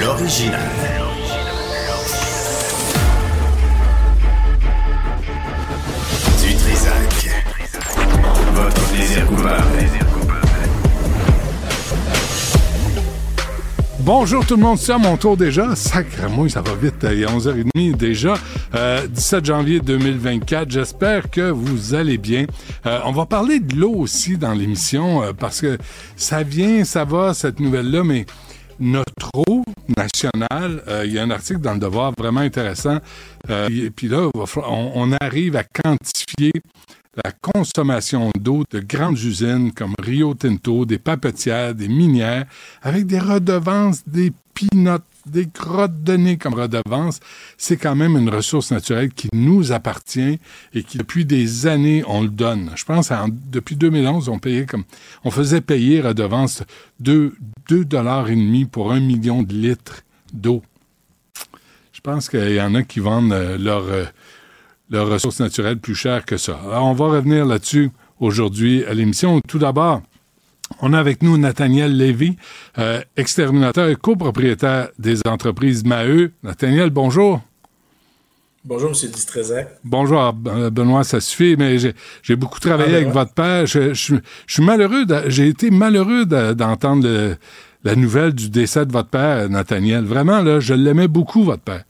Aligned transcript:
L'original. 0.00 0.60
Du 6.40 6.54
Trisac. 6.54 7.28
Bonjour 14.00 14.46
tout 14.46 14.56
le 14.56 14.62
monde, 14.62 14.78
c'est 14.78 14.92
à 14.92 14.98
mon 14.98 15.16
tour 15.18 15.36
déjà. 15.36 15.76
Sacrément, 15.76 16.48
ça 16.48 16.62
va 16.62 16.74
vite, 16.74 16.94
il 17.02 17.22
est 17.22 17.26
11h30 17.26 17.96
déjà. 17.96 18.34
Euh, 18.74 19.06
17 19.06 19.44
janvier 19.44 19.80
2024, 19.80 20.70
j'espère 20.70 21.30
que 21.30 21.50
vous 21.50 21.94
allez 21.94 22.16
bien. 22.16 22.46
Euh, 22.86 23.00
on 23.04 23.12
va 23.12 23.26
parler 23.26 23.60
de 23.60 23.76
l'eau 23.76 23.92
aussi 23.94 24.38
dans 24.38 24.52
l'émission 24.52 25.22
euh, 25.22 25.32
parce 25.38 25.60
que 25.60 25.76
ça 26.16 26.42
vient, 26.42 26.84
ça 26.84 27.04
va, 27.04 27.34
cette 27.34 27.60
nouvelle-là, 27.60 28.02
mais 28.02 28.24
notre 28.80 29.30
eau 29.34 29.64
nationale, 29.96 30.82
euh, 30.88 31.04
il 31.06 31.12
y 31.12 31.18
a 31.18 31.22
un 31.22 31.30
article 31.30 31.60
dans 31.60 31.74
le 31.74 31.78
Devoir 31.78 32.12
vraiment 32.16 32.40
intéressant. 32.40 32.98
Euh, 33.50 33.68
et 33.68 33.90
puis 33.90 34.08
là, 34.08 34.28
on, 34.34 35.12
arrive 35.20 35.56
à 35.56 35.64
quantifier 35.64 36.52
la 37.24 37.32
consommation 37.32 38.30
d'eau 38.38 38.64
de 38.70 38.80
grandes 38.80 39.18
usines 39.18 39.72
comme 39.72 39.94
Rio 40.00 40.34
Tinto, 40.34 40.84
des 40.84 40.98
papetières, 40.98 41.74
des 41.74 41.88
minières, 41.88 42.46
avec 42.82 43.06
des 43.06 43.18
redevances, 43.18 44.02
des 44.06 44.32
pinottes, 44.54 45.04
des 45.30 45.46
grottes 45.46 46.02
de 46.02 46.16
nez 46.16 46.36
comme 46.36 46.54
redevance, 46.54 47.20
c'est 47.56 47.76
quand 47.76 47.94
même 47.94 48.16
une 48.16 48.30
ressource 48.30 48.70
naturelle 48.70 49.12
qui 49.12 49.28
nous 49.32 49.72
appartient 49.72 50.38
et 50.74 50.82
qui, 50.82 50.98
depuis 50.98 51.24
des 51.24 51.66
années, 51.66 52.02
on 52.06 52.22
le 52.22 52.28
donne. 52.28 52.72
Je 52.76 52.84
pense, 52.84 53.10
en, 53.10 53.28
depuis 53.28 53.76
2011, 53.76 54.28
on 54.28 54.38
payait 54.38 54.66
comme, 54.66 54.84
on 55.24 55.30
faisait 55.30 55.60
payer 55.60 56.00
redevance 56.00 56.62
2, 57.00 57.34
2 57.68 57.84
dollars 57.84 58.28
et 58.30 58.36
demi 58.36 58.64
pour 58.64 58.92
un 58.92 59.00
million 59.00 59.42
de 59.42 59.52
litres 59.52 60.02
d'eau. 60.32 60.62
Je 61.92 62.00
pense 62.00 62.28
qu'il 62.28 62.52
y 62.52 62.60
en 62.60 62.74
a 62.74 62.82
qui 62.82 63.00
vendent 63.00 63.32
euh, 63.32 63.58
leur, 63.58 63.84
euh, 63.88 64.04
leurs 64.90 65.08
ressources 65.08 65.40
naturelles 65.40 65.78
plus 65.78 65.94
chères 65.94 66.24
que 66.24 66.36
ça. 66.36 66.58
Alors, 66.64 66.86
on 66.86 66.92
va 66.92 67.06
revenir 67.06 67.44
là-dessus 67.44 67.90
aujourd'hui 68.20 68.84
à 68.84 68.94
l'émission. 68.94 69.40
Tout 69.40 69.58
d'abord, 69.58 70.02
on 70.80 70.92
a 70.92 70.98
avec 70.98 71.22
nous 71.22 71.36
Nathaniel 71.38 71.96
Lévy, 71.96 72.36
euh, 72.78 73.00
exterminateur 73.16 73.88
et 73.88 73.96
copropriétaire 73.96 74.88
des 74.98 75.20
entreprises 75.26 75.84
Maheu. 75.84 76.32
Nathaniel, 76.42 76.90
bonjour. 76.90 77.40
Bonjour, 78.64 78.90
M. 78.90 79.10
Distrezac. 79.10 79.68
Bonjour, 79.84 80.34
euh, 80.48 80.68
Benoît, 80.70 81.04
ça 81.04 81.20
suffit, 81.20 81.56
mais 81.56 81.78
j'ai 81.78 82.36
beaucoup 82.36 82.60
travaillé 82.60 82.94
Ah, 82.94 82.96
avec 82.98 83.08
votre 83.08 83.32
père. 83.32 83.66
Je, 83.66 83.94
je- 83.94 84.16
je 84.46 84.52
suis 84.54 84.62
malheureux, 84.62 85.04
j'ai 85.28 85.48
été 85.48 85.70
malheureux 85.70 86.26
d'entendre 86.26 87.04
le- 87.04 87.36
la 87.84 87.94
nouvelle 87.94 88.32
du 88.34 88.50
décès 88.50 88.84
de 88.84 88.92
votre 88.92 89.08
père, 89.08 89.48
Nathaniel. 89.48 90.04
Vraiment, 90.04 90.42
là, 90.42 90.60
je 90.60 90.74
l'aimais 90.74 91.08
beaucoup, 91.08 91.44
votre 91.44 91.62
père. 91.62 91.84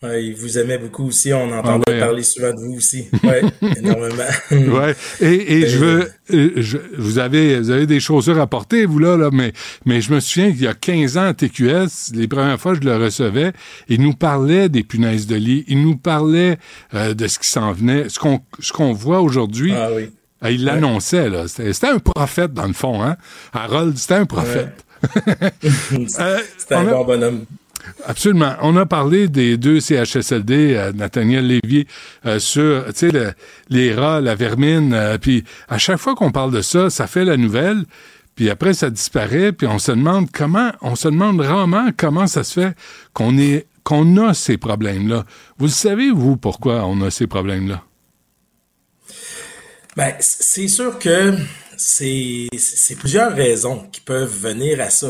Ouais, 0.00 0.24
il 0.26 0.34
vous 0.36 0.56
aimait 0.58 0.78
beaucoup 0.78 1.06
aussi. 1.08 1.32
On 1.32 1.50
entendait 1.50 1.84
Ah 1.88 1.90
ouais, 1.90 1.96
hein? 1.96 2.06
parler 2.06 2.22
souvent 2.22 2.52
de 2.54 2.60
vous 2.60 2.76
aussi. 2.76 3.08
Oui, 3.24 3.68
énormément. 3.78 4.22
Ouais. 4.78 4.94
Et, 5.20 5.58
et 5.58 5.60
Ben, 5.62 5.68
je 5.70 5.78
veux, 5.78 6.10
euh, 6.34 6.50
je- 6.56 6.78
vous 6.96 7.18
avez, 7.18 7.58
vous 7.58 7.70
avez 7.70 7.86
des 7.86 7.98
chaussures 7.98 8.38
à 8.40 8.46
porter, 8.46 8.86
vous 8.86 9.00
là, 9.00 9.16
là, 9.16 9.30
mais, 9.32 9.52
mais 9.86 10.00
je 10.00 10.12
me 10.12 10.20
souviens 10.20 10.52
qu'il 10.52 10.62
y 10.62 10.66
a 10.68 10.74
15 10.74 11.16
ans 11.16 11.24
à 11.26 11.34
TQS, 11.34 12.12
les 12.14 12.28
premières 12.28 12.60
fois 12.60 12.76
que 12.76 12.82
je 12.84 12.88
le 12.88 12.96
recevais, 12.96 13.52
il 13.88 14.00
nous 14.00 14.12
parlait 14.14 14.68
des 14.68 14.84
punaises 14.84 15.26
de 15.26 15.34
lit, 15.34 15.64
il 15.66 15.82
nous 15.82 15.96
parlait 15.96 16.58
euh, 16.94 17.14
de 17.14 17.26
ce 17.26 17.40
qui 17.40 17.48
s'en 17.48 17.72
venait, 17.72 18.08
ce 18.08 18.20
qu'on, 18.20 18.40
ce 18.60 18.72
qu'on 18.72 18.92
voit 18.92 19.20
aujourd'hui. 19.20 19.72
Ah 19.74 19.88
oui. 19.92 20.10
euh, 20.44 20.50
Il 20.52 20.64
l'annonçait, 20.64 21.28
là. 21.28 21.48
C'était, 21.48 21.88
un 21.88 21.98
prophète, 21.98 22.52
dans 22.54 22.68
le 22.68 22.72
fond, 22.72 23.02
hein. 23.02 23.16
Harold, 23.52 23.96
c'était 23.98 24.14
un 24.14 24.26
prophète. 24.26 24.84
Euh, 26.20 26.38
C'était 26.56 26.74
un 26.76 26.84
on 26.84 26.88
a- 26.88 26.92
bon 26.92 27.04
bonhomme. 27.04 27.44
Absolument. 28.06 28.54
On 28.62 28.76
a 28.76 28.86
parlé 28.86 29.28
des 29.28 29.56
deux 29.56 29.80
CHSLD, 29.80 30.74
euh, 30.74 30.92
Nathaniel 30.92 31.46
Lévy, 31.46 31.86
euh, 32.26 32.38
sur 32.38 32.84
les 33.70 33.94
rats, 33.94 34.20
la 34.20 34.34
vermine. 34.34 34.92
euh, 34.92 35.18
puis 35.18 35.44
à 35.68 35.78
chaque 35.78 35.98
fois 35.98 36.14
qu'on 36.14 36.32
parle 36.32 36.52
de 36.52 36.62
ça, 36.62 36.90
ça 36.90 37.06
fait 37.06 37.24
la 37.24 37.36
nouvelle. 37.36 37.84
Puis 38.34 38.50
après, 38.50 38.72
ça 38.72 38.90
disparaît. 38.90 39.52
Puis 39.52 39.66
on 39.66 39.78
se 39.78 39.92
demande 39.92 40.30
comment, 40.32 40.70
on 40.80 40.94
se 40.94 41.08
demande 41.08 41.40
rarement 41.40 41.88
comment 41.96 42.26
ça 42.26 42.44
se 42.44 42.60
fait 42.60 42.74
qu'on 43.12 43.36
a 44.28 44.34
ces 44.34 44.58
problèmes-là. 44.58 45.24
Vous 45.58 45.68
savez, 45.68 46.10
vous, 46.10 46.36
pourquoi 46.36 46.84
on 46.84 47.00
a 47.02 47.10
ces 47.10 47.26
problèmes-là? 47.26 47.82
Ben, 49.96 50.14
c'est 50.20 50.68
sûr 50.68 50.98
que 50.98 51.34
c'est 51.76 52.48
plusieurs 52.98 53.34
raisons 53.34 53.88
qui 53.90 54.00
peuvent 54.00 54.32
venir 54.32 54.80
à 54.80 54.90
ça. 54.90 55.08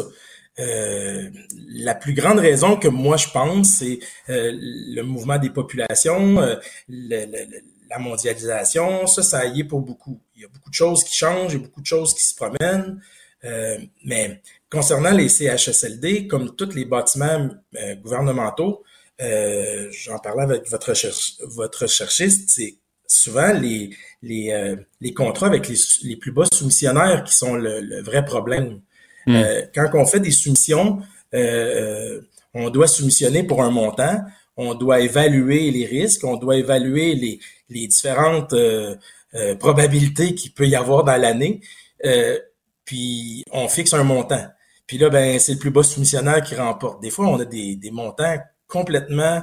Euh, 0.59 1.31
la 1.69 1.95
plus 1.95 2.15
grande 2.15 2.39
raison 2.41 2.77
que 2.77 2.89
moi 2.89 3.17
je 3.17 3.29
pense, 3.29 3.77
c'est 3.79 3.99
euh, 4.29 4.51
le 4.55 5.03
mouvement 5.03 5.39
des 5.39 5.51
populations, 5.51 6.41
euh, 6.41 6.57
le- 6.89 7.27
le- 7.27 7.61
la 7.91 7.99
mondialisation. 7.99 9.07
Ça, 9.07 9.23
ça 9.23 9.47
y 9.47 9.61
est 9.61 9.65
pour 9.65 9.81
beaucoup. 9.81 10.21
Il 10.37 10.43
y 10.43 10.45
a 10.45 10.49
beaucoup 10.49 10.71
de 10.71 10.75
choses 10.75 11.05
qui 11.05 11.15
changent, 11.17 11.53
il 11.55 11.59
y 11.59 11.63
a 11.63 11.65
beaucoup 11.65 11.81
de 11.81 11.87
choses 11.87 12.13
qui 12.15 12.25
se 12.25 12.35
promènent. 12.35 13.01
Euh, 13.45 13.79
mais 14.05 14.43
concernant 14.71 15.13
les 15.13 15.29
CHSLD, 15.29 16.27
comme 16.27 16.55
tous 16.57 16.75
les 16.75 16.85
bâtiments 16.85 17.49
euh, 17.77 17.95
gouvernementaux, 17.97 18.83
j'en 19.21 20.19
parlais 20.19 20.43
avec 20.43 20.69
votre, 20.69 20.91
recherche, 20.91 21.35
votre 21.43 21.83
recherchiste, 21.83 22.51
c'est 22.51 22.77
souvent 23.07 23.53
les, 23.53 23.91
les, 24.23 24.77
les 25.01 25.15
contrats 25.15 25.47
avec 25.49 25.67
les, 25.69 25.77
les 26.05 26.17
plus 26.17 26.31
bas 26.31 26.45
soumissionnaires 26.53 27.25
qui 27.25 27.35
sont 27.35 27.55
le, 27.57 27.81
le 27.81 28.01
vrai 28.03 28.25
problème. 28.25 28.81
Euh, 29.28 29.62
quand 29.75 29.89
on 29.94 30.06
fait 30.06 30.21
des 30.21 30.31
soumissions, 30.31 31.00
euh, 31.34 31.39
euh, 31.39 32.21
on 32.55 32.71
doit 32.71 32.87
soumissionner 32.87 33.43
pour 33.43 33.62
un 33.62 33.71
montant, 33.71 34.25
on 34.56 34.75
doit 34.75 35.00
évaluer 35.00 35.71
les 35.71 35.87
risques, 35.87 36.25
on 36.25 36.37
doit 36.37 36.56
évaluer 36.56 37.15
les, 37.15 37.39
les 37.71 37.87
différentes 37.87 38.53
euh, 38.53 38.97
euh, 39.34 39.55
probabilités 39.55 40.34
qu'il 40.34 40.53
peut 40.53 40.66
y 40.66 40.75
avoir 40.75 41.05
dans 41.05 41.16
l'année, 41.16 41.60
euh, 42.04 42.39
puis 42.84 43.45
on 43.53 43.69
fixe 43.69 43.95
un 43.95 44.04
montant. 44.04 44.45
Puis 44.86 44.98
là, 44.98 45.10
ben, 45.10 45.39
c'est 45.39 45.53
le 45.53 45.59
plus 45.59 45.71
bas 45.71 45.83
soumissionnaire 45.83 46.42
qui 46.42 46.54
remporte. 46.54 47.03
Des 47.03 47.10
fois, 47.10 47.28
on 47.28 47.39
a 47.39 47.45
des, 47.45 47.77
des 47.77 47.91
montants 47.91 48.36
complètement 48.66 49.42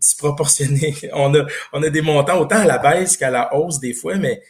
disproportionnés. 0.00 0.94
On 1.12 1.34
a, 1.34 1.44
on 1.74 1.82
a 1.82 1.90
des 1.90 2.00
montants 2.00 2.40
autant 2.40 2.60
à 2.60 2.64
la 2.64 2.78
baisse 2.78 3.18
qu'à 3.18 3.28
la 3.28 3.54
hausse 3.54 3.78
des 3.78 3.92
fois, 3.92 4.16
mais 4.16 4.40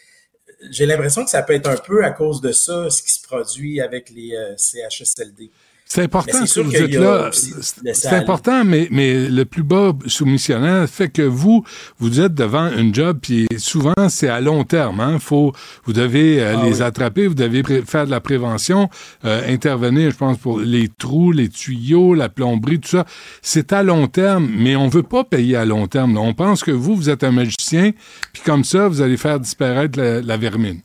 j'ai 0.71 0.87
l'impression 0.87 1.25
que 1.25 1.31
ça 1.31 1.43
peut 1.43 1.55
être 1.55 1.69
un 1.69 1.77
peu 1.77 2.05
à 2.05 2.11
cause 2.11 2.41
de 2.41 2.53
ça, 2.53 2.89
ce 2.91 3.03
qui 3.03 3.11
se 3.11 3.23
produit 3.23 3.81
avec 3.81 4.11
les 4.11 4.35
euh, 4.35 4.57
CHSLD. 4.57 5.51
C'est 5.89 6.03
important 6.03 6.45
que 6.45 6.61
vous 6.61 7.01
là. 7.01 7.31
C'est 7.33 8.09
important, 8.09 8.65
mais, 8.65 8.89
mais 8.91 9.29
le 9.29 9.45
plus 9.45 9.63
bas 9.63 9.93
soumissionnaire 10.07 10.89
fait 10.89 11.09
que 11.09 11.23
vous, 11.23 11.65
vous 12.01 12.21
êtes 12.21 12.35
devant 12.35 12.69
une 12.77 12.93
job, 12.93 13.19
puis 13.23 13.47
souvent, 13.57 13.95
c'est 14.09 14.29
à 14.29 14.41
long 14.41 14.65
terme. 14.65 14.99
Hein? 14.99 15.19
Faut, 15.21 15.53
vous 15.85 15.93
devez 15.93 16.43
euh, 16.43 16.57
Ah 16.59 16.65
les 16.65 16.79
oui. 16.79 16.83
attraper, 16.83 17.29
vous 17.29 17.35
devez 17.35 17.63
faire 17.87 18.05
de 18.05 18.11
la 18.11 18.21
prévention, 18.21 18.91
euh, 19.25 19.41
intervenir, 19.49 20.11
je 20.11 20.17
pense, 20.17 20.39
pour 20.39 20.59
les 20.59 20.89
trous, 20.89 21.31
les 21.31 21.49
tuyaux, 21.49 22.15
la 22.15 22.29
plomberie, 22.29 22.81
tout 22.81 22.89
ça. 22.89 23.05
C'est 23.41 23.73
à 23.73 23.85
long 23.85 24.09
terme, 24.09 24.49
mais 24.59 24.75
on 24.75 24.89
veut 24.89 25.05
pas 25.05 25.23
payer 25.23 25.55
à 25.55 25.65
long 25.65 25.87
terme. 25.87 26.15
là. 26.15 26.21
On 26.21 26.35
pense 26.35 26.65
que 26.65 26.73
vous, 26.73 26.97
vous 26.97 27.11
êtes 27.11 27.23
un 27.23 27.31
magicien, 27.33 27.93
puis 28.33 28.43
comme 28.45 28.65
ça, 28.65 28.89
vous 28.89 29.03
allez 29.03 29.17
faire 29.17 29.39
disparaître 29.39 29.99
la, 30.01 30.21
la 30.21 30.37
vermine. 30.37 30.81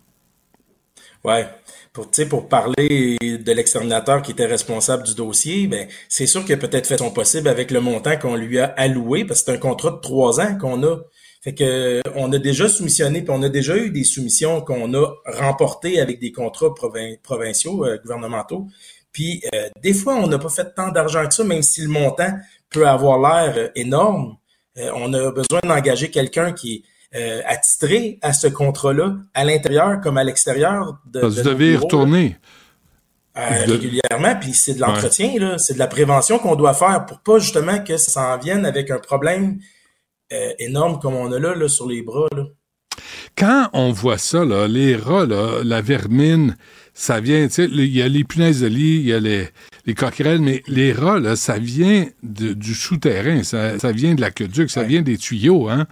Ouais. 1.24 1.48
Pour, 1.93 2.47
parler 2.47 3.17
de 3.21 3.51
l'exterminateur 3.51 4.21
qui 4.21 4.31
était 4.31 4.45
responsable 4.45 5.03
du 5.03 5.13
dossier, 5.13 5.67
ben, 5.67 5.89
c'est 6.07 6.25
sûr 6.25 6.45
qu'il 6.45 6.53
a 6.53 6.57
peut-être 6.57 6.88
fait 6.88 6.99
son 6.99 7.11
possible 7.11 7.49
avec 7.49 7.69
le 7.69 7.81
montant 7.81 8.17
qu'on 8.17 8.35
lui 8.35 8.59
a 8.59 8.65
alloué, 8.77 9.25
parce 9.25 9.41
que 9.41 9.47
c'est 9.47 9.57
un 9.57 9.59
contrat 9.59 9.91
de 9.91 9.99
trois 9.99 10.39
ans 10.39 10.57
qu'on 10.57 10.81
a. 10.83 10.99
Fait 11.43 11.55
que 11.55 12.01
on 12.15 12.31
a 12.31 12.38
déjà 12.38 12.69
soumissionné, 12.69 13.23
puis 13.23 13.31
on 13.31 13.41
a 13.41 13.49
déjà 13.49 13.75
eu 13.75 13.89
des 13.89 14.03
soumissions 14.03 14.61
qu'on 14.61 14.93
a 14.93 15.07
remportées 15.25 15.99
avec 15.99 16.19
des 16.19 16.31
contrats 16.31 16.73
provinciaux, 17.23 17.83
euh, 17.83 17.97
gouvernementaux. 17.97 18.67
Puis 19.11 19.43
euh, 19.53 19.67
des 19.81 19.93
fois, 19.93 20.15
on 20.15 20.27
n'a 20.27 20.38
pas 20.38 20.49
fait 20.49 20.73
tant 20.75 20.91
d'argent 20.91 21.27
que 21.27 21.33
ça, 21.33 21.43
même 21.43 21.63
si 21.63 21.81
le 21.81 21.89
montant 21.89 22.31
peut 22.69 22.88
avoir 22.88 23.19
l'air 23.19 23.57
euh, 23.57 23.69
énorme. 23.75 24.38
on 24.77 25.13
a 25.13 25.31
besoin 25.31 25.59
d'engager 25.63 26.11
quelqu'un 26.11 26.53
qui 26.53 26.85
est 27.11 27.43
attitré 27.45 28.19
à 28.21 28.33
ce 28.33 28.47
contrat-là, 28.47 29.15
à 29.33 29.43
l'intérieur 29.43 29.99
comme 30.01 30.17
à 30.17 30.23
l'extérieur. 30.23 30.99
De, 31.05 31.21
Vous 31.21 31.41
devez 31.41 31.73
y 31.73 31.75
retourner. 31.75 32.37
régulièrement, 33.35 34.35
puis 34.39 34.53
c'est 34.53 34.73
de 34.73 34.81
l'entretien, 34.81 35.33
là, 35.39 35.57
c'est 35.57 35.73
de 35.73 35.79
la 35.79 35.87
prévention 35.87 36.39
qu'on 36.39 36.55
doit 36.55 36.73
faire 36.73 37.05
pour 37.05 37.19
pas 37.19 37.39
justement 37.39 37.83
que 37.83 37.97
ça 37.97 38.33
en 38.33 38.37
vienne 38.37 38.65
avec 38.65 38.91
un 38.91 38.99
problème 38.99 39.59
euh, 40.33 40.53
énorme 40.59 40.99
comme 40.99 41.15
on 41.15 41.31
a 41.31 41.39
là, 41.39 41.55
là 41.55 41.67
sur 41.67 41.87
les 41.87 42.01
bras. 42.01 42.27
Là. 42.35 42.43
Quand 43.35 43.69
on 43.73 43.91
voit 43.91 44.17
ça, 44.17 44.45
là, 44.45 44.67
les 44.67 44.95
rats, 44.95 45.25
là, 45.25 45.61
la 45.63 45.81
vermine, 45.81 46.55
ça 46.93 47.19
vient, 47.19 47.47
tu 47.47 47.53
sais, 47.53 47.65
il 47.65 47.85
y 47.85 48.01
a 48.01 48.07
les 48.07 48.23
punaises 48.23 48.61
de 48.61 48.67
lit, 48.67 48.97
il 48.97 49.07
y 49.07 49.13
a 49.13 49.19
les, 49.19 49.47
les 49.85 49.93
coquerelles, 49.93 50.41
mais 50.41 50.61
les 50.67 50.93
rats, 50.93 51.19
là, 51.19 51.35
ça 51.35 51.57
vient 51.57 52.07
de, 52.23 52.53
du 52.53 52.73
souterrain, 52.73 53.43
ça, 53.43 53.79
ça 53.79 53.91
vient 53.91 54.13
de 54.13 54.21
l'aqueduc, 54.21 54.69
ça 54.69 54.83
vient 54.83 55.01
des 55.01 55.17
tuyaux, 55.17 55.69
hein. 55.69 55.87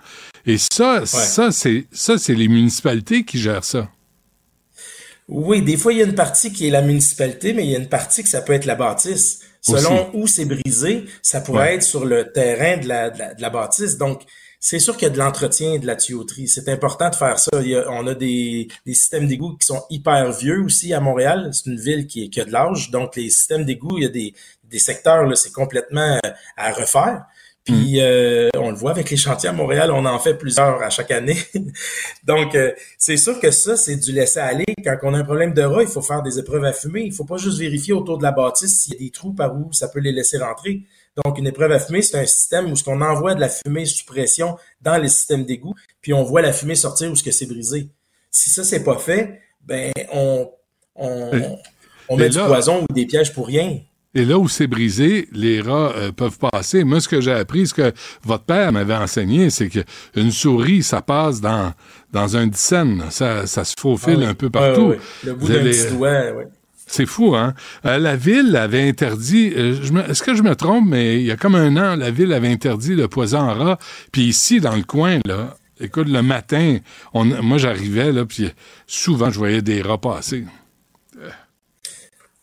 Et 0.49 0.57
ça, 0.57 1.05
ça, 1.05 1.51
c'est, 1.51 1.85
ça, 1.91 2.17
c'est 2.17 2.33
les 2.33 2.47
municipalités 2.47 3.23
qui 3.23 3.37
gèrent 3.37 3.63
ça. 3.63 3.87
Oui, 5.27 5.61
des 5.61 5.77
fois, 5.77 5.93
il 5.93 5.99
y 5.99 6.01
a 6.01 6.05
une 6.05 6.15
partie 6.15 6.51
qui 6.51 6.67
est 6.67 6.71
la 6.71 6.81
municipalité, 6.81 7.53
mais 7.53 7.65
il 7.65 7.69
y 7.69 7.75
a 7.75 7.77
une 7.77 7.87
partie 7.87 8.23
que 8.23 8.29
ça 8.29 8.41
peut 8.41 8.53
être 8.53 8.65
la 8.65 8.73
bâtisse. 8.73 9.41
Selon 9.61 10.09
où 10.15 10.25
c'est 10.25 10.45
brisé, 10.45 11.05
ça 11.21 11.41
pourrait 11.41 11.75
être 11.75 11.83
sur 11.83 12.03
le 12.03 12.31
terrain 12.31 12.77
de 12.77 12.87
la, 12.87 13.11
de 13.11 13.39
la, 13.39 13.49
bâtisse. 13.51 13.99
Donc, 13.99 14.23
c'est 14.59 14.79
sûr 14.79 14.97
qu'il 14.97 15.07
y 15.07 15.11
a 15.11 15.13
de 15.13 15.19
l'entretien 15.19 15.73
et 15.73 15.79
de 15.79 15.85
la 15.85 15.95
tuyauterie. 15.95 16.47
C'est 16.47 16.67
important 16.67 17.11
de 17.11 17.15
faire 17.15 17.37
ça. 17.37 17.51
on 17.89 18.07
a 18.07 18.15
des, 18.15 18.69
des 18.87 18.93
systèmes 18.95 19.27
d'égout 19.27 19.55
qui 19.57 19.67
sont 19.67 19.83
hyper 19.91 20.31
vieux 20.31 20.63
aussi 20.63 20.95
à 20.95 20.99
Montréal. 20.99 21.51
C'est 21.53 21.69
une 21.69 21.79
ville 21.79 22.07
qui, 22.07 22.31
qui 22.31 22.41
a 22.41 22.45
de 22.45 22.51
l'âge. 22.51 22.89
Donc, 22.89 23.15
les 23.15 23.29
systèmes 23.29 23.65
d'égout, 23.65 23.99
il 23.99 24.03
y 24.05 24.07
a 24.07 24.09
des, 24.09 24.33
des 24.63 24.79
secteurs, 24.79 25.25
là, 25.25 25.35
c'est 25.35 25.53
complètement 25.53 26.17
euh, 26.25 26.31
à 26.57 26.71
refaire. 26.71 27.25
Puis 27.69 27.97
mm. 27.97 28.01
euh, 28.01 28.49
on 28.57 28.71
le 28.71 28.75
voit 28.75 28.91
avec 28.91 29.11
les 29.11 29.17
chantiers 29.17 29.49
à 29.49 29.53
Montréal, 29.53 29.91
on 29.91 30.05
en 30.05 30.17
fait 30.17 30.33
plusieurs 30.33 30.81
à 30.81 30.89
chaque 30.89 31.11
année. 31.11 31.37
Donc 32.23 32.55
euh, 32.55 32.71
c'est 32.97 33.17
sûr 33.17 33.39
que 33.39 33.51
ça, 33.51 33.77
c'est 33.77 33.95
du 33.95 34.11
laisser 34.11 34.39
aller. 34.39 34.65
Quand 34.83 34.97
on 35.03 35.13
a 35.13 35.19
un 35.19 35.23
problème 35.23 35.53
de 35.53 35.61
rat, 35.61 35.83
il 35.83 35.87
faut 35.87 36.01
faire 36.01 36.23
des 36.23 36.39
épreuves 36.39 36.65
à 36.65 36.73
fumer. 36.73 37.01
Il 37.01 37.13
faut 37.13 37.25
pas 37.25 37.37
juste 37.37 37.59
vérifier 37.59 37.93
autour 37.93 38.17
de 38.17 38.23
la 38.23 38.31
bâtisse 38.31 38.81
s'il 38.81 38.93
y 38.93 38.95
a 38.95 38.99
des 38.99 39.11
trous 39.11 39.33
par 39.33 39.55
où 39.55 39.71
ça 39.71 39.87
peut 39.87 39.99
les 39.99 40.11
laisser 40.11 40.39
rentrer. 40.39 40.81
Donc 41.23 41.37
une 41.37 41.47
épreuve 41.47 41.71
à 41.71 41.79
fumer, 41.79 42.01
c'est 42.01 42.17
un 42.17 42.25
système 42.25 42.71
où 42.71 42.75
ce 42.75 42.83
qu'on 42.83 43.01
envoie 43.01 43.35
de 43.35 43.39
la 43.39 43.49
fumée 43.49 43.85
sous 43.85 44.05
pression 44.05 44.57
dans 44.81 44.97
les 44.97 45.09
systèmes 45.09 45.45
d'égout, 45.45 45.75
puis 46.01 46.13
on 46.13 46.23
voit 46.23 46.41
la 46.41 46.53
fumée 46.53 46.75
sortir 46.75 47.11
où 47.11 47.15
ce 47.15 47.23
que 47.23 47.31
c'est 47.31 47.45
brisé. 47.45 47.89
Si 48.31 48.49
ça 48.49 48.63
c'est 48.63 48.83
pas 48.83 48.97
fait, 48.97 49.41
ben 49.61 49.91
on 50.11 50.49
on, 50.95 51.57
on 52.07 52.17
met 52.17 52.29
du 52.29 52.39
poison 52.39 52.81
ou 52.89 52.93
des 52.93 53.05
pièges 53.05 53.33
pour 53.33 53.47
rien. 53.47 53.79
Et 54.15 54.25
là 54.25 54.39
où 54.39 54.47
c'est 54.47 54.67
brisé, 54.67 55.27
les 55.31 55.61
rats 55.61 55.93
euh, 55.95 56.11
peuvent 56.11 56.39
passer. 56.39 56.83
Moi, 56.83 56.99
ce 56.99 57.07
que 57.07 57.21
j'ai 57.21 57.31
appris, 57.31 57.67
ce 57.67 57.73
que 57.75 57.93
votre 58.23 58.43
père 58.43 58.71
m'avait 58.71 58.95
enseigné, 58.95 59.51
c'est 59.51 59.69
qu'une 59.69 60.31
souris, 60.31 60.81
ça 60.81 61.01
passe 61.01 61.41
dans, 61.41 61.73
dans 62.11 62.35
un 62.35 62.47
dixaine. 62.47 63.03
Ça, 63.11 63.45
ça 63.45 63.63
se 63.63 63.75
faufile 63.79 64.23
ah 64.25 64.29
un 64.29 64.33
peu 64.33 64.49
partout. 64.49 64.95
Le 65.23 65.33
bout 65.33 65.47
d'un 65.47 65.63
petit 65.63 65.93
doigt, 65.93 66.31
oui. 66.35 66.43
C'est 66.91 67.05
fou, 67.05 67.35
hein? 67.35 67.53
Euh, 67.85 67.99
la 67.99 68.15
ville 68.15 68.55
avait 68.55 68.87
interdit, 68.87 69.53
euh, 69.55 69.75
est-ce 70.09 70.23
que 70.23 70.33
je 70.33 70.41
me 70.41 70.55
trompe, 70.55 70.87
mais 70.87 71.19
il 71.19 71.25
y 71.27 71.31
a 71.31 71.37
comme 71.37 71.53
un 71.53 71.77
an, 71.77 71.95
la 71.95 72.09
ville 72.09 72.33
avait 72.33 72.47
interdit 72.47 72.95
le 72.95 73.07
poison 73.07 73.37
en 73.37 73.53
rat. 73.53 73.77
Puis 74.11 74.23
ici, 74.23 74.59
dans 74.59 74.75
le 74.75 74.81
coin, 74.81 75.19
là, 75.23 75.55
écoute, 75.79 76.09
le 76.09 76.23
matin, 76.23 76.79
on, 77.13 77.25
moi 77.25 77.59
j'arrivais, 77.59 78.11
là, 78.11 78.25
puis 78.25 78.49
souvent 78.87 79.29
je 79.29 79.37
voyais 79.37 79.61
des 79.61 79.83
rats 79.83 79.99
passer. 79.99 80.45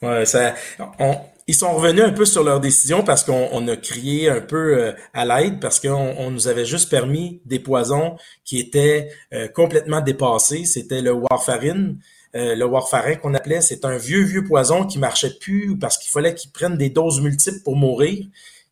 Ouais, 0.01 0.25
ça, 0.27 0.55
on, 1.01 1.17
ils 1.49 1.55
sont 1.55 1.73
revenus 1.73 2.03
un 2.03 2.11
peu 2.11 2.25
sur 2.25 2.43
leur 2.43 2.59
décision 2.61 3.05
parce 3.05 3.23
qu'on 3.23 3.69
a 3.69 3.77
crié 3.77 4.29
un 4.29 4.41
peu 4.41 4.79
euh, 4.79 4.93
à 5.15 5.25
l'aide 5.25 5.61
parce 5.61 5.79
qu'on 5.79 6.15
on 6.19 6.31
nous 6.31 6.49
avait 6.49 6.65
juste 6.65 6.91
permis 6.91 7.41
des 7.45 7.61
poisons 7.61 8.17
qui 8.45 8.59
étaient 8.59 9.11
euh, 9.33 9.47
complètement 9.49 10.01
dépassés. 10.01 10.65
C'était 10.65 11.03
le 11.03 11.13
warfarine. 11.13 11.99
Euh, 12.35 12.57
le 12.57 12.65
warfarin 12.65 13.15
qu'on 13.15 13.33
appelait, 13.35 13.61
c'est 13.61 13.85
un 13.85 13.97
vieux, 13.97 14.23
vieux 14.23 14.43
poison 14.45 14.87
qui 14.87 14.99
marchait 14.99 15.39
plus 15.39 15.79
parce 15.79 15.99
qu'il 15.99 16.11
fallait 16.11 16.35
qu'ils 16.35 16.51
prennent 16.51 16.77
des 16.77 16.91
doses 16.91 17.21
multiples 17.21 17.61
pour 17.63 17.77
mourir. 17.77 18.27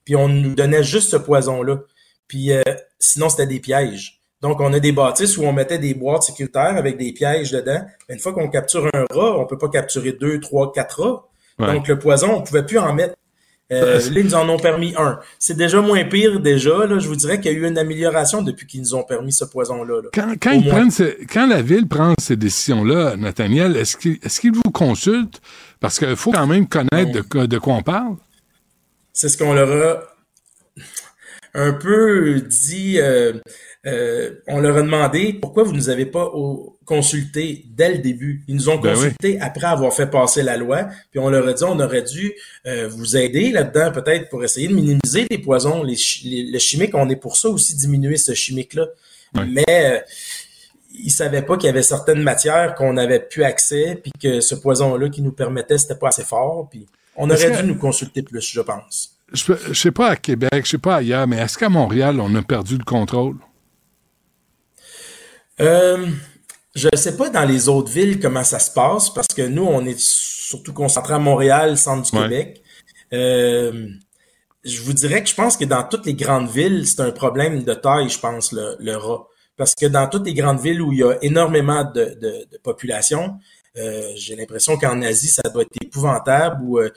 Puis 0.05 0.17
on 0.17 0.29
nous 0.29 0.55
donnait 0.55 0.83
juste 0.83 1.11
ce 1.11 1.17
poison-là. 1.17 1.79
Puis 2.27 2.51
sinon, 2.99 3.29
c'était 3.29 3.47
des 3.47 3.61
pièges. 3.61 4.21
Donc, 4.43 4.61
on 4.61 4.73
a 4.75 4.81
des 4.81 4.93
bâtisses 4.93 5.39
où 5.39 5.45
on 5.45 5.53
mettait 5.53 5.79
des 5.79 5.95
boîtes 5.95 6.25
sécuritaires 6.25 6.77
avec 6.77 6.99
des 6.99 7.13
pièges 7.13 7.53
dedans. 7.53 7.81
une 8.11 8.19
fois 8.19 8.35
qu'on 8.35 8.51
capture 8.51 8.87
un 8.93 9.07
rat, 9.11 9.39
on 9.39 9.47
peut 9.47 9.57
pas 9.57 9.69
capturer 9.69 10.13
deux, 10.13 10.41
trois, 10.41 10.73
quatre 10.73 11.03
rats. 11.03 11.29
Donc, 11.59 11.89
le 11.89 11.99
poison, 11.99 12.37
on 12.37 12.43
pouvait 12.43 12.65
plus 12.65 12.79
en 12.79 12.93
mettre. 12.93 13.15
Euh, 13.73 13.99
là, 13.99 14.21
ils 14.21 14.25
nous 14.25 14.35
en 14.35 14.47
ont 14.49 14.59
permis 14.59 14.95
un. 14.97 15.19
C'est 15.39 15.57
déjà 15.57 15.81
moins 15.81 16.05
pire 16.05 16.39
déjà. 16.39 16.87
Là, 16.87 16.99
je 16.99 17.09
vous 17.09 17.17
dirais 17.17 17.41
qu'il 17.41 17.51
y 17.51 17.55
a 17.55 17.59
eu 17.59 17.67
une 17.67 17.79
amélioration 17.79 18.43
depuis 18.43 18.67
qu'ils 18.67 18.83
nous 18.83 18.95
ont 18.95 19.05
permis 19.05 19.33
ce 19.33 19.45
poison-là. 19.47 20.03
Quand, 20.13 20.35
quand, 20.39 21.47
la 21.47 21.63
ville 21.63 21.89
prend 21.89 22.13
ces 22.21 22.37
décisions-là, 22.37 23.17
Nathaniel, 23.17 23.77
est-ce 23.77 23.97
qu'ils 23.97 24.19
est 24.23 24.55
vous 24.55 24.71
consultent? 24.71 25.41
Parce 25.81 25.99
qu'il 25.99 26.17
faut 26.17 26.33
quand 26.33 26.47
même 26.47 26.69
connaître 26.69 27.13
de, 27.13 27.47
de, 27.47 27.59
quoi 27.59 27.75
on 27.75 27.83
parle. 27.83 28.17
C'est 29.13 29.31
ce 29.31 29.39
qu'on 29.39 29.55
leur 29.55 29.71
a 29.71 30.03
un 31.55 31.73
peu 31.73 32.41
dit. 32.43 32.99
Euh, 33.01 33.33
euh, 33.87 34.31
on 34.47 34.61
leur 34.61 34.77
a 34.77 34.83
demandé 34.83 35.35
pourquoi 35.35 35.63
vous 35.63 35.73
ne 35.73 35.77
nous 35.77 35.89
avez 35.91 36.07
pas 36.07 36.31
consulté 36.85 37.65
dès 37.69 37.93
le 37.95 37.99
début. 37.99 38.43
Ils 38.49 38.57
nous 38.57 38.69
ont 38.69 38.79
ben 38.79 38.95
consulté 38.95 39.41
après 39.41 39.67
avoir 39.67 39.93
fait 39.93 40.07
passer 40.07 40.43
la 40.43 40.57
loi, 40.57 40.89
puis 41.11 41.21
on 41.21 41.29
leur 41.31 41.47
a 41.49 41.53
dit 41.53 41.65
on 41.65 41.79
aurait 41.81 42.03
dû 42.03 42.35
euh, 42.67 42.89
vous 42.89 43.17
aider 43.17 43.51
là-dedans 43.51 43.93
peut-être 43.93 44.29
pour 44.29 44.45
essayer 44.45 44.69
de 44.69 44.75
minimiser 44.75 45.27
les 45.31 45.39
poisons, 45.39 45.83
les, 45.83 45.97
le 46.25 46.59
chimique. 46.59 46.95
On 46.95 47.09
est 47.09 47.17
pour 47.17 47.37
ça 47.37 47.49
aussi 47.49 47.77
diminuer 47.77 48.17
ce 48.17 48.35
chimique-là. 48.35 48.87
Mais 49.35 49.65
euh, 49.69 49.99
ils 50.93 51.11
savaient 51.11 51.43
pas 51.43 51.57
qu'il 51.57 51.67
y 51.67 51.71
avait 51.71 51.83
certaines 51.83 52.23
matières 52.23 52.75
qu'on 52.77 52.93
n'avait 52.93 53.21
plus 53.21 53.43
accès, 53.43 53.99
puis 54.01 54.13
que 54.21 54.41
ce 54.41 54.55
poison-là 54.55 55.09
qui 55.09 55.23
nous 55.23 55.33
permettait, 55.33 55.79
c'était 55.79 55.97
pas 55.97 56.09
assez 56.09 56.23
fort. 56.23 56.69
Puis 56.71 56.87
on 57.17 57.29
aurait 57.31 57.63
dû 57.63 57.67
nous 57.67 57.77
consulter 57.77 58.23
plus, 58.23 58.49
je 58.53 58.61
pense. 58.61 59.19
Je, 59.33 59.53
je 59.69 59.73
sais 59.73 59.91
pas 59.91 60.11
à 60.11 60.17
Québec, 60.17 60.63
je 60.65 60.71
sais 60.71 60.79
pas 60.79 60.97
ailleurs, 60.97 61.27
mais 61.27 61.39
est-ce 61.39 61.59
qu'à 61.59 61.69
Montréal, 61.69 62.21
on 62.21 62.33
a 62.37 62.43
perdu 62.43 62.79
le 62.79 62.85
contrôle? 62.85 63.37
Euh, 65.61 66.07
je 66.75 66.89
ne 66.93 66.97
sais 66.97 67.17
pas 67.17 67.31
dans 67.31 67.45
les 67.45 67.69
autres 67.69 67.91
villes 67.91 68.19
comment 68.21 68.45
ça 68.45 68.59
se 68.59 68.71
passe 68.71 69.11
parce 69.11 69.29
que 69.29 69.43
nous, 69.43 69.65
on 69.65 69.85
est 69.85 69.99
surtout 69.99 70.73
concentré 70.73 71.15
à 71.15 71.19
Montréal, 71.19 71.79
centre 71.79 72.11
du 72.11 72.21
Québec. 72.21 72.63
Euh, 73.13 73.89
je 74.65 74.81
vous 74.83 74.93
dirais 74.93 75.23
que 75.23 75.29
je 75.29 75.35
pense 75.35 75.57
que 75.57 75.65
dans 75.65 75.85
toutes 75.85 76.07
les 76.07 76.15
grandes 76.15 76.51
villes, 76.51 76.87
c'est 76.87 77.01
un 77.01 77.13
problème 77.13 77.63
de 77.63 77.75
taille, 77.75 78.09
je 78.09 78.19
pense, 78.19 78.51
le, 78.51 78.77
le, 78.81 78.97
rat. 78.97 79.27
Parce 79.57 79.75
que 79.75 79.87
dans 79.87 80.09
toutes 80.09 80.27
les 80.27 80.35
grandes 80.35 80.61
villes 80.61 80.83
où 80.83 80.93
il 80.93 80.99
y 80.99 81.05
a 81.05 81.17
énormément 81.23 81.85
de, 81.85 82.17
de, 82.21 82.47
de 82.51 82.59
population, 82.63 83.35
euh, 83.77 84.13
j'ai 84.15 84.37
l'impression 84.37 84.77
qu'en 84.77 85.03
Asie, 85.03 85.29
ça 85.29 85.43
doit 85.51 85.63
être 85.63 85.77
épouvantable 85.83 86.63
ou 86.63 86.79
euh, 86.79 86.91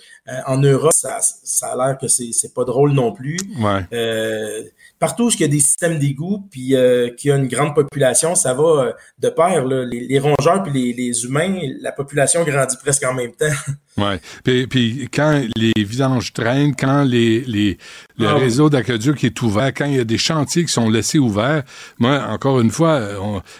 en 0.46 0.57
Europe, 0.57 0.93
ça, 0.93 1.17
ça 1.22 1.74
a 1.74 1.75
l'air 1.75 1.98
que 1.98 2.07
c'est, 2.07 2.53
pas 2.53 2.65
drôle 2.65 2.91
non 2.91 3.12
plus. 3.12 3.38
Ouais. 3.60 3.81
Euh, 3.93 4.63
partout 5.00 5.25
où 5.25 5.29
il 5.29 5.41
y 5.41 5.43
a 5.43 5.48
des 5.48 5.60
systèmes 5.60 5.98
d'égout 5.98 6.48
puis 6.51 6.75
euh, 6.75 7.10
qu'il 7.10 7.29
y 7.29 7.31
a 7.31 7.36
une 7.36 7.48
grande 7.48 7.74
population, 7.74 8.36
ça 8.36 8.53
va 8.53 8.63
euh, 8.63 8.93
de 9.17 9.29
pair. 9.29 9.65
Là. 9.65 9.86
Les, 9.86 10.19
rongeurs 10.19 10.63
puis 10.63 10.72
les, 10.72 10.93
les, 10.93 11.25
humains, 11.25 11.60
la 11.81 11.91
population 11.91 12.43
grandit 12.43 12.77
presque 12.77 13.03
en 13.03 13.13
même 13.13 13.34
temps. 13.34 13.46
Oui. 13.98 14.16
Puis, 14.44 14.68
puis, 14.68 15.10
quand 15.12 15.42
les 15.56 15.74
vidanges 15.84 16.32
traînent, 16.32 16.75
quand 16.75 17.04
les, 17.04 17.42
les, 17.42 17.77
le 18.18 18.27
ah 18.27 18.36
réseau 18.36 18.70
d'aqueduc 18.70 19.24
est 19.24 19.42
ouvert, 19.42 19.74
quand 19.74 19.86
il 19.86 19.96
y 19.96 20.00
a 20.00 20.04
des 20.04 20.20
chantiers 20.20 20.66
qui 20.66 20.72
sont 20.72 20.89
laissés 20.89 21.18
ouverts, 21.18 21.63
moi, 21.98 22.27
encore 22.30 22.60
une 22.60 22.70
fois, 22.70 23.01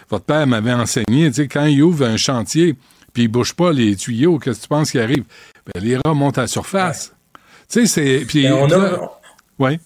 votre 0.08 0.24
père 0.24 0.46
m'avait 0.46 0.72
enseigné, 0.72 1.28
tu 1.28 1.34
sais, 1.34 1.48
quand 1.48 1.64
il 1.64 1.82
ouvre 1.82 2.06
un 2.06 2.16
chantier, 2.16 2.76
puis 3.12 3.24
il 3.24 3.28
bouge 3.28 3.54
pas 3.54 3.72
les 3.72 3.96
tuyaux, 3.96 4.38
qu'est-ce 4.38 4.58
que 4.58 4.62
tu 4.62 4.68
penses 4.68 4.92
qui 4.92 5.00
arrive? 5.00 5.24
Ben, 5.74 5.82
les 5.82 5.96
rats 5.96 6.14
montent 6.14 6.38
à 6.38 6.42
la 6.42 6.46
surface. 6.46 7.12
Tu 7.68 7.80
sais, 7.80 7.86
c'est... 7.86 8.24
Puis, 8.26 8.44
ben, 8.44 8.52
on 8.52 8.70
a... 8.70 9.18
Ouais. 9.58 9.80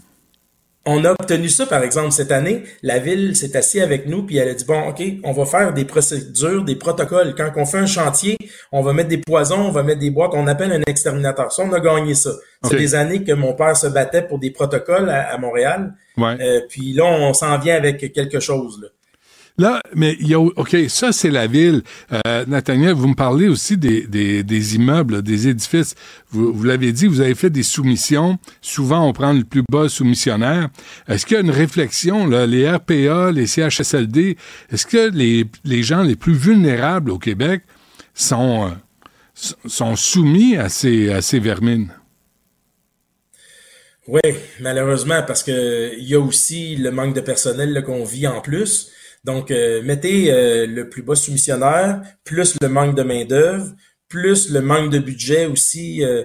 On 0.85 1.05
a 1.05 1.13
obtenu 1.13 1.49
ça, 1.49 1.67
par 1.67 1.83
exemple, 1.85 2.11
cette 2.11 2.33
année. 2.33 2.65
La 2.83 2.99
ville 2.99 3.37
s'est 3.37 3.57
assise 3.57 3.83
avec 3.83 4.07
nous, 4.07 4.25
puis 4.25 4.39
elle 4.39 4.49
a 4.49 4.55
dit, 4.55 4.65
bon, 4.65 4.89
OK, 4.89 5.01
on 5.23 5.33
va 5.33 5.47
faire 5.47 5.73
des 5.73 5.85
procédures, 5.85 6.65
des 6.65 6.75
protocoles. 6.75 7.35
Quand 7.37 7.53
on 7.57 7.65
fait 7.65 7.79
un 7.79 7.87
chantier, 7.87 8.37
on 8.73 8.83
va 8.83 8.93
mettre 8.93 9.09
des 9.09 9.19
poisons, 9.19 9.61
on 9.61 9.71
va 9.71 9.85
mettre 9.85 10.01
des 10.01 10.11
boîtes, 10.11 10.33
on 10.35 10.47
appelle 10.49 10.73
un 10.73 10.83
exterminateur. 10.87 11.53
Ça, 11.53 11.63
on 11.63 11.73
a 11.73 11.79
gagné 11.79 12.15
ça. 12.15 12.33
C'est 12.65 12.77
des 12.77 12.95
années 12.97 13.23
que 13.23 13.33
mon 13.33 13.55
père 13.55 13.77
se 13.77 13.87
battait 13.87 14.23
pour 14.23 14.41
des 14.41 14.51
protocoles 14.51 15.09
à, 15.09 15.37
Montréal. 15.39 15.95
Ouais. 16.17 16.37
Euh, 16.41 16.61
puis 16.69 16.93
là, 16.93 17.05
on 17.05 17.33
s'en 17.33 17.59
vient 17.59 17.77
avec 17.77 18.13
quelque 18.13 18.41
chose. 18.41 18.81
Là. 18.83 18.89
Là, 19.59 19.83
mais 19.95 20.17
il 20.19 20.29
y 20.29 20.35
a, 20.35 20.41
OK, 20.41 20.77
ça, 20.89 21.13
c'est 21.13 21.31
la 21.31 21.47
ville. 21.47 21.83
Euh, 22.27 22.45
Nathaniel, 22.47 22.95
vous 22.95 23.09
me 23.09 23.15
parlez 23.15 23.49
aussi 23.49 23.77
des, 23.77 24.07
des, 24.07 24.43
des 24.43 24.77
immeubles, 24.77 25.23
des 25.23 25.49
édifices. 25.49 25.95
Vous, 26.31 26.53
vous 26.53 26.65
l'avez 26.65 26.93
dit, 26.93 27.07
vous 27.07 27.21
avez 27.21 27.35
fait 27.35 27.51
des 27.51 27.63
soumissions. 27.63 28.39
Souvent, 28.63 29.07
on 29.07 29.13
prend 29.13 29.33
le 29.33 29.45
plus 29.45 29.63
bas 29.71 29.89
soumissionnaire. 29.89 30.71
Est-ce 31.07 31.27
qu'il 31.27 31.35
y 31.37 31.39
a 31.39 31.43
une 31.43 31.51
réflexion, 31.51 32.27
là, 32.27 32.47
les 32.47 32.71
RPA, 32.71 33.31
les 33.31 33.47
CHSLD, 33.47 34.39
est-ce 34.71 34.87
que 34.87 35.11
les, 35.11 35.45
les 35.65 35.83
gens 35.83 36.03
les 36.03 36.17
plus 36.17 36.35
vulnérables 36.35 37.11
au 37.11 37.19
Québec 37.19 37.63
sont, 38.15 38.69
euh, 38.69 38.71
sont 39.67 39.97
soumis 39.97 40.57
à 40.57 40.71
ces, 40.71 41.11
à 41.11 41.21
ces 41.21 41.41
vermines? 41.41 41.93
Oui, 44.09 44.21
malheureusement, 44.61 45.23
parce 45.27 45.43
que 45.43 45.93
il 45.97 46.09
y 46.09 46.15
a 46.15 46.21
aussi 46.21 46.75
le 46.77 46.91
manque 46.91 47.15
de 47.15 47.21
personnel 47.21 47.85
qu'on 47.85 48.03
vit 48.05 48.27
en 48.27 48.41
plus. 48.41 48.92
Donc, 49.25 49.51
euh, 49.51 49.83
mettez 49.83 50.33
euh, 50.33 50.67
le 50.67 50.89
plus 50.89 51.03
bas 51.03 51.15
soumissionnaire, 51.15 52.03
plus 52.25 52.57
le 52.61 52.69
manque 52.69 52.97
de 52.97 53.03
main-d'œuvre, 53.03 53.73
plus 54.09 54.51
le 54.51 54.61
manque 54.61 54.91
de 54.91 54.99
budget 54.99 55.47
aussi 55.47 56.05
euh, 56.05 56.25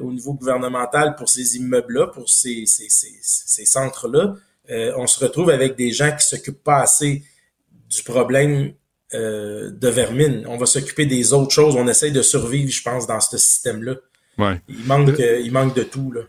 au 0.00 0.12
niveau 0.12 0.34
gouvernemental 0.34 1.16
pour 1.16 1.28
ces 1.28 1.56
immeubles-là, 1.56 2.06
pour 2.08 2.28
ces, 2.30 2.64
ces, 2.66 2.88
ces, 2.88 3.18
ces 3.20 3.66
centres-là. 3.66 4.36
on 4.96 5.06
se 5.06 5.22
retrouve 5.22 5.50
avec 5.50 5.76
des 5.76 5.90
gens 5.90 6.14
qui 6.16 6.26
s'occupent 6.26 6.62
pas 6.62 6.78
assez 6.78 7.24
du 7.90 8.02
problème 8.02 8.72
de 9.12 9.88
vermine. 9.88 10.44
On 10.48 10.56
va 10.56 10.66
s'occuper 10.66 11.04
des 11.04 11.34
autres 11.34 11.52
choses. 11.52 11.76
On 11.76 11.86
essaye 11.88 12.10
de 12.10 12.22
survivre, 12.22 12.70
je 12.70 12.82
pense, 12.82 13.06
dans 13.06 13.20
ce 13.20 13.36
système-là. 13.36 13.96
Ouais. 14.38 14.60
Il 14.68 14.84
manque, 14.86 15.18
il 15.18 15.52
manque 15.52 15.76
de 15.76 15.82
tout, 15.82 16.12
là. 16.12 16.22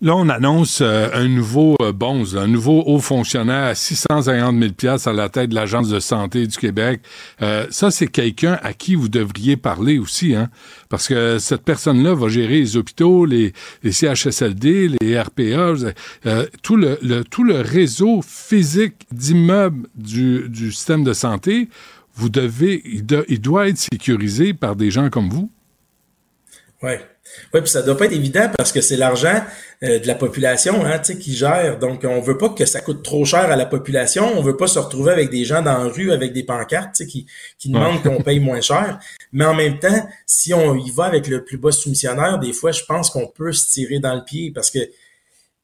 Là, 0.00 0.14
on 0.14 0.28
annonce 0.28 0.80
euh, 0.80 1.08
un 1.12 1.26
nouveau 1.26 1.76
euh, 1.80 1.92
bonze, 1.92 2.36
un 2.36 2.46
nouveau 2.46 2.84
haut 2.86 3.00
fonctionnaire 3.00 3.64
à 3.64 3.74
650 3.74 4.56
000 4.56 4.72
pièces 4.72 5.06
à 5.08 5.12
la 5.12 5.28
tête 5.28 5.50
de 5.50 5.54
l'Agence 5.56 5.88
de 5.88 5.98
santé 5.98 6.46
du 6.46 6.56
Québec. 6.56 7.00
Euh, 7.42 7.66
ça, 7.70 7.90
c'est 7.90 8.06
quelqu'un 8.06 8.58
à 8.62 8.74
qui 8.74 8.94
vous 8.94 9.08
devriez 9.08 9.56
parler 9.56 9.98
aussi, 9.98 10.36
hein? 10.36 10.50
Parce 10.88 11.08
que 11.08 11.38
cette 11.38 11.62
personne-là 11.62 12.14
va 12.14 12.28
gérer 12.28 12.60
les 12.60 12.76
hôpitaux, 12.76 13.24
les, 13.24 13.52
les 13.82 13.92
CHSLD, 13.92 14.92
les 15.00 15.20
RPA, 15.20 15.74
euh, 16.26 16.46
tout, 16.62 16.76
le, 16.76 16.98
le, 17.02 17.24
tout 17.24 17.42
le 17.42 17.60
réseau 17.60 18.22
physique 18.22 19.06
d'immeubles 19.10 19.88
du, 19.96 20.48
du 20.48 20.70
système 20.70 21.02
de 21.02 21.12
santé. 21.12 21.68
Vous 22.14 22.28
devez, 22.28 22.82
il, 22.84 23.04
il 23.28 23.40
doit 23.40 23.68
être 23.68 23.78
sécurisé 23.78 24.54
par 24.54 24.76
des 24.76 24.90
gens 24.90 25.10
comme 25.10 25.28
vous. 25.28 25.50
Ouais. 26.82 27.04
Oui, 27.54 27.60
puis 27.60 27.70
ça 27.70 27.82
doit 27.82 27.96
pas 27.96 28.06
être 28.06 28.12
évident 28.12 28.50
parce 28.56 28.72
que 28.72 28.80
c'est 28.80 28.96
l'argent 28.96 29.42
euh, 29.82 29.98
de 29.98 30.06
la 30.06 30.14
population 30.14 30.84
hein, 30.84 30.98
qui 30.98 31.34
gère. 31.34 31.78
Donc, 31.78 32.04
on 32.04 32.20
veut 32.20 32.36
pas 32.36 32.50
que 32.50 32.66
ça 32.66 32.80
coûte 32.80 33.02
trop 33.02 33.24
cher 33.24 33.50
à 33.50 33.56
la 33.56 33.66
population. 33.66 34.30
On 34.36 34.42
veut 34.42 34.56
pas 34.56 34.66
se 34.66 34.78
retrouver 34.78 35.12
avec 35.12 35.30
des 35.30 35.44
gens 35.44 35.62
dans 35.62 35.78
la 35.78 35.90
rue 35.90 36.12
avec 36.12 36.32
des 36.32 36.42
pancartes 36.42 37.04
qui, 37.06 37.26
qui 37.58 37.70
demandent 37.70 38.02
qu'on 38.02 38.22
paye 38.22 38.40
moins 38.40 38.60
cher. 38.60 38.98
Mais 39.32 39.44
en 39.44 39.54
même 39.54 39.78
temps, 39.78 40.08
si 40.26 40.52
on 40.52 40.74
y 40.74 40.90
va 40.90 41.04
avec 41.04 41.26
le 41.26 41.44
plus 41.44 41.58
bas 41.58 41.72
soumissionnaire, 41.72 42.38
des 42.38 42.52
fois, 42.52 42.72
je 42.72 42.84
pense 42.84 43.10
qu'on 43.10 43.26
peut 43.26 43.52
se 43.52 43.70
tirer 43.70 43.98
dans 43.98 44.14
le 44.14 44.24
pied 44.24 44.52
parce 44.54 44.70
que 44.70 44.80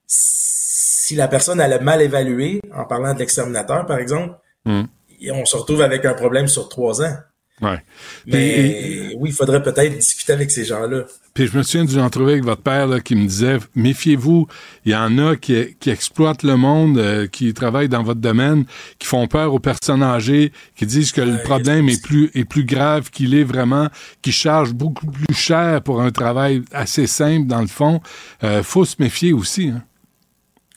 si 0.06 1.14
la 1.14 1.28
personne 1.28 1.60
elle 1.60 1.72
a 1.72 1.80
mal 1.80 2.00
évalué, 2.00 2.60
en 2.72 2.84
parlant 2.84 3.12
de 3.12 3.18
l'exterminateur, 3.18 3.86
par 3.86 3.98
exemple, 3.98 4.36
mm. 4.64 4.84
on 5.32 5.44
se 5.44 5.56
retrouve 5.56 5.82
avec 5.82 6.04
un 6.04 6.14
problème 6.14 6.48
sur 6.48 6.68
trois 6.68 7.02
ans. 7.02 7.16
Ouais. 7.60 7.78
Mais 8.26 9.10
et, 9.10 9.16
oui, 9.16 9.30
il 9.30 9.34
faudrait 9.34 9.62
peut-être 9.62 9.96
discuter 9.96 10.32
avec 10.32 10.50
ces 10.50 10.64
gens-là. 10.64 11.04
Puis 11.34 11.48
je 11.48 11.58
me 11.58 11.64
souviens 11.64 11.84
d'une 11.84 12.00
entrevue 12.00 12.30
avec 12.30 12.44
votre 12.44 12.62
père 12.62 12.86
là, 12.86 13.00
qui 13.00 13.16
me 13.16 13.26
disait 13.26 13.58
méfiez-vous, 13.74 14.46
il 14.84 14.92
y 14.92 14.94
en 14.94 15.18
a 15.18 15.34
qui, 15.34 15.76
qui 15.80 15.90
exploitent 15.90 16.44
le 16.44 16.56
monde, 16.56 16.96
euh, 16.96 17.26
qui 17.26 17.52
travaillent 17.52 17.88
dans 17.88 18.04
votre 18.04 18.20
domaine, 18.20 18.66
qui 19.00 19.08
font 19.08 19.26
peur 19.26 19.52
aux 19.52 19.58
personnes 19.58 20.04
âgées, 20.04 20.52
qui 20.76 20.86
disent 20.86 21.10
que 21.10 21.20
le 21.20 21.42
problème 21.42 21.88
est 21.88 22.00
plus 22.00 22.30
est 22.34 22.44
plus 22.44 22.64
grave 22.64 23.10
qu'il 23.10 23.34
est 23.34 23.42
vraiment, 23.42 23.88
qui 24.22 24.30
chargent 24.30 24.74
beaucoup 24.74 25.06
plus 25.06 25.34
cher 25.34 25.82
pour 25.82 26.00
un 26.00 26.12
travail 26.12 26.62
assez 26.70 27.08
simple 27.08 27.48
dans 27.48 27.60
le 27.60 27.66
fond. 27.66 28.00
Euh, 28.44 28.62
faut 28.62 28.84
se 28.84 28.94
méfier 29.00 29.32
aussi. 29.32 29.70
Hein. 29.70 29.82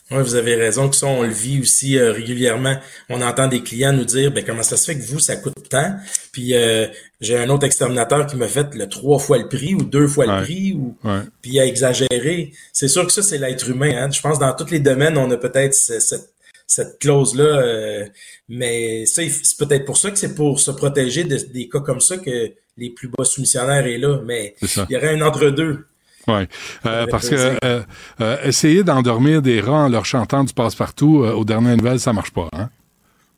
Oui, 0.10 0.24
vous 0.24 0.36
avez 0.36 0.56
raison 0.56 0.88
que 0.88 0.96
ça, 0.96 1.06
on 1.08 1.24
le 1.24 1.30
vit 1.30 1.60
aussi 1.60 1.98
euh, 1.98 2.14
régulièrement. 2.14 2.78
On 3.10 3.22
entend 3.22 3.48
des 3.48 3.62
clients 3.62 3.92
nous 3.92 4.06
dire 4.06 4.32
ben 4.32 4.44
comment 4.46 4.64
ça 4.64 4.78
se 4.78 4.86
fait 4.86 4.98
que 4.98 5.06
vous, 5.06 5.20
ça 5.20 5.36
coûte 5.36 5.68
tant? 5.70 5.96
Puis 6.32 6.56
euh, 6.56 6.88
j'ai 7.20 7.38
un 7.38 7.50
autre 7.50 7.66
exterminateur 7.66 8.26
qui 8.26 8.38
m'a 8.38 8.48
fait 8.48 8.74
le 8.74 8.88
trois 8.88 9.20
fois 9.20 9.38
le 9.38 9.50
prix 9.50 9.76
ou 9.76 9.84
deux 9.84 10.08
fois 10.08 10.26
ouais. 10.26 10.38
le 10.38 10.44
prix 10.44 10.74
ou 10.74 10.96
Ouais. 11.04 11.20
puis 11.42 11.52
il 11.52 11.60
a 11.60 11.66
exagéré. 11.66 12.54
C'est 12.72 12.88
sûr 12.88 13.06
que 13.06 13.12
ça, 13.12 13.22
c'est 13.22 13.38
l'être 13.38 13.70
humain. 13.70 13.92
Hein. 13.98 14.10
Je 14.12 14.22
pense 14.22 14.36
que 14.38 14.44
dans 14.44 14.54
tous 14.56 14.72
les 14.72 14.80
domaines, 14.80 15.18
on 15.18 15.30
a 15.30 15.36
peut-être 15.38 15.74
ce- 15.74 16.00
cette, 16.00 16.30
cette 16.66 17.00
clause-là. 17.00 17.44
euh, 17.44 18.06
mais 18.48 19.06
ça, 19.06 19.22
c'est 19.30 19.58
peut-être 19.58 19.84
pour 19.84 19.98
ça 19.98 20.10
que 20.12 20.18
c'est 20.18 20.36
pour 20.36 20.60
se 20.62 20.72
protéger 20.72 21.26
de- 21.26 21.36
des 21.54 21.68
cas 21.68 21.80
comme 21.82 22.00
ça 22.02 22.18
que 22.18 22.52
les 22.78 22.92
plus 22.92 23.10
bas 23.10 23.26
soumissionnaires 23.26 23.86
est 23.86 23.98
là. 23.98 24.22
Mais 24.26 24.56
il 24.62 24.94
y 24.94 24.96
aurait 24.96 25.10
un 25.10 25.22
entre-deux. 25.22 25.86
Oui, 26.28 26.46
euh, 26.86 27.06
parce 27.10 27.30
que 27.30 27.58
euh, 27.64 27.82
euh, 28.20 28.38
essayer 28.44 28.84
d'endormir 28.84 29.42
des 29.42 29.62
rats 29.62 29.86
en 29.86 29.90
leur 29.90 30.06
chantant 30.06 30.44
du 30.44 30.54
passe-partout 30.54 31.20
aux 31.20 31.46
dernières 31.46 31.78
nouvelles, 31.78 32.00
ça 32.00 32.12
marche 32.12 32.32
pas. 32.32 32.50
Hein? 32.54 32.70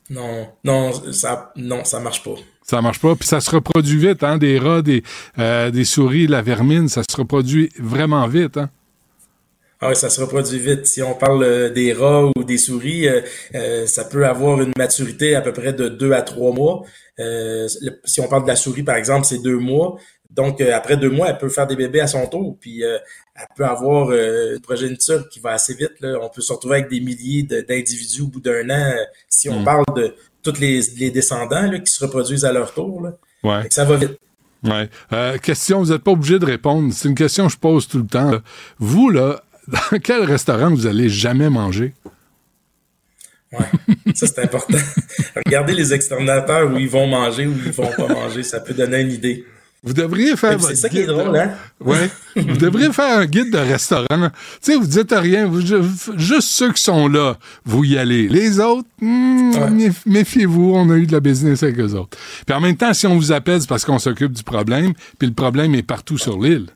Non, 0.09 0.47
non, 0.63 0.91
ça, 1.11 1.51
non, 1.55 1.83
ça 1.83 1.99
marche 1.99 2.23
pas. 2.23 2.35
Ça 2.63 2.81
marche 2.81 2.99
pas. 2.99 3.15
Puis 3.15 3.27
ça 3.27 3.41
se 3.41 3.51
reproduit 3.51 3.97
vite, 3.97 4.23
hein? 4.23 4.37
Des 4.39 4.57
rats, 4.57 4.81
des, 4.81 5.03
des 5.37 5.85
souris, 5.85 6.25
la 6.25 6.41
vermine, 6.41 6.87
ça 6.87 7.01
se 7.07 7.15
reproduit 7.15 7.69
vraiment 7.79 8.27
vite, 8.27 8.57
hein? 8.57 8.69
Ah 9.81 9.89
oui, 9.89 9.95
ça 9.95 10.09
se 10.09 10.19
reproduit 10.19 10.59
vite. 10.59 10.85
Si 10.87 11.01
on 11.01 11.13
parle 11.13 11.41
euh, 11.41 11.69
des 11.69 11.93
rats 11.93 12.25
ou 12.35 12.43
des 12.43 12.57
souris, 12.57 13.07
euh, 13.07 13.21
euh, 13.55 13.87
ça 13.87 14.03
peut 14.03 14.25
avoir 14.25 14.59
une 14.61 14.73
maturité 14.77 15.35
à 15.35 15.41
peu 15.41 15.53
près 15.53 15.71
de 15.71 15.87
deux 15.87 16.11
à 16.11 16.21
trois 16.21 16.51
mois. 16.51 16.83
Le- 17.17 17.67
si 18.03 18.19
on 18.19 18.27
parle 18.27 18.43
de 18.43 18.49
la 18.49 18.57
souris, 18.57 18.83
par 18.83 18.97
exemple, 18.97 19.25
c'est 19.25 19.41
deux 19.41 19.57
mois. 19.57 19.97
Donc, 20.29 20.61
euh, 20.61 20.75
après 20.75 20.95
deux 20.95 21.09
mois, 21.09 21.29
elle 21.29 21.37
peut 21.37 21.49
faire 21.49 21.65
des 21.67 21.75
bébés 21.75 22.01
à 22.01 22.07
son 22.07 22.27
tour. 22.27 22.55
Puis, 22.61 22.83
euh, 22.83 22.97
elle 23.35 23.47
peut 23.55 23.65
avoir 23.65 24.09
euh, 24.11 24.53
une 24.55 24.61
progéniture 24.61 25.27
qui 25.29 25.39
va 25.39 25.51
assez 25.53 25.73
vite. 25.73 25.93
Là. 26.01 26.17
On 26.21 26.29
peut 26.29 26.41
se 26.41 26.53
retrouver 26.53 26.77
avec 26.77 26.89
des 26.89 26.99
milliers 26.99 27.43
de- 27.43 27.61
d'individus 27.61 28.21
au 28.21 28.27
bout 28.27 28.39
d'un 28.41 28.69
an. 28.69 28.93
si 29.27 29.49
on 29.49 29.61
Mm. 29.61 29.65
parle 29.65 29.85
de 29.95 30.13
tous 30.43 30.59
les, 30.59 30.81
les 30.97 31.09
descendants 31.11 31.69
là, 31.71 31.79
qui 31.79 31.91
se 31.91 32.03
reproduisent 32.03 32.45
à 32.45 32.51
leur 32.53 32.73
tour. 32.73 33.01
Là. 33.01 33.13
Ouais. 33.43 33.67
Ça 33.71 33.85
va 33.85 33.95
vite. 33.97 34.19
Ouais. 34.63 34.89
Question, 35.41 35.81
vous 35.83 35.91
n'êtes 35.91 36.03
pas 36.03 36.11
obligé 36.11 36.37
de 36.37 36.45
répondre. 36.45 36.93
C'est 36.93 37.07
une 37.09 37.15
question 37.15 37.47
que 37.47 37.53
je 37.53 37.57
pose 37.57 37.87
tout 37.87 37.97
le 37.99 38.05
temps. 38.07 38.31
Vous, 38.77 39.09
là, 39.09 39.41
dans 39.67 39.99
quel 39.99 40.23
restaurant 40.23 40.69
vous 40.69 40.85
allez 40.85 41.09
jamais 41.09 41.49
manger? 41.49 41.93
Ouais, 43.51 43.65
ça 44.13 44.27
c'est 44.27 44.39
important. 44.43 44.77
Regardez 45.45 45.73
les 45.73 45.91
exterminateurs 45.93 46.71
où 46.71 46.77
ils 46.77 46.89
vont 46.89 47.07
manger 47.07 47.47
ou 47.47 47.53
ils 47.65 47.71
vont 47.71 47.91
pas 47.97 48.07
manger, 48.07 48.43
ça 48.43 48.59
peut 48.59 48.75
donner 48.75 49.01
une 49.01 49.11
idée. 49.11 49.43
Vous 49.81 49.93
devriez 49.93 50.35
faire 50.35 50.61
C'est 50.61 50.75
ça 50.75 50.89
qui 50.89 50.99
est 50.99 51.05
drôle, 51.05 51.37
hein? 51.37 51.51
Ouais. 51.79 52.09
vous 52.35 52.57
devriez 52.57 52.91
faire 52.91 53.17
un 53.19 53.25
guide 53.25 53.49
de 53.51 53.57
restaurant. 53.57 54.05
Tu 54.09 54.27
sais, 54.61 54.75
vous 54.75 54.85
dites 54.85 55.13
rien. 55.15 55.47
Vous, 55.47 55.61
ju- 55.61 55.77
juste 56.17 56.49
ceux 56.49 56.73
qui 56.73 56.83
sont 56.83 57.07
là, 57.07 57.37
vous 57.63 57.85
y 57.85 57.97
allez. 57.97 58.27
Les 58.27 58.59
autres, 58.59 58.87
hmm, 59.01 59.51
Ouais. 59.55 59.91
méfiez-vous, 60.05 60.73
on 60.75 60.89
a 60.89 60.95
eu 60.95 61.05
de 61.07 61.13
la 61.13 61.21
business 61.21 61.63
avec 61.63 61.79
eux 61.79 61.93
autres. 61.93 62.17
Puis 62.45 62.53
en 62.55 62.59
même 62.59 62.75
temps, 62.75 62.93
si 62.93 63.07
on 63.07 63.15
vous 63.15 63.31
appelle, 63.31 63.61
c'est 63.61 63.69
parce 63.69 63.85
qu'on 63.85 63.99
s'occupe 63.99 64.33
du 64.33 64.43
problème, 64.43 64.93
puis 65.17 65.27
le 65.29 65.33
problème 65.33 65.73
est 65.75 65.83
partout 65.83 66.17
sur 66.17 66.39
l'île. 66.41 66.67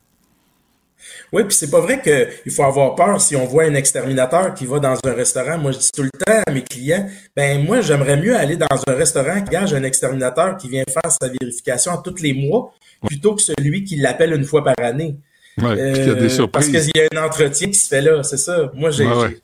Oui, 1.32 1.42
puis 1.44 1.54
c'est 1.56 1.70
pas 1.70 1.80
vrai 1.80 2.00
qu'il 2.00 2.52
faut 2.52 2.62
avoir 2.64 2.94
peur 2.94 3.20
si 3.20 3.34
on 3.36 3.44
voit 3.44 3.64
un 3.64 3.74
exterminateur 3.74 4.54
qui 4.54 4.66
va 4.66 4.78
dans 4.78 4.96
un 5.04 5.12
restaurant. 5.12 5.58
Moi, 5.58 5.72
je 5.72 5.78
dis 5.78 5.90
tout 5.94 6.02
le 6.02 6.10
temps 6.10 6.40
à 6.46 6.50
mes 6.50 6.62
clients, 6.62 7.08
ben 7.36 7.62
moi, 7.64 7.80
j'aimerais 7.80 8.16
mieux 8.16 8.36
aller 8.36 8.56
dans 8.56 8.66
un 8.86 8.94
restaurant 8.94 9.42
qui 9.42 9.50
gage 9.50 9.74
un 9.74 9.82
exterminateur 9.82 10.56
qui 10.56 10.68
vient 10.68 10.84
faire 10.88 11.10
sa 11.10 11.28
vérification 11.28 11.92
à 11.92 11.98
tous 12.02 12.22
les 12.22 12.32
mois 12.32 12.72
plutôt 13.06 13.34
que 13.34 13.42
celui 13.42 13.84
qui 13.84 13.96
l'appelle 13.96 14.32
une 14.32 14.44
fois 14.44 14.64
par 14.64 14.74
année. 14.78 15.16
Ouais, 15.58 15.76
puis 15.92 16.00
qu'il 16.00 16.08
y 16.08 16.10
a 16.10 16.14
des 16.14 16.40
Euh, 16.40 16.46
parce 16.48 16.66
qu'il 16.66 16.74
y 16.96 17.00
a 17.00 17.08
un 17.20 17.24
entretien 17.24 17.68
qui 17.68 17.74
se 17.78 17.86
fait 17.88 18.00
là, 18.00 18.22
c'est 18.24 18.36
ça. 18.36 18.70
Moi, 18.74 18.90
j'ai, 18.90 19.06
Ouais, 19.06 19.14
ouais. 19.22 19.38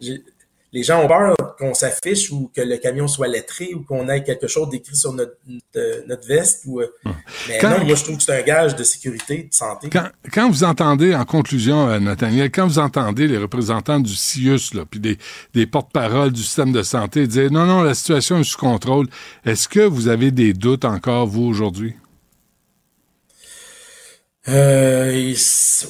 j'ai- 0.00 0.12
j'ai- 0.14 0.22
les 0.70 0.82
gens 0.82 1.02
ont 1.02 1.08
peur 1.08 1.34
qu'on 1.58 1.72
s'affiche 1.72 2.30
ou 2.30 2.50
que 2.54 2.60
le 2.60 2.76
camion 2.76 3.08
soit 3.08 3.26
lettré 3.26 3.72
ou 3.74 3.80
qu'on 3.82 4.06
ait 4.10 4.22
quelque 4.22 4.46
chose 4.46 4.68
d'écrit 4.68 4.94
sur 4.94 5.14
notre, 5.14 5.32
notre, 5.48 6.06
notre 6.06 6.28
veste. 6.28 6.62
Ou, 6.66 6.80
euh, 6.82 6.86
Mais 7.48 7.58
Quand- 7.58 7.70
non, 7.78 7.84
moi, 7.86 7.94
je 7.96 8.04
trouve 8.04 8.18
que 8.18 8.22
c'est 8.22 8.38
un 8.38 8.42
gage 8.42 8.76
de 8.76 8.84
sécurité, 8.84 9.48
de 9.50 9.54
santé. 9.54 9.88
Quand, 9.90 10.08
quand 10.30 10.48
vous 10.50 10.62
entendez, 10.64 11.14
en 11.14 11.24
conclusion, 11.24 11.88
euh, 11.88 11.98
Nathaniel, 11.98 12.50
quand 12.52 12.66
vous 12.66 12.78
entendez 12.78 13.26
les 13.26 13.38
représentants 13.38 13.98
du 13.98 14.14
CIUS, 14.14 14.74
là, 14.74 14.84
puis 14.88 15.00
des, 15.00 15.16
des 15.54 15.66
porte-paroles 15.66 16.32
du 16.32 16.42
système 16.42 16.70
de 16.70 16.82
santé 16.82 17.26
dire 17.26 17.50
non, 17.50 17.64
non, 17.64 17.82
la 17.82 17.94
situation 17.94 18.38
est 18.38 18.44
sous 18.44 18.58
contrôle, 18.58 19.08
est-ce 19.46 19.68
que 19.68 19.80
vous 19.80 20.06
avez 20.08 20.30
des 20.30 20.52
doutes 20.52 20.84
encore, 20.84 21.26
vous, 21.26 21.44
aujourd'hui? 21.46 21.94
Euh, 24.48 25.10
et 25.10 25.34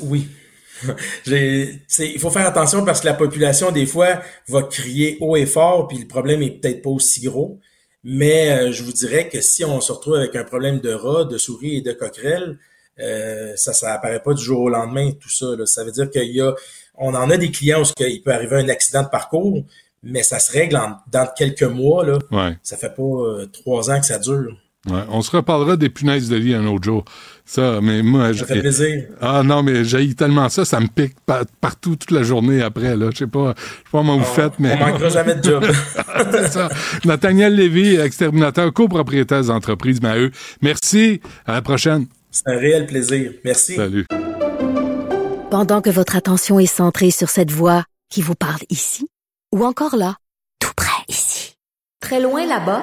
oui. 0.02 0.28
Il 1.26 2.18
faut 2.20 2.30
faire 2.30 2.46
attention 2.46 2.84
parce 2.84 3.00
que 3.00 3.06
la 3.06 3.14
population, 3.14 3.72
des 3.72 3.86
fois, 3.86 4.20
va 4.48 4.62
crier 4.62 5.16
haut 5.20 5.36
et 5.36 5.46
fort, 5.46 5.88
puis 5.88 5.98
le 5.98 6.06
problème 6.06 6.42
est 6.42 6.60
peut-être 6.60 6.82
pas 6.82 6.90
aussi 6.90 7.20
gros. 7.22 7.58
Mais 8.04 8.50
euh, 8.50 8.72
je 8.72 8.84
vous 8.84 8.92
dirais 8.92 9.28
que 9.28 9.40
si 9.40 9.64
on 9.64 9.80
se 9.80 9.92
retrouve 9.92 10.14
avec 10.14 10.36
un 10.36 10.44
problème 10.44 10.78
de 10.80 10.92
rats, 10.92 11.24
de 11.24 11.36
souris 11.36 11.76
et 11.76 11.80
de 11.80 11.92
coquerelles, 11.92 12.58
euh, 13.00 13.52
ça, 13.56 13.72
ça 13.72 13.92
apparaît 13.92 14.22
pas 14.22 14.34
du 14.34 14.42
jour 14.42 14.60
au 14.60 14.68
lendemain, 14.68 15.10
tout 15.12 15.28
ça. 15.28 15.46
là. 15.56 15.66
Ça 15.66 15.84
veut 15.84 15.92
dire 15.92 16.10
qu'il 16.10 16.34
y 16.34 16.40
a, 16.40 16.54
on 16.94 17.14
en 17.14 17.30
a 17.30 17.36
des 17.36 17.50
clients 17.50 17.82
où 17.82 17.84
qu'il 17.84 18.22
peut 18.22 18.32
arriver 18.32 18.56
un 18.56 18.68
accident 18.68 19.02
de 19.02 19.08
parcours, 19.08 19.64
mais 20.02 20.22
ça 20.22 20.38
se 20.38 20.52
règle 20.52 20.76
en, 20.76 20.96
dans 21.10 21.28
quelques 21.36 21.62
mois. 21.62 22.04
Là. 22.04 22.18
Ouais. 22.30 22.56
Ça 22.62 22.76
fait 22.76 22.94
pas 22.94 23.02
euh, 23.02 23.46
trois 23.46 23.90
ans 23.90 24.00
que 24.00 24.06
ça 24.06 24.18
dure. 24.18 24.56
Ouais. 24.88 25.02
On 25.10 25.22
se 25.22 25.30
reparlera 25.36 25.76
des 25.76 25.90
punaises 25.90 26.28
de 26.28 26.36
lit 26.36 26.54
un 26.54 26.66
autre 26.66 26.84
jour. 26.84 27.04
Ça, 27.50 27.80
mais 27.82 28.02
moi, 28.02 28.34
Ça 28.34 28.44
fait 28.44 28.60
plaisir. 28.60 29.04
Ah 29.22 29.42
non, 29.42 29.62
mais 29.62 29.82
j'ai 29.82 30.12
tellement 30.14 30.50
ça, 30.50 30.66
ça 30.66 30.80
me 30.80 30.86
pique 30.86 31.14
pa- 31.24 31.46
partout 31.62 31.96
toute 31.96 32.10
la 32.10 32.22
journée 32.22 32.60
après. 32.60 32.94
Là, 32.94 33.08
je 33.10 33.16
sais 33.20 33.26
pas, 33.26 33.54
je 33.56 33.62
sais 33.62 33.72
pas 33.90 33.98
comment 33.98 34.18
vous 34.18 34.24
faites, 34.24 34.52
mais 34.58 34.74
On 34.78 34.86
manquera 34.86 35.08
jamais 35.08 35.34
de 35.34 35.42
job. 35.42 35.64
c'est 36.30 36.48
ça. 36.48 36.68
Nathaniel 37.06 37.54
Lévy, 37.54 37.96
exterminateur, 37.96 38.70
copropriétaire 38.74 39.42
d'entreprise 39.44 40.02
Maheu. 40.02 40.30
Merci. 40.60 41.22
À 41.46 41.52
la 41.54 41.62
prochaine. 41.62 42.04
C'est 42.30 42.46
un 42.48 42.58
réel 42.58 42.84
plaisir. 42.86 43.32
Merci. 43.42 43.76
Salut. 43.76 44.04
Pendant 45.50 45.80
que 45.80 45.88
votre 45.90 46.16
attention 46.16 46.60
est 46.60 46.66
centrée 46.66 47.10
sur 47.10 47.30
cette 47.30 47.50
voix 47.50 47.84
qui 48.10 48.20
vous 48.20 48.34
parle 48.34 48.60
ici, 48.68 49.08
ou 49.54 49.64
encore 49.64 49.96
là, 49.96 50.16
tout 50.60 50.72
près 50.76 51.02
ici, 51.08 51.56
très 52.02 52.20
loin 52.20 52.46
là-bas, 52.46 52.82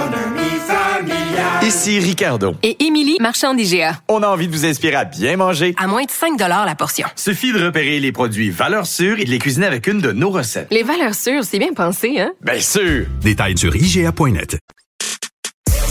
Ici 1.71 1.99
Ricardo. 1.99 2.53
Et 2.63 2.83
Émilie, 2.83 3.15
marchand 3.21 3.53
d'IGA. 3.53 4.01
On 4.09 4.23
a 4.23 4.27
envie 4.27 4.49
de 4.49 4.51
vous 4.51 4.65
inspirer 4.65 4.95
à 4.95 5.05
bien 5.05 5.37
manger. 5.37 5.73
À 5.77 5.87
moins 5.87 6.03
de 6.03 6.11
5 6.11 6.37
la 6.37 6.75
portion. 6.75 7.07
Suffit 7.15 7.53
de 7.53 7.63
repérer 7.63 8.01
les 8.01 8.11
produits 8.11 8.49
valeurs 8.49 8.85
sûres 8.85 9.19
et 9.19 9.23
de 9.23 9.29
les 9.29 9.39
cuisiner 9.39 9.67
avec 9.67 9.87
une 9.87 10.01
de 10.01 10.11
nos 10.11 10.31
recettes. 10.31 10.67
Les 10.69 10.83
valeurs 10.83 11.15
sûres, 11.15 11.45
c'est 11.45 11.59
bien 11.59 11.71
pensé, 11.73 12.19
hein? 12.19 12.33
Bien 12.41 12.59
sûr! 12.59 13.05
Détails 13.21 13.57
sur 13.57 13.73
IGA.net. 13.73 14.57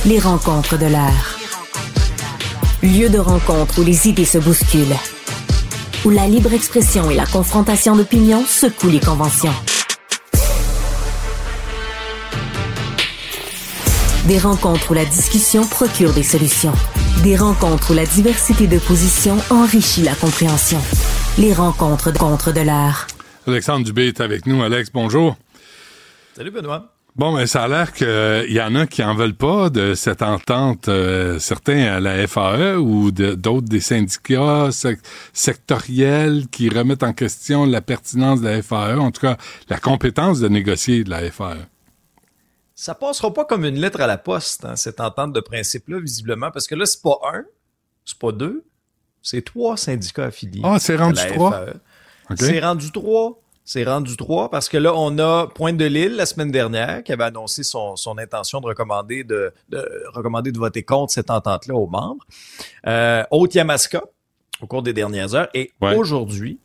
Les 0.05 0.19
rencontres 0.19 0.77
de 0.77 0.85
l'art. 0.85 1.39
Lieu 2.83 3.09
de 3.09 3.19
rencontre 3.19 3.81
où 3.81 3.83
les 3.83 4.07
idées 4.07 4.27
se 4.27 4.37
bousculent. 4.37 4.99
Où 6.05 6.11
la 6.11 6.27
libre 6.27 6.53
expression 6.53 7.11
et 7.11 7.15
la 7.15 7.25
confrontation 7.25 7.97
d'opinions 7.97 8.45
secouent 8.45 8.91
les 8.91 9.01
conventions. 9.01 9.55
Des 14.31 14.39
rencontres 14.39 14.93
où 14.93 14.95
la 14.95 15.05
discussion 15.05 15.67
procure 15.67 16.13
des 16.15 16.23
solutions. 16.23 16.73
Des 17.25 17.35
rencontres 17.37 17.91
où 17.91 17.95
la 17.95 18.07
diversité 18.07 18.69
de 18.69 18.79
positions 18.79 19.37
enrichit 19.51 20.03
la 20.03 20.15
compréhension. 20.15 20.79
Les 21.37 21.53
rencontres 21.53 22.13
de 22.13 22.19
contre 22.19 22.53
de 22.53 22.61
l'art. 22.61 23.09
Alexandre 23.49 23.85
Dubé 23.85 24.07
est 24.07 24.21
avec 24.21 24.47
nous. 24.47 24.63
Alex, 24.63 24.91
bonjour. 24.95 25.37
Salut 26.37 26.53
Benoît. 26.53 26.95
Bon, 27.17 27.33
mais 27.37 27.49
ça 27.49 27.65
a 27.65 27.69
l'air 27.69 27.93
qu'il 27.93 28.53
y 28.55 28.61
en 28.61 28.77
a 28.77 28.87
qui 28.87 29.03
en 29.03 29.17
veulent 29.17 29.35
pas 29.35 29.69
de 29.69 29.95
cette 29.95 30.23
entente, 30.23 30.87
euh, 30.87 31.41
certains 31.41 31.83
à 31.97 31.99
la 31.99 32.25
FAE 32.29 32.77
ou 32.79 33.11
de- 33.11 33.35
d'autres 33.35 33.67
des 33.69 33.81
syndicats 33.81 34.69
sec- 34.71 35.01
sectoriels 35.33 36.45
qui 36.53 36.69
remettent 36.69 37.03
en 37.03 37.13
question 37.15 37.67
la 37.67 37.81
pertinence 37.81 38.41
de 38.43 38.47
la 38.49 38.63
FAE, 38.63 38.97
en 39.01 39.11
tout 39.11 39.23
cas 39.23 39.37
la 39.69 39.79
compétence 39.79 40.39
de 40.39 40.47
négocier 40.49 41.03
de 41.03 41.11
la. 41.11 41.21
FAE. 41.33 41.67
Ça 42.83 42.95
passera 42.95 43.31
pas 43.31 43.45
comme 43.45 43.67
une 43.67 43.79
lettre 43.79 44.01
à 44.01 44.07
la 44.07 44.17
poste, 44.17 44.65
hein, 44.65 44.75
cette 44.75 45.01
entente 45.01 45.35
de 45.35 45.41
principe-là, 45.41 46.01
visiblement, 46.01 46.51
parce 46.51 46.67
que 46.67 46.75
là, 46.75 46.87
c'est 46.87 47.03
pas 47.03 47.19
un, 47.35 47.45
c'est 48.07 48.19
pas 48.19 48.33
deux, 48.33 48.65
c'est 49.21 49.45
trois 49.45 49.77
syndicats 49.77 50.25
affiliés. 50.25 50.63
Ah, 50.65 50.79
c'est 50.79 50.97
rendu 50.97 51.21
trois? 51.27 51.67
OK? 52.31 52.37
C'est 52.39 52.59
rendu 52.61 52.91
trois. 52.91 53.39
C'est 53.67 53.85
rendu 53.85 54.17
trois 54.17 54.51
parce 54.51 54.71
que 54.71 54.79
là, 54.79 54.95
on 54.97 55.19
a 55.19 55.47
Pointe 55.49 55.77
de 55.77 55.85
l'Île 55.85 56.17
la 56.17 56.25
semaine 56.25 56.51
dernière 56.51 57.05
qui 57.05 57.13
avait 57.13 57.25
annoncé 57.25 57.65
son, 57.65 57.97
son 57.97 58.17
intention 58.17 58.63
de 58.63 58.67
recommander 58.67 59.25
de, 59.25 59.53
de 59.69 59.87
recommander 60.15 60.51
de 60.51 60.59
voter 60.59 60.83
contre 60.83 61.13
cette 61.13 61.29
entente-là 61.31 61.75
aux 61.75 61.87
membres. 61.87 62.25
Euh, 62.87 63.23
Haute-Yamaska 63.31 64.03
au 64.63 64.67
cours 64.67 64.83
des 64.83 64.95
dernières 64.95 65.35
heures 65.35 65.51
et 65.53 65.71
Ouais. 65.83 65.95
aujourd'hui, 65.97 66.59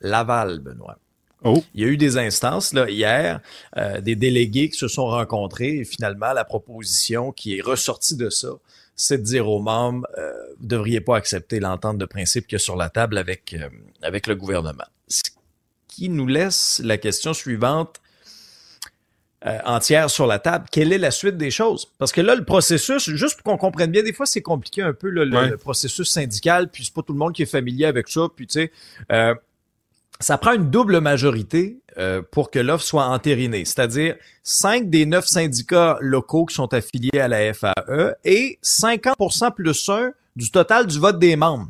Laval, 0.00 0.58
Benoît. 0.58 0.98
Oh, 1.44 1.62
Il 1.74 1.80
y 1.82 1.84
a 1.84 1.88
eu 1.88 1.96
des 1.96 2.16
instances 2.18 2.72
là, 2.72 2.88
hier, 2.88 3.40
euh, 3.76 4.00
des 4.00 4.14
délégués 4.16 4.68
qui 4.68 4.78
se 4.78 4.88
sont 4.88 5.06
rencontrés 5.06 5.76
et 5.78 5.84
finalement 5.84 6.32
la 6.32 6.44
proposition 6.44 7.32
qui 7.32 7.58
est 7.58 7.62
ressortie 7.62 8.16
de 8.16 8.30
ça, 8.30 8.48
c'est 8.94 9.18
de 9.18 9.22
dire 9.22 9.48
aux 9.48 9.60
membres, 9.60 10.06
euh, 10.18 10.32
vous 10.60 10.66
devriez 10.66 11.00
pas 11.00 11.16
accepter 11.16 11.58
l'entente 11.60 11.98
de 11.98 12.04
principe 12.04 12.46
qu'il 12.46 12.56
y 12.56 12.60
a 12.60 12.64
sur 12.64 12.76
la 12.76 12.90
table 12.90 13.18
avec, 13.18 13.54
euh, 13.54 13.68
avec 14.02 14.26
le 14.26 14.36
gouvernement. 14.36 14.84
Ce 15.08 15.22
qui 15.88 16.08
nous 16.08 16.26
laisse 16.26 16.80
la 16.84 16.98
question 16.98 17.32
suivante 17.34 18.00
euh, 19.44 19.58
entière 19.64 20.08
sur 20.08 20.26
la 20.28 20.38
table. 20.38 20.66
Quelle 20.70 20.92
est 20.92 20.98
la 20.98 21.10
suite 21.10 21.36
des 21.36 21.50
choses? 21.50 21.88
Parce 21.98 22.12
que 22.12 22.20
là, 22.20 22.36
le 22.36 22.44
processus, 22.44 23.10
juste 23.10 23.42
pour 23.42 23.52
qu'on 23.52 23.58
comprenne 23.58 23.90
bien, 23.90 24.04
des 24.04 24.12
fois, 24.12 24.24
c'est 24.24 24.40
compliqué 24.42 24.82
un 24.82 24.92
peu 24.92 25.08
là, 25.10 25.24
le, 25.24 25.36
Ouais. 25.36 25.48
le 25.48 25.56
processus 25.56 26.08
syndical, 26.08 26.68
puis 26.70 26.84
c'est 26.84 26.94
pas 26.94 27.02
tout 27.02 27.12
le 27.12 27.18
monde 27.18 27.32
qui 27.32 27.42
est 27.42 27.46
familier 27.46 27.86
avec 27.86 28.08
ça, 28.08 28.28
puis 28.34 28.46
tu 28.46 28.60
sais... 28.60 28.72
ça 30.22 30.38
prend 30.38 30.52
une 30.52 30.70
double 30.70 31.00
majorité 31.00 31.80
euh, 31.98 32.22
pour 32.30 32.50
que 32.50 32.58
l'offre 32.58 32.84
soit 32.84 33.04
entérinée, 33.06 33.64
c'est-à-dire 33.64 34.16
cinq 34.42 34.88
des 34.88 35.04
neuf 35.06 35.26
syndicats 35.26 35.98
locaux 36.00 36.46
qui 36.46 36.54
sont 36.54 36.72
affiliés 36.72 37.20
à 37.20 37.28
la 37.28 37.52
FAE 37.52 38.14
et 38.24 38.58
50% 38.62 39.54
plus 39.54 39.88
un 39.90 40.12
du 40.36 40.50
total 40.50 40.86
du 40.86 40.98
vote 40.98 41.18
des 41.18 41.36
membres. 41.36 41.68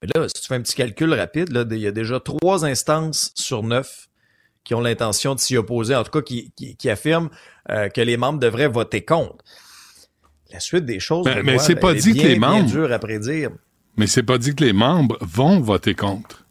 Mais 0.00 0.08
là, 0.14 0.26
si 0.28 0.40
tu 0.40 0.46
fais 0.48 0.54
un 0.54 0.62
petit 0.62 0.74
calcul 0.76 1.12
rapide, 1.12 1.52
là, 1.52 1.64
il 1.70 1.78
y 1.78 1.86
a 1.86 1.92
déjà 1.92 2.20
trois 2.20 2.64
instances 2.64 3.32
sur 3.34 3.62
neuf 3.62 4.08
qui 4.64 4.74
ont 4.74 4.80
l'intention 4.80 5.34
de 5.34 5.40
s'y 5.40 5.56
opposer, 5.56 5.94
en 5.96 6.04
tout 6.04 6.10
cas 6.12 6.22
qui, 6.22 6.52
qui, 6.56 6.76
qui 6.76 6.88
affirment 6.88 7.28
euh, 7.70 7.88
que 7.88 8.00
les 8.00 8.16
membres 8.16 8.38
devraient 8.38 8.68
voter 8.68 9.04
contre. 9.04 9.44
La 10.52 10.60
suite 10.60 10.84
des 10.84 11.00
choses, 11.00 11.26
Mais- 11.26 11.42
mais 11.42 11.58
c'est 11.58 11.74
ben, 11.74 11.80
pas 11.80 11.94
que 11.94 12.08
les 12.08 12.38
membres- 12.38 12.66
dur 12.70 12.92
à 12.92 12.98
prédire. 12.98 13.50
mais 13.96 14.06
c'est 14.06 14.22
pas 14.22 14.38
dit 14.38 14.54
que 14.54 14.64
les 14.64 14.72
membres 14.72 15.16
vont 15.20 15.60
voter 15.60 15.94
contre. 15.94 16.44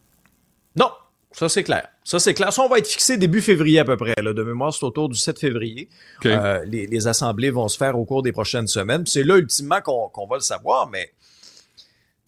Ça 1.32 1.48
c'est 1.48 1.62
clair. 1.62 1.88
Ça 2.02 2.18
c'est 2.18 2.34
clair. 2.34 2.52
Ça, 2.52 2.62
on 2.62 2.68
va 2.68 2.78
être 2.78 2.88
fixé 2.88 3.16
début 3.16 3.40
février 3.40 3.78
à 3.78 3.84
peu 3.84 3.96
près. 3.96 4.14
Là. 4.20 4.32
De 4.32 4.42
mémoire, 4.42 4.74
c'est 4.74 4.84
autour 4.84 5.08
du 5.08 5.16
7 5.16 5.38
février. 5.38 5.88
OK. 6.18 6.26
Euh, 6.26 6.64
les, 6.64 6.86
les 6.86 7.06
assemblées 7.06 7.50
vont 7.50 7.68
se 7.68 7.76
faire 7.76 7.98
au 7.98 8.04
cours 8.04 8.22
des 8.22 8.32
prochaines 8.32 8.66
semaines. 8.66 9.06
C'est 9.06 9.22
là 9.22 9.36
ultimement 9.36 9.80
qu'on 9.80 10.26
va 10.26 10.36
le 10.36 10.42
savoir, 10.42 10.88
mais 10.88 11.12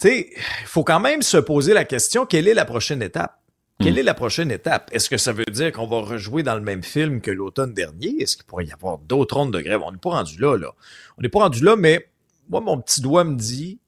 tu 0.00 0.08
sais, 0.08 0.30
il 0.60 0.66
faut 0.66 0.84
quand 0.84 1.00
même 1.00 1.22
se 1.22 1.36
poser 1.36 1.74
la 1.74 1.84
question 1.84 2.26
quelle 2.26 2.48
est 2.48 2.54
la 2.54 2.64
prochaine 2.64 3.02
étape? 3.02 3.38
Quelle 3.80 3.98
est 3.98 4.02
la 4.02 4.14
prochaine 4.14 4.50
étape? 4.50 4.90
Est-ce 4.92 5.10
que 5.10 5.16
ça 5.16 5.32
veut 5.32 5.44
dire 5.44 5.72
qu'on 5.72 5.86
va 5.86 6.00
rejouer 6.00 6.42
dans 6.42 6.54
le 6.54 6.60
même 6.60 6.82
film 6.82 7.20
que 7.20 7.30
l'automne 7.30 7.74
dernier? 7.74 8.20
Est-ce 8.20 8.36
qu'il 8.36 8.46
pourrait 8.46 8.66
y 8.66 8.72
avoir 8.72 8.98
d'autres 8.98 9.36
rondes 9.36 9.52
de 9.52 9.60
grève? 9.60 9.80
On 9.84 9.90
n'est 9.90 9.98
pas 9.98 10.10
rendu 10.10 10.38
là, 10.38 10.56
là. 10.56 10.72
On 11.18 11.22
n'est 11.22 11.28
pas 11.28 11.40
rendu 11.40 11.64
là, 11.64 11.74
mais 11.76 12.08
moi, 12.48 12.60
mon 12.60 12.80
petit 12.80 13.00
doigt 13.00 13.24
me 13.24 13.36
dit 13.36 13.78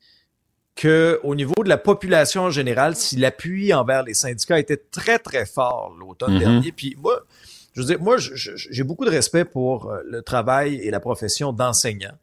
que 0.76 1.20
au 1.22 1.34
niveau 1.34 1.62
de 1.62 1.68
la 1.68 1.78
population 1.78 2.42
en 2.42 2.50
général, 2.50 2.96
si 2.96 3.16
l'appui 3.16 3.72
envers 3.72 4.02
les 4.02 4.14
syndicats 4.14 4.58
était 4.58 4.76
très, 4.90 5.18
très 5.18 5.46
fort 5.46 5.94
l'automne 5.98 6.34
Mhm. 6.34 6.38
dernier, 6.38 6.72
puis 6.72 6.96
moi, 7.00 7.24
je 7.74 7.80
veux 7.80 7.86
dire, 7.86 8.00
moi, 8.00 8.16
j'ai 8.18 8.82
beaucoup 8.84 9.04
de 9.04 9.10
respect 9.10 9.44
pour 9.44 9.90
euh, 9.90 10.00
le 10.06 10.22
travail 10.22 10.76
et 10.76 10.90
la 10.90 11.00
profession 11.00 11.52
d'enseignant. 11.52 12.14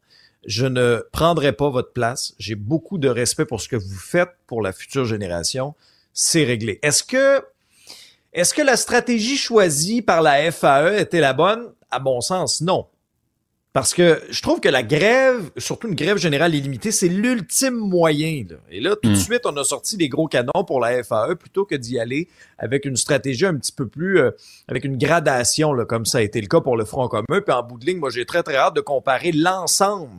Je 0.46 0.66
ne 0.66 1.04
prendrai 1.12 1.52
pas 1.52 1.70
votre 1.70 1.92
place. 1.92 2.34
J'ai 2.38 2.54
beaucoup 2.56 2.98
de 2.98 3.08
respect 3.08 3.44
pour 3.44 3.60
ce 3.60 3.68
que 3.68 3.76
vous 3.76 3.96
faites 3.98 4.30
pour 4.46 4.60
la 4.60 4.72
future 4.72 5.04
génération. 5.04 5.74
C'est 6.14 6.44
réglé. 6.44 6.78
Est-ce 6.82 7.04
que, 7.04 7.42
est-ce 8.32 8.52
que 8.52 8.62
la 8.62 8.76
stratégie 8.76 9.36
choisie 9.36 10.02
par 10.02 10.20
la 10.20 10.50
FAE 10.50 10.98
était 11.00 11.20
la 11.20 11.32
bonne? 11.32 11.72
À 11.90 12.00
bon 12.00 12.20
sens, 12.20 12.60
non. 12.60 12.86
Parce 13.72 13.94
que 13.94 14.20
je 14.28 14.42
trouve 14.42 14.60
que 14.60 14.68
la 14.68 14.82
grève, 14.82 15.50
surtout 15.56 15.88
une 15.88 15.94
grève 15.94 16.18
générale 16.18 16.54
illimitée, 16.54 16.92
c'est 16.92 17.08
l'ultime 17.08 17.74
moyen. 17.74 18.44
là. 18.50 18.56
Et 18.70 18.80
là, 18.80 18.96
tout 19.02 19.08
de 19.08 19.14
Mm. 19.14 19.20
suite, 19.20 19.42
on 19.46 19.56
a 19.56 19.64
sorti 19.64 19.96
des 19.96 20.10
gros 20.10 20.26
canons 20.28 20.64
pour 20.66 20.78
la 20.78 21.02
FAE 21.02 21.36
plutôt 21.36 21.64
que 21.64 21.74
d'y 21.74 21.98
aller 21.98 22.28
avec 22.58 22.84
une 22.84 22.96
stratégie 22.96 23.46
un 23.46 23.54
petit 23.56 23.72
peu 23.72 23.86
plus, 23.88 24.18
euh, 24.20 24.30
avec 24.68 24.84
une 24.84 24.98
gradation, 24.98 25.72
là, 25.72 25.86
comme 25.86 26.04
ça 26.04 26.18
a 26.18 26.20
été 26.20 26.38
le 26.42 26.48
cas 26.48 26.60
pour 26.60 26.76
le 26.76 26.84
Front 26.84 27.08
commun. 27.08 27.24
Puis 27.28 27.54
en 27.54 27.62
bout 27.62 27.78
de 27.78 27.86
ligne, 27.86 27.98
moi, 27.98 28.10
j'ai 28.10 28.26
très, 28.26 28.42
très 28.42 28.56
hâte 28.56 28.74
de 28.76 28.82
comparer 28.82 29.32
l'ensemble 29.32 30.10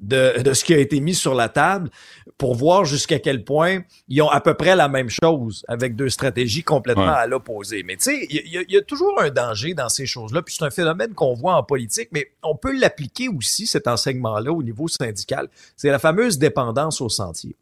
de, 0.00 0.42
de 0.42 0.52
ce 0.52 0.64
qui 0.64 0.74
a 0.74 0.78
été 0.78 1.00
mis 1.00 1.14
sur 1.14 1.34
la 1.34 1.48
table 1.48 1.90
pour 2.36 2.54
voir 2.54 2.84
jusqu'à 2.84 3.18
quel 3.18 3.42
point 3.44 3.80
ils 4.08 4.22
ont 4.22 4.28
à 4.28 4.40
peu 4.40 4.54
près 4.54 4.76
la 4.76 4.88
même 4.88 5.08
chose 5.10 5.64
avec 5.68 5.96
deux 5.96 6.08
stratégies 6.08 6.62
complètement 6.62 7.04
Ouais. 7.04 7.08
à 7.10 7.26
l'opposé. 7.26 7.82
Mais 7.82 7.96
tu 7.96 8.04
sais, 8.04 8.26
il 8.30 8.36
y, 8.68 8.72
y 8.72 8.76
a 8.76 8.82
toujours 8.82 9.20
un 9.20 9.30
danger 9.30 9.74
dans 9.74 9.88
ces 9.88 10.06
choses-là. 10.06 10.42
Puis 10.42 10.54
c'est 10.58 10.64
un 10.64 10.70
phénomène 10.70 11.14
qu'on 11.14 11.34
voit 11.34 11.54
en 11.56 11.62
politique, 11.62 12.10
mais 12.12 12.30
on 12.42 12.54
peut 12.54 12.78
l'appliquer 12.78 13.28
aussi, 13.28 13.66
cet 13.66 13.88
enseignement-là, 13.88 14.52
au 14.52 14.62
niveau 14.62 14.86
syndical. 14.88 15.48
C'est 15.76 15.90
la 15.90 15.98
fameuse 15.98 16.38
dépendance 16.38 17.00
au 17.00 17.08
sentier. 17.08 17.56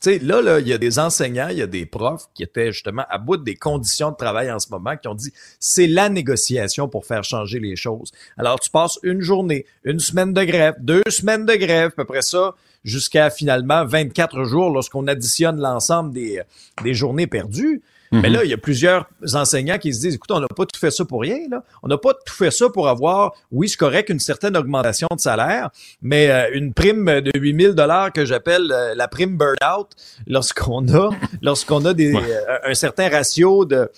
Sais, 0.00 0.18
là, 0.18 0.42
là, 0.42 0.60
il 0.60 0.68
y 0.68 0.72
a 0.72 0.78
des 0.78 0.98
enseignants, 0.98 1.48
il 1.48 1.58
y 1.58 1.62
a 1.62 1.66
des 1.66 1.86
profs 1.86 2.26
qui 2.34 2.42
étaient 2.42 2.70
justement 2.70 3.04
à 3.08 3.18
bout 3.18 3.38
des 3.38 3.56
conditions 3.56 4.10
de 4.10 4.16
travail 4.16 4.50
en 4.50 4.58
ce 4.58 4.68
moment, 4.70 4.96
qui 4.96 5.08
ont 5.08 5.14
dit 5.14 5.32
c'est 5.58 5.86
la 5.86 6.08
négociation 6.08 6.88
pour 6.88 7.06
faire 7.06 7.24
changer 7.24 7.58
les 7.58 7.76
choses. 7.76 8.12
Alors, 8.36 8.60
tu 8.60 8.70
passes 8.70 8.98
une 9.02 9.20
journée, 9.20 9.66
une 9.84 9.98
semaine 9.98 10.32
de 10.32 10.44
grève, 10.44 10.74
deux 10.78 11.02
semaines 11.08 11.46
de 11.46 11.54
grève, 11.54 11.88
à 11.88 11.96
peu 11.96 12.04
près 12.04 12.22
ça, 12.22 12.54
jusqu'à 12.84 13.30
finalement 13.30 13.84
24 13.84 14.44
jours 14.44 14.70
lorsqu'on 14.70 15.06
additionne 15.06 15.60
l'ensemble 15.60 16.12
des, 16.12 16.42
des 16.82 16.94
journées 16.94 17.26
perdues. 17.26 17.82
Mais 18.12 18.28
là, 18.28 18.44
il 18.44 18.50
y 18.50 18.54
a 18.54 18.58
plusieurs 18.58 19.06
enseignants 19.34 19.78
qui 19.78 19.92
se 19.92 20.00
disent, 20.00 20.14
écoute, 20.14 20.30
on 20.30 20.40
n'a 20.40 20.48
pas 20.48 20.64
tout 20.66 20.78
fait 20.78 20.90
ça 20.90 21.04
pour 21.04 21.22
rien. 21.22 21.38
Là. 21.50 21.62
On 21.82 21.88
n'a 21.88 21.98
pas 21.98 22.14
tout 22.14 22.34
fait 22.34 22.50
ça 22.50 22.68
pour 22.68 22.88
avoir, 22.88 23.32
oui, 23.50 23.68
c'est 23.68 23.76
correct, 23.76 24.08
une 24.08 24.20
certaine 24.20 24.56
augmentation 24.56 25.08
de 25.14 25.20
salaire, 25.20 25.70
mais 26.02 26.30
euh, 26.30 26.50
une 26.52 26.72
prime 26.72 27.20
de 27.20 27.32
8000 27.38 27.72
dollars 27.74 28.12
que 28.12 28.24
j'appelle 28.24 28.70
euh, 28.72 28.94
la 28.94 29.08
prime 29.08 29.36
burn-out 29.36 29.90
lorsqu'on 30.26 30.86
a, 30.94 31.10
lorsqu'on 31.42 31.84
a 31.84 31.94
des, 31.94 32.14
euh, 32.14 32.58
un 32.64 32.74
certain 32.74 33.08
ratio 33.08 33.64
de, 33.64 33.90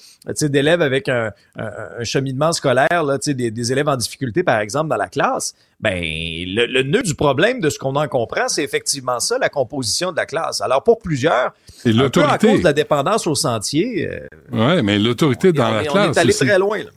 d'élèves 0.42 0.82
avec 0.82 1.08
un, 1.08 1.32
un, 1.56 1.70
un, 1.98 2.04
cheminement 2.04 2.52
scolaire, 2.52 3.02
là, 3.04 3.18
des, 3.18 3.50
des 3.50 3.72
élèves 3.72 3.88
en 3.88 3.96
difficulté, 3.96 4.42
par 4.42 4.60
exemple, 4.60 4.88
dans 4.88 4.96
la 4.96 5.08
classe. 5.08 5.54
Ben, 5.80 6.02
le, 6.02 6.66
le 6.66 6.82
nœud 6.82 7.02
du 7.02 7.14
problème 7.14 7.60
de 7.60 7.70
ce 7.70 7.78
qu'on 7.78 7.94
en 7.94 8.08
comprend, 8.08 8.48
c'est 8.48 8.64
effectivement 8.64 9.20
ça, 9.20 9.38
la 9.38 9.48
composition 9.48 10.10
de 10.10 10.16
la 10.16 10.26
classe. 10.26 10.60
Alors, 10.60 10.82
pour 10.82 10.98
plusieurs, 10.98 11.46
un 11.46 11.50
peu 11.84 11.90
à 11.90 11.92
l'autorité. 11.92 12.46
cause 12.48 12.58
de 12.60 12.64
la 12.64 12.72
dépendance 12.72 13.26
au 13.28 13.36
sentier, 13.36 14.08
euh, 14.10 14.26
Ouais, 14.50 14.82
mais 14.82 14.98
l'autorité 14.98 15.52
dans 15.52 15.68
on, 15.68 15.74
la 15.74 15.84
est- 15.84 15.88
on 15.88 15.92
classe. 15.92 16.16
est 16.16 16.20
allé 16.20 16.30
aussi. 16.30 16.46
très 16.46 16.58
loin. 16.58 16.78
Là. 16.78 16.90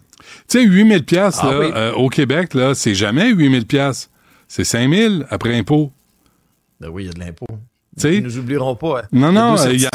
Tu 0.49 0.59
sais, 0.59 0.63
8000 0.63 1.05
pièces 1.05 1.37
Ah 1.41 1.51
là, 1.51 1.59
oui. 1.59 1.71
euh, 1.75 1.93
au 1.93 2.09
Québec, 2.09 2.53
là, 2.55 2.73
c'est 2.73 2.95
jamais 2.95 3.29
8000 3.29 3.67
pièces. 3.67 4.09
C'est 4.47 4.63
5000 4.63 5.27
après 5.29 5.55
impôt. 5.55 5.91
Ben 6.79 6.89
oui, 6.89 7.03
il 7.03 7.07
y 7.07 7.09
a 7.09 7.13
de 7.13 7.19
l'impôt. 7.19 7.45
Nous 8.03 8.37
oublieront 8.39 8.75
pas. 8.75 9.01
hein. 9.01 9.07
Non, 9.11 9.31
non, 9.31 9.55
Deux 9.55 9.73
il 9.73 9.81
y 9.81 9.85
a-. 9.85 9.91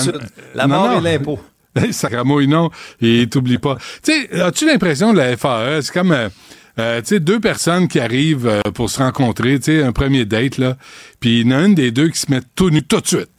La 0.55 0.67
non, 0.69 0.77
mort 0.77 0.91
non. 0.93 1.01
et 1.01 1.03
l'impôt. 1.03 1.41
Hey, 1.79 1.93
Sacramouille, 1.93 2.47
non. 2.49 2.71
Et 3.03 3.27
t'oublies 3.29 3.59
pas. 3.59 3.77
Tu 4.03 4.11
sais, 4.31 4.41
as-tu 4.41 4.65
l'impression 4.67 5.13
de 5.13 5.19
la 5.19 5.37
FAE, 5.37 5.83
c'est 5.83 5.93
comme, 5.93 6.13
euh, 6.13 6.31
euh, 6.79 7.01
tu 7.01 7.09
sais, 7.09 7.21
deux 7.21 7.41
personnes 7.41 7.89
qui 7.89 8.01
arrivent 8.01 8.47
euh, 8.47 8.61
pour 8.75 8.91
se 8.91 8.99
rencontrer, 8.99 9.59
tu 9.59 9.65
sais, 9.77 9.83
un 9.83 9.93
premier 9.93 10.25
date, 10.25 10.59
là, 10.59 10.77
puis 11.21 11.41
il 11.41 11.47
y 11.51 11.55
en 11.55 11.59
a 11.59 11.65
une 11.65 11.75
des 11.75 11.91
deux 11.91 12.09
qui 12.09 12.19
se 12.21 12.31
met 12.31 12.41
tout 12.55 12.71
nu 12.71 12.83
tout 12.83 13.01
de 13.01 13.07
suite. 13.07 13.31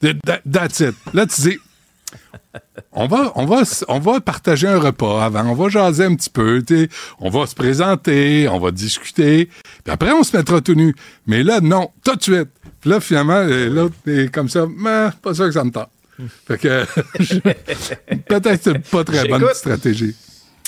That- 0.00 0.40
That's 0.50 0.80
it. 0.80 0.94
Là, 1.14 1.26
tu 1.26 1.40
dis, 1.40 1.58
on 2.92 3.06
va, 3.06 3.32
on 3.36 3.46
va, 3.46 3.62
on 3.88 3.98
va 3.98 4.20
partager 4.20 4.68
un 4.68 4.78
repas 4.78 5.24
avant, 5.24 5.44
on 5.46 5.54
va 5.54 5.68
jaser 5.68 6.04
un 6.04 6.14
petit 6.14 6.30
peu, 6.30 6.62
tu 6.66 6.76
sais, 6.84 6.88
on 7.20 7.30
va 7.30 7.46
se 7.46 7.54
présenter, 7.54 8.48
on 8.48 8.58
va 8.60 8.70
discuter, 8.70 9.46
puis 9.82 9.92
après 9.92 10.12
on 10.12 10.22
se 10.22 10.36
mettra 10.36 10.60
tout 10.60 10.74
nu. 10.74 10.94
Mais 11.26 11.42
là, 11.42 11.60
non, 11.60 11.90
tout 12.04 12.14
de 12.16 12.22
suite. 12.22 12.48
Puis 12.80 12.90
là, 12.90 13.00
finalement, 13.00 13.34
euh, 13.38 13.70
l'autre 13.70 13.94
est 14.06 14.32
comme 14.32 14.48
ça, 14.48 14.66
mais 14.68 15.08
pas 15.22 15.32
sûr 15.34 15.46
que 15.46 15.52
ça 15.52 15.64
me 15.64 15.70
tente. 15.70 15.88
Fait 16.46 16.58
que 16.58 16.84
peut-être 18.28 18.62
c'est 18.62 18.78
pas 18.90 19.02
très 19.04 19.26
bonne 19.40 19.54
stratégie. 19.54 20.14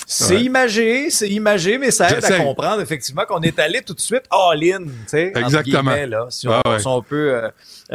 C'est 0.08 0.36
Ouais. 0.36 0.42
imagé, 0.44 1.10
c'est 1.10 1.28
imagé, 1.28 1.78
mais 1.78 1.90
ça 1.90 2.08
aide 2.16 2.24
à 2.24 2.38
comprendre 2.38 2.80
effectivement 2.80 3.24
qu'on 3.26 3.40
est 3.42 3.58
allé 3.58 3.82
tout 3.82 3.92
de 3.92 3.98
suite 4.00 4.22
all-in, 4.30 4.84
tu 4.84 4.90
sais. 5.08 5.32
Exactement. 5.34 5.90
Là, 6.06 6.26
si, 6.30 6.46
on, 6.46 6.52
Ah 6.52 6.62
ouais. 6.70 6.78
si 6.78 6.86
on 6.86 7.02
peut 7.02 7.34
euh, 7.34 7.50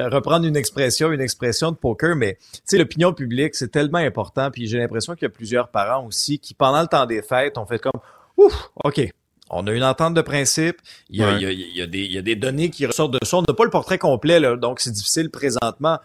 reprendre 0.10 0.45
une 0.45 0.58
expression, 0.58 1.12
une 1.13 1.21
expression 1.21 1.71
de 1.71 1.78
poker, 1.78 2.17
mais 2.17 2.38
tu 2.52 2.60
sais, 2.65 2.78
l'opinion 2.78 3.13
publique, 3.13 3.56
c'est 3.56 3.69
tellement 3.71 4.00
important. 4.00 4.52
Puis 4.52 4.67
j'ai 4.67 4.78
l'impression 4.78 5.13
qu'il 5.15 5.24
y 5.24 5.28
a 5.28 5.30
plusieurs 5.30 5.69
parents 5.69 6.06
aussi 6.06 6.38
qui, 6.38 6.54
pendant 6.54 6.82
le 6.82 6.88
temps 6.88 7.06
des 7.06 7.21
fêtes, 7.21 7.58
ont 7.58 7.65
fait 7.65 7.80
comme 7.80 8.00
Ouf, 8.38 8.71
OK. 8.84 9.02
On 9.50 9.65
a 9.67 9.71
une 9.71 9.84
entente 9.84 10.13
de 10.13 10.21
principe. 10.21 10.78
Il 11.10 11.19
y 11.19 11.24
a, 11.24 11.28
Ouais. 11.28 11.36
il 11.36 11.41
y 11.41 11.45
a- 11.45 11.52
il 11.52 11.76
y 11.78 11.82
a 11.82 11.88
des, 11.88 12.00
il 12.00 12.12
y 12.12 12.17
a 12.17 12.21
des 12.21 12.36
données 12.36 12.69
qui 12.69 12.86
ressortent 12.86 13.12
de 13.13 13.19
ça. 13.26 13.38
On 13.38 13.41
n'a 13.41 13.54
pas 13.54 13.63
le 13.65 13.69
portrait 13.69 13.97
complet, 13.97 14.39
là, 14.39 14.56
donc 14.58 14.80
c'est 14.80 14.91
difficile 14.91 15.30
présentement 15.30 16.00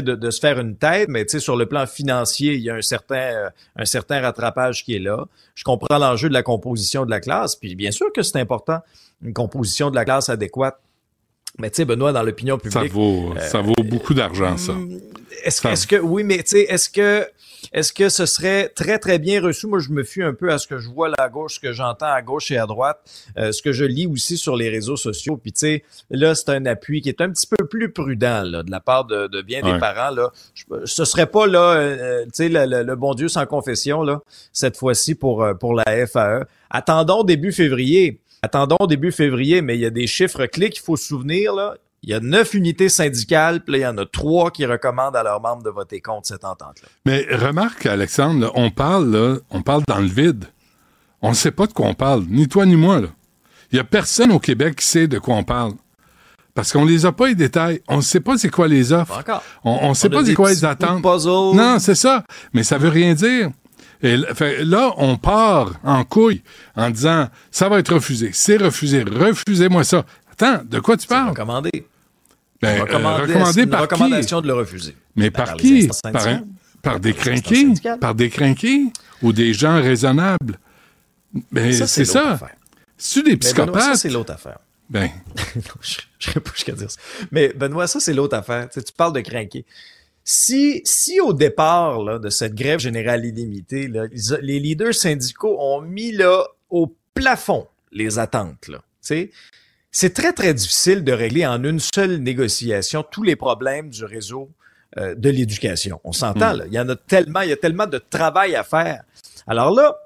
de, 0.00 0.14
de 0.14 0.30
se 0.30 0.40
faire 0.40 0.58
une 0.58 0.76
tête, 0.76 1.08
mais 1.10 1.26
tu 1.26 1.32
sais, 1.32 1.40
sur 1.40 1.56
le 1.56 1.66
plan 1.66 1.86
financier, 1.86 2.54
il 2.54 2.60
y 2.62 2.70
a 2.70 2.74
un 2.76 2.80
certain, 2.82 3.16
euh, 3.16 3.50
un 3.76 3.84
certain 3.84 4.20
rattrapage 4.22 4.84
qui 4.84 4.94
est 4.96 5.00
là. 5.00 5.26
Je 5.54 5.64
comprends 5.64 5.98
l'enjeu 5.98 6.28
de 6.30 6.34
la 6.34 6.42
composition 6.42 7.04
de 7.04 7.10
la 7.10 7.20
classe, 7.20 7.56
puis 7.56 7.74
bien 7.74 7.90
sûr 7.90 8.06
que 8.14 8.22
c'est 8.22 8.38
important, 8.38 8.78
une 9.22 9.34
composition 9.34 9.90
de 9.90 9.96
la 9.96 10.04
classe 10.06 10.30
adéquate. 10.30 10.78
Mais 11.58 11.68
tu 11.68 11.76
sais, 11.76 11.84
Benoît, 11.84 12.12
dans 12.12 12.22
l'opinion 12.22 12.56
Ça 12.56 12.70
publique, 12.80 12.92
vaut, 12.92 13.34
ça 13.38 13.60
vaut 13.60 13.74
beaucoup 13.84 14.14
d'argent, 14.14 14.56
ça. 14.56 14.72
est-ce 15.44 15.60
Ça- 15.60 15.72
est-ce 15.72 15.86
que 15.86 15.96
oui, 15.96 16.24
mais 16.24 16.38
tu 16.38 16.42
sais, 16.56 16.60
est-ce 16.62 16.88
que 16.88 17.26
est-ce 17.72 17.92
que 17.92 18.08
ce 18.08 18.26
serait 18.26 18.68
très 18.68 18.98
très 18.98 19.18
bien 19.18 19.40
reçu? 19.40 19.66
Moi, 19.66 19.78
je 19.78 19.90
me 19.90 20.02
fie 20.02 20.22
un 20.22 20.34
peu 20.34 20.50
à 20.52 20.58
ce 20.58 20.66
que 20.66 20.78
je 20.78 20.88
vois 20.88 21.08
là 21.08 21.14
à 21.18 21.28
gauche, 21.28 21.54
ce 21.56 21.60
que 21.60 21.72
j'entends 21.72 22.06
à 22.12 22.20
gauche 22.22 22.50
et 22.50 22.56
à 22.58 22.66
droite, 22.66 23.00
euh, 23.38 23.52
ce 23.52 23.62
que 23.62 23.72
je 23.72 23.84
lis 23.84 24.06
aussi 24.06 24.36
sur 24.36 24.56
les 24.56 24.68
réseaux 24.68 24.96
sociaux. 24.96 25.36
Puis 25.36 25.52
tu 25.52 25.60
sais, 25.60 25.84
là, 26.10 26.34
c'est 26.34 26.48
un 26.50 26.66
appui 26.66 27.00
qui 27.00 27.08
est 27.08 27.20
un 27.20 27.30
petit 27.30 27.46
peu 27.46 27.66
plus 27.66 27.92
prudent 27.92 28.42
là, 28.44 28.62
de 28.62 28.70
la 28.70 28.80
part 28.80 29.04
de, 29.04 29.26
de 29.28 29.42
bien 29.42 29.62
Ouais. 29.62 29.74
des 29.74 29.78
parents 29.78 30.10
là. 30.14 30.30
Je, 30.54 30.64
ce 30.84 31.04
serait 31.04 31.26
pas 31.26 31.46
là, 31.46 31.74
euh, 31.74 32.24
tu 32.24 32.30
sais, 32.34 32.48
le, 32.48 32.66
le- 32.66 32.82
le 32.82 32.96
bon 32.96 33.14
Dieu 33.14 33.28
sans 33.28 33.46
confession 33.46 34.02
là 34.02 34.20
cette 34.52 34.76
fois-ci 34.76 35.14
pour 35.14 35.42
euh, 35.44 35.54
pour 35.54 35.74
la 35.74 36.06
FAE. 36.06 36.44
Attendons 36.70 37.22
début 37.22 37.52
février. 37.52 38.18
Attendons 38.44 38.86
début 38.88 39.12
février, 39.12 39.62
mais 39.62 39.76
il 39.76 39.80
y 39.80 39.86
a 39.86 39.90
des 39.90 40.08
chiffres 40.08 40.46
clés 40.46 40.70
qu'il 40.70 40.82
faut 40.82 40.96
se 40.96 41.06
souvenir 41.06 41.54
là. 41.54 41.76
Il 42.04 42.10
y 42.10 42.14
a 42.14 42.20
neuf 42.20 42.54
unités 42.54 42.88
syndicales, 42.88 43.62
puis 43.62 43.72
là, 43.72 43.78
il 43.78 43.82
y 43.82 43.86
en 43.86 43.96
a 43.98 44.06
trois 44.06 44.50
qui 44.50 44.66
recommandent 44.66 45.14
à 45.14 45.22
leurs 45.22 45.40
membres 45.40 45.62
de 45.62 45.70
voter 45.70 46.00
contre 46.00 46.26
cette 46.26 46.44
entente-là. 46.44 46.88
Mais 47.06 47.26
remarque, 47.30 47.86
Alexandre, 47.86 48.40
là, 48.40 48.50
on 48.54 48.70
parle, 48.70 49.10
là, 49.10 49.36
on 49.50 49.62
parle 49.62 49.82
dans 49.86 50.00
le 50.00 50.06
vide. 50.06 50.46
On 51.20 51.30
ne 51.30 51.34
sait 51.34 51.52
pas 51.52 51.68
de 51.68 51.72
quoi 51.72 51.86
on 51.86 51.94
parle, 51.94 52.24
ni 52.28 52.48
toi 52.48 52.66
ni 52.66 52.74
moi. 52.74 53.00
Il 53.70 53.76
y 53.76 53.78
a 53.78 53.84
personne 53.84 54.32
au 54.32 54.40
Québec 54.40 54.76
qui 54.76 54.86
sait 54.86 55.06
de 55.06 55.20
quoi 55.20 55.36
on 55.36 55.44
parle. 55.44 55.74
Parce 56.54 56.72
qu'on 56.72 56.84
les 56.84 57.06
a 57.06 57.12
pas 57.12 57.28
les 57.28 57.34
détails. 57.34 57.80
On 57.88 57.98
ne 57.98 58.02
sait 58.02 58.20
pas 58.20 58.36
c'est 58.36 58.50
quoi 58.50 58.68
les 58.68 58.92
offres. 58.92 59.22
Pas. 59.22 59.42
On 59.64 59.90
ne 59.90 59.94
sait 59.94 60.08
On 60.08 60.10
pas 60.10 60.24
c'est 60.24 60.34
quoi 60.34 60.50
les 60.50 60.64
attentes. 60.64 61.02
Non, 61.02 61.78
c'est 61.78 61.94
ça. 61.94 62.24
Mais 62.52 62.64
ça 62.64 62.76
veut 62.76 62.90
rien 62.90 63.14
dire. 63.14 63.50
Et 64.02 64.16
là, 64.16 64.92
on 64.98 65.16
part 65.16 65.74
en 65.84 66.04
couille 66.04 66.42
en 66.76 66.90
disant 66.90 67.28
ça 67.50 67.68
va 67.68 67.78
être 67.78 67.94
refusé. 67.94 68.30
C'est 68.34 68.56
refusé. 68.56 69.04
Refusez-moi 69.04 69.84
ça. 69.84 70.04
Attends, 70.32 70.62
de 70.64 70.80
quoi 70.80 70.96
tu 70.96 71.06
parles? 71.06 71.30
Recommandé. 71.30 71.70
Ben, 72.62 72.78
euh, 72.78 72.84
Recommandé- 72.84 73.66
par 73.66 73.80
qui? 73.88 73.94
recommandation 73.94 74.40
de 74.40 74.46
le 74.46 74.54
refuser. 74.54 74.96
Mais 75.16 75.30
Ben, 75.30 75.44
par, 75.44 75.56
qui? 75.56 75.88
Par, 75.88 75.96
un- 76.06 76.18
syndicales. 76.20 76.46
par 76.82 77.00
des 77.00 77.12
crinqués? 77.12 77.66
Par 78.00 78.14
des 78.14 78.30
crinqués? 78.30 78.84
Ou 79.20 79.32
des 79.32 79.52
gens 79.52 79.80
raisonnables? 79.82 80.58
Ben, 81.50 81.72
Ça, 81.72 81.86
c'est 81.86 82.04
c'est 82.04 82.12
ça. 82.12 82.38
C'est-tu 82.96 83.22
des 83.24 83.30
Mais 83.30 83.36
Benoît, 83.36 83.46
ça, 83.46 83.62
psychopathes? 83.90 83.96
c'est 83.96 84.10
l'autre 84.10 84.32
affaire. 84.32 84.58
ben, 84.88 85.08
Non, 85.56 85.62
je 85.80 85.96
je 86.18 86.26
serais 86.30 86.40
pas 86.40 86.50
jusqu'à 86.54 86.72
dire 86.72 86.90
ça. 86.90 87.00
Mais 87.32 87.48
Benoît, 87.52 87.86
ça, 87.88 87.98
c'est 88.00 88.12
l'autre 88.14 88.36
affaire. 88.36 88.68
Tu, 88.68 88.74
sais, 88.78 88.82
tu 88.84 88.92
parles 88.92 89.12
de 89.12 89.20
craquer. 89.20 89.64
Si, 90.24 90.82
si 90.84 91.18
au 91.20 91.32
départ 91.32 92.00
là, 92.04 92.18
de 92.20 92.28
cette 92.30 92.54
grève 92.54 92.78
générale 92.78 93.24
illimitée, 93.24 93.88
là, 93.88 94.04
les 94.40 94.60
leaders 94.60 94.94
syndicaux 94.94 95.56
ont 95.60 95.80
mis 95.80 96.12
là, 96.12 96.44
au 96.70 96.94
plafond 97.14 97.66
les 97.90 98.20
attentes, 98.20 98.68
là, 98.68 98.78
tu 98.78 98.82
sais, 99.00 99.30
c'est 99.92 100.14
très, 100.14 100.32
très 100.32 100.54
difficile 100.54 101.04
de 101.04 101.12
régler 101.12 101.46
en 101.46 101.62
une 101.62 101.78
seule 101.78 102.16
négociation 102.16 103.04
tous 103.08 103.22
les 103.22 103.36
problèmes 103.36 103.90
du 103.90 104.04
réseau 104.04 104.50
euh, 104.98 105.14
de 105.14 105.30
l'éducation. 105.30 106.00
On 106.04 106.12
s'entend, 106.12 106.54
Mm. 106.54 106.58
là. 106.58 106.64
Il 106.66 106.72
y 106.74 106.80
en 106.80 106.88
a 106.88 106.96
tellement, 106.96 107.42
il 107.42 107.50
y 107.50 107.52
a 107.52 107.56
tellement 107.56 107.86
de 107.86 107.98
travail 107.98 108.56
à 108.56 108.64
faire. 108.64 109.02
Alors 109.46 109.70
là, 109.74 109.96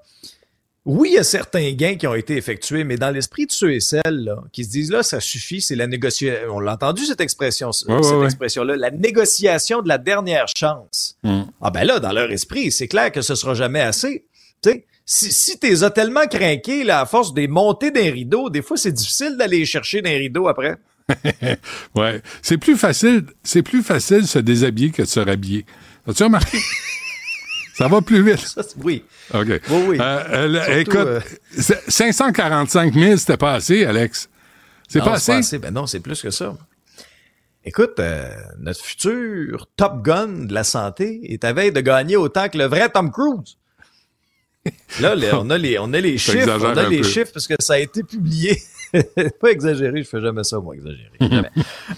oui, 0.85 1.09
il 1.11 1.15
y 1.15 1.19
a 1.19 1.25
certains 1.25 1.73
gains 1.73 1.97
qui 1.97 2.07
ont 2.07 2.15
été 2.15 2.37
effectués, 2.37 2.85
mais 2.85 2.97
dans 2.97 3.11
l'esprit 3.11 3.47
de 3.47 3.51
ceux 3.51 3.73
et 3.73 3.81
celles 3.81 4.03
là, 4.25 4.37
qui 4.53 4.65
se 4.65 4.71
disent 4.71 4.93
là, 4.93 5.03
ça 5.03 5.19
suffit, 5.19 5.61
c'est 5.61 5.75
la 5.75 5.89
négociation. 5.89 6.55
On 6.55 6.61
l'a 6.61 6.75
entendu 6.75 7.05
cette 7.05 7.21
expression, 7.21 7.69
Ouais, 7.69 7.73
cette 7.73 7.89
ouais, 8.13 8.13
ouais. 8.19 8.25
expression-là, 8.27 8.77
la 8.77 8.93
négociation 8.93 9.83
de 9.83 9.89
la 9.89 9.99
dernière 9.99 10.47
chance. 10.57 11.17
hmm. 11.25 11.43
Ah 11.61 11.71
ben 11.73 11.83
là, 11.85 11.99
dans 11.99 12.13
leur 12.13 12.31
esprit, 12.31 12.71
c'est 12.71 12.87
clair 12.87 13.11
que 13.11 13.21
ce 13.23 13.35
sera 13.35 13.55
jamais 13.55 13.81
assez. 13.81 14.27
Tu 14.63 14.71
sais, 14.71 14.87
si, 15.07 15.31
si 15.33 15.59
t'es 15.59 15.85
as 15.85 15.91
tellement 15.91 16.27
craqué 16.27 16.83
là, 16.85 17.01
à 17.01 17.07
force 17.07 17.33
des 17.33 17.47
montées 17.47 17.93
d'un 17.93 18.11
rideau, 18.13 18.51
des 18.51 18.61
fois 18.61 18.77
c'est 18.77 18.93
difficile 18.93 19.37
d'aller 19.39 19.65
chercher 19.65 20.03
d'un 20.03 20.11
rideau 20.19 20.49
après. 20.49 20.77
ouais. 21.95 22.21
C'est 22.43 22.59
plus 22.59 22.77
facile, 22.77 23.25
c'est 23.45 23.63
plus 23.63 23.83
facile 23.85 24.23
de 24.23 24.27
se 24.27 24.41
déshabiller 24.41 24.91
que 24.91 25.03
de 25.03 25.07
se 25.07 25.21
rhabiller. 25.21 25.65
As-tu 26.09 26.25
remarqué? 26.25 26.59
ça 27.75 27.87
va 27.87 28.03
plus 28.03 28.23
vite. 28.25 28.41
Ça, 28.41 28.63
oui. 28.83 29.05
OK. 29.33 29.47
Oui, 29.47 29.61
oui. 29.87 29.99
Euh, 30.01 30.25
euh, 30.31 30.65
Surtout, 30.65 30.79
écoute, 30.81 30.97
euh, 31.07 31.21
c'est- 31.57 31.91
545 31.91 32.93
000, 32.95 33.17
c'était 33.17 33.37
pas 33.37 33.55
assez, 33.55 33.85
Alex. 33.85 34.29
C'est 34.89 34.99
Non, 34.99 35.05
pas 35.07 35.15
assez? 35.15 35.59
Ben 35.59 35.73
non, 35.73 35.87
c'est 35.87 36.01
plus 36.01 36.21
que 36.21 36.31
ça. 36.31 36.57
Écoute, 37.65 37.99
euh, 37.99 38.29
notre 38.59 38.81
futur 38.81 39.69
Top 39.77 40.03
Gun 40.03 40.47
de 40.47 40.55
la 40.55 40.63
santé 40.65 41.21
est 41.33 41.45
à 41.45 41.53
veille 41.53 41.73
de 41.73 41.81
gagner 41.81 42.17
autant 42.17 42.49
que 42.49 42.59
le 42.59 42.65
vrai 42.65 42.89
Tom 42.89 43.11
Cruise. 43.11 43.57
Là, 45.01 45.15
les- 45.15 45.33
on 45.33 45.49
a 45.51 45.59
les, 45.59 45.79
on 45.79 45.93
a 45.93 46.01
les 46.01 46.19
chiffres, 46.19 46.49
on 46.61 46.77
a 46.77 46.89
les 46.89 46.99
peu. 46.99 47.05
chiffres 47.09 47.31
parce 47.33 47.47
que 47.47 47.55
ça 47.61 47.75
a 47.75 47.79
été 47.79 48.03
publié. 48.03 48.61
pas 49.41 49.51
exagéré, 49.51 50.03
je 50.03 50.09
fais 50.09 50.21
jamais 50.21 50.45
ça, 50.45 50.59
moi, 50.61 50.75
exagérer. 50.75 51.11
Jamais. 51.21 51.51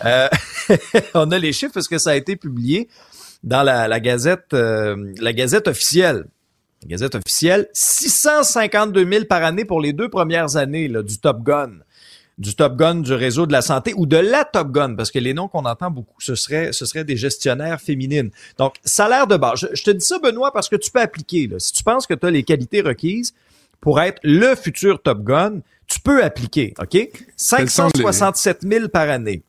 Euh, 0.05 0.29
on 1.15 1.31
a 1.31 1.39
les 1.39 1.53
chiffres 1.53 1.73
parce 1.75 1.89
que 1.89 1.99
ça 1.99 2.11
a 2.11 2.15
été 2.17 2.37
publié 2.37 2.89
dans 3.45 3.63
la, 3.63 3.87
la 3.89 4.01
Gazette, 4.01 4.53
euh, 4.55 5.13
la 5.21 5.33
Gazette 5.33 5.69
officielle. 5.69 6.25
La 6.83 6.89
Gazette 6.91 7.15
officielle, 7.17 7.69
652 7.73 9.05
000 9.11 9.25
par 9.25 9.43
année 9.43 9.65
pour 9.65 9.81
les 9.81 9.93
deux 9.93 10.09
premières 10.09 10.57
années 10.57 10.87
là, 10.89 11.03
du 11.03 11.19
Top 11.19 11.43
Gun. 11.43 11.73
Du 12.39 12.55
Top 12.55 12.77
Gun 12.77 12.97
du 12.97 13.13
réseau 13.13 13.47
de 13.47 13.53
la 13.53 13.63
santé 13.63 13.93
ou 13.97 14.07
de 14.07 14.17
la 14.17 14.45
Top 14.45 14.71
Gun, 14.71 14.95
parce 14.95 15.11
que 15.11 15.19
les 15.19 15.35
noms 15.35 15.49
qu'on 15.49 15.65
entend 15.65 15.91
beaucoup, 15.91 16.21
ce 16.21 16.35
serait, 16.37 16.73
ce 16.73 16.87
serait 16.87 17.05
des 17.05 17.17
gestionnaires 17.17 17.81
féminines. 17.81 18.31
Donc, 18.59 18.77
salaire 18.85 19.27
de 19.27 19.37
base. 19.37 19.61
Je, 19.61 19.67
je 19.75 19.83
te 19.83 19.91
dis 19.91 20.05
ça, 20.05 20.19
Benoît, 20.21 20.53
parce 20.53 20.69
que 20.69 20.77
tu 20.77 20.91
peux 20.91 21.01
appliquer. 21.01 21.49
Là. 21.49 21.59
Si 21.59 21.73
tu 21.73 21.83
penses 21.83 22.07
que 22.07 22.15
tu 22.15 22.27
as 22.27 22.31
les 22.31 22.45
qualités 22.45 22.81
requises 22.81 23.35
pour 23.81 24.01
être 24.01 24.21
le 24.23 24.55
futur 24.55 25.03
Top 25.03 25.23
Gun, 25.25 25.61
tu 25.89 26.01
peux 26.01 26.23
appliquer, 26.23 26.75
OK? 26.81 26.91
Quels 26.91 27.11
sont 27.39 27.57
les- 27.57 27.67
567 28.03 28.59
000 28.63 28.89
par 28.89 29.09
année. 29.09 29.43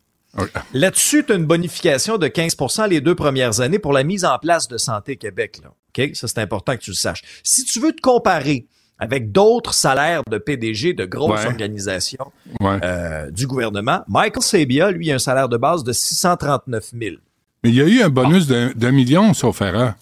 Là-dessus, 0.73 1.25
tu 1.25 1.33
as 1.33 1.35
une 1.35 1.45
bonification 1.45 2.17
de 2.17 2.27
15% 2.27 2.87
les 2.87 3.01
deux 3.01 3.15
premières 3.15 3.61
années 3.61 3.79
pour 3.79 3.93
la 3.93 4.03
mise 4.03 4.25
en 4.25 4.37
place 4.37 4.67
de 4.67 4.77
Santé 4.77 5.15
Québec. 5.17 5.59
Là. 5.63 5.69
OK? 5.97 6.15
Ça, 6.15 6.27
c'est 6.27 6.39
important 6.39 6.75
que 6.77 6.81
tu 6.81 6.91
le 6.91 6.95
saches. 6.95 7.23
Si 7.43 7.65
tu 7.65 7.79
veux 7.79 7.91
te 7.93 8.01
comparer 8.01 8.67
avec 8.99 9.31
d'autres 9.31 9.73
salaires 9.73 10.21
de 10.29 10.37
PDG 10.37 10.93
de 10.93 11.05
grosses 11.05 11.39
Ouais. 11.41 11.47
organisations 11.47 12.31
Ouais. 12.59 12.79
euh, 12.83 13.31
du 13.31 13.47
gouvernement, 13.47 14.01
Michael 14.07 14.43
Sabia, 14.43 14.91
lui, 14.91 15.11
a 15.11 15.15
un 15.15 15.19
salaire 15.19 15.49
de 15.49 15.57
base 15.57 15.83
de 15.83 15.93
639 15.93 16.91
000. 16.99 17.15
Mais 17.63 17.69
il 17.69 17.75
y 17.75 17.81
a 17.81 17.85
eu 17.85 18.01
un 18.01 18.09
bonus 18.09 18.47
d'un 18.47 18.71
d'un 18.75 18.91
million, 18.91 19.33
sauf 19.33 19.61
erreur. 19.61 19.93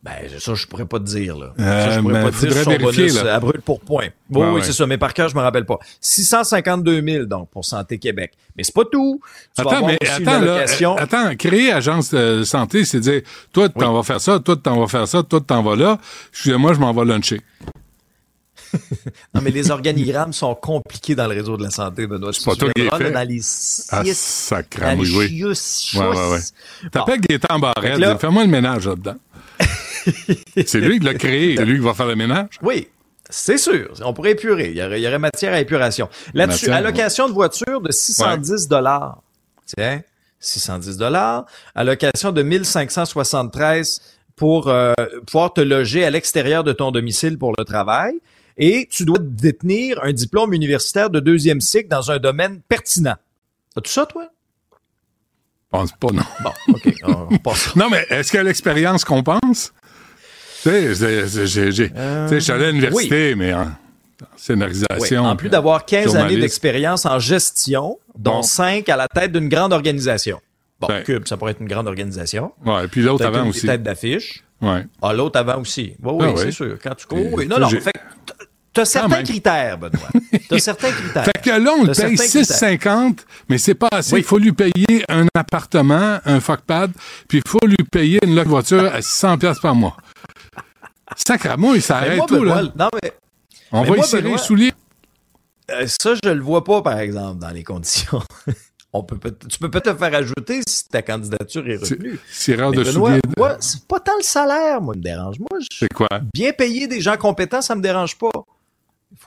Ben, 0.00 0.12
ça, 0.38 0.54
je 0.54 0.66
pourrais 0.68 0.86
pas 0.86 1.00
te 1.00 1.04
dire, 1.04 1.36
là. 1.36 1.52
Euh, 1.58 1.84
ça, 1.84 1.90
je 1.90 2.00
pourrais 2.00 2.22
pas 2.22 2.30
te 2.30 2.36
dire 2.46 2.52
son 2.62 2.76
bonus 2.76 3.22
là. 3.24 3.34
à 3.34 3.40
brûle 3.40 3.60
pour 3.60 3.80
point. 3.80 4.06
Oui, 4.30 4.40
Ouais, 4.42 4.50
oui, 4.52 4.60
c'est 4.62 4.72
ça. 4.72 4.86
Mais 4.86 4.96
par 4.96 5.12
cœur, 5.12 5.28
je 5.28 5.34
me 5.34 5.40
rappelle 5.40 5.66
pas. 5.66 5.76
652 6.00 7.02
000, 7.02 7.24
donc, 7.26 7.50
pour 7.50 7.64
Santé 7.64 7.98
Québec. 7.98 8.32
Mais 8.56 8.62
c'est 8.62 8.74
pas 8.74 8.84
tout. 8.84 9.20
Tu 9.56 9.60
Attends, 9.60 9.84
mais 9.86 9.98
attends, 10.08 10.40
là, 10.40 10.64
attends, 10.98 11.36
créer 11.36 11.72
agence 11.72 12.10
de 12.14 12.44
santé, 12.44 12.84
c'est 12.84 13.00
dire, 13.00 13.22
toi, 13.52 13.68
t'en 13.68 13.92
vas 13.92 14.04
faire 14.04 14.20
ça, 14.20 14.38
toi, 14.38 14.56
t'en 14.56 14.78
vas 14.80 14.86
faire 14.86 15.08
ça, 15.08 15.22
toi, 15.24 15.40
t'en 15.44 15.62
vas 15.64 15.74
là. 15.74 15.98
Excusez-moi, 16.30 16.74
je 16.74 16.78
m'en 16.78 16.92
vais 16.92 17.04
luncher. 17.04 17.40
Non, 19.34 19.40
mais 19.42 19.50
les 19.50 19.70
organigrammes 19.70 20.32
sont 20.32 20.54
compliqués 20.54 21.14
dans 21.14 21.26
le 21.26 21.34
réseau 21.34 21.56
de 21.56 21.62
la 21.62 21.70
santé, 21.70 22.06
Benoît. 22.06 22.32
C'est 22.32 22.44
pas 22.44 22.54
toi 22.56 22.70
qui 22.74 22.82
les 22.82 22.88
Dans 22.88 22.96
fait. 22.98 23.24
les 23.26 23.40
Ah, 23.90 24.04
six, 24.04 24.16
sacrament, 24.18 24.96
dans 24.96 25.02
les 25.02 25.16
oui. 25.16 25.28
chius, 25.28 25.94
Ouais, 25.94 26.06
ouais, 26.06 26.30
ouais. 26.32 26.40
T'appelles 26.90 27.20
Gaétan 27.20 27.58
Barrette, 27.58 27.98
là- 27.98 28.18
fais-moi 28.18 28.44
le 28.44 28.50
ménage 28.50 28.86
là-dedans. 28.88 29.16
c'est 30.66 30.80
lui 30.80 30.98
qui 30.98 31.04
l'a 31.04 31.14
créé, 31.14 31.56
c'est 31.56 31.64
lui 31.64 31.78
qui 31.78 31.84
va 31.84 31.94
faire 31.94 32.06
le 32.06 32.16
ménage? 32.16 32.58
Oui, 32.62 32.88
c'est 33.28 33.58
sûr. 33.58 33.90
On 34.04 34.12
pourrait 34.12 34.32
épurer. 34.32 34.70
Il 34.70 34.76
y 34.76 34.82
aurait, 34.82 35.00
il 35.00 35.04
y 35.04 35.06
aurait 35.08 35.18
matière 35.18 35.52
à 35.52 35.60
épuration. 35.60 36.08
Là-dessus, 36.34 36.70
allocation 36.70 37.28
de 37.28 37.32
voiture 37.34 37.80
de 37.80 37.92
610 37.92 38.68
dollars. 38.68 39.20
Tiens, 39.76 40.02
610 40.40 40.96
dollars. 40.96 41.44
Allocation 41.74 42.32
de 42.32 42.42
1573 42.42 44.00
pour 44.36 44.68
euh, 44.68 44.92
pouvoir 45.26 45.52
te 45.52 45.60
loger 45.60 46.04
à 46.04 46.10
l'extérieur 46.10 46.64
de 46.64 46.72
ton 46.72 46.90
domicile 46.90 47.38
pour 47.38 47.52
le 47.58 47.64
travail. 47.64 48.14
Et 48.58 48.88
tu 48.90 49.04
dois 49.04 49.18
détenir 49.20 49.98
un 50.02 50.12
diplôme 50.12 50.52
universitaire 50.52 51.10
de 51.10 51.20
deuxième 51.20 51.60
cycle 51.60 51.88
dans 51.88 52.10
un 52.10 52.18
domaine 52.18 52.60
pertinent. 52.68 53.14
As 53.76 53.80
tout 53.80 53.90
ça, 53.90 54.04
toi? 54.04 54.28
Je 54.72 55.78
pense 55.78 55.92
pas, 55.92 56.08
non. 56.12 56.22
Bon, 56.42 56.50
OK. 56.74 56.94
on 57.30 57.38
passe. 57.38 57.72
Non, 57.76 57.88
mais 57.90 58.04
est-ce 58.10 58.32
que 58.32 58.38
l'expérience 58.38 59.04
qu'on 59.04 59.22
pense? 59.22 59.72
Tu 60.62 60.70
sais, 60.70 60.94
je 60.94 62.40
suis 62.40 62.52
allé 62.52 62.64
à 62.64 62.70
l'université, 62.70 63.34
mais 63.36 63.52
en, 63.54 63.60
en 63.60 63.64
Oui, 63.66 64.26
scénarisation. 64.36 65.24
en 65.24 65.36
plus 65.36 65.50
d'avoir 65.50 65.84
15 65.84 66.16
années 66.16 66.38
d'expérience 66.38 67.06
en 67.06 67.18
gestion, 67.20 67.98
dont 68.18 68.36
Bon. 68.36 68.42
5 68.42 68.88
à 68.88 68.96
la 68.96 69.06
tête 69.08 69.30
d'une 69.32 69.48
grande 69.48 69.72
organisation. 69.72 70.40
Bon, 70.80 70.88
Ben. 70.88 71.02
Cube, 71.04 71.26
ça 71.28 71.36
pourrait 71.36 71.52
être 71.52 71.60
une 71.60 71.68
grande 71.68 71.86
organisation. 71.86 72.52
Ouais, 72.64 72.88
puis 72.88 73.02
l'autre 73.02 73.24
avant 73.26 73.44
une 73.44 73.50
aussi. 73.50 73.66
tête 73.66 73.82
d'affiche. 73.82 74.42
Ouais. 74.60 74.84
Ah, 75.02 75.12
l'autre 75.12 75.38
avant 75.38 75.60
aussi. 75.60 75.94
Oui, 76.02 76.12
oui, 76.18 76.26
Ah 76.28 76.32
c'est 76.36 76.50
sûr. 76.50 76.76
Quand 76.82 76.94
tu 76.96 77.06
cours. 77.06 77.32
oui. 77.34 77.46
Non, 77.46 77.58
non. 77.60 77.68
Fait 77.68 77.92
t'as 78.82 78.84
certains 78.84 79.08
même. 79.16 79.24
critères, 79.24 79.78
Benoît. 79.78 80.08
T'as 80.48 80.58
certains 80.58 80.90
critères. 80.90 81.24
Fait 81.24 81.40
que 81.42 81.50
là, 81.50 81.72
on 81.78 81.84
le 81.84 81.92
paye 81.92 82.16
certains 82.16 82.42
critères. 82.44 82.98
6,50, 83.12 83.18
mais 83.48 83.58
c'est 83.58 83.74
pas 83.74 83.88
assez. 83.92 84.14
Oui. 84.14 84.20
Il 84.20 84.24
faut 84.24 84.38
lui 84.38 84.52
payer 84.52 85.04
un 85.08 85.26
appartement, 85.34 86.18
un 86.24 86.40
fuckpad, 86.40 86.92
puis 87.28 87.38
il 87.44 87.48
faut 87.50 87.66
lui 87.66 87.76
payer 87.90 88.18
une 88.24 88.40
voiture 88.42 88.84
à 88.92 89.02
600 89.02 89.38
pièces 89.38 89.60
par 89.60 89.74
mois. 89.74 89.96
Sacramouille, 91.16 91.78
il 91.78 91.82
s'arrête 91.82 92.20
tout, 92.26 92.38
Benoît, 92.40 92.62
là. 92.62 92.72
non, 92.76 92.88
mais 93.02 93.12
On 93.72 93.82
mais 93.82 93.88
va 93.90 93.96
moi, 93.96 94.04
y 94.04 94.08
serrer 94.08 94.22
les 94.22 94.28
Benoît- 94.30 94.38
souliers. 94.38 94.72
euh, 95.70 95.86
ça, 95.86 96.14
je 96.22 96.28
le 96.28 96.40
vois 96.42 96.64
pas, 96.64 96.82
par 96.82 96.98
exemple, 96.98 97.40
dans 97.40 97.50
les 97.50 97.64
conditions. 97.64 98.22
On 98.94 99.02
peut 99.02 99.18
peut- 99.18 99.36
tu 99.48 99.58
peux 99.58 99.70
peut-être 99.70 99.92
te 99.92 99.98
faire 99.98 100.14
ajouter 100.14 100.60
si 100.66 100.88
ta 100.88 101.02
candidature 101.02 101.68
est 101.68 101.76
C'est- 101.84 101.94
retenue. 101.96 102.18
Serreur 102.30 102.70
Mais 102.70 102.78
de 102.78 102.84
Benoît, 102.84 103.10
moi, 103.36 103.56
c'est 103.60 103.86
pas 103.86 104.00
tant 104.00 104.16
le 104.16 104.22
salaire, 104.22 104.80
moi, 104.80 104.94
me 104.96 105.02
dérange. 105.02 105.38
Moi, 105.38 105.60
je- 105.60 105.76
C'est 105.80 105.92
quoi? 105.92 106.08
bien 106.34 106.52
payer 106.52 106.86
des 106.88 107.00
gens 107.02 107.16
compétents, 107.18 107.60
ça 107.60 107.74
me 107.74 107.82
dérange 107.82 108.16
pas. 108.16 108.30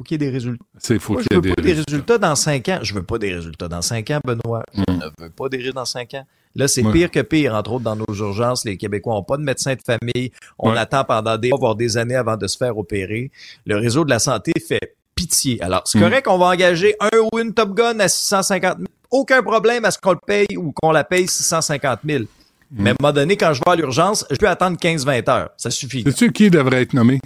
Faut 0.02 0.04
qu'il 0.04 0.20
y 0.20 0.26
ait 0.26 0.30
des 0.30 0.34
résultats. 0.34 0.66
C'est 0.80 0.98
faut 0.98 1.14
qu'il 1.18 1.28
je 1.32 1.38
y 1.38 1.40
veux 1.42 1.52
ait 1.52 1.54
pas 1.54 1.62
des 1.62 1.74
des 1.76 1.82
résultats 1.86 2.18
dans 2.18 2.36
cinq 2.36 2.70
ans. 2.70 2.80
Je 2.82 2.94
veux 2.96 3.04
pas 3.04 3.20
des 3.20 3.36
résultats 3.36 3.68
dans 3.68 3.84
cinq 3.84 4.10
ans, 4.10 4.20
Benoît. 4.26 4.64
Je 4.74 4.82
Mm. 4.82 4.98
ne 4.98 5.24
veux 5.24 5.30
pas 5.30 5.48
des 5.48 5.58
résultats 5.58 5.82
dans 5.82 5.86
cinq 5.86 6.16
ans. 6.16 6.26
Là, 6.56 6.68
c'est 6.68 6.84
Ouais. 6.84 6.92
pire 6.92 7.12
que 7.12 7.20
pire. 7.20 7.54
Entre 7.54 7.72
autres, 7.74 7.84
dans 7.84 7.96
nos 7.96 8.12
urgences, 8.16 8.66
les 8.66 8.78
Québécois 8.78 9.14
n'ont 9.14 9.22
pas 9.24 9.38
de 9.38 9.44
médecin 9.44 9.76
de 9.76 9.82
famille. 9.86 10.32
On 10.58 10.72
Ouais. 10.72 10.78
attend 10.80 11.04
pendant 11.04 11.38
des 11.38 11.50
mois, 11.50 11.60
voire 11.60 11.76
des 11.76 11.98
années 11.98 12.16
avant 12.16 12.36
de 12.36 12.48
se 12.48 12.58
faire 12.58 12.76
opérer. 12.80 13.30
Le 13.68 13.78
réseau 13.78 14.04
de 14.06 14.10
la 14.10 14.18
santé 14.18 14.52
fait 14.68 14.96
pitié. 15.14 15.62
Alors, 15.62 15.84
c'est 15.86 16.00
Mm. 16.00 16.02
correct 16.02 16.26
qu'on 16.26 16.40
va 16.40 16.48
engager 16.48 16.96
un 17.00 17.10
ou 17.32 17.38
une 17.38 17.54
Top 17.54 17.76
Gun 17.76 18.00
à 18.00 18.08
650 18.08 18.78
000. 18.80 18.88
Aucun 19.12 19.44
problème 19.44 19.86
à 19.86 19.92
ce 19.92 20.00
qu'on 20.00 20.14
le 20.14 20.20
paye 20.26 20.58
ou 20.58 20.72
qu'on 20.72 20.92
la 20.92 21.04
paye 21.04 21.28
650 21.28 22.00
000. 22.04 22.24
Mm. 22.24 22.28
Mais 22.72 22.90
à 22.90 22.94
un 22.94 22.96
moment 23.00 23.14
donné, 23.14 23.38
quand 23.38 23.54
je 23.54 23.62
vais 23.64 23.72
à 23.72 23.76
l'urgence, 23.76 24.26
je 24.32 24.38
peux 24.38 24.50
attendre 24.50 24.78
15-20 24.80 25.30
heures. 25.30 25.52
Ça 25.58 25.70
suffit. 25.70 26.02
Sais-tu 26.04 26.32
qui 26.32 26.50
devrait 26.50 26.82
être 26.82 26.94
nommé? 26.94 27.20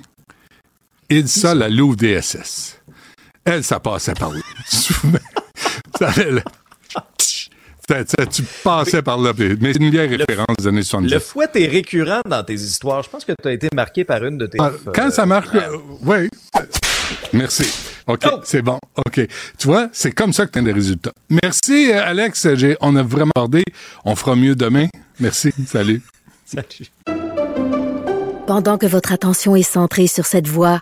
Ilsa 1.10 1.54
la 1.56 1.70
Louve 1.70 1.96
DSS. 1.96 2.80
Elle, 3.44 3.64
ça 3.64 3.80
passait 3.80 4.14
par 4.14 4.32
là. 4.32 4.40
Ça, 7.88 8.04
ça- 8.04 8.26
tu 8.32 8.42
passais 8.64 9.02
par 9.04 9.20
là. 9.20 9.32
Mais 9.38 9.72
c'est 9.74 9.80
une 9.80 9.92
vieille 9.92 10.16
référence 10.16 10.56
des 10.58 10.68
années 10.68 10.82
70. 10.84 11.14
Le 11.14 11.20
fouet 11.20 11.48
est 11.54 11.68
récurrent 11.68 12.22
dans 12.28 12.44
tes 12.44 12.56
histoires. 12.56 13.04
Je 13.04 13.10
pense 13.10 13.24
que 13.24 13.32
tu 13.40 13.48
as 13.48 13.52
été 13.54 13.70
marqué 13.74 14.04
par 14.04 14.26
une 14.26 14.40
de 14.40 14.48
tes... 14.48 14.58
Ah, 14.60 14.72
quand 14.94 15.08
euh, 15.08 15.12
ça 15.12 15.26
marche, 15.28 15.50
euh, 15.54 15.78
oui. 16.02 16.28
Merci. 17.32 17.72
OK, 18.08 18.24
Oh! 18.26 18.40
c'est 18.44 18.64
bon. 18.64 18.80
OK. 19.06 19.22
Tu 19.60 19.68
vois, 19.68 19.90
c'est 19.94 20.12
comme 20.12 20.34
ça 20.34 20.48
que 20.48 20.52
tu 20.52 20.60
as 20.60 20.62
des 20.64 20.72
résultats. 20.72 21.12
Merci, 21.30 21.92
euh, 21.92 22.04
Alex. 22.04 22.48
On 22.82 22.96
a 22.96 23.04
vraiment 23.04 23.32
abordé. 23.36 23.64
On 24.04 24.16
fera 24.16 24.36
mieux 24.36 24.56
demain. 24.56 24.88
Merci. 25.20 25.54
Salut. 25.68 26.02
Salut. 26.46 26.90
Pendant 28.48 28.78
que 28.80 28.88
votre 28.88 29.12
attention 29.12 29.56
est 29.56 29.62
centrée 29.64 30.08
sur 30.08 30.26
cette 30.26 30.48
voix 30.48 30.82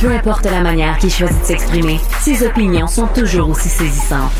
Peu 0.00 0.10
importe 0.10 0.46
la 0.46 0.62
manière 0.62 0.96
qu'il 0.96 1.10
choisit 1.10 1.38
de 1.42 1.44
s'exprimer, 1.44 1.98
ses 2.22 2.42
opinions 2.46 2.86
sont 2.86 3.06
toujours 3.08 3.50
aussi 3.50 3.68
saisissantes. 3.68 4.32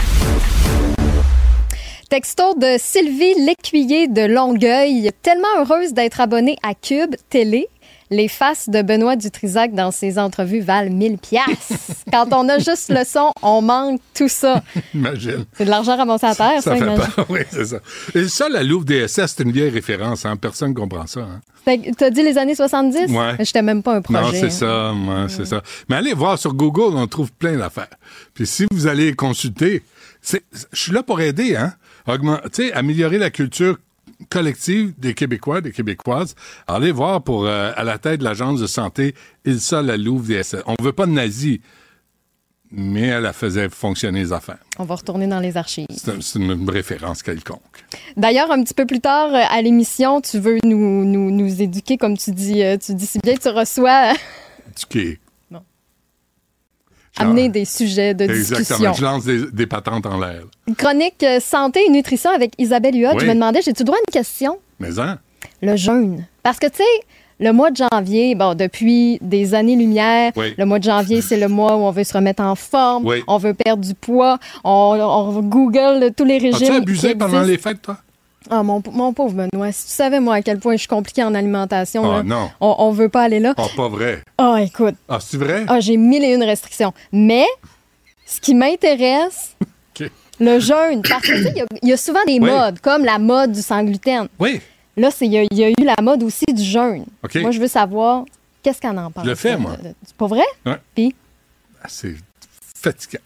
Texto 2.08 2.54
de 2.54 2.76
Sylvie 2.78 3.34
Lécuyer 3.44 4.08
de 4.08 4.22
Longueuil. 4.22 5.10
Tellement 5.20 5.48
heureuse 5.58 5.92
d'être 5.92 6.22
abonnée 6.22 6.56
à 6.62 6.74
Cube 6.74 7.14
Télé. 7.28 7.68
Les 8.12 8.26
faces 8.28 8.68
de 8.68 8.82
Benoît 8.82 9.14
Dutrisac 9.16 9.72
dans 9.72 9.92
ses 9.92 10.18
entrevues 10.18 10.60
valent 10.60 10.90
1000 10.90 11.18
piastres. 11.18 11.74
Quand 12.12 12.26
on 12.32 12.48
a 12.48 12.58
juste 12.58 12.88
le 12.90 13.04
son, 13.04 13.30
on 13.42 13.62
manque 13.62 14.00
tout 14.14 14.28
ça. 14.28 14.62
Imagine. 14.94 15.44
C'est 15.56 15.64
de 15.64 15.70
l'argent 15.70 15.96
ramassé 15.96 16.26
à 16.26 16.34
terre, 16.34 16.54
ça, 16.60 16.72
Ça 16.72 16.76
fait 16.76 16.82
imagine. 16.82 17.04
peur. 17.14 17.26
Oui, 17.28 17.40
c'est 17.50 17.66
ça. 17.66 17.78
Et 18.16 18.26
ça, 18.28 18.48
la 18.48 18.64
Louve 18.64 18.84
DSS, 18.84 19.26
c'est 19.36 19.42
une 19.44 19.52
vieille 19.52 19.70
référence. 19.70 20.26
Hein? 20.26 20.36
Personne 20.36 20.70
ne 20.70 20.74
comprend 20.74 21.06
ça. 21.06 21.20
Hein? 21.20 21.40
T'as 21.96 22.10
dit 22.10 22.22
les 22.22 22.36
années 22.36 22.56
70? 22.56 23.12
Ouais. 23.12 23.36
J'étais 23.38 23.62
même 23.62 23.82
pas 23.82 23.94
un 23.94 24.02
projet. 24.02 24.20
Non, 24.20 24.28
c'est 24.32 24.46
hein. 24.46 24.50
ça, 24.50 24.92
moi, 24.92 25.26
c'est 25.28 25.44
ça. 25.44 25.62
Mais 25.88 25.96
allez 25.96 26.14
voir 26.14 26.36
sur 26.38 26.52
Google, 26.54 26.96
on 26.96 27.06
trouve 27.06 27.30
plein 27.32 27.56
d'affaires. 27.56 27.86
Puis 28.34 28.46
si 28.46 28.66
vous 28.72 28.86
allez 28.88 29.12
consulter, 29.14 29.84
je 30.28 30.38
suis 30.72 30.92
là 30.92 31.02
pour 31.04 31.20
aider, 31.20 31.54
hein. 31.54 31.74
Augment- 32.08 32.40
tu 32.52 32.66
sais, 32.66 32.72
améliorer 32.72 33.18
la 33.18 33.30
culture 33.30 33.76
collective 34.28 34.92
des 34.98 35.14
Québécois, 35.14 35.60
des 35.60 35.72
Québécoises. 35.72 36.34
Allez 36.66 36.92
voir 36.92 37.22
pour 37.22 37.46
euh, 37.46 37.72
à 37.76 37.84
la 37.84 37.98
tête 37.98 38.20
de 38.20 38.24
l'agence 38.24 38.60
de 38.60 38.66
santé 38.66 39.14
Ilsa 39.44 39.82
Lalouve 39.82 40.26
DSS. 40.28 40.56
On 40.66 40.74
veut 40.82 40.92
pas 40.92 41.06
de 41.06 41.12
nazis, 41.12 41.58
mais 42.72 43.06
elle, 43.08 43.26
elle 43.26 43.32
faisait 43.32 43.68
fonctionner 43.68 44.20
les 44.20 44.32
affaires. 44.32 44.58
On 44.78 44.84
va 44.84 44.94
retourner 44.94 45.26
dans 45.26 45.40
les 45.40 45.56
archives. 45.56 45.86
C'est 45.90 46.10
un- 46.10 46.20
c'est 46.20 46.38
une 46.38 46.68
référence 46.70 47.22
quelconque. 47.22 47.84
D'ailleurs, 48.16 48.50
un 48.52 48.62
petit 48.62 48.74
peu 48.74 48.86
plus 48.86 49.00
tard 49.00 49.34
euh, 49.34 49.42
à 49.48 49.60
l'émission, 49.62 50.20
tu 50.20 50.38
veux 50.38 50.58
nous, 50.64 51.04
nous, 51.04 51.30
nous 51.30 51.62
éduquer, 51.62 51.96
comme 51.96 52.16
tu 52.16 52.30
dis, 52.30 52.62
euh, 52.62 52.76
tu 52.78 52.94
dis 52.94 53.06
si 53.06 53.18
bien, 53.18 53.34
tu 53.36 53.48
reçois 53.48 54.12
euh, 54.12 54.14
Du 54.78 54.86
qui 54.86 55.18
Non. 55.50 55.58
Genre- 55.58 55.64
amener 57.16 57.48
des 57.48 57.64
sujets 57.64 58.14
de 58.14 58.24
Exactement. 58.24 58.58
discussion. 58.60 58.92
Je 58.94 59.02
lance 59.04 59.24
des, 59.24 59.50
des 59.52 59.66
patentes 59.66 60.06
en 60.06 60.18
l'air. 60.18 60.42
Chronique 60.76 61.22
euh, 61.22 61.40
santé 61.40 61.80
et 61.86 61.90
nutrition 61.90 62.30
avec 62.30 62.52
Isabelle 62.58 62.94
Huot. 62.94 63.10
Oui. 63.14 63.20
Je 63.20 63.26
me 63.26 63.34
demandais, 63.34 63.60
j'ai-tu 63.62 63.84
droit 63.84 63.96
à 63.96 64.00
une 64.08 64.12
question? 64.12 64.58
Mais 64.78 64.98
hein? 64.98 65.18
Le 65.62 65.76
jeûne. 65.76 66.26
Parce 66.42 66.58
que, 66.58 66.66
tu 66.68 66.76
sais, 66.78 66.84
le 67.38 67.52
mois 67.52 67.70
de 67.70 67.76
janvier, 67.76 68.34
bon, 68.34 68.54
depuis 68.54 69.18
des 69.20 69.54
années-lumière, 69.54 70.32
Oui. 70.36 70.54
le 70.56 70.64
mois 70.64 70.78
de 70.78 70.84
janvier, 70.84 71.20
c'est 71.20 71.36
le 71.38 71.48
mois 71.48 71.76
où 71.76 71.80
on 71.80 71.90
veut 71.90 72.04
se 72.04 72.12
remettre 72.14 72.42
en 72.42 72.54
forme, 72.54 73.06
Oui. 73.06 73.22
on 73.26 73.38
veut 73.38 73.54
perdre 73.54 73.82
du 73.84 73.94
poids, 73.94 74.38
on, 74.64 74.98
on 75.00 75.40
Google 75.42 76.10
tous 76.16 76.24
les 76.24 76.38
régimes. 76.38 76.68
As-tu 76.72 76.72
abusé 76.82 77.14
pendant 77.14 77.42
les 77.42 77.58
fêtes, 77.58 77.82
toi? 77.82 77.98
Ah, 78.48 78.62
mon, 78.62 78.82
mon 78.92 79.12
pauvre 79.12 79.34
Benoît, 79.34 79.70
si 79.70 79.84
tu 79.86 79.92
savais, 79.92 80.18
moi, 80.18 80.36
à 80.36 80.42
quel 80.42 80.58
point 80.58 80.72
je 80.74 80.78
suis 80.78 80.88
compliquée 80.88 81.22
en 81.22 81.34
alimentation, 81.34 82.10
Ah, 82.10 82.16
là, 82.18 82.22
non. 82.22 82.50
on, 82.60 82.74
on 82.78 82.90
veut 82.90 83.10
pas 83.10 83.22
aller 83.22 83.38
là. 83.38 83.54
Ah, 83.58 83.66
pas 83.76 83.88
vrai. 83.88 84.22
Ah, 84.38 84.56
écoute, 84.62 84.94
Ah, 85.08 85.18
c'est 85.20 85.36
vrai? 85.36 85.64
ah, 85.68 85.78
j'ai 85.80 85.96
mille 85.98 86.24
et 86.24 86.32
une 86.34 86.42
restrictions. 86.42 86.94
Mais, 87.12 87.44
ce 88.24 88.40
qui 88.40 88.54
m'intéresse, 88.54 89.56
le 90.40 90.58
jeûne, 90.58 91.02
parce 91.06 91.22
que, 91.26 91.36
tu 91.36 91.42
sais, 91.42 91.52
il 91.54 91.58
y 91.58 91.60
a- 91.60 91.66
il 91.82 91.88
y, 91.90 91.92
a 91.92 91.96
souvent 91.98 92.24
des 92.26 92.38
Oui. 92.40 92.50
modes, 92.50 92.80
comme 92.80 93.04
la 93.04 93.18
mode 93.18 93.52
du 93.52 93.60
sans 93.60 93.84
gluten. 93.84 94.26
Oui. 94.38 94.60
Là, 94.96 95.10
c'est- 95.10 95.26
il 95.26 95.32
y, 95.32 95.38
a- 95.38 95.44
il 95.50 95.58
y 95.58 95.64
a 95.64 95.68
eu 95.68 95.84
la 95.84 95.96
mode 96.02 96.22
aussi 96.22 96.46
du 96.46 96.62
jeûne. 96.62 97.04
OK. 97.22 97.34
Moi, 97.36 97.50
je 97.50 97.60
veux 97.60 97.68
savoir, 97.68 98.24
qu'est-ce 98.62 98.80
qu'on 98.80 98.96
en 98.96 99.10
pense? 99.10 99.24
Je 99.24 99.28
le 99.30 99.34
fais, 99.36 99.56
moi. 99.58 99.76
C'est 100.04 100.16
pas 100.16 100.26
vrai? 100.26 100.44
Ouais. 100.64 100.78
Puis, 100.94 101.14
Ah, 101.82 101.86
c'est 101.88 102.14
fatigant. 102.82 103.20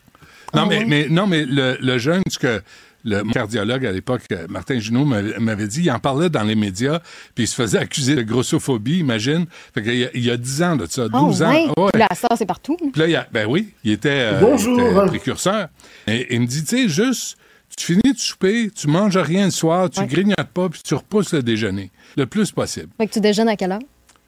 Non, 0.54 0.62
Ah 0.62 0.66
mais, 0.68 0.78
ouais? 0.78 0.84
mais, 0.86 1.06
non, 1.08 1.26
mais 1.28 1.44
le, 1.44 1.76
le 1.80 1.98
jeûne, 1.98 2.22
ce 2.28 2.38
que 2.38 2.62
le 3.04 3.22
cardiologue 3.32 3.84
à 3.86 3.92
l'époque, 3.92 4.22
euh, 4.32 4.46
Martin 4.48 4.78
Junot, 4.78 5.04
m'avait 5.04 5.38
m'avait 5.38 5.66
dit, 5.68 5.82
il 5.82 5.90
en 5.90 5.98
parlait 5.98 6.30
dans 6.30 6.42
les 6.42 6.54
médias, 6.54 7.00
puis 7.34 7.44
il 7.44 7.46
se 7.46 7.54
faisait 7.54 7.78
accuser 7.78 8.14
de 8.16 8.22
grossophobie, 8.22 8.98
imagine. 8.98 9.46
Fait 9.74 9.82
qu'il 9.82 9.94
y 9.96 10.04
a- 10.04 10.10
il 10.14 10.24
y 10.24 10.30
a 10.30 10.36
10 10.36 10.62
ans 10.62 10.76
de 10.76 10.86
ça, 10.86 11.08
12 11.08 11.42
oh, 11.42 11.44
ans. 11.44 11.50
ouais. 11.52 11.68
Ouais. 11.76 11.90
Puis 11.92 12.00
là, 12.00 12.08
ça, 12.14 12.28
c'est 12.36 12.46
partout. 12.46 12.76
Puis 12.76 13.00
là, 13.00 13.06
il 13.06 13.10
y 13.12 13.16
a- 13.16 13.28
ben 13.30 13.46
oui, 13.48 13.74
il 13.84 13.92
était, 13.92 14.08
euh, 14.10 14.40
Bonjour. 14.40 14.80
il 14.80 14.86
était 14.86 15.06
précurseur. 15.06 15.68
Et 16.06 16.34
il 16.34 16.40
me 16.40 16.46
dit, 16.46 16.62
tu 16.64 16.76
sais, 16.76 16.88
juste, 16.88 17.36
tu 17.76 17.86
finis 17.86 18.12
de 18.12 18.18
souper, 18.18 18.70
tu 18.70 18.86
manges 18.88 19.16
rien 19.16 19.46
le 19.46 19.50
soir, 19.50 19.90
tu 19.90 20.00
Ouais. 20.00 20.06
grignotes 20.06 20.48
pas, 20.54 20.68
puis 20.68 20.80
tu 20.84 20.94
repousses 20.94 21.32
le 21.34 21.42
déjeuner, 21.42 21.90
le 22.16 22.26
plus 22.26 22.52
possible. 22.52 22.88
Fait 22.98 23.06
que 23.06 23.12
tu 23.12 23.20
déjeunes 23.20 23.48
à 23.48 23.56
quelle 23.56 23.72
heure? 23.72 23.80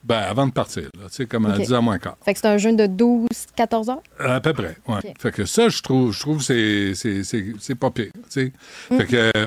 Ben, 0.06 0.18
avant 0.20 0.46
de 0.46 0.52
partir, 0.52 0.84
là, 0.84 1.08
tu 1.08 1.14
sais, 1.16 1.26
comme 1.26 1.46
à 1.46 1.56
OK. 1.56 1.62
10 1.62 1.72
h 1.72 1.80
moins 1.82 1.98
quart. 1.98 2.16
Fait 2.24 2.32
que 2.32 2.38
c'est 2.38 2.46
un 2.46 2.58
jeûne 2.58 2.76
de 2.76 2.86
12, 2.86 3.26
14 3.56 3.90
heures? 3.90 4.02
À 4.20 4.40
peu 4.40 4.52
près. 4.52 4.76
OK. 4.86 5.02
Fait 5.18 5.32
que 5.32 5.44
ça, 5.44 5.68
je 5.68 5.82
trouve, 5.82 6.12
je 6.12 6.20
trouve 6.20 6.38
que 6.38 6.44
c'est, 6.44 6.94
c'est, 6.94 7.24
c'est, 7.24 7.44
c'est 7.58 7.74
pas 7.74 7.90
pire, 7.90 8.12
tu 8.14 8.20
sais. 8.28 8.52
Mm. 8.90 8.96
Fait 8.98 9.06
que 9.06 9.16
euh, 9.36 9.46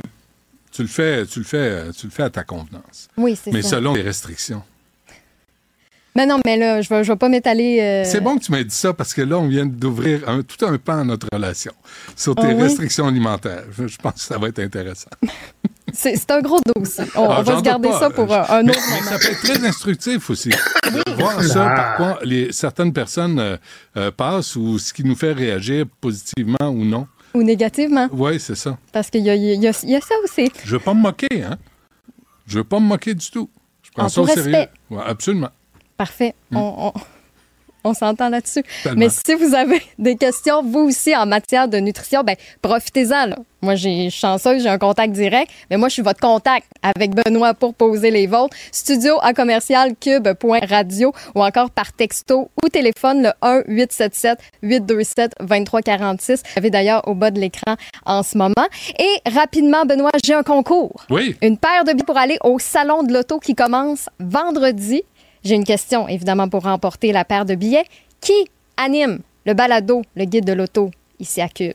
tu 0.74 0.82
le 0.82 0.90
fais, 0.90 1.26
tu 1.26 1.40
le 1.40 1.46
fais, 1.46 1.58
euh, 1.58 1.92
tu 1.94 2.08
le 2.08 2.12
fais 2.12 2.24
à 2.24 2.30
ta 2.30 2.44
convenance. 2.44 3.08
Oui, 3.16 3.38
c'est 3.42 3.54
Mais 3.54 3.62
ça. 3.62 3.70
selon 3.78 3.94
les 3.94 4.02
restrictions. 4.02 4.62
Mais 6.16 6.26
non, 6.26 6.40
mais 6.46 6.58
là, 6.58 6.82
je 6.82 6.90
vais, 6.90 7.04
je 7.06 7.12
vais 7.14 7.18
pas 7.18 7.30
m'étaler. 7.30 7.80
euh, 7.80 8.04
C'est 8.04 8.20
bon 8.20 8.38
que 8.38 8.44
tu 8.44 8.52
m'aies 8.52 8.66
dit 8.66 8.76
ça 8.76 8.92
parce 8.94 9.14
que 9.14 9.22
là, 9.22 9.38
on 9.38 9.48
vient 9.48 9.66
d'ouvrir 9.66 10.28
un- 10.28 10.42
tout 10.42 10.66
un 10.66 10.78
pan 10.78 11.00
à 11.00 11.04
notre 11.06 11.28
relation 11.32 11.72
sur 12.18 12.36
tes 12.36 12.42
Ah 12.48 12.48
oui? 12.54 12.64
restrictions 12.64 13.08
alimentaires. 13.08 13.64
Je, 13.78 13.88
je 13.88 13.98
pense 13.98 14.14
que 14.16 14.20
ça 14.20 14.38
va 14.38 14.50
être 14.50 14.60
intéressant. 14.60 15.12
C'est 15.94 16.32
un 16.32 16.42
gros 16.42 16.60
dossier. 16.76 17.06
On, 17.16 17.30
Ah, 17.30 17.38
on 17.40 17.44
va 17.44 17.58
se 17.58 17.62
garder 17.64 17.90
pas. 17.90 18.00
ça 18.00 18.10
pour 18.10 18.32
euh, 18.34 18.42
un 18.50 18.64
mais, 18.64 18.72
autre 18.72 18.80
mais 18.90 18.96
moment. 19.00 19.10
ça 19.12 19.20
peut 19.20 19.32
être 19.34 19.42
très 19.42 19.66
instructif 19.68 20.30
aussi. 20.30 20.50
De 20.50 21.16
voir 21.16 21.42
ça, 21.44 21.66
par 21.76 21.96
quoi 21.98 22.20
les, 22.24 22.52
certaines 22.52 22.94
personnes 22.94 23.40
euh, 23.40 23.58
euh, 23.98 24.12
passent 24.12 24.56
ou 24.56 24.78
ce 24.80 24.94
qui 24.94 25.04
nous 25.04 25.16
fait 25.16 25.34
réagir 25.34 25.86
positivement 26.02 26.58
ou 26.70 26.84
non. 26.86 27.08
Ou 27.36 27.44
négativement, 27.44 28.08
Oui, 28.12 28.40
c'est 28.40 28.56
ça. 28.56 28.78
parce 28.92 29.10
qu'il 29.10 29.22
y 29.22 29.30
a, 29.30 29.36
il 29.36 29.44
y, 29.44 29.68
a, 29.68 29.80
il 29.84 29.90
y 29.90 29.96
a 29.96 30.02
ça 30.02 30.16
aussi. 30.24 30.52
Je 30.66 30.72
veux 30.72 30.80
pas 30.80 30.94
me 30.96 31.02
moquer, 31.02 31.44
hein? 31.44 31.58
Je 32.48 32.58
veux 32.58 32.64
pas 32.64 32.80
me 32.80 32.86
moquer 32.86 33.14
du 33.14 33.30
tout. 33.30 33.50
Je 33.84 33.92
prends 33.92 34.06
En 34.06 34.10
ça 34.10 34.22
au 34.22 34.26
tout 34.28 34.34
sérieux. 34.34 34.52
respect. 34.52 34.72
Ouais, 34.90 35.04
absolument. 35.06 35.50
Parfait. 35.96 36.34
On, 36.52 36.92
on- 36.96 37.00
on 37.84 37.94
s'entend 37.94 38.30
là-dessus. 38.30 38.64
Mais 38.96 39.10
si 39.10 39.34
vous 39.36 39.54
avez 39.56 39.82
des 40.00 40.16
questions, 40.16 40.64
vous 40.64 40.80
aussi, 40.80 41.16
en 41.16 41.26
matière 41.26 41.68
de 41.68 41.78
nutrition, 41.78 42.24
ben 42.24 42.36
profitez-en. 42.62 43.26
là. 43.28 43.36
Moi, 43.62 43.76
j'ai 43.76 44.10
chanceuse, 44.10 44.64
j'ai 44.64 44.70
un 44.70 44.78
contact 44.78 45.12
direct, 45.12 45.52
mais 45.70 45.76
moi, 45.76 45.90
je 45.90 45.94
suis 45.96 46.02
votre 46.02 46.22
contact 46.22 46.66
avec 46.82 47.12
Benoît 47.14 47.54
pour 47.54 47.74
poser 47.74 48.10
les 48.10 48.26
vôtres. 48.26 48.56
Studio 48.72 49.18
à 49.22 49.34
commercial 49.34 49.96
cube.radio 50.00 51.14
ou 51.36 51.44
encore 51.44 51.70
par 51.70 51.92
texto 51.92 52.50
ou 52.64 52.70
téléphone 52.70 53.24
le 53.24 53.32
1-877-827-2346. 54.64 56.38
Vous 56.38 56.58
avez 56.58 56.70
d'ailleurs 56.70 57.06
au 57.08 57.16
bas 57.16 57.32
de 57.32 57.40
l'écran 57.42 57.76
en 58.06 58.24
ce 58.24 58.38
moment. 58.38 58.54
Et 58.98 59.30
rapidement, 59.30 59.86
Benoît, 59.86 60.12
j'ai 60.24 60.34
un 60.34 60.44
concours. 60.44 61.06
Oui. 61.10 61.36
Une 61.42 61.58
paire 61.58 61.84
de 61.84 61.92
billets 61.92 62.06
pour 62.06 62.18
aller 62.18 62.38
au 62.44 62.60
Salon 62.60 63.04
de 63.04 63.14
l'Auto 63.14 63.40
qui 63.40 63.56
commence 63.56 64.08
vendredi. 64.20 65.04
J'ai 65.44 65.56
une 65.56 65.64
question, 65.64 66.08
évidemment, 66.08 66.50
pour 66.50 66.64
remporter 66.64 67.12
la 67.12 67.26
paire 67.26 67.46
de 67.46 67.56
billets. 67.56 67.86
Qui 68.22 68.34
anime 68.78 69.20
le 69.46 69.54
balado, 69.54 70.02
le 70.16 70.26
guide 70.26 70.46
de 70.46 70.54
l'auto, 70.54 70.92
ici 71.20 71.42
à 71.42 71.48
Cube? 71.48 71.74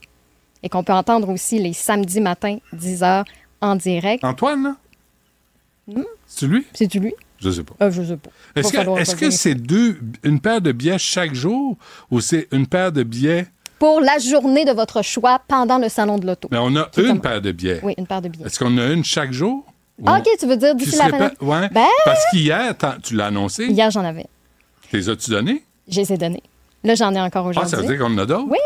Et 0.62 0.68
qu'on 0.68 0.84
peut 0.84 0.92
entendre 0.92 1.28
aussi 1.30 1.58
les 1.58 1.72
samedis 1.72 2.20
matins, 2.20 2.58
10h, 2.74 3.24
en 3.60 3.76
direct. 3.76 4.24
Antoine, 4.24 4.62
là? 4.62 4.76
C'est 6.26 6.46
lui? 6.46 6.66
C'est-tu 6.72 7.00
lui? 7.00 7.14
Je 7.38 7.50
sais 7.50 7.62
pas. 7.62 7.74
Euh, 7.82 7.90
je 7.90 8.02
sais 8.02 8.16
pas. 8.16 8.30
Est-ce 8.56 8.72
que, 8.72 9.24
est-ce 9.24 9.30
c'est 9.36 9.54
deux, 9.54 9.98
une 10.22 10.40
paire 10.40 10.60
de 10.60 10.72
billets 10.72 10.98
chaque 10.98 11.34
jour 11.34 11.76
ou 12.10 12.20
c'est 12.20 12.48
une 12.52 12.66
paire 12.66 12.90
de 12.92 13.02
billets? 13.02 13.46
Pour 13.78 14.00
la 14.00 14.18
journée 14.18 14.64
de 14.64 14.72
votre 14.72 15.02
choix 15.02 15.42
pendant 15.46 15.78
le 15.78 15.90
Salon 15.90 16.18
de 16.18 16.26
l'Auto. 16.26 16.48
Mais 16.50 16.58
on 16.58 16.74
a 16.76 16.88
une 16.96 17.20
paire 17.20 17.42
de 17.42 17.52
billets. 17.52 17.80
Oui, 17.82 17.94
une 17.98 18.06
paire 18.06 18.22
de 18.22 18.28
billets. 18.28 18.46
Est-ce 18.46 18.58
qu'on 18.58 18.78
a 18.78 18.86
une 18.86 19.04
chaque 19.04 19.32
jour? 19.32 19.66
Ah, 20.04 20.18
OK, 20.18 20.28
tu 20.38 20.46
veux 20.46 20.56
dire 20.56 20.74
d'ici 20.74 20.96
la 20.96 21.08
fin 21.08 21.18
de? 21.28 21.44
Ouais. 21.44 21.68
Ben- 21.70 21.86
Parce 22.04 22.24
qu'hier, 22.30 22.74
tu 23.02 23.14
l'as 23.14 23.26
annoncé. 23.26 23.66
Hier, 23.66 23.90
j'en 23.90 24.04
avais. 24.04 24.26
Les 24.92 25.08
as-tu 25.08 25.30
donné? 25.30 25.64
Je 25.88 26.00
les 26.00 26.12
ai 26.12 26.16
donnés. 26.16 26.42
Là, 26.82 26.94
j'en 26.94 27.14
ai 27.14 27.20
encore 27.20 27.46
Ah, 27.46 27.50
aujourd'hui. 27.50 27.70
ça 27.70 27.76
veut 27.78 27.86
dire 27.86 27.98
qu'on 27.98 28.12
en 28.12 28.18
a 28.18 28.26
d'autres? 28.26 28.46
Oui! 28.48 28.58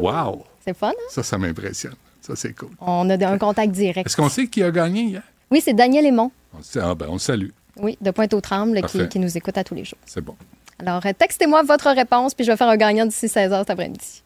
Wow! 0.00 0.44
C'est 0.64 0.76
fun, 0.76 0.90
hein? 0.90 1.08
Ça, 1.10 1.22
ça 1.22 1.38
m'impressionne. 1.38 1.94
Ça, 2.20 2.34
c'est 2.36 2.52
cool. 2.54 2.70
On 2.80 3.08
a 3.10 3.26
un 3.28 3.38
contact 3.38 3.72
direct. 3.72 4.06
Est-ce 4.06 4.16
qu'on 4.16 4.28
sait 4.28 4.46
qui 4.46 4.62
a 4.62 4.70
gagné 4.70 5.02
hier? 5.02 5.22
Oui, 5.50 5.60
c'est 5.62 5.72
Daniel 5.74 6.06
Aymon. 6.06 6.30
On, 6.56 6.62
sait- 6.62 6.80
ah, 6.82 6.94
ben, 6.94 7.06
on 7.08 7.14
le 7.14 7.18
salue. 7.18 7.48
Oui, 7.78 7.96
de 8.00 8.10
Pointe-aux-Trembles, 8.10 8.82
qui, 9.08 9.18
nous 9.18 9.36
écoute 9.36 9.56
à 9.58 9.64
tous 9.64 9.74
les 9.74 9.84
jours. 9.84 9.98
C'est 10.06 10.20
bon. 10.22 10.36
Alors, 10.78 11.04
euh, 11.06 11.12
textez-moi 11.16 11.62
votre 11.62 11.90
réponse, 11.90 12.34
puis 12.34 12.44
je 12.44 12.50
vais 12.50 12.56
faire 12.56 12.68
un 12.68 12.76
gagnant 12.76 13.06
d'ici 13.06 13.26
16h 13.26 13.58
cet 13.60 13.70
après-midi. 13.70 14.22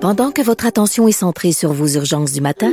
Pendant 0.00 0.32
que 0.32 0.42
votre 0.42 0.66
attention 0.66 1.06
est 1.08 1.12
centrée 1.12 1.52
sur 1.52 1.72
vos 1.72 1.86
urgences 1.86 2.32
du 2.32 2.40
matin, 2.40 2.72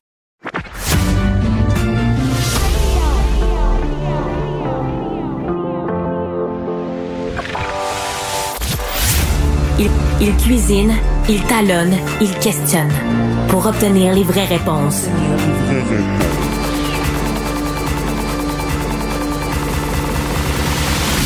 Il, 10.23 10.37
cuisine, 10.37 10.93
il 11.27 11.41
talonne, 11.47 11.97
il 12.21 12.31
questionne 12.37 12.91
pour 13.49 13.65
obtenir 13.65 14.13
les 14.13 14.23
vraies 14.23 14.45
réponses. 14.45 15.07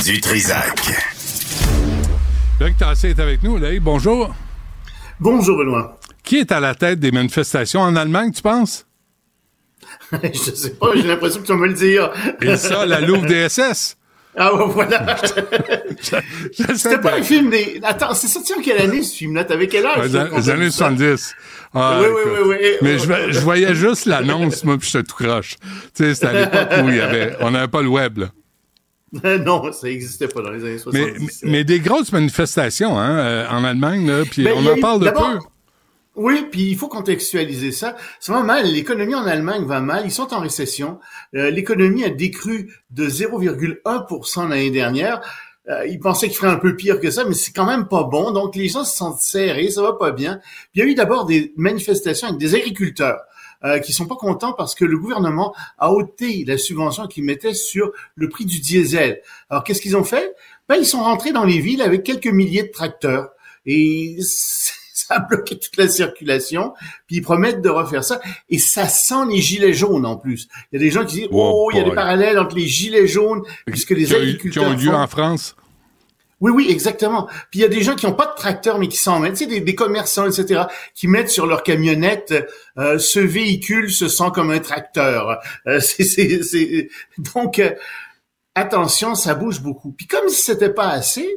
Du 0.06 0.22
Trisac. 0.22 0.80
Luc 2.62 2.78
Tassé 2.78 3.10
est 3.10 3.20
avec 3.20 3.44
nous. 3.44 3.58
Là, 3.58 3.68
bonjour. 3.82 4.34
Bonjour, 5.20 5.58
Benoît. 5.58 6.00
Qui 6.24 6.38
est 6.38 6.54
à 6.54 6.62
la 6.62 6.74
tête 6.74 7.02
des 7.02 7.12
manifestations 7.12 7.82
en 7.82 7.98
Allemagne, 7.98 8.32
tu 8.32 8.42
penses? 8.42 8.88
je 10.24 10.52
sais 10.52 10.76
pas, 10.76 10.96
j'ai 10.96 11.04
l'impression 11.04 11.42
que 11.42 11.46
tu 11.46 11.52
vas 11.52 11.60
me 11.60 11.68
le 11.68 11.74
dire. 11.74 12.12
Et 12.42 12.56
ça, 12.56 12.86
la 12.86 13.02
Louvre 13.02 13.26
DSS. 13.26 13.98
Ah 14.38 14.54
ouais, 14.54 14.66
voilà. 14.68 15.16
C'était 16.76 17.00
pas 17.00 17.16
un 17.16 17.24
film 17.24 17.50
des... 17.50 17.80
Attends, 17.84 18.14
c'est 18.14 18.28
sorti 18.28 18.54
en 18.54 18.62
quelle 18.62 18.80
année 18.82 19.02
ce 19.04 19.16
film-là? 19.16 19.46
T'avais 19.46 19.68
quel 19.68 19.86
âge? 19.86 20.12
Dans 20.12 20.28
les 20.36 20.50
années 20.50 20.70
70. 20.72 21.34
Ah, 21.74 22.00
oui, 22.02 22.08
oui, 22.14 22.22
oui, 22.32 22.56
oui. 22.62 22.70
Mais 22.82 23.00
je, 23.00 23.32
je, 23.32 23.40
voyais 23.40 23.74
juste 23.76 24.06
l'annonce, 24.06 24.64
moi, 24.64 24.78
puis 24.78 24.90
je 24.90 25.00
te 25.00 25.06
tout 25.10 25.16
croche. 25.24 25.56
Tu 25.96 26.04
sais, 26.04 26.16
c'était 26.16 26.28
à 26.28 26.34
l'époque 26.34 26.70
où 26.84 26.90
il 26.90 26.96
y 26.96 27.02
avait... 27.02 27.36
On 27.42 27.52
n'avait 27.52 27.68
pas 27.68 27.82
le 27.82 27.90
web, 27.90 28.18
là. 28.20 28.28
non, 29.46 29.72
ça 29.72 29.88
n'existait 29.88 30.28
pas 30.28 30.42
dans 30.42 30.52
les 30.52 30.64
années 30.64 30.78
70. 30.78 31.42
Mais, 31.44 31.52
mais 31.52 31.64
des 31.64 31.80
grosses 31.80 32.12
manifestations 32.12 33.00
hein, 33.00 33.18
euh, 33.18 33.48
en 33.50 33.64
Allemagne, 33.64 34.08
là, 34.08 34.24
puis 34.30 34.44
Ben, 34.44 34.54
on 34.58 34.66
en 34.66 34.76
eu- 34.76 34.80
parle 34.82 35.00
de 35.06 35.10
peu. 35.10 35.40
Oui, 36.16 36.48
puis 36.50 36.70
il 36.70 36.78
faut 36.78 36.88
contextualiser 36.88 37.72
ça. 37.72 37.96
Ça 38.20 38.34
va 38.34 38.44
mal. 38.44 38.66
L'économie 38.66 39.16
en 39.16 39.26
Allemagne 39.26 39.66
va 39.66 39.82
mal. 39.82 40.04
Ils 40.06 40.12
sont 40.12 40.34
en 40.34 40.40
récession. 40.40 41.00
Euh, 41.36 41.50
L'économie 41.50 42.06
a 42.06 42.10
décru 42.10 42.74
de 42.92 43.08
0,1% 43.10 44.48
l'année 44.48 44.72
dernière. 44.72 45.22
Euh, 45.68 45.86
ils 45.88 46.00
pensaient 46.00 46.28
qu'il 46.28 46.38
ferait 46.38 46.52
un 46.52 46.58
peu 46.58 46.76
pire 46.76 47.00
que 47.00 47.12
ça, 47.12 47.26
mais 47.26 47.34
c'est 47.34 47.52
quand 47.52 47.66
même 47.66 47.88
pas 47.88 48.04
bon. 48.04 48.32
Donc 48.32 48.56
les 48.56 48.70
gens 48.70 48.86
se 48.86 48.96
sentent 48.96 49.20
serrés, 49.20 49.70
ça 49.70 49.82
va 49.82 49.94
pas 49.94 50.12
bien. 50.12 50.40
Il 50.74 50.80
y 50.80 50.82
a 50.84 50.86
eu 50.86 50.96
d'abord 50.96 51.26
des 51.26 51.54
manifestations 51.58 52.28
avec 52.28 52.40
des 52.40 52.56
agriculteurs. 52.56 53.22
Euh, 53.64 53.80
qui 53.80 53.94
sont 53.94 54.06
pas 54.06 54.18
contents 54.18 54.54
parce 54.54 54.76
que 54.76 54.86
le 54.86 54.98
gouvernement 54.98 55.56
a 55.80 55.92
ôté 55.92 56.44
la 56.46 56.58
subvention 56.58 57.08
qu'ils 57.08 57.24
mettaient 57.24 57.54
sur 57.54 57.94
le 58.14 58.30
prix 58.30 58.46
du 58.46 58.60
diesel. 58.60 59.22
Alors 59.50 59.64
qu'est-ce 59.64 59.82
qu'ils 59.82 59.96
ont 59.96 60.04
fait? 60.04 60.36
Ben 60.70 60.76
ils 60.76 60.86
sont 60.86 61.02
rentrés 61.02 61.32
dans 61.32 61.46
les 61.46 61.60
villes 61.60 61.82
avec 61.82 62.04
quelques 62.04 62.28
milliers 62.28 62.64
de 62.64 62.72
tracteurs 62.72 63.30
et 63.66 64.18
ça 65.08 65.16
a 65.16 65.20
bloqué 65.20 65.58
toute 65.60 65.78
la 65.78 65.88
circulation. 65.88 66.74
Puis 67.08 67.18
ils 67.18 67.22
promettent 67.22 67.62
de 67.62 67.70
refaire 67.70 68.04
ça 68.04 68.22
et 68.50 68.58
ça 68.60 68.88
sent 68.88 69.26
les 69.30 69.42
gilets 69.42 69.74
jaunes 69.74 70.06
en 70.06 70.18
plus. 70.18 70.48
Il 70.72 70.80
y 70.80 70.84
a 70.84 70.86
des 70.86 70.92
gens 70.92 71.06
qui 71.06 71.16
disent 71.18 71.28
Oh 71.32 71.52
oh 71.68 71.70
il 71.72 71.78
y 71.78 71.82
a 71.82 71.84
des 71.84 71.94
parallèles 71.96 72.40
entre 72.40 72.56
les 72.56 72.68
gilets 72.68 73.08
jaunes 73.08 73.42
puisque 73.66 73.92
les 73.92 74.04
eu- 74.04 74.08
qui 74.08 74.16
agriculteurs 74.16 74.64
ont 74.66 74.74
eu 74.74 74.78
lieu 74.78 74.92
font- 74.92 74.98
en 75.02 75.08
France? 75.08 75.56
oui, 76.42 76.52
oui, 76.54 76.68
exactement. 76.70 77.28
Puis 77.50 77.60
il 77.60 77.62
y 77.62 77.66
a 77.66 77.70
des 77.70 77.82
gens 77.82 77.96
qui 77.96 78.06
n'ont 78.06 78.14
pas 78.14 78.26
de 78.28 78.36
tracteur, 78.36 78.78
mais 78.78 78.88
qui 78.90 78.98
s'en 78.98 79.20
mettent, 79.20 79.34
tu 79.36 79.46
sais, 79.46 79.50
des, 79.50 79.62
des 79.62 79.74
commerçants, 79.74 80.30
etc., 80.30 80.64
qui 80.94 81.08
mettent 81.08 81.30
sur 81.30 81.48
leur 81.48 81.64
camionnette 81.64 82.34
euh, 82.78 83.00
ce 83.00 83.20
véhicule 83.20 83.90
se 83.92 84.08
sent 84.10 84.26
comme 84.34 84.52
un 84.52 84.60
tracteur. 84.60 85.40
Euh, 85.66 85.80
c'est, 85.80 86.04
c'est, 86.04 86.44
c'est- 86.44 86.90
Donc, 87.34 87.58
euh, 87.60 87.72
attention, 88.54 89.16
ça 89.16 89.34
bouge 89.34 89.62
beaucoup. 89.62 89.92
Puis 89.92 90.08
comme 90.08 90.30
si 90.30 90.42
c'était 90.42 90.70
pas 90.74 90.90
assez, 90.90 91.28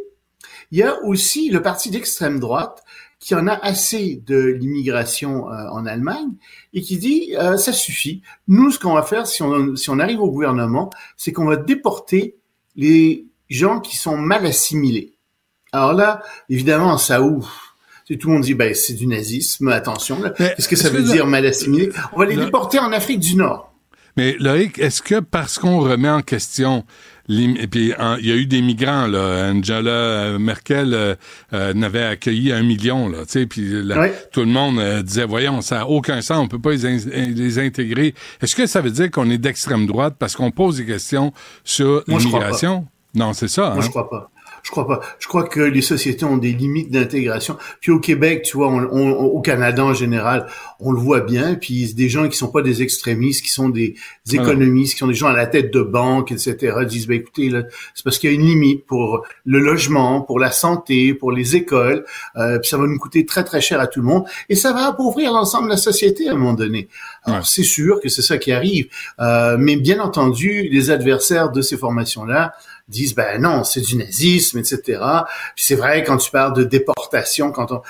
il 0.70 0.78
y 0.78 0.82
a 0.82 0.98
aussi 1.04 1.48
le 1.50 1.62
parti 1.62 1.90
d'extrême 1.90 2.38
droite 2.40 2.82
qui 3.20 3.34
en 3.34 3.46
a 3.48 3.54
assez 3.54 4.22
de 4.26 4.38
l'immigration 4.38 5.50
euh, 5.50 5.68
en 5.70 5.86
Allemagne 5.86 6.30
et 6.72 6.82
qui 6.82 6.98
dit 6.98 7.34
euh, 7.36 7.56
ça 7.56 7.72
suffit. 7.72 8.22
Nous, 8.46 8.70
ce 8.70 8.78
qu'on 8.78 8.94
va 8.94 9.02
faire 9.02 9.26
si 9.26 9.42
on, 9.42 9.74
si 9.76 9.90
on 9.90 9.98
arrive 9.98 10.20
au 10.20 10.30
gouvernement, 10.30 10.90
c'est 11.16 11.32
qu'on 11.32 11.46
va 11.46 11.56
déporter 11.56 12.36
les 12.76 13.26
gens 13.50 13.80
qui 13.80 13.96
sont 13.96 14.16
mal 14.16 14.46
assimilés. 14.46 15.14
Alors 15.72 15.92
là, 15.92 16.22
évidemment, 16.48 16.96
ça 16.96 17.22
ouf. 17.22 17.74
Tout 18.06 18.28
le 18.28 18.34
monde 18.34 18.42
dit, 18.42 18.54
ben, 18.54 18.74
c'est 18.74 18.94
du 18.94 19.06
nazisme, 19.06 19.68
attention. 19.68 20.18
Qu'est-ce 20.38 20.66
que 20.68 20.76
ça 20.76 20.88
veut 20.88 21.02
que 21.02 21.10
dire 21.10 21.26
mal 21.26 21.44
assimilé? 21.44 21.90
On 22.12 22.20
va 22.20 22.24
les 22.24 22.36
le- 22.36 22.46
déporter 22.46 22.78
en 22.78 22.90
Afrique 22.92 23.20
du 23.20 23.36
Nord. 23.36 23.70
Mais 24.16 24.34
Loïc, 24.38 24.78
est-ce 24.78 25.02
que 25.02 25.20
parce 25.20 25.58
qu'on 25.58 25.80
remet 25.80 26.08
en 26.08 26.22
question 26.22 26.84
et 27.28 27.66
puis 27.66 27.92
il 28.20 28.26
y 28.26 28.32
a 28.32 28.36
eu 28.36 28.46
des 28.46 28.62
migrants 28.62 29.06
là, 29.06 29.50
Angela 29.52 29.90
euh, 29.90 30.38
Merkel 30.38 30.94
euh, 30.94 31.14
euh, 31.52 31.74
n'avait 31.74 32.04
accueilli 32.04 32.52
un 32.52 32.62
million 32.62 33.08
là, 33.08 33.18
tu 33.26 33.32
sais, 33.32 33.46
puis 33.46 33.70
tout 34.32 34.40
le 34.40 34.46
monde 34.46 34.78
euh, 34.78 35.02
disait 35.02 35.24
voyons 35.26 35.60
ça 35.60 35.82
a 35.82 35.84
aucun 35.86 36.20
sens, 36.22 36.38
on 36.38 36.48
peut 36.48 36.58
pas 36.58 36.70
les, 36.72 36.86
in- 36.86 37.26
les 37.34 37.58
intégrer. 37.58 38.14
Est-ce 38.40 38.56
que 38.56 38.66
ça 38.66 38.80
veut 38.80 38.90
dire 38.90 39.10
qu'on 39.10 39.28
est 39.30 39.38
d'extrême 39.38 39.86
droite 39.86 40.16
parce 40.18 40.34
qu'on 40.36 40.50
pose 40.50 40.78
des 40.78 40.86
questions 40.86 41.32
sur 41.64 42.02
l'immigration? 42.24 42.86
Non, 43.14 43.32
c'est 43.32 43.48
ça. 43.48 43.70
Moi, 43.70 43.78
hein? 43.78 43.80
je 43.82 43.88
crois 43.90 44.08
pas. 44.08 44.30
Je 44.62 44.70
crois 44.70 44.86
pas. 44.86 45.00
Je 45.18 45.26
crois 45.28 45.44
que 45.44 45.60
les 45.60 45.82
sociétés 45.82 46.24
ont 46.24 46.36
des 46.36 46.52
limites 46.52 46.90
d'intégration. 46.90 47.56
Puis 47.80 47.90
au 47.92 48.00
Québec, 48.00 48.42
tu 48.42 48.56
vois, 48.56 48.68
on, 48.68 48.78
on- 48.92 49.12
au 49.12 49.40
Canada 49.40 49.84
en 49.84 49.94
général, 49.94 50.46
on 50.80 50.92
le 50.92 50.98
voit 50.98 51.20
bien. 51.20 51.54
Puis 51.54 51.94
des 51.94 52.08
gens 52.08 52.28
qui 52.28 52.36
sont 52.36 52.48
pas 52.50 52.62
des 52.62 52.82
extrémistes, 52.82 53.44
qui 53.44 53.50
sont 53.50 53.68
des 53.68 53.94
économistes, 54.32 54.92
qui 54.94 54.98
sont 54.98 55.06
des 55.06 55.14
gens 55.14 55.28
à 55.28 55.36
la 55.36 55.46
tête 55.46 55.72
de 55.72 55.80
banque, 55.82 56.32
etc., 56.32 56.74
disent, 56.86 57.06
ben 57.06 57.18
écoutez, 57.20 57.50
c'est 57.94 58.04
parce 58.04 58.18
qu'il 58.18 58.30
y 58.30 58.32
a 58.32 58.36
une 58.36 58.46
limite 58.46 58.84
pour 58.86 59.24
le 59.44 59.58
logement, 59.58 60.20
pour 60.22 60.38
la 60.38 60.50
santé, 60.50 61.14
pour 61.14 61.32
les 61.32 61.56
écoles. 61.56 62.04
Euh, 62.36 62.58
puis 62.58 62.68
ça 62.68 62.76
va 62.76 62.86
nous 62.86 62.98
coûter 62.98 63.24
très 63.26 63.44
très 63.44 63.60
cher 63.60 63.80
à 63.80 63.86
tout 63.86 64.00
le 64.00 64.06
monde 64.06 64.24
et 64.48 64.54
ça 64.54 64.72
va 64.72 64.86
appauvrir 64.86 65.32
l'ensemble 65.32 65.64
de 65.66 65.70
la 65.70 65.76
société 65.76 66.28
à 66.28 66.32
un 66.32 66.36
moment 66.36 66.52
donné. 66.54 66.88
Alors 67.28 67.46
c'est 67.46 67.62
sûr 67.62 68.00
que 68.00 68.08
c'est 68.08 68.22
ça 68.22 68.38
qui 68.38 68.52
arrive, 68.52 68.88
Euh, 69.20 69.56
mais 69.58 69.76
bien 69.76 70.00
entendu, 70.00 70.68
les 70.70 70.90
adversaires 70.90 71.50
de 71.50 71.60
ces 71.60 71.76
formations-là 71.76 72.54
disent 72.88 73.14
ben 73.14 73.40
non, 73.40 73.64
c'est 73.64 73.80
du 73.80 73.96
nazisme, 73.96 74.58
etc. 74.58 75.00
Puis 75.54 75.64
c'est 75.64 75.74
vrai 75.74 76.04
quand 76.04 76.16
tu 76.16 76.30
parles 76.30 76.54
de 76.54 76.64
déportation, 76.64 77.52
quand 77.52 77.72
on 77.72 77.82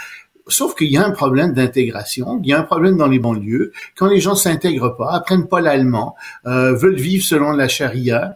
Sauf 0.51 0.75
qu'il 0.75 0.91
y 0.91 0.97
a 0.97 1.05
un 1.05 1.11
problème 1.11 1.53
d'intégration, 1.53 2.41
il 2.43 2.49
y 2.49 2.55
a 2.55 2.59
un 2.59 2.63
problème 2.63 2.97
dans 2.97 3.07
les 3.07 3.19
banlieues. 3.19 3.73
Quand 3.95 4.07
les 4.07 4.19
gens 4.19 4.35
s'intègrent 4.35 4.97
pas, 4.97 5.11
apprennent 5.13 5.47
pas 5.47 5.61
l'allemand, 5.61 6.17
euh, 6.47 6.73
veulent 6.73 6.97
vivre 6.97 7.23
selon 7.23 7.53
la 7.53 7.69
charia, 7.69 8.35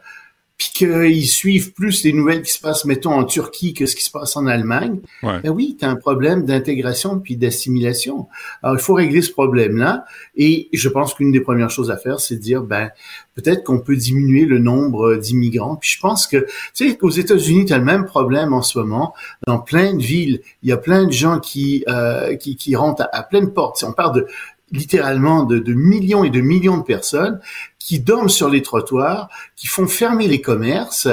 puis 0.58 0.70
qu'ils 0.72 1.26
suivent 1.26 1.72
plus 1.72 2.04
les 2.04 2.12
nouvelles 2.12 2.42
qui 2.42 2.52
se 2.52 2.60
passent, 2.60 2.84
mettons, 2.84 3.12
en 3.12 3.24
Turquie 3.24 3.74
que 3.74 3.86
ce 3.86 3.96
qui 3.96 4.04
se 4.04 4.10
passe 4.10 4.36
en 4.36 4.46
Allemagne, 4.46 5.00
Ouais. 5.22 5.40
ben 5.42 5.50
oui, 5.50 5.76
tu 5.78 5.84
as 5.84 5.90
un 5.90 5.96
problème 5.96 6.44
d'intégration 6.44 7.18
puis 7.18 7.36
d'assimilation. 7.36 8.28
Alors, 8.62 8.76
il 8.76 8.80
faut 8.82 8.94
régler 8.94 9.22
ce 9.22 9.32
problème-là. 9.32 10.04
Et 10.36 10.68
je 10.72 10.88
pense 10.88 11.14
qu'une 11.14 11.32
des 11.32 11.40
premières 11.40 11.70
choses 11.70 11.90
à 11.90 11.96
faire, 11.96 12.20
c'est 12.20 12.36
de 12.36 12.40
dire, 12.40 12.62
ben, 12.62 12.90
peut-être 13.34 13.64
qu'on 13.64 13.80
peut 13.80 13.96
diminuer 13.96 14.44
le 14.44 14.58
nombre 14.58 15.16
d'immigrants. 15.16 15.76
Puis 15.76 15.90
je 15.96 16.00
pense 16.00 16.26
que, 16.26 16.46
tu 16.74 16.90
sais, 16.90 16.98
aux 17.02 17.10
États-Unis, 17.10 17.64
tu 17.66 17.72
as 17.72 17.78
le 17.78 17.84
même 17.84 18.04
problème 18.04 18.52
en 18.52 18.62
ce 18.62 18.78
moment. 18.78 19.14
Dans 19.46 19.58
plein 19.58 19.94
de 19.94 20.02
villes, 20.02 20.42
il 20.62 20.68
y 20.68 20.72
a 20.72 20.76
plein 20.76 21.04
de 21.06 21.12
gens 21.12 21.40
qui, 21.40 21.84
euh, 21.88 22.36
qui, 22.36 22.56
qui 22.56 22.76
rentrent 22.76 23.02
à, 23.02 23.08
à 23.16 23.22
pleine 23.22 23.52
porte. 23.52 23.78
Si 23.78 23.84
on 23.84 23.92
parle 23.92 24.14
de 24.14 24.26
littéralement 24.72 25.44
de, 25.44 25.58
de 25.58 25.74
millions 25.74 26.24
et 26.24 26.30
de 26.30 26.40
millions 26.40 26.78
de 26.78 26.82
personnes 26.82 27.40
qui 27.78 28.00
dorment 28.00 28.28
sur 28.28 28.48
les 28.48 28.62
trottoirs, 28.62 29.28
qui 29.56 29.66
font 29.66 29.86
fermer 29.86 30.28
les 30.28 30.40
commerces. 30.40 31.06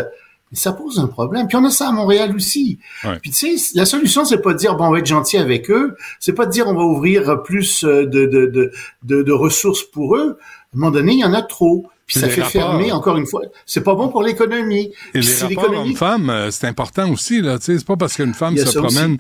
Mais 0.52 0.58
ça 0.58 0.74
pose 0.74 1.00
un 1.00 1.08
problème. 1.08 1.48
Puis 1.48 1.58
on 1.58 1.66
a 1.66 1.70
ça 1.70 1.90
à 1.90 1.92
Montréal 1.92 2.36
aussi. 2.36 2.80
Ouais. 3.04 3.20
Puis 3.22 3.32
tu 3.32 3.58
sais, 3.58 3.72
la 3.76 3.86
solution, 3.86 4.26
c'est 4.26 4.42
pas 4.42 4.54
de 4.54 4.58
dire 4.58 4.76
bon, 4.76 4.86
on 4.86 4.92
va 4.92 5.00
être 5.00 5.06
gentil 5.06 5.38
avec 5.38 5.70
eux. 5.70 5.96
C'est 6.20 6.34
pas 6.34 6.46
de 6.46 6.52
dire 6.52 6.68
on 6.68 6.74
va 6.74 6.84
ouvrir 6.84 7.44
plus 7.44 7.84
euh, 7.84 8.06
de, 8.06 8.26
de, 8.26 8.48
de, 8.48 8.72
de, 9.04 9.22
de 9.22 9.32
ressources 9.32 9.84
pour 9.84 10.16
eux. 10.16 10.40
À 10.40 10.76
un 10.76 10.80
moment 10.80 10.92
donné, 10.92 11.14
il 11.14 11.20
y 11.20 11.26
en 11.26 11.34
a 11.34 11.42
trop. 11.42 11.88
Puis 12.10 12.20
ça 12.20 12.26
Les 12.26 12.32
fait 12.34 12.42
rapports- 12.42 12.72
fermer, 12.72 12.92
encore 12.92 13.18
une 13.18 13.28
fois. 13.28 13.44
C'est 13.68 13.84
pas 13.84 13.94
bon 13.94 14.10
pour 14.10 14.24
l'économie. 14.24 14.92
Et 15.14 15.20
les 15.20 15.22
c'est 15.22 15.46
rapports 15.46 15.72
hommes-femmes, 15.78 16.30
euh, 16.32 16.50
c'est 16.50 16.66
important 16.66 17.12
aussi. 17.12 17.40
Là, 17.40 17.60
tu 17.60 17.66
sais, 17.66 17.78
c'est 17.78 17.86
pas 17.86 17.98
parce 17.98 18.16
qu'une 18.16 18.34
femme 18.34 18.56
a 18.56 18.66
se 18.66 18.80
aussi. 18.80 18.96
promène 18.98 19.18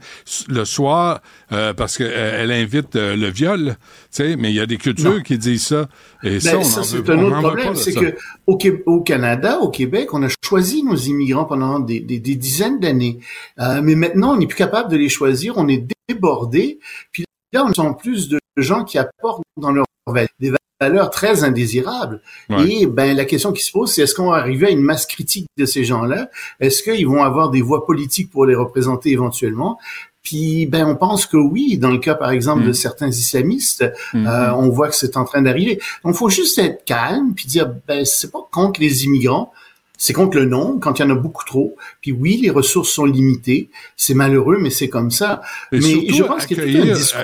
le 0.48 0.66
soir 0.66 1.22
euh, 1.52 1.74
parce 1.76 1.98
qu'elle 2.00 2.10
elle 2.12 2.52
invite 2.52 2.96
euh, 2.96 3.16
le 3.16 3.28
viol, 3.30 3.76
tu 3.78 4.08
sais, 4.10 4.36
mais 4.36 4.50
il 4.50 4.56
y 4.56 4.60
a 4.60 4.66
des 4.66 4.78
cultures 4.78 5.14
Non. 5.18 5.22
qui 5.22 5.38
disent 5.38 5.68
ça. 5.68 5.88
Et 6.24 6.32
Ben, 6.32 6.40
ça, 6.40 6.58
on 6.58 6.64
ça, 6.64 6.80
en 6.80 6.84
c'est 6.84 7.10
un 7.12 7.20
autre 7.24 7.40
problème. 7.42 7.76
C'est 7.76 7.94
que 7.94 8.16
au, 8.48 8.58
au 8.88 9.02
Canada, 9.02 9.60
au 9.60 9.70
Québec, 9.70 10.12
on 10.16 10.24
a 10.24 10.28
choisi 10.44 10.82
nos 10.82 10.96
immigrants 10.96 11.46
pendant 11.46 11.80
des, 11.80 12.00
des- 12.00 12.20
des 12.20 12.36
dizaines 12.36 12.80
d'années. 12.80 13.20
Euh, 13.60 13.82
mais 13.84 13.94
maintenant, 13.94 14.34
on 14.34 14.38
n'est 14.38 14.48
plus 14.48 14.58
capable 14.58 14.90
de 14.92 14.98
les 14.98 15.10
choisir. 15.10 15.54
On 15.58 15.68
est 15.68 15.86
débordé. 16.10 16.80
Puis 17.12 17.24
là, 17.54 17.66
on 17.70 17.74
sent 17.74 17.96
plus 18.00 18.30
de 18.30 18.40
gens 18.58 18.84
qui 18.84 18.98
apportent 18.98 19.44
dans 19.58 19.72
leur 19.72 19.86
des 20.40 20.52
valeurs 20.80 21.10
très 21.10 21.44
indésirables. 21.44 22.22
Ouais. 22.50 22.70
Et 22.70 22.86
ben 22.86 23.16
la 23.16 23.26
question 23.26 23.52
qui 23.52 23.64
se 23.64 23.72
pose, 23.72 23.92
c'est 23.92 24.04
est-ce 24.04 24.16
qu'on 24.16 24.30
va 24.32 24.38
arriver 24.38 24.68
à 24.68 24.70
une 24.70 24.82
masse 24.82 25.06
critique 25.06 25.48
de 25.58 25.66
ces 25.66 25.84
gens-là? 25.84 26.30
Est-ce 26.60 26.84
qu'ils 26.84 27.08
vont 27.08 27.22
avoir 27.24 27.50
des 27.50 27.62
voix 27.62 27.86
politiques 27.86 28.32
pour 28.32 28.46
les 28.46 28.56
représenter 28.56 29.12
éventuellement? 29.12 29.78
Puis 30.24 30.66
ben 30.68 30.86
on 30.86 30.96
pense 30.96 31.26
que 31.26 31.38
oui, 31.38 31.78
dans 31.78 31.92
le 31.92 31.98
cas 31.98 32.14
par 32.16 32.32
exemple 32.32 32.64
de 32.64 32.70
Mm. 32.70 32.74
certains 32.74 33.10
islamistes, 33.10 33.86
Mhm. 34.14 34.28
euh, 34.28 34.54
on 34.54 34.70
voit 34.70 34.90
que 34.90 34.96
c'est 34.96 35.18
en 35.18 35.26
train 35.26 35.42
d'arriver. 35.42 35.80
Donc 36.04 36.16
faut 36.16 36.30
juste 36.30 36.58
être 36.60 36.84
calme 36.86 37.34
puis 37.36 37.46
dire 37.48 37.72
ben 37.88 38.06
c'est 38.06 38.32
pas 38.32 38.46
contre 38.52 38.80
les 38.82 39.06
immigrants, 39.06 39.52
c'est 39.98 40.14
contre 40.14 40.38
le 40.38 40.46
nombre 40.46 40.80
quand 40.80 40.98
il 41.00 41.02
y 41.02 41.06
en 41.06 41.10
a 41.10 41.16
beaucoup 41.16 41.44
trop. 41.46 41.76
Puis 42.02 42.12
oui, 42.12 42.38
les 42.42 42.50
ressources 42.50 42.90
sont 42.90 43.06
limitées, 43.06 43.70
c'est 43.98 44.14
malheureux 44.14 44.58
mais 44.62 44.70
c'est 44.70 44.90
comme 44.90 45.12
ça. 45.12 45.42
Et 45.72 45.78
mais 45.78 45.82
surtout, 45.82 46.14
je 46.16 46.24
pense 46.24 46.46
qu'il 46.46 46.58
y 46.72 46.78
a 46.78 46.82
un 46.84 46.96
discours. 46.96 47.22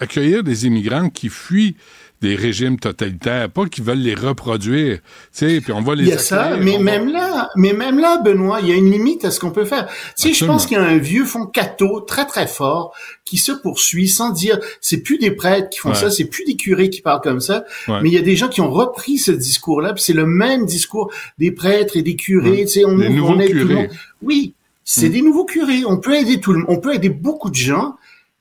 accueillir 0.00 0.42
des 0.42 0.66
immigrants 0.66 1.10
qui 1.10 1.28
fuient 1.28 1.76
des 2.20 2.34
régimes 2.34 2.78
totalitaires, 2.80 3.48
pas 3.48 3.66
qui 3.66 3.80
veulent 3.80 3.98
les 4.00 4.14
reproduire. 4.14 4.96
Tu 4.98 5.02
sais, 5.32 5.60
puis 5.60 5.72
on 5.72 5.80
va 5.80 5.94
les 5.94 6.02
Il 6.04 6.08
y 6.08 6.12
a 6.12 6.18
ça, 6.18 6.56
mais 6.58 6.72
va- 6.76 6.82
même 6.82 7.08
là, 7.12 7.48
mais 7.54 7.72
même 7.72 7.98
là, 8.00 8.20
Benoît, 8.24 8.58
il 8.60 8.68
y 8.68 8.72
a 8.72 8.74
une 8.74 8.90
limite 8.90 9.24
à 9.24 9.30
ce 9.30 9.38
qu'on 9.38 9.50
peut 9.52 9.64
faire. 9.64 9.86
Tu 10.16 10.28
sais, 10.28 10.34
je 10.34 10.44
pense 10.44 10.66
qu'il 10.66 10.76
y 10.76 10.80
a 10.80 10.84
un 10.84 10.98
vieux 10.98 11.24
fond 11.24 11.46
catho 11.46 12.00
très 12.00 12.26
très 12.26 12.46
fort 12.48 12.92
qui 13.24 13.36
se 13.36 13.52
poursuit 13.52 14.08
sans 14.08 14.30
dire, 14.30 14.58
c'est 14.80 14.98
plus 15.02 15.18
des 15.18 15.30
prêtres 15.30 15.68
qui 15.70 15.78
font 15.78 15.90
Ouais. 15.90 15.94
ça, 15.94 16.10
c'est 16.10 16.24
plus 16.24 16.44
des 16.44 16.56
curés 16.56 16.90
qui 16.90 17.02
parlent 17.02 17.20
comme 17.20 17.40
ça, 17.40 17.64
Ouais. 17.86 18.00
mais 18.02 18.08
il 18.08 18.14
y 18.14 18.18
a 18.18 18.22
des 18.22 18.34
gens 18.36 18.48
qui 18.48 18.60
ont 18.60 18.70
repris 18.70 19.18
ce 19.18 19.30
discours-là, 19.30 19.92
puis 19.94 20.02
c'est 20.02 20.12
le 20.12 20.26
même 20.26 20.66
discours 20.66 21.12
des 21.38 21.52
prêtres 21.52 21.96
et 21.96 22.02
des 22.02 22.16
curés. 22.16 22.50
Ouais. 22.50 22.64
Tu 22.64 22.68
sais, 22.80 22.84
on, 22.84 22.96
Les 22.96 23.20
on 23.20 23.38
aide 23.38 23.50
tout 23.50 23.54
le 23.56 23.60
curés. 23.64 23.74
monde. 23.74 23.88
Oui, 24.22 24.54
c'est 24.84 25.08
Mm. 25.08 25.12
des 25.12 25.22
nouveaux 25.22 25.44
curés. 25.44 25.84
On 25.86 25.98
peut 25.98 26.14
aider 26.16 26.40
tout 26.40 26.52
le, 26.52 26.64
on 26.66 26.78
peut 26.78 26.94
aider 26.94 27.10
beaucoup 27.10 27.50
de 27.50 27.54
gens. 27.54 27.94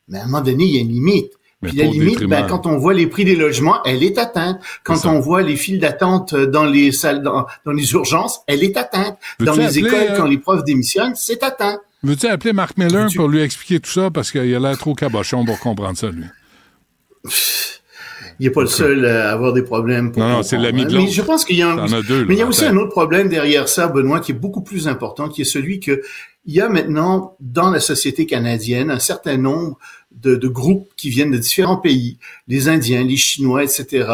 Mais 0.09 0.19
à 0.19 0.23
un 0.23 0.25
moment 0.27 0.41
donné, 0.41 0.63
il 0.63 0.73
y 0.73 0.77
a 0.77 0.81
une 0.81 0.89
limite. 0.93 1.33
Mais 1.61 1.69
Puis 1.69 1.77
la 1.79 1.85
limite, 1.85 2.23
ben, 2.25 2.45
quand 2.47 2.67
on 2.67 2.77
voit 2.77 2.93
les 2.93 3.07
prix 3.07 3.25
des 3.25 3.35
logements, 3.35 3.81
elle 3.83 4.03
est 4.03 4.19
atteinte. 4.19 4.59
Quand 4.83 5.05
on 5.05 5.19
voit 5.19 5.41
les 5.41 5.55
files 5.55 5.79
d'attente 5.79 6.35
dans 6.35 6.65
les 6.65 6.91
salles, 6.91 7.23
dans, 7.23 7.47
dans 7.65 7.71
les 7.71 7.91
urgences, 7.93 8.41
elle 8.45 8.63
est 8.63 8.77
atteinte. 8.77 9.17
Dans 9.39 9.55
les 9.55 9.65
appeler, 9.65 9.87
écoles, 9.87 10.07
euh, 10.11 10.17
quand 10.17 10.25
les 10.25 10.37
profs 10.37 10.63
démissionnent, 10.63 11.15
c'est 11.15 11.41
atteint. 11.41 11.79
Veux-tu 12.03 12.27
appeler 12.27 12.53
Marc 12.53 12.77
Miller 12.77 13.09
pour 13.15 13.27
lui 13.27 13.41
expliquer 13.41 13.79
tout 13.79 13.89
ça? 13.89 14.11
Parce 14.11 14.31
qu'il 14.31 14.53
a 14.53 14.59
l'air 14.59 14.77
trop 14.77 14.93
cabochon 14.93 15.45
pour 15.45 15.59
comprendre 15.59 15.97
ça, 15.97 16.11
lui. 16.11 16.25
Il 18.39 18.45
n'est 18.45 18.51
pas 18.51 18.61
le 18.61 18.67
seul 18.67 19.03
à 19.05 19.31
avoir 19.31 19.51
des 19.51 19.63
problèmes. 19.63 20.11
Pour 20.11 20.21
Non, 20.21 20.29
non, 20.29 20.43
c'est 20.43 20.57
l'ami 20.57 20.85
de. 20.85 20.95
Mais 20.95 21.07
je 21.07 21.21
pense 21.23 21.43
qu'il 21.43 21.57
y 21.57 21.63
a 21.63 21.69
un, 21.69 21.91
as 21.91 22.01
deux, 22.03 22.19
là, 22.19 22.25
mais 22.27 22.35
il 22.35 22.39
y 22.39 22.43
a 22.43 22.45
aussi 22.45 22.65
un 22.65 22.77
autre 22.77 22.91
problème 22.91 23.29
derrière 23.29 23.67
ça, 23.67 23.87
Benoît, 23.87 24.19
qui 24.19 24.31
est 24.31 24.35
beaucoup 24.35 24.61
plus 24.61 24.87
important, 24.87 25.27
qui 25.27 25.41
est 25.41 25.45
celui 25.45 25.79
que 25.79 26.01
il 26.45 26.53
y 26.53 26.61
a 26.61 26.69
maintenant 26.69 27.35
dans 27.39 27.71
la 27.71 27.79
société 27.79 28.25
canadienne 28.25 28.91
un 28.91 28.99
certain 28.99 29.37
nombre 29.37 29.77
de, 30.11 30.35
de 30.35 30.47
groupes 30.47 30.89
qui 30.97 31.09
viennent 31.09 31.31
de 31.31 31.37
différents 31.37 31.77
pays, 31.77 32.17
les 32.47 32.69
Indiens, 32.69 33.03
les 33.03 33.17
Chinois, 33.17 33.63
etc., 33.63 34.07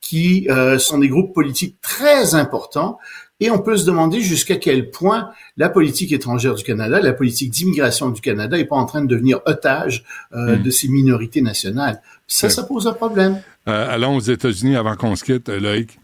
qui 0.00 0.46
euh, 0.50 0.78
sont 0.78 0.98
des 0.98 1.08
groupes 1.08 1.34
politiques 1.34 1.76
très 1.80 2.34
importants. 2.34 2.98
Et 3.40 3.50
on 3.50 3.58
peut 3.58 3.76
se 3.76 3.84
demander 3.84 4.20
jusqu'à 4.22 4.56
quel 4.56 4.90
point 4.90 5.30
la 5.58 5.68
politique 5.68 6.12
étrangère 6.12 6.54
du 6.54 6.64
Canada, 6.64 7.00
la 7.00 7.12
politique 7.12 7.50
d'immigration 7.50 8.08
du 8.10 8.20
Canada, 8.22 8.58
est 8.58 8.64
pas 8.64 8.76
en 8.76 8.86
train 8.86 9.02
de 9.02 9.08
devenir 9.08 9.40
otage 9.46 10.04
euh, 10.32 10.56
Hmm. 10.56 10.62
de 10.62 10.70
ces 10.70 10.88
minorités 10.88 11.42
nationales. 11.42 12.00
Ça, 12.26 12.46
Ouais. 12.46 12.52
ça 12.52 12.62
pose 12.62 12.86
un 12.86 12.92
problème. 12.94 13.42
Euh, 13.68 13.90
allons 13.94 14.16
aux 14.16 14.20
États-Unis 14.20 14.76
avant 14.76 14.96
qu'on 14.96 15.16
se 15.16 15.24
quitte, 15.24 15.48
euh, 15.50 15.60
Loïc. 15.60 15.98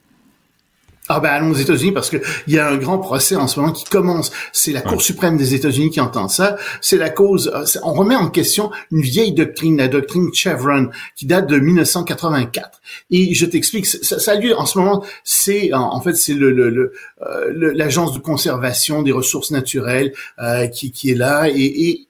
Ah 1.09 1.19
ben 1.19 1.31
allons 1.31 1.51
aux 1.51 1.55
États-Unis 1.57 1.91
parce 1.93 2.11
que 2.11 2.19
il 2.47 2.55
y 2.55 2.59
a 2.61 2.69
un 2.69 2.77
grand 2.77 2.99
procès 2.99 3.35
en 3.35 3.49
ce 3.49 3.59
moment 3.59 3.73
qui 3.73 3.85
commence. 3.85 4.31
C'est 4.53 4.71
la 4.73 4.81
Cour 4.83 5.03
suprême 5.03 5.37
des 5.37 5.55
États-Unis 5.55 5.91
qui 5.91 6.01
entend 6.01 6.29
ça. 6.29 6.57
C'est 6.81 6.97
la 6.97 7.11
cause. 7.11 7.51
euh, 7.55 7.65
On 7.83 7.93
remet 7.93 8.15
en 8.15 8.31
question 8.31 8.71
une 8.93 9.03
vieille 9.03 9.33
doctrine, 9.33 9.77
la 9.79 9.89
doctrine 9.89 10.33
Chevron, 10.33 10.91
qui 11.17 11.27
date 11.27 11.49
de 11.49 11.59
1984. 11.59 12.81
Et 13.11 13.35
je 13.35 13.47
t'explique, 13.47 13.87
ça, 13.87 14.21
ça 14.21 14.33
a 14.33 14.35
lieu 14.37 14.57
en 14.57 14.65
ce 14.65 14.79
moment. 14.79 15.05
C'est 15.25 15.73
en, 15.75 16.01
fait 16.01 16.15
c'est 16.15 16.35
le, 16.35 16.53
le, 16.53 16.71
le, 16.71 16.93
euh, 17.23 17.51
le- 17.53 17.73
l'agence 17.73 18.13
de 18.15 18.21
conservation 18.21 19.03
des 19.03 19.13
ressources 19.13 19.51
naturelles 19.51 20.13
euh, 20.39 20.69
qui, 20.69 20.93
qui 20.93 21.11
est 21.11 21.15
là 21.17 21.49
et, 21.49 21.57
et 21.61 22.09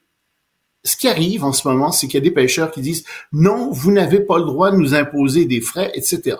ce 0.84 0.97
qui 0.97 1.09
arrive 1.09 1.45
en 1.45 1.53
ce 1.53 1.66
moment, 1.66 1.93
c'est 1.93 2.09
qu'il 2.09 2.14
y 2.14 2.22
a 2.22 2.28
des 2.28 2.30
pêcheurs 2.30 2.70
qui 2.72 2.80
disent 2.82 3.05
non, 3.32 3.70
vous 3.70 3.90
n'avez 3.90 4.20
pas 4.20 4.36
le 4.38 4.45
droit 4.45 4.70
de 4.70 4.76
nous 4.76 4.95
imposer 4.95 5.45
des 5.47 5.61
frais, 5.61 5.90
etc. 5.95 6.36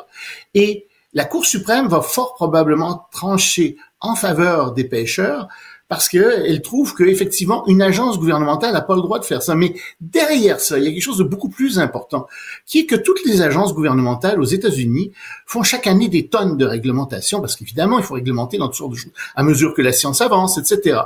Et 0.55 0.87
la 1.15 1.25
Cour 1.25 1.45
suprême 1.45 1.89
va 1.89 2.01
fort 2.01 2.35
probablement 2.35 3.07
trancher 3.11 3.77
en 4.01 4.15
faveur 4.15 4.73
des 4.73 4.85
pêcheurs 4.85 5.49
parce 5.93 6.09
qu'elle 6.09 6.63
trouve 6.63 6.95
qu'effectivement, 6.95 7.67
une 7.67 7.83
agence 7.83 8.19
gouvernementale 8.19 8.73
n'a 8.73 8.81
pas 8.81 8.95
le 8.95 9.03
droit 9.03 9.19
de 9.19 9.27
faire 9.27 9.43
ça. 9.43 9.55
Mais 9.55 9.75
derrière 10.01 10.59
ça, 10.59 10.79
il 10.79 10.85
y 10.85 10.87
a 10.87 10.91
quelque 10.91 11.03
chose 11.03 11.19
de 11.19 11.23
beaucoup 11.23 11.51
plus 11.51 11.79
important, 11.79 12.27
qui 12.65 12.79
est 12.79 12.87
que 12.87 12.97
toutes 12.97 13.23
les 13.27 13.43
agences 13.43 13.75
gouvernementales 13.75 14.41
aux 14.41 14.47
États-Unis 14.47 15.13
font 15.45 15.63
chaque 15.63 15.87
année 15.87 16.09
des 16.09 16.29
tonnes 16.29 16.57
de 16.57 16.65
réglementation, 16.65 17.43
parce 17.43 17.57
qu'évidemment, 17.57 17.99
il 17.99 18.05
faut 18.07 18.15
réglementer 18.15 18.57
dans 18.57 18.69
toutes 18.69 18.77
sortes 18.77 18.93
de 18.93 18.97
choses, 18.97 19.13
à 19.37 19.43
mesure 19.43 19.75
que 19.75 19.83
la 19.83 19.93
science 19.93 20.23
avance, 20.23 20.57
etc. 20.57 20.99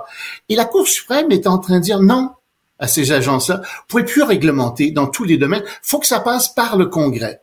Et 0.48 0.54
la 0.54 0.66
Cour 0.66 0.86
suprême 0.86 1.32
est 1.32 1.48
en 1.48 1.58
train 1.58 1.80
de 1.80 1.82
dire 1.82 2.00
non 2.00 2.30
à 2.78 2.86
ces 2.86 3.10
agences-là, 3.10 3.62
vous 3.64 3.84
pouvez 3.88 4.04
plus 4.04 4.22
réglementer 4.22 4.92
dans 4.92 5.08
tous 5.08 5.24
les 5.24 5.36
domaines, 5.36 5.64
faut 5.82 5.98
que 5.98 6.06
ça 6.06 6.20
passe 6.20 6.54
par 6.54 6.76
le 6.76 6.86
Congrès. 6.86 7.40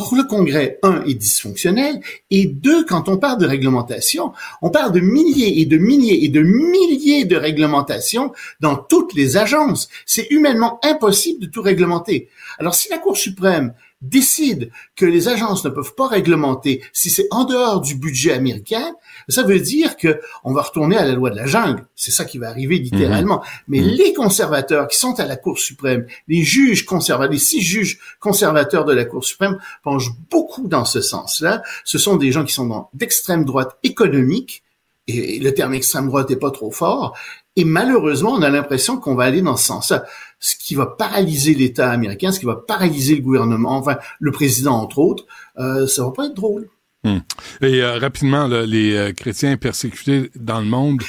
Or, 0.00 0.14
le 0.14 0.24
Congrès, 0.24 0.78
un, 0.82 1.02
est 1.04 1.12
dysfonctionnel, 1.12 2.00
et 2.30 2.46
deux, 2.46 2.86
quand 2.86 3.10
on 3.10 3.18
parle 3.18 3.38
de 3.38 3.46
réglementation, 3.46 4.32
on 4.62 4.70
parle 4.70 4.92
de 4.92 5.00
milliers 5.00 5.60
et 5.60 5.66
de 5.66 5.76
milliers 5.76 6.24
et 6.24 6.28
de 6.28 6.40
milliers 6.40 7.26
de 7.26 7.36
réglementations 7.36 8.32
dans 8.60 8.76
toutes 8.76 9.12
les 9.12 9.36
agences. 9.36 9.90
C'est 10.06 10.28
humainement 10.30 10.80
impossible 10.82 11.40
de 11.40 11.46
tout 11.50 11.60
réglementer. 11.60 12.30
Alors, 12.58 12.74
si 12.74 12.88
la 12.88 12.96
Cour 12.96 13.18
suprême 13.18 13.74
décide 14.02 14.70
que 14.96 15.04
les 15.06 15.28
agences 15.28 15.64
ne 15.64 15.70
peuvent 15.70 15.94
pas 15.94 16.08
réglementer 16.08 16.82
si 16.92 17.10
c'est 17.10 17.26
en 17.30 17.44
dehors 17.44 17.80
du 17.80 17.94
budget 17.94 18.32
américain, 18.32 18.94
ça 19.28 19.42
veut 19.42 19.60
dire 19.60 19.96
que 19.96 20.20
on 20.44 20.52
va 20.52 20.62
retourner 20.62 20.96
à 20.96 21.04
la 21.04 21.12
loi 21.12 21.30
de 21.30 21.36
la 21.36 21.46
jungle. 21.46 21.86
C'est 21.94 22.10
ça 22.10 22.24
qui 22.24 22.38
va 22.38 22.48
arriver 22.48 22.78
littéralement. 22.78 23.42
Mais 23.68 23.80
les 23.80 24.12
conservateurs 24.14 24.88
qui 24.88 24.96
sont 24.98 25.20
à 25.20 25.26
la 25.26 25.36
Cour 25.36 25.58
suprême, 25.58 26.06
les 26.28 26.42
juges 26.42 26.86
conservateurs, 26.86 27.32
les 27.32 27.38
six 27.38 27.60
juges 27.60 27.98
conservateurs 28.20 28.84
de 28.84 28.92
la 28.94 29.04
Cour 29.04 29.24
suprême 29.24 29.58
penchent 29.82 30.12
beaucoup 30.30 30.66
dans 30.66 30.84
ce 30.84 31.00
sens-là. 31.00 31.62
Ce 31.84 31.98
sont 31.98 32.16
des 32.16 32.32
gens 32.32 32.44
qui 32.44 32.54
sont 32.54 32.66
dans- 32.66 32.88
d'extrême 32.94 33.44
droite 33.44 33.76
économique, 33.82 34.62
et 35.06 35.40
le 35.40 35.52
terme 35.52 35.74
extrême 35.74 36.06
droite 36.06 36.30
n'est 36.30 36.36
pas 36.36 36.50
trop 36.52 36.70
fort, 36.70 37.16
et 37.60 37.64
malheureusement, 37.64 38.32
on 38.32 38.40
a 38.40 38.48
l'impression 38.48 38.96
qu'on 38.96 39.14
va 39.14 39.24
aller 39.24 39.42
dans 39.42 39.56
ce 39.56 39.66
sens-là. 39.66 40.06
Ce 40.38 40.56
qui 40.56 40.74
va 40.74 40.86
paralyser 40.86 41.52
l'État 41.52 41.90
américain, 41.90 42.32
ce 42.32 42.40
qui 42.40 42.46
va 42.46 42.56
paralyser 42.56 43.16
le 43.16 43.20
gouvernement, 43.20 43.76
enfin 43.76 43.98
le 44.18 44.32
président 44.32 44.76
entre 44.76 44.98
autres, 44.98 45.26
euh, 45.58 45.86
ça 45.86 46.04
va 46.04 46.10
pas 46.10 46.24
être 46.24 46.34
drôle. 46.34 46.70
Hmm. 47.04 47.18
Et 47.60 47.82
euh, 47.82 47.98
rapidement, 47.98 48.46
les 48.46 48.96
euh, 48.96 49.12
chrétiens 49.12 49.58
persécutés 49.58 50.30
dans 50.36 50.60
le 50.60 50.64
monde, 50.64 51.02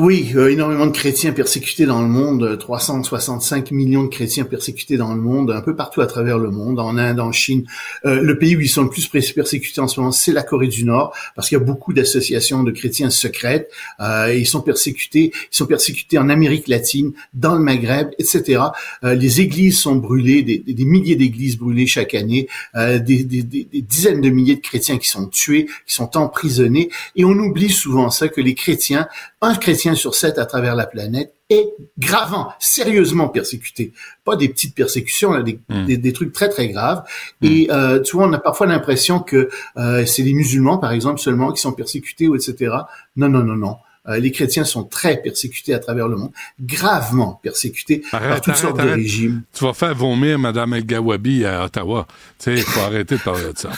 Oui, 0.00 0.30
euh, 0.36 0.48
énormément 0.52 0.86
de 0.86 0.92
chrétiens 0.92 1.32
persécutés 1.32 1.84
dans 1.84 2.00
le 2.02 2.06
monde, 2.06 2.44
euh, 2.44 2.56
365 2.56 3.72
millions 3.72 4.04
de 4.04 4.08
chrétiens 4.08 4.44
persécutés 4.44 4.96
dans 4.96 5.12
le 5.12 5.20
monde, 5.20 5.50
un 5.50 5.60
peu 5.60 5.74
partout 5.74 6.00
à 6.02 6.06
travers 6.06 6.38
le 6.38 6.52
monde, 6.52 6.78
en 6.78 6.96
Inde, 6.96 7.18
en 7.18 7.32
Chine. 7.32 7.64
Euh, 8.04 8.22
le 8.22 8.38
pays 8.38 8.54
où 8.56 8.60
ils 8.60 8.68
sont 8.68 8.84
le 8.84 8.90
plus 8.90 9.08
persécutés 9.08 9.80
en 9.80 9.88
ce 9.88 9.98
moment, 9.98 10.12
c'est 10.12 10.30
la 10.30 10.44
Corée 10.44 10.68
du 10.68 10.84
Nord, 10.84 11.12
parce 11.34 11.48
qu'il 11.48 11.58
y 11.58 11.60
a 11.60 11.64
beaucoup 11.64 11.92
d'associations 11.92 12.62
de 12.62 12.70
chrétiens 12.70 13.10
secrètes. 13.10 13.72
Euh, 13.98 14.32
ils 14.38 14.46
sont 14.46 14.60
persécutés, 14.60 15.32
ils 15.34 15.56
sont 15.56 15.66
persécutés 15.66 16.16
en 16.16 16.28
Amérique 16.28 16.68
latine, 16.68 17.10
dans 17.34 17.54
le 17.56 17.60
Maghreb, 17.60 18.10
etc. 18.20 18.62
Euh, 19.02 19.14
les 19.16 19.40
églises 19.40 19.80
sont 19.80 19.96
brûlées, 19.96 20.42
des, 20.44 20.58
des- 20.58 20.84
milliers 20.84 21.16
d'églises 21.16 21.58
brûlées 21.58 21.88
chaque 21.88 22.14
année, 22.14 22.46
euh, 22.76 23.00
des- 23.00 23.24
des- 23.24 23.42
des 23.42 23.82
dizaines 23.82 24.20
de 24.20 24.30
milliers 24.30 24.54
de 24.54 24.60
chrétiens 24.60 24.98
qui 24.98 25.08
sont 25.08 25.26
tués, 25.26 25.66
qui 25.88 25.94
sont 25.94 26.16
emprisonnés, 26.16 26.88
et 27.16 27.24
on 27.24 27.32
oublie 27.32 27.70
souvent 27.70 28.10
ça 28.10 28.28
que 28.28 28.40
les 28.40 28.54
chrétiens, 28.54 29.08
un 29.40 29.54
chrétien 29.54 29.94
sur 29.94 30.14
sept 30.14 30.38
à 30.38 30.46
travers 30.46 30.74
la 30.74 30.86
planète 30.86 31.32
est 31.48 31.68
gravement, 31.98 32.52
sérieusement 32.58 33.28
persécuté. 33.28 33.92
Pas 34.24 34.36
des 34.36 34.48
petites 34.48 34.74
persécutions, 34.74 35.32
là, 35.32 35.42
des, 35.42 35.58
des, 35.86 35.96
des 35.96 36.12
trucs 36.12 36.32
très 36.32 36.48
très 36.48 36.68
graves. 36.68 37.04
Et 37.42 37.68
euh, 37.70 38.00
tu 38.02 38.16
vois, 38.16 38.26
on 38.26 38.32
a 38.32 38.38
parfois 38.38 38.66
l'impression 38.66 39.20
que 39.20 39.48
euh, 39.76 40.04
c'est 40.04 40.22
les 40.22 40.34
musulmans, 40.34 40.78
par 40.78 40.92
exemple, 40.92 41.20
seulement 41.20 41.52
qui 41.52 41.60
sont 41.60 41.72
persécutés 41.72 42.28
ou 42.28 42.34
etc. 42.34 42.74
Non, 43.16 43.28
non, 43.28 43.44
non, 43.44 43.56
non. 43.56 43.76
Euh, 44.08 44.18
les 44.18 44.32
chrétiens 44.32 44.64
sont 44.64 44.84
très 44.84 45.20
persécutés 45.20 45.74
à 45.74 45.78
travers 45.78 46.08
le 46.08 46.16
monde, 46.16 46.32
gravement 46.60 47.38
persécutés 47.42 48.02
par 48.10 48.40
toutes 48.40 48.48
arrête, 48.48 48.56
sortes 48.56 48.80
de 48.80 48.88
régimes. 48.88 49.42
tu 49.52 49.64
vas 49.64 49.74
faire 49.74 49.94
vomir 49.94 50.38
Mme 50.38 50.74
El 50.74 50.86
Gawabi 50.86 51.44
à 51.44 51.64
Ottawa. 51.64 52.06
Tu 52.38 52.44
sais, 52.44 52.54
il 52.54 52.62
faut 52.62 52.80
arrêter 52.80 53.16
de 53.16 53.22
parler 53.22 53.52
de 53.52 53.58
ça. 53.58 53.70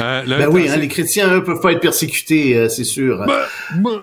Euh, 0.00 0.22
Ben 0.26 0.48
oui, 0.48 0.68
hein, 0.70 0.76
les 0.76 0.88
chrétiens, 0.88 1.32
eux, 1.34 1.44
peuvent 1.44 1.60
pas 1.60 1.72
être 1.72 1.80
persécutés, 1.80 2.56
euh, 2.56 2.68
c'est 2.68 2.84
sûr. 2.84 3.24
bah, 3.26 3.46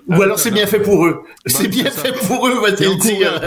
Ou 0.07 0.21
alors 0.21 0.39
c'est 0.39 0.51
bien 0.51 0.67
fait 0.67 0.79
pour 0.79 1.05
eux. 1.05 1.23
Ben, 1.45 1.51
C'est 1.51 1.67
bien 1.67 1.89
fait 1.89 2.13
pour 2.27 2.47
eux, 2.47 2.59
va-t-il 2.61 2.97
dire. 2.99 3.41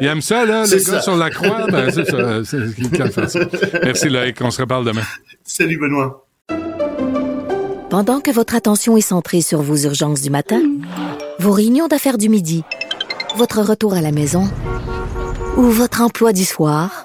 Ils 0.00 0.06
aiment 0.06 0.20
ça, 0.20 0.44
là, 0.44 0.64
les 0.70 0.82
gars 0.84 1.00
sur 1.00 1.16
la 1.16 1.30
croix. 1.30 1.66
Ben, 1.68 1.90
c'est 1.90 2.04
ça. 2.04 2.40
C'est 2.44 2.58
ce 2.58 3.26
ça. 3.28 3.40
Merci, 3.82 4.08
Loïc. 4.08 4.36
On 4.40 4.50
se 4.50 4.60
reparle 4.62 4.84
demain. 4.84 5.02
Salut, 5.44 5.78
Benoît. 5.78 6.26
Pendant 7.90 8.20
que 8.20 8.30
votre 8.30 8.54
attention 8.54 8.96
est 8.96 9.00
centrée 9.00 9.40
sur 9.40 9.62
vos 9.62 9.76
urgences 9.76 10.20
du 10.22 10.30
matin, 10.30 10.60
vos 11.40 11.50
réunions 11.50 11.88
d'affaires 11.88 12.18
du 12.18 12.28
midi, 12.28 12.62
votre 13.36 13.60
retour 13.62 13.94
à 13.94 14.00
la 14.00 14.12
maison 14.12 14.48
ou 15.56 15.62
votre 15.62 16.00
emploi 16.02 16.32
du 16.32 16.44
soir, 16.44 17.04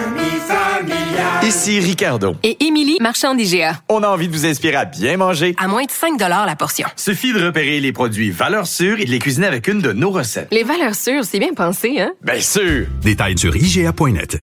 Ici 1.43 1.79
Ricardo. 1.79 2.35
Et 2.43 2.63
Émilie, 2.63 2.97
marchand 3.01 3.33
d'IGA. 3.33 3.81
On 3.89 4.03
a 4.03 4.07
envie 4.07 4.27
de 4.27 4.33
vous 4.33 4.45
inspirer 4.45 4.75
à 4.75 4.85
bien 4.85 5.17
manger. 5.17 5.55
À 5.57 5.67
moins 5.67 5.83
de 5.83 5.91
5 5.91 6.19
la 6.19 6.55
portion. 6.55 6.87
Suffit 6.95 7.33
de 7.33 7.43
repérer 7.43 7.79
les 7.79 7.91
produits 7.91 8.29
valeurs 8.29 8.67
sûres 8.67 8.99
et 8.99 9.05
de 9.05 9.09
les 9.09 9.17
cuisiner 9.17 9.47
avec 9.47 9.67
une 9.67 9.81
de 9.81 9.91
nos 9.91 10.11
recettes. 10.11 10.49
Les 10.51 10.63
valeurs 10.63 10.93
sûres, 10.93 11.25
c'est 11.25 11.39
bien 11.39 11.53
pensé, 11.55 11.99
hein? 11.99 12.11
Bien 12.21 12.39
sûr! 12.39 12.85
Détails 13.01 13.37
sur 13.39 13.55
IGA.net. 13.55 14.37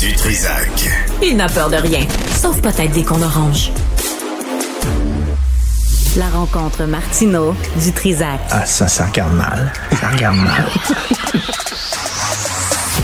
Du 0.00 0.14
Trisac. 0.14 0.88
Il 1.22 1.36
n'a 1.36 1.48
peur 1.48 1.68
de 1.68 1.76
rien, 1.76 2.06
sauf 2.34 2.62
peut-être 2.62 2.92
des 2.92 3.04
qu'on 3.04 3.20
orange. 3.20 3.70
La 6.16 6.28
rencontre 6.28 6.86
Martino 6.86 7.54
du 7.80 7.92
Trizac. 7.92 8.40
Ah, 8.50 8.66
ça, 8.66 8.88
ça 8.88 9.06
regarde 9.06 9.32
mal. 9.32 9.72
Ça 10.00 10.08
regarde 10.08 10.38
mal. 10.38 10.66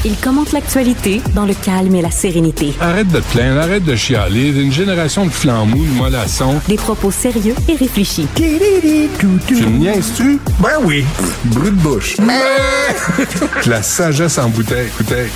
Il 0.05 0.17
commente 0.17 0.51
l'actualité 0.53 1.23
dans 1.33 1.47
le 1.47 1.55
calme 1.55 1.95
et 1.95 2.03
la 2.03 2.11
sérénité. 2.11 2.75
Arrête 2.81 3.07
de 3.09 3.21
te 3.21 3.33
plaindre, 3.33 3.61
arrête 3.61 3.85
de 3.85 3.95
chialer. 3.95 4.61
Une 4.61 4.73
génération 4.73 5.25
de 5.25 5.31
flambous, 5.31 5.85
de 5.85 5.93
mollassons. 5.93 6.61
Des 6.67 6.77
propos 6.77 7.13
sérieux 7.13 7.55
et 7.69 7.77
réfléchis. 7.77 8.27
Tu 8.35 8.45
me 8.45 9.79
niaises-tu? 9.79 10.41
Ben 10.59 10.79
oui. 10.83 11.05
Brut 11.45 11.77
de 11.77 11.81
bouche. 11.81 12.17
la 13.67 13.83
sagesse 13.83 14.39
en 14.39 14.49
bouteille. 14.49 14.89
Écoutez, 14.89 15.27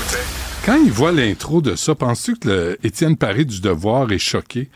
quand 0.66 0.78
il 0.84 0.90
voit 0.90 1.12
l'intro 1.12 1.60
de 1.60 1.76
ça, 1.76 1.94
penses-tu 1.94 2.36
que 2.36 2.48
le 2.48 2.78
Étienne 2.82 3.16
Paris 3.16 3.46
du 3.46 3.60
Devoir 3.60 4.10
est 4.10 4.18
choqué? 4.18 4.70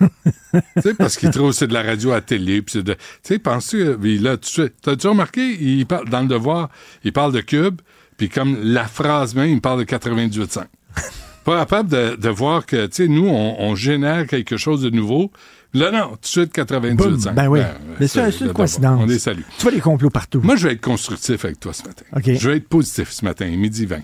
tu 0.76 0.82
sais, 0.82 0.94
parce 0.94 1.16
qu'il 1.16 1.30
trouve 1.30 1.50
que 1.50 1.56
c'est 1.56 1.66
de 1.66 1.74
la 1.74 1.82
radio 1.82 2.12
à 2.12 2.20
télé. 2.20 2.62
puis 2.62 2.72
c'est 2.74 2.82
de- 2.82 2.94
Tu 2.94 2.98
sais, 3.22 3.38
penses-tu, 3.38 3.82
euh, 3.82 3.96
là, 4.20 4.36
tu 4.36 4.62
t'as-tu 4.82 5.06
remarqué, 5.08 5.56
il 5.60 5.86
parle, 5.86 6.08
dans 6.08 6.20
le 6.22 6.28
devoir, 6.28 6.68
il 7.04 7.12
parle 7.12 7.32
de 7.32 7.40
cube, 7.40 7.80
puis 8.16 8.28
comme 8.28 8.58
la 8.62 8.84
phrase 8.84 9.34
même, 9.34 9.50
il 9.50 9.60
parle 9.60 9.80
de 9.80 9.84
98.5. 9.84 10.64
Pas 11.44 11.58
capable 11.58 11.88
de, 11.90 12.14
de 12.16 12.28
voir 12.28 12.66
que, 12.66 12.86
tu 12.86 12.94
sais, 12.96 13.08
nous, 13.08 13.26
on, 13.26 13.56
on 13.58 13.74
génère 13.74 14.26
quelque 14.28 14.56
chose 14.56 14.82
de 14.82 14.90
nouveau. 14.90 15.32
Là, 15.74 15.90
non, 15.90 16.10
tout 16.10 16.18
de 16.20 16.26
suite 16.26 16.54
98.5. 16.54 16.94
Boum, 16.96 17.18
ben 17.34 17.48
oui. 17.48 17.60
Mais 17.98 18.06
c'est- 18.06 18.20
une 18.44 18.52
coïncidence. 18.52 19.00
On 19.00 19.06
les 19.06 19.18
salue. 19.18 19.40
Tu 19.56 19.62
vois 19.62 19.72
les 19.72 19.80
complots 19.80 20.10
partout. 20.10 20.40
Moi, 20.42 20.54
je 20.56 20.68
vais 20.68 20.74
être 20.74 20.80
constructif 20.82 21.44
avec 21.44 21.58
toi 21.58 21.72
ce 21.72 21.82
matin. 21.84 22.04
Je 22.38 22.50
vais 22.50 22.58
être 22.58 22.68
positif 22.68 23.10
ce 23.10 23.24
matin, 23.24 23.46
midi 23.46 23.86
20. 23.86 24.00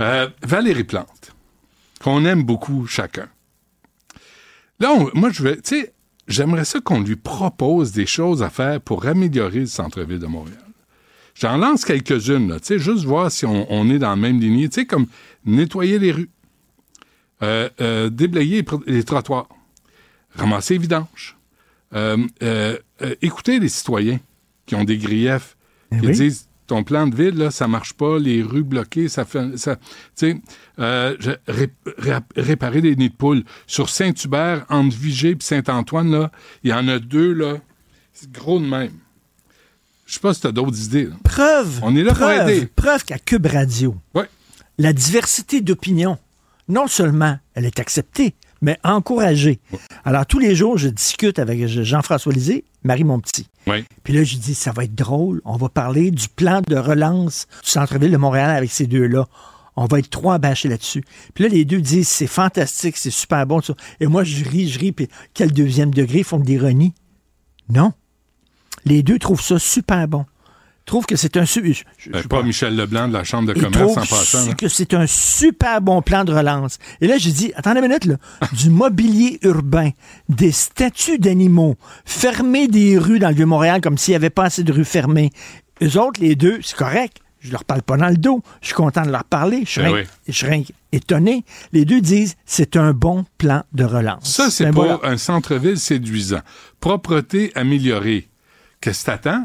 Euh, 0.00 0.28
Valérie 0.44 0.84
Plante, 0.84 1.32
qu'on 2.02 2.24
aime 2.24 2.44
beaucoup 2.44 2.86
chacun. 2.86 3.26
Là, 4.82 4.92
on- 4.92 5.10
moi, 5.14 5.30
je 5.30 5.42
vais, 5.44 5.56
tu 5.56 5.76
sais, 5.80 5.92
j'aimerais 6.26 6.64
ça 6.64 6.80
qu'on 6.80 7.00
lui 7.00 7.14
propose 7.16 7.92
des 7.92 8.04
choses 8.06 8.42
à 8.42 8.50
faire 8.50 8.80
pour 8.80 9.06
améliorer 9.06 9.60
le 9.60 9.66
centre-ville 9.66 10.18
de 10.18 10.26
Montréal. 10.26 10.58
J'en 11.34 11.56
lance 11.56 11.84
quelques-unes, 11.84 12.58
tu 12.60 12.66
sais, 12.66 12.78
juste 12.80 13.04
voir 13.04 13.30
si 13.30 13.46
on, 13.46 13.66
on 13.72 13.88
est 13.88 13.98
dans 13.98 14.10
la 14.10 14.16
même 14.16 14.40
lignée, 14.40 14.68
tu 14.68 14.80
sais, 14.80 14.86
comme 14.86 15.06
nettoyer 15.46 15.98
les 16.00 16.10
rues, 16.12 16.30
euh, 17.42 17.68
euh, 17.80 18.10
déblayer 18.10 18.64
les, 18.86 19.02
trottoirs, 19.04 19.48
ramasser 20.34 20.74
les 20.74 20.80
vidanges, 20.80 21.36
euh, 21.94 22.18
écouter 23.22 23.60
les 23.60 23.68
citoyens 23.68 24.18
qui 24.66 24.74
ont 24.74 24.84
des 24.84 24.98
griefs, 24.98 25.56
Eh 25.92 26.00
qui 26.00 26.06
oui. 26.06 26.12
disent 26.12 26.48
ton 26.66 26.84
plan 26.84 27.06
de 27.06 27.14
ville, 27.14 27.36
là, 27.36 27.50
ça 27.50 27.66
marche 27.68 27.92
pas, 27.94 28.18
les 28.18 28.42
rues 28.42 28.62
bloquées, 28.62 29.08
ça 29.08 29.24
fait. 29.24 29.56
Ça, 29.58 29.76
tu 29.76 29.82
sais, 30.14 30.40
euh, 30.78 31.16
je- 31.20 31.30
ré- 31.48 31.70
ré- 31.98 32.18
réparer 32.36 32.80
des 32.80 32.96
nids 32.96 33.10
de 33.10 33.14
poules. 33.14 33.42
Sur 33.66 33.88
Saint-Hubert, 33.90 34.64
entre 34.68 34.96
Vigée 34.96 35.30
et 35.30 35.36
Saint-Antoine, 35.40 36.10
là, 36.10 36.30
il 36.62 36.70
y 36.70 36.72
en 36.72 36.86
a 36.88 36.98
deux, 36.98 37.32
là. 37.32 37.56
C'est 38.12 38.30
gros 38.30 38.58
de 38.60 38.66
même. 38.66 38.92
Je 40.06 40.14
sais 40.14 40.20
pas 40.20 40.34
si 40.34 40.40
tu 40.42 40.46
as 40.46 40.52
d'autres 40.52 40.84
idées. 40.84 41.06
là. 41.06 41.16
Preuve. 41.24 41.80
On 41.82 41.96
est 41.96 42.02
là 42.02 42.10
pour 42.12 42.20
preuve, 42.26 42.48
aider. 42.50 42.66
Preuve 42.66 43.04
qu'à 43.04 43.18
Cube 43.18 43.46
Radio, 43.46 43.96
Ouais. 44.14 44.28
la 44.78 44.92
diversité 44.92 45.60
d'opinion, 45.60 46.18
non 46.68 46.86
seulement 46.86 47.38
elle 47.54 47.64
est 47.64 47.80
acceptée, 47.80 48.34
mais 48.60 48.78
encouragée. 48.84 49.58
Alors, 50.04 50.26
tous 50.26 50.38
les 50.38 50.54
jours, 50.54 50.78
je 50.78 50.88
discute 50.88 51.38
avec 51.38 51.66
Jean-François 51.66 52.32
Lisée, 52.32 52.64
Marie 52.84 53.04
Monpetit. 53.04 53.48
Puis 54.02 54.12
là, 54.12 54.24
je 54.24 54.36
dis, 54.36 54.54
ça 54.54 54.72
va 54.72 54.84
être 54.84 54.94
drôle. 54.94 55.40
On 55.44 55.56
va 55.56 55.68
parler 55.68 56.10
du 56.10 56.28
plan 56.28 56.62
de 56.66 56.76
relance 56.76 57.46
du 57.62 57.70
centre-ville 57.70 58.10
de 58.10 58.16
Montréal 58.16 58.50
avec 58.50 58.70
ces 58.70 58.86
deux-là. 58.86 59.26
On 59.76 59.86
va 59.86 60.00
être 60.00 60.10
trois 60.10 60.38
bâchés 60.38 60.68
là-dessus. 60.68 61.04
Puis 61.34 61.44
là, 61.44 61.50
les 61.50 61.64
deux 61.64 61.80
disent, 61.80 62.08
c'est 62.08 62.26
fantastique, 62.26 62.96
c'est 62.96 63.10
super 63.10 63.46
bon. 63.46 63.60
Et 64.00 64.06
moi, 64.06 64.22
je 64.24 64.44
ris, 64.44 64.68
je 64.68 64.78
ris. 64.78 64.92
Puis 64.92 65.08
quel 65.32 65.52
deuxième 65.52 65.92
degré 65.92 66.22
font 66.22 66.38
de 66.38 66.46
l'ironie? 66.46 66.92
Non. 67.68 67.92
Les 68.84 69.02
deux 69.02 69.18
trouvent 69.18 69.40
ça 69.40 69.58
super 69.58 70.08
bon. 70.08 70.26
Trouvent 70.84 71.06
que 71.06 71.14
c'est 71.16 71.36
un... 71.36 71.46
su- 71.46 71.72
je- 71.74 71.82
je- 71.96 72.10
Ben, 72.10 72.22
pas 72.24 72.42
Michel 72.42 72.74
Leblanc 72.76 73.06
de 73.08 73.12
la 73.12 73.22
Chambre 73.24 73.52
de 73.52 73.58
commerce 73.58 73.96
en 73.96 74.04
passant. 74.04 74.52
que 74.54 74.66
c'est 74.68 74.94
un 74.94 75.06
super 75.06 75.80
bon 75.80 76.02
plan 76.02 76.24
de 76.24 76.32
relance. 76.32 76.78
Et 77.00 77.06
là, 77.06 77.18
j'ai 77.18 77.30
dit, 77.30 77.52
attendez 77.54 77.78
une 77.80 77.86
minute, 77.86 78.04
là, 78.04 78.16
du 78.52 78.68
mobilier 78.68 79.38
urbain, 79.42 79.90
des 80.28 80.50
statues 80.52 81.18
d'animaux, 81.18 81.76
fermer 82.04 82.66
des 82.68 82.98
rues 82.98 83.20
dans 83.20 83.28
le 83.28 83.34
Vieux-Montréal 83.36 83.80
comme 83.80 83.96
s'il 83.96 84.12
n'y 84.12 84.16
avait 84.16 84.30
pas 84.30 84.44
assez 84.46 84.64
de 84.64 84.72
rues 84.72 84.84
fermées. 84.84 85.30
Eux 85.82 85.98
autres, 85.98 86.20
les 86.20 86.34
deux, 86.34 86.58
c'est 86.62 86.76
correct. 86.76 87.18
Je 87.40 87.50
leur 87.50 87.64
parle 87.64 87.82
pas 87.82 87.96
dans 87.96 88.08
le 88.08 88.16
dos. 88.16 88.40
Je 88.60 88.66
suis 88.66 88.74
content 88.74 89.02
de 89.02 89.10
leur 89.10 89.24
parler. 89.24 89.62
Je 89.64 89.70
suis 89.70 89.80
Ben 89.80 89.92
oui. 89.92 90.66
étonné. 90.92 91.44
Les 91.72 91.84
deux 91.84 92.00
disent, 92.00 92.36
c'est 92.46 92.76
un 92.76 92.92
bon 92.92 93.24
plan 93.38 93.64
de 93.72 93.82
relance. 93.84 94.32
Ça, 94.32 94.48
c'est 94.50 94.64
Ben 94.66 94.72
pour 94.74 94.84
voilà. 94.84 95.00
un 95.02 95.16
centre-ville 95.16 95.78
séduisant. 95.78 96.40
Propreté 96.80 97.50
améliorée. 97.56 98.28
Qu'est-ce 98.80 99.00
que 99.02 99.06
t'attends? 99.06 99.44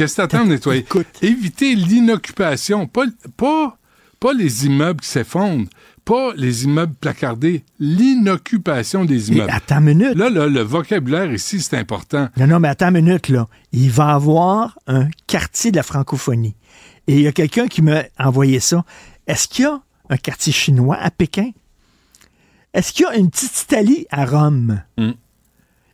Qu'est-ce 0.00 0.16
que 0.16 0.22
t'attends 0.22 0.44
de 0.44 0.48
nettoyer? 0.50 0.86
Éviter 1.20 1.74
l'inoccupation. 1.74 2.86
Pas, 2.86 3.04
pas, 3.36 3.76
pas 4.18 4.32
les 4.32 4.64
immeubles 4.64 5.00
qui 5.02 5.08
s'effondrent. 5.08 5.68
Pas 6.06 6.32
les 6.36 6.64
immeubles 6.64 6.94
placardés. 6.98 7.64
L'inoccupation 7.78 9.04
des 9.04 9.30
Et 9.30 9.34
immeubles. 9.34 9.50
attends 9.52 9.76
une 9.80 9.84
minute. 9.84 10.14
Là, 10.16 10.30
là, 10.30 10.46
le 10.46 10.62
vocabulaire 10.62 11.30
ici, 11.30 11.60
c'est 11.60 11.76
important. 11.76 12.30
Non, 12.38 12.46
non, 12.46 12.60
mais 12.60 12.68
attends 12.68 12.88
une 12.88 13.04
minute, 13.04 13.28
là. 13.28 13.46
Il 13.72 13.90
va 13.90 14.14
avoir 14.14 14.78
un 14.86 15.08
quartier 15.26 15.70
de 15.70 15.76
la 15.76 15.82
francophonie. 15.82 16.56
Et 17.06 17.16
il 17.16 17.20
y 17.20 17.26
a 17.26 17.32
quelqu'un 17.32 17.68
qui 17.68 17.82
m'a 17.82 18.04
envoyé 18.18 18.58
ça. 18.58 18.84
Est-ce 19.26 19.48
qu'il 19.48 19.64
y 19.66 19.68
a 19.68 19.82
un 20.08 20.16
quartier 20.16 20.52
chinois 20.54 20.96
à 20.96 21.10
Pékin? 21.10 21.50
Est-ce 22.72 22.94
qu'il 22.94 23.04
y 23.04 23.08
a 23.10 23.16
une 23.16 23.30
petite 23.30 23.60
Italie 23.60 24.06
à 24.10 24.24
Rome? 24.24 24.80
Mm. 24.96 25.10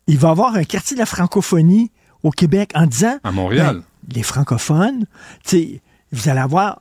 Il 0.07 0.19
va 0.19 0.31
avoir 0.31 0.55
un 0.55 0.63
quartier 0.63 0.95
de 0.95 1.01
la 1.01 1.07
francophonie 1.07 1.91
au 2.23 2.31
Québec 2.31 2.71
en 2.75 2.87
disant... 2.87 3.19
À 3.25 3.33
Montréal. 3.33 3.77
ben, 3.77 3.83
les 4.15 4.23
francophones, 4.23 5.07
tu 5.45 5.51
sais, 5.59 5.81
vous 6.13 6.29
allez 6.29 6.41
avoir 6.41 6.81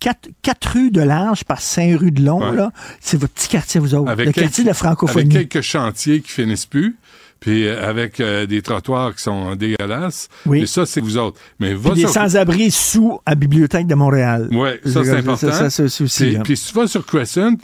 quatre, 0.00 0.28
quatre 0.42 0.66
rues 0.72 0.90
de 0.90 1.00
large 1.00 1.44
par 1.44 1.60
cinq 1.60 1.98
rues 2.00 2.10
de 2.10 2.22
long, 2.24 2.50
Ouais. 2.50 2.56
là. 2.56 2.72
C'est 3.00 3.16
votre 3.16 3.32
petit 3.34 3.48
quartier, 3.48 3.80
vous 3.80 3.94
autres. 3.94 4.10
Avec 4.10 4.26
le 4.26 4.32
quelques- 4.32 4.44
quartier 4.46 4.64
de 4.64 4.68
la 4.68 4.74
francophonie. 4.74 5.34
Avec 5.36 5.48
quelques 5.48 5.64
chantiers 5.64 6.20
qui 6.20 6.30
finissent 6.32 6.66
plus, 6.66 6.96
puis 7.40 7.66
euh, 7.66 7.88
avec 7.88 8.18
euh, 8.20 8.46
des 8.46 8.62
trottoirs 8.62 9.14
qui 9.14 9.22
sont 9.22 9.54
dégueulasses. 9.56 10.28
Oui. 10.46 10.62
Et 10.62 10.66
ça, 10.66 10.86
c'est 10.86 11.00
vous 11.00 11.18
autres. 11.18 11.40
Mais 11.60 11.74
va 11.74 11.90
Puis 11.92 12.02
des 12.02 12.08
sans-abri 12.08 12.70
sous 12.70 13.20
à 13.26 13.34
Bibliothèque 13.34 13.86
de 13.86 13.94
Montréal. 13.94 14.48
Oui, 14.50 14.70
ça, 14.84 15.04
c'est 15.04 15.10
important. 15.18 15.36
Ça, 15.52 15.70
ça, 15.70 15.88
ça 15.88 16.04
aussi. 16.04 16.24
Puis, 16.24 16.36
hein. 16.36 16.42
puis 16.42 16.56
si 16.56 16.68
tu 16.72 16.74
vas 16.74 16.86
sur 16.88 17.04
Crescent, 17.06 17.54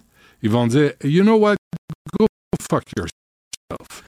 ils 0.43 0.51
vont 0.51 0.67
dire, 0.67 0.93
you 1.03 1.23
know 1.23 1.37
what, 1.39 1.57
go 2.19 2.27
fuck 2.71 2.85
yourself. 2.97 4.03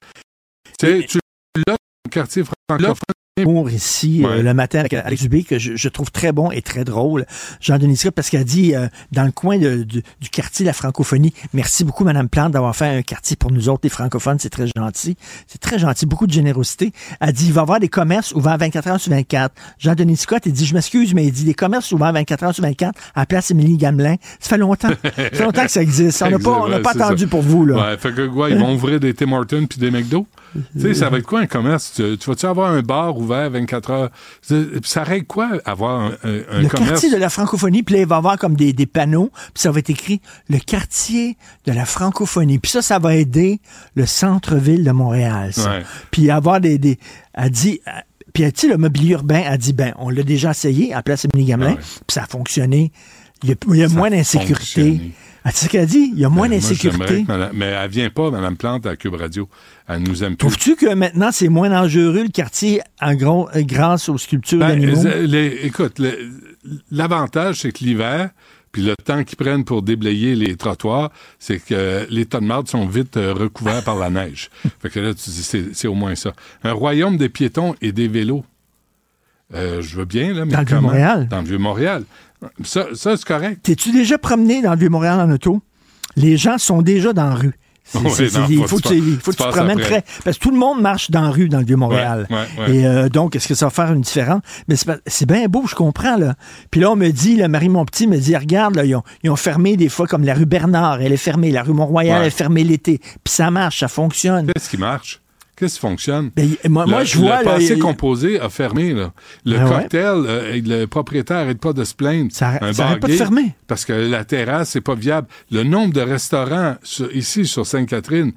Tu 0.79 0.87
sais, 0.87 1.07
tu 1.09 1.19
l'as 1.67 1.77
quartier 2.11 2.45
francophone. 2.69 2.97
Humour 3.43 3.71
ici 3.71 4.23
euh, 4.25 4.29
Ouais. 4.37 4.43
le 4.43 4.55
matin 4.55 4.81
avec 4.81 4.95
Alex 4.95 5.23
Dubé 5.23 5.43
que 5.45 5.59
je, 5.59 5.77
je 5.77 5.89
trouve 5.89 6.11
très 6.11 6.33
bon 6.33 6.51
et 6.51 6.63
très 6.63 6.85
drôle. 6.85 7.27
Jean-Denis 7.61 7.97
Scott, 7.97 8.13
parce 8.15 8.31
qu'elle 8.31 8.45
dit 8.45 8.75
euh, 8.75 8.87
dans 9.13 9.25
le 9.25 9.33
coin 9.33 9.59
de- 9.59 9.83
du- 9.83 10.03
du 10.21 10.29
quartier 10.31 10.65
la 10.67 10.73
francophonie, 10.73 11.33
merci 11.53 11.85
beaucoup 11.85 12.05
Madame 12.05 12.29
Plante 12.29 12.53
d'avoir 12.53 12.75
fait 12.77 12.87
un 12.87 13.03
quartier 13.03 13.37
pour 13.37 13.51
nous 13.51 13.69
autres 13.69 13.81
les 13.85 13.89
francophones, 13.91 14.39
c'est 14.39 14.51
très 14.51 14.67
gentil. 14.67 15.17
C'est 15.47 15.61
très 15.61 15.79
gentil, 15.79 16.07
beaucoup 16.07 16.27
de 16.27 16.33
générosité. 16.33 16.93
Elle 17.21 17.33
dit 17.33 17.47
il 17.47 17.53
va 17.53 17.61
y 17.61 17.63
avoir 17.63 17.81
des 17.81 17.89
commerces 17.89 18.33
ouverts 18.33 18.59
24 18.59 18.87
heures 18.89 19.01
sur 19.01 19.11
24. 19.13 19.55
Jean-Denis 19.79 20.17
Scott, 20.17 20.43
il 20.47 20.53
dit 20.53 20.67
je 20.67 20.75
m'excuse 20.75 21.15
mais 21.15 21.25
il 21.27 21.33
dit 21.33 21.45
des 21.45 21.55
commerces 21.55 21.93
ouverts 21.93 22.13
24 22.13 22.43
heures 22.45 22.55
sur 22.55 22.63
24 22.65 22.99
à 23.15 23.21
la 23.21 23.27
place 23.27 23.51
Émilie 23.51 23.77
Gamelin. 23.77 24.17
Ça 24.41 24.49
fait 24.51 24.59
longtemps. 24.59 24.89
ça 25.03 25.11
fait 25.31 25.43
longtemps 25.45 25.65
que 25.65 25.71
ça 25.71 25.83
existe. 25.83 26.23
On 26.23 26.31
n'a 26.31 26.39
pas, 26.41 26.51
on 26.51 26.69
n'a 26.69 26.77
Ouais, 26.77 26.83
pas 26.83 26.91
attendu 26.93 27.25
ça. 27.25 27.29
pour 27.29 27.43
vous 27.43 27.67
là. 27.67 27.77
Ouais, 27.93 27.99
fait 27.99 28.13
que 28.13 28.27
quoi, 28.27 28.51
ils 28.51 28.59
vont 28.59 28.75
ouvrir 28.75 29.01
des 29.01 29.15
Tim 29.15 29.33
Hortons 29.33 29.67
puis 29.69 29.79
des 29.79 29.91
McDo. 29.91 30.27
Tu 30.75 30.81
sais, 30.81 30.95
ça 30.95 31.09
va 31.11 31.19
être 31.19 31.27
quoi 31.27 31.41
un 31.41 31.47
commerce? 31.47 31.93
Tu, 31.95 32.19
tu 32.19 32.29
vas-tu 32.31 32.47
avoir 32.47 32.71
un 32.73 32.83
bar 32.83 33.17
ouvert 33.17 33.51
24 33.51 33.91
heures? 33.91 34.11
Ça 34.85 35.05
règle 35.05 35.27
quoi 35.27 35.51
avoir 35.65 36.01
un, 36.01 36.11
un- 36.25 36.43
un 36.51 36.61
le 36.63 36.69
commerce? 36.69 36.91
quartier 36.91 37.11
de 37.11 37.17
la 37.17 37.29
francophonie, 37.31 37.83
puis 37.83 37.95
là, 37.97 38.01
il 38.03 38.07
va 38.07 38.17
y 38.17 38.19
avoir 38.19 38.39
comme 38.39 38.57
des, 38.57 38.73
des 38.73 38.87
panneaux, 38.87 39.31
puis 39.55 39.63
ça 39.63 39.71
va 39.71 39.79
être 39.79 39.91
écrit 39.91 40.21
le 40.49 40.59
quartier 40.59 41.37
de 41.67 41.73
la 41.73 41.85
francophonie. 41.85 42.59
Puis 42.59 42.71
ça, 42.73 42.83
ça 42.83 42.99
va 42.99 43.15
aider 43.15 43.61
le 43.95 44.07
centre-ville 44.07 44.85
de 44.85 44.91
Montréal. 44.93 45.53
ça. 45.53 45.79
Puis 46.11 46.31
avoir 46.31 46.61
des, 46.61 46.79
des. 46.79 46.99
Elle 47.35 47.51
dit. 47.51 47.81
Puis, 48.33 48.53
tu 48.53 48.69
le 48.69 48.77
mobilier 48.77 49.15
urbain 49.15 49.43
a 49.45 49.57
dit, 49.57 49.73
ben, 49.73 49.93
on 49.99 50.09
l'a 50.09 50.23
déjà 50.23 50.53
essayé 50.53 50.95
à 50.95 51.03
Place 51.03 51.25
Émilie 51.35 51.49
Gamelin, 51.51 51.75
puis 51.75 52.15
ça 52.15 52.23
a 52.23 52.27
fonctionné. 52.27 52.93
Il 53.43 53.49
y 53.49 53.53
a, 53.53 53.57
il 53.69 53.77
y 53.77 53.83
a 53.85 53.89
moins 53.89 54.11
d'insécurité. 54.11 55.01
Ah, 55.43 55.53
tu 55.53 55.57
sais 55.57 55.65
ce 55.67 55.71
qu'elle 55.71 55.81
a 55.81 55.87
dit? 55.87 56.11
Il 56.13 56.19
y 56.21 56.25
a 56.27 56.29
moins 56.29 56.49
Ben, 56.49 56.61
moi, 56.61 56.69
d'insécurité. 56.69 57.25
mais 57.55 57.67
elle 57.67 57.91
vient 57.91 58.11
pas, 58.11 58.31
Mme 58.31 58.57
Plante, 58.59 58.85
à 58.85 58.95
Cube 58.97 59.15
Radio. 59.15 59.49
Elle 59.89 60.03
nous 60.03 60.23
aime 60.23 60.33
plus. 60.37 60.49
Trouves-tu 60.49 60.77
que 60.77 60.93
maintenant, 60.93 61.31
c'est 61.33 61.49
moins 61.49 61.71
dangereux, 61.71 62.25
le 62.25 62.29
quartier, 62.29 62.83
en 63.01 63.15
gros, 63.15 63.49
euh, 63.57 63.63
grâce 63.63 64.11
aux 64.11 64.19
sculptures 64.19 64.59
Ben, 64.59 64.69
d'animaux? 64.79 65.03
les- 65.23 65.61
écoute, 65.63 65.99
l'avantage, 66.91 67.61
c'est 67.61 67.73
que 67.73 67.85
l'hiver, 67.85 68.31
puis 68.73 68.83
le 68.83 68.95
temps 69.05 69.25
qu'ils 69.25 69.37
prennent 69.39 69.65
pour 69.65 69.83
déblayer 69.83 70.35
les 70.35 70.57
trottoirs, 70.57 71.11
c'est 71.39 71.59
que 71.59 72.07
les 72.11 72.27
tas 72.27 72.41
de 72.41 72.45
marde 72.45 72.69
sont 72.69 72.87
vite 72.87 73.17
euh, 73.17 73.33
recouverts 73.33 73.83
par 73.83 73.97
la 73.97 74.11
neige. 74.11 74.51
Fait 74.81 74.91
que 74.91 75.01
là, 75.01 75.15
tu 75.15 75.31
dis, 75.31 75.43
c'est 75.43 75.75
c'est 75.75 75.89
au 75.89 75.95
moins 75.95 76.15
ça. 76.15 76.33
Un 76.65 76.73
royaume 76.73 77.17
des 77.17 77.29
piétons 77.29 77.75
et 77.81 77.93
des 77.93 78.09
vélos. 78.09 78.45
Euh, 79.55 79.83
je 79.83 79.97
veux 79.97 80.05
bien, 80.05 80.33
là, 80.33 80.45
mais 80.45 80.53
Dans 80.53 80.61
le 80.61 80.65
comment? 80.67 80.81
Vieux-Montréal. 80.83 81.29
Dans 81.29 81.41
le 81.41 81.47
Vieux-Montréal. 81.47 82.05
Ça, 82.65 82.87
ça 82.95 83.17
c'est 83.17 83.25
correct. 83.27 83.61
T'es-tu 83.63 83.93
déjà 83.93 84.19
promené 84.19 84.63
dans 84.63 84.73
le 84.73 84.79
Vieux-Montréal 84.79 85.21
en 85.21 85.31
auto? 85.31 85.61
Les 86.17 86.37
gens 86.37 86.59
sont 86.59 86.83
déjà 86.83 87.13
dans 87.13 87.27
la 87.27 87.35
rue. 87.35 87.55
Il 87.93 88.01
faut 88.01 88.09
faut 88.09 88.77
que 88.77 88.89
tu 88.89 89.03
faut 89.21 89.33
que 89.33 89.37
tu 89.37 89.43
te 89.43 89.49
promènes 89.49 89.81
très. 89.81 90.05
Parce 90.25 90.39
que 90.39 90.43
tout 90.43 90.53
le 90.53 90.59
monde 90.59 90.81
marche 90.81 91.11
dans 91.11 91.23
la 91.23 91.31
rue 91.31 91.49
dans 91.49 91.59
le 91.59 91.65
Vieux-Montréal. 91.65 92.29
Ouais, 92.31 92.37
ouais, 92.37 92.69
ouais. 92.69 92.77
Et 92.77 92.87
euh, 92.87 93.09
donc, 93.09 93.35
est-ce 93.35 93.49
que 93.49 93.55
ça 93.55 93.67
va 93.67 93.71
faire 93.71 93.93
une 93.93 94.03
différence? 94.03 94.43
Mais 94.69 94.77
c'est 95.07 95.27
bien 95.27 95.47
beau, 95.49 95.65
je 95.67 95.75
comprends. 95.75 96.17
Là. 96.17 96.35
Puis 96.71 96.81
là, 96.81 96.93
on 96.93 96.97
me 96.97 97.11
dit, 97.11 97.43
Marie 97.49 97.69
Monpetit 97.69 98.07
me 98.07 98.19
dit, 98.19 98.37
regarde, 98.37 98.77
là, 98.77 98.85
ils, 98.85 98.95
ont, 98.95 99.03
ils 99.25 99.31
ont 99.31 99.37
fermé 99.37 99.77
des 99.77 99.89
fois 99.89 100.07
comme 100.07 100.25
la 100.25 100.35
rue 100.35 100.47
Bernard, 100.47 101.01
elle 101.01 101.13
est 101.13 101.17
fermée, 101.17 101.51
la 101.51 101.65
rue 101.65 101.73
Mont-Royal 101.73 102.25
est 102.25 102.31
fermée 102.31 102.63
l'été. 102.63 102.99
Puis 102.99 103.35
ça 103.35 103.51
marche, 103.51 103.81
ça 103.81 103.89
fonctionne. 103.89 104.53
Qu'est-ce 104.53 104.71
qui 104.71 104.79
marche? 104.79 105.21
Qu'est-ce 105.61 105.75
qui 105.75 105.81
fonctionne? 105.81 106.31
Ben, 106.35 106.49
moi, 106.71 106.87
moi, 106.87 107.01
Le- 107.01 107.05
je 107.05 107.19
vois. 107.19 107.41
Le 107.41 107.45
là, 107.45 107.51
passé 107.53 107.75
il- 107.75 107.79
composé 107.79 108.41
a 108.41 108.49
fermé. 108.49 108.95
Là. 108.95 109.13
Le 109.45 109.59
ouais? 109.59 109.69
cocktail, 109.69 110.25
euh, 110.27 110.61
le 110.65 110.87
propriétaire 110.87 111.37
n'arrête 111.41 111.61
pas 111.61 111.75
de 111.75 111.85
se 111.85 111.95
plaindre. 111.95 112.31
Ça, 112.33 112.55
Un 112.63 112.73
ça 112.73 112.83
bar 112.83 112.87
arrête 112.93 113.01
pas 113.03 113.09
de 113.09 113.13
fermer. 113.13 113.55
Parce 113.67 113.85
que 113.85 113.93
la 113.93 114.25
terrasse, 114.25 114.71
c'est 114.71 114.81
pas 114.81 114.95
viable. 114.95 115.29
Le 115.51 115.63
nombre 115.63 115.93
de 115.93 116.01
restaurants 116.01 116.77
sur- 116.83 117.15
ici 117.15 117.45
sur 117.47 117.67
Sainte-Catherine, 117.67 118.33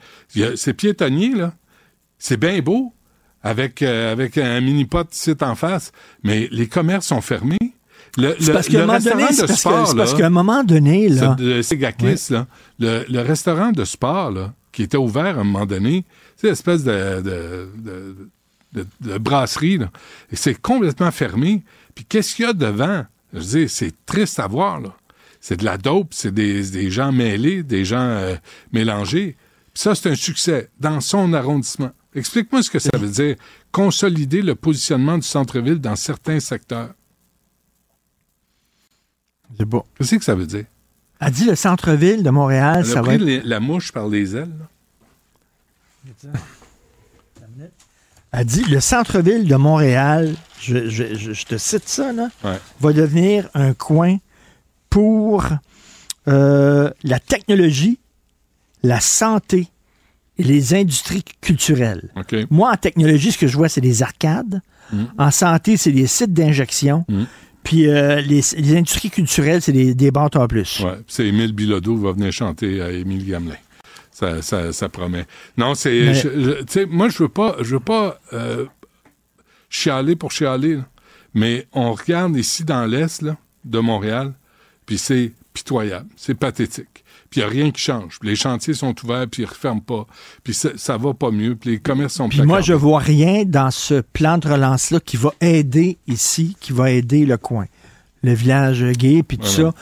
c'est 0.56 0.74
piétonnier, 0.74 1.34
là. 1.34 1.54
C'est 2.20 2.38
bien 2.38 2.60
beau, 2.60 2.94
avec, 3.42 3.82
euh, 3.82 4.12
avec 4.12 4.38
un 4.38 4.60
mini-pot 4.62 5.08
ici 5.14 5.34
en 5.42 5.56
face, 5.56 5.92
mais 6.24 6.50
les 6.52 6.68
commerces 6.68 7.08
sont 7.08 7.22
fermés. 7.22 7.58
Le, 8.18 8.36
le- 8.40 8.54
parce 8.54 8.68
un 8.70 8.74
le 8.74 8.80
moment 8.86 9.00
donné, 9.00 9.24
restaurant 9.24 9.28
c'est 9.32 9.48
de 9.48 9.58
sport, 9.58 9.88
c'est 9.88 9.96
parce 9.98 10.12
là, 10.12 10.18
qu'à 10.20 10.26
un 10.28 10.30
moment 10.30 10.64
donné, 10.64 11.10
là. 11.10 11.36
c'est 11.38 11.44
de 11.46 11.62
Ségakis, 11.62 12.32
là, 12.32 12.48
le, 12.80 13.06
le 13.10 13.20
restaurant 13.22 13.72
de 13.72 13.86
sport, 13.86 14.30
là, 14.32 14.54
qui 14.72 14.84
était 14.84 14.98
ouvert 14.98 15.38
à 15.38 15.42
un 15.42 15.44
moment 15.46 15.66
donné, 15.66 16.06
espèce 16.50 16.84
de, 16.84 17.22
de, 17.22 17.70
de, 17.78 18.16
de- 18.74 18.88
de 19.02 19.18
brasserie, 19.18 19.78
là, 19.78 19.92
et 20.32 20.36
c'est 20.36 20.60
complètement 20.60 21.12
fermé. 21.12 21.64
Puis 21.96 22.06
qu'est-ce 22.06 22.36
qu'il 22.36 22.46
y 22.46 22.48
a 22.48 22.54
devant? 22.54 23.06
Je 23.34 23.40
dire, 23.40 23.70
c'est 23.70 23.94
triste 24.06 24.40
à 24.40 24.48
voir, 24.48 24.80
là. 24.82 24.96
C'est 25.42 25.58
de 25.58 25.66
la 25.66 25.78
dope, 25.78 26.10
c'est 26.12 26.34
des, 26.34 26.64
des 26.72 26.90
gens 26.90 27.12
mêlés, 27.12 27.64
des 27.64 27.84
gens 27.86 28.00
euh, 28.00 28.36
mélangés. 28.72 29.36
Puis 29.74 29.82
ça, 29.84 29.94
c'est 29.94 30.10
un 30.10 30.16
succès 30.16 30.70
dans 30.80 31.02
son 31.02 31.34
arrondissement. 31.34 31.92
Explique-moi 32.16 32.64
ce 32.64 32.70
que 32.70 32.80
ça 32.80 32.92
veut 32.98 33.10
dire, 33.10 33.36
consolider 33.72 34.42
le 34.42 34.56
positionnement 34.56 35.18
du 35.18 35.28
centre-ville 35.28 35.80
dans 35.80 35.96
certains 35.96 36.40
secteurs. 36.40 36.94
C'est 39.58 39.66
beau. 39.66 39.84
Qu'est-ce 39.98 40.16
que 40.16 40.24
ça 40.24 40.36
veut 40.36 40.46
dire? 40.48 40.66
Elle 41.20 41.32
dit 41.32 41.46
le 41.46 41.56
centre-ville 41.56 42.24
de 42.24 42.30
Montréal, 42.30 42.78
Elle 42.80 42.86
ça 42.86 43.00
a 43.00 43.02
va 43.02 43.08
pris 43.08 43.16
être... 43.16 43.22
les- 43.24 43.42
la 43.42 43.60
mouche 43.60 43.92
par 43.92 44.08
les 44.08 44.36
ailes. 44.36 44.54
là. 44.60 44.68
Elle 48.32 48.46
dit 48.46 48.64
le 48.64 48.80
centre-ville 48.80 49.48
de 49.48 49.56
Montréal, 49.56 50.34
je, 50.60 50.90
je- 50.90 51.14
je- 51.16 51.34
je 51.34 51.46
te 51.46 51.58
cite 51.58 51.88
ça, 51.88 52.12
là, 52.14 52.30
Ouais. 52.44 52.58
va 52.80 52.94
devenir 52.94 53.48
un 53.54 53.74
coin 53.74 54.18
pour 54.90 55.46
euh, 56.28 56.90
la 57.04 57.20
technologie, 57.20 58.00
la 58.82 59.00
santé 59.02 59.68
et 60.38 60.44
les 60.44 60.74
industries 60.74 61.24
culturelles. 61.42 62.10
Moi, 62.50 62.72
en 62.72 62.78
technologie, 62.78 63.32
ce 63.32 63.38
que 63.38 63.48
je 63.48 63.56
vois, 63.58 63.70
c'est 63.70 63.82
des 63.82 64.02
arcades. 64.02 64.62
Mm. 64.92 65.04
En 65.18 65.32
santé, 65.32 65.78
c'est 65.78 65.92
des 65.92 66.08
sites 66.08 66.34
d'injection. 66.34 67.06
Mm. 67.10 67.24
Puis 67.64 67.88
euh, 67.88 68.20
les, 68.22 68.42
les 68.58 68.76
industries 68.78 69.10
culturelles, 69.12 69.62
c'est 69.62 69.72
des, 69.74 69.94
des 69.94 70.12
bâtons 70.12 70.42
en 70.42 70.48
plus. 70.48 70.80
Ouais, 70.80 70.98
c'est 71.08 71.28
Émile 71.28 71.54
Bilodeau 71.54 71.98
va 71.98 72.14
venir 72.14 72.32
chanter 72.32 72.82
à 72.82 72.90
Émile 72.92 73.26
Gamelin. 73.28 73.56
Ça, 74.14 74.42
ça, 74.42 74.72
ça 74.72 74.90
promet. 74.90 75.26
Non, 75.58 75.74
c'est. 75.76 76.24
Mais- 76.24 76.64
Tu 76.66 76.66
sais, 76.70 76.86
moi, 76.86 77.10
je 77.10 77.18
veux 77.18 77.30
pas, 77.30 77.56
je 77.62 77.76
veux 77.76 77.80
pas 77.80 78.20
euh, 78.34 78.66
chialer 79.70 80.16
pour 80.16 80.32
chialer, 80.32 80.76
là. 80.78 80.86
mais 81.34 81.68
on 81.74 81.94
regarde 81.94 82.36
ici 82.38 82.64
dans 82.64 82.86
l'Est 82.86 83.22
là, 83.24 83.38
de 83.66 83.80
Montréal, 83.80 84.34
puis 84.86 84.98
c'est 84.98 85.32
pitoyable, 85.54 86.08
c'est 86.16 86.36
pathétique. 86.36 87.04
Puis 87.30 87.42
il 87.42 87.46
n'y 87.46 87.50
a 87.50 87.52
rien 87.64 87.72
qui 87.72 87.82
change. 87.82 88.20
Les 88.22 88.36
chantiers 88.36 88.76
sont 88.76 88.94
ouverts, 89.04 89.26
puis 89.28 89.42
ils 89.42 89.46
ne 89.46 89.50
referment 89.50 89.82
pas. 89.82 90.06
Puis 90.44 90.54
ça, 90.54 90.70
ça 90.76 90.98
va 90.98 91.16
pas 91.16 91.32
mieux, 91.32 91.56
puis 91.56 91.72
les 91.72 91.80
commerces 91.80 92.14
sont 92.14 92.30
Puis 92.30 92.44
moi, 92.44 92.62
je 92.62 92.74
vois 92.74 93.00
rien 93.00 93.44
dans 93.44 93.72
ce 93.72 94.02
plan 94.02 94.38
de 94.38 94.48
relance-là 94.48 95.00
qui 95.00 95.18
va 95.18 95.34
aider 95.42 95.98
ici, 96.06 96.56
qui 96.60 96.74
va 96.74 96.92
aider 96.92 97.26
le 97.26 97.38
coin. 97.38 97.66
Le 98.24 98.34
village 98.34 98.84
gay, 98.94 99.22
puis 99.22 99.38
tout 99.38 99.46
ça. 99.48 99.74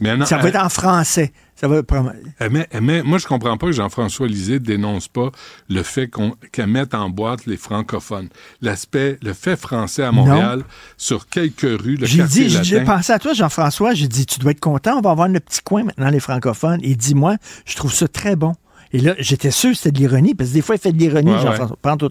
Mais 0.00 0.16
non, 0.16 0.26
ça 0.26 0.38
va 0.38 0.44
euh, 0.44 0.48
être 0.48 0.60
en 0.64 0.68
français. 0.68 1.32
Ça 1.54 1.66
va 1.66 1.82
prom- 1.82 2.12
Elle 2.38 2.50
met- 2.50 2.68
elle 2.70 2.80
met- 2.82 3.02
moi, 3.02 3.18
je 3.18 3.26
comprends 3.26 3.56
pas 3.56 3.66
que 3.66 3.72
Jean-François 3.72 4.28
Lisée 4.28 4.60
dénonce 4.60 5.08
pas 5.08 5.30
le 5.68 5.82
fait 5.82 6.06
qu'on- 6.08 6.34
qu'elle 6.52 6.68
mette 6.68 6.94
en 6.94 7.10
boîte 7.10 7.46
les 7.46 7.56
francophones. 7.56 8.28
L'aspect, 8.60 9.18
le 9.22 9.32
fait 9.32 9.56
français 9.56 10.02
à 10.04 10.12
Montréal, 10.12 10.62
sur 10.96 11.28
quelques 11.28 11.62
rues, 11.62 11.96
le 11.96 12.06
J'ai 12.06 12.18
quartier 12.18 12.46
dit, 12.46 12.58
j'ai- 12.64 12.84
pensé 12.84 13.12
à 13.12 13.18
toi, 13.18 13.32
Jean-François. 13.32 13.94
J'ai 13.94 14.06
dit, 14.08 14.24
tu 14.26 14.38
dois 14.38 14.52
être 14.52 14.60
content. 14.60 14.98
On 14.98 15.00
va 15.00 15.10
avoir 15.10 15.28
notre 15.28 15.46
petit 15.46 15.62
coin 15.62 15.82
maintenant, 15.84 16.10
les 16.10 16.20
francophones. 16.20 16.78
Et 16.82 16.94
dis-moi, 16.94 17.36
je 17.66 17.74
trouve 17.76 17.92
ça 17.92 18.06
très 18.08 18.36
bon. 18.36 18.54
Et 18.92 19.00
là, 19.00 19.14
j'étais 19.18 19.50
sûr 19.50 19.70
que 19.72 19.76
c'était 19.76 19.92
de 19.92 19.98
l'ironie, 19.98 20.34
parce 20.34 20.50
que 20.50 20.54
des 20.54 20.62
fois, 20.62 20.76
il 20.76 20.80
fait 20.80 20.92
de 20.92 20.98
l'ironie, 20.98 21.32
Ouais, 21.32 21.40
Jean-François. 21.42 21.76
Prends 21.82 21.96
tout. 21.96 22.10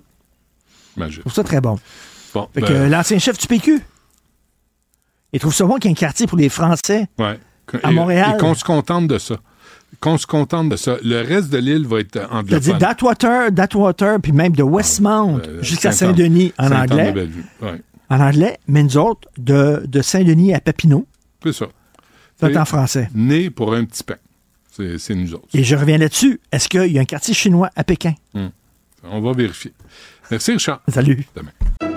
Imagine. 0.97 1.15
Je 1.15 1.19
trouve 1.21 1.33
ça 1.33 1.43
très 1.43 1.61
bon. 1.61 1.77
Bon, 2.33 2.47
Fait 2.53 2.61
que, 2.61 2.67
ben, 2.67 2.89
l'ancien 2.91 3.17
chef 3.19 3.37
du 3.37 3.47
PQ, 3.47 3.81
il 5.33 5.39
trouve 5.39 5.53
ça 5.53 5.65
bon 5.65 5.75
qu'il 5.75 5.89
y 5.91 5.93
ait 5.93 5.97
un 5.97 5.99
quartier 5.99 6.27
pour 6.27 6.37
les 6.37 6.49
Français. 6.49 7.07
ouais. 7.19 7.39
à 7.83 7.91
Montréal. 7.91 8.33
Et 8.35 8.39
qu'on 8.39 8.53
se 8.55 8.63
contente 8.63 9.07
de 9.07 9.17
ça. 9.17 9.35
Qu'on 9.99 10.17
se 10.17 10.25
contente 10.27 10.69
de 10.69 10.75
ça. 10.75 10.97
Le 11.03 11.21
reste 11.21 11.49
de 11.49 11.57
l'île 11.57 11.85
va 11.87 11.99
être 11.99 12.13
C'est-à-dire 12.13 12.33
anglophone. 12.33 12.77
d'Atwater, 12.77 13.51
d'Atwater, 13.51 14.19
puis 14.21 14.31
même 14.31 14.53
de 14.55 14.63
Westmount 14.63 15.39
Euh, 15.45 15.61
jusqu'à 15.63 15.91
Saint-Denis 15.91 16.53
en 16.57 16.71
anglais. 16.71 17.13
Ouais, 17.61 17.81
En 18.09 18.19
anglais, 18.21 18.57
mais 18.67 18.83
nous 18.83 18.97
autres, 18.97 19.27
de, 19.37 19.83
de 19.85 20.01
Saint-Denis 20.01 20.53
à 20.53 20.59
Papineau, 20.61 21.05
c'est 21.43 21.53
ça. 21.53 21.67
c'est 22.39 22.55
en 22.57 22.65
français. 22.65 23.09
Né 23.13 23.49
pour 23.49 23.73
un 23.73 23.83
petit 23.85 24.03
pain. 24.03 24.15
C'est 24.71 25.15
nous 25.15 25.33
autres. 25.33 25.47
Et 25.53 25.63
je 25.63 25.75
reviens 25.75 25.97
là-dessus. 25.97 26.39
Est-ce 26.51 26.69
qu'il 26.69 26.91
y 26.91 26.99
a 26.99 27.01
un 27.01 27.05
quartier 27.05 27.33
chinois 27.33 27.69
à 27.75 27.83
Pékin? 27.83 28.13
On 29.03 29.21
va 29.21 29.31
vérifier. 29.33 29.73
Merci, 30.29 30.51
Richard. 30.51 30.81
Salut. 30.87 31.25
Demain. 31.35 31.96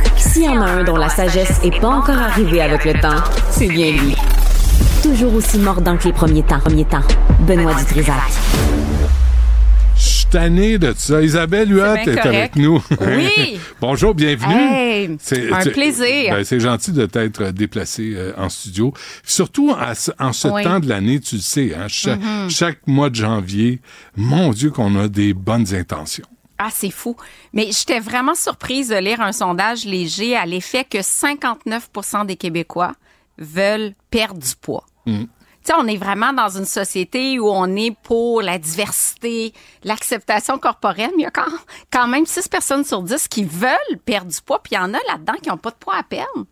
S'il 0.21 0.43
y 0.43 0.47
en 0.47 0.61
a 0.61 0.65
un 0.69 0.83
dont 0.83 0.95
la 0.97 1.09
sagesse 1.09 1.59
est 1.63 1.79
pas 1.81 1.89
encore 1.89 2.17
arrivée 2.17 2.61
avec 2.61 2.85
le 2.85 2.93
temps, 2.93 3.21
c'est 3.49 3.67
bien 3.67 3.91
lui. 3.91 4.15
Toujours 5.03 5.33
aussi 5.33 5.57
mordant 5.57 5.97
que 5.97 6.05
les 6.05 6.13
premiers 6.13 6.43
temps. 6.43 6.59
Premiers 6.59 6.85
temps. 6.85 7.01
Benoît 7.41 7.73
Dutrisac. 7.73 8.15
Je 9.95 10.01
suis 10.01 10.25
tanné 10.27 10.77
de 10.77 10.93
ça. 10.95 11.21
Isabelle 11.21 11.71
Huot 11.73 11.81
C'est 12.05 12.11
est, 12.11 12.13
bien 12.13 12.21
avec 12.23 12.51
correct. 12.53 12.55
nous. 12.55 12.83
Oui. 13.01 13.59
Bonjour, 13.81 14.13
bienvenue. 14.13 14.53
Hey, 14.55 15.17
C'est- 15.19 15.51
un 15.51 15.59
tu- 15.61 15.71
plaisir. 15.71 16.33
ben, 16.35 16.43
c'est 16.43 16.59
gentil 16.59 16.91
de 16.91 17.05
t'être 17.07 17.45
déplacé 17.51 18.13
euh, 18.15 18.31
en 18.37 18.49
studio. 18.49 18.93
Surtout 19.23 19.71
à 19.77 19.93
en 20.19 20.33
ce 20.33 20.47
Oui. 20.47 20.63
temps 20.63 20.79
de 20.79 20.87
l'année, 20.87 21.19
tu 21.19 21.35
le 21.35 21.41
sais, 21.41 21.73
hein, 21.75 21.87
Mhm. 22.07 22.49
chaque 22.49 22.79
mois 22.87 23.09
de 23.09 23.15
janvier, 23.15 23.81
mon 24.15 24.51
Dieu 24.51 24.69
qu'on 24.71 24.97
a 24.99 25.07
des 25.07 25.33
bonnes 25.33 25.73
intentions. 25.73 26.25
Ah, 26.63 26.69
c'est 26.71 26.91
fou. 26.91 27.15
Mais 27.53 27.71
j'étais 27.71 27.99
vraiment 27.99 28.35
surprise 28.35 28.89
de 28.89 28.95
lire 28.95 29.19
un 29.19 29.31
sondage 29.31 29.83
léger 29.83 30.35
à 30.35 30.45
l'effet 30.45 30.83
que 30.83 30.99
59% 30.99 32.27
des 32.27 32.35
Québécois 32.35 32.93
veulent 33.39 33.93
perdre 34.11 34.39
du 34.39 34.55
poids. 34.55 34.85
Tu 35.63 35.71
sais, 35.71 35.73
on 35.75 35.87
est 35.87 35.97
vraiment 35.97 36.33
dans 36.33 36.49
une 36.49 36.65
société 36.65 37.39
où 37.39 37.49
on 37.49 37.75
est 37.75 37.95
pour 38.03 38.43
la 38.43 38.59
diversité, 38.59 39.53
l'acceptation 39.83 40.59
corporelle, 40.59 41.09
mais 41.15 41.23
il 41.23 41.23
y 41.23 41.27
a 41.27 41.31
quand, 41.31 41.51
quand 41.91 42.07
même 42.07 42.27
6 42.27 42.47
personnes 42.47 42.83
sur 42.85 43.01
10 43.01 43.27
qui 43.27 43.43
veulent 43.43 43.97
perdre 44.05 44.31
du 44.31 44.41
poids, 44.41 44.61
puis 44.61 44.73
il 44.73 44.75
y 44.75 44.79
en 44.79 44.93
a 44.93 44.99
là-dedans 45.07 45.33
qui 45.41 45.49
n'ont 45.49 45.57
pas 45.57 45.71
de 45.71 45.75
poids 45.75 45.95
à 45.95 46.03
perdre. 46.03 46.45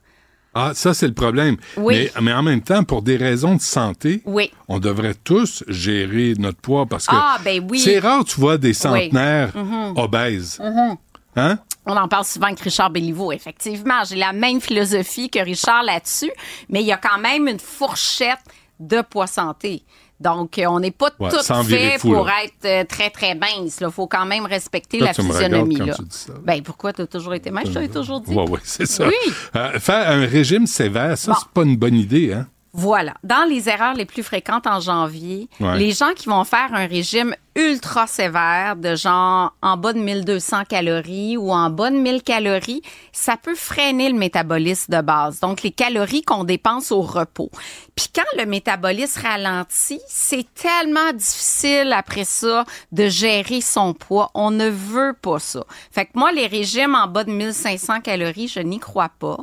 Ah, 0.61 0.71
ça, 0.73 0.93
c'est 0.93 1.07
le 1.07 1.13
problème. 1.13 1.55
Oui. 1.77 2.09
Mais, 2.15 2.21
mais 2.21 2.33
en 2.33 2.43
même 2.43 2.61
temps, 2.61 2.83
pour 2.83 3.01
des 3.01 3.15
raisons 3.15 3.55
de 3.55 3.61
santé, 3.61 4.21
Oui. 4.25 4.51
on 4.67 4.79
devrait 4.79 5.13
tous 5.23 5.63
gérer 5.67 6.33
notre 6.37 6.59
poids 6.59 6.85
parce 6.85 7.05
que 7.05 7.15
Ah, 7.15 7.37
ben 7.43 7.65
oui. 7.69 7.79
c'est 7.79 7.99
rare, 7.99 8.25
tu 8.25 8.39
vois, 8.39 8.57
des 8.57 8.73
centenaires 8.73 9.55
Mhm. 9.55 9.93
obèses. 9.97 10.59
Mhm. 10.59 10.97
Hein? 11.35 11.59
On 11.85 11.95
en 11.95 12.07
parle 12.09 12.25
souvent 12.25 12.47
avec 12.47 12.59
Richard 12.59 12.89
Béliveau, 12.89 13.31
effectivement. 13.31 14.03
J'ai 14.07 14.17
la 14.17 14.33
même 14.33 14.59
philosophie 14.59 15.29
que 15.29 15.39
Richard 15.39 15.83
là-dessus, 15.83 16.31
mais 16.67 16.81
il 16.81 16.87
y 16.87 16.91
a 16.91 16.97
quand 16.97 17.19
même 17.19 17.47
une 17.47 17.59
fourchette 17.59 18.39
de 18.79 19.01
poids 19.01 19.27
santé. 19.27 19.83
Donc, 20.19 20.57
euh, 20.59 20.65
on 20.67 20.79
n'est 20.81 20.91
pas 20.91 21.11
Ouais, 21.19 21.29
tout 21.29 21.37
fait 21.63 21.97
fou, 21.97 22.11
pour 22.11 22.25
là. 22.25 22.43
être 22.43 22.65
euh, 22.65 22.83
très, 22.83 23.09
très 23.09 23.35
mince. 23.35 23.77
Il 23.81 23.89
faut 23.89 24.07
quand 24.07 24.25
même 24.25 24.45
respecter 24.45 24.99
Là, 24.99 25.07
la 25.07 25.13
tu 25.13 25.21
me 25.21 25.31
physionomie. 25.31 25.75
regardes 25.75 25.89
Là. 25.89 25.95
quand 25.97 26.03
tu 26.03 26.09
dis 26.09 26.17
ça. 26.17 26.33
Ben, 26.43 26.61
pourquoi 26.61 26.91
tu 26.93 27.01
as 27.03 27.07
toujours 27.07 27.33
été 27.33 27.51
mince? 27.51 27.67
Je 27.69 27.73
t'avais 27.73 27.87
toujours 27.87 28.19
dit. 28.21 28.33
Oui, 28.35 28.45
oui, 28.49 28.59
c'est 28.63 28.85
ça. 28.85 29.07
Oui. 29.07 29.33
Euh, 29.55 29.79
faire 29.79 30.09
un 30.09 30.25
régime 30.25 30.67
sévère, 30.67 31.17
ça, 31.17 31.31
Bon. 31.31 31.37
c'est 31.39 31.49
pas 31.53 31.63
une 31.63 31.77
bonne 31.77 31.95
idée, 31.95 32.33
hein? 32.33 32.47
Voilà. 32.73 33.15
Dans 33.23 33.47
les 33.49 33.67
erreurs 33.67 33.95
les 33.95 34.05
plus 34.05 34.21
fréquentes 34.23 34.67
en 34.67 34.79
janvier, 34.79 35.49
Ouais. 35.59 35.77
les 35.77 35.91
gens 35.91 36.11
qui 36.15 36.29
vont 36.29 36.43
faire 36.43 36.69
un 36.73 36.85
régime 36.85 37.35
ultra 37.55 38.05
sévère 38.07 38.75
de 38.75 38.95
genre 38.95 39.53
en 39.61 39.75
bas 39.75 39.91
de 39.91 39.97
1200 39.99 40.63
calories 40.69 41.35
ou 41.35 41.51
en 41.51 41.69
bas 41.71 41.89
de 41.89 41.97
1000 41.97 42.21
calories, 42.21 42.81
ça 43.11 43.37
peut 43.37 43.55
freiner 43.55 44.09
le 44.09 44.17
métabolisme 44.17 44.93
de 44.95 45.01
base. 45.01 45.39
Donc, 45.39 45.63
les 45.63 45.71
calories 45.71 46.21
qu'on 46.21 46.43
dépense 46.43 46.91
au 46.91 47.01
repos. 47.01 47.49
Puis 47.95 48.07
quand 48.15 48.21
le 48.37 48.45
métabolisme 48.45 49.19
ralentit, 49.21 49.99
c'est 50.07 50.45
tellement 50.53 51.11
difficile 51.13 51.91
après 51.97 52.23
ça 52.23 52.65
de 52.91 53.07
gérer 53.09 53.61
son 53.61 53.93
poids. 53.93 54.29
On 54.35 54.51
ne 54.51 54.69
veut 54.69 55.13
pas 55.19 55.39
ça. 55.39 55.63
Fait 55.91 56.05
que 56.05 56.11
moi, 56.13 56.31
les 56.31 56.47
régimes 56.47 56.95
en 56.95 57.07
bas 57.07 57.23
de 57.23 57.31
1500 57.31 58.01
calories, 58.01 58.47
je 58.47 58.59
n'y 58.59 58.79
crois 58.79 59.09
pas. 59.19 59.37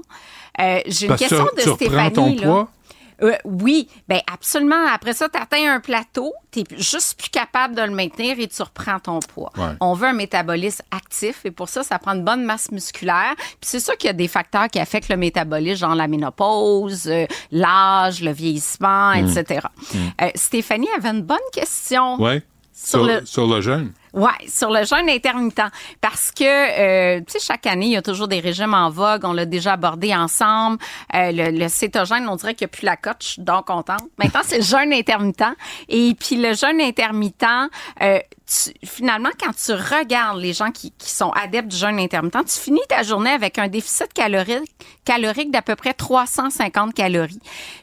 Euh, 0.59 0.81
J'ai 0.87 1.07
une 1.07 1.09
Parce 1.09 1.21
question 1.21 1.47
tu 1.59 1.65
de 1.65 1.71
reprends 1.71 1.87
Stéphanie. 1.87 2.13
ton 2.13 2.35
là. 2.37 2.43
poids? 2.43 2.69
Euh, 3.23 3.33
oui, 3.45 3.89
ben 4.09 4.21
absolument. 4.33 4.87
Après 4.93 5.15
ça, 5.15 5.29
tu 5.29 5.39
atteins 5.41 5.75
un 5.75 5.81
plateau, 5.81 6.33
tu 6.51 6.65
juste 6.77 7.19
plus 7.19 7.31
capable 7.31 7.75
de 7.75 7.83
le 7.83 7.91
maintenir 7.91 8.39
et 8.39 8.47
tu 8.47 8.63
reprends 8.63 8.99
ton 9.01 9.21
poids. 9.21 9.51
Ouais. 9.57 9.75
On 9.81 9.95
veut 9.95 10.09
un 10.09 10.13
métabolisme 10.13 10.83
actif 10.91 11.41
et 11.47 11.51
pour 11.51 11.69
ça, 11.69 11.83
ça 11.83 11.99
prend 11.99 12.13
une 12.13 12.25
bonne 12.25 12.45
masse 12.45 12.71
musculaire. 12.71 13.35
Puis 13.37 13.57
c'est 13.63 13.81
sûr 13.81 13.97
qu'il 13.97 14.09
y 14.09 14.11
a 14.11 14.15
des 14.15 14.29
facteurs 14.29 14.69
qui 14.69 14.79
affectent 14.79 15.09
le 15.09 15.17
métabolisme, 15.17 15.77
genre 15.79 15.95
la 15.95 16.09
ménopause, 16.09 17.07
euh, 17.07 17.27
l'âge, 17.51 18.21
le 18.23 18.33
vieillissement, 18.33 19.15
Mm. 19.15 19.27
etc. 19.37 19.67
Mm. 19.95 19.99
Euh, 20.23 20.31
Stéphanie 20.35 20.89
avait 20.97 21.09
une 21.11 21.23
bonne 21.23 21.39
question. 21.53 22.17
Oui. 22.23 22.43
Sur 22.73 22.99
Sur, 23.01 23.05
le- 23.07 23.25
sur 23.25 23.47
le 23.47 23.61
jeûne. 23.63 23.93
Ouais, 24.17 24.49
sur 24.49 24.71
le 24.71 24.85
jeûne 24.85 25.11
intermittent. 25.11 25.61
Parce 26.01 26.31
que, 26.33 26.43
euh, 26.45 27.21
tu 27.21 27.33
sais, 27.35 27.39
chaque 27.39 27.67
année, 27.67 27.87
il 27.87 27.93
y 27.93 27.97
a 27.97 28.03
toujours 28.03 28.29
des 28.29 28.41
régimes 28.41 28.73
en 28.73 28.89
vogue. 28.89 29.21
On 29.25 29.35
l'a 29.35 29.45
déjà 29.45 29.75
abordé 29.75 30.15
ensemble. 30.15 30.79
Euh, 31.15 31.33
le, 31.33 31.51
le 31.51 31.69
cétogène, 31.69 32.27
on 32.29 32.37
dirait 32.37 32.55
qu'il 32.55 32.65
n'y 32.67 32.71
a 32.71 32.77
plus 32.77 32.87
la 32.87 32.97
cote. 32.97 33.35
Donc 33.39 33.67
contente. 33.67 34.01
Maintenant, 34.19 34.41
c'est 34.43 34.57
le 34.59 34.65
jeûne 34.65 34.93
intermittent. 34.95 35.45
Et 35.91 36.15
puis, 36.19 36.37
le 36.37 36.55
jeûne 36.55 36.81
intermittent, 36.81 37.45
euh, 38.03 38.19
tu- 38.47 38.73
finalement, 38.87 39.29
quand 39.39 39.53
tu 39.55 39.73
regardes 39.73 40.39
les 40.41 40.55
gens 40.55 40.71
qui, 40.71 40.93
qui 40.93 41.11
sont 41.11 41.31
adeptes 41.33 41.69
du 41.69 41.77
jeûne 41.77 41.99
intermittent, 42.01 42.47
tu 42.47 42.59
finis 42.59 42.81
ta 42.89 43.03
journée 43.03 43.31
avec 43.33 43.59
un 43.59 43.69
déficit 43.69 44.13
calorique, 44.15 44.73
calorique 45.05 45.51
d'à 45.51 45.61
peu 45.63 45.77
près 45.77 45.93
350 45.93 46.95
calories. 46.95 47.41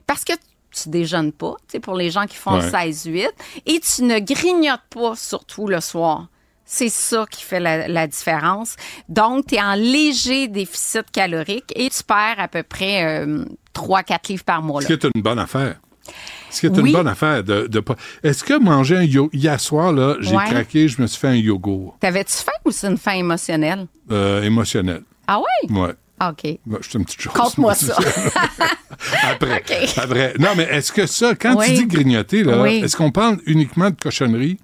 Parce 0.08 0.24
que 0.24 0.34
tu 0.74 0.90
déjeunes 0.90 1.32
pas, 1.32 1.56
tu 1.68 1.74
sais, 1.74 1.80
pour 1.80 1.96
les 1.96 2.10
gens 2.12 2.26
qui 2.26 2.36
font 2.36 2.60
Ouais. 2.60 2.70
16-8, 2.70 3.28
et 3.66 3.80
tu 3.80 4.04
ne 4.04 4.20
grignotes 4.20 4.82
pas, 4.90 5.16
surtout 5.16 5.68
le 5.68 5.80
soir. 5.82 6.28
C'est 6.66 6.90
ça 6.90 7.26
qui 7.30 7.44
fait 7.44 7.60
la, 7.60 7.88
la 7.88 8.08
différence. 8.08 8.76
Donc, 9.10 9.48
tu 9.48 9.56
es 9.56 9.62
en 9.62 9.76
léger 9.76 10.48
déficit 10.48 11.12
calorique 11.12 11.72
et 11.76 11.90
tu 11.90 12.04
perds 12.04 12.40
à 12.40 12.48
peu 12.48 12.64
près 12.64 13.26
3-4 13.76 14.30
livres 14.30 14.44
par 14.44 14.62
mois. 14.62 14.82
Ce 14.82 14.90
là. 14.90 14.98
qui 14.98 15.06
est 15.08 15.12
une 15.16 15.22
bonne 15.22 15.40
affaire. 15.40 15.80
Ce 16.50 16.60
qui 16.62 16.66
est 16.68 16.70
Oui. 16.78 16.90
une 16.90 16.92
bonne 16.96 17.08
affaire 17.08 17.44
de, 17.44 17.68
de 17.68 17.80
pas. 17.80 17.96
Est-ce 18.24 18.44
que 18.44 18.58
manger 18.60 18.98
un 18.98 19.04
yo 19.04 19.30
hier 19.34 19.60
soir 19.60 19.92
là, 19.92 20.16
j'ai 20.20 20.36
Ouais. 20.36 20.46
craqué, 20.46 20.88
je 20.88 21.02
me 21.02 21.08
suis 21.08 21.20
fait 21.20 21.30
un 21.30 21.36
yogourt 21.36 21.96
T'avais-tu 22.00 22.34
faim 22.34 22.52
ou 22.66 22.72
c'est 22.72 22.88
une 22.88 22.98
faim 22.98 23.14
émotionnelle? 23.14 23.88
euh, 24.12 24.42
émotionnel. 24.44 25.02
Ah 25.28 25.40
oui? 25.40 25.74
Ouais. 25.76 25.94
Ah, 26.20 26.30
OK. 26.32 26.44
Ouais, 26.44 26.60
je 26.82 26.90
suis 26.90 26.98
une 27.00 27.06
petite 27.06 27.22
chose. 27.22 27.34
Conte-moi 27.34 27.74
ça. 27.76 27.98
après, 29.24 29.64
après. 29.98 30.34
Non, 30.40 30.50
mais 30.56 30.64
est-ce 30.64 30.92
que 30.92 31.06
ça, 31.06 31.36
quand 31.36 31.56
Oui. 31.56 31.66
tu 31.68 31.74
dis 31.74 31.86
grignoter, 31.88 32.44
là, 32.44 32.62
Oui. 32.62 32.82
est-ce 32.84 32.96
qu'on 32.96 33.12
parle 33.12 33.38
uniquement 33.46 33.90
de 33.90 33.96
cochonnerie 34.00 34.58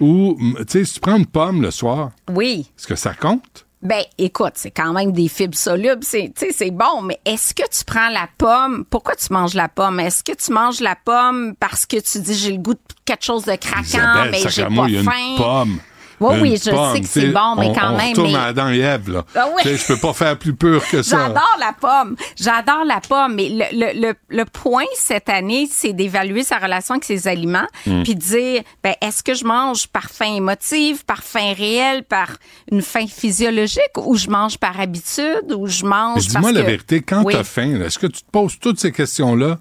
ou, 0.00 0.36
tu 0.58 0.64
sais, 0.68 0.84
si 0.84 0.94
tu 0.94 1.00
prends 1.00 1.16
une 1.16 1.26
pomme 1.26 1.62
le 1.62 1.70
soir, 1.70 2.10
Oui. 2.32 2.66
est-ce 2.78 2.86
que 2.86 2.96
ça 2.96 3.14
compte? 3.14 3.64
Ben, 3.82 4.02
écoute, 4.18 4.52
c'est 4.54 4.70
quand 4.72 4.92
même 4.92 5.12
des 5.12 5.28
fibres 5.28 5.56
solubles, 5.56 6.02
c'est, 6.02 6.32
tu 6.36 6.46
sais, 6.46 6.52
c'est 6.52 6.70
bon, 6.70 7.02
mais 7.02 7.20
est-ce 7.24 7.54
que 7.54 7.62
tu 7.70 7.84
prends 7.84 8.08
la 8.08 8.28
pomme? 8.36 8.84
Pourquoi 8.90 9.14
tu 9.14 9.32
manges 9.32 9.54
la 9.54 9.68
pomme? 9.68 10.00
Est-ce 10.00 10.24
que 10.24 10.32
tu 10.32 10.50
manges 10.52 10.80
la 10.80 10.96
pomme 10.96 11.54
parce 11.60 11.86
que 11.86 11.98
tu 12.00 12.18
dis 12.20 12.34
j'ai 12.34 12.52
le 12.52 12.58
goût 12.58 12.74
de 12.74 12.80
quelque 13.04 13.24
chose 13.24 13.44
de 13.44 13.54
craquant, 13.54 13.82
Isabelle, 13.84 14.30
mais 14.32 14.40
j'ai 14.50 14.62
pas 14.64 14.70
faim? 14.70 14.86
une 14.88 15.36
pomme. 15.36 15.78
Oui, 16.20 16.36
oui, 16.40 16.60
je 16.64 16.70
pomme, 16.70 16.94
sais 16.94 17.00
que 17.00 17.06
c'est 17.06 17.28
bon, 17.28 17.56
mais 17.58 17.72
quand 17.74 17.92
on 17.92 17.96
même, 17.96 18.08
retourne 18.10 18.32
mais- 18.32 18.38
à 18.38 18.44
Adam 18.44 18.70
et 18.70 18.78
Ève, 18.78 19.10
là. 19.10 19.24
Ah 19.34 19.46
oui. 19.54 19.62
Je 19.76 19.86
peux 19.86 19.98
pas 19.98 20.12
faire 20.14 20.38
plus 20.38 20.54
pur 20.54 20.82
que 20.88 21.02
ça. 21.02 21.18
J'adore 21.28 21.56
la 21.60 21.72
pomme. 21.78 22.16
J'adore 22.40 22.84
la 22.86 23.00
pomme. 23.00 23.34
Mais 23.34 23.48
le, 23.50 23.64
le, 23.72 24.00
le, 24.08 24.14
le 24.28 24.44
point 24.46 24.84
cette 24.96 25.28
année, 25.28 25.68
c'est 25.70 25.92
d'évaluer 25.92 26.42
sa 26.42 26.58
relation 26.58 26.94
avec 26.94 27.04
ses 27.04 27.28
aliments, 27.28 27.66
Mm. 27.86 28.02
puis 28.02 28.14
de 28.14 28.20
dire, 28.20 28.62
ben, 28.82 28.94
est-ce 29.00 29.22
que 29.22 29.34
je 29.34 29.44
mange 29.44 29.86
par 29.88 30.04
faim 30.10 30.34
émotive, 30.36 31.04
par 31.04 31.22
faim 31.22 31.52
réelle, 31.56 32.02
par 32.04 32.28
une 32.72 32.82
faim 32.82 33.06
physiologique, 33.06 33.96
ou 33.98 34.16
je 34.16 34.28
mange 34.28 34.58
par 34.58 34.80
habitude, 34.80 35.52
ou 35.56 35.66
je 35.66 35.84
mange 35.84 36.26
dis-moi 36.28 36.52
la 36.52 36.60
que- 36.62 36.66
vérité, 36.66 37.02
quand 37.02 37.22
Oui. 37.24 37.34
tu 37.34 37.38
as 37.38 37.44
faim, 37.44 37.80
est-ce 37.82 37.98
que 37.98 38.06
tu 38.06 38.22
te 38.22 38.30
poses 38.30 38.58
toutes 38.58 38.80
ces 38.80 38.92
questions-là? 38.92 39.58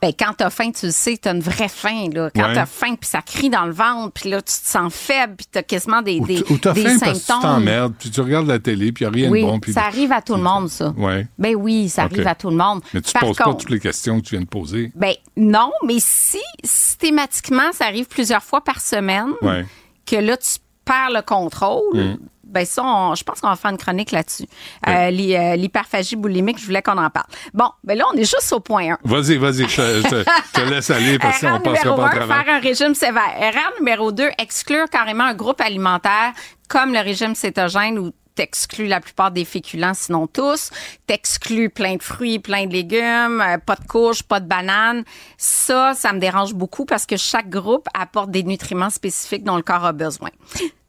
Ben, 0.00 0.12
quand 0.16 0.32
t'as 0.36 0.50
faim, 0.50 0.70
tu 0.70 0.86
le 0.86 0.92
sais, 0.92 1.16
t'as 1.20 1.34
une 1.34 1.40
vraie 1.40 1.68
faim, 1.68 2.06
là. 2.12 2.30
Quand 2.34 2.46
Ouais. 2.48 2.54
t'as 2.54 2.66
faim, 2.66 2.94
puis 2.94 3.08
ça 3.10 3.20
crie 3.20 3.50
dans 3.50 3.64
le 3.66 3.72
ventre, 3.72 4.12
puis 4.12 4.30
là, 4.30 4.40
tu 4.40 4.54
te 4.54 4.68
sens 4.68 4.94
faible, 4.94 5.34
puis 5.36 5.46
t'as 5.50 5.62
quasiment 5.64 6.02
des, 6.02 6.20
des, 6.20 6.44
Ou 6.50 6.58
t'as 6.58 6.72
des 6.72 6.82
faim 6.82 6.96
parce 7.00 7.12
que 7.12 7.18
tu 7.18 7.24
symptômes. 7.24 7.42
t'emmerdes, 7.42 7.94
puis 7.98 8.10
tu 8.10 8.20
regardes 8.20 8.46
la 8.46 8.60
télé, 8.60 8.92
puis 8.92 9.04
il 9.04 9.08
n'y 9.10 9.14
a 9.14 9.20
rien 9.22 9.30
oui, 9.30 9.40
de 9.42 9.46
bon. 9.46 9.58
Puis... 9.58 9.72
ça 9.72 9.86
arrive 9.86 10.12
à 10.12 10.22
tout 10.22 10.34
le 10.36 10.42
monde, 10.42 10.68
ça. 10.68 10.94
Ouais. 10.96 11.26
Ben 11.36 11.56
oui, 11.56 11.88
ça 11.88 12.02
arrive 12.04 12.26
à 12.28 12.34
tout 12.36 12.50
le 12.50 12.56
monde. 12.56 12.80
Mais 12.94 13.00
tu 13.00 13.12
ne 13.16 13.20
poses 13.20 13.36
pas 13.36 13.54
toutes 13.54 13.70
les 13.70 13.80
questions 13.80 14.20
que 14.20 14.26
tu 14.26 14.36
viens 14.36 14.44
de 14.44 14.48
poser. 14.48 14.92
Ben 14.94 15.14
non, 15.36 15.72
mais 15.84 15.96
si 15.98 16.38
systématiquement 16.64 17.72
ça 17.72 17.86
arrive 17.86 18.06
plusieurs 18.06 18.42
fois 18.42 18.60
par 18.62 18.80
semaine, 18.80 19.32
Ouais. 19.42 19.66
que 20.06 20.16
là 20.16 20.36
tu 20.36 20.58
perds 20.84 21.10
le 21.14 21.22
contrôle, 21.22 21.82
Mm. 21.94 22.16
Ben 22.48 22.64
ça, 22.64 22.82
on- 22.84 23.14
je 23.14 23.22
pense 23.24 23.40
qu'on 23.40 23.48
va 23.48 23.56
faire 23.56 23.70
une 23.70 23.76
chronique 23.78 24.10
là-dessus. 24.10 24.46
Euh, 24.88 25.10
l'hy- 25.10 25.36
euh, 25.36 25.56
L'hyperphagie 25.56 26.16
boulimique, 26.16 26.58
je 26.58 26.64
voulais 26.66 26.82
qu'on 26.82 26.98
en 26.98 27.10
parle. 27.10 27.26
Bon, 27.54 27.70
ben 27.84 27.96
là 27.98 28.04
on 28.12 28.16
est 28.16 28.24
juste 28.24 28.52
au 28.52 28.60
point 28.60 28.92
1. 28.94 28.98
Vas-y, 29.04 29.36
vas-y, 29.36 29.68
je, 29.68 29.76
te- 29.76 30.02
je 30.02 30.08
te- 30.08 30.30
je 30.54 30.60
te 30.62 30.68
laisse 30.68 30.90
aller 30.90 31.18
parce 31.18 31.40
qu'on 31.40 31.60
passera 31.74 31.84
pas 31.96 32.02
à 32.08 32.10
faire 32.44 32.54
un 32.54 32.60
régime 32.60 32.94
sévère. 32.94 33.34
Erreur 33.38 33.72
numéro 33.78 34.12
2, 34.12 34.28
exclure 34.38 34.88
carrément 34.90 35.24
un 35.24 35.34
groupe 35.34 35.60
alimentaire 35.60 36.32
comme 36.68 36.92
le 36.92 37.00
régime 37.00 37.34
cétogène 37.34 37.98
où 37.98 38.12
t'exclus 38.34 38.86
la 38.86 39.00
plupart 39.00 39.32
des 39.32 39.44
féculents, 39.44 39.94
sinon 39.94 40.28
tous. 40.28 40.70
T'exclus 41.08 41.70
plein 41.70 41.96
de 41.96 42.02
fruits, 42.04 42.38
plein 42.38 42.66
de 42.66 42.72
légumes, 42.72 43.40
euh, 43.44 43.58
pas 43.58 43.74
de 43.74 43.84
courges, 43.84 44.22
pas 44.22 44.38
de 44.38 44.46
bananes. 44.46 45.02
Ça, 45.36 45.92
ça 45.94 46.12
me 46.12 46.20
dérange 46.20 46.54
beaucoup 46.54 46.84
parce 46.84 47.04
que 47.04 47.16
chaque 47.16 47.48
groupe 47.50 47.88
apporte 47.98 48.30
des 48.30 48.44
nutriments 48.44 48.90
spécifiques 48.90 49.42
dont 49.42 49.56
le 49.56 49.62
corps 49.62 49.84
a 49.84 49.92
besoin. 49.92 50.30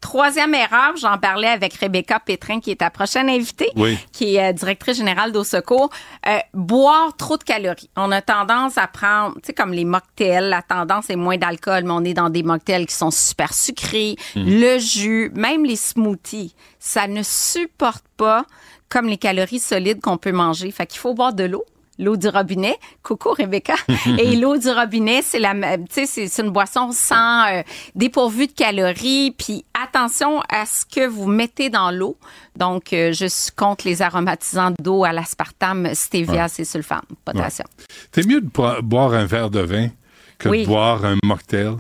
Troisième 0.02 0.54
erreur, 0.54 0.96
j'en 0.96 1.18
parlais 1.18 1.50
avec 1.50 1.74
Rebecca 1.74 2.22
Pétrin, 2.22 2.62
qui 2.62 2.72
est 2.72 2.78
ta 2.78 2.90
prochaine 2.90 3.30
invitée, 3.30 3.70
Oui. 3.76 3.98
qui 4.14 4.36
est 4.36 4.50
euh, 4.50 4.54
directrice 4.54 4.98
générale 4.98 5.34
d'Au 5.34 5.44
Secours. 5.44 5.90
Euh, 6.26 6.38
boire 6.54 7.16
trop 7.18 7.36
de 7.38 7.44
calories. 7.44 7.90
On 7.98 8.10
a 8.12 8.22
tendance 8.22 8.78
à 8.78 8.88
prendre, 8.88 9.36
tu 9.36 9.48
sais, 9.48 9.54
comme 9.54 9.74
les 9.74 9.84
mocktails, 9.84 10.50
la 10.50 10.62
tendance 10.62 11.10
est 11.10 11.18
moins 11.18 11.38
d'alcool, 11.38 11.84
mais 11.84 11.92
on 11.92 12.04
est 12.06 12.14
dans 12.14 12.30
des 12.30 12.44
mocktails 12.44 12.86
qui 12.86 12.96
sont 12.96 13.12
super 13.12 13.54
sucrés. 13.54 14.16
Mm. 14.36 14.44
Le 14.62 14.80
jus, 14.80 15.32
même 15.36 15.66
les 15.66 15.76
smoothies, 15.76 16.56
ça 16.80 17.08
ne 17.08 17.22
supporte 17.22 18.06
pas 18.16 18.46
comme 18.88 19.08
les 19.08 19.18
calories 19.18 19.60
solides 19.60 20.00
qu'on 20.00 20.18
peut 20.18 20.32
manger. 20.32 20.72
Fait 20.72 20.88
qu'il 20.88 21.00
faut 21.00 21.14
boire 21.14 21.34
de 21.34 21.44
l'eau. 21.44 21.66
L'eau 22.00 22.16
du 22.18 22.28
robinet. 22.30 22.78
Coucou 23.04 23.34
Rebecca. 23.34 23.76
Et 24.18 24.36
l'eau 24.38 24.58
du 24.58 24.70
robinet, 24.70 25.22
c'est 25.22 25.38
la, 25.38 25.54
tu 25.54 25.84
sais, 25.92 26.06
c'est 26.06 26.28
c'est 26.30 26.42
une 26.42 26.50
boisson 26.50 26.92
sans 26.92 27.46
euh, 27.52 27.62
dépourvue 27.94 28.48
de 28.48 28.54
calories. 28.54 29.32
Puis 29.38 29.66
attention 29.80 30.42
à 30.50 30.66
ce 30.66 30.86
que 30.86 31.06
vous 31.06 31.28
mettez 31.28 31.70
dans 31.70 31.92
l'eau. 31.92 32.18
Donc, 32.56 32.94
euh, 32.94 33.12
je 33.12 33.26
suis 33.26 33.52
contre 33.52 33.86
les 33.86 34.02
aromatisants 34.02 34.72
d'eau 34.82 35.04
à 35.04 35.12
l'aspartame, 35.12 35.94
stevia, 35.94 36.44
Ouais. 36.44 36.50
c'est 36.50 36.66
sulfame, 36.66 37.02
potassium. 37.26 37.68
T'es 38.12 38.24
mieux 38.24 38.42
de 38.42 38.48
bo- 38.48 38.82
boire 38.82 39.14
un 39.14 39.26
verre 39.26 39.50
de 39.50 39.60
vin 39.60 39.90
que 40.38 40.48
Oui. 40.50 40.62
de 40.64 40.68
boire 40.68 41.04
un 41.06 41.18
mocktail? 41.24 41.76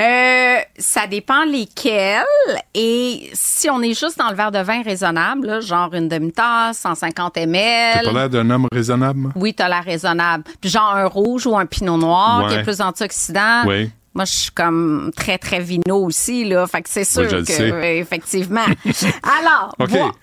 Euh, 0.00 0.58
ça 0.78 1.06
dépend 1.06 1.44
lesquels. 1.44 2.22
Et 2.74 3.30
si 3.34 3.68
on 3.68 3.82
est 3.82 3.98
juste 3.98 4.18
dans 4.18 4.30
le 4.30 4.34
verre 4.36 4.50
de 4.50 4.58
vin 4.60 4.82
raisonnable, 4.82 5.46
là, 5.46 5.60
genre 5.60 5.92
une 5.94 6.08
demi-tasse, 6.08 6.78
150 6.78 7.34
T'as 7.34 7.42
ml. 7.42 8.04
pas 8.06 8.12
l'air 8.12 8.30
d'un 8.30 8.48
homme 8.50 8.66
raisonnable? 8.72 9.32
Oui, 9.36 9.52
t'as 9.54 9.68
l'air 9.68 9.84
raisonnable. 9.84 10.44
Puis 10.60 10.70
genre 10.70 10.94
un 10.94 11.06
rouge 11.06 11.46
ou 11.46 11.56
un 11.56 11.66
pinot 11.66 11.96
noir 11.98 12.48
qui 12.48 12.54
est 12.54 12.62
plus 12.62 12.80
antioxydant. 12.80 13.64
Oui. 13.66 13.90
Moi, 14.12 14.24
je 14.24 14.32
suis 14.32 14.50
comme 14.50 15.12
très, 15.14 15.38
très 15.38 15.60
vino 15.60 16.04
aussi, 16.04 16.44
là. 16.44 16.66
Fait 16.66 16.82
que 16.82 16.88
c'est 16.88 17.04
sûr 17.04 17.28
que, 17.28 17.44
sais. 17.44 17.70
euh, 17.70 18.00
effectivement. 18.00 18.64
Alors, 19.42 19.76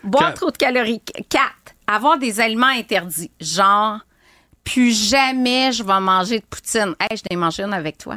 boire, 0.03 0.34
trop 0.34 0.51
de 0.51 0.57
calories. 0.57 1.01
Quatre, 1.30 1.75
avoir 1.88 2.17
des 2.17 2.41
aliments 2.41 2.67
interdits, 2.67 3.32
genre 3.39 3.99
plus 4.65 4.91
jamais 5.09 5.71
je 5.71 5.82
vais 5.84 5.99
manger 6.01 6.39
de 6.39 6.45
poutine. 6.45 6.95
Hey, 6.99 7.15
je 7.17 7.21
t'ai 7.23 7.38
mangé 7.38 7.63
une 7.63 7.73
avec 7.73 7.97
toi. 7.97 8.15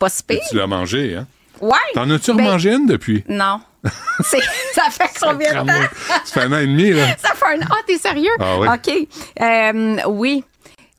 Oui. 0.00 0.06
Pas 0.06 0.08
si 0.08 0.22
pire. 0.22 0.40
Tu 0.48 0.56
l'as 0.56 0.66
mangé, 0.66 1.16
hein? 1.16 1.26
Ouais. 1.60 1.76
T'en 1.94 2.08
as-tu 2.10 2.32
Ben, 2.34 2.44
remangé 2.46 2.72
une 2.74 2.86
depuis? 2.86 3.22
Non. 3.28 3.60
Ça 4.22 4.90
fait 4.90 5.10
combien 5.20 5.62
de 5.62 5.66
temps? 5.68 5.88
Ça 6.24 6.40
fait 6.40 6.46
un 6.46 6.52
an 6.52 6.58
et 6.58 6.66
demi, 6.66 6.90
là. 6.92 7.16
Ça 7.18 7.34
fait 7.34 7.56
un. 7.56 7.60
Ah, 7.70 7.76
t'es 7.86 7.98
sérieux? 7.98 8.30
Ah 8.38 8.58
oui. 8.58 8.68
OK. 8.68 9.08
Euh, 9.40 9.96
oui. 10.08 10.44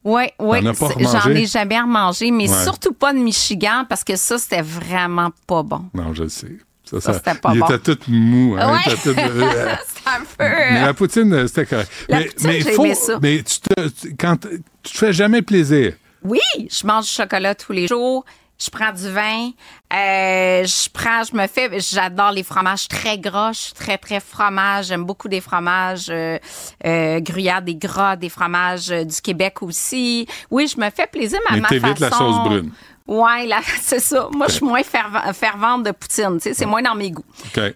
Oui, 0.03 0.23
oui. 0.39 0.59
J'en 0.99 1.29
ai 1.29 1.45
jamais 1.45 1.79
remangé, 1.79 2.31
mais 2.31 2.49
Ouais. 2.49 2.63
surtout 2.63 2.91
pas 2.93 3.13
de 3.13 3.19
Michigan 3.19 3.85
parce 3.87 4.03
que 4.03 4.15
ça, 4.15 4.37
c'était 4.39 4.61
vraiment 4.63 5.29
pas 5.45 5.61
bon. 5.63 5.85
Non, 5.93 6.13
je 6.13 6.23
le 6.23 6.29
sais. 6.29 6.57
Ça, 6.89 6.99
Ça, 6.99 7.13
ça- 7.13 7.19
c'était 7.19 7.39
pas 7.39 7.51
il 7.53 7.59
bon. 7.59 7.67
était 7.67 7.95
tout 7.95 8.11
mou. 8.11 8.55
Hein? 8.59 8.73
Ouais. 8.73 8.79
Il 8.87 8.93
était 8.93 9.13
tout- 9.13 9.19
euh, 9.19 9.75
un 10.07 10.19
peu. 10.19 10.43
mais 10.43 10.81
la 10.85 10.93
poutine, 10.95 11.33
euh, 11.33 11.47
c'était 11.47 11.65
correct. 11.67 11.89
La 12.09 12.19
mais 12.19 12.25
poutine, 12.25 12.47
mais 12.49 12.61
faut- 12.73 12.93
ça. 12.95 13.19
Mais 13.21 13.43
tu 13.43 13.59
te, 13.61 13.87
tu- 13.89 14.15
quand 14.19 14.37
tu 14.83 14.91
te 14.91 14.97
fais 14.97 15.13
jamais 15.13 15.41
plaisir. 15.43 15.93
Oui, 16.23 16.39
je 16.57 16.85
mange 16.85 17.05
du 17.05 17.11
chocolat 17.11 17.55
tous 17.55 17.71
les 17.71 17.87
jours. 17.87 18.25
Je 18.63 18.69
prends 18.69 18.91
du 18.91 19.09
vin. 19.11 19.49
Euh, 19.91 20.63
je 20.63 20.89
prends, 20.93 21.23
je 21.23 21.35
me 21.35 21.47
fais, 21.47 21.79
j'adore 21.79 22.31
les 22.31 22.43
fromages 22.43 22.87
très 22.87 23.17
gras. 23.17 23.53
Je 23.53 23.59
suis 23.59 23.73
très, 23.73 23.97
très 23.97 24.19
fromage. 24.19 24.85
J'aime 24.87 25.03
beaucoup 25.03 25.27
des 25.27 25.41
fromages 25.41 26.07
euh, 26.09 26.37
euh, 26.85 27.19
gruyère, 27.21 27.63
des 27.63 27.75
gras, 27.75 28.15
des 28.15 28.29
fromages 28.29 28.91
euh, 28.91 29.03
du 29.03 29.19
Québec 29.19 29.63
aussi. 29.63 30.27
Oui, 30.51 30.67
je 30.67 30.79
me 30.79 30.89
fais 30.91 31.07
plaisir, 31.07 31.39
mais 31.49 31.57
à 31.57 31.61
Mais 31.71 31.79
ma 31.79 31.95
façon. 31.95 32.03
la 32.03 32.11
sauce 32.11 32.43
brune. 32.45 32.71
Ouais, 33.07 33.47
là, 33.47 33.61
c'est 33.81 33.99
ça. 33.99 34.29
Moi, 34.31 34.45
je 34.47 34.53
suis 34.53 34.65
moins 34.65 34.83
fervent- 34.83 35.33
fervente 35.33 35.81
de 35.83 35.91
poutine. 35.91 36.35
Tu 36.37 36.41
sais, 36.49 36.53
c'est 36.53 36.67
moins 36.67 36.83
dans 36.83 36.93
mes 36.95 37.09
goûts. 37.09 37.25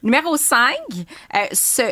Numéro 0.04 0.38
5, 0.38 0.72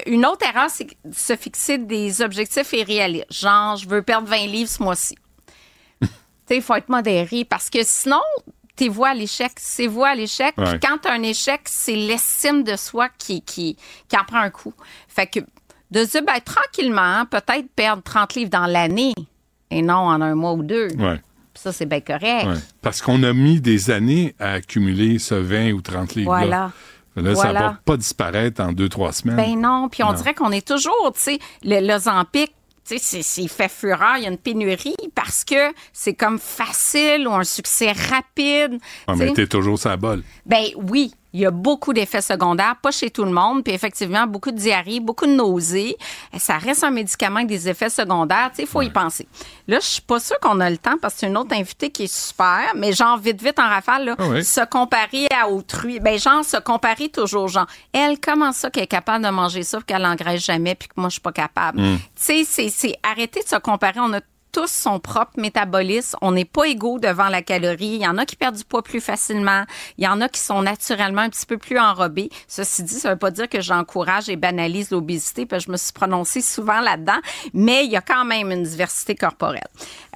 une 0.05 0.25
autre 0.27 0.45
erreur, 0.47 0.69
c'est 0.69 0.85
de 1.03 1.15
se 1.15 1.35
fixer 1.35 1.79
des 1.79 2.21
objectifs 2.21 2.71
irréalistes. 2.73 3.25
Genre, 3.33 3.75
je 3.75 3.89
veux 3.89 4.03
perdre 4.03 4.27
20 4.27 4.45
livres 4.45 4.69
ce 4.69 4.83
mois-ci. 4.83 5.15
tu 6.01 6.07
sais, 6.47 6.57
il 6.57 6.61
faut 6.61 6.75
être 6.75 6.89
modéré 6.89 7.43
parce 7.43 7.71
que 7.71 7.79
sinon, 7.81 8.21
t'es 8.75 8.87
voix 8.87 9.09
à 9.09 9.13
l'échec. 9.13 9.51
C'est 9.57 9.87
voix 9.87 10.09
à 10.09 10.15
l'échec. 10.15 10.53
Ouais. 10.57 10.65
Puis 10.65 10.79
quand 10.79 10.97
t'as 11.01 11.13
un 11.13 11.23
échec, 11.23 11.61
c'est 11.65 11.95
l'estime 11.95 12.63
de 12.63 12.75
soi 12.75 13.09
qui, 13.17 13.41
qui, 13.41 13.77
qui 14.07 14.17
en 14.17 14.23
prend 14.25 14.39
un 14.39 14.49
coup. 14.49 14.73
Fait 15.07 15.27
que 15.27 15.39
de 15.91 16.05
se 16.05 16.11
dire, 16.11 16.23
ben, 16.25 16.39
tranquillement, 16.43 17.25
peut-être 17.25 17.69
perdre 17.75 18.01
30 18.03 18.35
livres 18.35 18.49
dans 18.49 18.65
l'année 18.65 19.13
et 19.69 19.81
non 19.81 19.95
en 19.95 20.21
un 20.21 20.35
mois 20.35 20.53
ou 20.53 20.63
deux. 20.63 20.87
Ouais. 20.97 21.21
Ça, 21.55 21.71
c'est 21.71 21.85
bien 21.85 22.01
correct. 22.01 22.47
Ouais. 22.47 22.55
Parce 22.81 22.99
qu'on 23.01 23.21
a 23.23 23.31
mis 23.31 23.61
des 23.61 23.91
années 23.91 24.33
à 24.39 24.53
accumuler 24.53 25.19
ce 25.19 25.35
20 25.35 25.71
ou 25.73 25.81
30 25.81 26.15
livres. 26.15 26.31
Voilà. 26.35 26.71
Là, 27.15 27.35
ça 27.35 27.53
va 27.53 27.77
pas 27.85 27.95
disparaître 27.95 28.59
en 28.59 28.71
deux, 28.71 28.89
trois 28.89 29.11
semaines. 29.11 29.35
Ben 29.35 29.55
non, 29.59 29.87
puis 29.87 30.01
on 30.01 30.07
Non. 30.07 30.13
dirait 30.13 30.33
qu'on 30.33 30.51
est 30.51 30.67
toujours, 30.67 31.11
tu 31.13 31.19
sais, 31.19 31.39
le, 31.63 31.79
le 31.87 31.99
Zampic, 31.99 32.47
tu 32.47 32.53
c'est- 32.97 33.23
c'est 33.23 33.47
fait 33.47 33.69
fureur, 33.71 34.17
il 34.17 34.23
y 34.23 34.25
a 34.25 34.29
une 34.29 34.37
pénurie 34.37 34.95
parce 35.15 35.43
que 35.43 35.73
c'est 35.91 36.13
comme 36.13 36.39
facile 36.39 37.27
ou 37.27 37.31
un 37.33 37.43
succès 37.43 37.91
rapide. 37.91 38.77
Ah, 39.07 39.13
tu 39.13 39.19
mais 39.19 39.27
sais. 39.29 39.33
t'es 39.33 39.47
toujours 39.47 39.79
sa 39.79 39.97
bol. 39.97 40.23
Ben 40.45 40.65
oui, 40.75 41.13
il 41.33 41.39
y 41.41 41.45
a 41.45 41.51
beaucoup 41.51 41.93
d'effets 41.93 42.21
secondaires, 42.21 42.75
pas 42.81 42.91
chez 42.91 43.09
tout 43.09 43.25
le 43.25 43.31
monde, 43.31 43.63
puis 43.63 43.73
effectivement, 43.73 44.27
beaucoup 44.27 44.51
de 44.51 44.57
diarrhée, 44.57 44.99
beaucoup 44.99 45.25
de 45.25 45.31
nausées. 45.33 45.97
Ça 46.37 46.57
reste 46.57 46.83
un 46.83 46.91
médicament 46.91 47.37
avec 47.37 47.47
des 47.47 47.67
effets 47.67 47.89
secondaires, 47.89 48.49
tu 48.51 48.57
sais, 48.57 48.61
il 48.63 48.67
faut 48.67 48.81
y 48.83 48.89
penser. 48.89 49.27
Là, 49.67 49.79
je 49.79 49.85
suis 49.85 50.01
pas 50.01 50.19
sûre 50.19 50.39
qu'on 50.39 50.59
a 50.59 50.69
le 50.69 50.77
temps 50.77 50.97
parce 51.01 51.15
que 51.15 51.21
c'est 51.21 51.27
une 51.27 51.37
autre 51.37 51.55
invitée 51.55 51.89
qui 51.89 52.03
est 52.03 52.13
super, 52.13 52.73
mais 52.75 52.93
genre, 52.93 53.17
vite, 53.17 53.41
vite, 53.41 53.59
en 53.59 53.67
rafale, 53.67 54.05
là, 54.05 54.15
Ah 54.19 54.41
se 54.43 54.65
comparer 54.65 55.27
à 55.35 55.49
autrui. 55.49 55.99
Ben 55.99 56.19
genre, 56.19 56.43
se 56.45 56.57
comparer 56.57 57.09
toujours, 57.09 57.47
genre, 57.47 57.67
elle, 57.91 58.19
comment 58.19 58.51
ça 58.51 58.69
qu'elle 58.69 58.83
est 58.83 58.87
capable 58.87 59.25
de 59.25 59.29
manger 59.29 59.63
ça, 59.63 59.79
qu'elle 59.85 60.01
n'engraisse 60.03 60.43
jamais, 60.43 60.75
puis 60.75 60.87
que 60.87 60.93
moi, 60.97 61.09
je 61.09 61.13
suis 61.13 61.21
pas 61.21 61.31
capable? 61.31 61.81
Mm. 61.81 61.97
Tu 61.97 62.03
sais, 62.15 62.43
c'est- 62.45 62.69
c'est 62.69 62.95
arrêter 63.03 63.41
de 63.41 63.47
se 63.47 63.55
comparer. 63.55 63.99
On 63.99 64.13
a 64.13 64.19
tous 64.53 64.71
son 64.71 64.99
propre 64.99 65.31
métabolisme. 65.37 66.17
On 66.21 66.31
n'est 66.31 66.45
pas 66.45 66.65
égaux 66.67 66.99
devant 66.99 67.27
la 67.27 67.41
calorie. 67.41 67.87
Il 67.95 68.01
y 68.01 68.07
en 68.07 68.17
a 68.17 68.25
qui 68.25 68.35
perdent 68.35 68.55
du 68.55 68.63
poids 68.63 68.83
plus 68.83 69.01
facilement. 69.01 69.63
Il 69.97 70.03
y 70.03 70.07
en 70.07 70.21
a 70.21 70.29
qui 70.29 70.39
sont 70.39 70.61
naturellement 70.61 71.21
un 71.23 71.29
petit 71.29 71.45
peu 71.45 71.57
plus 71.57 71.77
enrobés. 71.79 72.29
Ceci 72.47 72.83
dit, 72.83 72.93
ça 72.95 73.09
veut 73.09 73.17
pas 73.19 73.31
dire 73.31 73.49
que 73.49 73.59
j'encourage 73.61 74.29
et 74.29 74.35
banalise 74.35 74.91
l'obésité, 74.91 75.45
parce 75.45 75.63
que 75.63 75.67
je 75.67 75.71
me 75.71 75.77
suis 75.77 75.91
prononcée 75.91 76.41
souvent 76.41 76.79
là-dedans, 76.79 77.19
mais 77.53 77.85
il 77.85 77.91
y 77.91 77.95
a 77.95 78.01
quand 78.01 78.25
même 78.25 78.51
une 78.51 78.63
diversité 78.63 79.15
corporelle. 79.15 79.63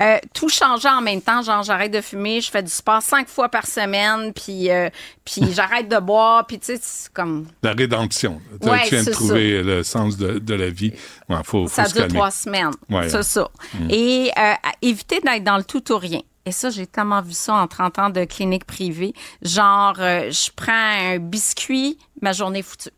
Euh, 0.01 0.17
tout 0.33 0.49
changer 0.49 0.88
en 0.89 1.01
même 1.01 1.21
temps, 1.21 1.41
genre 1.41 1.63
j'arrête 1.63 1.91
de 1.91 2.01
fumer, 2.01 2.39
je 2.41 2.51
fais 2.51 2.61
du 2.63 2.71
sport 2.71 3.01
cinq 3.01 3.27
fois 3.27 3.49
par 3.49 3.65
semaine, 3.65 4.31
puis 4.33 4.69
euh, 4.69 4.89
puis 5.25 5.41
j'arrête 5.53 5.89
de 5.89 5.97
boire, 5.97 6.45
puis 6.45 6.59
tu 6.59 6.67
sais, 6.67 6.79
c'est 6.81 7.11
comme 7.11 7.47
La 7.63 7.71
rédemption. 7.73 8.39
Tu- 8.61 8.67
Ouais, 8.69 8.83
tu 8.83 8.95
viens 8.95 9.03
de 9.03 9.11
trouver 9.11 9.63
le 9.63 9.83
sens 9.83 10.17
de, 10.17 10.39
de 10.39 10.53
la 10.53 10.69
vie. 10.69 10.91
Il 11.29 11.35
faut, 11.38 11.43
faut 11.43 11.67
ça 11.67 11.85
se 11.85 11.93
dure 11.93 12.01
calmer. 12.03 12.13
trois 12.15 12.31
semaines. 12.31 12.71
Ouais. 12.89 13.09
c'est 13.09 13.23
ça. 13.23 13.49
Mm. 13.73 13.88
Et 13.89 14.26
euh, 14.38 14.53
éviter 14.82 15.19
d'être 15.19 15.43
dans 15.43 15.57
le 15.57 15.63
tout 15.63 15.91
ou 15.91 15.97
rien. 15.97 16.21
Et 16.45 16.51
ça, 16.51 16.69
j'ai 16.69 16.88
tellement 16.88 17.21
vu 17.21 17.34
ça 17.34 17.55
en 17.55 17.67
30 17.67 17.99
ans 17.99 18.09
de 18.09 18.23
clinique 18.23 18.65
privée. 18.65 19.13
Genre, 19.41 19.95
euh, 19.99 20.32
je 20.32 20.49
prends 20.55 20.71
un 20.71 21.19
biscuit, 21.19 21.97
ma 22.21 22.32
journée 22.32 22.59
est 22.59 22.63
foutue. 22.63 22.89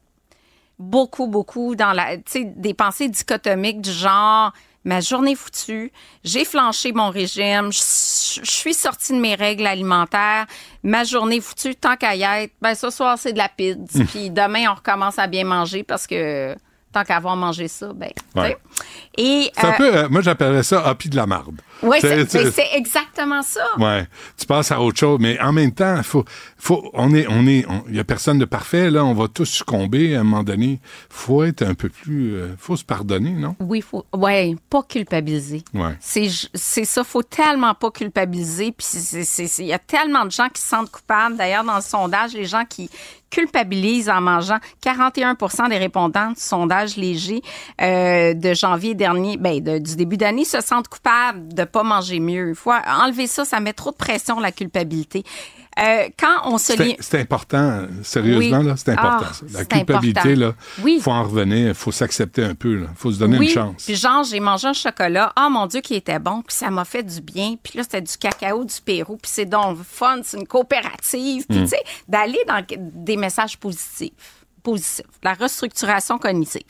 Beaucoup, 0.77 1.27
beaucoup 1.27 1.75
dans 1.75 1.91
la, 1.91 2.17
tu 2.17 2.23
sais, 2.27 2.43
des 2.45 2.73
pensées 2.73 3.09
dichotomiques 3.09 3.81
du 3.81 3.91
genre, 3.91 4.53
ma 4.85 5.01
journée 5.01 5.31
est 5.31 5.35
foutue, 5.35 5.91
j'ai 6.23 6.45
flanché 6.45 6.93
mon 6.93 7.09
régime, 7.09 7.71
je 7.71 7.79
je 8.41 8.49
suis 8.51 8.73
sortie 8.75 9.11
de 9.13 9.19
mes 9.19 9.35
règles 9.35 9.65
alimentaires, 9.67 10.45
ma 10.83 11.03
journée 11.03 11.37
est 11.37 11.41
foutue, 11.41 11.75
tant 11.75 11.97
qu'à 11.97 12.15
y 12.15 12.21
être, 12.21 12.53
ben 12.61 12.75
ce 12.75 12.89
soir, 12.89 13.17
c'est 13.17 13.33
de 13.33 13.37
la 13.39 13.49
pizza, 13.49 13.99
Mm. 13.99 14.05
puis 14.05 14.29
demain, 14.29 14.71
on 14.71 14.75
recommence 14.75 15.19
à 15.19 15.27
bien 15.27 15.43
manger 15.43 15.83
parce 15.83 16.05
que 16.07 16.55
tant 16.91 17.03
qu'à 17.03 17.17
avoir 17.17 17.35
mangé 17.35 17.67
ça, 17.67 17.91
ben. 17.93 18.11
Ouais. 18.35 18.57
Et, 19.17 19.51
C'est 19.55 19.65
un 19.65 19.69
euh, 19.69 19.77
peu, 19.77 19.95
euh, 19.95 20.09
moi, 20.09 20.21
j'appellerais 20.21 20.63
ça 20.63 20.85
happy 20.85 21.09
de 21.09 21.15
la 21.15 21.25
marde. 21.27 21.61
Oui, 21.83 21.97
c'est 22.01 22.25
ben, 22.33 22.51
c'est 22.51 22.67
exactement 22.75 23.41
ça. 23.41 23.61
Ouais, 23.77 24.07
tu 24.37 24.45
passes 24.45 24.71
à 24.71 24.81
autre 24.81 24.97
chose, 24.99 25.17
mais 25.21 25.39
en 25.39 25.51
même 25.53 25.71
temps, 25.71 26.01
faut, 26.03 26.25
faut, 26.57 26.89
on 26.93 27.13
est, 27.13 27.25
on 27.29 27.45
est, 27.47 27.65
il 27.89 27.95
y 27.95 27.99
a 27.99 28.03
personne 28.03 28.39
de 28.39 28.45
parfait 28.45 28.89
là, 28.89 29.03
on 29.05 29.13
va 29.13 29.27
tous 29.27 29.45
succomber 29.45 30.15
à 30.15 30.21
un 30.21 30.23
moment 30.23 30.43
donné. 30.43 30.79
Faut 31.09 31.43
être 31.43 31.61
un 31.63 31.73
peu 31.73 31.89
plus, 31.89 32.33
euh, 32.35 32.55
faut 32.57 32.75
se 32.75 32.83
pardonner, 32.83 33.31
non? 33.31 33.55
Oui, 33.59 33.81
faut, 33.81 34.05
ouais, 34.15 34.55
pas 34.69 34.83
culpabiliser. 34.83 35.63
Ouais. 35.73 35.95
C'est, 35.99 36.27
c'est 36.53 36.85
ça, 36.85 37.03
faut 37.03 37.23
tellement 37.23 37.73
pas 37.73 37.91
culpabiliser. 37.91 38.71
Puis 38.71 38.87
il 39.59 39.65
y 39.65 39.73
a 39.73 39.79
tellement 39.79 40.25
de 40.25 40.31
gens 40.31 40.49
qui 40.49 40.61
se 40.61 40.67
sentent 40.67 40.91
coupables. 40.91 41.37
D'ailleurs, 41.37 41.63
dans 41.63 41.75
le 41.75 41.81
sondage, 41.81 42.33
les 42.33 42.45
gens 42.45 42.65
qui 42.67 42.89
culpabilisent 43.29 44.09
en 44.09 44.21
mangeant, 44.21 44.57
41 44.81 45.35
des 45.69 45.77
répondants 45.77 46.29
du 46.31 46.39
sondage 46.41 46.97
léger 46.97 47.41
euh, 47.79 48.33
de 48.33 48.53
janvier 48.53 48.95
dernier, 48.95 49.37
ben, 49.37 49.61
de- 49.63 49.77
du 49.77 49.95
début 49.95 50.17
d'année, 50.17 50.45
se 50.45 50.61
sentent 50.61 50.87
coupables 50.87 51.53
de 51.53 51.63
pas 51.69 51.83
manger 51.83 52.19
mieux. 52.19 52.49
Il 52.49 52.55
faut 52.55 52.71
enlever 52.71 53.27
ça, 53.27 53.45
ça 53.45 53.59
met 53.59 53.73
trop 53.73 53.91
de 53.91 53.95
pression, 53.95 54.39
la 54.39 54.51
culpabilité. 54.51 55.23
Euh, 55.79 56.09
quand 56.19 56.41
on 56.43 56.57
se 56.57 56.73
lie... 56.81 56.97
C'est 56.99 57.21
important, 57.21 57.85
sérieusement 58.03 58.59
Oui. 58.59 58.65
là, 58.65 58.73
c'est 58.75 58.89
important. 58.91 59.27
Ah, 59.29 59.33
ça. 59.33 59.45
La 59.53 59.63
culpabilité 59.65 60.19
important. 60.19 60.39
là, 60.47 60.53
Oui. 60.83 60.99
faut 61.01 61.11
en 61.11 61.23
revenir, 61.23 61.73
faut 61.73 61.91
s'accepter 61.93 62.43
un 62.43 62.53
peu 62.55 62.75
là, 62.75 62.87
faut 62.97 63.11
se 63.11 63.19
donner 63.19 63.37
oui, 63.37 63.45
une 63.47 63.53
chance. 63.53 63.85
Puis 63.85 63.95
genre, 63.95 64.23
j'ai 64.25 64.41
mangé 64.41 64.67
un 64.67 64.73
chocolat. 64.73 65.31
Ah, 65.37 65.47
mon 65.49 65.67
Dieu, 65.67 65.79
qui 65.79 65.95
était 65.95 66.19
bon. 66.19 66.41
Puis 66.41 66.57
ça 66.57 66.69
m'a 66.69 66.83
fait 66.83 67.03
du 67.03 67.21
bien. 67.21 67.55
Puis 67.63 67.77
là, 67.77 67.83
c'était 67.83 68.01
du 68.01 68.17
cacao 68.17 68.65
du 68.65 68.75
Pérou. 68.83 69.15
Puis 69.21 69.31
c'est 69.33 69.45
donc 69.45 69.77
fun. 69.83 70.17
C'est 70.23 70.37
une 70.37 70.47
coopérative. 70.47 71.45
Puis 71.47 71.59
Mm. 71.59 71.63
tu 71.63 71.69
sais, 71.69 71.83
d'aller 72.09 72.39
dans 72.45 72.61
des 72.77 73.15
messages 73.15 73.57
positifs. 73.57 74.38
Positif, 74.69 75.05
la 75.23 75.33
restructuration 75.33 76.19
cognitive. 76.19 76.61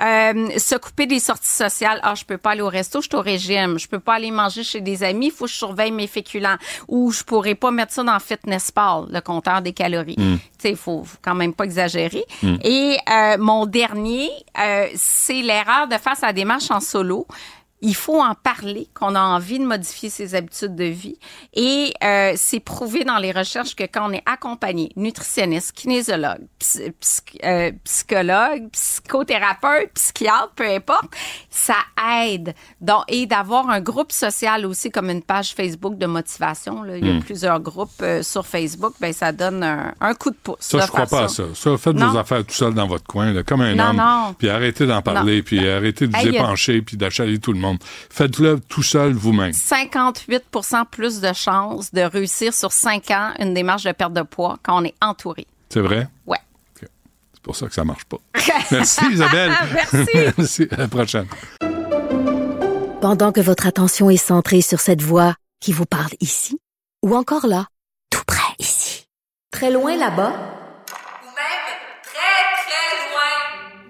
Euh, 0.00 0.58
se 0.58 0.76
couper 0.76 1.06
des 1.06 1.18
sorties 1.18 1.48
sociales. 1.48 1.98
Ah, 2.02 2.14
je 2.14 2.24
peux 2.24 2.38
pas 2.38 2.50
aller 2.50 2.60
au 2.60 2.68
resto, 2.68 3.00
je 3.00 3.08
suis 3.08 3.16
au 3.16 3.20
régime. 3.20 3.78
Je 3.78 3.88
peux 3.88 3.98
pas 3.98 4.14
aller 4.14 4.30
manger 4.30 4.62
chez 4.62 4.80
des 4.80 5.02
amis, 5.02 5.26
il 5.26 5.32
faut 5.32 5.46
que 5.46 5.50
je 5.50 5.56
surveille 5.56 5.90
mes 5.90 6.06
féculents. 6.06 6.56
Ou 6.86 7.10
je 7.10 7.24
pourrais 7.24 7.56
pas 7.56 7.72
mettre 7.72 7.92
ça 7.92 8.04
dans 8.04 8.18
Fitness 8.20 8.70
Pal, 8.70 9.06
le 9.10 9.20
compteur 9.20 9.62
des 9.62 9.72
calories. 9.72 10.16
Mm. 10.16 10.36
Tu 10.36 10.42
sais, 10.58 10.74
faut, 10.76 11.02
faut 11.02 11.18
quand 11.22 11.34
même 11.34 11.52
pas 11.52 11.64
exagérer. 11.64 12.24
Mm. 12.42 12.56
Et 12.62 12.98
euh, 13.10 13.36
mon 13.38 13.66
dernier, 13.66 14.30
euh, 14.58 14.86
c'est 14.94 15.42
l'erreur 15.42 15.88
de 15.88 15.96
faire 15.96 16.16
sa 16.16 16.32
démarche 16.32 16.70
en 16.70 16.80
solo. 16.80 17.26
Il 17.82 17.94
faut 17.94 18.20
en 18.20 18.34
parler, 18.34 18.88
qu'on 18.94 19.14
a 19.14 19.20
envie 19.20 19.58
de 19.58 19.64
modifier 19.64 20.10
ses 20.10 20.34
habitudes 20.34 20.74
de 20.76 20.84
vie. 20.84 21.16
Et 21.54 21.92
euh, 22.04 22.32
c'est 22.36 22.60
prouvé 22.60 23.04
dans 23.04 23.16
les 23.18 23.32
recherches 23.32 23.74
que 23.74 23.84
quand 23.84 24.08
on 24.10 24.12
est 24.12 24.22
accompagné, 24.26 24.90
nutritionniste, 24.96 25.74
psy- 26.58 26.92
psy- 27.00 27.22
euh, 27.44 27.72
psychologue, 27.84 28.68
psychothérapeute, 28.72 29.92
psychiatre, 29.94 30.52
peu 30.56 30.68
importe, 30.68 31.10
ça 31.48 31.76
aide. 32.22 32.54
Donc, 32.80 33.04
et 33.08 33.26
d'avoir 33.26 33.68
un 33.70 33.80
groupe 33.80 34.12
social 34.12 34.66
aussi, 34.66 34.90
comme 34.90 35.10
une 35.10 35.22
page 35.22 35.54
Facebook 35.54 35.96
de 35.98 36.06
motivation. 36.06 36.82
Là. 36.82 36.96
Il 36.98 37.06
y 37.06 37.10
a 37.10 37.14
Mm. 37.14 37.20
plusieurs 37.22 37.60
groupes 37.60 37.90
euh, 38.02 38.22
sur 38.22 38.46
Facebook. 38.46 38.94
Ben, 39.00 39.12
ça 39.12 39.32
donne 39.32 39.62
un, 39.62 39.94
un 40.00 40.14
coup 40.14 40.30
de 40.30 40.36
pouce. 40.36 40.56
Ça, 40.60 40.78
de 40.78 40.82
je 40.82 40.88
crois 40.88 41.06
pas 41.06 41.24
à 41.24 41.28
ça. 41.28 41.44
Ça, 41.54 41.76
faites 41.78 41.94
vos 41.96 42.04
Non. 42.12 42.16
affaires 42.18 42.44
tout 42.44 42.54
seul 42.54 42.74
dans 42.74 42.86
votre 42.86 43.04
coin, 43.06 43.32
là, 43.32 43.42
comme 43.42 43.60
un 43.62 43.74
Non, 43.74 43.90
homme. 43.90 43.96
non. 43.96 44.34
Puis 44.38 44.48
arrêtez 44.50 44.86
d'en 44.86 45.02
parler, 45.02 45.42
puis 45.42 45.68
arrêtez 45.68 46.06
de 46.06 46.12
vous 46.16 46.20
Hey, 46.26 46.36
a- 46.36 46.40
épancher, 46.42 46.82
puis 46.82 46.96
d'achaler 46.96 47.38
tout 47.38 47.52
le 47.52 47.58
monde. 47.58 47.69
Faites-le 48.10 48.60
tout 48.60 48.82
seul 48.82 49.12
vous-même. 49.12 49.52
58% 49.52 50.86
plus 50.90 51.20
de 51.20 51.32
chances 51.32 51.92
de 51.92 52.02
réussir 52.02 52.54
sur 52.54 52.72
5 52.72 53.10
ans 53.10 53.32
une 53.38 53.54
démarche 53.54 53.84
de 53.84 53.92
perte 53.92 54.12
de 54.12 54.22
poids 54.22 54.58
quand 54.62 54.80
on 54.80 54.84
est 54.84 54.94
entouré. 55.00 55.46
C'est 55.68 55.80
vrai? 55.80 56.08
Ouais. 56.26 56.38
C'est 56.80 57.42
pour 57.42 57.56
ça 57.56 57.66
que 57.68 57.74
ça 57.74 57.84
marche 57.84 58.04
pas. 58.04 58.18
Merci 58.70 59.00
Isabelle. 59.12 59.52
Merci. 59.72 60.10
Merci. 60.36 60.68
À 60.70 60.76
la 60.76 60.88
prochaine. 60.88 61.26
Pendant 63.00 63.32
que 63.32 63.40
votre 63.40 63.66
attention 63.66 64.10
est 64.10 64.18
centrée 64.18 64.60
sur 64.60 64.78
cette 64.78 65.00
voix 65.00 65.34
qui 65.58 65.72
vous 65.72 65.86
parle 65.86 66.12
ici, 66.20 66.58
ou 67.02 67.16
encore 67.16 67.46
là, 67.46 67.66
tout 68.10 68.22
près 68.26 68.54
ici, 68.58 69.06
très 69.50 69.70
loin 69.70 69.96
là-bas, 69.96 70.59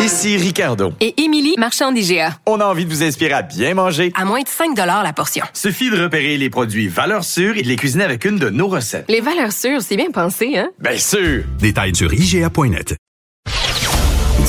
Ici 0.00 0.38
Ricardo. 0.38 0.94
Et 1.00 1.20
Émilie, 1.20 1.54
marchand 1.58 1.92
d'IGA. 1.92 2.38
On 2.46 2.58
a 2.60 2.64
envie 2.64 2.86
de 2.86 2.90
vous 2.90 3.02
inspirer 3.02 3.34
à 3.34 3.42
bien 3.42 3.74
manger. 3.74 4.12
À 4.16 4.24
moins 4.24 4.40
de 4.40 4.48
5 4.48 4.74
la 4.74 5.12
portion. 5.12 5.44
Suffit 5.52 5.90
de 5.90 6.02
repérer 6.02 6.38
les 6.38 6.48
produits 6.48 6.88
valeurs 6.88 7.22
sûres 7.22 7.58
et 7.58 7.62
de 7.62 7.68
les 7.68 7.76
cuisiner 7.76 8.04
avec 8.04 8.24
une 8.24 8.38
de 8.38 8.48
nos 8.48 8.68
recettes. 8.68 9.04
Les 9.08 9.20
valeurs 9.20 9.52
sûres, 9.52 9.82
c'est 9.82 9.96
bien 9.96 10.10
pensé, 10.10 10.56
hein? 10.56 10.70
Bien 10.78 10.96
sûr! 10.96 11.44
Détails 11.58 11.94
sur 11.94 12.14
IGA.net. 12.14 12.96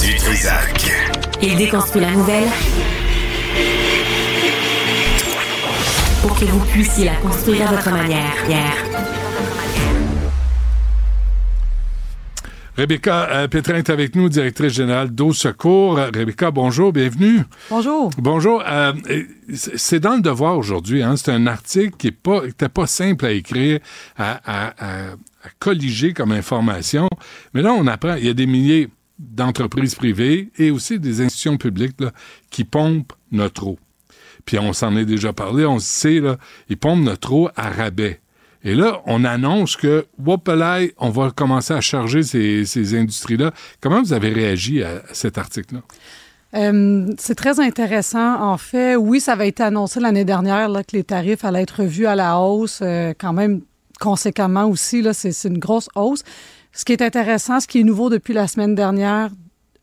Du 0.01 0.15
Trisac. 0.15 0.89
Il 1.41 1.57
déconstruit 1.57 2.01
la 2.01 2.11
nouvelle 2.11 2.47
pour 6.21 6.39
que 6.39 6.45
vous 6.45 6.65
puissiez 6.67 7.05
la 7.05 7.15
construire 7.15 7.67
à 7.67 7.75
votre 7.75 7.91
manière. 7.91 8.35
Rebecca 12.81 13.29
euh, 13.29 13.47
Pétrin 13.47 13.75
est 13.75 13.91
avec 13.91 14.15
nous, 14.15 14.27
directrice 14.27 14.73
générale 14.73 15.11
d'Eau 15.11 15.33
Secours. 15.33 15.97
Rebecca, 15.97 16.49
bonjour, 16.49 16.91
bienvenue. 16.91 17.41
Bonjour. 17.69 18.09
Bonjour. 18.17 18.63
Euh, 18.67 18.93
c'est 19.53 19.99
dans 19.99 20.15
le 20.15 20.21
devoir 20.21 20.57
aujourd'hui. 20.57 21.03
Hein? 21.03 21.15
C'est 21.15 21.31
un 21.31 21.45
article 21.45 21.95
qui 21.95 22.07
n'était 22.07 22.17
pas, 22.17 22.69
pas 22.69 22.87
simple 22.87 23.27
à 23.27 23.33
écrire, 23.33 23.81
à, 24.17 24.41
à, 24.45 24.73
à, 24.79 25.11
à 25.11 25.49
colliger 25.59 26.13
comme 26.13 26.31
information. 26.31 27.07
Mais 27.53 27.61
là, 27.61 27.71
on 27.71 27.85
apprend, 27.85 28.15
il 28.15 28.25
y 28.25 28.29
a 28.29 28.33
des 28.33 28.47
milliers 28.47 28.89
d'entreprises 29.19 29.93
privées 29.93 30.49
et 30.57 30.71
aussi 30.71 30.97
des 30.97 31.21
institutions 31.21 31.57
publiques 31.57 32.01
là, 32.01 32.11
qui 32.49 32.63
pompent 32.63 33.13
notre 33.31 33.67
eau. 33.67 33.77
Puis 34.43 34.57
on 34.57 34.73
s'en 34.73 34.97
est 34.97 35.05
déjà 35.05 35.33
parlé, 35.33 35.67
on 35.67 35.77
sait, 35.77 36.19
là, 36.19 36.37
ils 36.67 36.77
pompent 36.77 37.03
notre 37.03 37.31
eau 37.31 37.49
à 37.55 37.69
rabais. 37.69 38.21
Et 38.63 38.75
là, 38.75 39.01
on 39.05 39.23
annonce 39.23 39.75
que, 39.75 40.05
whoopalai, 40.23 40.93
on 40.97 41.09
va 41.09 41.31
commencer 41.31 41.73
à 41.73 41.81
charger 41.81 42.23
ces, 42.23 42.95
industries-là. 42.95 43.51
Comment 43.79 44.01
vous 44.01 44.13
avez 44.13 44.29
réagi 44.29 44.83
à 44.83 45.01
cet 45.13 45.37
article-là? 45.37 45.81
Euh, 46.53 47.07
c'est 47.17 47.35
très 47.35 47.59
intéressant. 47.59 48.41
En 48.41 48.57
fait, 48.57 48.95
oui, 48.95 49.19
ça 49.19 49.33
avait 49.33 49.47
été 49.47 49.63
annoncé 49.63 49.99
l'année 49.99 50.25
dernière 50.25 50.69
là, 50.69 50.83
que 50.83 50.95
les 50.95 51.03
tarifs 51.03 51.43
allaient 51.45 51.63
être 51.63 51.81
revus 51.81 52.05
à 52.05 52.15
la 52.15 52.39
hausse, 52.39 52.81
euh, 52.83 53.13
quand 53.17 53.33
même 53.33 53.61
conséquemment 53.99 54.65
aussi. 54.65 55.01
Là, 55.01 55.13
c'est, 55.13 55.31
c'est 55.31 55.47
une 55.47 55.59
grosse 55.59 55.89
hausse. 55.95 56.23
Ce 56.73 56.85
qui 56.85 56.93
est 56.93 57.01
intéressant, 57.01 57.59
ce 57.59 57.67
qui 57.67 57.79
est 57.79 57.83
nouveau 57.83 58.09
depuis 58.09 58.33
la 58.33 58.47
semaine 58.47 58.75
dernière, 58.75 59.31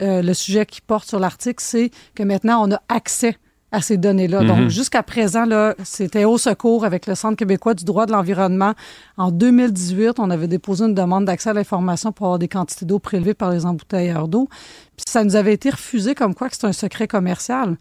euh, 0.00 0.22
le 0.22 0.34
sujet 0.34 0.64
qui 0.64 0.80
porte 0.80 1.08
sur 1.08 1.18
l'article, 1.18 1.62
c'est 1.62 1.90
que 2.14 2.22
maintenant, 2.22 2.64
on 2.66 2.72
a 2.72 2.80
accès 2.88 3.36
à 3.70 3.80
ces 3.82 3.96
données-là. 3.98 4.40
Mhm. 4.42 4.46
Donc, 4.46 4.68
jusqu'à 4.68 5.02
présent, 5.02 5.44
là, 5.44 5.74
c'était 5.84 6.24
au 6.24 6.38
secours 6.38 6.84
avec 6.84 7.06
le 7.06 7.14
Centre 7.14 7.36
québécois 7.36 7.74
du 7.74 7.84
droit 7.84 8.06
de 8.06 8.12
l'environnement. 8.12 8.72
En 9.16 9.30
2018, 9.30 10.18
on 10.18 10.30
avait 10.30 10.48
déposé 10.48 10.84
une 10.86 10.94
demande 10.94 11.26
d'accès 11.26 11.50
à 11.50 11.52
l'information 11.52 12.12
pour 12.12 12.26
avoir 12.26 12.38
des 12.38 12.48
quantités 12.48 12.86
d'eau 12.86 12.98
prélevées 12.98 13.34
par 13.34 13.50
les 13.50 13.66
embouteilleurs 13.66 14.28
d'eau. 14.28 14.48
Puis 14.96 15.04
ça 15.06 15.22
nous 15.24 15.36
avait 15.36 15.52
été 15.52 15.70
refusé 15.70 16.14
comme 16.14 16.34
quoi 16.34 16.48
que 16.48 16.56
c'est 16.56 16.66
un 16.66 16.72
secret 16.72 17.06
commercial. 17.08 17.76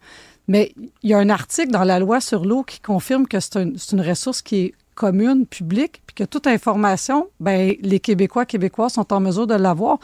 Mais 0.50 0.74
il 1.04 1.10
y 1.10 1.14
a 1.14 1.18
un 1.20 1.30
article 1.30 1.72
dans 1.72 1.84
la 1.84 2.00
loi 2.00 2.22
sur 2.22 2.46
l'eau 2.46 2.64
qui 2.64 2.80
confirme 2.80 3.28
que 3.28 3.40
c'est 3.40 3.58
un- 3.58 3.72
c'est 3.78 3.96
une 3.96 4.02
ressource 4.02 4.42
qui 4.42 4.56
est 4.58 4.74
commune, 4.96 5.46
publique, 5.46 6.02
puis 6.08 6.16
que 6.16 6.24
toute 6.24 6.48
information, 6.48 7.28
ben 7.40 7.76
les 7.82 8.00
Québécois, 8.00 8.46
Québécois 8.46 8.90
sont 8.90 9.14
en 9.14 9.20
mesure 9.20 9.46
de 9.46 9.54
l'avoir. 9.54 10.00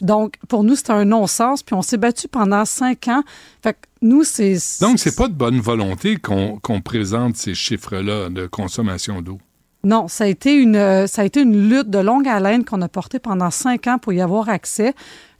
Donc, 0.00 0.34
pour 0.48 0.64
nous, 0.64 0.76
c'est 0.76 0.90
un 0.90 1.04
non-sens. 1.04 1.62
Puis 1.62 1.74
on 1.74 1.82
s'est 1.82 1.96
battu 1.96 2.28
pendant 2.28 2.64
cinq 2.64 3.08
ans. 3.08 3.22
Fait 3.62 3.74
que 3.74 3.78
nous, 4.02 4.24
c'est... 4.24 4.56
Donc, 4.80 4.98
c'est 4.98 5.16
pas 5.16 5.28
de 5.28 5.34
bonne 5.34 5.60
volonté 5.60 6.16
qu'on 6.16 6.58
qu'on 6.58 6.80
présente 6.80 7.36
ces 7.36 7.54
chiffres-là 7.54 8.28
de 8.30 8.46
consommation 8.46 9.22
d'eau? 9.22 9.38
Non, 9.84 10.08
ça 10.08 10.24
a 10.24 10.26
été 10.26 10.54
une, 10.54 10.76
euh, 10.76 11.06
ça 11.06 11.22
a 11.22 11.24
été 11.24 11.40
une 11.40 11.68
lutte 11.68 11.88
de 11.88 11.98
longue 11.98 12.26
haleine 12.26 12.64
qu'on 12.64 12.82
a 12.82 12.88
portée 12.88 13.20
pendant 13.20 13.50
cinq 13.50 13.86
ans 13.86 13.98
pour 13.98 14.12
y 14.12 14.20
avoir 14.20 14.48
accès. 14.48 14.92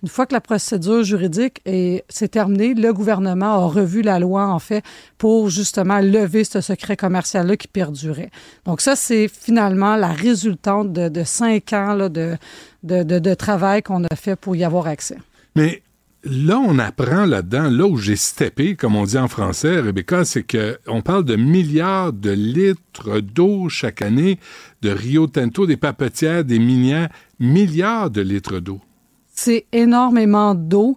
Une 0.03 0.09
fois 0.09 0.27
que 0.27 0.33
la 0.33 0.41
procédure 0.41 1.03
juridique 1.03 1.61
est, 1.65 2.05
s'est 2.09 2.29
terminée, 2.29 2.75
le 2.75 2.93
gouvernement 2.93 3.65
a 3.65 3.67
revu 3.67 4.03
la 4.03 4.21
loi, 4.21 4.47
en 4.47 4.61
fait, 4.61 4.85
pour 5.19 5.51
justement 5.51 5.99
lever 5.99 6.45
ce 6.45 6.61
secret 6.61 6.97
commercial-là 6.97 7.57
qui 7.57 7.67
perdurait. 7.67 8.31
Donc 8.65 8.81
ça, 8.81 8.95
c'est 8.95 9.27
finalement 9.27 9.97
la 9.97 10.13
résultante 10.13 10.93
de, 10.93 11.25
cinq 11.25 11.73
ans 11.73 11.97
de, 12.09 13.35
travail 13.35 13.83
qu'on 13.83 14.05
a 14.05 14.15
fait 14.15 14.37
pour 14.37 14.55
y 14.55 14.63
avoir 14.63 14.87
accès. 14.87 15.19
Mais 15.57 15.83
là, 16.23 16.59
on 16.59 16.79
apprend 16.79 17.27
là-dedans, 17.27 17.69
là 17.69 17.87
où 17.87 17.97
j'ai 17.97 18.15
steppé, 18.15 18.77
comme 18.77 18.95
on 18.95 19.05
dit 19.05 19.19
en 19.19 19.27
français, 19.27 19.81
Rebecca, 19.81 20.25
c'est 20.25 20.45
que 20.45 20.79
on 20.87 21.03
parle 21.03 21.25
de 21.25 21.35
milliards 21.35 22.13
de 22.13 22.31
litres 22.31 23.19
d'eau 23.19 23.69
chaque 23.69 24.03
année 24.03 24.39
de 24.81 24.91
Rio 24.91 25.27
Tinto, 25.27 25.67
des 25.67 25.77
papetières, 25.77 26.45
des 26.45 26.61
minières, 26.61 27.09
milliards 27.41 28.11
de 28.11 28.21
litres 28.21 28.61
d'eau. 28.61 28.81
C'est 29.41 29.67
énormément 29.71 30.57
d'eau. 30.57 30.97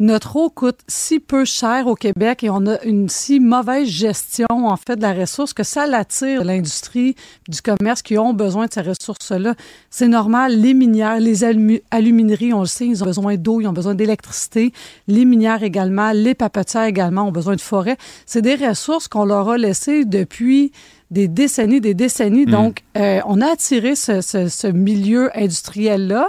Notre 0.00 0.34
eau 0.34 0.50
coûte 0.50 0.80
si 0.88 1.20
peu 1.20 1.44
cher 1.44 1.86
au 1.86 1.94
Québec 1.94 2.42
et 2.42 2.50
on 2.50 2.66
a 2.66 2.82
une 2.82 3.08
si 3.08 3.38
mauvaise 3.38 3.86
gestion, 3.88 4.46
en 4.50 4.76
fait, 4.76 4.96
de 4.96 5.02
la 5.02 5.12
ressource 5.12 5.52
que 5.52 5.62
ça 5.62 5.86
l'attire 5.86 6.42
l'industrie 6.42 7.14
du 7.48 7.62
commerce 7.62 8.02
qui 8.02 8.18
ont 8.18 8.32
besoin 8.32 8.66
de 8.66 8.72
ces 8.72 8.80
ressources-là. 8.80 9.54
C'est 9.90 10.08
normal. 10.08 10.60
Les 10.60 10.74
minières, 10.74 11.20
les 11.20 11.44
alumi- 11.44 11.82
alumineries, 11.92 12.52
on 12.52 12.60
le 12.62 12.66
sait, 12.66 12.86
ils 12.86 13.00
ont 13.04 13.06
besoin 13.06 13.36
d'eau, 13.36 13.60
ils 13.60 13.68
ont 13.68 13.72
besoin 13.72 13.94
d'électricité. 13.94 14.72
Les 15.06 15.24
minières 15.24 15.62
également, 15.62 16.10
les 16.10 16.34
papetières 16.34 16.84
également 16.84 17.28
ont 17.28 17.32
besoin 17.32 17.54
de 17.54 17.60
forêt. 17.60 17.96
C'est 18.26 18.42
des 18.42 18.56
ressources 18.56 19.06
qu'on 19.06 19.24
leur 19.24 19.48
a 19.50 19.56
laissées 19.56 20.04
depuis 20.04 20.72
des 21.12 21.26
décennies, 21.28 21.80
des 21.80 21.94
décennies. 21.94 22.44
Donc, 22.44 22.82
euh, 22.96 23.20
on 23.26 23.40
a 23.40 23.52
attiré 23.52 23.94
ce, 23.96 24.20
ce- 24.20 24.48
ce 24.48 24.66
milieu 24.66 25.30
industriel-là 25.36 26.28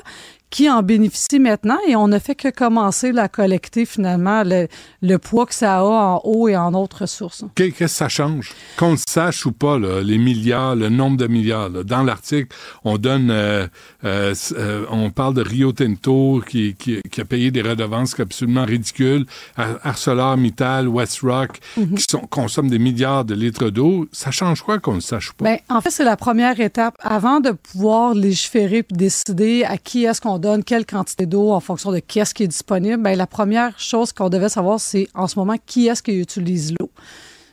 qui 0.50 0.70
en 0.70 0.82
bénéficie 0.82 1.40
maintenant 1.40 1.78
et 1.88 1.96
on 1.96 2.08
ne 2.08 2.18
fait 2.20 2.34
que 2.36 2.48
commencer 2.50 3.12
à 3.18 3.28
collecter 3.28 3.86
finalement 3.86 4.44
le, 4.44 4.68
le 5.02 5.18
poids 5.18 5.46
que 5.46 5.54
ça 5.54 5.78
a 5.78 5.84
en 5.84 6.22
eau 6.24 6.48
et 6.48 6.58
en 6.58 6.74
autres 6.74 7.02
ressources. 7.02 7.44
Qu'est- 7.56 7.70
Qu'est-ce 7.72 7.94
que 7.94 7.98
ça 7.98 8.10
change? 8.10 8.52
Qu'on 8.78 8.92
le 8.92 8.98
sache 8.98 9.46
ou 9.46 9.52
pas, 9.52 9.78
là, 9.78 10.02
les 10.02 10.18
milliards, 10.18 10.76
le 10.76 10.90
nombre 10.90 11.18
de 11.18 11.28
milliards. 11.28 11.70
là. 11.70 11.84
Dans 11.84 12.02
l'article, 12.04 12.56
on 12.84 12.98
donne, 12.98 13.30
euh, 13.30 13.68
euh, 14.06 14.34
euh, 14.58 14.86
on 14.90 15.12
parle 15.12 15.36
de 15.36 15.42
Rio 15.42 15.72
Tinto 15.72 16.42
qui, 16.50 16.76
qui, 16.76 17.00
qui 17.12 17.22
a 17.22 17.26
payé 17.26 17.52
des 17.52 17.62
redevances 17.62 18.20
absolument 18.20 18.66
ridicules, 18.66 19.26
Ar- 19.56 19.78
ArcelorMittal, 19.84 20.88
WestRock, 20.88 21.60
Mhm. 21.78 21.96
qui 21.96 22.06
sont, 22.10 22.20
consomment 22.28 22.70
des 22.70 22.80
milliards 22.80 23.24
de 23.26 23.36
litres 23.36 23.70
d'eau. 23.70 24.08
Ça 24.12 24.32
change 24.32 24.62
quoi 24.64 24.80
qu'on 24.80 24.96
le 24.96 25.02
sache 25.02 25.30
ou 25.32 25.34
pas? 25.36 25.46
Ben, 25.46 25.58
en 25.70 25.82
fait, 25.82 25.92
c'est 25.92 26.04
la 26.04 26.18
première 26.18 26.60
étape. 26.60 26.96
Avant 27.00 27.40
de 27.40 27.52
pouvoir 27.52 28.14
légiférer 28.14 28.78
et 28.80 28.86
décider 28.94 29.64
à 29.64 29.78
qui 29.78 30.06
est-ce 30.06 30.22
qu'on 30.22 30.39
donne 30.40 30.64
quelle 30.64 30.86
quantité 30.86 31.26
d'eau 31.26 31.52
en 31.52 31.60
fonction 31.60 31.92
de 31.92 32.00
qui 32.00 32.20
est-ce 32.20 32.34
qui 32.34 32.44
est 32.44 32.48
disponible, 32.48 33.02
ben, 33.02 33.18
la 33.18 33.28
première 33.28 33.80
chose 33.80 34.14
qu'on 34.14 34.30
devait 34.30 34.50
savoir, 34.50 34.80
c'est 34.80 35.08
en 35.14 35.28
ce 35.28 35.38
moment 35.38 35.56
qui 35.66 35.88
est-ce 35.88 36.02
qui 36.02 36.20
utilise 36.20 36.74
l'eau. 36.80 36.90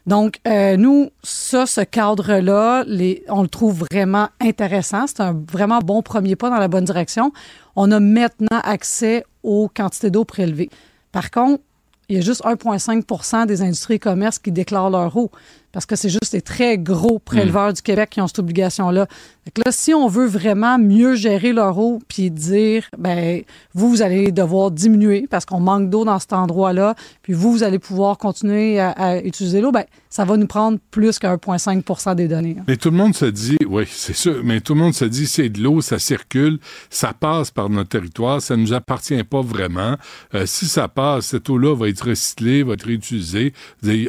Donc, 0.06 0.38
euh, 0.46 0.76
nous, 0.76 1.10
ça, 1.24 1.66
ce 1.66 1.80
cadre-là, 1.80 2.84
on 3.28 3.42
le 3.42 3.48
trouve 3.48 3.84
vraiment 3.90 4.28
intéressant. 4.40 5.06
C'est 5.08 5.20
un 5.20 5.36
vraiment 5.50 5.80
bon 5.80 6.00
premier 6.00 6.36
pas 6.36 6.48
dans 6.48 6.58
la 6.58 6.68
bonne 6.68 6.84
direction. 6.84 7.32
On 7.74 7.90
a 7.90 7.98
maintenant 7.98 8.60
accès 8.62 9.24
aux 9.42 9.68
quantités 9.68 10.10
d'eau 10.10 10.24
prélevées. 10.24 10.70
Par 11.10 11.32
contre, 11.32 11.62
il 12.08 12.16
y 12.16 12.18
a 12.20 12.22
juste 12.22 12.44
1,5% 12.44 13.46
des 13.46 13.62
industries 13.62 13.94
et 13.94 13.98
commerces 13.98 14.38
qui 14.38 14.52
déclarent 14.52 14.90
leur 14.90 15.16
eau. 15.16 15.32
Parce 15.76 15.84
que 15.84 15.94
c'est 15.94 16.08
juste 16.08 16.32
les 16.32 16.40
très 16.40 16.78
gros 16.78 17.18
préleveurs 17.18 17.70
du 17.74 17.82
Québec 17.82 18.08
qui 18.08 18.22
ont 18.22 18.26
cette 18.26 18.38
obligation-là. 18.38 19.06
Que 19.54 19.60
là, 19.62 19.70
si 19.72 19.92
on 19.92 20.08
veut 20.08 20.24
vraiment 20.24 20.78
mieux 20.78 21.16
gérer 21.16 21.52
leur 21.52 21.76
eau, 21.78 22.00
puis 22.08 22.30
dire, 22.30 22.88
ben, 22.96 23.42
vous, 23.74 23.90
vous 23.90 24.00
allez 24.00 24.32
devoir 24.32 24.70
diminuer 24.70 25.26
parce 25.28 25.44
qu'on 25.44 25.60
manque 25.60 25.90
d'eau 25.90 26.06
dans 26.06 26.18
cet 26.18 26.32
endroit-là, 26.32 26.94
puis 27.20 27.34
vous, 27.34 27.52
vous 27.52 27.62
allez 27.62 27.78
pouvoir 27.78 28.16
continuer 28.16 28.80
à, 28.80 28.92
à 28.92 29.18
utiliser 29.18 29.60
l'eau, 29.60 29.70
ben, 29.70 29.84
ça 30.16 30.24
va 30.24 30.38
nous 30.38 30.46
prendre 30.46 30.78
plus 30.90 31.18
que 31.18 31.26
1,5 31.26 32.14
des 32.14 32.26
données. 32.26 32.56
Mais 32.66 32.78
tout 32.78 32.88
le 32.88 32.96
monde 32.96 33.14
se 33.14 33.26
dit, 33.26 33.58
oui, 33.68 33.84
c'est 33.86 34.16
sûr, 34.16 34.40
mais 34.42 34.62
tout 34.62 34.72
le 34.72 34.80
monde 34.80 34.94
se 34.94 35.04
dit, 35.04 35.26
c'est 35.26 35.50
de 35.50 35.62
l'eau, 35.62 35.82
ça 35.82 35.98
circule, 35.98 36.58
ça 36.88 37.12
passe 37.12 37.50
par 37.50 37.68
notre 37.68 37.90
territoire, 37.90 38.40
ça 38.40 38.56
ne 38.56 38.62
nous 38.62 38.72
appartient 38.72 39.22
pas 39.24 39.42
vraiment. 39.42 39.96
Euh, 40.34 40.46
si 40.46 40.64
ça 40.64 40.88
passe, 40.88 41.26
cette 41.26 41.50
eau-là 41.50 41.76
va 41.76 41.90
être 41.90 42.08
recyclée, 42.08 42.62
va 42.62 42.72
être 42.72 42.86
réutilisée. 42.86 43.52
Il 43.82 44.08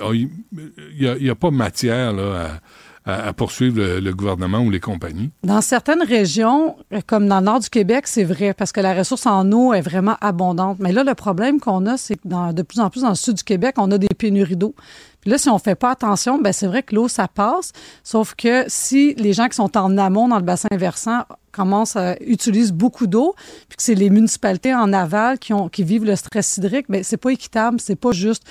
n'y 0.97 1.07
a, 1.09 1.31
a, 1.31 1.35
pas 1.35 1.51
matière 1.57 2.13
à, 3.05 3.33
poursuivre 3.33 3.99
le, 3.99 4.13
gouvernement 4.13 4.59
ou 4.59 4.69
les 4.69 4.79
compagnies? 4.79 5.31
Dans 5.43 5.61
certaines 5.61 6.03
régions, 6.03 6.75
comme 7.05 7.27
dans 7.27 7.39
le 7.39 7.45
nord 7.45 7.59
du 7.59 7.69
Québec, 7.69 8.05
c'est 8.05 8.25
vrai, 8.25 8.53
parce 8.53 8.71
que 8.71 8.81
la 8.81 8.93
ressource 8.93 9.25
en 9.25 9.49
eau 9.51 9.73
est 9.73 9.81
vraiment 9.81 10.17
abondante. 10.19 10.77
Mais 10.79 10.91
là, 10.91 11.03
le 11.03 11.15
problème 11.15 11.59
qu'on 11.59 11.85
a, 11.85 11.97
c'est 11.97 12.15
que 12.15 12.27
dans, 12.27 12.51
de 12.51 12.61
plus 12.61 12.79
en 12.79 12.89
plus 12.89 13.01
dans 13.01 13.09
le 13.09 13.15
sud 13.15 13.35
du 13.35 13.43
Québec, 13.43 13.75
on 13.77 13.91
a 13.91 13.97
des 13.97 14.07
pénuries 14.07 14.57
d'eau. 14.57 14.75
Puis 15.21 15.31
là, 15.31 15.37
si 15.37 15.49
on 15.49 15.59
fait 15.59 15.75
pas 15.75 15.91
attention, 15.91 16.39
ben 16.39 16.53
c'est 16.53 16.67
vrai 16.67 16.83
que 16.83 16.95
l'eau, 16.95 17.07
ça 17.07 17.27
passe. 17.27 17.71
Sauf 18.03 18.35
que 18.35 18.65
si 18.67 19.13
les 19.15 19.33
gens 19.33 19.47
qui 19.47 19.55
sont 19.55 19.77
en 19.77 19.97
amont 19.97 20.27
dans 20.27 20.37
le 20.37 20.43
bassin 20.43 20.69
versant 20.71 21.23
commencent 21.51 21.95
à 21.95 22.15
utiliser 22.21 22.71
beaucoup 22.71 23.07
d'eau, 23.07 23.35
puis 23.67 23.77
que 23.77 23.83
c'est 23.83 23.95
les 23.95 24.09
municipalités 24.09 24.73
en 24.73 24.93
aval 24.93 25.39
qui, 25.39 25.53
ont, 25.53 25.69
qui 25.69 25.83
vivent 25.83 26.05
le 26.05 26.15
stress 26.15 26.57
hydrique, 26.57 26.85
ben 26.87 27.03
c'est 27.03 27.17
pas 27.17 27.31
équitable, 27.31 27.79
c'est 27.79 27.95
pas 27.95 28.11
juste 28.11 28.43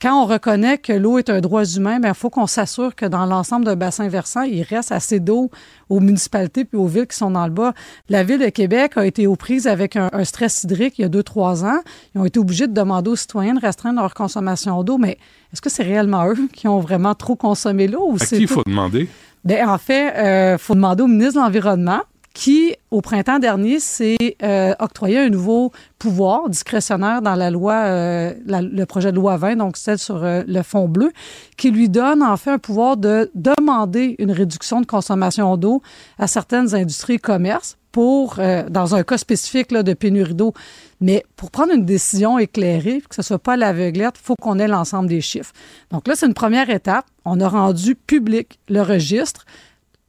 quand 0.00 0.22
on 0.22 0.26
reconnaît 0.26 0.76
que 0.76 0.92
l'eau 0.92 1.18
est 1.18 1.30
un 1.30 1.40
droit 1.40 1.64
humain, 1.64 1.98
il 2.02 2.14
faut 2.14 2.28
qu'on 2.28 2.46
s'assure 2.46 2.94
que 2.94 3.06
dans 3.06 3.24
l'ensemble 3.24 3.64
d'un 3.64 3.76
bassin 3.76 4.08
versant, 4.08 4.42
il 4.42 4.62
reste 4.62 4.92
assez 4.92 5.20
d'eau 5.20 5.50
aux 5.88 6.00
municipalités 6.00 6.64
puis 6.64 6.76
aux 6.76 6.86
villes 6.86 7.06
qui 7.06 7.16
sont 7.16 7.30
dans 7.30 7.46
le 7.46 7.52
bas. 7.52 7.72
La 8.10 8.22
ville 8.22 8.38
de 8.38 8.48
Québec 8.50 8.92
a 8.96 9.06
été 9.06 9.26
aux 9.26 9.36
prises 9.36 9.66
avec 9.66 9.96
un, 9.96 10.10
un 10.12 10.24
stress 10.24 10.64
hydrique 10.64 10.98
il 10.98 11.02
y 11.02 11.04
a 11.04 11.08
deux, 11.08 11.22
trois 11.22 11.64
ans. 11.64 11.80
Ils 12.14 12.20
ont 12.20 12.24
été 12.26 12.38
obligés 12.38 12.66
de 12.66 12.74
demander 12.74 13.10
aux 13.10 13.16
citoyens 13.16 13.54
de 13.54 13.60
restreindre 13.60 14.00
leur 14.00 14.12
consommation 14.12 14.82
d'eau, 14.84 14.98
mais 14.98 15.18
est-ce 15.52 15.62
que 15.62 15.70
c'est 15.70 15.82
réellement 15.82 16.26
eux 16.28 16.36
qui 16.52 16.68
ont 16.68 16.80
vraiment 16.80 17.14
trop 17.14 17.36
consommé 17.36 17.88
l'eau? 17.88 18.16
À 18.20 18.24
qui 18.26 18.36
il 18.36 18.48
faut 18.48 18.62
demander? 18.66 19.08
Bien, 19.44 19.68
en 19.68 19.78
fait, 19.78 20.08
il 20.08 20.26
euh, 20.26 20.58
faut 20.58 20.74
demander 20.74 21.04
au 21.04 21.06
ministre 21.06 21.34
de 21.34 21.38
l'Environnement 21.38 22.00
qui, 22.36 22.74
au 22.90 23.00
printemps 23.00 23.38
dernier, 23.38 23.80
s'est 23.80 24.36
euh, 24.42 24.74
octroyé 24.78 25.18
un 25.20 25.30
nouveau 25.30 25.72
pouvoir 25.98 26.50
discrétionnaire 26.50 27.22
dans 27.22 27.34
la 27.34 27.50
loi, 27.50 27.72
euh, 27.86 28.34
le 28.46 28.84
projet 28.84 29.10
de 29.10 29.16
loi 29.16 29.38
20, 29.38 29.56
donc 29.56 29.78
celle 29.78 29.98
sur 29.98 30.22
euh, 30.22 30.42
le 30.46 30.60
fond 30.62 30.86
bleu, 30.86 31.12
qui 31.56 31.70
lui 31.70 31.88
donne 31.88 32.22
en 32.22 32.36
fait 32.36 32.50
un 32.50 32.58
pouvoir 32.58 32.98
de 32.98 33.30
demander 33.34 34.16
une 34.18 34.32
réduction 34.32 34.82
de 34.82 34.86
consommation 34.86 35.56
d'eau 35.56 35.80
à 36.18 36.26
certaines 36.26 36.74
industries 36.74 37.14
et 37.14 37.18
commerces 37.18 37.78
pour, 37.90 38.38
dans 38.68 38.94
un 38.94 39.02
cas 39.04 39.16
spécifique 39.16 39.72
de 39.72 39.94
pénurie 39.94 40.34
d'eau. 40.34 40.52
Mais 41.00 41.24
pour 41.36 41.50
prendre 41.50 41.72
une 41.72 41.86
décision 41.86 42.38
éclairée, 42.38 43.02
que 43.08 43.14
ce 43.14 43.22
ne 43.22 43.24
soit 43.24 43.38
pas 43.38 43.56
l'aveuglette, 43.56 44.16
il 44.20 44.22
faut 44.22 44.34
qu'on 44.38 44.58
ait 44.58 44.68
l'ensemble 44.68 45.08
des 45.08 45.22
chiffres. 45.22 45.54
Donc 45.90 46.06
là, 46.06 46.14
c'est 46.14 46.26
une 46.26 46.34
première 46.34 46.68
étape. 46.68 47.06
On 47.24 47.40
a 47.40 47.48
rendu 47.48 47.94
public 47.94 48.58
le 48.68 48.82
registre. 48.82 49.46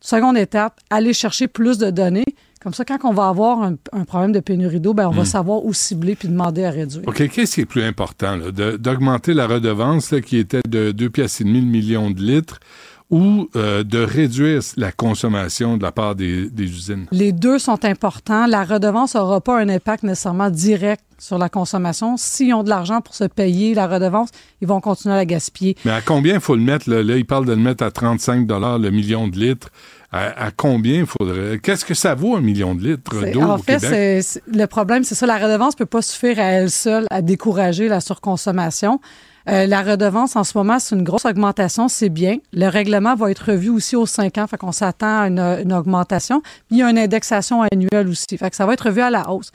Seconde 0.08 0.38
étape, 0.38 0.80
aller 0.90 1.12
chercher 1.12 1.50
plus 1.50 1.78
de 1.78 1.90
données. 1.90 2.24
Comme 2.62 2.74
ça, 2.74 2.86
quand 2.86 2.98
on 3.04 3.12
va 3.12 3.28
avoir 3.28 3.62
un, 3.62 3.76
un 3.92 4.06
problème 4.06 4.32
de 4.32 4.40
pénurie 4.40 4.80
d'eau, 4.80 4.94
ben, 4.94 5.10
on 5.10 5.12
va 5.12 5.26
savoir 5.26 5.66
où 5.66 5.74
cibler 5.74 6.16
puis 6.16 6.30
demander 6.30 6.64
à 6.64 6.72
réduire. 6.72 7.06
OK. 7.06 7.28
Qu'est-ce 7.28 7.56
qui 7.56 7.62
est 7.62 7.66
plus 7.66 7.84
important? 7.84 8.38
D'augmenter 8.38 9.34
la 9.34 9.48
redevance 9.48 10.12
là, 10.12 10.22
qui 10.22 10.38
était 10.38 10.62
de 10.66 10.94
2,5 10.94 11.10
piastres 11.10 11.44
le 11.44 11.60
million 11.60 12.10
de 12.10 12.22
litres 12.22 12.62
ou 13.10 13.50
euh, 13.58 13.84
de 13.84 14.00
réduire 14.00 14.62
la 14.76 14.94
consommation 14.94 15.76
de 15.76 15.84
la 15.84 15.92
part 15.92 16.16
des, 16.16 16.50
des, 16.50 16.64
usines? 16.64 17.08
Les 17.12 17.34
deux 17.34 17.60
sont 17.60 17.84
importants. 17.86 18.48
La 18.48 18.64
redevance 18.64 19.16
n'aura 19.16 19.42
pas 19.42 19.60
un 19.60 19.68
impact 19.70 20.04
nécessairement 20.04 20.50
direct 20.50 21.04
sur 21.18 21.38
la 21.38 21.50
consommation. 21.50 22.18
S'ils 22.18 22.54
ont 22.54 22.64
de 22.64 22.70
l'argent 22.70 23.02
pour 23.02 23.16
se 23.16 23.24
payer 23.24 23.74
la 23.74 23.88
redevance, 23.88 24.30
ils 24.62 24.68
vont 24.68 24.82
continuer 24.82 25.16
à 25.16 25.18
la 25.18 25.26
gaspiller. 25.26 25.76
Mais 25.86 25.92
à 25.92 26.02
combien 26.02 26.36
il 26.36 26.42
faut 26.42 26.56
le 26.56 26.62
mettre? 26.62 26.90
Là, 26.90 27.02
là 27.02 27.18
ils 27.18 27.26
parlent 27.26 27.46
de 27.46 27.54
le 27.54 27.62
mettre 27.62 27.84
à 27.84 27.92
35 27.92 28.48
le 28.50 28.90
million 28.90 29.28
de 29.28 29.38
litres. 29.38 29.70
À, 30.12 30.46
à 30.46 30.52
combien 30.52 31.02
il 31.02 31.06
faudrait? 31.06 31.60
Qu'est-ce 31.60 31.84
que 31.84 31.94
ça 31.94 32.16
vaut 32.16 32.36
un 32.36 32.42
million 32.42 32.76
de 32.76 32.82
litres 32.82 33.32
d'eau 33.32 33.42
En 33.42 33.58
fait, 33.58 33.80
c'est, 33.80 34.42
le 34.48 34.66
problème, 34.66 35.04
c'est 35.04 35.16
ça. 35.16 35.26
La 35.26 35.38
redevance 35.38 35.74
ne 35.74 35.80
peut 35.80 35.86
pas 35.86 36.02
suffire 36.02 36.40
à 36.40 36.44
elle 36.44 36.72
seule 36.72 37.08
à 37.10 37.22
décourager 37.22 37.90
la 37.90 38.00
surconsommation. 38.00 39.02
Euh, 39.50 39.66
la 39.66 39.82
redevance, 39.82 40.36
en 40.36 40.44
ce 40.44 40.58
moment, 40.58 40.80
c'est 40.80 40.96
une 40.96 41.04
grosse 41.04 41.26
augmentation, 41.26 41.88
c'est 41.88 42.10
bien. 42.10 42.38
Le 42.54 42.68
règlement 42.68 43.16
va 43.16 43.32
être 43.32 43.52
revu 43.52 43.70
aussi 43.70 43.96
aux 43.96 44.06
cinq 44.06 44.38
ans, 44.38 44.48
fait 44.48 44.58
qu'on 44.58 44.74
s'attend 44.74 45.22
à 45.22 45.28
une, 45.28 45.40
une 45.40 45.74
augmentation. 45.74 46.42
Puis 46.42 46.64
il 46.72 46.78
y 46.78 46.84
a 46.84 46.90
une 46.90 46.98
indexation 46.98 47.62
annuelle 47.62 48.08
aussi, 48.10 48.38
fait 48.38 48.50
que 48.50 48.56
ça 48.56 48.66
va 48.66 48.74
être 48.74 48.88
revu 48.88 49.02
à 49.02 49.10
la 49.10 49.30
hausse. 49.30 49.52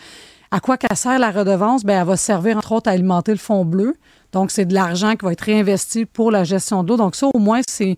À 0.50 0.60
quoi 0.60 0.76
qu'elle 0.76 0.96
sert 0.96 1.18
la 1.18 1.30
redevance? 1.30 1.82
Bien, 1.82 2.00
elle 2.02 2.06
va 2.06 2.16
servir, 2.18 2.58
entre 2.58 2.72
autres, 2.72 2.90
à 2.90 2.92
alimenter 2.92 3.32
le 3.32 3.38
fonds 3.38 3.64
bleu. 3.64 3.96
Donc, 4.32 4.50
c'est 4.50 4.64
de 4.64 4.72
l'argent 4.72 5.14
qui 5.14 5.26
va 5.26 5.32
être 5.32 5.42
réinvesti 5.42 6.06
pour 6.06 6.30
la 6.30 6.42
gestion 6.42 6.82
de 6.82 6.88
l'eau. 6.88 6.96
Donc, 6.96 7.14
ça, 7.14 7.28
au 7.32 7.38
moins, 7.38 7.60
c'est 7.68 7.96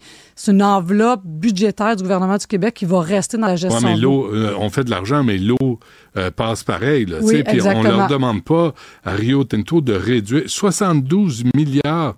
une 0.48 0.62
enveloppe 0.62 1.23
budgétaire 1.24 1.94
du 1.94 2.02
gouvernement 2.02 2.36
du 2.36 2.47
Québec 2.47 2.74
qui 2.74 2.85
va 2.85 3.01
rester 3.01 3.36
dans 3.36 3.47
la 3.47 3.56
gestion 3.56 3.81
ouais, 3.81 3.94
mais 3.94 3.97
de 3.97 4.02
l'eau. 4.02 4.35
Euh, 4.35 4.55
on 4.59 4.69
fait 4.69 4.85
de 4.85 4.90
l'argent, 4.90 5.23
mais 5.23 5.39
l'eau 5.39 5.78
euh, 6.16 6.31
passe 6.32 6.65
pareil. 6.65 7.06
Là, 7.06 7.19
oui, 7.23 7.44
puis 7.44 7.62
on 7.62 7.82
leur 7.82 8.09
demande 8.09 8.43
pas 8.43 8.74
à 9.05 9.12
Rio 9.12 9.44
Tinto 9.44 9.81
de 9.81 9.93
réduire 9.93 10.43
72 10.47 11.44
milliards 11.55 12.16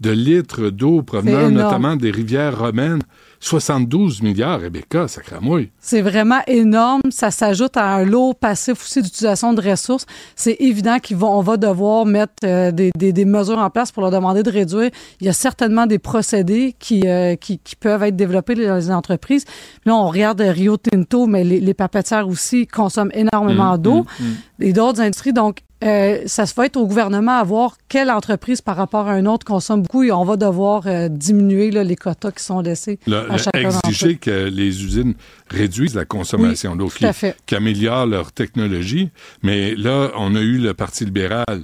de 0.00 0.10
litres 0.10 0.70
d'eau 0.70 1.02
provenant 1.02 1.50
notamment 1.50 1.96
des 1.96 2.10
rivières 2.10 2.58
romaines. 2.58 3.02
72 3.40 4.22
milliards, 4.22 4.60
Rebecca, 4.60 5.08
ça 5.08 5.22
cramouille. 5.22 5.70
C'est 5.80 6.02
vraiment 6.02 6.40
énorme. 6.46 7.00
Ça 7.10 7.30
s'ajoute 7.30 7.76
à 7.78 7.86
un 7.86 8.04
lot 8.04 8.34
passif 8.34 8.82
aussi 8.82 9.00
d'utilisation 9.00 9.54
de 9.54 9.62
ressources. 9.62 10.04
C'est 10.36 10.56
évident 10.60 10.98
qu'on 10.98 11.40
va 11.40 11.56
devoir 11.56 12.04
mettre 12.04 12.34
euh, 12.44 12.70
des, 12.70 12.90
des, 12.96 13.14
des, 13.14 13.24
mesures 13.24 13.58
en 13.58 13.70
place 13.70 13.92
pour 13.92 14.02
leur 14.02 14.10
demander 14.10 14.42
de 14.42 14.50
réduire. 14.50 14.90
Il 15.20 15.26
y 15.26 15.30
a 15.30 15.32
certainement 15.32 15.86
des 15.86 15.98
procédés 15.98 16.76
qui, 16.78 17.08
euh, 17.08 17.34
qui, 17.34 17.58
qui, 17.58 17.76
peuvent 17.76 18.02
être 18.02 18.16
développés 18.16 18.54
dans 18.54 18.76
les 18.76 18.90
entreprises. 18.90 19.46
Là, 19.86 19.96
on 19.96 20.08
regarde 20.08 20.42
Rio 20.42 20.76
Tinto, 20.76 21.26
mais 21.26 21.42
les, 21.42 21.60
les 21.60 21.74
papetières 21.74 22.28
aussi 22.28 22.66
consomment 22.66 23.12
énormément 23.14 23.74
mmh, 23.74 23.78
d'eau 23.78 24.02
mmh, 24.02 24.24
mmh. 24.24 24.62
et 24.62 24.72
d'autres 24.74 25.00
industries. 25.00 25.32
Donc, 25.32 25.60
euh, 25.82 26.22
ça 26.26 26.44
se 26.46 26.54
va 26.54 26.66
être 26.66 26.76
au 26.76 26.86
gouvernement 26.86 27.38
à 27.38 27.44
voir 27.44 27.76
quelle 27.88 28.10
entreprise 28.10 28.60
par 28.60 28.76
rapport 28.76 29.08
à 29.08 29.18
une 29.18 29.26
autre 29.26 29.46
consomme 29.46 29.82
beaucoup 29.82 30.02
et 30.02 30.12
on 30.12 30.24
va 30.24 30.36
devoir 30.36 30.86
euh, 30.86 31.08
diminuer 31.08 31.70
là, 31.70 31.84
les 31.84 31.96
quotas 31.96 32.32
qui 32.32 32.44
sont 32.44 32.60
laissés 32.60 32.98
le, 33.06 33.30
à 33.32 33.38
chacun 33.38 33.70
Exiger 33.70 34.16
que 34.16 34.48
les 34.48 34.84
usines 34.84 35.14
réduisent 35.48 35.94
la 35.94 36.04
consommation 36.04 36.72
oui, 36.72 36.78
d'eau, 36.78 36.88
qui, 36.88 37.06
qui 37.46 37.54
améliorent 37.54 38.06
leur 38.06 38.32
technologie. 38.32 39.10
Mais 39.42 39.74
là, 39.74 40.10
on 40.16 40.34
a 40.34 40.40
eu 40.40 40.58
le 40.58 40.74
Parti 40.74 41.04
libéral 41.06 41.62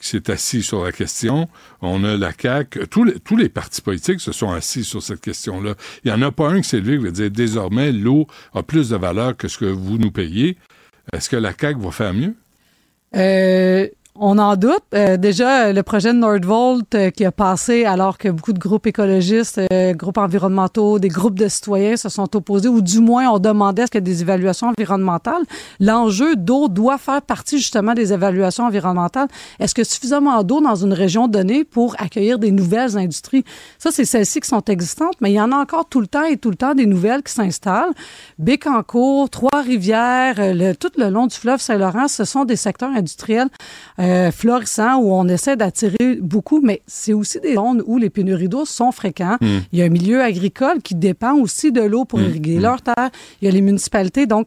qui 0.00 0.08
s'est 0.08 0.30
assis 0.30 0.62
sur 0.62 0.84
la 0.84 0.92
question. 0.92 1.48
On 1.80 2.04
a 2.04 2.16
la 2.18 2.32
CAQ. 2.38 2.86
Tous 2.88 3.04
les, 3.04 3.18
tous 3.20 3.36
les 3.36 3.48
partis 3.48 3.80
politiques 3.80 4.20
se 4.20 4.32
sont 4.32 4.50
assis 4.50 4.84
sur 4.84 5.02
cette 5.02 5.20
question-là. 5.20 5.74
Il 6.04 6.12
n'y 6.12 6.16
en 6.16 6.22
a 6.22 6.30
pas 6.30 6.50
un 6.50 6.60
qui 6.60 6.68
s'est 6.68 6.80
levé 6.80 6.98
qui 6.98 7.04
va 7.04 7.10
dire 7.10 7.30
désormais, 7.30 7.92
l'eau 7.92 8.26
a 8.52 8.62
plus 8.62 8.90
de 8.90 8.96
valeur 8.96 9.36
que 9.36 9.48
ce 9.48 9.56
que 9.56 9.64
vous 9.64 9.96
nous 9.96 10.10
payez. 10.10 10.58
Est-ce 11.12 11.30
que 11.30 11.36
la 11.36 11.52
CAQ 11.58 11.80
va 11.80 11.90
faire 11.90 12.12
mieux? 12.12 12.34
Euh, 13.14 13.88
on 14.16 14.38
en 14.38 14.54
doute. 14.54 14.82
Euh, 14.94 15.16
déjà, 15.16 15.72
le 15.72 15.82
projet 15.82 16.12
de 16.12 16.18
Nordvolt 16.18 16.94
euh, 16.94 17.10
qui 17.10 17.24
a 17.24 17.32
passé 17.32 17.84
alors 17.84 18.16
que 18.16 18.28
beaucoup 18.28 18.52
de 18.52 18.60
groupes 18.60 18.86
écologistes, 18.86 19.60
euh, 19.72 19.92
groupes 19.92 20.18
environnementaux, 20.18 21.00
des 21.00 21.08
groupes 21.08 21.36
de 21.36 21.48
citoyens 21.48 21.96
se 21.96 22.08
sont 22.08 22.36
opposés 22.36 22.68
ou 22.68 22.80
du 22.80 23.00
moins 23.00 23.28
on 23.28 23.40
demandait 23.40 23.82
à 23.82 23.86
ce 23.86 23.90
qu'il 23.90 23.98
y 23.98 24.04
ait 24.04 24.14
des 24.14 24.22
évaluations 24.22 24.68
environnementales. 24.68 25.42
L'enjeu 25.80 26.36
d'eau 26.36 26.68
doit 26.68 26.96
faire 26.96 27.22
partie 27.22 27.58
justement 27.58 27.94
des 27.94 28.12
évaluations 28.12 28.64
environnementales. 28.64 29.26
Est-ce 29.58 29.74
que 29.74 29.82
suffisamment 29.82 30.44
d'eau 30.44 30.60
dans 30.60 30.76
une 30.76 30.92
région 30.92 31.26
donnée 31.26 31.64
pour 31.64 31.96
accueillir 31.98 32.38
des 32.38 32.52
nouvelles 32.52 32.96
industries? 32.96 33.44
Ça, 33.78 33.90
c'est 33.90 34.04
celles-ci 34.04 34.40
qui 34.40 34.48
sont 34.48 34.64
existantes, 34.66 35.16
mais 35.20 35.32
il 35.32 35.34
y 35.34 35.40
en 35.40 35.50
a 35.50 35.56
encore 35.56 35.88
tout 35.88 36.00
le 36.00 36.06
temps 36.06 36.24
et 36.24 36.36
tout 36.36 36.50
le 36.50 36.56
temps 36.56 36.74
des 36.74 36.86
nouvelles 36.86 37.24
qui 37.24 37.32
s'installent. 37.32 37.92
Bécancourt, 38.38 39.28
Trois-Rivières, 39.28 40.36
le, 40.38 40.74
tout 40.74 40.92
le 40.98 41.08
long 41.10 41.26
du 41.26 41.34
fleuve 41.34 41.60
Saint-Laurent, 41.60 42.06
ce 42.06 42.24
sont 42.24 42.44
des 42.44 42.56
secteurs 42.56 42.90
industriels 42.90 43.48
euh, 44.04 44.30
florissant 44.30 44.96
où 44.96 45.12
on 45.12 45.26
essaie 45.28 45.56
d'attirer 45.56 46.16
beaucoup, 46.20 46.60
mais 46.60 46.82
c'est 46.86 47.12
aussi 47.12 47.40
des 47.40 47.54
zones 47.54 47.82
où 47.86 47.98
les 47.98 48.10
pénuries 48.10 48.48
d'eau 48.48 48.64
sont 48.64 48.92
fréquents. 48.92 49.36
Mm. 49.40 49.58
Il 49.72 49.78
y 49.78 49.82
a 49.82 49.84
un 49.86 49.90
milieu 49.90 50.22
agricole 50.22 50.82
qui 50.82 50.94
dépend 50.94 51.34
aussi 51.34 51.72
de 51.72 51.82
l'eau 51.82 52.04
pour 52.04 52.18
mm. 52.18 52.24
irriguer 52.24 52.58
mm. 52.58 52.62
leur 52.62 52.82
terre. 52.82 53.10
Il 53.40 53.46
y 53.46 53.48
a 53.48 53.50
les 53.50 53.60
municipalités. 53.60 54.26
Donc, 54.26 54.46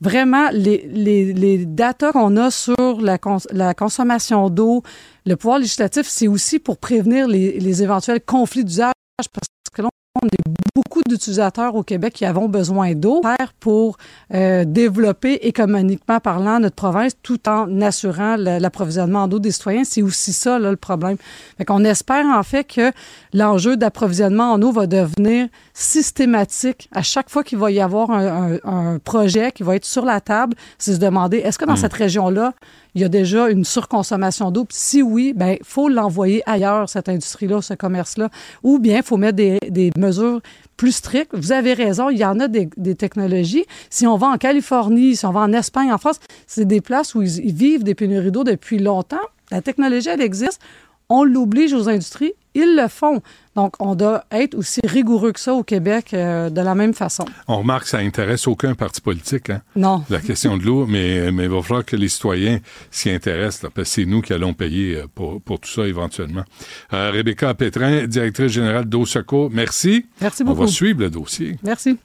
vraiment, 0.00 0.48
les, 0.52 0.88
les, 0.92 1.32
les 1.32 1.64
datas 1.64 2.12
qu'on 2.12 2.36
a 2.36 2.50
sur 2.50 3.00
la, 3.00 3.18
cons 3.18 3.38
la 3.50 3.74
consommation 3.74 4.50
d'eau, 4.50 4.82
le 5.26 5.36
pouvoir 5.36 5.58
législatif, 5.58 6.06
c'est 6.06 6.28
aussi 6.28 6.58
pour 6.58 6.78
prévenir 6.78 7.28
les, 7.28 7.58
les 7.58 7.82
éventuels 7.82 8.20
conflits 8.20 8.64
d'usage 8.64 8.92
parce 9.32 9.48
que 9.72 9.82
là, 9.82 9.88
on 10.22 10.26
est 10.26 10.57
beaucoup 10.84 11.02
d'utilisateurs 11.08 11.74
au 11.74 11.82
Québec 11.82 12.14
qui 12.14 12.24
avons 12.24 12.48
besoin 12.48 12.94
d'eau 12.94 13.20
pour 13.60 13.96
euh, 14.32 14.64
développer 14.64 15.34
économiquement 15.46 16.20
parlant 16.20 16.60
notre 16.60 16.76
province 16.76 17.12
tout 17.22 17.48
en 17.48 17.80
assurant 17.80 18.36
l'approvisionnement 18.36 19.24
en 19.24 19.32
eau 19.32 19.38
des 19.38 19.50
citoyens. 19.50 19.84
C'est 19.84 20.02
aussi 20.02 20.32
ça 20.32 20.58
là, 20.58 20.70
le 20.70 20.76
problème. 20.76 21.16
Fait 21.56 21.64
qu'on 21.64 21.84
espère 21.84 22.26
en 22.26 22.42
fait 22.42 22.64
que 22.64 22.92
l'enjeu 23.32 23.76
d'approvisionnement 23.76 24.52
en 24.52 24.62
eau 24.62 24.72
va 24.72 24.86
devenir 24.86 25.48
systématique 25.74 26.88
à 26.92 27.02
chaque 27.02 27.30
fois 27.30 27.42
qu'il 27.42 27.58
va 27.58 27.70
y 27.70 27.80
avoir 27.80 28.10
un, 28.10 28.58
un, 28.64 28.98
projet 28.98 29.52
qui 29.52 29.62
va 29.62 29.76
être 29.76 29.84
sur 29.84 30.04
la 30.04 30.20
table. 30.20 30.54
C'est 30.78 30.94
se 30.94 30.98
demander 30.98 31.38
est-ce 31.38 31.58
que 31.58 31.64
dans 31.64 31.74
hmm. 31.74 31.76
cette 31.76 31.92
région-là, 31.92 32.52
il 32.94 33.02
y 33.02 33.04
a 33.04 33.08
déjà 33.08 33.48
une 33.48 33.64
surconsommation 33.64 34.50
d'eau? 34.50 34.66
Si 34.70 35.02
oui, 35.02 35.32
ben 35.34 35.56
faut 35.62 35.88
l'envoyer 35.88 36.42
ailleurs, 36.46 36.88
cette 36.88 37.08
industrie-là, 37.08 37.62
ce 37.62 37.74
commerce-là. 37.74 38.28
Ou 38.62 38.78
bien, 38.78 38.98
il 38.98 39.02
faut 39.02 39.16
mettre 39.16 39.36
des, 39.36 39.58
des, 39.68 39.90
mesures 39.96 40.40
plus 40.78 40.92
strictes. 40.92 41.34
Vous 41.34 41.52
avez 41.52 41.74
raison, 41.74 42.08
il 42.08 42.16
y 42.16 42.24
en 42.24 42.40
a 42.40 42.48
des, 42.48 42.94
technologies. 42.94 43.66
Si 43.90 44.06
on 44.06 44.16
va 44.16 44.28
en 44.28 44.38
Californie, 44.38 45.16
si 45.16 45.26
on 45.26 45.32
va 45.32 45.40
en 45.40 45.52
Espagne, 45.52 45.92
en 45.92 45.98
France, 45.98 46.20
c'est 46.46 46.64
des 46.64 46.80
places 46.80 47.14
où 47.14 47.20
ils, 47.20 47.44
ils 47.44 47.52
vivent 47.52 47.84
des 47.84 47.94
pénuries 47.94 48.30
d'eau 48.30 48.44
depuis 48.44 48.78
longtemps. 48.78 49.16
La 49.50 49.60
technologie, 49.60 50.08
elle 50.08 50.22
existe. 50.22 50.62
On 51.10 51.24
l'oblige 51.24 51.74
aux 51.74 51.88
industries, 51.88 52.32
ils 52.58 52.76
le 52.76 52.88
font. 52.88 53.22
Donc, 53.54 53.74
on 53.80 53.94
doit 53.94 54.24
être 54.30 54.56
aussi 54.56 54.80
rigoureux 54.84 55.32
que 55.32 55.40
ça 55.40 55.54
au 55.54 55.62
Québec 55.62 56.10
euh, 56.12 56.50
de 56.50 56.60
la 56.60 56.74
même 56.74 56.94
façon. 56.94 57.24
On 57.48 57.58
remarque 57.58 57.84
que 57.84 57.88
ça 57.90 57.98
intéresse 57.98 58.46
aucun 58.46 58.74
parti 58.74 59.00
politique, 59.00 59.50
hein? 59.50 59.62
Non. 59.74 60.04
La 60.10 60.20
question 60.20 60.56
de 60.56 60.64
l'eau, 60.64 60.86
mais, 60.86 61.32
mais 61.32 61.44
il 61.44 61.50
va 61.50 61.62
falloir 61.62 61.84
que 61.84 61.96
les 61.96 62.08
citoyens 62.08 62.60
s'y 62.90 63.10
intéressent, 63.10 63.70
parce 63.74 63.88
que 63.88 63.94
c'est 63.94 64.04
nous 64.04 64.20
qui 64.20 64.32
allons 64.32 64.54
payer 64.54 64.96
euh, 64.96 65.06
pour, 65.12 65.40
pour 65.40 65.60
tout 65.60 65.70
ça 65.70 65.86
éventuellement. 65.86 66.44
Euh, 66.92 67.10
Rebecca 67.12 67.52
Pétrin, 67.54 68.06
directrice 68.06 68.52
générale 68.52 68.84
d'Eau 68.84 69.06
Secours, 69.06 69.50
merci. 69.52 70.06
Merci 70.20 70.44
beaucoup. 70.44 70.62
On 70.62 70.64
va 70.64 70.70
suivre 70.70 71.00
le 71.00 71.10
dossier. 71.10 71.56
Merci. 71.62 71.98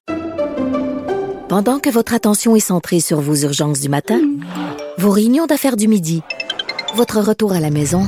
Pendant 1.49 1.79
que 1.79 1.89
votre 1.89 2.13
attention 2.15 2.55
est 2.55 2.61
centrée 2.61 2.99
sur 2.99 3.21
vos 3.21 3.35
urgences 3.35 3.79
du 3.79 3.89
matin, 3.89 4.19
vos 4.97 5.11
réunions 5.11 5.45
d'affaires 5.45 5.75
du 5.75 5.87
midi, 5.87 6.23
votre 6.95 7.19
retour 7.19 7.53
à 7.53 7.59
la 7.59 7.69
maison 7.69 8.07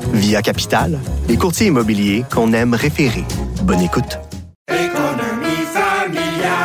Via 0.13 0.41
Capital, 0.41 0.99
les 1.29 1.37
courtiers 1.37 1.67
immobiliers 1.67 2.25
qu'on 2.31 2.51
aime 2.53 2.73
référer. 2.73 3.23
Bonne 3.63 3.81
écoute. 3.81 4.19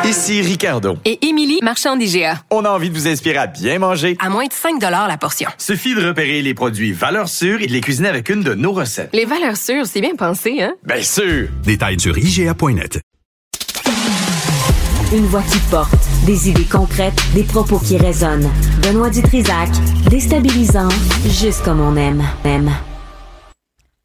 Ici 0.03 0.41
Ricardo. 0.41 0.97
Et 1.05 1.25
Émilie, 1.27 1.59
marchand 1.61 1.95
d'IGA. 1.95 2.41
On 2.49 2.65
a 2.65 2.69
envie 2.69 2.89
de 2.89 2.95
vous 2.95 3.07
inspirer 3.07 3.37
à 3.37 3.47
bien 3.47 3.79
manger. 3.79 4.17
À 4.19 4.29
moins 4.29 4.45
de 4.45 4.53
5 4.53 4.81
la 4.81 5.17
portion. 5.17 5.49
Suffit 5.57 5.95
de 5.95 6.05
repérer 6.05 6.41
les 6.41 6.53
produits 6.53 6.91
valeurs 6.91 7.29
sûres 7.29 7.61
et 7.61 7.67
de 7.67 7.71
les 7.71 7.81
cuisiner 7.81 8.09
avec 8.09 8.29
une 8.29 8.41
de 8.41 8.53
nos 8.53 8.71
recettes. 8.71 9.09
Les 9.13 9.25
valeurs 9.25 9.57
sûres, 9.57 9.85
c'est 9.85 10.01
bien 10.01 10.15
pensé, 10.15 10.61
hein? 10.61 10.73
Bien 10.85 11.01
sûr! 11.01 11.47
Détails 11.63 11.99
sur 11.99 12.17
IGA.net. 12.17 12.99
Une 15.13 15.25
voix 15.27 15.43
qui 15.43 15.59
porte, 15.71 15.93
des 16.25 16.49
idées 16.49 16.65
concrètes, 16.65 17.21
des 17.33 17.43
propos 17.43 17.79
qui 17.79 17.97
résonnent. 17.97 18.49
Benoît 18.81 19.09
Dutrisac, 19.09 19.69
déstabilisant, 20.09 20.89
juste 21.27 21.63
comme 21.63 21.79
on 21.79 21.95
aime. 21.95 22.23
Aime. 22.43 22.71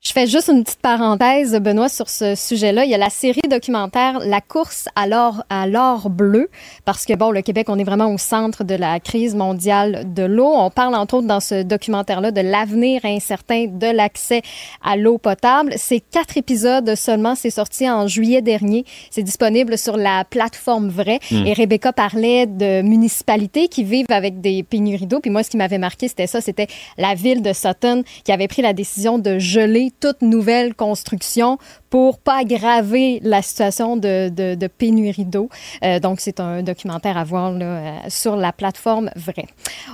Je 0.05 0.11
fais 0.11 0.27
juste 0.27 0.49
une 0.49 0.65
petite 0.65 0.81
parenthèse, 0.81 1.55
Benoît, 1.61 1.89
sur 1.89 2.09
ce 2.09 2.35
sujet-là. 2.35 2.85
Il 2.85 2.91
y 2.91 2.95
a 2.95 2.99
la 2.99 3.09
série 3.09 3.41
documentaire 3.49 4.19
La 4.19 4.41
course 4.41 4.89
à 4.97 5.07
l'or, 5.07 5.45
à 5.49 5.69
l'or 5.69 6.11
bleu, 6.11 6.51
parce 6.85 7.05
que, 7.07 7.13
bon, 7.15 7.31
le 7.31 7.41
Québec, 7.41 7.69
on 7.69 7.79
est 7.79 7.85
vraiment 7.85 8.13
au 8.13 8.19
centre 8.19 8.65
de 8.65 8.75
la 8.75 8.99
crise 8.99 9.37
mondiale 9.37 10.13
de 10.13 10.25
l'eau. 10.25 10.53
On 10.57 10.71
parle, 10.71 10.97
entre 10.97 11.19
autres, 11.19 11.29
dans 11.29 11.39
ce 11.39 11.63
documentaire-là, 11.63 12.33
de 12.33 12.41
l'avenir 12.41 13.03
incertain 13.05 13.67
de 13.69 13.87
l'accès 13.87 14.43
à 14.83 14.97
l'eau 14.97 15.19
potable. 15.19 15.75
C'est 15.77 16.01
quatre 16.01 16.37
épisodes 16.37 16.97
seulement. 16.97 17.37
C'est 17.37 17.51
sorti 17.51 17.89
en 17.89 18.09
juillet 18.09 18.43
dernier. 18.43 18.85
C'est 19.13 19.23
disponible 19.23 19.79
sur 19.79 19.97
la 19.97 20.25
plateforme 20.25 20.89
Vrai. 20.89 21.21
Hmm. 21.31 21.47
Et 21.47 21.53
Rebecca 21.53 21.93
parlait 21.93 22.47
de 22.47 22.83
municipalités 22.83 23.69
qui 23.69 23.85
vivent 23.85 24.07
avec 24.09 24.41
des 24.41 24.65
pénuries 24.65 25.07
d'eau. 25.07 25.21
Puis 25.21 25.31
moi, 25.31 25.45
ce 25.45 25.51
qui 25.51 25.59
m'avait 25.59 25.79
marqué, 25.79 26.09
c'était 26.09 26.27
ça. 26.27 26.41
C'était 26.41 26.67
la 26.99 27.15
ville 27.15 27.41
de 27.41 27.53
Sutton 27.53 28.03
qui 28.25 28.33
avait 28.33 28.49
pris 28.49 28.63
la 28.63 28.73
décision 28.73 29.21
de 29.21 29.39
geler 29.39 29.92
toute 30.01 30.23
nouvelle 30.23 30.75
construction 30.75 31.59
pour 31.91 32.19
pas 32.19 32.39
aggraver 32.39 33.21
la 33.23 33.43
situation 33.43 33.97
de, 33.97 34.29
de, 34.31 34.67
pénurie 34.67 35.27
d'eau. 35.27 35.51
Euh, 35.85 36.01
donc, 36.01 36.21
c'est 36.21 36.41
un 36.41 36.63
documentaire 36.63 37.19
à 37.19 37.25
voir 37.25 37.53
euh, 37.61 37.99
sur 38.09 38.37
la 38.37 38.53
plateforme 38.53 39.11
Vrai. 39.15 39.45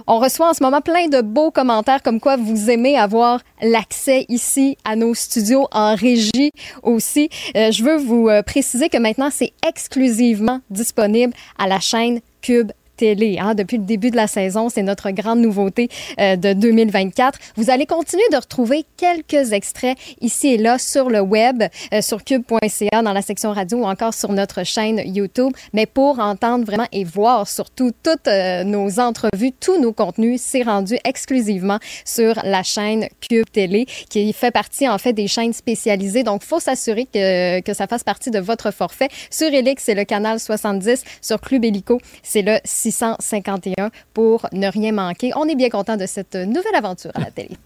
On 0.06 0.18
reçoit 0.18 0.50
en 0.50 0.54
ce 0.54 0.62
moment 0.62 0.80
plein 0.80 1.08
de 1.08 1.20
beaux 1.20 1.50
commentaires 1.50 2.02
comme 2.02 2.20
quoi 2.20 2.36
vous 2.36 2.70
aimez 2.70 2.96
avoir 2.96 3.40
l'accès 3.60 4.26
ici 4.28 4.78
à 4.84 4.94
nos 4.94 5.14
studios 5.14 5.66
en 5.72 5.94
régie 5.96 6.52
aussi. 6.82 7.30
Euh, 7.56 7.72
je 7.72 7.82
veux 7.82 7.96
vous 7.96 8.28
préciser 8.46 8.88
que 8.88 8.98
maintenant, 8.98 9.30
c'est 9.32 9.52
exclusivement 9.66 10.60
disponible 10.70 11.32
à 11.58 11.66
la 11.66 11.80
chaîne 11.80 12.20
Cube 12.42 12.70
télé. 12.98 13.38
Hein. 13.40 13.54
Depuis 13.54 13.78
le 13.78 13.84
début 13.84 14.10
de 14.10 14.16
la 14.16 14.26
saison, 14.26 14.68
c'est 14.68 14.82
notre 14.82 15.10
grande 15.10 15.38
nouveauté 15.38 15.88
euh, 16.20 16.36
de 16.36 16.52
2024. 16.52 17.38
Vous 17.56 17.70
allez 17.70 17.86
continuer 17.86 18.24
de 18.30 18.36
retrouver 18.36 18.84
quelques 18.96 19.52
extraits 19.52 19.96
ici 20.20 20.48
et 20.48 20.58
là 20.58 20.78
sur 20.78 21.08
le 21.08 21.20
web, 21.20 21.62
euh, 21.94 22.02
sur 22.02 22.24
cube.ca, 22.24 23.02
dans 23.02 23.12
la 23.12 23.22
section 23.22 23.52
radio 23.52 23.78
ou 23.78 23.84
encore 23.84 24.12
sur 24.12 24.32
notre 24.32 24.64
chaîne 24.64 25.00
YouTube. 25.04 25.52
Mais 25.72 25.86
pour 25.86 26.18
entendre 26.18 26.64
vraiment 26.66 26.88
et 26.92 27.04
voir 27.04 27.48
surtout 27.48 27.92
toutes 28.02 28.26
euh, 28.26 28.64
nos 28.64 28.98
entrevues, 28.98 29.52
tous 29.58 29.80
nos 29.80 29.92
contenus, 29.92 30.40
c'est 30.42 30.62
rendu 30.62 30.98
exclusivement 31.04 31.78
sur 32.04 32.34
la 32.42 32.62
chaîne 32.64 33.06
Cube 33.20 33.46
Télé, 33.52 33.86
qui 34.10 34.32
fait 34.32 34.50
partie 34.50 34.88
en 34.88 34.98
fait 34.98 35.12
des 35.12 35.28
chaînes 35.28 35.52
spécialisées. 35.52 36.24
Donc, 36.24 36.42
faut 36.42 36.60
s'assurer 36.60 37.06
que, 37.06 37.60
que 37.60 37.74
ça 37.74 37.86
fasse 37.86 38.02
partie 38.02 38.30
de 38.30 38.40
votre 38.40 38.72
forfait. 38.72 39.08
Sur 39.30 39.52
Elix, 39.54 39.84
c'est 39.84 39.94
le 39.94 40.04
canal 40.04 40.40
70. 40.40 41.04
Sur 41.20 41.40
Club 41.40 41.64
Helico, 41.64 42.00
c'est 42.22 42.42
le 42.42 42.58
651 42.90 43.90
pour 44.14 44.46
ne 44.52 44.68
rien 44.68 44.92
manquer. 44.92 45.32
On 45.36 45.46
est 45.46 45.54
bien 45.54 45.68
content 45.68 45.96
de 45.96 46.06
cette 46.06 46.34
nouvelle 46.34 46.74
aventure 46.74 47.10
à 47.14 47.20
la 47.20 47.30
télé. 47.30 47.56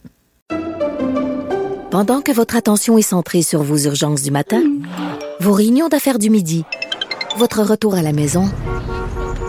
Pendant 1.90 2.22
que 2.22 2.32
votre 2.32 2.56
attention 2.56 2.96
est 2.96 3.02
centrée 3.02 3.42
sur 3.42 3.62
vos 3.62 3.76
urgences 3.76 4.22
du 4.22 4.30
matin, 4.30 4.62
vos 5.40 5.52
réunions 5.52 5.88
d'affaires 5.88 6.18
du 6.18 6.30
midi, 6.30 6.64
votre 7.36 7.62
retour 7.62 7.94
à 7.94 8.02
la 8.02 8.12
maison 8.12 8.48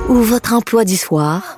ou 0.10 0.16
votre 0.16 0.54
emploi 0.54 0.84
du 0.84 0.98
soir, 0.98 1.58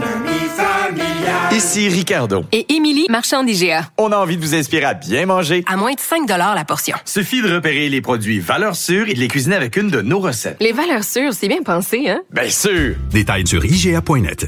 Ici 1.53 1.89
Ricardo. 1.89 2.45
Et 2.53 2.73
Émilie, 2.73 3.07
marchand 3.09 3.43
d'IGA. 3.43 3.89
On 3.97 4.13
a 4.13 4.17
envie 4.17 4.37
de 4.37 4.41
vous 4.41 4.55
inspirer 4.55 4.85
à 4.85 4.93
bien 4.93 5.25
manger. 5.25 5.65
À 5.67 5.75
moins 5.75 5.91
de 5.93 5.99
5 5.99 6.25
la 6.27 6.63
portion. 6.63 6.95
Suffit 7.03 7.41
de 7.41 7.53
repérer 7.53 7.89
les 7.89 7.99
produits 7.99 8.39
valeurs 8.39 8.77
sûres 8.77 9.09
et 9.09 9.13
de 9.13 9.19
les 9.19 9.27
cuisiner 9.27 9.57
avec 9.57 9.75
une 9.75 9.89
de 9.89 10.01
nos 10.01 10.19
recettes. 10.19 10.55
Les 10.61 10.71
valeurs 10.71 11.03
sûres, 11.03 11.33
c'est 11.33 11.49
bien 11.49 11.61
pensé, 11.61 12.09
hein? 12.09 12.21
Bien 12.31 12.49
sûr! 12.49 12.95
Détails 13.11 13.45
sur 13.45 13.65
IGA.net. 13.65 14.47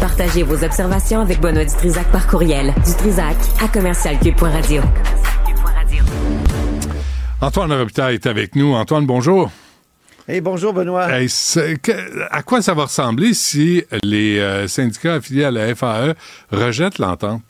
Partagez 0.00 0.42
vos 0.42 0.64
observations 0.64 1.20
avec 1.20 1.40
Benoît 1.40 1.64
Dutrisac 1.64 2.10
par 2.10 2.26
courriel. 2.26 2.74
Dutrisac 2.84 3.36
à 3.62 3.68
commercialcube.radio. 3.68 4.82
Antoine 7.40 7.72
Robitaille 7.72 8.14
est 8.14 8.26
avec 8.26 8.56
nous. 8.56 8.74
Antoine, 8.74 9.06
bonjour. 9.06 9.50
Hey, 10.26 10.40
bonjour 10.40 10.72
Benoît. 10.72 11.04
à 12.30 12.42
quoi 12.42 12.62
ça 12.62 12.72
va 12.72 12.84
ressembler 12.84 13.34
si 13.34 13.84
les 14.02 14.38
euh, 14.38 14.66
syndicats 14.68 15.16
affiliés 15.16 15.44
à 15.44 15.50
la 15.50 15.74
FAE 15.74 16.14
rejettent 16.50 16.96
l'entente? 16.98 17.42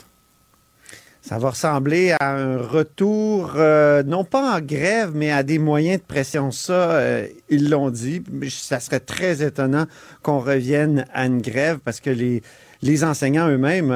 Ça 1.22 1.38
va 1.38 1.51
ressembler 1.51 2.16
à 2.18 2.32
un 2.32 2.59
retour, 2.59 3.52
euh, 3.55 4.02
non 4.02 4.24
pas 4.24 4.56
en 4.56 4.60
grève, 4.60 5.12
mais 5.14 5.30
à 5.30 5.44
des 5.44 5.60
moyens 5.60 6.01
de 6.01 6.05
pression. 6.05 6.51
Ça, 6.51 6.90
euh, 6.90 7.28
ils 7.48 7.70
l'ont 7.70 7.90
dit. 7.90 8.24
Mais 8.32 8.51
Ça 8.51 8.80
serait 8.80 8.98
très 8.98 9.40
étonnant 9.44 9.86
qu'on 10.22 10.40
revienne 10.40 11.06
à 11.14 11.26
une 11.26 11.40
grève 11.40 11.78
parce 11.78 12.01
que 12.01 12.10
les, 12.10 12.42
les 12.82 13.05
enseignants 13.05 13.48
eux-mêmes 13.48 13.92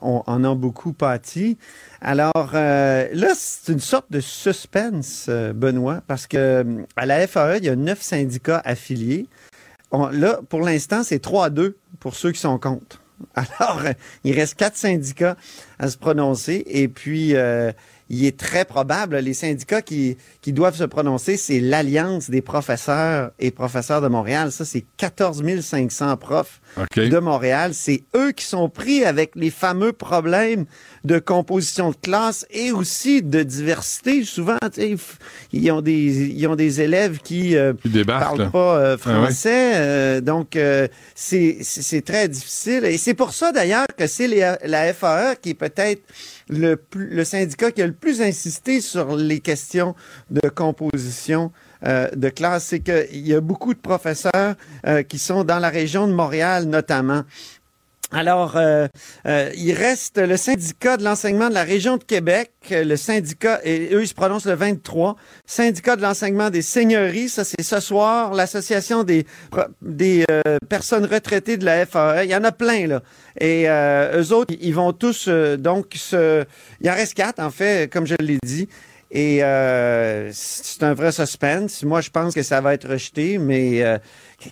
en 0.00 0.44
ont 0.44 0.56
beaucoup 0.56 0.94
pâti. 0.94 1.58
Alors 2.06 2.50
euh, 2.52 3.08
là, 3.14 3.32
c'est 3.34 3.72
une 3.72 3.80
sorte 3.80 4.12
de 4.12 4.20
suspense, 4.20 5.24
euh, 5.30 5.54
Benoît, 5.54 6.02
parce 6.06 6.26
que 6.26 6.36
euh, 6.36 6.82
à 6.96 7.06
la 7.06 7.26
FAE, 7.26 7.56
il 7.56 7.64
y 7.64 7.70
a 7.70 7.76
neuf 7.76 8.02
syndicats 8.02 8.60
affiliés. 8.62 9.26
Là, 10.12 10.40
pour 10.50 10.60
l'instant, 10.60 11.02
c'est 11.02 11.24
3-2 11.24 11.74
pour 12.00 12.14
ceux 12.14 12.32
qui 12.32 12.40
sont 12.40 12.58
contre. 12.58 13.00
Alors, 13.34 13.80
il 14.22 14.34
reste 14.34 14.56
quatre 14.56 14.76
syndicats 14.76 15.36
à 15.78 15.88
se 15.88 15.96
prononcer 15.96 16.62
et 16.66 16.88
puis 16.88 17.34
il 18.14 18.24
est 18.26 18.36
très 18.38 18.64
probable, 18.64 19.16
les 19.18 19.34
syndicats 19.34 19.82
qui, 19.82 20.16
qui 20.40 20.52
doivent 20.52 20.76
se 20.76 20.84
prononcer, 20.84 21.36
c'est 21.36 21.60
l'Alliance 21.60 22.30
des 22.30 22.42
professeurs 22.42 23.30
et 23.38 23.50
professeurs 23.50 24.00
de 24.00 24.08
Montréal. 24.08 24.52
Ça, 24.52 24.64
c'est 24.64 24.84
14 24.96 25.42
500 25.60 26.16
profs 26.16 26.60
de 26.96 27.18
Montréal. 27.18 27.72
C'est 27.74 28.04
eux 28.16 28.32
qui 28.32 28.44
sont 28.44 28.68
pris 28.68 29.04
avec 29.04 29.32
les 29.34 29.50
fameux 29.50 29.92
problèmes 29.92 30.64
de 31.04 31.18
composition 31.18 31.90
de 31.90 31.96
classe 31.96 32.46
et 32.50 32.72
aussi 32.72 33.22
de 33.22 33.42
diversité. 33.42 34.24
Souvent, 34.24 34.58
tu 34.72 34.80
sais, 34.80 34.94
f- 34.94 35.18
ils 35.52 35.70
ont 35.70 35.80
des, 35.82 36.28
ils 36.28 36.46
ont 36.46 36.56
des 36.56 36.80
élèves 36.80 37.18
qui 37.18 37.56
euh, 37.56 37.72
débarquent, 37.84 38.36
parlent 38.38 38.50
pas 38.50 38.76
euh, 38.78 38.96
Ah 39.04 39.08
ouais. 39.08 39.14
français. 39.26 39.72
euh, 39.76 40.20
donc, 40.20 40.56
c'est 41.14 42.02
très 42.04 42.28
difficile. 42.28 42.84
Et 42.84 42.98
c'est 42.98 43.14
pour 43.14 43.32
ça, 43.32 43.52
d'ailleurs, 43.52 43.86
que 43.96 44.06
c'est 44.06 44.28
la 44.28 44.94
FAE 44.94 45.36
qui 45.40 45.50
est 45.50 45.54
peut-être 45.54 46.02
le, 46.48 46.76
plus- 46.76 47.08
le 47.08 47.24
syndicat 47.24 47.70
qui 47.72 47.82
a 47.82 47.86
le 47.86 47.92
plus 47.92 48.20
insisté 48.22 48.80
sur 48.80 49.16
les 49.16 49.40
questions 49.40 49.94
de 50.30 50.48
composition 50.48 51.52
euh, 51.86 52.08
de 52.14 52.28
classe. 52.28 52.64
C'est 52.64 52.80
qu'il 52.80 53.26
y 53.26 53.34
a 53.34 53.40
beaucoup 53.40 53.74
de 53.74 53.78
professeurs 53.78 54.54
euh, 54.86 55.02
qui 55.02 55.18
sont 55.18 55.44
dans 55.44 55.58
la 55.58 55.68
région 55.70 56.06
de 56.06 56.12
Montréal, 56.12 56.64
notamment. 56.64 57.22
Alors, 58.14 58.56
euh, 58.56 58.86
euh, 59.26 59.50
il 59.56 59.72
reste 59.72 60.18
le 60.18 60.36
syndicat 60.36 60.96
de 60.96 61.02
l'enseignement 61.02 61.48
de 61.48 61.54
la 61.54 61.64
région 61.64 61.96
de 61.96 62.04
Québec, 62.04 62.52
euh, 62.70 62.84
le 62.84 62.96
syndicat, 62.96 63.58
et 63.64 63.92
eux, 63.92 64.02
ils 64.02 64.08
se 64.08 64.14
prononcent 64.14 64.46
le 64.46 64.54
23, 64.54 65.16
syndicat 65.46 65.96
de 65.96 66.02
l'enseignement 66.02 66.48
des 66.48 66.62
seigneuries, 66.62 67.28
ça 67.28 67.42
c'est 67.42 67.64
ce 67.64 67.80
soir, 67.80 68.32
l'association 68.32 69.02
des, 69.02 69.26
des 69.82 70.24
personnes 70.68 71.06
retraitées 71.06 71.56
de 71.56 71.64
la 71.64 71.86
FAE, 71.86 72.22
il 72.22 72.30
y 72.30 72.36
en 72.36 72.44
a 72.44 72.52
plein, 72.52 72.86
là. 72.86 73.02
Et 73.40 73.66
eux 73.66 74.32
autres, 74.32 74.54
ils 74.60 74.74
vont 74.74 74.92
tous, 74.92 75.28
donc, 75.28 75.86
se... 75.96 76.44
il 76.80 76.88
en 76.88 76.94
reste 76.94 77.14
quatre, 77.14 77.40
en 77.40 77.50
fait, 77.50 77.92
comme 77.92 78.06
je 78.06 78.14
l'ai 78.20 78.38
dit. 78.44 78.68
Et 79.10 79.38
c'est 80.32 80.82
un 80.82 80.94
vrai 80.94 81.10
suspense. 81.10 81.82
Moi, 81.82 82.00
je 82.00 82.10
pense 82.10 82.32
que 82.32 82.44
ça 82.44 82.60
va 82.60 82.74
être 82.74 82.88
rejeté, 82.88 83.38
mais 83.38 83.82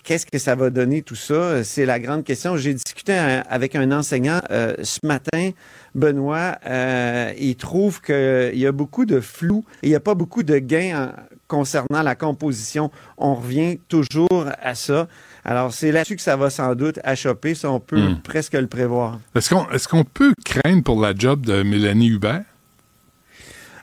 qu'est-ce 0.03 0.25
que 0.25 0.37
ça 0.37 0.55
va 0.55 0.69
donner 0.69 1.01
tout 1.01 1.15
ça? 1.15 1.63
C'est 1.63 1.85
la 1.85 1.99
grande 1.99 2.23
question. 2.23 2.57
J'ai 2.57 2.73
discuté 2.73 3.13
avec 3.13 3.75
un 3.75 3.91
enseignant 3.91 4.39
euh, 4.51 4.75
ce 4.83 4.99
matin, 5.05 5.51
Benoît. 5.95 6.57
euh, 6.65 7.31
il 7.37 7.55
trouve 7.55 8.01
qu'il 8.01 8.57
y 8.57 8.65
a 8.65 8.71
beaucoup 8.71 9.05
de 9.05 9.19
flou 9.19 9.63
et 9.83 9.87
il 9.87 9.89
n'y 9.89 9.95
a 9.95 9.99
pas 9.99 10.15
beaucoup 10.15 10.43
de 10.43 10.57
gains 10.57 11.09
en- 11.09 11.23
concernant 11.47 12.01
la 12.01 12.15
composition. 12.15 12.89
On 13.17 13.35
revient 13.35 13.77
toujours 13.87 14.47
à 14.61 14.73
ça. 14.75 15.07
Alors, 15.45 15.73
c'est 15.73 15.91
là-dessus 15.91 16.15
que 16.15 16.21
ça 16.21 16.35
va 16.37 16.49
sans 16.49 16.73
doute 16.73 16.99
achoper, 17.03 17.53
ça, 17.53 17.69
on 17.69 17.79
peut 17.79 17.99
Hmm. 17.99 18.21
presque 18.23 18.53
le 18.53 18.65
prévoir. 18.67 19.19
Est-ce 19.35 19.49
qu'on 19.53 19.69
est 19.69 19.87
qu'on 19.87 20.03
peut 20.05 20.33
craindre 20.45 20.81
pour 20.83 20.99
la 21.01 21.13
job 21.13 21.45
de 21.45 21.61
Mélanie 21.61 22.07
Hubert? 22.07 22.43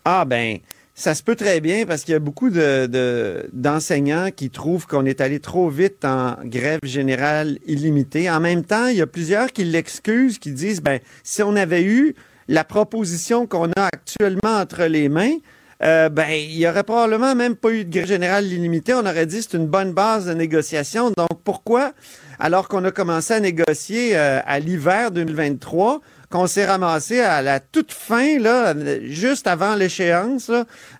Ah 0.05 0.25
ben, 0.25 0.59
ça 1.01 1.15
se 1.15 1.23
peut 1.23 1.35
très 1.35 1.61
bien 1.63 1.87
parce 1.87 2.05
qu'il 2.05 2.13
y 2.13 2.17
a 2.17 2.19
beaucoup 2.21 2.51
de, 2.51 2.85
de- 2.87 3.49
d'enseignants 3.55 4.29
qui 4.31 4.51
trouvent 4.51 4.87
qu'on 4.87 5.07
est 5.07 5.23
allé 5.23 5.41
trop 5.41 5.71
vite 5.71 6.05
en 6.05 6.37
grève 6.45 6.81
générale 6.83 7.59
illimitée. 7.67 8.29
En 8.31 8.39
même 8.39 8.65
temps, 8.65 8.89
il 8.89 8.99
y 8.99 9.01
a 9.01 9.07
plusieurs 9.07 9.51
qui 9.51 9.65
l'excusent, 9.65 10.39
qui 10.39 10.53
disent, 10.53 10.83
ben, 10.83 11.01
si 11.23 11.43
on 11.43 11.57
avait 11.57 11.83
eu 11.85 12.15
la 12.49 12.65
proposition 12.65 13.47
qu'on 13.47 13.71
a 13.79 13.87
actuellement 13.87 14.59
entre 14.61 14.85
les 14.85 15.09
mains, 15.09 15.37
euh, 15.83 16.11
ben, 16.11 16.29
il 16.33 16.59
y 16.59 16.69
aurait 16.69 16.85
probablement 16.85 17.35
même 17.35 17.57
pas 17.57 17.71
eu 17.71 17.87
de 17.87 17.91
grève 17.91 18.07
générale 18.07 18.45
illimitée. 18.45 18.93
On 18.93 19.01
aurait 19.07 19.25
dit 19.25 19.41
c'est 19.41 19.57
une 19.57 19.69
bonne 19.69 19.93
base 19.95 20.27
de 20.27 20.35
négociation. 20.35 21.13
Donc, 21.17 21.31
pourquoi, 21.45 21.93
alors 22.39 22.69
qu'on 22.69 22.85
a 22.85 22.91
commencé 22.91 23.33
à 23.33 23.41
négocier 23.41 24.19
euh, 24.19 24.41
à 24.45 24.59
l'hiver 24.61 25.13
2023, 25.13 26.03
qu'on 26.31 26.47
s'est 26.47 26.67
ramassé 26.67 27.21
à 27.21 27.43
la 27.43 27.61
toute 27.61 27.93
fin, 27.93 28.39
là, 28.39 28.75
juste 29.03 29.47
avant 29.47 29.75
l'échéance, 29.75 30.51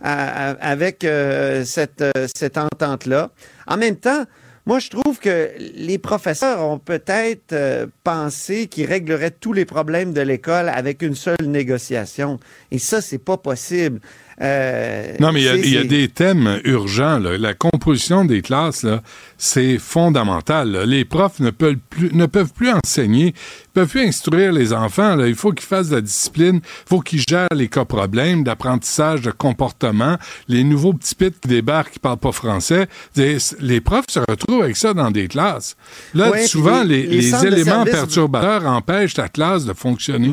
avec 0.01 1.05
euh, 1.05 1.65
cette, 1.65 2.03
euh, 2.03 2.27
cette 2.35 2.59
entente-là. 2.59 3.31
En 3.67 3.77
même 3.77 3.97
temps, 3.97 4.25
moi, 4.67 4.79
je 4.79 4.91
trouve 4.91 5.19
que 5.19 5.51
les 5.59 5.99
professeurs 5.99 6.61
ont 6.63 6.79
peut-être 6.79 7.53
euh, 7.53 7.87
pensé 8.05 8.67
qu'ils 8.67 8.87
régleraient 8.87 9.31
tous 9.31 9.53
les 9.53 9.65
problèmes 9.65 10.13
de 10.13 10.21
l'école 10.21 10.69
avec 10.69 11.03
une 11.03 11.15
seule 11.15 11.47
négociation. 11.47 12.39
Et 12.71 12.79
ça, 12.79 13.01
c'est 13.01 13.19
pas 13.19 13.37
possible. 13.37 14.01
Euh, 14.43 15.13
Non, 15.21 15.33
mais 15.33 15.41
il 15.43 15.71
y 15.71 15.77
a- 15.77 15.83
y, 15.83 15.87
des 15.87 16.09
thèmes 16.09 16.61
urgents. 16.65 17.19
là. 17.19 17.37
La 17.37 17.53
composition 17.55 18.25
des 18.25 18.41
classes, 18.41 18.83
là, 18.85 19.03
c'est 19.37 19.77
fondamental. 19.79 20.71
là. 20.73 20.87
Les 20.87 21.05
profs 21.05 21.41
ne 21.41 21.51
peuvent 21.51 21.77
plus, 21.91 22.11
ne 22.15 22.25
peuvent 22.27 22.53
plus 22.55 22.71
enseigner, 22.71 23.29
ils 23.37 23.69
peuvent 23.75 23.89
plus 23.89 24.07
instruire 24.07 24.53
les 24.53 24.73
enfants. 24.73 25.15
là. 25.17 25.27
Il 25.29 25.35
faut 25.35 25.53
qu'ils 25.53 25.67
fassent 25.67 25.91
de 25.91 25.97
la 25.97 26.01
discipline, 26.01 26.57
il 26.65 26.89
faut 26.89 27.01
qu'ils 27.01 27.23
gèrent 27.29 27.49
les 27.55 27.69
cas 27.69 27.85
problèmes 27.85 28.43
d'apprentissage, 28.45 29.21
de 29.21 29.31
comportement. 29.31 30.17
Les 30.49 30.65
nouveaux 30.65 30.95
petits 30.95 31.15
pits 31.15 31.33
qui 31.41 31.49
débarquent, 31.49 31.93
qui 31.93 31.99
parlent 31.99 32.17
pas 32.17 32.33
français, 32.33 32.87
des- 33.15 33.37
les 33.61 33.81
profs 33.83 34.07
se 34.09 34.21
retrouvent 34.27 34.63
avec 34.63 34.77
ça 34.77 34.95
dans 34.95 35.11
des 35.11 35.29
classes. 35.29 35.77
Là, 36.15 36.31
Ouais, 36.31 36.47
souvent, 36.47 36.83
les, 36.83 37.03
éléments 37.45 37.85
service- 37.85 37.93
perturbateurs 37.93 38.67
empêchent 38.67 39.15
ta 39.15 39.29
classe 39.29 39.67
de 39.67 39.75
fonctionner. 39.75 40.33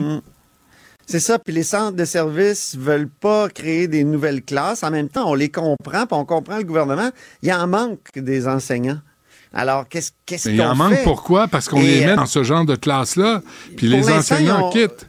C'est 1.09 1.21
ça, 1.21 1.39
puis 1.39 1.53
les 1.53 1.63
centres 1.63 1.95
de 1.95 2.03
services 2.03 2.75
veulent 2.77 3.07
pas 3.07 3.47
créer 3.47 3.87
des 3.87 4.03
nouvelles 4.03 4.41
classes. 4.43 4.83
En 4.83 4.91
même 4.91 5.07
temps, 5.07 5.29
on 5.31 5.35
les 5.35 5.47
comprend, 5.49 6.05
puis 6.05 6.07
on 6.11 6.25
comprend 6.25 6.57
le 6.57 6.63
gouvernement. 6.65 7.09
Il 7.41 7.47
y 7.49 7.53
en 7.53 7.65
manque 7.65 7.99
des 8.15 8.45
enseignants. 8.45 8.99
Alors, 9.53 9.87
qu'est-ce 9.87 10.11
qu'on 10.27 10.53
il 10.53 10.61
en 10.61 10.75
manque 10.75 11.01
pourquoi? 11.05 11.47
Parce 11.47 11.69
qu'on 11.69 11.79
les 11.79 12.01
met 12.05 12.11
euh, 12.11 12.15
dans 12.17 12.25
ce 12.25 12.43
genre 12.43 12.65
de 12.65 12.75
classe-là, 12.75 13.41
puis 13.77 13.87
les 13.87 14.09
enseignants 14.11 14.59
ils 14.59 14.63
ont- 14.65 14.69
quittent. 14.69 15.07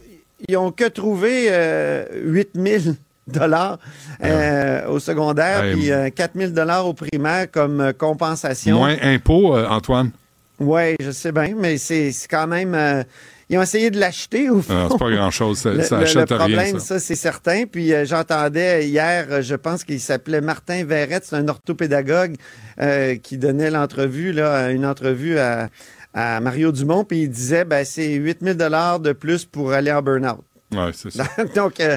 Ils 0.49 0.57
ont 0.57 0.71
que 0.71 0.85
trouvé 0.85 1.49
euh, 1.51 2.05
8 2.23 2.51
000 2.55 2.95
dollars 3.27 3.81
euh, 4.23 4.87
au 4.87 5.01
secondaire, 5.01 5.63
puis 5.73 5.91
euh, 5.91 6.11
4 6.11 6.31
000 6.37 6.51
dollars 6.53 6.87
au 6.87 6.95
primaire 6.95 7.51
comme 7.51 7.81
euh, 7.81 7.93
compensation. 7.93 8.77
Moins 8.79 8.97
impôts, 9.03 9.57
euh, 9.57 9.67
Antoine. 9.69 10.13
Oui, 10.61 10.95
je 11.01 11.11
sais 11.11 11.33
bien, 11.33 11.55
mais 11.57 11.77
c'est 11.77 12.13
c'est 12.13 12.29
quand 12.29 12.47
même... 12.47 13.05
ils 13.51 13.59
ont 13.59 13.63
essayé 13.63 13.91
de 13.91 13.99
l'acheter 13.99 14.51
au 14.51 14.61
fond. 14.63 14.75
Ah, 14.75 14.89
c'est 14.91 14.99
pas 14.99 15.11
grand-chose, 15.11 15.59
ça- 15.59 15.73
Le- 15.73 15.83
ça 15.83 15.99
achète 15.99 16.31
le 16.31 16.37
rien, 16.37 16.47
problème, 16.57 16.79
ça. 16.81 16.99
c'est 16.99 17.15
certain. 17.15 17.65
Puis 17.71 17.93
euh, 17.95 18.05
j'entendais 18.05 18.87
hier, 18.89 19.27
euh, 19.31 19.43
je 19.43 19.55
pense 19.55 19.85
qu'il 19.85 20.01
s'appelait 20.01 20.41
Martin 20.41 20.85
Verrette, 20.85 21.25
c'est 21.25 21.37
un 21.37 21.49
orthopédagogue 21.49 22.35
euh, 22.81 23.17
qui 23.17 23.39
donnait 23.39 23.71
l'entrevue, 23.71 24.33
là, 24.33 24.71
une 24.71 24.85
entrevue 24.87 25.39
à, 25.39 25.69
à 26.15 26.41
Mario 26.41 26.73
Dumont, 26.73 27.05
puis 27.05 27.23
il 27.23 27.31
disait, 27.31 27.65
ben, 27.65 27.85
c'est 27.85 28.13
8 28.15 28.39
000 28.43 28.55
de 28.99 29.13
plus 29.13 29.45
pour 29.45 29.73
aller 29.73 29.93
en 29.93 30.03
burn-out. 30.03 30.41
Ouais, 30.75 30.91
c'est 30.95 31.11
ça. 31.11 31.25
Donc, 31.57 31.81
euh, 31.81 31.97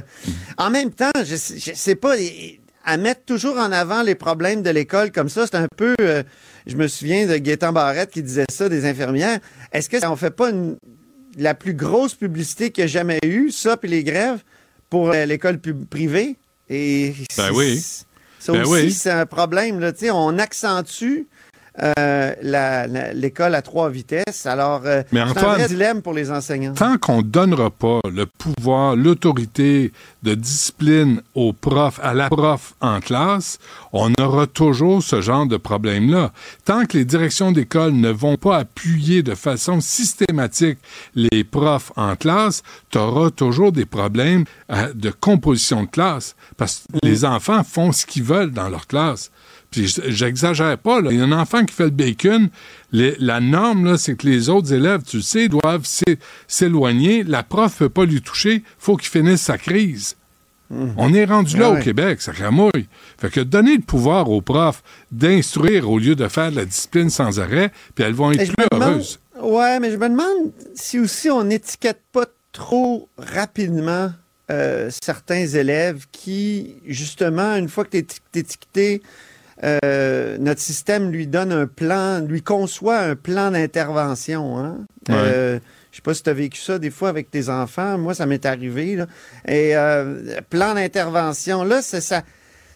en 0.58 0.70
même 0.70 0.92
temps, 0.92 1.12
je, 1.26 1.36
sais- 1.36 1.58
je 1.60 1.72
sais 1.76 1.96
pas, 1.96 2.14
à 2.86 2.98
mettre 2.98 3.26
toujours 3.26 3.58
en 3.58 3.72
avant 3.72 4.02
les 4.02 4.16
problèmes 4.16 4.62
de 4.64 4.70
l'école 4.70 5.12
comme 5.12 5.28
ça, 5.30 5.46
c'est 5.46 5.56
un 5.58 5.68
peu, 5.78 5.94
euh, 6.02 6.24
je 6.66 6.76
me 6.78 6.88
souviens 6.88 7.28
de 7.28 7.36
Gaétan 7.38 7.74
Barrette 7.74 8.10
qui 8.12 8.24
disait 8.24 8.46
ça 8.50 8.70
des 8.70 8.86
infirmières. 8.86 9.40
Est-ce 9.74 9.90
que 9.90 10.04
on 10.08 10.16
fait 10.16 10.32
pas 10.32 10.50
une- 10.50 10.78
la 11.38 11.54
plus 11.54 11.74
grosse 11.74 12.14
publicité 12.16 12.72
qu'il 12.72 12.82
y 12.82 12.86
a 12.86 12.88
jamais 12.88 13.20
eu, 13.24 13.52
ça 13.52 13.78
puis 13.78 13.90
les 13.90 14.04
grèves 14.04 14.42
pour 14.90 15.12
euh, 15.12 15.26
l'école 15.26 15.60
privée? 15.60 16.36
Et 16.70 17.14
Ben 17.38 17.52
oui. 17.54 17.82
Ça 18.40 18.54
Ben 18.54 18.62
aussi, 18.64 18.72
oui. 18.72 18.92
c'est 18.92 19.12
un 19.12 19.26
problème. 19.26 19.80
Là, 19.80 19.92
on 20.14 20.40
accentue 20.40 21.28
euh, 21.80 23.12
l'école 23.14 23.56
à 23.56 23.62
trois 23.62 23.90
vitesses. 23.90 24.46
Alors, 24.46 24.82
euh, 24.86 25.04
c'est 25.12 25.20
un 25.20 25.26
vrai 25.34 25.68
dilemme 25.68 26.02
pour 26.02 26.14
les 26.14 26.30
enseignants. 26.30 26.74
Tant 26.74 26.98
qu'on 26.98 27.18
ne 27.18 27.24
donnera 27.24 27.70
pas 27.70 28.02
le 28.12 28.26
pouvoir, 28.26 28.96
l'autorité 28.96 29.94
de 30.24 30.36
discipline 30.36 31.22
au 31.34 31.54
prof, 31.54 32.00
à 32.04 32.14
la 32.14 32.30
prof 32.30 32.74
en 32.82 33.00
classe, 33.00 33.58
on 33.94 34.12
aura 34.20 34.48
toujours 34.48 35.02
ce 35.02 35.22
genre 35.22 35.48
de 35.48 35.58
problème-là. 35.58 36.34
Tant 36.66 36.86
que 36.86 36.98
les 36.98 37.06
directions 37.06 37.54
d'école 37.54 37.94
ne 37.94 38.10
vont 38.10 38.36
pas 38.36 38.58
appuyer 38.58 39.24
de 39.24 39.34
façon 39.34 39.80
systématique 39.80 40.80
les 41.16 41.44
profs 41.44 41.92
en 41.96 42.16
classe, 42.16 42.64
tu 42.90 42.98
auras 42.98 43.30
toujours 43.30 43.72
des 43.72 43.86
problèmes 43.86 44.46
euh, 44.72 44.94
de 44.94 45.10
composition 45.10 45.84
de 45.84 45.90
classe 45.90 46.36
parce 46.58 46.84
que 46.92 47.08
les 47.08 47.26
enfants 47.26 47.64
font 47.64 47.92
ce 47.92 48.06
qu'ils 48.06 48.24
veulent 48.24 48.52
dans 48.52 48.70
leur 48.70 48.88
classe. 48.88 49.32
Puis 49.72 49.96
j'exagère 50.10 50.78
pas, 50.78 51.00
là. 51.02 51.12
Il 51.12 51.18
y 51.18 51.22
a 51.22 51.24
un 51.24 51.32
enfant 51.32 51.64
qui 51.66 51.74
fait 51.74 51.86
le 51.86 51.90
bacon. 51.92 52.50
les- 52.92 53.16
la 53.20 53.40
norme, 53.40 53.98
c'est 53.98 54.16
que 54.16 54.28
les 54.28 54.50
autres 54.50 54.74
élèves, 54.74 55.02
tu 55.08 55.18
le 55.18 55.24
sais, 55.24 55.48
doivent 55.48 55.86
s'é- 55.86 56.20
s'éloigner. 56.48 57.24
La 57.24 57.42
prof 57.44 57.78
peut 57.78 57.88
pas 57.90 58.04
lui 58.06 58.22
toucher. 58.22 58.64
faut 58.78 58.98
qu'il 58.98 59.10
finisse 59.10 59.42
sa 59.42 59.58
crise. 59.58 60.18
On 60.98 61.14
est 61.14 61.26
rendu 61.26 61.58
là 61.58 61.72
Ah 61.74 61.80
au. 61.80 61.82
Québec, 61.82 62.22
ça 62.22 62.32
cramouille. 62.32 62.88
Fait 63.18 63.30
que 63.30 63.42
donner 63.42 63.76
le 63.76 63.82
pouvoir 63.82 64.30
aux 64.30 64.42
profs 64.42 64.84
d'instruire 65.12 65.90
au 65.90 66.00
lieu 66.00 66.16
de 66.16 66.28
faire 66.30 66.50
de 66.52 66.56
la 66.58 66.66
discipline 66.66 67.10
sans 67.10 67.40
arrêt, 67.42 67.72
puis 67.96 68.04
elles 68.06 68.14
vont 68.14 68.32
être 68.32 68.54
plus 68.54 68.66
demande- 68.72 68.90
heureuses. 68.90 69.20
Ouais, 69.42 69.80
mais 69.82 69.92
je 69.92 69.98
me 69.98 70.08
demande 70.10 70.52
si 70.76 70.98
aussi 71.00 71.30
on 71.30 71.44
n'étiquette 71.44 72.00
pas 72.14 72.26
trop 72.54 73.10
rapidement 73.18 74.12
euh, 74.50 74.90
certains 75.02 75.46
élèves 75.48 76.06
qui, 76.12 76.76
justement, 76.86 77.56
une 77.56 77.70
fois 77.70 77.86
que 77.86 77.92
tu 77.92 77.98
es 78.00 78.40
étiqueté, 78.40 79.02
euh, 79.64 80.38
notre 80.40 80.62
système 80.62 81.12
lui 81.12 81.28
donne 81.28 81.52
un 81.52 81.68
plan, 81.68 82.20
lui 82.20 82.42
conçoit 82.42 83.00
un 83.00 83.16
plan 83.16 83.52
d'intervention. 83.52 84.58
Hein? 84.58 84.78
Ouais. 85.10 85.16
Euh, 85.16 85.60
je 85.92 85.98
sais 85.98 86.02
pas 86.02 86.14
si 86.14 86.24
tu 86.24 86.30
as 86.30 86.34
vécu 86.34 86.60
ça 86.60 86.80
des 86.80 86.90
fois 86.90 87.10
avec 87.10 87.30
tes 87.30 87.50
enfants. 87.50 87.98
Moi, 87.98 88.14
ça 88.14 88.26
m'est 88.26 88.46
arrivé. 88.46 88.96
là. 88.96 89.08
Et 89.48 89.76
euh, 89.76 90.40
plan 90.50 90.74
d'intervention, 90.74 91.64
là, 91.64 91.82
c'est 91.82 92.02
ça, 92.02 92.24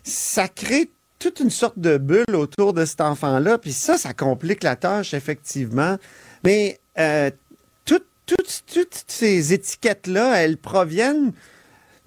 ça 0.03 0.47
crée 0.47 0.91
toute 1.17 1.39
une 1.39 1.49
sorte 1.49 1.79
de 1.79 1.97
bulle 1.97 2.35
autour 2.35 2.73
de 2.73 2.85
cet 2.85 3.01
enfant-là. 3.01 3.57
Puis 3.57 3.73
ça, 3.73 3.97
ça 3.97 4.13
complique 4.13 4.63
la 4.63 4.75
tâche, 4.75 5.13
effectivement. 5.13 5.97
Mais 6.43 6.79
euh, 6.99 7.31
toutes 7.85 9.03
ces 9.07 9.53
étiquettes-là, 9.53 10.41
elles 10.41 10.57
proviennent 10.57 11.31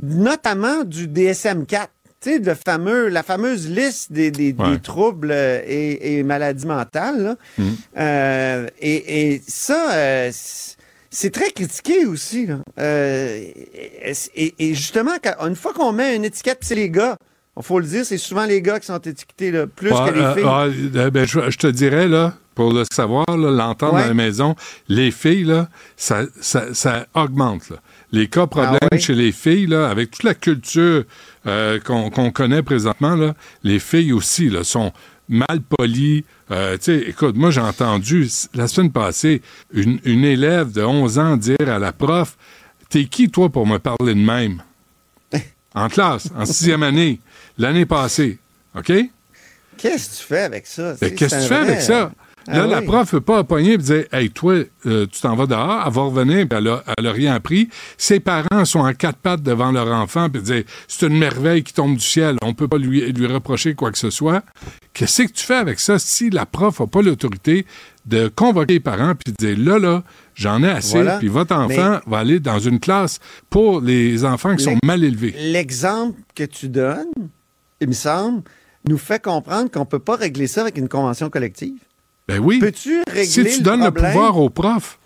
notamment 0.00 0.84
du 0.84 1.08
DSM-4. 1.08 1.88
Tu 2.20 2.30
sais, 2.32 2.38
le 2.40 2.54
fameux, 2.54 3.08
la 3.08 3.22
fameuse 3.22 3.68
liste 3.70 4.10
des, 4.12 4.30
des- 4.32 4.54
troubles 4.82 5.30
euh, 5.30 5.60
et, 5.66 6.18
et 6.18 6.22
maladies 6.24 6.66
mentales. 6.66 7.22
là. 7.22 7.36
Mhm. 7.58 7.76
Euh, 7.98 8.66
et, 8.80 9.34
et 9.34 9.42
ça, 9.46 9.92
euh, 9.92 10.30
c'est 11.10 11.30
très 11.32 11.50
critiqué 11.52 12.06
aussi. 12.06 12.46
là. 12.46 12.58
Euh, 12.80 13.40
et, 14.34 14.54
et 14.58 14.74
justement, 14.74 15.12
quand- 15.22 15.46
une 15.46 15.54
fois 15.56 15.72
qu'on 15.72 15.92
met 15.92 16.16
une 16.16 16.24
étiquette, 16.24 16.58
c'est 16.62 16.74
les 16.74 16.90
gars, 16.90 17.16
il 17.56 17.62
faut 17.62 17.78
le 17.78 17.86
dire, 17.86 18.04
c'est 18.04 18.18
souvent 18.18 18.46
les 18.46 18.62
gars 18.62 18.80
qui 18.80 18.86
sont 18.86 18.98
étiquetés 18.98 19.50
là, 19.52 19.66
plus 19.66 19.90
Ah, 19.92 20.08
que 20.08 20.14
les 20.14 20.34
filles. 20.34 20.90
ah, 20.96 21.10
ben, 21.10 21.24
je, 21.26 21.50
je 21.50 21.58
te 21.58 21.66
dirais, 21.68 22.08
là, 22.08 22.34
pour 22.54 22.72
le 22.72 22.82
savoir, 22.92 23.26
l'entendre 23.36 23.94
Ouais. 23.94 24.02
à 24.02 24.08
la 24.08 24.14
maison, 24.14 24.54
les 24.88 25.10
filles, 25.12 25.44
là, 25.44 25.68
ça, 25.96 26.22
ça, 26.40 26.74
ça 26.74 27.06
augmente. 27.14 27.70
là. 27.70 27.76
Les 28.10 28.28
cas 28.28 28.46
problèmes 28.46 28.78
Ah 28.82 28.88
ouais? 28.92 28.98
chez 29.00 29.14
les 29.14 29.30
filles, 29.32 29.66
là, 29.66 29.88
avec 29.88 30.10
toute 30.12 30.22
la 30.24 30.34
culture 30.34 31.04
euh, 31.46 31.78
qu'on 31.80 32.30
connaît 32.30 32.62
présentement, 32.62 33.14
là, 33.14 33.34
les 33.62 33.78
filles 33.78 34.12
aussi 34.12 34.48
là, 34.48 34.64
sont 34.64 34.92
mal 35.28 35.60
polies. 35.60 36.24
Euh, 36.50 36.76
écoute, 36.86 37.36
moi, 37.36 37.50
j'ai 37.50 37.60
entendu 37.60 38.28
la 38.54 38.68
semaine 38.68 38.92
passée 38.92 39.42
une, 39.72 40.00
une 40.04 40.24
élève 40.24 40.72
de 40.72 40.82
11 40.82 41.18
ans 41.18 41.36
dire 41.36 41.68
à 41.68 41.78
la 41.78 41.92
prof 41.92 42.36
T'es 42.88 43.04
qui, 43.04 43.30
toi, 43.30 43.50
pour 43.50 43.66
me 43.66 43.78
parler 43.78 44.14
de 44.14 44.20
même? 44.20 44.62
En 45.74 45.88
classe, 45.88 46.30
en 46.34 46.46
sixième 46.46 46.82
année, 46.82 47.20
l'année 47.58 47.84
passée. 47.84 48.38
OK? 48.74 48.90
Qu'est-ce 49.76 50.10
que 50.10 50.16
tu 50.16 50.24
fais 50.24 50.40
avec 50.40 50.66
ça? 50.66 50.94
ben, 51.00 51.14
qu'est-ce 51.14 51.36
que 51.36 51.42
tu 51.42 51.46
fais 51.48 51.54
avec 51.54 51.80
ça? 51.82 52.10
Là, 52.48 52.62
Ah 52.64 52.66
la 52.66 52.80
oui. 52.80 52.86
prof 52.86 53.12
ne 53.12 53.18
peut 53.18 53.24
pas 53.24 53.44
pogner 53.44 53.72
et 53.74 53.78
dire 53.78 54.04
Hey, 54.12 54.30
toi, 54.30 54.54
euh, 54.86 55.06
tu 55.06 55.20
t'en 55.20 55.36
vas 55.36 55.46
dehors, 55.46 55.82
elle 55.86 55.92
va 55.92 56.02
revenir, 56.02 56.48
puis 56.48 56.58
elle 56.58 56.68
a, 56.68 56.82
elle 56.96 57.06
a 57.06 57.12
rien 57.12 57.34
appris. 57.34 57.68
Ses 57.96 58.20
parents 58.20 58.64
sont 58.64 58.80
en 58.80 58.92
quatre 58.94 59.18
pattes 59.18 59.42
devant 59.42 59.70
leur 59.70 59.86
enfant, 59.88 60.28
puis 60.30 60.42
dire 60.42 60.62
C'est 60.88 61.06
une 61.06 61.18
merveille 61.18 61.62
qui 61.62 61.72
tombe 61.74 61.94
du 61.96 62.04
ciel, 62.04 62.36
on 62.42 62.48
ne 62.48 62.52
peut 62.54 62.68
pas 62.68 62.78
lui, 62.78 63.12
lui 63.12 63.26
reprocher 63.26 63.74
quoi 63.74 63.92
que 63.92 63.98
ce 63.98 64.10
soit. 64.10 64.42
Qu'est-ce 64.94 65.22
que 65.24 65.32
tu 65.32 65.44
fais 65.44 65.54
avec 65.56 65.78
ça 65.78 65.98
si 65.98 66.30
la 66.30 66.46
prof 66.46 66.80
n'a 66.80 66.86
pas 66.86 67.02
l'autorité 67.02 67.66
de 68.06 68.28
convoquer 68.34 68.74
les 68.74 68.80
parents 68.80 69.14
puis 69.14 69.32
de 69.32 69.54
dire 69.54 69.64
Là, 69.64 69.78
là, 69.78 70.02
j'en 70.34 70.62
ai 70.62 70.70
assez, 70.70 70.94
Voilà. 70.96 71.18
puis 71.18 71.28
votre 71.28 71.54
enfant 71.54 72.00
va 72.06 72.18
aller 72.18 72.40
dans 72.40 72.58
une 72.58 72.80
classe 72.80 73.20
pour 73.50 73.80
les 73.80 74.24
enfants 74.24 74.56
qui 74.56 74.64
sont 74.64 74.76
mal 74.84 75.04
élevés? 75.04 75.34
L'exemple 75.38 76.18
que 76.34 76.44
tu 76.44 76.68
donnes, 76.68 77.06
il 77.80 77.88
me 77.88 77.92
semble, 77.92 78.42
nous 78.88 78.98
fait 78.98 79.22
comprendre 79.22 79.70
qu'on 79.70 79.80
ne 79.80 79.84
peut 79.84 79.98
pas 79.98 80.16
régler 80.16 80.46
ça 80.46 80.62
avec 80.62 80.78
une 80.78 80.88
convention 80.88 81.28
collective. 81.30 81.74
Ben 82.28 82.38
oui. 82.38 82.58
Peux-tu 82.58 83.02
régler 83.08 83.24
Si 83.24 83.42
tu 83.44 83.58
le 83.58 83.62
donnes 83.62 83.84
le 83.84 83.90
pouvoir 83.90 84.38
aux 84.38 84.50
profs, 84.50 84.98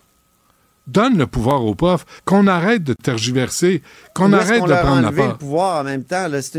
donne 0.85 1.17
le 1.17 1.27
pouvoir 1.27 1.63
aux 1.65 1.75
profs, 1.75 2.05
qu'on 2.25 2.45
arrête 2.47 2.83
de 2.83 2.93
tergiverser, 2.93 3.81
qu'on 4.13 4.33
arrête 4.33 4.61
de 4.63 4.67
prendre 4.67 5.01
la 5.01 5.07
enlevé 5.07 5.21
le 5.21 5.27
part. 5.29 5.37
pouvoir 5.37 5.81
en 5.81 5.83
même 5.85 6.03
temps. 6.03 6.27
C'est 6.41 6.55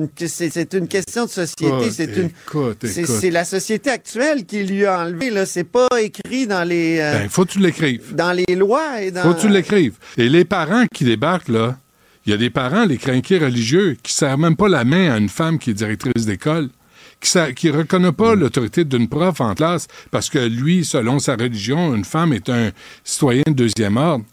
une, 0.73 0.81
une 0.81 0.89
question 0.89 1.27
de 1.27 1.31
société. 1.31 2.31
Écoute, 2.47 2.87
C'est 2.87 3.31
la 3.31 3.45
société 3.45 3.91
actuelle 3.91 4.47
qui 4.47 4.65
lui 4.65 4.87
a 4.87 5.01
enlevé. 5.01 5.45
C'est 5.45 5.65
pas 5.65 5.89
écrit 6.01 6.47
dans 6.47 6.67
les, 6.67 6.99
euh, 7.01 7.19
Ben, 7.19 7.29
faut 7.29 7.45
que 7.45 7.51
tu 7.53 7.59
l'écrives. 7.59 8.15
dans 8.15 8.33
les 8.33 8.57
lois 8.57 9.03
et 9.03 9.11
dans. 9.11 9.23
Faut 9.23 9.35
que 9.35 9.41
tu 9.43 9.49
l'écrives. 9.49 9.97
Et 10.17 10.29
les 10.31 10.47
parents 10.47 10.87
qui 10.93 11.05
débarquent, 11.05 11.49
là, 11.49 11.77
il 12.25 12.31
y 12.31 12.33
a 12.33 12.39
des 12.39 12.49
parents, 12.49 12.87
les 12.87 12.97
crinqués 12.97 13.39
religieux, 13.39 13.99
qui 14.03 14.11
ne 14.15 14.17
serrent 14.17 14.39
même 14.39 14.57
pas 14.57 14.69
la 14.69 14.85
main 14.85 15.13
à 15.13 15.19
une 15.19 15.29
femme 15.29 15.59
qui 15.59 15.71
est 15.71 15.75
directrice 15.75 16.25
d'école, 16.25 16.71
qui 17.55 17.67
ne 17.73 17.79
reconnaît 17.79 18.11
Mm. 18.11 18.15
pas 18.15 18.35
l'autorité 18.35 18.85
d'une 18.85 19.09
prof 19.09 19.41
en 19.41 19.55
classe 19.55 19.87
parce 20.11 20.29
que 20.31 20.39
lui, 20.39 20.85
selon 20.85 21.19
sa 21.19 21.35
religion, 21.37 21.95
une 21.95 22.05
femme 22.05 22.33
est 22.33 22.49
un 22.49 22.71
citoyen 23.03 23.43
de 23.47 23.53
deuxième 23.53 23.97
ordre. 23.97 24.25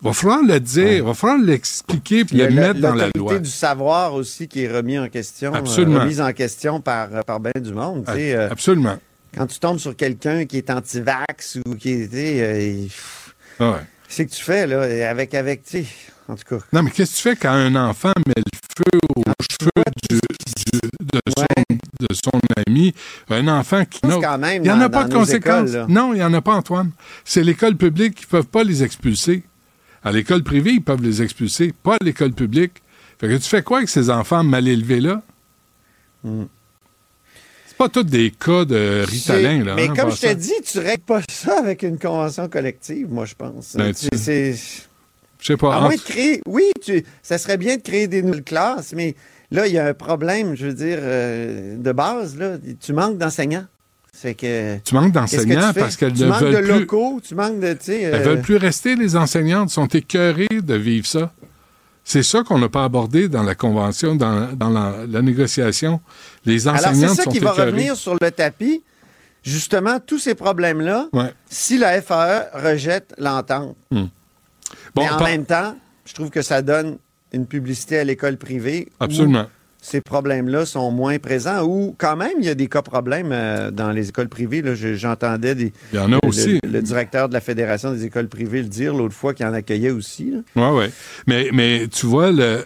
Va 0.00 0.12
falloir 0.12 0.42
le 0.42 0.58
dire, 0.58 1.04
va 1.04 1.14
falloir 1.14 1.38
l'expliquer 1.38 2.24
puis 2.24 2.38
le 2.38 2.46
le- 2.48 2.52
mettre 2.54 2.80
dans 2.80 2.94
la 2.94 3.08
loi. 3.14 3.38
du 3.38 3.48
savoir 3.48 4.14
aussi 4.14 4.48
qui 4.48 4.64
est 4.64 4.72
remis 4.76 4.98
en 4.98 5.08
question, 5.08 5.54
euh, 5.54 5.60
remise 5.60 6.20
en 6.20 6.32
question 6.32 6.80
par, 6.80 7.08
par 7.24 7.38
bien 7.38 7.52
du 7.60 7.72
monde. 7.72 8.04
tu 8.08 8.12
sais, 8.14 8.34
euh, 8.34 8.50
Absolument. 8.50 8.98
quand 9.32 9.46
tu 9.46 9.60
tombes 9.60 9.78
sur 9.78 9.94
quelqu'un 9.94 10.44
qui 10.46 10.56
est 10.58 10.70
anti-vax 10.70 11.58
ou 11.66 11.76
qui 11.76 11.90
est. 11.92 12.10
euh, 12.42 12.86
Ah 13.60 13.70
ouais. 13.70 13.76
Qu'est-ce 14.08 14.22
que 14.24 14.34
tu 14.36 14.42
fais, 14.42 14.66
là, 14.66 15.08
avec. 15.08 15.34
avec 15.34 15.62
tu 15.62 15.84
sais, 15.84 15.86
en 16.28 16.34
tout 16.36 16.44
cas. 16.48 16.64
Non, 16.72 16.82
mais 16.82 16.90
qu'est-ce 16.90 17.12
que 17.12 17.16
tu 17.16 17.22
fais 17.22 17.36
quand 17.36 17.50
un 17.52 17.74
enfant 17.76 18.12
met 18.26 18.34
le 18.36 18.42
feu 18.76 18.98
aux 19.16 19.22
cheveux 19.50 19.84
du- 20.08 20.18
du- 20.18 20.80
de, 21.12 21.20
son, 21.36 21.44
de 22.00 22.14
son 22.14 22.40
ami? 22.66 22.94
Un 23.28 23.48
enfant 23.48 23.84
qui... 23.84 24.00
Même 24.06 24.20
il 24.56 24.62
n'y 24.62 24.70
en 24.70 24.80
a 24.80 24.88
pas 24.88 25.04
de 25.04 25.12
conséquences. 25.14 25.70
écoles, 25.70 25.86
non, 25.88 26.12
il 26.14 26.16
n'y 26.18 26.24
en 26.24 26.32
a 26.34 26.40
pas, 26.40 26.54
Antoine. 26.54 26.90
C'est 27.24 27.42
l'école 27.44 27.76
publique 27.76 28.14
qui 28.14 28.24
ne 28.24 28.30
peuvent 28.30 28.46
pas 28.46 28.64
les 28.64 28.82
expulser. 28.82 29.42
À 30.04 30.10
l'école 30.12 30.42
privée, 30.42 30.72
ils 30.72 30.82
peuvent 30.82 31.02
les 31.02 31.22
expulser, 31.22 31.72
pas 31.82 31.94
à 31.94 32.04
l'école 32.04 32.32
publique. 32.32 32.82
Fait 33.20 33.28
que 33.28 33.36
tu 33.36 33.48
fais 33.48 33.62
quoi 33.62 33.78
avec 33.78 33.88
ces 33.88 34.10
enfants 34.10 34.42
mal 34.42 34.66
élevés-là? 34.66 35.22
Hmm. 36.24 36.44
C'est 37.66 37.76
pas 37.76 37.88
tous 37.88 38.02
des 38.04 38.30
cas 38.32 38.64
de 38.64 39.04
Ritalin, 39.08 39.64
là. 39.64 39.74
Mais 39.76 39.88
hein, 39.88 39.94
comme 39.96 40.10
je 40.10 40.20
t'ai 40.20 40.34
passant. 40.34 40.38
dit, 40.40 40.52
tu 40.64 40.78
règles 40.78 41.02
pas 41.04 41.20
ça 41.30 41.58
avec 41.58 41.82
une 41.82 41.98
convention 41.98 42.48
collective, 42.48 43.08
moi, 43.10 43.24
je 43.24 43.34
pense. 43.34 43.76
Ben, 43.76 43.94
Tu- 43.94 44.08
tu- 44.10 44.18
c'est- 44.18 44.56
Je 45.42 45.48
sais 45.48 45.56
pas. 45.56 45.74
À 45.76 45.80
moins 45.80 45.94
de 45.96 46.00
créer. 46.00 46.40
Oui, 46.46 46.70
tu, 46.84 47.04
ça 47.22 47.36
serait 47.36 47.56
bien 47.58 47.76
de 47.76 47.82
créer 47.82 48.06
des 48.06 48.22
nouvelles 48.22 48.44
classes, 48.44 48.92
mais 48.94 49.16
là, 49.50 49.66
il 49.66 49.72
y 49.72 49.78
a 49.78 49.86
un 49.86 49.94
problème, 49.94 50.54
je 50.54 50.66
veux 50.68 50.72
dire, 50.74 50.98
euh, 51.00 51.76
de 51.76 51.92
base. 51.92 52.36
Là, 52.38 52.58
tu 52.80 52.92
manques 52.92 53.18
d'enseignants. 53.18 53.66
C'est 54.14 54.34
que. 54.34 54.78
Tu 54.84 54.94
manques 54.94 55.08
que 55.08 55.18
d'enseignants 55.18 55.72
parce 55.74 55.96
qu'elles 55.96 56.12
Tu 56.12 56.22
ne 56.22 56.28
manques 56.28 56.42
de 56.42 56.46
veulent 56.46 56.64
plus... 56.64 56.80
locaux, 56.80 57.20
tu 57.26 57.34
manques 57.34 57.58
de. 57.60 57.72
tu 57.72 57.78
sais, 57.86 58.02
Elles 58.02 58.14
euh, 58.14 58.18
veulent 58.18 58.42
plus 58.42 58.56
rester, 58.56 58.94
les 58.94 59.16
enseignantes, 59.16 59.70
sont 59.70 59.86
écœurées 59.88 60.46
de 60.62 60.74
vivre 60.74 61.06
ça. 61.06 61.32
C'est 62.04 62.22
ça 62.22 62.42
qu'on 62.42 62.58
n'a 62.58 62.68
pas 62.68 62.84
abordé 62.84 63.28
dans 63.28 63.42
la 63.42 63.54
convention, 63.54 64.14
dans, 64.14 64.52
dans 64.54 64.70
la, 64.70 64.94
la 65.08 65.22
négociation. 65.22 66.00
Les 66.44 66.68
Alors, 66.68 66.80
enseignantes 66.80 67.16
c'est 67.16 67.22
ça 67.24 67.30
qui 67.30 67.38
va 67.38 67.52
écœurées. 67.52 67.70
revenir 67.70 67.96
sur 67.96 68.16
le 68.20 68.30
tapis, 68.30 68.82
justement, 69.42 69.98
tous 70.04 70.18
ces 70.18 70.34
problèmes-là, 70.34 71.08
Ouais. 71.12 71.32
si 71.48 71.78
la 71.78 72.00
FAE 72.02 72.48
rejette 72.54 73.14
l'entente. 73.18 73.76
Hmm. 73.90 74.06
Bon, 74.94 75.02
Mais 75.02 75.10
en 75.10 75.18
par- 75.18 75.28
même 75.28 75.44
temps, 75.44 75.76
je 76.04 76.12
trouve 76.14 76.30
que 76.30 76.42
ça 76.42 76.62
donne 76.62 76.98
une 77.32 77.46
publicité 77.46 77.98
à 77.98 78.04
l'école 78.04 78.36
privée. 78.36 78.88
où 79.00 79.04
Absolument. 79.04 79.46
Ces 79.84 80.00
problèmes-là 80.00 80.64
sont 80.64 80.92
moins 80.92 81.18
présents 81.18 81.64
ou 81.64 81.92
quand 81.98 82.14
même 82.14 82.34
il 82.38 82.44
y 82.44 82.48
a 82.48 82.54
des 82.54 82.68
cas 82.68 82.82
problèmes 82.82 83.30
euh, 83.32 83.72
dans 83.72 83.90
les 83.90 84.10
écoles 84.10 84.28
privées. 84.28 84.62
J'entendais 84.96 85.56
des. 85.56 85.72
Il 85.92 85.96
y 85.96 85.98
en 85.98 86.12
a 86.12 86.18
le- 86.22 86.28
aussi. 86.28 86.60
Le, 86.62 86.70
le 86.70 86.82
directeur 86.82 87.28
de 87.28 87.34
la 87.34 87.40
Fédération 87.40 87.92
des 87.92 88.04
écoles 88.04 88.28
privées 88.28 88.62
le 88.62 88.68
dire 88.68 88.94
l'autre 88.94 89.14
fois 89.14 89.34
qu'il 89.34 89.44
en 89.44 89.52
accueillait 89.52 89.90
aussi. 89.90 90.32
Oui, 90.54 90.62
oui. 90.72 90.84
Mais, 91.26 91.48
mais 91.52 91.88
tu 91.88 92.06
vois, 92.06 92.30
le, 92.30 92.64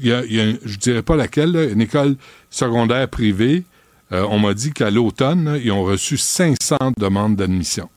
y 0.00 0.12
a, 0.12 0.22
y 0.26 0.38
a 0.40 0.52
je 0.66 0.76
dirais 0.76 1.02
pas 1.02 1.16
laquelle, 1.16 1.52
là, 1.52 1.64
une 1.64 1.80
école 1.80 2.16
secondaire 2.50 3.08
privée, 3.08 3.64
euh, 4.12 4.26
on 4.28 4.38
m'a 4.38 4.52
dit 4.52 4.72
qu'à 4.72 4.90
l'automne, 4.90 5.58
ils 5.64 5.72
ont 5.72 5.82
reçu 5.84 6.18
500 6.18 6.76
demandes 6.98 7.36
d'admission. 7.36 7.88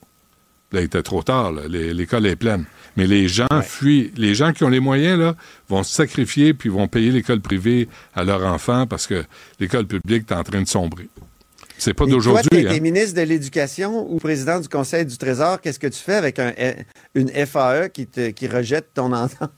Là, 0.71 0.79
il 0.79 0.85
était 0.85 1.03
trop 1.03 1.21
tard, 1.21 1.51
l'école 1.67 2.25
est 2.27 2.37
pleine. 2.37 2.63
Mais 2.97 3.07
les 3.07 3.27
gens 3.27 3.47
fuient. 3.63 4.11
Les 4.17 4.35
gens 4.35 4.51
qui 4.53 4.63
ont 4.63 4.69
les 4.69 4.79
moyens, 4.79 5.19
là, 5.19 5.35
vont 5.69 5.83
se 5.83 5.93
sacrifier 5.93 6.53
puis 6.53 6.69
vont 6.69 6.87
payer 6.87 7.11
l'école 7.11 7.41
privée 7.41 7.87
à 8.13 8.23
leurs 8.23 8.45
enfants 8.45 8.85
parce 8.87 9.07
que 9.07 9.23
l'école 9.59 9.85
publique 9.87 10.25
est 10.29 10.33
en 10.33 10.43
train 10.43 10.61
de 10.61 10.67
sombrer. 10.67 11.07
C'est 11.77 11.93
pas 11.93 12.03
Et 12.03 12.07
Toi, 12.07 12.15
d'aujourd'hui. 12.15 12.49
tu 12.51 12.67
hein. 12.67 12.71
es 12.71 12.79
ministre 12.79 13.15
de 13.15 13.21
l'Éducation 13.25 14.05
ou 14.11 14.17
président 14.19 14.59
du 14.59 14.67
Conseil 14.67 15.05
du 15.05 15.17
Trésor. 15.17 15.61
Qu'est-ce 15.61 15.79
que 15.79 15.87
tu 15.87 15.99
fais 15.99 16.15
avec 16.15 16.37
un, 16.37 16.53
une 17.15 17.29
FAE 17.29 17.89
qui, 17.89 18.05
te, 18.05 18.29
qui 18.29 18.47
rejette 18.47 18.93
ton 18.93 19.11
entente? 19.13 19.51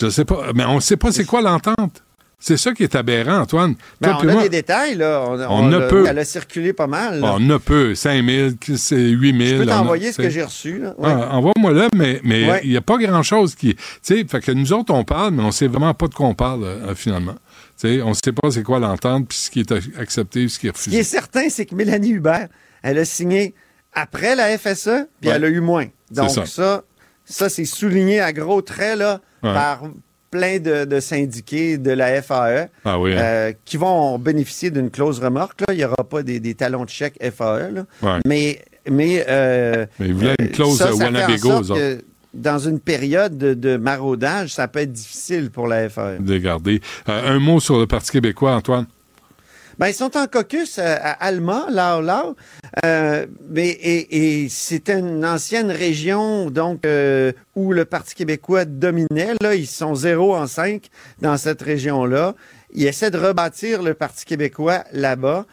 Je 0.00 0.08
sais 0.08 0.24
pas. 0.24 0.52
Mais 0.54 0.64
on 0.64 0.80
sait 0.80 0.96
pas 0.96 1.12
c'est 1.12 1.24
quoi 1.24 1.42
l'entente. 1.42 2.02
C'est 2.42 2.56
ça 2.56 2.72
qui 2.72 2.82
est 2.84 2.94
aberrant, 2.94 3.40
Antoine. 3.40 3.74
Toi 4.02 4.18
on 4.22 4.28
a 4.28 4.32
moi, 4.32 4.42
des 4.44 4.48
détails, 4.48 4.94
là. 4.96 5.24
On, 5.28 5.38
on 5.64 5.68
ne 5.68 5.78
peut. 5.88 6.06
Elle 6.08 6.18
a 6.18 6.24
circulé 6.24 6.72
pas 6.72 6.86
mal. 6.86 7.20
là. 7.20 7.34
on 7.34 7.38
ne 7.40 7.58
peut. 7.58 7.94
5 7.94 8.24
000, 8.26 8.50
c'est 8.76 8.96
8 8.98 9.36
000. 9.36 9.50
Je 9.50 9.56
peux 9.64 9.68
on 9.70 9.72
a- 9.74 9.76
t'envoyer 9.78 10.10
ce 10.12 10.16
que 10.22 10.30
j'ai 10.30 10.42
reçu. 10.42 10.82
Ouais. 10.82 10.92
Ah, 11.04 11.36
Envoie-moi 11.36 11.72
là, 11.72 11.88
mais 11.94 12.18
mais 12.24 12.40
il 12.42 12.48
Ouais. 12.50 12.62
n'y 12.64 12.76
a 12.76 12.80
pas 12.80 12.96
grand-chose 12.96 13.54
qui... 13.54 13.74
Tu 13.74 13.82
sais, 14.00 14.24
fait 14.26 14.40
que 14.40 14.52
nous 14.52 14.72
autres, 14.72 14.92
on 14.94 15.04
parle, 15.04 15.34
mais 15.34 15.42
on 15.42 15.50
sait 15.50 15.66
vraiment 15.68 15.92
pas 15.92 16.08
de 16.08 16.14
quoi 16.14 16.26
on 16.28 16.34
parle, 16.34 16.64
euh, 16.64 16.94
finalement. 16.94 17.34
Tu 17.78 17.88
sais, 17.98 18.02
on 18.02 18.14
sait 18.14 18.32
pas 18.32 18.50
c'est 18.50 18.62
quoi 18.62 18.78
l'entente, 18.78 19.28
puis 19.28 19.36
ce 19.36 19.50
qui 19.50 19.60
est 19.60 19.72
accepté, 19.98 20.48
ce 20.48 20.58
qui 20.58 20.66
est 20.68 20.76
Ce 20.76 20.84
qui 20.84 20.96
est 20.96 20.98
refusé. 20.98 21.02
certain, 21.02 21.48
c'est 21.50 21.66
que 21.66 21.74
Mélanie 21.74 22.10
Hubert, 22.12 22.48
elle 22.82 22.98
a 22.98 23.04
signé 23.04 23.54
après 23.92 24.34
la 24.34 24.56
FSE, 24.56 24.88
puis 25.20 25.28
Ouais. 25.28 25.36
elle 25.36 25.44
a 25.44 25.48
eu 25.48 25.60
moins. 25.60 25.86
Donc 26.10 26.30
ça. 26.30 26.46
ça, 26.46 26.84
ça, 27.26 27.48
c'est 27.50 27.64
souligné 27.66 28.20
à 28.20 28.32
gros 28.32 28.62
traits 28.62 28.98
là, 28.98 29.20
Ouais. 29.42 29.52
par 29.52 29.82
plein 30.30 30.58
de, 30.58 30.84
de 30.84 31.00
syndiqués 31.00 31.76
de 31.78 31.90
la 31.90 32.22
FAE 32.22 32.68
Ah 32.84 32.98
oui, 33.00 33.12
hein. 33.14 33.18
euh, 33.20 33.52
qui 33.64 33.76
vont 33.76 34.18
bénéficier 34.18 34.70
d'une 34.70 34.90
clause 34.90 35.18
remorque. 35.18 35.60
Là. 35.62 35.66
Il 35.72 35.76
n'y 35.78 35.84
aura 35.84 36.04
pas 36.08 36.22
des, 36.22 36.38
des 36.40 36.54
talons 36.54 36.84
de 36.84 36.90
chèque 36.90 37.16
FAE. 37.20 37.70
là. 37.70 37.84
Ouais. 38.02 38.20
Mais, 38.26 38.62
mais, 38.88 39.24
euh, 39.28 39.86
Mais 39.98 40.06
ils 40.08 40.14
voulaient 40.14 40.34
une 40.38 40.48
clause 40.50 40.76
ça, 40.78 40.88
euh, 40.88 40.92
ça 40.92 41.10
fait 41.26 41.44
en 41.46 41.62
sorte 41.64 41.78
que 41.80 42.04
dans 42.32 42.58
une 42.60 42.78
période 42.78 43.36
de, 43.36 43.54
de 43.54 43.76
maraudage, 43.76 44.54
ça 44.54 44.68
peut 44.68 44.78
être 44.80 44.92
difficile 44.92 45.50
pour 45.50 45.66
la 45.66 45.88
FAE. 45.88 46.18
de 46.20 46.38
garder. 46.38 46.80
Euh, 47.08 47.34
un 47.34 47.38
mot 47.40 47.58
sur 47.58 47.78
le 47.78 47.86
Parti 47.88 48.12
québécois, 48.12 48.54
Antoine. 48.54 48.86
Ben, 49.80 49.88
ils 49.88 49.94
sont 49.94 50.14
en 50.18 50.26
caucus 50.26 50.78
euh, 50.78 50.96
à 51.00 51.12
Alma, 51.24 51.68
là, 51.70 52.02
là. 52.02 52.34
Euh, 52.84 53.24
mais, 53.48 53.68
et, 53.68 54.42
et 54.42 54.48
c'était 54.50 54.98
une 54.98 55.24
ancienne 55.24 55.70
région, 55.70 56.50
donc, 56.50 56.84
euh, 56.84 57.32
où 57.56 57.72
le 57.72 57.86
Parti 57.86 58.14
québécois 58.14 58.66
dominait. 58.66 59.32
Là, 59.40 59.54
ils 59.54 59.66
sont 59.66 59.94
0 59.94 60.36
en 60.36 60.46
5 60.46 60.90
dans 61.22 61.38
cette 61.38 61.62
région-là. 61.62 62.34
Ils 62.74 62.86
essaient 62.86 63.10
de 63.10 63.16
rebâtir 63.16 63.82
le 63.82 63.94
Parti 63.94 64.26
québécois 64.26 64.84
là-bas. 64.92 65.46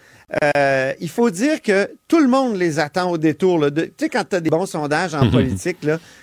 Euh, 0.44 0.94
il 1.00 1.08
faut 1.08 1.30
dire 1.30 1.62
que 1.62 1.90
tout 2.10 2.20
le 2.20 2.28
monde 2.28 2.58
les 2.58 2.80
attend 2.80 3.10
au 3.10 3.18
détour. 3.18 3.66
Tu 3.74 3.92
sais, 3.98 4.10
quand 4.10 4.26
tu 4.30 4.36
as 4.36 4.42
des 4.42 4.50
bons 4.50 4.66
sondages 4.66 5.16
en 5.16 5.30
politique, 5.32 5.78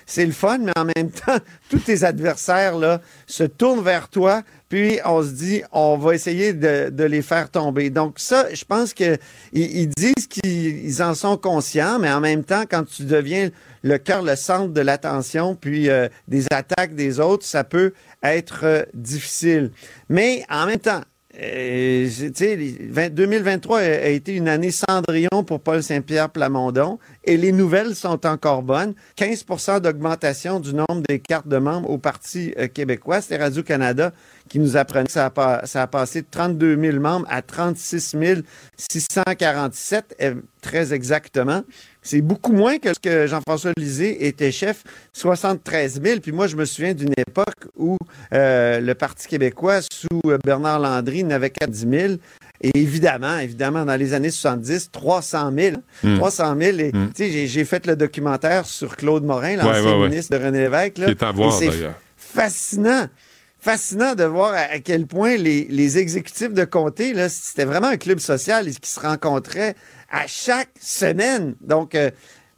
c'est 0.04 0.26
le 0.26 0.32
fun, 0.32 0.58
mais 0.58 0.72
en 0.76 0.84
même 0.84 1.10
temps, 1.10 1.38
tous 1.70 1.78
tes 1.78 2.04
adversaires 2.04 2.76
là, 2.76 3.00
se 3.26 3.44
tournent 3.44 3.82
vers 3.82 4.10
toi, 4.10 4.42
puis 4.68 4.98
on 5.06 5.22
se 5.22 5.30
dit, 5.30 5.62
on 5.72 5.96
va 5.96 6.14
essayer 6.14 6.52
de, 6.52 6.90
de 6.90 7.04
les 7.04 7.22
faire 7.22 7.50
tomber. 7.50 7.88
Donc 7.88 8.18
ça, 8.18 8.52
je 8.52 8.64
pense 8.66 8.92
que 8.92 9.16
ils, 9.52 9.74
ils 9.74 9.88
disent 9.88 10.26
qu'ils 10.28 10.84
ils 10.84 11.02
en 11.02 11.14
sont 11.14 11.38
conscients, 11.38 11.98
mais 11.98 12.12
en 12.12 12.20
même 12.20 12.44
temps, 12.44 12.64
quand 12.70 12.84
tu 12.84 13.04
deviens 13.04 13.48
le 13.82 13.96
cœur, 13.96 14.22
le 14.22 14.36
centre 14.36 14.72
de 14.74 14.80
l'attention, 14.82 15.54
puis 15.54 15.88
euh, 15.88 16.08
des 16.28 16.44
attaques 16.50 16.94
des 16.94 17.20
autres, 17.20 17.46
ça 17.46 17.64
peut 17.64 17.94
être 18.22 18.60
euh, 18.64 18.82
difficile. 18.92 19.70
Mais 20.10 20.44
en 20.50 20.66
même 20.66 20.78
temps, 20.78 21.00
euh, 21.40 22.08
tu 22.08 22.32
sais, 22.34 22.56
les 22.56 22.76
20 22.88 23.10
2023 23.10 23.78
a, 23.78 24.06
été 24.08 24.36
une 24.36 24.48
année 24.48 24.70
cendrillon 24.70 25.42
pour 25.44 25.60
Paul 25.60 25.82
Saint-Pierre 25.82 26.30
Plamondon 26.30 26.98
et 27.24 27.36
les 27.36 27.50
nouvelles 27.50 27.96
sont 27.96 28.24
encore 28.24 28.62
bonnes. 28.62 28.94
15% 29.18 29.80
d'augmentation 29.80 30.60
du 30.60 30.74
nombre 30.74 31.02
des 31.08 31.18
cartes 31.18 31.48
de 31.48 31.56
membres 31.56 31.90
au 31.90 31.98
Parti 31.98 32.54
euh, 32.58 32.68
québécois. 32.68 33.20
C'était 33.20 33.38
Radio-Canada 33.38 34.12
qui 34.48 34.60
nous 34.60 34.76
apprenait 34.76 35.06
que 35.06 35.12
ça 35.12 35.32
a, 35.34 35.86
passé 35.86 36.22
de 36.22 36.26
32 36.30 36.80
000 36.80 37.00
membres 37.00 37.26
à 37.28 37.42
36 37.42 38.16
647, 38.76 40.16
euh, 40.20 40.34
très 40.60 40.92
exactement. 40.92 41.62
C'est 42.06 42.20
beaucoup 42.20 42.52
moins 42.52 42.76
que 42.78 42.90
ce 42.92 43.00
que 43.00 43.26
Jean-François 43.26 43.72
Lisée 43.78 44.26
était 44.26 44.52
chef, 44.52 44.84
73 45.14 46.00
000. 46.04 46.20
Puis 46.20 46.32
moi, 46.32 46.46
je 46.46 46.54
me 46.56 46.66
souviens 46.66 46.92
d'une 46.92 47.14
époque 47.16 47.66
où 47.78 47.96
euh, 48.34 48.78
le 48.78 48.94
Parti 48.94 49.26
québécois, 49.26 49.80
sous 49.90 50.20
euh, 50.26 50.36
Bernard 50.44 50.80
Landry, 50.80 51.24
n'avait 51.24 51.48
qu'à 51.50 51.66
10 51.66 51.86
000. 51.90 52.12
Et 52.60 52.78
évidemment, 52.78 53.38
évidemment, 53.38 53.84
dans 53.86 53.96
les 53.96 54.12
années 54.12 54.30
70, 54.30 54.90
300 54.92 55.50
000. 55.58 55.76
Mm. 56.02 56.16
300 56.18 56.54
000. 56.60 56.78
Et, 56.78 56.92
Mm. 56.92 57.10
tu 57.14 57.24
sais, 57.30 57.46
j'ai- 57.46 57.64
fait 57.64 57.86
le 57.86 57.96
documentaire 57.96 58.66
sur 58.66 58.96
Claude 58.96 59.24
Morin, 59.24 59.56
l'ancien 59.56 59.72
Ouais, 59.72 59.80
ouais, 59.94 60.00
ouais. 60.02 60.08
ministre 60.10 60.36
de 60.38 60.44
René 60.44 60.58
Lévesque. 60.60 60.98
là. 60.98 61.06
Qui 61.06 61.12
est 61.12 61.22
à 61.22 61.32
voir, 61.32 61.58
d'ailleurs. 61.58 61.94
Fascinant. 62.16 63.06
Fascinant 63.60 64.14
de 64.14 64.24
voir 64.24 64.52
à, 64.52 64.78
quel 64.78 65.06
point 65.06 65.36
les, 65.36 65.66
les 65.70 65.96
exécutifs 65.96 66.52
de 66.52 66.64
comté, 66.64 67.14
là, 67.14 67.30
c'était 67.30 67.64
vraiment 67.64 67.86
un 67.88 67.96
club 67.96 68.18
social 68.18 68.66
qui 68.70 68.90
se 68.90 69.00
rencontrait 69.00 69.74
à 70.10 70.26
chaque 70.26 70.70
semaine. 70.80 71.54
Donc, 71.60 71.94
euh, 71.94 72.10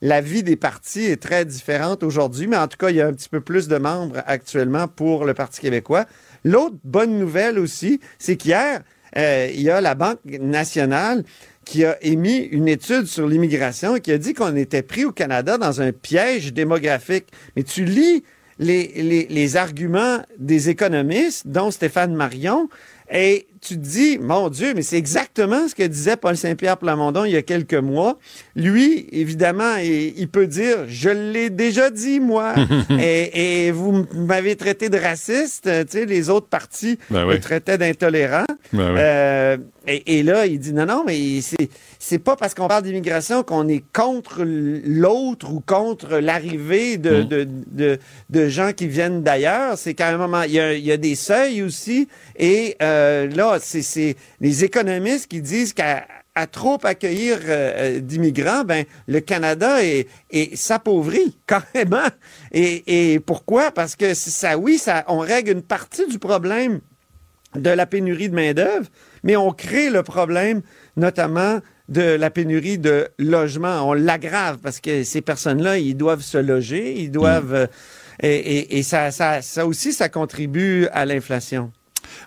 la 0.02 0.20
vie 0.20 0.43
des 0.43 0.56
partis 0.56 1.05
est 1.05 1.23
très 1.23 1.44
différente 1.44 2.02
aujourd'hui, 2.02 2.47
mais 2.47 2.56
en 2.56 2.68
tout 2.68 2.77
cas, 2.77 2.90
il 2.90 2.97
y 2.97 3.01
a 3.01 3.06
un 3.06 3.12
petit 3.12 3.28
peu 3.28 3.40
plus 3.40 3.66
de 3.68 3.77
membres 3.78 4.23
actuellement 4.27 4.89
pour 4.89 5.24
le 5.24 5.35
Parti 5.35 5.60
québécois. 5.60 6.05
L'autre 6.44 6.77
bonne 6.85 7.18
nouvelle 7.18 7.59
aussi, 7.59 8.01
c'est 8.18 8.36
qu'hier, 8.36 8.82
euh, 9.16 9.48
il 9.52 9.62
y 9.62 9.70
a 9.70 9.81
la 9.81 9.94
Banque 9.94 10.20
nationale 10.24 11.24
qui 11.64 11.85
a 11.85 11.97
émis 12.02 12.36
une 12.36 12.68
étude 12.68 13.06
sur 13.06 13.27
l'immigration 13.27 13.97
et 13.97 14.01
qui 14.01 14.12
a 14.12 14.18
dit 14.18 14.35
qu'on 14.35 14.55
était 14.55 14.82
pris 14.82 15.05
au 15.05 15.12
Canada 15.12 15.59
dans 15.59 15.81
un 15.81 15.93
piège 15.93 16.52
démographique. 16.52 17.27
Mais 17.56 17.62
tu 17.62 17.85
lis 17.85 18.23
les, 18.59 18.93
les, 18.97 19.27
les 19.28 19.56
arguments 19.56 20.18
des 20.39 20.68
économistes, 20.68 21.47
dont 21.47 21.70
Stéphane 21.70 22.14
Marion, 22.14 22.68
et 23.10 23.47
tu 23.66 23.74
te 23.74 23.80
dis, 23.84 24.18
mon 24.18 24.48
Dieu, 24.48 24.72
mais 24.74 24.82
c'est 24.82 24.97
exactement 24.97 25.66
ce 25.66 25.74
que 25.74 25.82
disait 25.82 26.16
Paul 26.16 26.36
Saint-Pierre 26.36 26.76
Plamondon 26.76 27.24
il 27.24 27.32
y 27.32 27.36
a 27.36 27.43
quelques 27.43 27.74
mois. 27.74 28.18
Lui, 28.55 29.09
évidemment, 29.10 29.76
il, 29.76 30.14
il 30.16 30.28
peut 30.28 30.47
dire, 30.47 30.84
je 30.86 31.09
l'ai 31.10 31.51
déjà 31.51 31.90
dit, 31.90 32.20
moi, 32.20 32.55
et, 32.90 33.66
et 33.66 33.70
vous 33.72 34.06
m'avez 34.14 34.55
traité 34.55 34.88
de 34.88 34.98
raciste, 34.98 35.64
tu 35.64 35.98
sais, 35.98 36.06
les 36.06 36.30
autres 36.30 36.47
partis 36.47 36.98
Ben 37.10 37.26
oui. 37.26 37.34
me 37.34 37.40
traitaient 37.40 37.78
d'intolérant. 37.78 38.44
Ben 38.72 38.93
oui. 38.93 38.98
Euh, 39.01 39.56
et, 39.88 40.18
et 40.18 40.22
là, 40.22 40.47
il 40.47 40.59
dit 40.59 40.72
non, 40.72 40.86
non, 40.86 41.05
mais 41.06 41.40
c'est 41.40 41.68
c'est 42.09 42.20
pas 42.20 42.37
parce 42.37 42.55
qu'on 42.55 42.69
parle 42.69 42.85
d'immigration 42.85 43.43
qu'on 43.43 43.66
est 43.66 43.83
contre 43.93 44.45
l'autre 44.45 45.53
ou 45.53 45.61
contre 45.61 46.19
l'arrivée 46.19 46.99
de, 46.99 47.23
Mm. 47.23 47.28
de, 47.28 47.49
de, 47.73 47.99
de 48.31 48.49
gens 48.49 48.73
qui 48.73 48.87
viennent 48.87 49.23
d'ailleurs. 49.24 49.77
C'est 49.77 49.95
qu'à 49.95 50.09
un 50.09 50.16
moment, 50.16 50.43
il 50.43 50.53
y, 50.53 50.61
a, 50.61 50.74
il 50.74 50.85
y 50.85 50.93
a 50.93 50.97
des 50.97 51.16
seuils 51.16 51.62
aussi. 51.62 52.07
Et 52.37 52.77
euh, 52.81 53.28
là, 53.28 53.59
c'est- 53.61 53.83
c'est 53.83 54.15
les 54.41 54.65
économistes 54.65 55.27
qui 55.27 55.41
disent 55.41 55.73
qu'à 55.73 56.07
à 56.39 56.47
trop 56.47 56.78
accueillir 56.85 57.39
euh, 57.49 57.97
euh, 57.97 58.01
d'immigrants, 58.01 58.62
ben 58.62 58.85
le 59.09 59.20
Canada 59.20 59.83
est, 59.83 60.07
est 60.31 60.55
s'appauvrit 60.55 61.37
carrément. 61.47 62.07
Et, 62.53 63.15
et 63.15 63.20
pourquoi? 63.20 63.70
Parce 63.73 63.97
que 63.97 64.12
ça, 64.15 64.57
oui, 64.59 64.77
ça, 64.78 65.05
on 65.09 65.19
règle 65.19 65.51
une 65.53 65.62
partie 65.62 66.07
du 66.07 66.19
problème 66.19 66.81
de 67.55 67.70
la 67.70 67.87
pénurie 67.87 68.28
de 68.28 68.35
main-d'œuvre, 68.35 68.87
mais 69.24 69.35
on 69.35 69.51
crée 69.51 69.89
le 69.89 70.03
problème, 70.03 70.61
notamment 70.99 71.61
de 71.89 72.03
la 72.03 72.31
pénurie 72.31 72.79
de 72.79 73.09
logement. 73.19 73.89
On 73.89 73.93
l'aggrave 73.93 74.59
parce 74.63 74.81
que 74.81 75.05
ces 75.05 75.21
personnes-là, 75.21 75.79
ils 75.79 75.95
doivent 75.97 76.23
se 76.23 76.39
loger, 76.39 76.95
ils 77.01 77.11
doivent. 77.11 77.55
euh, 77.55 77.67
et 78.23 78.35
et- 78.35 78.79
et 78.79 78.83
ça, 78.83 79.11
ça, 79.11 79.43
ça 79.43 79.67
aussi, 79.67 79.93
ça 79.93 80.09
contribue 80.09 80.87
à 80.93 81.05
l'inflation. 81.05 81.71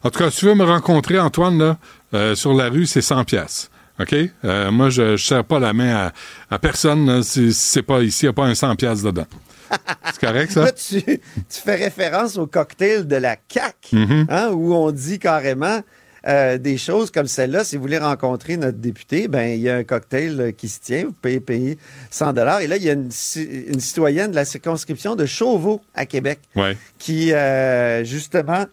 En 0.03 0.09
tout 0.11 0.19
cas, 0.19 0.29
si 0.29 0.39
tu 0.39 0.45
veux 0.45 0.55
me 0.55 0.63
rencontrer, 0.63 1.19
Antoine, 1.19 1.57
là, 1.57 1.77
euh, 2.13 2.35
sur 2.35 2.53
la 2.53 2.69
rue, 2.69 2.85
c'est 2.85 3.01
100 3.01 3.23
pièces. 3.23 3.69
OK? 3.99 4.15
Euh, 4.45 4.71
moi, 4.71 4.89
je 4.89 5.01
ne 5.01 5.17
serre 5.17 5.43
pas 5.43 5.59
la 5.59 5.73
main 5.73 5.95
à, 5.95 6.11
à 6.55 6.59
personne 6.59 7.05
là, 7.05 7.21
si, 7.23 7.51
si 7.53 7.71
c'est 7.71 7.81
pas 7.81 8.01
ici, 8.01 8.23
il 8.23 8.27
n'y 8.27 8.29
a 8.29 8.33
pas 8.33 8.45
un 8.45 8.55
100 8.55 8.75
pièces 8.75 9.01
dedans. 9.01 9.25
C'est 10.05 10.19
correct, 10.25 10.51
ça? 10.51 10.63
Là, 10.65 10.71
tu, 10.71 11.01
tu 11.03 11.19
fais 11.49 11.75
référence 11.75 12.37
au 12.37 12.47
cocktail 12.47 13.05
de 13.07 13.15
la 13.17 13.35
CAC, 13.35 13.75
Mhm. 13.93 14.25
hein, 14.29 14.49
où 14.51 14.73
on 14.73 14.89
dit 14.91 15.19
carrément 15.19 15.81
euh, 16.27 16.57
des 16.57 16.77
choses 16.77 17.11
comme 17.11 17.27
celle-là. 17.27 17.63
Si 17.63 17.75
vous 17.75 17.81
voulez 17.81 17.97
rencontrer 17.97 18.57
notre 18.57 18.77
député, 18.77 19.27
ben 19.27 19.49
il 19.49 19.61
y 19.61 19.69
a 19.69 19.75
un 19.75 19.83
cocktail 19.83 20.39
euh, 20.41 20.51
qui 20.51 20.67
se 20.69 20.79
tient. 20.79 21.05
Vous 21.05 21.13
pouvez 21.13 21.39
payer 21.39 21.77
100 22.11 22.33
dollars. 22.33 22.61
Et 22.61 22.67
là, 22.67 22.77
il 22.77 22.83
y 22.83 22.89
a 22.89 22.93
une, 22.93 23.11
ci- 23.11 23.43
une 23.67 23.79
citoyenne 23.79 24.31
de 24.31 24.35
la 24.35 24.45
circonscription 24.45 25.15
de 25.15 25.25
Chauveau 25.25 25.81
à 25.95 26.05
Québec 26.05 26.39
Ouais. 26.55 26.75
qui, 26.97 27.31
euh, 27.33 28.03
justement, 28.03 28.65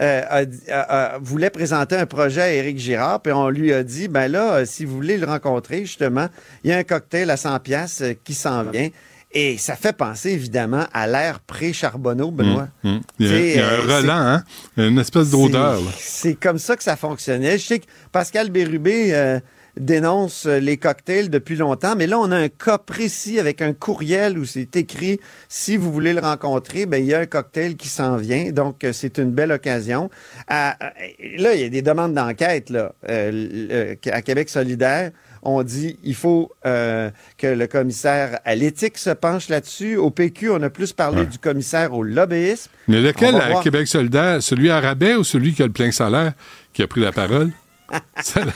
euh, 0.00 0.22
a 0.28 0.44
dit- 0.44 0.70
a- 0.70 1.14
a- 1.14 1.18
voulait 1.18 1.50
présenter 1.50 1.96
un 1.96 2.06
projet 2.06 2.40
à 2.42 2.52
Éric 2.52 2.78
Girard, 2.78 3.20
puis 3.20 3.32
on 3.32 3.48
lui 3.50 3.72
a 3.72 3.82
dit, 3.84 4.08
ben 4.08 4.26
là, 4.28 4.64
si 4.66 4.84
vous 4.84 4.94
voulez 4.94 5.16
le 5.18 5.26
rencontrer, 5.26 5.80
justement, 5.80 6.28
il 6.64 6.70
y 6.70 6.72
a 6.72 6.78
un 6.78 6.82
cocktail 6.84 7.30
à 7.30 7.36
100 7.36 7.58
pièces 7.60 8.02
qui 8.24 8.34
s'en 8.34 8.64
vient. 8.64 8.88
Et 9.34 9.56
ça 9.56 9.76
fait 9.76 9.96
penser, 9.96 10.30
évidemment, 10.30 10.84
à 10.92 11.06
l'ère 11.06 11.40
pré-Charbonneau, 11.40 12.30
Benoît. 12.30 12.68
Hum, 12.84 12.96
hum. 12.96 13.00
Il 13.18 13.26
y 13.26 13.30
a, 13.30 13.32
Tu 13.32 13.36
sais, 13.36 13.48
il 13.50 13.56
y 13.56 13.60
a 13.60 13.68
un 13.68 13.72
euh, 13.72 13.96
relent, 13.96 14.12
hein? 14.14 14.44
Une 14.76 14.98
espèce 14.98 15.30
d'odeur. 15.30 15.80
C'est 15.98 16.34
comme 16.34 16.58
ça 16.58 16.76
que 16.76 16.82
ça 16.82 16.96
fonctionnait. 16.96 17.56
Je 17.58 17.64
sais 17.66 17.78
que 17.78 17.86
Pascal 18.12 18.50
Bérubé 18.50 19.14
euh, 19.14 19.40
dénonce 19.80 20.44
les 20.44 20.76
cocktails 20.76 21.30
depuis 21.30 21.56
longtemps, 21.56 21.94
mais 21.96 22.06
là, 22.06 22.18
on 22.18 22.30
a 22.30 22.36
un 22.36 22.48
cas 22.50 22.76
précis 22.76 23.38
avec 23.38 23.62
un 23.62 23.72
courriel 23.72 24.38
où 24.38 24.44
c'est 24.44 24.76
écrit 24.76 25.18
si 25.48 25.78
vous 25.78 25.90
voulez 25.90 26.12
le 26.12 26.20
rencontrer, 26.20 26.84
ben 26.84 26.98
il 27.02 27.06
y 27.06 27.14
a 27.14 27.20
un 27.20 27.26
cocktail 27.26 27.76
qui 27.76 27.88
s'en 27.88 28.16
vient. 28.18 28.50
Donc, 28.52 28.84
euh, 28.84 28.92
c'est 28.92 29.16
une 29.16 29.30
belle 29.30 29.50
occasion. 29.50 30.10
À- 30.46 30.72
à- 30.88 30.92
là, 31.38 31.54
il 31.54 31.60
y 31.62 31.64
a 31.64 31.70
des 31.70 31.80
demandes 31.80 32.12
d'enquête 32.12 32.68
là, 32.68 32.92
euh, 33.08 33.94
à 34.10 34.20
Québec 34.20 34.50
solidaire 34.50 35.10
on 35.42 35.62
dit 35.62 35.98
il 36.04 36.14
faut 36.14 36.52
euh, 36.66 37.10
que 37.38 37.46
le 37.46 37.66
commissaire 37.66 38.38
à 38.44 38.54
l'éthique 38.54 38.98
se 38.98 39.10
penche 39.10 39.48
là-dessus. 39.48 39.96
Au 39.96 40.10
PQ, 40.10 40.50
on 40.50 40.62
a 40.62 40.70
plus 40.70 40.92
parlé 40.92 41.26
du 41.26 41.38
commissaire 41.38 41.92
au 41.92 42.02
lobbyisme. 42.02 42.70
Mais 42.88 43.00
lequel 43.00 43.34
à 43.36 43.48
voir. 43.50 43.62
Québec 43.62 43.88
solidaire? 43.88 44.42
Celui 44.42 44.70
à 44.70 44.80
rabais 44.80 45.14
ou 45.14 45.24
celui 45.24 45.52
qui 45.52 45.62
a 45.62 45.66
le 45.66 45.72
plein 45.72 45.90
salaire 45.90 46.32
qui 46.72 46.82
a 46.82 46.86
pris 46.86 47.00
la 47.00 47.12
parole? 47.12 47.50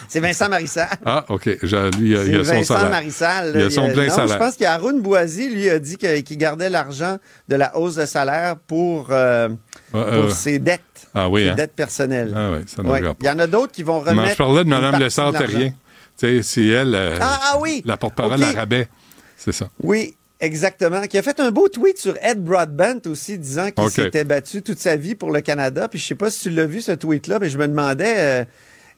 C'est 0.09 0.21
Vincent 0.21 0.49
Marissal. 0.49 0.89
Ah, 1.05 1.25
OK. 1.29 1.45
Lui, 1.45 1.59
il 1.63 2.17
a- 2.17 2.25
il 2.25 2.37
a 2.41 2.45
son 2.45 2.53
Vincent 2.55 2.75
salaire. 2.75 2.91
Marissal. 2.91 3.53
Il 3.55 3.63
a 3.63 3.71
son 3.71 3.91
plein 3.91 4.07
non, 4.07 4.15
salaire. 4.15 4.33
Je 4.35 4.39
pense 4.39 4.57
qu'Aaron 4.57 4.99
Boisy, 4.99 5.51
lui, 5.51 5.69
a 5.69 5.79
dit 5.79 5.97
qu'il 5.99 6.39
gardait 6.39 6.71
l'argent 6.71 7.19
de 7.49 7.57
la 7.57 7.77
hausse 7.77 7.97
de 7.97 8.07
salaire 8.07 8.57
pour, 8.67 9.09
euh, 9.11 9.49
pour 9.91 10.01
euh, 10.01 10.31
ses 10.31 10.59
dettes. 10.59 10.81
Ah 11.15 11.29
oui, 11.29 11.43
ses 11.45 11.49
hein? 11.51 11.55
dettes 11.55 11.75
personnelles. 11.75 12.33
Ah 12.35 12.51
oui, 12.53 12.65
ça 12.67 12.83
Ouais. 12.83 13.03
pas. 13.03 13.15
Il 13.21 13.27
y 13.27 13.31
en 13.31 13.39
a 13.39 13.47
d'autres 13.47 13.73
qui 13.73 13.83
vont 13.83 14.01
remettre. 14.01 14.31
je 14.31 14.37
parlais 14.37 14.65
de 14.65 14.69
Mme 14.71 14.93
partie 14.93 15.73
Sais, 16.17 16.43
c'est 16.43 16.67
elle, 16.67 16.95
euh, 16.95 17.19
Ah, 17.21 17.41
ah 17.43 17.59
oui! 17.61 17.83
la 17.85 17.97
porte-parole 17.97 18.43
à 18.43 18.53
rabais. 18.53 18.89
C'est 19.37 19.53
ça. 19.53 19.69
Oui, 19.83 20.17
exactement. 20.41 21.03
Qui 21.07 21.19
a 21.19 21.23
fait 21.23 21.39
un 21.41 21.51
beau 21.51 21.69
tweet 21.69 21.99
sur 21.99 22.17
Ed 22.23 22.43
Broadbent 22.43 23.01
aussi, 23.07 23.39
disant 23.39 23.71
qu'il 23.71 23.91
s'était 23.91 24.25
battu 24.25 24.63
toute 24.63 24.79
sa 24.79 24.97
vie 24.97 25.15
pour 25.15 25.31
le 25.31 25.41
Canada. 25.43 25.89
Puis 25.89 25.99
je 25.99 26.07
sais 26.07 26.15
pas 26.15 26.31
si 26.31 26.41
tu 26.41 26.51
l'as 26.51 26.67
vu, 26.67 26.81
ce 26.81 26.93
tweet-là, 26.93 27.39
mais 27.39 27.51
je 27.51 27.59
me 27.59 27.69
demandais. 27.69 28.47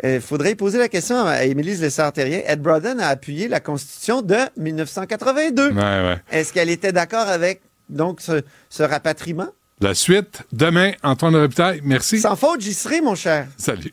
Il 0.04 0.20
faudrait 0.20 0.54
poser 0.54 0.78
la 0.78 0.86
question 0.88 1.26
à 1.26 1.42
Émilie 1.42 1.76
Lessard-Terrien. 1.76 2.42
Ed 2.46 2.62
Broadbent 2.62 3.00
a 3.00 3.08
appuyé 3.08 3.48
la 3.48 3.58
Constitution 3.58 4.22
de 4.22 4.36
1982. 4.56 5.70
Ouais, 5.70 5.74
ouais. 5.82 6.16
Est-ce 6.30 6.52
qu'elle 6.52 6.70
était 6.70 6.92
d'accord 6.92 7.26
avec 7.26 7.62
donc 7.88 8.20
ce, 8.20 8.42
ce 8.70 8.84
rapatriement? 8.84 9.48
La 9.80 9.94
suite, 9.94 10.42
demain, 10.52 10.92
Antoine 11.02 11.34
Robitaille. 11.34 11.80
Merci. 11.82 12.20
Sans 12.20 12.36
faute, 12.36 12.60
j'y 12.60 12.74
serai, 12.74 13.00
mon 13.00 13.16
cher. 13.16 13.48
Salut. 13.56 13.92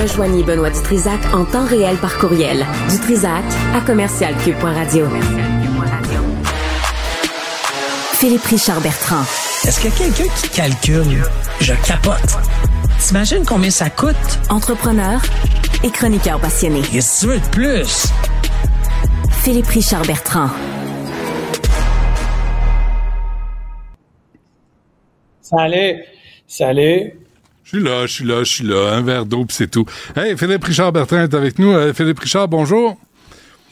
Rejoignez 0.00 0.42
Benoît 0.42 0.68
Dutrisac 0.68 1.18
en 1.32 1.46
temps 1.46 1.64
réel 1.64 1.96
par 1.96 2.18
courriel. 2.18 2.66
Dutrisac 2.90 3.44
à 3.74 3.80
commercialcube.radio. 3.80 5.06
Philippe 8.12 8.44
Richard 8.44 8.82
Bertrand. 8.82 9.22
Est-ce 9.64 9.80
qu'il 9.80 9.90
y 9.90 9.94
a 9.94 9.96
quelqu'un 9.96 10.34
qui 10.34 10.48
calcule? 10.50 11.22
Je 11.60 11.72
capote. 11.86 12.36
T'imagines 13.00 13.46
combien 13.46 13.70
ça 13.70 13.88
coûte? 13.88 14.16
Entrepreneur 14.50 15.18
et 15.82 15.90
chroniqueur 15.90 16.40
passionné. 16.40 16.82
Qu'est-ce 16.82 17.26
que 17.26 17.32
tu 17.32 17.32
veux 17.32 17.40
de 17.40 17.46
plus? 17.46 18.08
Philippe 19.42 19.68
Richard 19.68 20.02
Bertrand. 20.02 20.50
Salut. 25.40 26.02
Salut. 26.46 27.25
Je 27.66 27.78
suis 27.78 27.84
là, 27.84 28.06
je 28.06 28.12
suis 28.12 28.24
là, 28.24 28.44
je 28.44 28.52
suis 28.52 28.64
là. 28.64 28.92
Un 28.92 29.02
verre 29.02 29.26
d'eau, 29.26 29.44
puis 29.44 29.56
c'est 29.56 29.68
tout. 29.68 29.84
Hey, 30.14 30.36
Philippe 30.38 30.62
Richard 30.62 30.92
Bertrand 30.92 31.24
est 31.24 31.34
avec 31.34 31.58
nous. 31.58 31.72
Euh, 31.72 31.92
Philippe 31.92 32.20
Richard, 32.20 32.46
bonjour. 32.46 32.96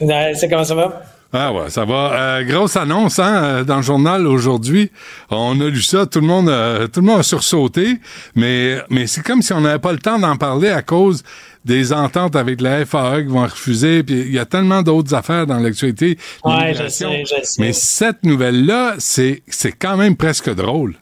C'est 0.00 0.48
comment 0.50 0.64
ça 0.64 0.74
va? 0.74 1.04
Ah 1.32 1.52
ouais, 1.52 1.70
ça 1.70 1.84
va. 1.84 2.12
Euh, 2.12 2.42
grosse 2.42 2.76
annonce 2.76 3.20
hein, 3.20 3.44
euh, 3.44 3.64
dans 3.64 3.76
le 3.76 3.82
journal 3.82 4.26
aujourd'hui. 4.26 4.90
On 5.30 5.60
a 5.60 5.68
lu 5.68 5.80
ça, 5.80 6.06
tout 6.06 6.20
le 6.20 6.26
monde, 6.26 6.48
euh, 6.48 6.88
tout 6.88 7.02
le 7.02 7.06
monde 7.06 7.20
a 7.20 7.22
sursauté, 7.22 8.00
mais 8.34 8.78
mais 8.90 9.06
c'est 9.06 9.22
comme 9.22 9.42
si 9.42 9.52
on 9.52 9.60
n'avait 9.60 9.78
pas 9.78 9.92
le 9.92 9.98
temps 9.98 10.18
d'en 10.18 10.36
parler 10.36 10.70
à 10.70 10.82
cause 10.82 11.22
des 11.64 11.92
ententes 11.92 12.34
avec 12.34 12.60
la 12.60 12.84
FAE 12.84 13.22
qui 13.22 13.28
vont 13.28 13.42
refuser. 13.42 14.02
Puis 14.02 14.22
il 14.22 14.32
y 14.32 14.40
a 14.40 14.44
tellement 14.44 14.82
d'autres 14.82 15.14
affaires 15.14 15.46
dans 15.46 15.58
l'actualité. 15.60 16.18
Ouais, 16.44 16.74
je 16.74 16.88
sais, 16.88 17.24
je 17.24 17.44
sais. 17.44 17.62
Mais 17.62 17.72
cette 17.72 18.24
nouvelle-là, 18.24 18.96
c'est 18.98 19.44
c'est 19.46 19.72
quand 19.72 19.96
même 19.96 20.16
presque 20.16 20.52
drôle. 20.52 20.96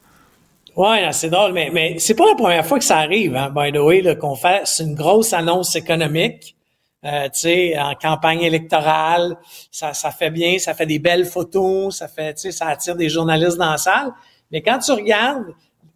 Ouais, 0.77 1.13
c'est 1.13 1.29
drôle, 1.29 1.53
mais, 1.53 1.71
mais 1.73 1.99
c'est 1.99 2.15
pas 2.15 2.27
la 2.27 2.35
première 2.35 2.65
fois 2.65 2.79
que 2.79 2.85
ça 2.85 2.99
arrive, 2.99 3.37
hein, 3.37 3.53
by 3.55 3.73
the 3.73 3.81
way, 3.81 4.17
qu'on 4.17 4.35
fait 4.35 4.63
une 4.81 4.95
grosse 4.95 5.33
annonce 5.33 5.77
économique. 5.77 6.57
Euh, 7.05 7.25
tu 7.25 7.41
sais, 7.41 7.79
en 7.79 7.95
campagne 7.95 8.43
électorale, 8.43 9.37
ça, 9.73 9.93
ça 9.93 10.13
fait 10.13 10.31
bien, 10.31 10.59
ça 10.59 10.73
fait 10.73 10.87
des 10.87 11.01
belles 11.01 11.27
photos, 11.27 11.97
ça 11.97 12.07
fait, 12.07 12.35
tu 12.35 12.43
sais, 12.43 12.53
ça 12.53 12.69
attire 12.69 12.95
des 12.95 13.09
journalistes 13.09 13.59
dans 13.59 13.73
la 13.73 13.77
salle. 13.77 14.13
Mais 14.53 14.63
quand 14.63 14.79
tu 14.79 14.93
regardes 14.93 15.47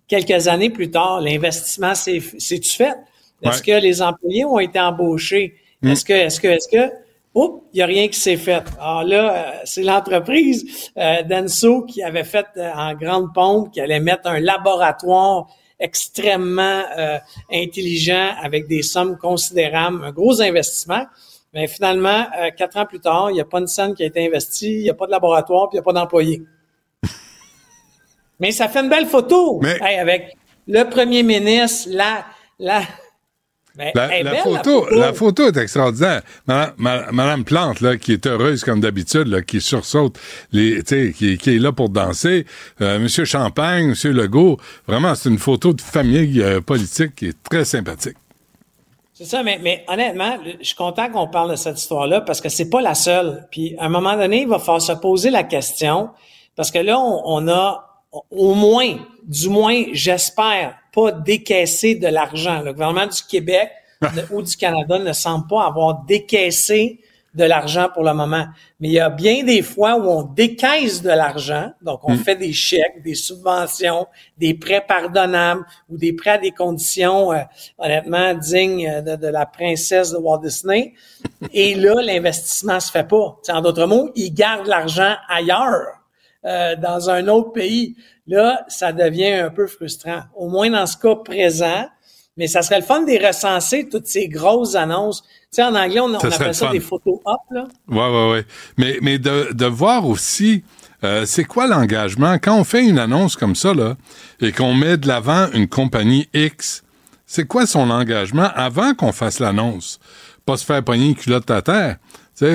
quelques 0.09 0.49
années 0.49 0.71
plus 0.71 0.91
tard, 0.91 1.21
l'investissement, 1.21 1.95
c'est, 1.95 2.21
c'est-tu 2.39 2.71
fait? 2.71 2.97
Est-ce 3.43 3.63
que 3.63 3.73
les 3.73 4.03
employés 4.03 4.45
ont 4.45 4.59
été 4.59 4.81
embauchés? 4.81 5.55
Est-ce 5.83 6.05
que, 6.05 6.13
est-ce 6.13 6.41
que, 6.41 6.49
est-ce 6.49 6.69
que, 6.69 6.93
Oups, 7.37 7.65
il 7.75 7.77
n'y 7.77 7.83
a 7.83 7.87
rien 7.87 8.09
qui 8.09 8.19
s'est 8.19 8.39
fait. 8.39 8.65
Alors 8.81 9.05
là, 9.05 9.35
euh, 9.35 9.53
c'est 9.65 9.83
l'entreprise 9.83 10.91
euh, 10.97 11.23
Denso 11.23 11.83
qui 11.83 12.03
avait 12.03 12.25
fait 12.25 12.47
euh, 12.57 12.73
en 12.75 12.95
grande 12.95 13.35
pompe, 13.35 13.75
qui 13.75 13.81
allait 13.83 14.01
mettre 14.01 14.27
un 14.27 14.41
laboratoire 14.41 15.47
extrêmement 15.79 16.83
euh, 16.97 17.19
intelligent 17.53 18.31
avec 18.43 18.67
des 18.69 18.81
sommes 18.83 19.19
considérables, 19.19 20.03
un 20.03 20.13
gros 20.13 20.41
investissement. 20.41 21.05
Mais 21.53 21.67
finalement, 21.69 22.27
euh, 22.39 22.51
quatre 22.57 22.79
ans 22.79 22.87
plus 22.87 23.01
tard, 23.01 23.31
il 23.31 23.35
n'y 23.35 23.41
a 23.43 23.45
pas 23.45 23.59
une 23.59 23.67
scène 23.67 23.95
qui 23.95 24.03
a 24.03 24.07
été 24.07 24.27
investie, 24.27 24.73
il 24.73 24.83
n'y 24.85 24.91
a 24.91 24.95
pas 24.95 25.07
de 25.07 25.11
laboratoire, 25.11 25.69
puis 25.69 25.77
il 25.77 25.81
n'y 25.81 25.85
a 25.85 25.85
pas 25.85 25.93
d'employés. 25.93 26.43
Mais 28.41 28.51
ça 28.51 28.69
fait 28.69 28.81
une 28.81 28.89
belle 28.89 29.07
photo 29.07 29.61
Hey, 29.63 29.99
avec 29.99 30.37
le 30.67 30.85
premier 30.85 31.23
ministre, 31.23 31.91
la, 31.93 32.25
la, 32.59 32.81
ben, 33.77 33.91
La, 33.95 34.09
belle, 34.09 34.37
photo, 34.43 34.87
la 34.91 35.13
photo 35.13 35.49
est 35.49 35.57
extraordinaire. 35.57 36.23
Madame, 36.47 36.73
Ma- 36.79 37.13
Madame 37.13 37.45
Plante, 37.45 37.81
là, 37.81 37.97
qui 37.97 38.13
est 38.13 38.27
heureuse 38.27 38.65
comme 38.65 38.81
d'habitude, 38.81 39.45
qui 39.45 39.61
sursaute, 39.61 40.19
les, 40.53 40.83
qui, 40.83 41.37
qui 41.39 41.57
est 41.57 41.59
là 41.59 41.73
pour 41.73 41.89
danser. 41.91 42.47
Euh, 42.81 42.99
Monsieur 42.99 43.25
Champagne, 43.25 43.89
Monsieur 43.89 44.13
Legault, 44.13 44.59
vraiment, 44.87 45.15
c'est 45.15 45.29
une 45.29 45.39
photo 45.39 45.73
de 45.73 45.81
famille 45.81 46.41
euh, 46.43 46.61
politique 46.61 47.15
qui 47.17 47.27
est 47.27 47.43
très 47.43 47.65
sympathique. 47.65 48.17
C'est 49.13 49.25
ça, 49.25 49.43
mais, 49.43 49.59
mais 49.63 49.85
honnêtement, 49.89 50.37
je 50.61 50.65
suis 50.67 50.77
content 50.77 51.11
qu'on 51.11 51.27
parle 51.29 51.51
de 51.53 51.57
cette 51.57 51.79
histoire-là 51.79 52.21
parce 52.21 52.41
que 52.43 52.51
c'est 52.51 52.69
pas 52.69 52.83
la 52.83 52.95
seule. 52.95 53.47
Puis 53.51 53.75
à 53.79 53.87
un 53.87 53.89
moment 53.89 54.15
donné, 54.15 54.43
il 54.43 54.49
va 54.49 54.59
falloir 54.59 54.83
se 54.83 54.93
poser 54.93 55.31
la 55.31 55.43
question 55.43 56.11
parce 56.55 56.71
que 56.71 56.79
là, 56.79 56.99
on, 56.99 57.23
on 57.25 57.49
a 57.49 57.83
au 58.31 58.55
moins, 58.55 58.97
du 59.27 59.49
moins, 59.49 59.85
j'espère, 59.93 60.75
pas 60.97 61.13
décaissé 61.13 61.95
de 61.95 62.09
l'argent. 62.09 62.63
Le 62.63 62.73
gouvernement 62.73 63.07
du 63.07 63.23
Québec 63.29 63.71
ne- 64.03 64.23
ou 64.35 64.43
du 64.43 64.57
Canada 64.57 64.99
ne 64.99 65.13
semble 65.13 65.47
pas 65.47 65.67
avoir 65.67 66.03
décaissé 66.07 66.99
de 67.35 67.45
l'argent 67.45 67.89
pour 67.93 68.03
le 68.03 68.15
moment. 68.15 68.47
Mais 68.81 68.89
il 68.89 68.93
y 68.95 68.99
a 69.01 69.11
bien 69.11 69.45
des 69.45 69.61
fois 69.61 69.97
où 69.97 70.09
on 70.09 70.23
décaisse 70.23 71.03
de 71.03 71.11
l'argent, 71.11 71.71
donc 71.83 72.01
on 72.05 72.15
Mm. 72.15 72.19
fait 72.25 72.37
des 72.37 72.53
chèques, 72.55 73.03
des 73.05 73.15
subventions, 73.15 74.07
des 74.39 74.55
prêts 74.55 74.83
pardonnables 74.89 75.63
ou 75.91 75.99
des 75.99 76.15
prêts 76.15 76.31
à 76.31 76.39
des 76.39 76.51
conditions 76.53 77.35
euh, 77.35 77.43
honnêtement 77.79 78.33
dignes 78.33 78.89
euh, 78.89 79.03
de, 79.03 79.17
de 79.17 79.27
la 79.29 79.45
princesse 79.45 80.13
de 80.13 80.17
Walt 80.17 80.41
Disney. 80.43 80.95
Et 81.53 81.75
là, 81.75 82.01
l'investissement 82.03 82.81
se 82.81 82.91
fait 82.91 83.07
pas. 83.07 83.37
T'sais, 83.43 83.53
en 83.53 83.61
d'autres 83.61 83.85
mots, 83.87 84.11
ils 84.15 84.33
gardent 84.33 84.67
l'argent 84.69 85.15
ailleurs, 85.29 85.96
euh, 86.47 86.77
dans 86.77 87.11
un 87.11 87.29
autre 87.29 87.53
pays. 87.53 87.97
Là, 88.27 88.65
ça 88.69 88.93
devient 88.93 89.33
un 89.33 89.51
peu 89.51 89.67
frustrant. 89.67 90.23
Au 90.35 90.49
moins 90.49 90.71
dans 90.71 90.87
ce 90.87 90.97
cas 90.97 91.17
présent, 91.17 91.87
mais 92.37 92.47
ça 92.47 92.63
serait 92.63 92.81
le 92.81 92.85
fun 92.85 93.03
de 93.03 93.27
recenser, 93.27 93.89
toutes 93.89 94.07
ces 94.07 94.29
grosses 94.29 94.75
annonces. 94.75 95.23
Tu 95.23 95.29
sais, 95.53 95.63
en 95.63 95.75
anglais, 95.75 96.01
on, 96.01 96.13
appelle 96.15 96.31
le 96.49 96.53
ça 96.53 96.67
fun. 96.67 96.73
des 96.73 96.81
photos 96.81 97.19
up, 97.27 97.41
là. 97.51 97.65
Ouais, 97.89 97.97
ouais, 97.97 98.33
ouais. 98.33 98.45
Mais, 98.77 98.99
mais 99.01 99.19
de, 99.19 99.53
de 99.53 99.67
voir 99.67 100.07
aussi, 100.07 100.63
euh, 101.05 101.25
c'est 101.25 101.45
quoi 101.45 101.67
l'engagement? 101.67 102.35
Quand 102.35 102.59
on 102.59 102.65
fait 102.65 102.85
une 102.85 102.99
annonce 102.99 103.37
comme 103.37 103.55
ça 103.55 103.75
là 103.75 103.97
et 104.41 104.53
qu'on 104.53 104.75
met 104.75 104.97
de 104.97 105.09
l'avant 105.09 105.49
une 105.53 105.69
compagnie 105.69 106.29
X. 106.35 106.83
C'est 107.29 107.47
quoi 107.47 107.67
son 107.67 107.91
engagement 107.91 108.49
avant 108.55 108.95
qu'on 108.95 109.11
fasse 109.11 109.41
l'annonce? 109.41 109.99
pas 110.47 110.57
se 110.57 110.65
faire 110.65 110.83
pogner 110.83 111.09
une 111.09 111.15
culotte 111.17 111.51
à 111.51 111.61
terre. 111.61 111.97
Tu 112.39 112.45
sais, 112.45 112.53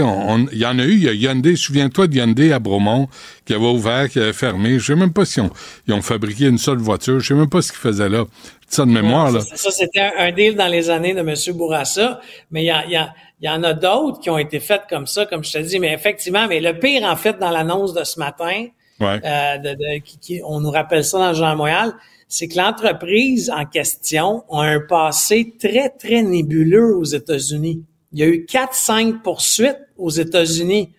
il 0.51 0.57
y 0.59 0.65
en 0.65 0.77
a 0.77 0.83
eu, 0.83 0.91
il 0.93 1.03
y 1.03 1.09
a 1.27 1.31
Hyundai, 1.31 1.55
souviens-toi 1.55 2.05
de 2.07 2.15
Hyundai 2.15 2.53
à 2.53 2.59
Bromont, 2.59 3.07
qui 3.45 3.53
avait 3.55 3.65
ouvert, 3.65 4.09
qui 4.09 4.19
avait 4.19 4.31
fermé. 4.31 4.77
Je 4.77 4.85
sais 4.85 4.95
même 4.95 5.11
pas 5.11 5.25
si 5.25 5.41
on- 5.41 5.49
ils 5.87 5.93
ont 5.95 6.03
fabriqué 6.03 6.45
une 6.45 6.59
seule 6.59 6.77
voiture. 6.77 7.19
Je 7.19 7.29
sais 7.29 7.33
même 7.33 7.49
pas 7.49 7.63
ce 7.63 7.71
qu'ils 7.71 7.79
faisaient 7.81 8.09
là. 8.09 8.25
Ça 8.67 8.85
de 8.85 8.91
mémoire, 8.91 9.31
là. 9.31 9.41
Ça, 9.41 9.55
ça, 9.55 9.71
c'était 9.71 9.99
un, 10.01 10.11
un 10.19 10.31
deal 10.31 10.55
dans 10.55 10.67
les 10.67 10.89
années 10.91 11.15
de 11.15 11.19
M. 11.21 11.33
Bourassa, 11.57 12.21
mais 12.51 12.61
il 12.63 12.67
y, 12.67 12.69
a- 12.69 12.85
y, 12.87 12.95
a- 12.95 13.11
y 13.41 13.49
en 13.49 13.63
a 13.63 13.73
d'autres 13.73 14.19
qui 14.19 14.29
ont 14.29 14.37
été 14.37 14.59
faites 14.59 14.83
comme 14.87 15.07
ça, 15.07 15.25
comme 15.25 15.43
je 15.43 15.51
te 15.51 15.57
dis. 15.57 15.79
Mais 15.79 15.91
effectivement, 15.93 16.47
mais 16.47 16.59
le 16.61 16.77
pire, 16.77 17.03
en 17.03 17.15
fait, 17.15 17.39
dans 17.39 17.49
l'annonce 17.49 17.93
de 17.95 18.03
ce 18.03 18.19
matin, 18.19 18.67
Ouais. 18.99 19.19
euh, 19.25 19.57
de, 19.57 19.69
de- 19.71 19.99
qui, 20.03 20.19
qui- 20.19 20.41
on 20.45 20.59
nous 20.61 20.69
rappelle 20.69 21.03
ça 21.03 21.17
dans 21.17 21.29
le 21.29 21.33
Journal 21.33 21.53
de 21.53 21.57
Montréal, 21.57 21.93
c'est 22.27 22.47
que 22.47 22.55
l'entreprise 22.57 23.49
en 23.49 23.65
question 23.65 24.43
a 24.51 24.61
un 24.61 24.79
passé 24.79 25.53
très, 25.59 25.89
très 25.89 26.21
nébuleux 26.21 26.95
aux 26.95 27.03
États-Unis. 27.03 27.83
Il 28.13 28.19
y 28.19 28.23
a 28.23 28.27
eu 28.27 28.45
4-5 28.49 29.21
poursuites 29.21 29.79
aux 29.97 30.09
États-Unis 30.09 30.91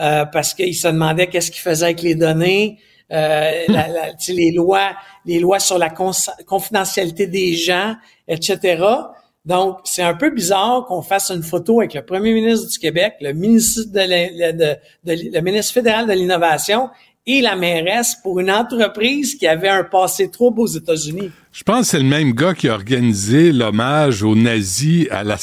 euh, 0.00 0.24
parce 0.26 0.54
qu'ils 0.54 0.74
se 0.74 0.88
demandaient 0.88 1.26
qu'est-ce 1.28 1.50
qu'ils 1.50 1.60
faisaient 1.62 1.84
avec 1.86 2.02
les 2.02 2.14
données, 2.14 2.78
euh, 3.12 3.50
la- 3.68 3.88
la- 3.88 4.12
les 4.28 4.50
lois, 4.50 4.96
les 5.26 5.38
lois 5.38 5.58
sur 5.60 5.78
la 5.78 5.90
confidentialité 6.46 7.26
des 7.26 7.54
gens, 7.54 7.94
etc. 8.28 8.82
Donc, 9.44 9.78
c'est 9.84 10.02
un 10.02 10.14
peu 10.14 10.30
bizarre 10.30 10.86
qu'on 10.86 11.02
fasse 11.02 11.30
une 11.30 11.42
photo 11.42 11.80
avec 11.80 11.92
le 11.94 12.02
premier 12.04 12.32
ministre 12.32 12.68
du 12.70 12.78
Québec, 12.78 13.14
le 13.20 13.32
ministre 13.34 13.82
de, 13.92 14.52
de- 14.52 14.76
de- 15.04 15.30
le 15.36 15.40
ministre 15.42 15.74
fédéral 15.74 16.06
de 16.06 16.12
l'innovation 16.12 16.88
et 17.26 17.40
la 17.40 17.56
mairesse 17.56 18.16
pour 18.22 18.38
une 18.40 18.50
entreprise 18.50 19.34
qui 19.36 19.46
avait 19.46 19.68
un 19.68 19.84
passé 19.84 20.30
trouble 20.30 20.60
aux 20.60 20.66
États-Unis. 20.66 21.30
Je 21.52 21.62
pense 21.62 21.80
que 21.82 21.86
c'est 21.86 21.98
le 21.98 22.04
même 22.04 22.32
gars 22.32 22.52
qui 22.52 22.68
a 22.68 22.74
organisé 22.74 23.50
l'hommage 23.52 24.22
aux 24.22 24.34
nazis 24.34 25.06
à 25.10 25.22
la, 25.24 25.36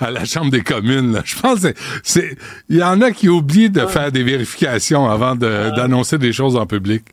à 0.00 0.10
la 0.10 0.24
Chambre 0.24 0.50
des 0.50 0.62
communes. 0.62 1.12
là. 1.12 1.22
Je 1.24 1.38
pense 1.38 1.60
que 1.60 1.74
c'est-. 2.02 2.36
Il 2.68 2.78
y 2.78 2.82
en 2.82 3.00
a 3.00 3.12
qui 3.12 3.28
oublient 3.28 3.70
de 3.70 3.86
faire 3.86 4.10
des 4.10 4.22
vérifications 4.24 5.08
avant 5.08 5.36
de- 5.36 5.74
d'annoncer 5.76 6.18
des 6.18 6.32
choses 6.32 6.56
en 6.56 6.66
public. 6.66 7.04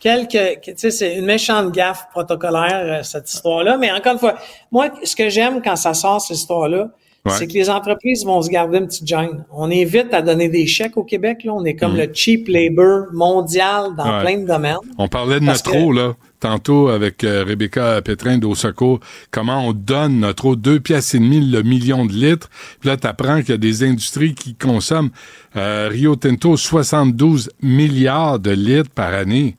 Quelque, 0.00 0.56
que- 0.64 0.70
tu 0.70 0.78
sais, 0.78 0.90
c'est 0.90 1.16
une 1.16 1.26
méchante 1.26 1.72
gaffe 1.72 2.06
protocolaire, 2.10 3.00
euh, 3.00 3.02
cette 3.02 3.32
histoire-là. 3.32 3.76
Mais 3.78 3.90
encore 3.92 4.14
une 4.14 4.18
fois, 4.18 4.34
moi, 4.72 4.88
ce 5.04 5.14
que 5.14 5.28
j'aime 5.28 5.60
quand 5.62 5.76
ça 5.76 5.94
sort, 5.94 6.20
cette 6.20 6.38
histoire-là, 6.38 6.88
Ouais. 7.24 7.32
c'est 7.38 7.46
que 7.46 7.52
les 7.52 7.70
entreprises 7.70 8.24
vont 8.24 8.42
se 8.42 8.48
garder 8.50 8.78
une 8.78 8.86
petite 8.86 9.06
gêne. 9.06 9.44
On 9.52 9.70
évite 9.70 10.12
à 10.12 10.22
donner 10.22 10.48
des 10.48 10.66
chèques 10.66 10.96
au 10.96 11.04
Québec, 11.04 11.44
là. 11.44 11.52
On 11.54 11.64
est 11.64 11.76
comme 11.76 11.92
Mhm. 11.92 11.98
le 11.98 12.10
cheap 12.12 12.48
labor 12.48 13.06
mondial 13.12 13.94
dans 13.96 14.04
Ouais. 14.18 14.22
plein 14.22 14.38
de 14.38 14.46
domaines. 14.46 14.76
On 14.98 15.06
parlait 15.06 15.38
de 15.38 15.44
notre 15.44 15.72
eau, 15.76 15.92
là, 15.92 16.14
tantôt 16.40 16.88
avec 16.88 17.22
euh, 17.22 17.44
Rebecca 17.46 18.02
Pétrin 18.02 18.38
d'Au 18.38 18.56
Secours, 18.56 18.98
comment 19.30 19.64
on 19.68 19.72
donne 19.72 20.18
notre 20.18 20.46
eau, 20.46 20.56
deux 20.56 20.80
piastres 20.80 21.14
et 21.14 21.18
demi 21.20 21.40
le 21.48 21.62
million 21.62 22.04
de 22.06 22.12
litres. 22.12 22.50
Puis 22.80 22.88
là, 22.88 22.96
t'apprends 22.96 23.38
qu'il 23.40 23.50
y 23.50 23.52
a 23.52 23.56
des 23.56 23.84
industries 23.84 24.34
qui 24.34 24.56
consomment 24.56 25.10
euh, 25.56 25.88
Rio 25.92 26.16
Tinto 26.16 26.56
72 26.56 27.50
milliards 27.62 28.40
de 28.40 28.50
litres 28.50 28.90
par 28.90 29.14
année. 29.14 29.56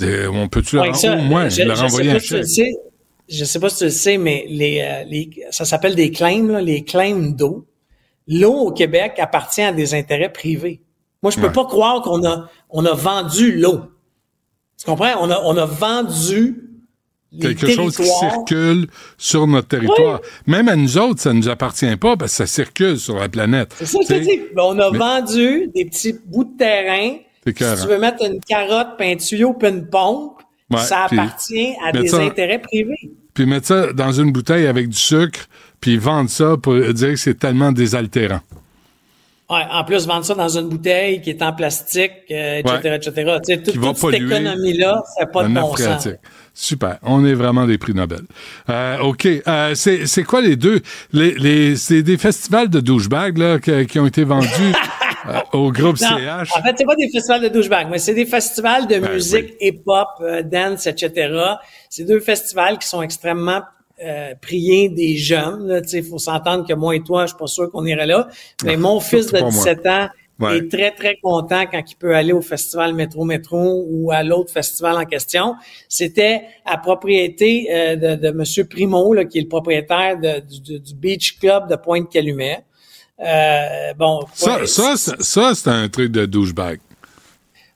Euh, 0.00 0.28
On 0.32 0.46
peut-tu 0.46 0.78
Ouais, 0.78 0.86
leur, 0.86 0.96
ça, 0.96 1.16
au 1.16 1.22
moins 1.22 1.48
je, 1.48 1.62
leur 1.62 1.74
je 1.76 1.82
envoyer 1.84 2.10
un 2.12 2.18
chèque? 2.20 2.74
Je 3.30 3.44
sais 3.44 3.58
pas 3.60 3.68
si 3.70 3.78
tu 3.78 3.84
le 3.84 3.90
sais, 3.90 4.18
mais 4.18 4.44
les, 4.48 4.80
euh, 4.80 5.04
les 5.04 5.30
ça 5.50 5.64
s'appelle 5.64 5.94
des 5.94 6.10
claims, 6.10 6.48
là, 6.48 6.60
les 6.60 6.84
claims 6.84 7.30
d'eau. 7.32 7.66
L'eau 8.26 8.52
au 8.54 8.72
Québec 8.72 9.14
appartient 9.18 9.62
à 9.62 9.72
des 9.72 9.94
intérêts 9.94 10.32
privés. 10.32 10.82
Moi, 11.22 11.30
je 11.32 11.36
peux 11.40 11.46
Ouais. 11.46 11.52
pas 11.52 11.64
croire 11.64 12.02
qu'on 12.02 12.24
a, 12.24 12.48
on 12.70 12.84
a 12.84 12.92
vendu 12.94 13.52
l'eau. 13.56 13.80
Tu 14.78 14.86
comprends? 14.86 15.12
On 15.20 15.30
a, 15.30 15.40
on 15.44 15.56
a 15.56 15.66
vendu 15.66 16.66
les 17.32 17.54
Quelque 17.54 17.70
chose 17.70 17.96
qui 17.96 18.06
circule 18.06 18.88
sur 19.16 19.46
notre 19.46 19.68
territoire. 19.68 20.20
Même 20.46 20.68
à 20.68 20.74
nous 20.74 20.98
autres, 20.98 21.20
ça 21.20 21.32
ne 21.32 21.38
nous 21.38 21.48
appartient 21.48 21.94
pas 21.96 22.16
parce 22.16 22.32
que 22.32 22.36
ça 22.38 22.46
circule 22.46 22.98
sur 22.98 23.16
la 23.16 23.28
planète. 23.28 23.72
C'est 23.78 23.86
ça 23.86 23.98
que 24.00 24.14
je 24.14 24.20
dis. 24.20 24.40
Ben, 24.54 24.62
on 24.64 24.78
a 24.80 24.90
Mais- 24.90 24.98
vendu 24.98 25.68
des 25.74 25.84
petits 25.84 26.14
bouts 26.26 26.44
de 26.44 26.56
terrain. 26.56 27.18
Si 27.46 27.52
tu 27.54 27.64
veux 27.88 27.98
mettre 27.98 28.24
une 28.24 28.40
carotte, 28.40 28.96
puis 28.98 29.12
un 29.12 29.16
tuyau, 29.16 29.54
puis 29.54 29.68
une 29.68 29.88
pompe, 29.88 30.39
Ouais, 30.70 30.78
ça 30.82 31.04
appartient 31.04 31.74
à 31.84 31.92
des 31.92 32.08
ça- 32.08 32.18
intérêts 32.22 32.58
privés. 32.60 33.10
puis 33.34 33.46
mettre 33.46 33.66
ça 33.66 33.92
dans 33.92 34.12
une 34.12 34.30
bouteille 34.32 34.66
avec 34.66 34.88
du 34.88 34.96
sucre, 34.96 35.40
puis 35.80 35.96
vendre 35.96 36.30
ça 36.30 36.56
pour 36.60 36.74
dire 36.74 37.10
que 37.10 37.16
c'est 37.16 37.38
tellement 37.38 37.72
désaltérant. 37.72 38.40
Ouais, 39.48 39.64
en 39.72 39.82
plus, 39.82 40.06
vendre 40.06 40.24
ça 40.24 40.34
dans 40.36 40.48
une 40.48 40.68
bouteille 40.68 41.20
qui 41.22 41.30
est 41.30 41.42
en 41.42 41.52
plastique, 41.52 42.12
euh, 42.30 42.58
etc., 42.58 42.78
Ouais. 42.84 42.96
etc. 42.96 43.12
Tu 43.14 43.52
sais, 43.52 43.56
toute, 43.62 43.72
Qui 43.72 43.78
va 43.78 43.88
toute 43.88 43.96
cette 43.98 44.14
économie-là, 44.14 45.02
n'a 45.18 45.26
pas 45.26 45.42
de 45.42 45.52
bon 45.52 45.74
sens. 45.76 46.08
Super. 46.54 46.98
On 47.02 47.24
est 47.24 47.34
vraiment 47.34 47.66
des 47.66 47.76
prix 47.76 47.92
Nobel. 47.94 48.20
Euh, 48.68 48.98
OK. 48.98 49.26
Euh, 49.26 49.74
c'est 49.74 50.06
c'est 50.06 50.22
quoi 50.22 50.40
les 50.40 50.54
deux? 50.54 50.80
Les, 51.12 51.34
les, 51.34 51.74
c'est 51.76 52.02
des 52.04 52.16
festivals 52.16 52.68
de 52.68 52.78
douchebags 52.80 53.38
là, 53.38 53.58
que- 53.58 53.82
qui 53.84 53.98
ont 53.98 54.06
été 54.06 54.22
vendus 54.22 54.46
euh, 55.28 55.40
au 55.52 55.72
groupe 55.72 56.00
Non, 56.00 56.16
CH. 56.18 56.50
En 56.56 56.62
fait, 56.62 56.74
c'est 56.76 56.84
pas 56.84 56.94
des 56.96 57.08
festivals 57.10 57.42
de 57.42 57.48
douchebag, 57.48 57.88
mais 57.90 57.98
c'est 57.98 58.14
des 58.14 58.26
festivals 58.26 58.86
de 58.86 58.98
Ben 58.98 59.12
musique 59.12 59.54
hip-hop, 59.60 60.08
euh, 60.20 60.42
dance, 60.42 60.86
etc. 60.86 61.32
C'est 61.88 62.04
deux 62.04 62.20
festivals 62.20 62.78
qui 62.78 62.88
sont 62.88 63.02
extrêmement 63.02 63.60
euh, 64.04 64.32
priés 64.40 64.88
des 64.88 65.16
jeunes. 65.16 65.66
là. 65.68 65.80
Tu 65.82 65.88
sais, 65.88 65.98
Il 65.98 66.04
faut 66.04 66.18
s'entendre 66.18 66.66
que 66.66 66.72
moi 66.74 66.96
et 66.96 67.00
toi, 67.02 67.26
je 67.26 67.30
suis 67.30 67.38
pas 67.38 67.46
sûr 67.46 67.70
qu'on 67.70 67.84
irait 67.84 68.06
là. 68.06 68.28
Mais 68.64 68.74
Ah, 68.74 68.78
mon 68.78 68.98
fils 69.00 69.26
de 69.30 69.36
surtout 69.38 69.44
pas 69.46 69.50
moi. 69.54 69.64
17 69.74 69.86
ans 69.86 70.08
Ouais. 70.40 70.56
est 70.56 70.70
très, 70.70 70.90
très 70.92 71.18
content 71.22 71.64
quand 71.70 71.82
il 71.86 71.96
peut 71.96 72.16
aller 72.16 72.32
au 72.32 72.40
festival 72.40 72.94
Métro 72.94 73.26
Métro 73.26 73.84
ou 73.90 74.10
à 74.10 74.22
l'autre 74.22 74.50
festival 74.50 74.96
en 74.96 75.04
question. 75.04 75.54
C'était 75.86 76.44
à 76.64 76.78
propriété 76.78 77.68
euh, 77.70 77.96
de, 77.96 78.14
de 78.14 78.30
Monsieur 78.30 78.64
Primo, 78.64 79.12
là, 79.12 79.26
qui 79.26 79.36
est 79.36 79.42
le 79.42 79.48
propriétaire 79.48 80.18
de- 80.18 80.40
du, 80.40 80.80
du 80.80 80.94
Beach 80.94 81.38
Club 81.38 81.68
de 81.68 81.76
Pointe-Calumet. 81.76 82.64
Euh, 83.24 83.92
bon, 83.98 84.20
Ça, 84.34 84.60
ouais, 84.60 84.66
ça, 84.66 84.94
c'est- 84.96 85.22
ça, 85.22 85.52
c'est 85.54 85.68
un 85.68 85.88
truc 85.88 86.10
de 86.12 86.26
douchebag. 86.26 86.80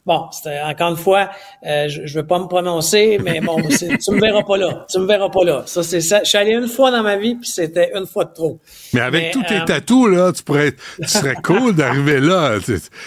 Bon, 0.06 0.28
encore 0.66 0.90
une 0.90 0.96
fois, 0.98 1.30
euh, 1.66 1.88
je, 1.88 2.02
je 2.04 2.18
vais 2.20 2.26
pas 2.26 2.38
me 2.38 2.44
prononcer, 2.46 3.18
mais 3.24 3.40
bon, 3.40 3.56
tu 3.68 4.10
me 4.10 4.20
verras 4.20 4.42
pas 4.42 4.58
là. 4.58 4.84
Tu 4.90 4.98
me 4.98 5.06
verras 5.06 5.30
pas 5.30 5.44
là. 5.44 5.62
Ça, 5.64 5.82
c'est 5.82 6.02
ça. 6.02 6.20
Je 6.22 6.28
suis 6.28 6.36
allé 6.36 6.50
une 6.52 6.68
fois 6.68 6.90
dans 6.90 7.02
ma 7.02 7.16
vie, 7.16 7.36
puis 7.36 7.48
c'était 7.48 7.90
une 7.96 8.06
fois 8.06 8.26
de 8.26 8.34
trop. 8.34 8.58
Mais 8.92 9.00
avec 9.00 9.22
Mais, 9.22 9.30
tous 9.30 9.42
tes 9.44 9.60
euh, 9.60 9.64
tatous, 9.64 10.10
là, 10.10 10.30
tu 10.32 10.42
pourrais, 10.42 10.72
tu 10.72 11.08
serais 11.08 11.36
cool 11.42 11.74
d'arriver 11.74 12.20
là, 12.20 12.58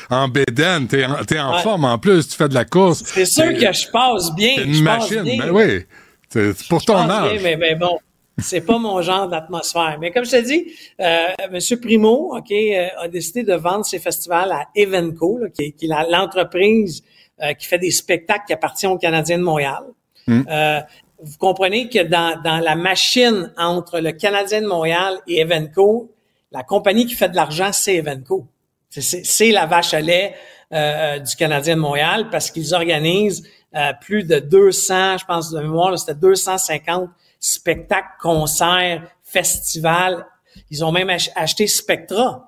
en 0.10 0.28
bédaine, 0.28 0.88
t'es 0.88 1.06
en, 1.06 1.24
t'es 1.24 1.40
en 1.40 1.54
Ouais. 1.58 1.62
forme 1.62 1.86
en 1.86 2.00
plus, 2.00 2.28
tu 2.30 2.36
fais 2.36 2.50
de 2.50 2.56
la 2.56 2.66
course. 2.66 3.04
C'est 3.06 3.26
sûr 3.26 3.54
que 3.54 3.72
je 3.72 3.92
passe 3.92 4.34
bien. 4.36 4.56
je 4.58 4.64
une 4.64 4.84
passe 4.84 5.02
machine, 5.12 5.22
bien. 5.22 5.38
ben 5.38 5.52
oui. 5.52 5.86
C'est 6.30 6.68
pour 6.68 6.80
Je 6.80 6.86
ton 6.88 6.98
âge. 7.10 7.34
bien, 7.34 7.42
mais, 7.44 7.58
mais 7.58 7.76
bon, 7.76 8.00
c'est 8.40 8.62
pas 8.62 8.78
mon 8.78 9.02
genre 9.02 9.28
d'atmosphère. 9.28 9.98
Mais 10.00 10.12
comme 10.12 10.26
je 10.26 10.32
te 10.32 10.42
dis, 10.46 10.72
euh, 11.02 11.28
Monsieur 11.52 11.80
Primo, 11.80 12.36
ok, 12.38 12.52
euh, 12.52 12.88
a 13.00 13.08
décidé 13.08 13.44
de 13.44 13.54
vendre 13.54 13.86
ses 13.86 14.00
festivals 14.00 14.52
à 14.52 14.68
Evenco, 14.76 15.38
là, 15.40 15.50
qui, 15.50 15.64
est- 15.64 15.72
qui 15.72 15.86
est 15.86 16.10
l'entreprise 16.10 17.04
euh, 17.42 17.54
qui 17.54 17.68
fait 17.68 17.78
des 17.80 17.92
spectacles 17.92 18.46
qui 18.48 18.54
appartient 18.54 18.88
aux 18.88 18.98
Canadiens 18.98 19.38
de 19.38 19.44
Montréal. 19.44 19.84
Hmm. 20.28 20.42
Euh, 20.50 20.80
vous 21.22 21.38
comprenez 21.38 21.90
que 21.90 22.04
dans, 22.04 22.40
dans 22.44 22.60
la 22.60 22.76
machine 22.76 23.52
entre 23.58 24.00
le 24.00 24.12
Canadien 24.12 24.62
de 24.62 24.68
Montréal 24.68 25.18
et 25.28 25.42
Evenco, 25.42 26.12
la 26.52 26.64
compagnie 26.64 27.06
qui 27.06 27.14
fait 27.16 27.30
de 27.30 27.36
l'argent, 27.36 27.72
c'est 27.74 27.96
Evenco. 27.96 28.46
C'est- 28.90 29.52
la 29.52 29.66
vache 29.66 29.94
à 29.94 30.02
lait 30.02 30.34
euh, 30.74 31.20
du 31.20 31.36
Canadien 31.36 31.76
de 31.76 31.82
Montréal 31.82 32.30
parce 32.32 32.50
qu'ils 32.52 32.74
organisent 32.74 33.44
euh, 33.76 33.92
plus 34.02 34.24
de 34.24 34.40
200, 34.40 35.18
je 35.20 35.26
pense 35.26 35.52
de 35.52 35.60
mémoire, 35.60 35.98
c'était 36.00 36.16
250 36.16 37.10
spectacles, 37.40 38.08
concerts, 38.22 39.04
festivals. 39.24 40.26
Ils 40.72 40.84
ont 40.84 40.92
même 40.92 41.10
ach- 41.10 41.30
acheté 41.36 41.68
Spectra. 41.68 42.44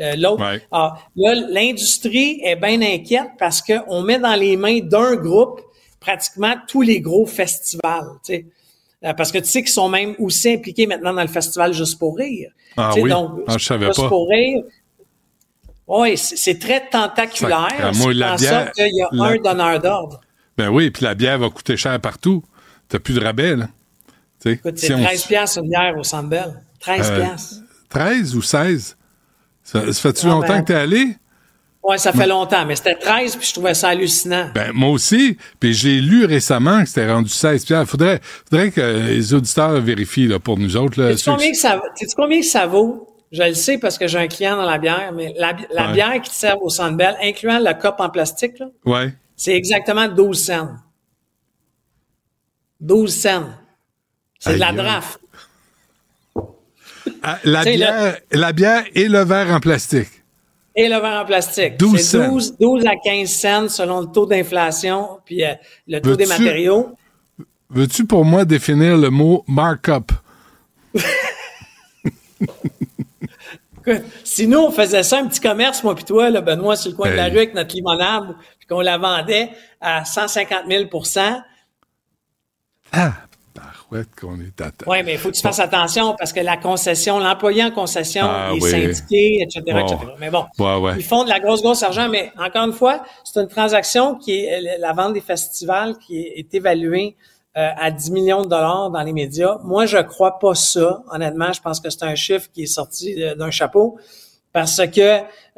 Euh, 0.00 0.14
L'autre, 0.16 0.42
Ouais. 0.44 0.62
ah, 0.70 0.94
là, 1.16 1.34
l'industrie 1.34 2.40
est 2.44 2.54
bien 2.56 2.80
inquiète 2.82 3.30
parce 3.38 3.60
qu'on 3.62 4.02
met 4.02 4.18
dans 4.18 4.34
les 4.36 4.56
mains 4.56 4.78
d'un 4.80 5.16
groupe 5.16 5.60
pratiquement 5.98 6.54
tous 6.68 6.82
les 6.82 7.00
gros 7.00 7.26
festivals. 7.26 8.06
tu 8.24 8.34
sais. 8.34 8.46
Euh, 9.04 9.12
parce 9.14 9.30
que 9.32 9.38
tu 9.38 9.44
sais 9.46 9.62
qu'ils 9.62 9.72
sont 9.72 9.88
même 9.88 10.14
aussi 10.18 10.52
impliqués 10.54 10.86
maintenant 10.86 11.12
dans 11.14 11.22
le 11.22 11.28
festival 11.28 11.72
Juste 11.72 11.98
pour 11.98 12.16
rire. 12.16 12.50
Ah 12.76 12.90
Tu 12.92 12.96
sais, 12.98 13.02
oui? 13.02 13.10
donc, 13.10 13.40
Ah, 13.48 13.56
je 13.58 13.64
savais 13.64 13.86
Juste 13.86 14.00
pas. 14.00 14.08
pour 14.08 14.28
rire, 14.28 14.62
oui, 15.86 16.16
c'est 16.16 16.58
très 16.58 16.88
tentaculaire. 16.88 17.68
Ça- 17.78 17.92
moi, 17.92 18.12
la 18.12 18.36
bière- 18.36 18.72
qu'il 18.72 18.94
y 18.94 19.02
a 19.02 19.08
la- 19.10 19.24
un 19.24 19.36
donneur 19.36 19.80
d'ordre. 19.80 20.20
Ben 20.56 20.68
oui, 20.68 20.90
puis 20.90 21.04
la 21.04 21.14
bière 21.14 21.38
va 21.38 21.48
coûter 21.50 21.76
cher 21.76 21.98
partout. 22.00 22.44
T'as 22.88 22.98
plus 22.98 23.14
de 23.14 23.20
rabais, 23.20 23.56
là. 23.56 23.68
Tu 24.42 24.50
Écoute, 24.52 24.78
si 24.78 24.86
c'est 24.86 24.94
on- 24.94 25.02
13 25.02 25.24
piastres 25.24 25.58
une 25.62 25.68
bière 25.70 25.96
au 25.98 26.04
Centre 26.04 26.28
Bell. 26.28 26.62
13 26.80 27.10
Euh, 27.10 27.16
piastres. 27.24 27.54
13 27.88 28.36
ou 28.36 28.42
16? 28.42 28.96
Ça, 29.64 29.92
ça 29.92 30.00
fait-tu 30.00 30.26
Ah, 30.26 30.30
longtemps 30.30 30.48
ben- 30.48 30.60
que 30.62 30.66
t'es 30.68 30.74
allé? 30.74 31.16
Ouais, 31.82 31.96
ça 31.98 32.12
fait 32.12 32.26
longtemps, 32.26 32.66
mais 32.66 32.76
c'était 32.76 32.96
13 32.96 33.36
puis 33.36 33.46
je 33.46 33.52
trouvais 33.54 33.72
ça 33.72 33.88
hallucinant. 33.88 34.50
Ben, 34.54 34.72
moi 34.74 34.90
aussi. 34.90 35.38
Puis 35.58 35.72
j'ai 35.72 36.00
lu 36.00 36.24
récemment 36.26 36.80
que 36.82 36.88
c'était 36.88 37.10
rendu 37.10 37.30
16 37.30 37.64
Il 37.68 37.86
faudrait, 37.86 38.20
faudrait 38.48 38.70
que 38.70 38.80
les 38.80 39.32
auditeurs 39.32 39.80
vérifient 39.80 40.26
là, 40.28 40.38
pour 40.38 40.58
nous 40.58 40.76
autres. 40.76 41.00
Là, 41.00 41.16
ceux 41.16 41.30
combien, 41.30 41.50
que 41.50 41.56
ça, 41.56 41.80
sais-tu 41.94 42.14
combien 42.14 42.40
que 42.40 42.46
ça 42.46 42.66
vaut? 42.66 43.06
Je 43.32 43.42
le 43.42 43.54
sais 43.54 43.78
parce 43.78 43.96
que 43.98 44.06
j'ai 44.06 44.18
un 44.18 44.26
client 44.28 44.56
dans 44.56 44.64
la 44.68 44.78
bière, 44.78 45.12
mais 45.14 45.34
la, 45.38 45.54
la 45.72 45.86
Ouais. 45.88 45.92
bière 45.94 46.20
qui 46.20 46.30
te 46.30 46.34
sert 46.34 46.60
au 46.62 46.68
Centre 46.68 46.96
Bell, 46.96 47.14
incluant 47.22 47.58
le 47.58 47.72
cup 47.74 47.94
en 47.98 48.10
plastique, 48.10 48.58
là, 48.58 48.66
Ouais. 48.84 49.14
c'est 49.36 49.54
exactement 49.54 50.08
12 50.08 50.44
cents. 50.44 50.68
12 52.80 53.14
cents. 53.14 53.44
C'est 54.38 54.54
de 54.54 54.58
la 54.58 54.72
draft. 54.72 55.20
Ah, 57.22 57.38
la, 57.44 57.64
bière, 57.64 58.16
la 58.30 58.52
bière 58.52 58.84
et 58.94 59.08
le 59.08 59.24
verre 59.24 59.50
en 59.50 59.60
plastique. 59.60 60.08
Et 60.76 60.88
le 60.88 60.96
verre 61.00 61.22
en 61.22 61.24
plastique. 61.24 61.76
12 61.78 61.96
C'est 61.96 62.02
cents. 62.02 62.28
12, 62.32 62.56
12 62.60 62.86
à 62.86 62.94
15 63.02 63.30
cents 63.30 63.68
selon 63.68 64.00
le 64.02 64.06
taux 64.06 64.26
d'inflation 64.26 65.18
puis 65.24 65.44
euh, 65.44 65.54
le 65.86 66.00
taux 66.00 66.16
des 66.16 66.26
matériaux. 66.26 66.94
Veux-tu 67.70 68.06
pour 68.06 68.24
moi 68.24 68.44
définir 68.44 68.96
le 68.96 69.10
mot 69.10 69.44
markup? 69.48 70.12
Écoute, 73.80 74.04
si 74.24 74.46
nous, 74.46 74.58
on 74.58 74.70
faisait 74.70 75.02
ça, 75.02 75.18
un 75.18 75.26
petit 75.26 75.40
commerce, 75.40 75.82
moi 75.82 75.94
puis 75.94 76.04
toi, 76.04 76.30
là, 76.30 76.40
Benoît, 76.40 76.76
sur 76.76 76.90
le 76.90 76.96
coin 76.96 77.10
de 77.10 77.16
la 77.16 77.24
rue 77.24 77.38
avec 77.38 77.54
notre 77.54 77.74
limonade, 77.74 78.36
puis 78.58 78.66
qu'on 78.68 78.80
la 78.80 78.98
vendait 78.98 79.50
à 79.80 80.04
150 80.04 80.66
000% 80.66 81.42
Ah, 82.92 83.12
barouette 83.90 84.08
qu'on 84.20 84.38
est 84.40 84.60
à 84.60 84.70
Oui, 84.86 84.98
mais 85.04 85.12
il 85.14 85.18
faut 85.18 85.30
que 85.30 85.34
tu 85.34 85.42
fasses 85.42 85.58
attention 85.60 86.14
parce 86.18 86.32
que 86.32 86.40
la 86.40 86.56
concession, 86.56 87.18
l'employé 87.18 87.64
en 87.64 87.70
concession 87.70 88.26
Ah, 88.28 88.50
est 88.54 88.60
oui. 88.62 88.70
syndiqué, 88.70 89.38
etc., 89.42 89.62
Bon. 89.66 89.78
etc. 89.86 89.96
Mais 90.18 90.30
bon, 90.30 90.44
Ouais, 90.58 90.76
ouais. 90.76 90.92
ils 90.98 91.04
font 91.04 91.24
de 91.24 91.28
la 91.28 91.40
grosse, 91.40 91.62
grosse 91.62 91.82
argent. 91.82 92.08
Mais 92.08 92.32
encore 92.38 92.64
une 92.66 92.72
fois, 92.72 93.02
c'est 93.24 93.40
une 93.40 93.48
transaction 93.48 94.14
qui 94.16 94.44
est 94.44 94.58
euh, 94.58 94.76
la 94.78 94.92
vente 94.92 95.12
des 95.14 95.20
festivals 95.20 95.96
qui 95.98 96.18
est 96.18 96.54
évaluée 96.54 97.16
euh, 97.56 97.70
à 97.76 97.90
10 97.90 98.10
millions 98.12 98.42
de 98.42 98.48
dollars 98.48 98.90
dans 98.90 99.02
les 99.02 99.12
médias. 99.12 99.58
Moi, 99.64 99.86
je 99.86 99.98
crois 99.98 100.38
pas 100.38 100.54
ça. 100.54 101.02
Honnêtement, 101.10 101.52
je 101.52 101.60
pense 101.60 101.80
que 101.80 101.90
c'est 101.90 102.04
un 102.04 102.14
chiffre 102.14 102.48
qui 102.52 102.64
est 102.64 102.66
sorti 102.66 103.22
euh, 103.22 103.34
d'un 103.34 103.50
chapeau 103.50 103.98
parce 104.58 104.80
que, 104.88 105.00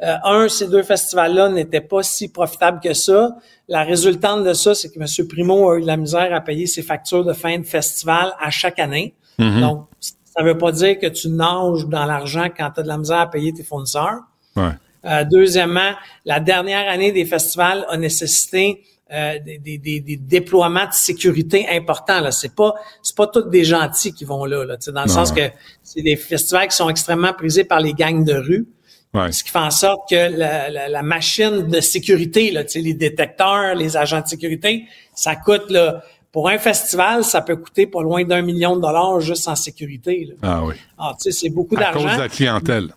euh, 0.03 0.15
un, 0.23 0.47
ces 0.47 0.67
deux 0.67 0.83
festivals-là 0.83 1.49
n'étaient 1.49 1.81
pas 1.81 2.03
si 2.03 2.27
profitables 2.31 2.79
que 2.79 2.93
ça. 2.93 3.35
La 3.67 3.83
résultante 3.83 4.43
de 4.43 4.53
ça, 4.53 4.75
c'est 4.75 4.89
que 4.89 4.99
M. 4.99 5.27
Primo 5.27 5.69
a 5.71 5.77
eu 5.77 5.81
de 5.81 5.87
la 5.87 5.97
misère 5.97 6.31
à 6.35 6.41
payer 6.41 6.67
ses 6.67 6.83
factures 6.83 7.23
de 7.25 7.33
fin 7.33 7.57
de 7.57 7.65
festival 7.65 8.33
à 8.39 8.49
chaque 8.51 8.77
année. 8.79 9.15
Mhm. 9.39 9.61
Donc, 9.61 9.87
ça 9.99 10.43
veut 10.43 10.57
pas 10.57 10.71
dire 10.71 10.99
que 10.99 11.07
tu 11.07 11.29
nages 11.29 11.85
dans 11.87 12.05
l'argent 12.05 12.47
quand 12.55 12.69
tu 12.73 12.79
as 12.79 12.83
de 12.83 12.87
la 12.87 12.97
misère 12.99 13.19
à 13.21 13.29
payer 13.29 13.53
tes 13.53 13.63
fournisseurs. 13.63 14.19
Ouais. 14.55 14.69
Euh, 15.05 15.23
deuxièmement, 15.23 15.93
la 16.25 16.39
dernière 16.39 16.87
année 16.87 17.11
des 17.11 17.25
festivals 17.25 17.85
a 17.89 17.97
nécessité 17.97 18.83
euh, 19.13 19.39
des, 19.45 19.57
des- 19.57 19.77
des- 19.77 19.99
des 19.99 20.15
déploiements 20.15 20.85
de 20.85 20.93
sécurité 20.93 21.67
importants. 21.69 22.21
Là, 22.21 22.31
c'est 22.31 22.55
pas 22.55 22.75
c'est 23.01 23.15
pas 23.15 23.27
tous 23.27 23.41
des 23.49 23.63
gentils 23.65 24.13
qui 24.13 24.23
vont 24.25 24.45
là. 24.45 24.63
là 24.63 24.77
dans 24.77 25.01
le 25.01 25.07
Non, 25.07 25.13
sens 25.13 25.31
que 25.33 25.45
c'est 25.83 26.01
des 26.01 26.15
festivals 26.15 26.67
qui 26.69 26.77
sont 26.77 26.89
extrêmement 26.89 27.33
prisés 27.33 27.65
par 27.65 27.81
les 27.81 27.93
gangs 27.93 28.23
de 28.23 28.35
rue. 28.35 28.65
Ouais. 29.13 29.31
Ce 29.31 29.43
qui 29.43 29.49
fait 29.51 29.59
en 29.59 29.71
sorte 29.71 30.09
que 30.09 30.15
la, 30.37 30.69
la- 30.69 30.87
la 30.89 31.01
machine 31.01 31.67
de 31.67 31.81
sécurité, 31.81 32.51
là, 32.51 32.63
tu 32.63 32.71
sais, 32.71 32.79
les 32.79 32.93
détecteurs, 32.93 33.75
les 33.75 33.97
agents 33.97 34.21
de 34.21 34.27
sécurité, 34.27 34.85
ça 35.13 35.35
coûte 35.35 35.69
là, 35.69 36.01
pour 36.31 36.47
un 36.49 36.57
festival, 36.57 37.25
ça 37.25 37.41
peut 37.41 37.57
coûter 37.57 37.87
pas 37.87 38.01
loin 38.01 38.23
d'un 38.23 38.41
million 38.41 38.77
de 38.77 38.81
dollars 38.81 39.19
juste 39.19 39.47
en 39.49 39.55
sécurité. 39.55 40.29
Là. 40.29 40.35
Ah 40.41 40.63
oui. 40.63 40.75
Ah, 40.97 41.11
tu 41.17 41.23
sais, 41.23 41.31
c'est 41.31 41.49
beaucoup 41.49 41.75
À 41.75 41.91
cause 41.91 42.03
d'argent 42.03 42.15
de 42.17 42.21
la 42.21 42.29
clientèle. 42.29 42.87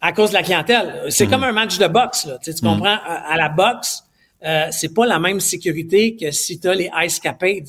à 0.00 0.12
cause 0.12 0.30
de 0.30 0.34
la 0.34 0.42
clientèle. 0.42 1.04
C'est 1.10 1.26
Mhm. 1.26 1.30
comme 1.30 1.44
un 1.44 1.52
match 1.52 1.78
de 1.78 1.86
boxe. 1.86 2.26
Là. 2.26 2.38
Tu, 2.42 2.50
Mhm. 2.50 2.56
comprends? 2.60 2.98
À, 3.06 3.32
à 3.32 3.36
la 3.36 3.48
boxe, 3.48 4.02
euh, 4.44 4.66
c'est 4.72 4.92
pas 4.92 5.06
la 5.06 5.20
même 5.20 5.38
sécurité 5.38 6.16
que 6.16 6.32
si 6.32 6.58
tu 6.58 6.68
as 6.68 6.74
les 6.74 6.90
Ice 7.04 7.20
Capades. 7.20 7.68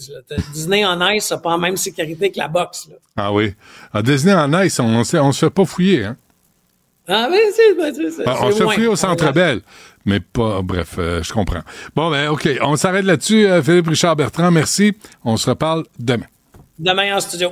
Disney 0.54 0.84
en 0.86 1.08
Ice 1.12 1.30
n'a 1.30 1.38
pas 1.38 1.52
la 1.52 1.58
même 1.60 1.78
sécurité 1.78 2.32
que 2.32 2.40
la 2.40 2.48
boxe. 2.48 2.88
Là. 2.90 2.96
Ah 3.16 3.32
oui. 3.32 3.54
À 3.94 4.02
Disney 4.02 4.34
en 4.34 4.60
Ice, 4.64 4.80
on, 4.80 5.04
se- 5.04 5.18
on 5.18 5.32
se 5.32 5.46
fait 5.46 5.52
pas 5.52 5.66
fouiller, 5.66 6.06
hein? 6.06 6.18
Ah 7.12 7.28
oui, 7.32 7.38
c'est 7.56 7.76
ben, 7.76 7.94
c'est- 7.94 8.12
c'est- 8.12 8.24
Ah, 8.28 8.36
on 8.44 8.52
c'est 8.52 8.86
au 8.88 8.96
Centre 8.96 9.34
Bell, 9.34 9.62
mais 10.06 10.20
pas. 10.20 10.62
Bref, 10.62 10.96
euh, 11.00 11.24
je 11.24 11.34
comprends. 11.34 11.62
Bon, 11.96 12.12
ben, 12.12 12.30
OK. 12.30 12.48
On 12.62 12.76
s'arrête 12.76 13.06
là-dessus. 13.06 13.48
Euh, 13.48 13.64
Philippe 13.64 13.88
Richard 13.88 14.16
Bertrand, 14.16 14.52
merci. 14.52 14.94
On 15.26 15.36
se 15.36 15.50
reparle 15.50 15.86
demain. 15.98 16.28
Demain 16.78 17.16
en 17.16 17.20
studio. 17.20 17.50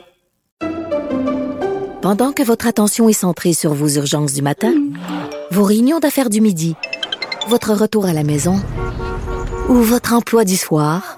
Pendant 2.01 2.31
que 2.31 2.43
votre 2.43 2.67
attention 2.67 3.09
est 3.09 3.13
centrée 3.13 3.53
sur 3.53 3.73
vos 3.73 3.89
urgences 3.89 4.34
du 4.34 4.41
matin, 4.41 4.73
vos 5.51 5.63
réunions 5.63 5.99
d'affaires 5.99 6.29
du 6.29 6.39
midi, 6.41 6.75
votre 7.49 7.73
retour 7.73 8.05
à 8.05 8.13
la 8.13 8.23
maison 8.23 8.61
ou 9.69 9.73
votre 9.75 10.13
emploi 10.13 10.45
du 10.45 10.55
soir, 10.55 11.17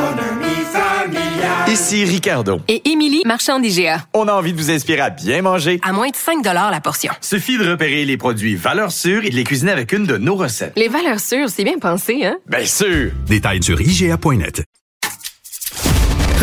Ici 1.71 2.03
Ricardo. 2.03 2.59
Et 2.67 2.89
Émilie, 2.89 3.21
marchand 3.25 3.57
d'IGA. 3.57 4.05
On 4.13 4.27
a 4.27 4.33
envie 4.33 4.51
de 4.51 4.57
vous 4.57 4.71
inspirer 4.71 4.99
à 4.99 5.09
bien 5.09 5.41
manger. 5.41 5.79
À 5.83 5.93
moins 5.93 6.09
de 6.09 6.15
5 6.17 6.43
la 6.43 6.81
portion. 6.81 7.13
Suffit 7.21 7.57
de 7.57 7.65
repérer 7.65 8.03
les 8.03 8.17
produits 8.17 8.55
valeurs 8.55 8.91
sûres 8.91 9.23
et 9.23 9.29
de 9.29 9.35
les 9.35 9.45
cuisiner 9.45 9.71
avec 9.71 9.93
une 9.93 10.05
de 10.05 10.17
nos 10.17 10.35
recettes. 10.35 10.73
Les 10.75 10.89
valeurs 10.89 11.21
sûres, 11.21 11.47
c'est 11.47 11.63
bien 11.63 11.79
pensé, 11.79 12.25
hein? 12.25 12.35
Bien 12.45 12.65
sûr! 12.65 13.11
Détails 13.25 13.63
sur 13.63 13.79
IGA.net. 13.79 14.63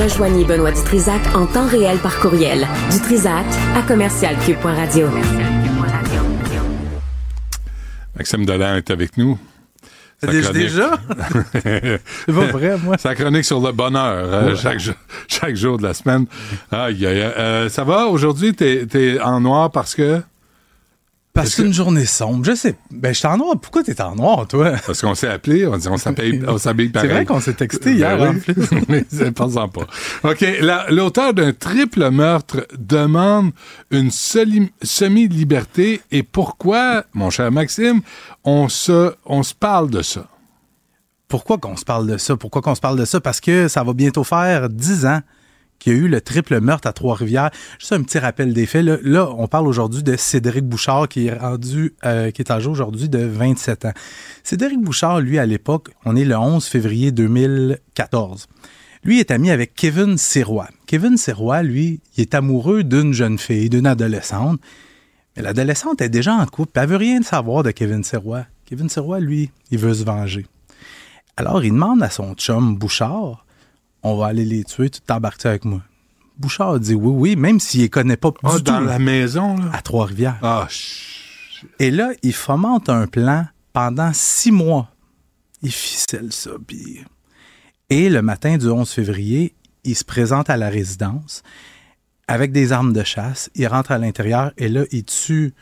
Rejoignez 0.02 0.44
Benoît 0.44 0.72
Dutrisac 0.72 1.20
en 1.34 1.44
temps 1.44 1.68
réel 1.68 1.98
par 1.98 2.18
courriel. 2.20 2.66
Dutrisac 2.90 3.44
à 3.76 3.82
commercialcube.radio. 3.82 5.08
Maxime 8.16 8.46
Dolan 8.46 8.76
est 8.76 8.90
avec 8.90 9.18
nous. 9.18 9.38
Déjà- 10.26 10.52
déjà? 10.52 10.90
C'est 11.52 12.00
pas 12.26 12.46
vrai, 12.46 12.76
moi. 12.82 12.98
Sa 12.98 13.14
chronique 13.14 13.44
sur 13.44 13.60
le 13.60 13.70
bonheur, 13.72 14.02
euh, 14.32 14.48
Ouais. 14.50 14.56
chaque, 14.56 14.80
jour, 14.80 14.94
chaque 15.28 15.54
jour 15.54 15.78
de 15.78 15.84
la 15.84 15.94
semaine. 15.94 16.26
Aïe, 16.72 17.06
aïe, 17.06 17.22
aïe. 17.22 17.32
Euh, 17.38 17.68
ça 17.68 17.84
va? 17.84 18.06
Aujourd'hui, 18.06 18.52
t'es 18.54 18.86
es 18.94 19.20
en 19.20 19.40
noir 19.40 19.70
parce 19.70 19.94
que... 19.94 20.20
Parce 21.42 21.54
qu'une 21.54 21.72
journée 21.72 22.04
sombre, 22.06 22.44
je 22.44 22.54
sais. 22.54 22.74
Ben, 22.90 23.12
je 23.14 23.18
suis 23.18 23.26
en 23.28 23.36
noir. 23.36 23.56
Pourquoi 23.60 23.82
t'es 23.82 24.00
en 24.00 24.14
noir, 24.16 24.46
toi? 24.48 24.72
Parce 24.86 25.00
qu'on 25.00 25.14
s'est 25.14 25.28
appelé, 25.28 25.66
on 25.66 25.76
dit 25.76 25.88
on 25.88 25.96
s'appelle- 25.96 26.44
on 26.48 26.58
s'habille 26.58 26.86
C'est 26.88 26.92
pareil. 26.92 27.10
vrai 27.10 27.24
qu'on 27.24 27.40
s'est 27.40 27.52
texté 27.54 27.92
hier, 27.94 28.18
Ben 28.18 28.28
en 28.30 28.34
oui. 28.34 28.40
plus. 28.40 28.68
Mais 28.88 29.04
c'est 29.10 29.30
pas 29.32 29.56
en 29.56 29.68
pas. 29.68 29.86
OK, 30.24 30.44
la- 30.60 30.90
l'auteur 30.90 31.34
d'un 31.34 31.52
triple 31.52 32.10
meurtre 32.10 32.66
demande 32.78 33.52
une 33.90 34.10
semi-liberté. 34.10 36.00
Et 36.10 36.22
pourquoi, 36.22 37.04
mon 37.14 37.30
cher 37.30 37.50
Maxime, 37.52 38.00
on 38.44 38.68
se, 38.68 39.14
on 39.24 39.42
se 39.42 39.54
parle 39.54 39.90
de 39.90 40.02
ça? 40.02 40.26
Pourquoi 41.28 41.58
qu'on 41.58 41.76
se 41.76 41.84
parle 41.84 42.06
de 42.06 42.16
ça? 42.16 42.36
Pourquoi 42.36 42.62
qu'on 42.62 42.74
se 42.74 42.80
parle 42.80 42.98
de 42.98 43.04
ça? 43.04 43.20
Parce 43.20 43.40
que 43.40 43.68
ça 43.68 43.82
va 43.84 43.92
bientôt 43.92 44.24
faire 44.24 44.68
dix 44.68 45.04
ans 45.06 45.20
qu'il 45.78 45.92
y 45.92 45.96
a 45.96 45.98
eu 45.98 46.08
le 46.08 46.20
triple 46.20 46.60
meurtre 46.60 46.88
à 46.88 46.92
Trois-Rivières. 46.92 47.50
Juste 47.78 47.92
un 47.92 48.02
petit 48.02 48.18
rappel 48.18 48.52
des 48.52 48.66
faits. 48.66 48.84
Là, 48.84 48.98
Là, 49.02 49.30
on 49.36 49.48
parle 49.48 49.66
aujourd'hui 49.66 50.02
de 50.02 50.16
Cédric 50.16 50.64
Bouchard 50.64 51.08
qui 51.08 51.26
est 51.26 51.34
rendu, 51.34 51.94
euh, 52.04 52.30
qui 52.30 52.42
est 52.42 52.50
âgé 52.50 52.68
aujourd'hui 52.68 53.08
de 53.08 53.18
27 53.18 53.84
ans. 53.86 53.92
Cédric 54.42 54.80
Bouchard, 54.80 55.20
lui, 55.20 55.38
à 55.38 55.46
l'époque, 55.46 55.90
on 56.04 56.16
est 56.16 56.24
le 56.24 56.36
11 56.36 56.64
février 56.64 57.10
2014. 57.10 58.46
Lui 59.04 59.20
est 59.20 59.30
ami 59.30 59.50
avec 59.50 59.74
Kevin 59.74 60.18
Sirois. 60.18 60.68
Kevin 60.86 61.16
Sirois, 61.16 61.62
lui, 61.62 62.00
il 62.16 62.22
est 62.22 62.34
amoureux 62.34 62.82
d'une 62.82 63.12
jeune 63.12 63.38
fille, 63.38 63.70
d'une 63.70 63.86
adolescente. 63.86 64.60
Mais 65.36 65.42
l'adolescente 65.42 66.00
est 66.00 66.08
déjà 66.08 66.34
en 66.34 66.46
couple. 66.46 66.78
Elle 66.78 66.88
veut 66.88 66.96
rien 66.96 67.22
savoir 67.22 67.62
de 67.62 67.70
Kevin 67.70 68.02
Sirois. 68.02 68.44
Kevin 68.66 68.88
Sirois, 68.88 69.20
lui, 69.20 69.50
il 69.70 69.78
veut 69.78 69.94
se 69.94 70.04
venger. 70.04 70.46
Alors, 71.36 71.64
il 71.64 71.72
demande 71.72 72.02
à 72.02 72.10
son 72.10 72.34
chum 72.34 72.76
Bouchard 72.76 73.46
on 74.02 74.16
va 74.16 74.26
aller 74.26 74.44
les 74.44 74.64
tuer, 74.64 74.90
tu 74.90 75.00
t'embarques 75.00 75.44
avec 75.46 75.64
moi? 75.64 75.82
Bouchard 76.38 76.78
dit 76.78 76.94
oui, 76.94 77.12
oui, 77.32 77.36
même 77.36 77.58
s'il 77.60 77.80
les 77.80 77.88
connaît 77.88 78.16
pas 78.16 78.32
Ah, 78.44 78.56
du 78.56 78.62
dans 78.62 78.78
tout. 78.78 78.84
la 78.84 78.98
maison, 78.98 79.56
là? 79.56 79.70
À 79.72 79.82
Trois-Rivières. 79.82 80.38
Ah, 80.42 80.68
Et 81.80 81.90
là, 81.90 82.10
il 82.22 82.32
fomente 82.32 82.88
un 82.88 83.06
plan 83.06 83.46
pendant 83.72 84.12
six 84.12 84.52
mois. 84.52 84.88
Il 85.62 85.72
ficelle 85.72 86.32
ça, 86.32 86.50
puis... 86.66 87.04
Et 87.90 88.08
le 88.10 88.20
matin 88.22 88.56
du 88.58 88.68
11 88.68 88.88
février, 88.90 89.54
il 89.82 89.96
se 89.96 90.04
présente 90.04 90.50
à 90.50 90.56
la 90.58 90.68
résidence 90.68 91.42
avec 92.28 92.52
des 92.52 92.70
armes 92.72 92.92
de 92.92 93.02
chasse. 93.02 93.50
Il 93.54 93.66
rentre 93.66 93.90
à 93.90 93.98
l'intérieur 93.98 94.52
et 94.58 94.68
là, 94.68 94.84
il 94.92 95.04
tue 95.04 95.54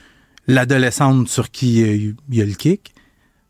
l'adolescente 0.49 1.29
sur 1.29 1.51
qui 1.51 1.81
il 2.31 2.41
a 2.43 2.45
le 2.45 2.53
kick, 2.55 2.95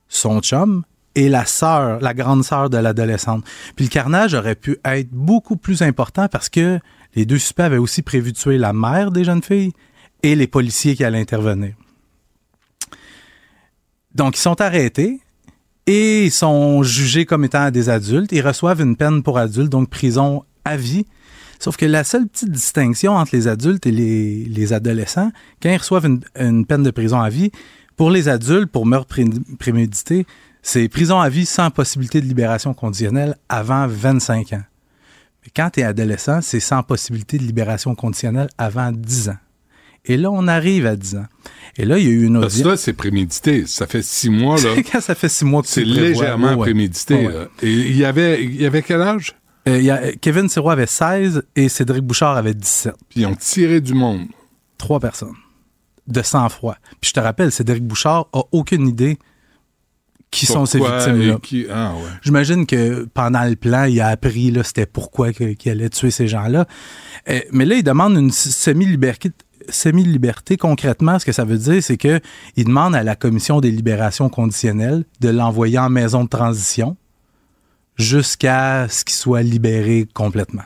son 0.08 0.40
chum 0.40 0.84
et 1.16 1.28
la 1.28 1.46
sœur, 1.46 1.98
la 2.00 2.14
grande 2.14 2.44
sœur 2.44 2.70
de 2.70 2.76
l'adolescente. 2.76 3.44
Puis 3.74 3.86
le 3.86 3.90
carnage 3.90 4.34
aurait 4.34 4.54
pu 4.54 4.76
être 4.84 5.10
beaucoup 5.10 5.56
plus 5.56 5.82
important 5.82 6.28
parce 6.28 6.48
que 6.48 6.78
les 7.16 7.24
deux 7.24 7.38
suspects 7.38 7.64
avaient 7.64 7.78
aussi 7.78 8.02
prévu 8.02 8.32
de 8.32 8.36
tuer 8.36 8.58
la 8.58 8.72
mère 8.72 9.10
des 9.10 9.24
jeunes 9.24 9.42
filles 9.42 9.72
et 10.22 10.36
les 10.36 10.46
policiers 10.46 10.94
qui 10.94 11.02
allaient 11.02 11.20
intervenir. 11.20 11.74
Donc, 14.14 14.36
ils 14.36 14.40
sont 14.40 14.60
arrêtés 14.60 15.20
et 15.86 16.26
ils 16.26 16.32
sont 16.32 16.82
jugés 16.82 17.24
comme 17.24 17.44
étant 17.44 17.70
des 17.70 17.88
adultes. 17.88 18.32
Ils 18.32 18.46
reçoivent 18.46 18.80
une 18.80 18.96
peine 18.96 19.22
pour 19.22 19.38
adultes, 19.38 19.70
donc 19.70 19.88
prison 19.88 20.44
à 20.64 20.76
vie. 20.76 21.06
Sauf 21.58 21.78
que 21.78 21.86
la 21.86 22.04
seule 22.04 22.26
petite 22.26 22.50
distinction 22.50 23.14
entre 23.14 23.34
les 23.34 23.48
adultes 23.48 23.86
et 23.86 23.92
les, 23.92 24.44
les 24.44 24.72
adolescents, 24.74 25.32
quand 25.62 25.70
ils 25.70 25.78
reçoivent 25.78 26.06
une, 26.06 26.20
une 26.38 26.66
peine 26.66 26.82
de 26.82 26.90
prison 26.90 27.20
à 27.20 27.30
vie, 27.30 27.50
pour 27.96 28.10
les 28.10 28.28
adultes, 28.28 28.70
pour 28.70 28.84
meurtre 28.84 29.08
pré- 29.08 29.24
prémédité, 29.58 30.26
c'est 30.68 30.88
prison 30.88 31.20
à 31.20 31.28
vie 31.28 31.46
sans 31.46 31.70
possibilité 31.70 32.20
de 32.20 32.26
libération 32.26 32.74
conditionnelle 32.74 33.36
avant 33.48 33.86
25 33.86 34.52
ans. 34.54 34.64
Mais 35.44 35.52
quand 35.54 35.70
tu 35.70 35.78
es 35.78 35.84
adolescent, 35.84 36.40
c'est 36.42 36.58
sans 36.58 36.82
possibilité 36.82 37.38
de 37.38 37.44
libération 37.44 37.94
conditionnelle 37.94 38.48
avant 38.58 38.90
10 38.90 39.28
ans. 39.28 39.36
Et 40.06 40.16
là, 40.16 40.28
on 40.32 40.48
arrive 40.48 40.84
à 40.86 40.96
10 40.96 41.16
ans. 41.18 41.26
Et 41.76 41.84
là, 41.84 41.98
il 41.98 42.04
y 42.04 42.08
a 42.08 42.10
eu 42.10 42.24
une 42.26 42.40
Parce 42.40 42.54
que 42.56 42.60
audience. 42.62 42.80
c'est 42.80 42.94
prémédité. 42.94 43.64
Ça 43.66 43.86
fait 43.86 44.02
six 44.02 44.28
mois, 44.28 44.56
là. 44.60 44.70
quand 44.90 45.00
ça 45.00 45.14
fait 45.14 45.28
six 45.28 45.44
mois 45.44 45.62
que 45.62 45.68
C'est 45.68 45.84
légèrement 45.84 46.54
ouais, 46.54 46.66
prémédité. 46.66 47.14
Ouais, 47.14 47.26
ouais. 47.28 47.32
là. 47.32 47.48
Et 47.62 47.70
il 47.72 47.96
y 47.96 48.04
avait, 48.04 48.42
il 48.42 48.60
y 48.60 48.66
avait 48.66 48.82
quel 48.82 49.02
âge? 49.02 49.36
Euh, 49.68 49.78
il 49.78 49.84
y 49.84 49.90
a- 49.92 50.12
Kevin 50.20 50.48
Sirois 50.48 50.72
avait 50.72 50.86
16 50.86 51.44
et 51.54 51.68
Cédric 51.68 52.02
Bouchard 52.02 52.36
avait 52.36 52.54
17. 52.54 52.92
Puis 53.08 53.20
ils 53.20 53.26
ont 53.26 53.36
tiré 53.36 53.80
du 53.80 53.94
monde. 53.94 54.26
Trois 54.78 54.98
personnes. 54.98 55.34
De 56.08 56.22
sang-froid. 56.22 56.76
Puis 57.00 57.10
je 57.10 57.12
te 57.12 57.20
rappelle, 57.20 57.52
Cédric 57.52 57.84
Bouchard 57.84 58.26
a 58.32 58.42
aucune 58.50 58.88
idée 58.88 59.16
qui 60.30 60.44
sont 60.46 60.66
ces 60.66 60.78
victimes-là. 60.78 61.38
qui- 61.42 61.66
Ah, 61.72 61.92
ouais. 61.94 62.10
J'imagine 62.22 62.66
que 62.66 63.04
pendant 63.14 63.44
le 63.44 63.56
plan, 63.56 63.84
il 63.84 64.00
a 64.00 64.08
appris 64.08 64.50
là, 64.50 64.62
c'était 64.64 64.86
pourquoi 64.86 65.32
qu'il 65.32 65.70
allait 65.70 65.88
tuer 65.88 66.10
ces 66.10 66.28
gens-là. 66.28 66.66
Euh, 67.28 67.40
mais 67.52 67.64
là, 67.64 67.76
il 67.76 67.82
demande 67.82 68.16
une 68.16 68.30
semi-liberté. 68.30 69.30
Semi-liberté, 69.68 70.56
concrètement, 70.56 71.18
ce 71.18 71.24
que 71.24 71.32
ça 71.32 71.44
veut 71.44 71.58
dire, 71.58 71.82
c'est 71.82 71.96
que 71.96 72.20
il 72.56 72.66
demande 72.66 72.94
à 72.94 73.02
la 73.02 73.16
commission 73.16 73.60
des 73.60 73.70
libérations 73.72 74.28
conditionnelles 74.28 75.04
de 75.20 75.28
l'envoyer 75.28 75.78
en 75.78 75.88
maison 75.90 76.22
de 76.22 76.28
transition 76.28 76.96
jusqu'à 77.96 78.88
ce 78.88 79.04
qu'il 79.04 79.14
soit 79.16 79.42
libéré 79.42 80.06
complètement. 80.12 80.62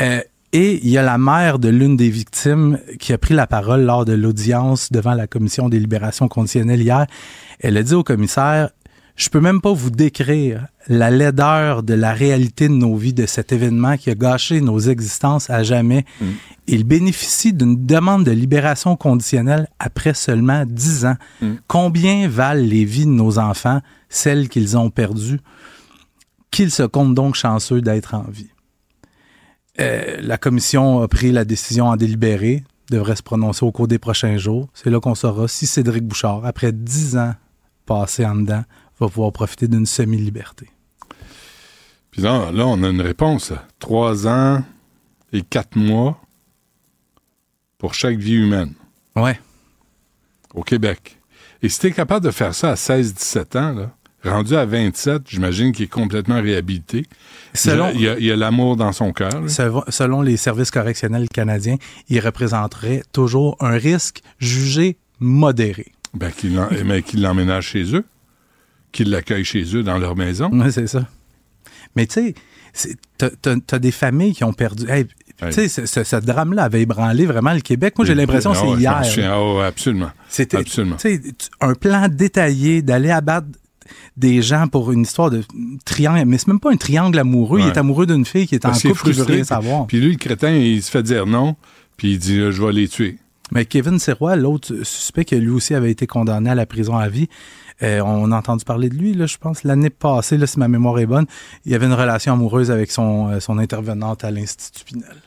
Euh, 0.00 0.20
et 0.52 0.80
il 0.82 0.90
y 0.90 0.98
a 0.98 1.02
la 1.02 1.18
mère 1.18 1.58
de 1.58 1.68
l'une 1.68 1.96
des 1.96 2.10
victimes 2.10 2.78
qui 2.98 3.12
a 3.12 3.18
pris 3.18 3.34
la 3.34 3.46
parole 3.46 3.82
lors 3.82 4.04
de 4.04 4.12
l'audience 4.12 4.92
devant 4.92 5.14
la 5.14 5.26
commission 5.26 5.68
des 5.68 5.80
libérations 5.80 6.28
conditionnelles 6.28 6.82
hier. 6.82 7.06
Elle 7.60 7.76
a 7.76 7.82
dit 7.82 7.94
au 7.94 8.02
commissaire, 8.04 8.70
je 9.16 9.28
peux 9.28 9.40
même 9.40 9.60
pas 9.60 9.72
vous 9.72 9.90
décrire 9.90 10.66
la 10.88 11.10
laideur 11.10 11.82
de 11.82 11.94
la 11.94 12.12
réalité 12.12 12.68
de 12.68 12.74
nos 12.74 12.96
vies, 12.96 13.12
de 13.12 13.26
cet 13.26 13.52
événement 13.52 13.96
qui 13.96 14.10
a 14.10 14.14
gâché 14.14 14.60
nos 14.60 14.78
existences 14.78 15.50
à 15.50 15.62
jamais. 15.62 16.04
Il 16.66 16.84
bénéficie 16.84 17.52
d'une 17.52 17.86
demande 17.86 18.24
de 18.24 18.30
libération 18.30 18.96
conditionnelle 18.96 19.68
après 19.78 20.14
seulement 20.14 20.64
10 20.66 21.06
ans. 21.06 21.16
Combien 21.68 22.28
valent 22.28 22.64
les 22.64 22.84
vies 22.84 23.06
de 23.06 23.10
nos 23.10 23.38
enfants, 23.38 23.80
celles 24.08 24.48
qu'ils 24.48 24.76
ont 24.76 24.90
perdues? 24.90 25.40
Qu'ils 26.50 26.70
se 26.70 26.82
comptent 26.82 27.14
donc 27.14 27.34
chanceux 27.34 27.80
d'être 27.80 28.14
en 28.14 28.24
vie. 28.28 28.50
Euh, 29.80 30.18
la 30.20 30.36
commission 30.36 31.00
a 31.00 31.08
pris 31.08 31.32
la 31.32 31.44
décision 31.44 31.86
en 31.86 31.96
délibéré, 31.96 32.62
devrait 32.90 33.16
se 33.16 33.22
prononcer 33.22 33.64
au 33.64 33.72
cours 33.72 33.88
des 33.88 33.98
prochains 33.98 34.36
jours. 34.36 34.68
C'est 34.74 34.90
là 34.90 35.00
qu'on 35.00 35.14
saura 35.14 35.48
si 35.48 35.66
Cédric 35.66 36.04
Bouchard, 36.04 36.44
après 36.44 36.72
10 36.72 37.16
ans 37.16 37.34
passés 37.86 38.26
en 38.26 38.36
dedans, 38.36 38.64
va 39.02 39.08
pouvoir 39.08 39.32
profiter 39.32 39.68
d'une 39.68 39.86
semi-liberté. 39.86 40.68
Puis 42.10 42.22
là, 42.22 42.50
là, 42.52 42.66
on 42.66 42.82
a 42.82 42.88
une 42.88 43.00
réponse. 43.00 43.52
Trois 43.78 44.26
ans 44.28 44.62
et 45.32 45.42
quatre 45.42 45.76
mois 45.76 46.20
pour 47.78 47.94
chaque 47.94 48.18
vie 48.18 48.34
humaine. 48.34 48.72
Ouais. 49.16 49.38
Au 50.54 50.62
Québec. 50.62 51.18
Et 51.62 51.68
si 51.68 51.78
t'es 51.80 51.92
capable 51.92 52.24
de 52.26 52.30
faire 52.30 52.54
ça 52.54 52.72
à 52.72 52.74
16-17 52.74 53.56
ans, 53.58 53.72
là, 53.72 53.90
rendu 54.24 54.54
à 54.56 54.64
27, 54.66 55.22
j'imagine 55.26 55.72
qu'il 55.72 55.86
est 55.86 55.88
complètement 55.88 56.40
réhabilité. 56.40 57.06
Selon- 57.54 57.90
Il 57.94 58.00
y 58.02 58.30
a- 58.30 58.36
l'amour 58.36 58.76
dans 58.76 58.92
son 58.92 59.12
cœur. 59.12 59.42
Selon- 59.48 60.20
les 60.22 60.36
services 60.36 60.70
correctionnels 60.70 61.28
canadiens, 61.28 61.76
il 62.08 62.20
représenterait 62.20 63.02
toujours 63.12 63.56
un 63.60 63.72
risque 63.78 64.20
jugé 64.38 64.96
modéré. 65.18 65.92
Ben, 66.14 66.30
qu'il 66.30 66.60
mais 66.84 67.02
qu'il 67.02 67.22
l'emménage 67.22 67.68
chez 67.68 67.94
eux, 67.96 68.04
qu'il 68.92 69.10
l'accueille 69.10 69.44
chez 69.44 69.64
eux 69.74 69.82
dans 69.82 69.98
leur 69.98 70.16
maison. 70.16 70.50
Oui, 70.52 70.70
c'est 70.70 70.86
ça. 70.86 71.06
Mais 71.96 72.06
tu 72.06 72.34
sais, 72.72 72.96
t'as- 73.18 73.78
des 73.78 73.90
familles 73.90 74.34
qui 74.34 74.44
ont 74.44 74.52
perdu. 74.52 74.88
Hey, 74.88 75.06
Tu 75.40 75.52
sais, 75.52 75.68
ce, 75.68 75.86
ce- 75.86 76.04
ce 76.04 76.16
drame-là 76.16 76.64
avait 76.64 76.82
ébranlé 76.82 77.26
vraiment 77.26 77.52
le 77.52 77.60
Québec. 77.60 77.94
Moi, 77.98 78.06
j'ai 78.06 78.14
l'impression 78.14 78.52
que 78.52 78.58
c'est 78.58 78.74
je 78.74 78.78
hier. 78.80 79.02
Ah 79.32 79.54
ouais, 79.54 79.64
absolument. 79.64 80.10
C'était 80.28 80.58
un 81.60 81.74
plan 81.74 82.06
détaillé 82.08 82.80
d'aller 82.82 83.10
abattre 83.10 83.48
des 84.16 84.40
gens 84.40 84.68
pour 84.68 84.92
une 84.92 85.02
histoire 85.02 85.30
de 85.30 85.42
triangle. 85.84 86.24
Mais 86.26 86.38
c'est 86.38 86.46
même 86.48 86.60
pas 86.60 86.70
un 86.70 86.76
triangle 86.76 87.18
amoureux. 87.18 87.60
Il 87.60 87.66
est 87.66 87.76
amoureux 87.76 88.06
d'une 88.06 88.24
fille 88.24 88.46
qui 88.46 88.54
est 88.54 88.64
en 88.64 88.70
Parce 88.70 88.82
couple 88.82 89.00
qui 89.00 89.08
veut 89.08 89.12
frustré, 89.14 89.34
rien 89.34 89.44
savoir. 89.44 89.86
Puis 89.86 90.00
lui, 90.00 90.12
le 90.12 90.18
crétin, 90.18 90.52
il 90.52 90.82
se 90.82 90.90
fait 90.90 91.02
dire 91.02 91.26
non, 91.26 91.56
puis 91.96 92.12
il 92.12 92.18
dit 92.18 92.36
je 92.38 92.62
vais 92.62 92.72
les 92.72 92.88
tuer. 92.88 93.18
Mais 93.50 93.64
Kevin 93.66 93.98
Sirois, 93.98 94.36
l'autre 94.36 94.74
suspect 94.84 95.24
qui 95.24 95.36
lui 95.36 95.50
aussi 95.50 95.74
avait 95.74 95.90
été 95.90 96.06
condamné 96.06 96.48
à 96.50 96.54
la 96.54 96.64
prison 96.66 96.96
à 96.96 97.08
vie, 97.08 97.28
euh, 97.82 98.00
on 98.00 98.30
a 98.30 98.36
entendu 98.36 98.64
parler 98.64 98.88
de 98.88 98.94
lui, 98.94 99.14
là, 99.14 99.26
je 99.26 99.38
pense, 99.38 99.64
l'année 99.64 99.90
passée, 99.90 100.36
là, 100.36 100.46
si 100.46 100.58
ma 100.58 100.68
mémoire 100.68 100.98
est 100.98 101.06
bonne. 101.06 101.26
Il 101.64 101.74
avait 101.74 101.86
une 101.86 101.94
relation 101.94 102.32
amoureuse 102.32 102.70
avec 102.70 102.90
son, 102.90 103.28
euh, 103.30 103.40
son 103.40 103.58
intervenante 103.58 104.24
à 104.24 104.30
l'Institut 104.30 104.84
Pinel. 104.84 105.22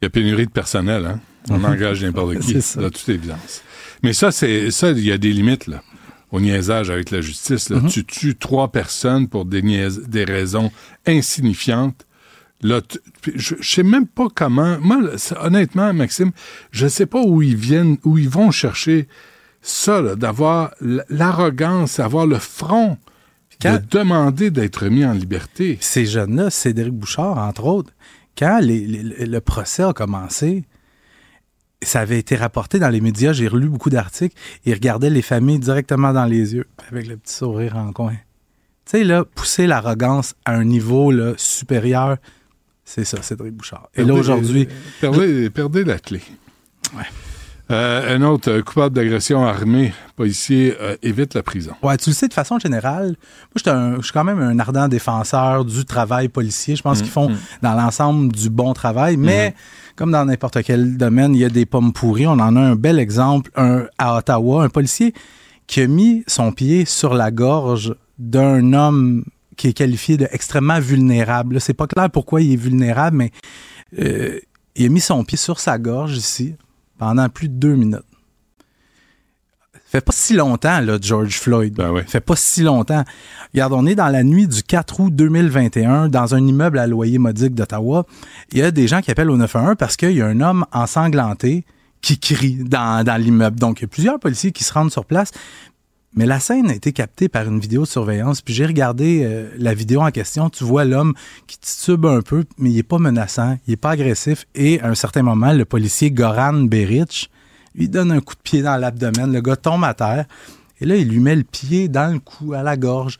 Il 0.00 0.04
y 0.04 0.06
a 0.06 0.10
pénurie 0.10 0.46
de 0.46 0.50
personnel, 0.50 1.06
hein? 1.06 1.20
On 1.50 1.62
engage 1.64 2.04
n'importe 2.04 2.38
qui, 2.38 2.54
de 2.54 2.88
toute 2.88 3.08
évidence. 3.08 3.62
Mais 4.02 4.12
ça, 4.12 4.30
c'est 4.30 4.70
ça, 4.70 4.90
il 4.90 5.04
y 5.04 5.12
a 5.12 5.18
des 5.18 5.32
limites, 5.32 5.66
là, 5.66 5.82
au 6.30 6.40
niaisage 6.40 6.90
avec 6.90 7.10
la 7.10 7.20
justice. 7.20 7.68
Là. 7.68 7.80
Mhm. 7.80 7.88
Tu 7.88 8.04
tues 8.04 8.36
trois 8.36 8.70
personnes 8.70 9.28
pour 9.28 9.44
des, 9.44 9.62
des 9.62 10.24
raisons 10.24 10.70
insignifiantes. 11.06 12.06
Là, 12.62 12.80
je, 13.34 13.54
je 13.60 13.70
sais 13.74 13.82
même 13.82 14.06
pas 14.06 14.28
comment. 14.34 14.78
Moi, 14.80 14.98
honnêtement, 15.40 15.92
Maxime, 15.92 16.30
je 16.70 16.86
sais 16.86 17.06
pas 17.06 17.20
où 17.22 17.42
ils 17.42 17.56
viennent, 17.56 17.96
où 18.04 18.18
ils 18.18 18.28
vont 18.28 18.50
chercher 18.50 19.08
ça, 19.62 20.14
d'avoir 20.16 20.72
l'arrogance, 21.08 21.98
avoir 22.00 22.26
le 22.26 22.38
front 22.38 22.98
Quand- 23.60 23.74
de 23.74 23.78
demander 23.90 24.50
d'être 24.50 24.86
mis 24.88 25.04
en 25.04 25.12
liberté. 25.12 25.78
Ces 25.80 26.06
jeunes-là, 26.06 26.50
Cédric 26.50 26.92
Bouchard, 26.92 27.38
entre 27.38 27.64
autres, 27.64 27.92
quand 28.38 28.58
les- 28.60 28.86
les- 28.86 29.26
le 29.26 29.40
procès 29.40 29.82
a 29.84 29.92
commencé, 29.92 30.64
ça 31.82 32.00
avait 32.00 32.18
été 32.18 32.36
rapporté 32.36 32.78
dans 32.78 32.88
les 32.88 33.00
médias, 33.00 33.32
j'ai 33.32 33.48
relu 33.48 33.68
beaucoup 33.68 33.90
d'articles, 33.90 34.36
ils 34.64 34.72
regardaient 34.74 35.10
les 35.10 35.22
familles 35.22 35.58
directement 35.58 36.12
dans 36.12 36.24
les 36.26 36.54
yeux, 36.54 36.66
avec 36.90 37.06
le 37.08 37.16
petit 37.16 37.34
sourire 37.34 37.76
en 37.76 37.92
coin. 37.92 38.14
Tu 38.84 38.98
sais, 38.98 39.04
là, 39.04 39.24
pousser 39.24 39.66
l'arrogance 39.66 40.34
à 40.44 40.54
un 40.54 40.64
niveau 40.64 41.10
là, 41.10 41.34
supérieur, 41.36 42.16
c'est 42.84 43.04
ça, 43.04 43.22
Cédric 43.22 43.54
Bouchard. 43.54 43.88
Et 43.94 44.04
là, 44.04 44.14
aujourd'hui... 44.14 44.68
Perdez, 45.00 45.50
perdez 45.50 45.84
la 45.84 45.98
clé. 45.98 46.20
Euh, 47.70 48.16
un 48.16 48.22
autre 48.22 48.50
euh, 48.50 48.60
coupable 48.62 48.94
d'agression 48.94 49.46
armée, 49.46 49.94
policier, 50.16 50.76
euh, 50.80 50.96
évite 51.02 51.32
la 51.34 51.42
prison. 51.42 51.72
Ouais, 51.82 51.96
tu 51.96 52.10
le 52.10 52.14
sais, 52.14 52.28
de 52.28 52.34
façon 52.34 52.58
générale, 52.58 53.06
moi, 53.06 53.16
je 53.54 53.60
suis 53.60 53.70
un- 53.70 53.96
je 53.96 54.02
suis 54.02 54.12
quand 54.12 54.24
même 54.24 54.40
un 54.40 54.58
ardent 54.58 54.88
défenseur 54.88 55.64
du 55.64 55.84
travail 55.86 56.28
policier. 56.28 56.76
Je 56.76 56.82
pense 56.82 56.98
Mm, 56.98 57.02
qu'ils 57.02 57.10
font 57.10 57.30
mm. 57.30 57.36
dans 57.62 57.74
l'ensemble 57.74 58.32
du 58.32 58.50
bon 58.50 58.74
travail, 58.74 59.16
mais 59.16 59.50
Mm-hmm. 59.50 59.94
comme 59.96 60.10
dans 60.10 60.24
n'importe 60.26 60.62
quel 60.64 60.98
domaine, 60.98 61.34
il 61.34 61.38
y 61.40 61.44
a 61.46 61.48
des 61.48 61.64
pommes 61.64 61.94
pourries. 61.94 62.26
On 62.26 62.32
en 62.32 62.56
a 62.56 62.60
un 62.60 62.74
bel 62.74 62.98
exemple 62.98 63.50
un, 63.56 63.86
à 63.96 64.18
Ottawa, 64.18 64.64
un 64.64 64.68
policier 64.68 65.14
qui 65.66 65.80
a 65.80 65.86
mis 65.86 66.24
son 66.26 66.52
pied 66.52 66.84
sur 66.84 67.14
la 67.14 67.30
gorge 67.30 67.94
d'un 68.18 68.74
homme 68.74 69.24
qui 69.56 69.68
est 69.68 69.72
qualifié 69.72 70.16
d'extrêmement 70.16 70.80
vulnérable. 70.80 71.54
Là, 71.54 71.60
C'est 71.60 71.74
pas 71.74 71.86
clair 71.86 72.10
pourquoi 72.10 72.40
il 72.40 72.52
est 72.52 72.56
vulnérable, 72.56 73.16
mais 73.16 73.30
euh, 73.98 74.38
il 74.76 74.86
a 74.86 74.88
mis 74.88 75.00
son 75.00 75.24
pied 75.24 75.38
sur 75.38 75.60
sa 75.60 75.78
gorge 75.78 76.16
ici 76.16 76.54
pendant 76.98 77.28
plus 77.28 77.48
de 77.48 77.54
deux 77.54 77.74
minutes 77.74 78.04
fait 79.92 80.00
pas 80.00 80.12
si 80.12 80.32
longtemps, 80.32 80.80
là, 80.80 80.96
George 80.98 81.38
Floyd. 81.38 81.78
fait 82.06 82.20
pas 82.20 82.34
si 82.34 82.62
longtemps. 82.62 83.04
Regarde, 83.52 83.74
on 83.74 83.84
est 83.84 83.94
dans 83.94 84.08
la 84.08 84.24
nuit 84.24 84.48
du 84.48 84.62
4 84.62 85.00
août 85.00 85.14
2021 85.14 86.08
dans 86.08 86.34
un 86.34 86.46
immeuble 86.46 86.78
à 86.78 86.86
loyer 86.86 87.18
modique 87.18 87.54
d'Ottawa. 87.54 88.06
Il 88.52 88.58
y 88.58 88.62
a 88.62 88.70
des 88.70 88.88
gens 88.88 89.02
qui 89.02 89.10
appellent 89.10 89.30
au 89.30 89.36
911 89.36 89.76
parce 89.78 89.98
qu'il 89.98 90.12
y 90.12 90.22
a 90.22 90.26
un 90.26 90.40
homme 90.40 90.64
ensanglanté 90.72 91.66
qui 92.00 92.18
crie 92.18 92.64
dans, 92.64 93.04
dans 93.04 93.20
l'immeuble. 93.20 93.60
Donc, 93.60 93.80
il 93.80 93.82
y 93.82 93.84
a 93.84 93.88
plusieurs 93.88 94.18
policiers 94.18 94.50
qui 94.50 94.64
se 94.64 94.72
rendent 94.72 94.90
sur 94.90 95.04
place. 95.04 95.30
Mais 96.14 96.26
la 96.26 96.40
scène 96.40 96.70
a 96.70 96.74
été 96.74 96.92
captée 96.92 97.28
par 97.28 97.46
une 97.48 97.58
vidéo 97.58 97.82
de 97.82 97.86
surveillance. 97.86 98.42
Puis 98.42 98.52
j'ai 98.52 98.66
regardé 98.66 99.22
euh, 99.24 99.48
la 99.56 99.72
vidéo 99.72 100.02
en 100.02 100.10
question. 100.10 100.50
Tu 100.50 100.64
vois 100.64 100.84
l'homme 100.84 101.14
qui 101.46 101.58
titube 101.58 102.04
un 102.04 102.20
peu, 102.20 102.44
mais 102.58 102.70
il 102.70 102.78
est 102.78 102.82
pas 102.82 102.98
menaçant, 102.98 103.58
il 103.66 103.74
est 103.74 103.76
pas 103.76 103.90
agressif. 103.90 104.46
Et 104.54 104.80
à 104.80 104.88
un 104.88 104.94
certain 104.94 105.22
moment, 105.22 105.52
le 105.52 105.64
policier 105.64 106.10
Goran 106.10 106.64
Beric 106.64 107.30
lui 107.74 107.88
donne 107.88 108.12
un 108.12 108.20
coup 108.20 108.34
de 108.34 108.40
pied 108.40 108.62
dans 108.62 108.76
l'abdomen. 108.76 109.32
Le 109.32 109.40
gars 109.40 109.56
tombe 109.56 109.84
à 109.84 109.94
terre. 109.94 110.26
Et 110.80 110.84
là, 110.84 110.96
il 110.96 111.08
lui 111.08 111.20
met 111.20 111.36
le 111.36 111.44
pied 111.44 111.88
dans 111.88 112.12
le 112.12 112.18
cou, 112.18 112.52
à 112.52 112.62
la 112.62 112.76
gorge. 112.76 113.18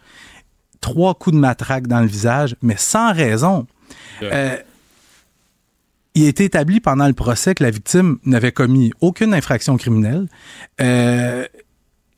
Trois 0.81 1.14
coups 1.14 1.35
de 1.35 1.40
matraque 1.40 1.86
dans 1.86 2.01
le 2.01 2.09
visage, 2.09 2.56
mais 2.60 2.77
sans 2.77 3.12
raison. 3.12 3.66
Euh, 4.23 4.56
il 6.14 6.27
a 6.27 6.28
été 6.28 6.44
établi 6.44 6.81
pendant 6.81 7.06
le 7.06 7.14
procès 7.14 7.55
que 7.55 7.62
la 7.62 7.70
victime 7.70 8.19
n'avait 8.24 8.52
commis 8.52 8.93
aucune 9.01 9.32
infraction 9.32 9.77
criminelle. 9.77 10.28
Euh, 10.81 11.47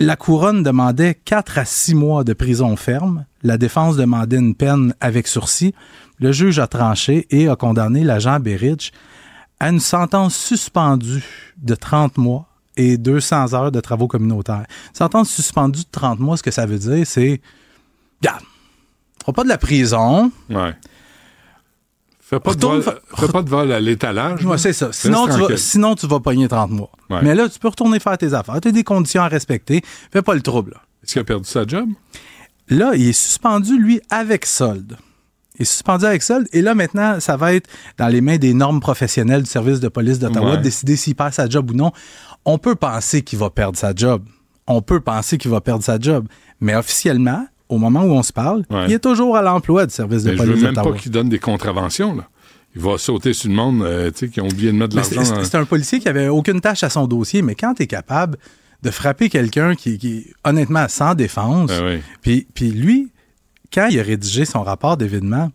La 0.04 0.16
couronne 0.16 0.62
demandait 0.62 1.14
4 1.14 1.56
à 1.60 1.64
6 1.64 1.94
mois 1.94 2.24
de 2.24 2.34
prison 2.34 2.76
ferme. 2.76 3.24
La 3.42 3.56
défense 3.56 3.96
demandait 3.96 4.36
une 4.36 4.54
peine 4.54 4.94
avec 5.00 5.26
sursis. 5.26 5.74
Le 6.18 6.30
juge 6.30 6.58
a 6.58 6.66
tranché 6.66 7.26
et 7.30 7.48
a 7.48 7.56
condamné 7.56 8.04
l'agent 8.04 8.38
Berridge 8.38 8.90
à 9.60 9.70
une 9.70 9.80
sentence 9.80 10.36
suspendue 10.36 11.24
de 11.56 11.74
30 11.74 12.18
mois 12.18 12.46
et 12.76 12.98
200 12.98 13.54
heures 13.54 13.72
de 13.72 13.80
travaux 13.80 14.06
communautaires. 14.06 14.66
Sentence 14.92 15.30
suspendue 15.30 15.84
de 15.84 15.90
30 15.90 16.20
mois, 16.20 16.36
ce 16.36 16.42
que 16.42 16.50
ça 16.50 16.66
veut 16.66 16.78
dire, 16.78 17.06
c'est... 17.06 17.40
Regarde, 18.20 18.42
fera 19.20 19.32
pas 19.32 19.44
de 19.44 19.48
la 19.48 19.56
prison. 19.56 20.30
Fais 22.34 22.40
pas, 22.40 22.54
de 22.54 22.60
vol, 22.60 22.82
fa- 22.82 22.98
fais 23.16 23.28
pas 23.28 23.42
de 23.42 23.50
vol 23.50 23.72
à 23.72 23.80
l'étalage. 23.80 24.44
Ouais, 24.44 24.58
c'est 24.58 24.72
ça. 24.72 24.90
Sinon 24.92 25.26
tu, 25.26 25.38
vas, 25.40 25.56
sinon, 25.56 25.94
tu 25.94 26.06
vas 26.06 26.20
pogner 26.20 26.48
30 26.48 26.70
mois. 26.70 26.90
Ouais. 27.10 27.20
Mais 27.22 27.34
là, 27.34 27.48
tu 27.48 27.58
peux 27.58 27.68
retourner 27.68 28.00
faire 28.00 28.16
tes 28.18 28.32
affaires. 28.34 28.60
Tu 28.60 28.68
as 28.68 28.72
des 28.72 28.84
conditions 28.84 29.22
à 29.22 29.28
respecter. 29.28 29.82
Fais 30.12 30.22
pas 30.22 30.34
le 30.34 30.40
trouble. 30.40 30.80
Est-ce 31.02 31.12
qu'il 31.12 31.20
a 31.20 31.24
perdu 31.24 31.48
sa 31.48 31.66
job? 31.66 31.88
Là, 32.68 32.92
il 32.94 33.08
est 33.08 33.12
suspendu, 33.12 33.78
lui, 33.78 34.00
avec 34.10 34.46
solde. 34.46 34.96
Il 35.58 35.62
est 35.62 35.66
suspendu 35.66 36.04
avec 36.06 36.22
solde. 36.22 36.48
Et 36.52 36.62
là, 36.62 36.74
maintenant, 36.74 37.20
ça 37.20 37.36
va 37.36 37.52
être 37.54 37.68
dans 37.98 38.08
les 38.08 38.20
mains 38.20 38.38
des 38.38 38.54
normes 38.54 38.80
professionnelles 38.80 39.42
du 39.42 39.50
service 39.50 39.80
de 39.80 39.88
police 39.88 40.18
d'Ottawa 40.18 40.52
Ouais. 40.52 40.56
de 40.56 40.62
décider 40.62 40.96
s'il 40.96 41.14
perd 41.14 41.32
sa 41.34 41.48
job 41.48 41.70
ou 41.70 41.74
non. 41.74 41.92
On 42.44 42.58
peut 42.58 42.74
penser 42.74 43.22
qu'il 43.22 43.38
va 43.38 43.50
perdre 43.50 43.78
sa 43.78 43.94
job. 43.94 44.24
On 44.66 44.80
peut 44.82 45.00
penser 45.00 45.36
qu'il 45.38 45.50
va 45.50 45.60
perdre 45.60 45.84
sa 45.84 45.98
job. 46.00 46.26
Mais 46.60 46.74
officiellement, 46.74 47.46
au 47.68 47.78
moment 47.78 48.02
où 48.04 48.12
on 48.12 48.22
se 48.22 48.32
parle, 48.32 48.64
Ouais. 48.70 48.86
il 48.88 48.92
est 48.92 48.98
toujours 48.98 49.36
à 49.36 49.42
l'emploi 49.42 49.86
du 49.86 49.92
service 49.94 50.22
de 50.24 50.30
Mais 50.30 50.36
je 50.36 50.42
veux 50.42 50.48
police 50.50 50.62
même 50.64 50.74
pas 50.74 50.92
qu'il 50.92 51.10
donne 51.10 51.28
des 51.28 51.38
contraventions. 51.38 52.14
Là. 52.14 52.28
Il 52.76 52.82
va 52.82 52.98
sauter 52.98 53.32
sur 53.32 53.48
le 53.48 53.54
monde 53.56 53.82
euh, 53.82 54.10
qui 54.10 54.40
ont 54.40 54.46
oublié 54.48 54.72
de 54.72 54.76
mettre 54.76 54.90
de 54.90 54.96
l'argent. 54.96 55.24
C'est 55.24 55.44
c'est 55.44 55.56
un 55.56 55.64
policier 55.64 56.00
qui 56.00 56.08
avait 56.08 56.28
aucune 56.28 56.60
tâche 56.60 56.82
à 56.84 56.90
son 56.90 57.06
dossier, 57.06 57.40
mais 57.42 57.54
quand 57.54 57.74
tu 57.74 57.84
es 57.84 57.86
capable 57.86 58.36
de 58.82 58.90
frapper 58.90 59.28
quelqu'un 59.30 59.74
qui, 59.76 60.26
honnêtement 60.44 60.86
sans 60.88 61.14
défense, 61.14 61.70
Ah 61.72 61.84
oui. 61.84 62.00
puis, 62.20 62.46
puis 62.52 62.70
lui, 62.70 63.12
quand 63.72 63.86
il 63.90 63.98
a 63.98 64.02
rédigé 64.02 64.44
son 64.44 64.62
rapport 64.62 64.96
d'événement, 64.96 65.50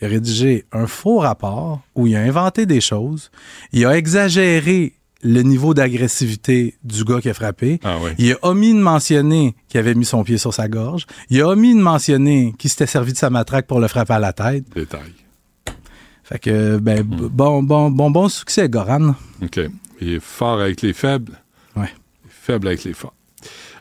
il 0.00 0.04
a 0.06 0.08
rédigé 0.08 0.64
un 0.72 0.86
faux 0.86 1.18
rapport 1.18 1.80
où 1.94 2.06
il 2.06 2.14
a 2.16 2.20
inventé 2.20 2.66
des 2.66 2.80
choses, 2.80 3.30
il 3.72 3.84
a 3.86 3.96
exagéré 3.96 4.94
le 5.22 5.42
niveau 5.42 5.72
d'agressivité 5.74 6.76
du 6.84 7.04
gars 7.04 7.20
qui 7.20 7.28
a 7.30 7.34
frappé. 7.34 7.78
Ah 7.84 7.98
oui. 8.02 8.10
Il 8.18 8.32
a 8.32 8.36
omis 8.42 8.74
de 8.74 8.80
mentionner 8.80 9.54
qu'il 9.68 9.78
avait 9.80 9.94
mis 9.94 10.04
son 10.04 10.24
pied 10.24 10.38
sur 10.38 10.52
sa 10.52 10.68
gorge. 10.68 11.06
Il 11.30 11.40
a 11.40 11.48
omis 11.48 11.74
de 11.74 11.80
mentionner 11.80 12.54
qu'il 12.58 12.70
s'était 12.70 12.86
servi 12.86 13.12
de 13.12 13.18
sa 13.18 13.30
matraque 13.30 13.66
pour 13.66 13.78
le 13.80 13.88
frapper 13.88 14.14
à 14.14 14.18
la 14.18 14.32
tête. 14.32 14.64
Détail. 14.74 15.12
Fait 16.24 16.38
que, 16.38 16.78
ben, 16.78 17.00
b- 17.02 17.28
bon, 17.28 17.62
bon, 17.62 17.90
bon, 17.90 18.10
bon 18.10 18.28
succès, 18.28 18.68
Goran. 18.68 19.14
OK. 19.42 19.60
Il 20.00 20.14
est 20.14 20.20
fort 20.22 20.60
avec 20.60 20.82
les 20.82 20.92
faibles. 20.92 21.32
Ouais. 21.76 21.90
Faible 22.28 22.68
avec 22.68 22.84
les 22.84 22.92
forts. 22.92 23.14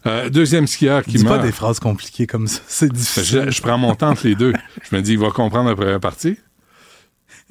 Euh, 0.07 0.29
deuxième 0.29 0.65
skieur 0.65 1.03
qui 1.03 1.11
Dis 1.17 1.23
pas 1.23 1.31
meurt. 1.31 1.43
des 1.43 1.51
phrases 1.51 1.79
compliquées 1.79 2.25
comme 2.25 2.47
ça. 2.47 2.61
C'est 2.67 2.91
difficile. 2.91 3.43
Je, 3.45 3.51
je 3.51 3.61
prends 3.61 3.77
mon 3.77 3.93
temps 3.93 4.09
entre 4.09 4.25
les 4.27 4.35
deux. 4.35 4.53
Je 4.89 4.95
me 4.95 5.01
dis, 5.01 5.11
il 5.13 5.19
va 5.19 5.29
comprendre 5.29 5.69
la 5.69 5.75
première 5.75 5.99
partie. 5.99 6.37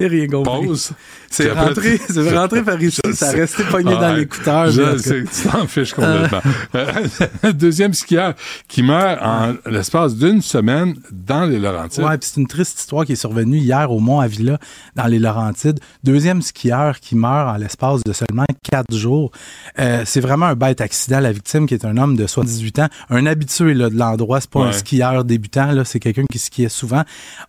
Rien 0.07 0.27
compris. 0.27 0.67
Pause. 0.67 0.91
C'est 1.29 1.51
rentré, 1.51 1.97
c'est 2.09 2.37
rentré 2.37 2.61
par 2.63 2.81
ici, 2.81 2.99
ça 3.13 3.29
a 3.29 3.31
resté 3.31 3.63
pogné 3.63 3.93
Ah, 3.97 4.01
dans 4.01 4.15
l'écouteur. 4.15 4.69
Tu 4.71 5.25
t'en 5.49 5.67
fiches 5.67 5.93
complètement. 5.93 6.41
Euh, 6.73 7.51
deuxième 7.53 7.93
skieur 7.93 8.33
qui 8.67 8.83
meurt 8.83 9.21
en 9.21 9.53
l'espace 9.69 10.15
d'une 10.15 10.41
semaine 10.41 10.95
dans 11.11 11.45
les 11.45 11.59
Laurentides. 11.59 12.03
Ouais, 12.03 12.17
puis 12.17 12.29
c'est 12.31 12.39
une 12.39 12.47
triste 12.47 12.79
histoire 12.79 13.05
qui 13.05 13.13
est 13.13 13.15
survenue 13.17 13.57
hier 13.57 13.91
au 13.91 13.99
Mont 13.99 14.19
Avila, 14.19 14.57
dans 14.95 15.07
les 15.07 15.19
Laurentides. 15.19 15.79
Deuxième 16.03 16.41
skieur 16.41 16.99
qui 16.99 17.15
meurt 17.15 17.49
en 17.49 17.57
l'espace 17.57 18.03
de 18.03 18.13
seulement 18.13 18.45
quatre 18.63 18.95
jours. 18.95 19.31
Euh, 19.79 20.03
c'est 20.05 20.21
vraiment 20.21 20.47
un 20.47 20.55
bête 20.55 20.81
accident. 20.81 21.19
La 21.19 21.31
victime, 21.31 21.65
qui 21.65 21.73
est 21.73 21.85
un 21.85 21.97
homme 21.97 22.15
de 22.15 22.27
78 22.27 22.79
ans, 22.79 22.87
un 23.09 23.25
habitué 23.25 23.73
là, 23.73 23.89
de 23.89 23.97
l'endroit, 23.97 24.41
c'est 24.41 24.49
pas 24.49 24.61
un 24.61 24.71
skieur 24.71 25.23
débutant, 25.23 25.71
là, 25.71 25.85
c'est 25.85 25.99
quelqu'un 25.99 26.25
qui 26.31 26.39
skiait 26.39 26.69
souvent, 26.69 27.03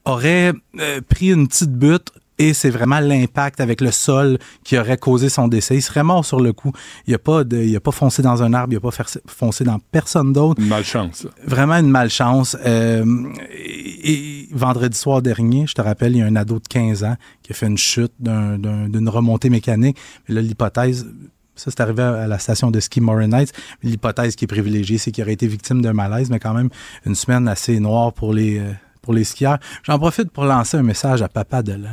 aurait 0.05 0.53
euh, 0.81 1.01
pris 1.09 1.33
une 1.33 1.49
petite 1.49 1.73
butte. 1.73 2.09
Et 2.39 2.55
c'est 2.55 2.71
vraiment 2.71 2.99
l'impact 2.99 3.61
avec 3.61 3.81
le 3.81 3.91
sol 3.93 4.39
qui 4.65 4.77
aurait 4.79 4.97
causé 4.97 5.29
son 5.29 5.49
décès. 5.49 5.77
Il 5.77 5.83
serait 5.83 6.03
mort 6.03 6.25
sur 6.25 6.41
le 6.41 6.53
coup. 6.53 6.73
Il 7.07 7.15
a 7.15 7.19
pas 7.19 7.45
de, 7.45 7.59
il 7.59 7.77
a 7.77 7.81
pas 7.81 7.93
foncé 7.93 8.23
dans 8.23 8.43
un 8.43 8.53
arbre, 8.55 8.73
il 8.73 8.77
a 8.77 8.81
pas 8.81 8.91
foncé 9.27 9.65
dans 9.65 9.79
personne 9.79 10.33
d'autre 10.33 10.61
Une 10.61 10.69
malchance. 10.69 11.27
vraiment 11.45 11.77
une 11.77 11.91
malchance. 11.91 12.57
Euh, 12.65 13.05
et, 13.53 14.13
et 14.13 14.49
vendredi 14.53 14.97
soir 14.99 15.23
dernier, 15.23 15.67
je 15.67 15.75
te 15.75 15.83
rappelle, 15.83 16.13
il 16.17 16.19
y 16.19 16.23
a 16.23 16.27
un 16.27 16.37
ado 16.37 16.59
de 16.59 16.67
15 16.69 17.05
ans 17.05 17.17
qui 17.43 17.53
a 17.53 17.55
fait 17.55 17.67
une 17.67 17.79
chute 17.79 18.13
d'un- 18.19 18.59
d'un- 18.59 18.89
d'une 18.89 19.09
remontée 19.09 19.51
mécanique. 19.51 19.99
Mais 20.29 20.35
là, 20.37 20.41
l'hypothèse, 20.41 21.07
ça 21.55 21.71
c'est 21.71 21.81
arrivé 21.81 22.03
à 22.03 22.27
la 22.27 22.39
station 22.39 22.71
de 22.71 22.81
ski 22.81 23.01
Morin 23.01 23.31
Heights, 23.33 23.53
mais 23.83 23.91
l'hypothèse 23.91 24.37
qui 24.37 24.45
est 24.47 24.49
privilégiée, 24.49 24.97
c'est 24.99 25.11
qu'il 25.13 25.23
aurait 25.23 25.35
été 25.35 25.47
victime 25.47 25.83
d'un 25.83 25.93
malaise, 25.93 26.31
mais 26.31 26.41
quand 26.41 26.55
même 26.55 26.71
une 27.07 27.15
semaine 27.15 27.47
assez 27.47 27.79
noire 27.79 28.13
pour 28.15 28.33
les, 28.33 28.59
euh, 28.59 28.73
pour 29.03 29.13
les 29.13 29.25
skieurs. 29.25 29.59
J'en 29.85 29.99
profite 29.99 30.31
pour 30.31 30.45
lancer 30.47 30.79
un 30.79 30.83
message 30.83 31.21
à 31.23 31.29
Papa 31.29 31.63
Delan. 31.63 31.91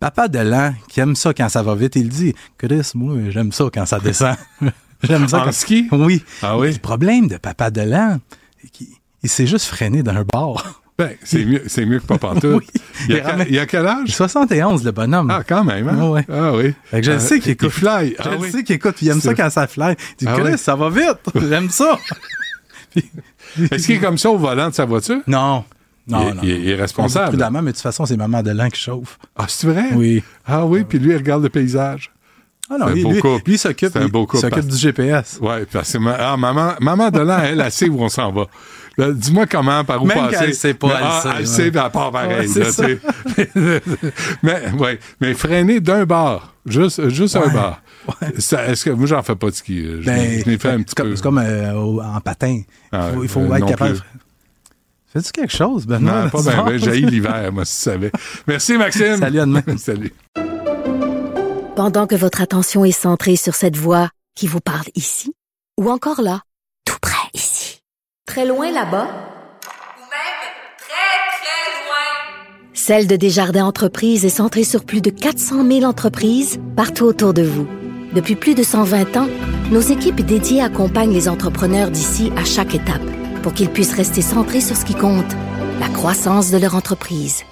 Papa 0.00 0.28
Delan, 0.28 0.74
qui 0.88 1.00
aime 1.00 1.14
ça 1.14 1.32
quand 1.34 1.48
ça 1.50 1.62
va 1.62 1.74
vite, 1.74 1.94
il 1.96 2.08
dit 2.08 2.34
Chris, 2.58 2.90
moi, 2.94 3.16
j'aime 3.28 3.52
ça 3.52 3.64
quand 3.72 3.84
ça 3.86 3.98
descend. 4.00 4.34
j'aime 5.02 5.28
ça 5.28 5.42
En 5.42 5.44
quand 5.44 5.52
ski? 5.52 5.88
Oui. 5.92 6.24
Ah 6.42 6.56
oui? 6.58 6.72
Le 6.72 6.78
problème 6.78 7.28
de 7.28 7.36
Papa 7.36 7.70
Delan, 7.70 8.18
c'est 8.62 8.70
qu'il 8.70 8.86
il 9.22 9.28
s'est 9.28 9.46
juste 9.46 9.66
freiné 9.66 10.02
d'un 10.02 10.24
bord. 10.24 10.64
Ben, 10.98 11.10
c'est 11.22 11.44
mieux, 11.44 11.62
c'est 11.66 11.84
mieux 11.84 11.98
que 12.00 12.06
pas 12.06 12.16
pantoute. 12.18 12.44
Oui. 12.62 12.66
il, 13.08 13.14
a, 13.14 13.18
Il 13.18 13.22
ramène- 13.22 13.46
il 13.50 13.58
a 13.58 13.66
quel 13.66 13.86
âge? 13.86 14.08
71, 14.08 14.82
le 14.84 14.90
bonhomme. 14.92 15.30
Ah, 15.30 15.42
quand 15.46 15.64
même, 15.64 15.86
hein? 15.88 15.96
Ah 16.00 16.10
ouais. 16.10 16.26
Ah 16.32 16.52
oui. 16.54 16.74
Fait 16.84 17.00
que 17.00 17.06
je 17.06 17.10
le 17.12 17.16
Euh, 17.18 17.20
sais 17.20 17.38
qu'il 17.38 17.50
il 17.50 17.52
écoute. 17.52 17.68
fly. 17.70 18.14
Je 18.18 18.28
Ah 18.28 18.30
le 18.32 18.36
oui. 18.38 18.50
sais 18.50 18.62
qu'il 18.64 18.76
écoute, 18.76 18.94
puis 18.96 19.06
il 19.06 19.08
aime 19.10 19.20
ça 19.20 19.34
quand 19.34 19.50
ça 19.50 19.66
fly. 19.66 19.94
Il 20.20 20.26
dit, 20.26 20.26
Ah 20.26 20.34
Chris, 20.38 20.52
ouais. 20.52 20.56
ça 20.56 20.74
va 20.76 20.88
vite. 20.90 21.20
J'aime 21.48 21.68
ça. 21.70 21.98
Est-ce 23.70 23.86
qu'il 23.86 23.96
est 23.96 24.00
comme 24.00 24.18
ça 24.18 24.30
au 24.30 24.38
volant 24.38 24.68
de 24.70 24.74
sa 24.74 24.84
voiture? 24.86 25.20
Non. 25.26 25.64
Non, 26.10 26.22
il, 26.22 26.28
est- 26.28 26.34
non. 26.34 26.40
il 26.42 26.50
est- 26.50 26.60
il 26.60 26.74
responsable. 26.74 27.28
Prudemment, 27.28 27.62
mais 27.62 27.70
de 27.70 27.76
toute 27.76 27.82
façon, 27.82 28.06
c'est 28.06 28.16
Maman 28.16 28.42
Delan 28.42 28.68
qui 28.68 28.80
chauffe. 28.80 29.18
Ah, 29.36 29.46
c'est 29.48 29.66
vrai? 29.66 29.84
Oui. 29.94 30.22
Ah 30.46 30.64
oui, 30.66 30.84
puis 30.88 30.98
lui, 30.98 31.12
il 31.12 31.16
regarde 31.16 31.42
le 31.42 31.48
paysage. 31.48 32.10
Ah 32.72 32.76
non, 32.78 32.86
lui, 32.86 33.02
lui, 33.02 33.20
lui, 33.20 33.42
il 33.48 33.58
s'occupe, 33.58 33.98
du 33.98 34.76
GPS. 34.76 35.38
Ouais, 35.42 35.66
parce 35.72 35.92
que 35.92 35.98
ah, 36.20 36.36
maman, 36.36 36.74
maman 36.80 37.10
Delan, 37.10 37.38
elle, 37.42 37.60
elle 37.60 37.72
sait 37.72 37.88
où 37.88 38.00
on 38.00 38.08
s'en 38.08 38.30
va. 38.30 38.44
Là, 38.96 39.10
Dis-moi 39.12 39.46
comment, 39.46 39.82
par 39.82 40.02
où 40.02 40.06
Même 40.06 40.16
passer. 40.16 40.44
elle 40.44 40.54
sait 40.54 40.74
pas, 40.74 40.88
Mais, 40.88 40.94
elle 40.94 41.00
ah, 41.02 41.20
sait, 41.22 41.28
Elle 41.30 41.38
ouais. 41.40 41.46
sait, 41.46 41.70
mais 41.72 41.80
elle 41.84 41.90
part 41.90 42.10
pareil. 42.12 42.48
Ouais, 42.48 42.60
là, 42.60 42.70
ça. 42.70 42.84
mais, 44.42 44.70
ouais, 44.78 44.98
mais 45.20 45.34
freiner 45.34 45.80
d'un 45.80 46.04
bar, 46.04 46.54
juste, 46.66 47.08
juste 47.08 47.36
un 47.36 47.48
bar. 47.48 47.82
Est-ce 48.36 48.84
que 48.84 48.90
moi, 48.90 49.06
j'en 49.06 49.22
fais 49.22 49.36
pas 49.36 49.50
de 49.50 49.54
ski. 49.54 49.84
Je, 50.00 50.06
Ben, 50.06 50.42
je 50.44 50.56
fait 50.58 50.68
un 50.70 50.82
petit 50.82 50.94
peu. 50.94 51.14
C'est 51.16 51.22
comme 51.22 51.38
euh, 51.38 51.72
en 52.02 52.20
patin. 52.20 52.62
Ah, 52.92 53.10
il 53.22 53.28
faut, 53.28 53.40
euh, 53.40 53.54
être 53.54 53.66
capable. 53.66 53.92
plus. 53.94 54.02
Fais-tu 55.12 55.32
quelque 55.32 55.52
chose, 55.52 55.86
Benoît? 55.86 56.24
Non, 56.24 56.30
pas 56.30 56.42
bien. 56.42 56.64
Ben, 56.64 56.78
j'ai 56.78 57.00
l'hiver, 57.00 57.50
moi, 57.52 57.64
si 57.64 57.76
tu 57.76 57.82
savais. 57.82 58.12
Merci, 58.46 58.78
Maxime. 58.78 59.16
Salut, 59.16 59.40
à 59.40 59.46
demain. 59.46 59.62
Salut. 59.76 60.12
Pendant 61.74 62.06
que 62.06 62.14
votre 62.14 62.40
attention 62.40 62.84
est 62.84 62.92
centrée 62.92 63.34
sur 63.34 63.54
cette 63.56 63.76
voix 63.76 64.10
qui 64.36 64.46
vous 64.46 64.60
parle 64.60 64.86
ici, 64.94 65.34
ou 65.80 65.90
encore 65.90 66.20
là, 66.20 66.42
tout 66.84 66.98
près 67.02 67.28
ici, 67.34 67.80
très 68.26 68.46
loin 68.46 68.70
là-bas, 68.70 69.08
Celle 72.72 73.06
de 73.06 73.16
Desjardins 73.16 73.66
Entreprises 73.66 74.24
est 74.24 74.30
centrée 74.30 74.64
sur 74.64 74.84
plus 74.84 75.02
de 75.02 75.10
400 75.10 75.66
000 75.66 75.84
entreprises 75.84 76.58
partout 76.76 77.04
autour 77.04 77.34
de 77.34 77.42
vous. 77.42 77.68
Depuis 78.14 78.36
plus 78.36 78.54
de 78.54 78.62
120 78.62 79.16
ans, 79.18 79.28
nos 79.70 79.80
équipes 79.80 80.22
dédiées 80.22 80.62
accompagnent 80.62 81.12
les 81.12 81.28
entrepreneurs 81.28 81.90
d'ici 81.90 82.32
à 82.36 82.44
chaque 82.44 82.74
étape 82.74 83.02
pour 83.42 83.52
qu'ils 83.54 83.70
puissent 83.70 83.94
rester 83.94 84.22
centrés 84.22 84.60
sur 84.60 84.76
ce 84.76 84.84
qui 84.84 84.94
compte, 84.94 85.32
la 85.78 85.88
croissance 85.88 86.50
de 86.50 86.58
leur 86.58 86.74
entreprise. 86.74 87.44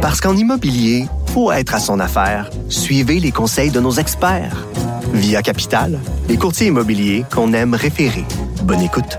Parce 0.00 0.20
qu'en 0.20 0.36
immobilier, 0.36 1.06
faut 1.28 1.50
être 1.50 1.74
à 1.74 1.80
son 1.80 1.98
affaire. 1.98 2.50
Suivez 2.68 3.18
les 3.20 3.32
conseils 3.32 3.70
de 3.70 3.80
nos 3.80 3.92
experts. 3.92 4.66
Via 5.12 5.42
Capital, 5.42 5.98
les 6.28 6.36
courtiers 6.36 6.68
immobiliers 6.68 7.24
qu'on 7.34 7.52
aime 7.52 7.74
référer. 7.74 8.24
Bonne 8.62 8.82
écoute. 8.82 9.18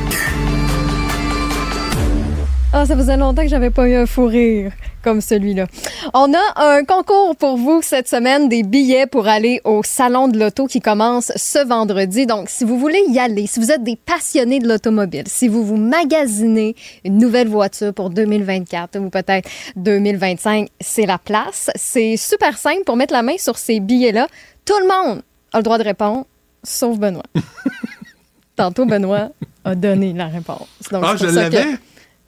Ah, 2.73 2.85
ça 2.85 2.95
faisait 2.95 3.17
longtemps 3.17 3.41
que 3.41 3.49
j'avais 3.49 3.69
pas 3.69 3.87
eu 3.87 3.95
un 3.95 4.05
fou 4.05 4.25
rire. 4.25 4.71
comme 5.03 5.21
celui-là. 5.21 5.65
On 6.13 6.31
a 6.33 6.63
un 6.77 6.83
concours 6.83 7.35
pour 7.35 7.57
vous 7.57 7.81
cette 7.81 8.07
semaine, 8.07 8.49
des 8.49 8.63
billets 8.63 9.07
pour 9.07 9.27
aller 9.27 9.61
au 9.63 9.81
Salon 9.83 10.27
de 10.27 10.39
l'Auto 10.39 10.67
qui 10.67 10.79
commence 10.79 11.31
ce 11.35 11.65
vendredi. 11.65 12.25
Donc, 12.25 12.49
si 12.49 12.63
vous 12.63 12.77
voulez 12.77 13.01
y 13.09 13.19
aller, 13.19 13.47
si 13.47 13.59
vous 13.59 13.71
êtes 13.71 13.83
des 13.83 13.95
passionnés 13.95 14.59
de 14.59 14.67
l'automobile, 14.67 15.23
si 15.27 15.47
vous 15.47 15.63
vous 15.63 15.77
magasinez 15.77 16.75
une 17.03 17.17
nouvelle 17.17 17.47
voiture 17.47 17.93
pour 17.93 18.09
2024 18.09 18.99
ou 18.99 19.09
peut-être 19.09 19.49
2025, 19.75 20.69
c'est 20.79 21.05
la 21.05 21.17
place. 21.17 21.69
C'est 21.75 22.17
super 22.17 22.57
simple 22.57 22.83
pour 22.85 22.95
mettre 22.95 23.13
la 23.13 23.23
main 23.23 23.37
sur 23.37 23.57
ces 23.57 23.79
billets-là. 23.79 24.27
Tout 24.65 24.79
le 24.79 24.87
monde 24.87 25.21
a 25.53 25.57
le 25.57 25.63
droit 25.63 25.77
de 25.77 25.83
répondre, 25.83 26.25
sauf 26.63 26.97
Benoît. 26.97 27.23
Tantôt, 28.55 28.85
Benoît 28.85 29.29
a 29.65 29.75
donné 29.75 30.13
la 30.13 30.27
réponse. 30.27 30.67
Donc, 30.91 31.03
ah, 31.05 31.15
je 31.17 31.25
l'avais? 31.25 31.77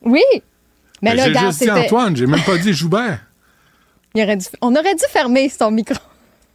Oui. 0.03 0.21
Mais 1.01 1.11
Ben, 1.15 1.17
là, 1.17 1.23
J'ai 1.41 1.47
juste 1.47 1.63
dit 1.63 1.71
Antoine, 1.71 2.15
j'ai 2.15 2.25
même 2.27 2.41
pas 2.43 2.57
dit 2.57 2.73
Joubert. 2.73 3.19
il 4.15 4.23
aurait 4.23 4.37
dû- 4.37 4.45
On 4.61 4.73
aurait 4.75 4.95
dû 4.95 5.03
fermer 5.09 5.49
son 5.49 5.71
micro. 5.71 5.95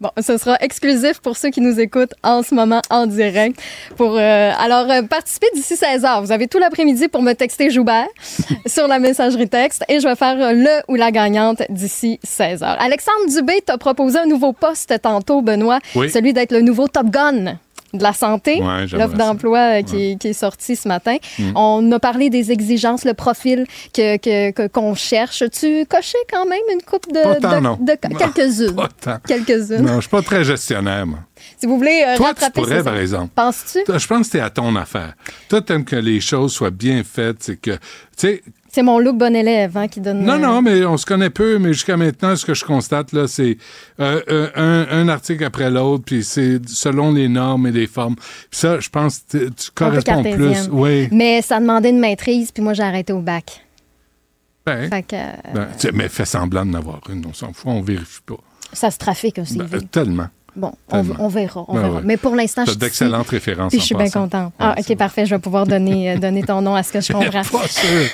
Bon, 0.00 0.08
ce 0.18 0.38
sera 0.38 0.56
exclusif 0.60 1.20
pour 1.20 1.36
ceux 1.36 1.50
qui 1.50 1.60
nous 1.60 1.78
écoutent 1.78 2.14
en 2.22 2.42
ce 2.42 2.54
moment 2.54 2.80
en 2.88 3.06
direct. 3.06 3.60
Pour 3.98 4.16
euh, 4.16 4.50
alors 4.58 4.90
euh, 4.90 5.02
participez 5.02 5.48
d'ici 5.54 5.76
16 5.76 6.04
h 6.04 6.22
Vous 6.24 6.32
avez 6.32 6.48
tout 6.48 6.58
l'après-midi 6.58 7.08
pour 7.08 7.20
me 7.20 7.34
texter 7.34 7.68
Joubert 7.70 8.06
sur 8.66 8.88
la 8.88 8.98
messagerie 8.98 9.48
texte 9.50 9.84
et 9.88 10.00
je 10.00 10.08
vais 10.08 10.16
faire 10.16 10.40
euh, 10.40 10.52
le 10.54 10.80
ou 10.88 10.94
la 10.94 11.10
gagnante 11.10 11.60
d'ici 11.68 12.18
16 12.22 12.62
h 12.62 12.64
Alexandre 12.78 13.26
Dubé 13.28 13.60
t'a 13.60 13.76
proposé 13.76 14.18
un 14.20 14.26
nouveau 14.26 14.54
poste 14.54 14.94
tantôt, 15.02 15.42
Benoît, 15.42 15.80
Oui. 15.94 16.08
celui 16.08 16.32
d'être 16.32 16.52
le 16.52 16.62
nouveau 16.62 16.88
Top 16.88 17.10
Gun 17.10 17.58
de 17.92 18.02
la 18.02 18.12
santé, 18.12 18.62
Ouais, 18.62 18.86
l'offre 18.92 19.16
d'emploi 19.16 19.58
euh, 19.58 19.82
qui, 19.82 20.12
est- 20.12 20.16
qui 20.20 20.28
est 20.28 20.32
sortie 20.32 20.76
ce 20.76 20.86
matin. 20.88 21.16
Mm. 21.38 21.52
On 21.56 21.92
a 21.92 21.98
parlé 21.98 22.30
des 22.30 22.52
exigences, 22.52 23.04
le 23.04 23.14
profil 23.14 23.66
que 23.92 24.16
que- 24.16 24.50
que- 24.52 24.66
qu'on 24.68 24.94
cherche. 24.94 25.42
Tu 25.50 25.84
cochais 25.86 26.18
quand 26.30 26.46
même 26.46 26.60
une 26.72 26.82
coupe 26.82 27.08
de, 27.12 27.40
tant, 27.40 27.56
de- 27.56 27.60
non. 27.60 27.78
de- 27.80 27.94
quelques-unes? 27.94 28.76
Quelques-unes. 29.26 29.82
Non, 29.84 29.96
je 29.96 30.00
suis 30.02 30.08
pas 30.10 30.22
très 30.22 30.44
gestionnaire, 30.44 31.06
moi. 31.06 31.18
Si 31.58 31.66
vous 31.66 31.76
voulez 31.78 32.04
euh, 32.06 32.16
Toi, 32.16 32.26
tu 32.28 32.44
rattraper 32.44 32.60
pourrais, 32.62 32.78
ces- 32.78 32.84
par 32.84 32.96
exemple. 32.98 33.30
Penses-tu? 33.34 33.80
Je 33.98 34.06
pense 34.06 34.26
que 34.26 34.32
c'est 34.32 34.40
à 34.40 34.50
ton 34.50 34.74
affaire. 34.76 35.14
Toi, 35.48 35.62
t'aimes 35.62 35.84
que 35.84 35.96
les 35.96 36.20
choses 36.20 36.52
soient 36.52 36.70
bien 36.70 37.02
faites. 37.02 37.36
C'est 37.42 37.56
que, 37.56 37.72
tu 37.72 37.78
sais, 38.16 38.42
C'est 38.72 38.82
mon 38.82 39.00
look 39.00 39.18
bon 39.18 39.34
élève 39.34 39.76
hein, 39.76 39.88
qui 39.88 40.00
donne. 40.00 40.20
Non, 40.24 40.34
euh, 40.34 40.38
non, 40.38 40.62
mais 40.62 40.84
on 40.84 40.96
se 40.96 41.04
connaît 41.04 41.28
peu, 41.30 41.58
mais 41.58 41.72
jusqu'à 41.72 41.96
maintenant, 41.96 42.36
ce 42.36 42.46
que 42.46 42.54
je 42.54 42.64
constate, 42.64 43.12
là, 43.12 43.26
c'est 43.26 43.58
euh, 43.98 44.20
euh, 44.28 44.48
un, 44.54 44.86
un 45.00 45.08
article 45.08 45.42
après 45.44 45.70
l'autre, 45.70 46.04
puis 46.06 46.22
c'est 46.22 46.60
selon 46.68 47.12
les 47.12 47.28
normes 47.28 47.66
et 47.66 47.72
les 47.72 47.88
formes. 47.88 48.14
Puis 48.14 48.60
ça, 48.60 48.78
je 48.78 48.88
pense 48.88 49.24
que 49.28 49.48
tu- 49.48 49.70
corresponds 49.74 50.22
plus. 50.22 50.68
Oui. 50.70 51.08
Mais 51.10 51.42
ça 51.42 51.58
demandait 51.58 51.90
une 51.90 51.98
maîtrise, 51.98 52.52
puis 52.52 52.62
moi 52.62 52.72
j'ai 52.74 52.84
arrêté 52.84 53.12
au 53.12 53.20
bac. 53.20 53.64
Ben, 54.64 54.88
Fait 54.88 55.02
que 55.02 55.16
euh, 55.16 55.32
ben, 55.54 55.68
mais 55.94 56.08
fais 56.08 56.24
semblant 56.26 56.64
d'en 56.64 56.74
avoir 56.78 57.00
une, 57.10 57.24
on 57.26 57.32
s'en 57.32 57.52
fout, 57.52 57.66
on 57.72 57.80
vérifie 57.82 58.20
pas. 58.24 58.36
ça 58.72 58.90
se 58.92 58.98
trafique 58.98 59.36
CV. 59.44 59.64
Ben, 59.64 59.78
euh, 59.78 59.80
tellement. 59.90 60.28
Bon, 60.56 60.72
on, 60.90 61.02
verra, 61.28 61.64
on 61.68 61.74
Ben 61.74 61.80
verra. 61.82 61.94
ouais. 61.96 62.00
Mais 62.04 62.16
pour 62.16 62.34
l'instant, 62.34 62.64
je 62.64 62.70
suis 62.70 62.78
d'excellentes 62.78 63.28
références 63.28 63.70
Puis 63.70 63.80
je 63.80 63.84
suis 63.86 63.94
bien 63.94 64.10
contente. 64.10 64.52
Ah, 64.58 64.74
ok, 64.78 64.96
parfait. 64.96 65.26
Je 65.26 65.34
vais 65.34 65.40
pouvoir 65.40 65.66
donner, 65.66 66.12
euh, 66.12 66.16
donner 66.18 66.42
ton 66.42 66.60
nom 66.62 66.74
à 66.74 66.82
ce 66.82 66.92
que 66.92 67.00
je 67.00 67.12
comprends. 67.12 67.42
Pas 67.42 67.68
sûr. 67.68 68.08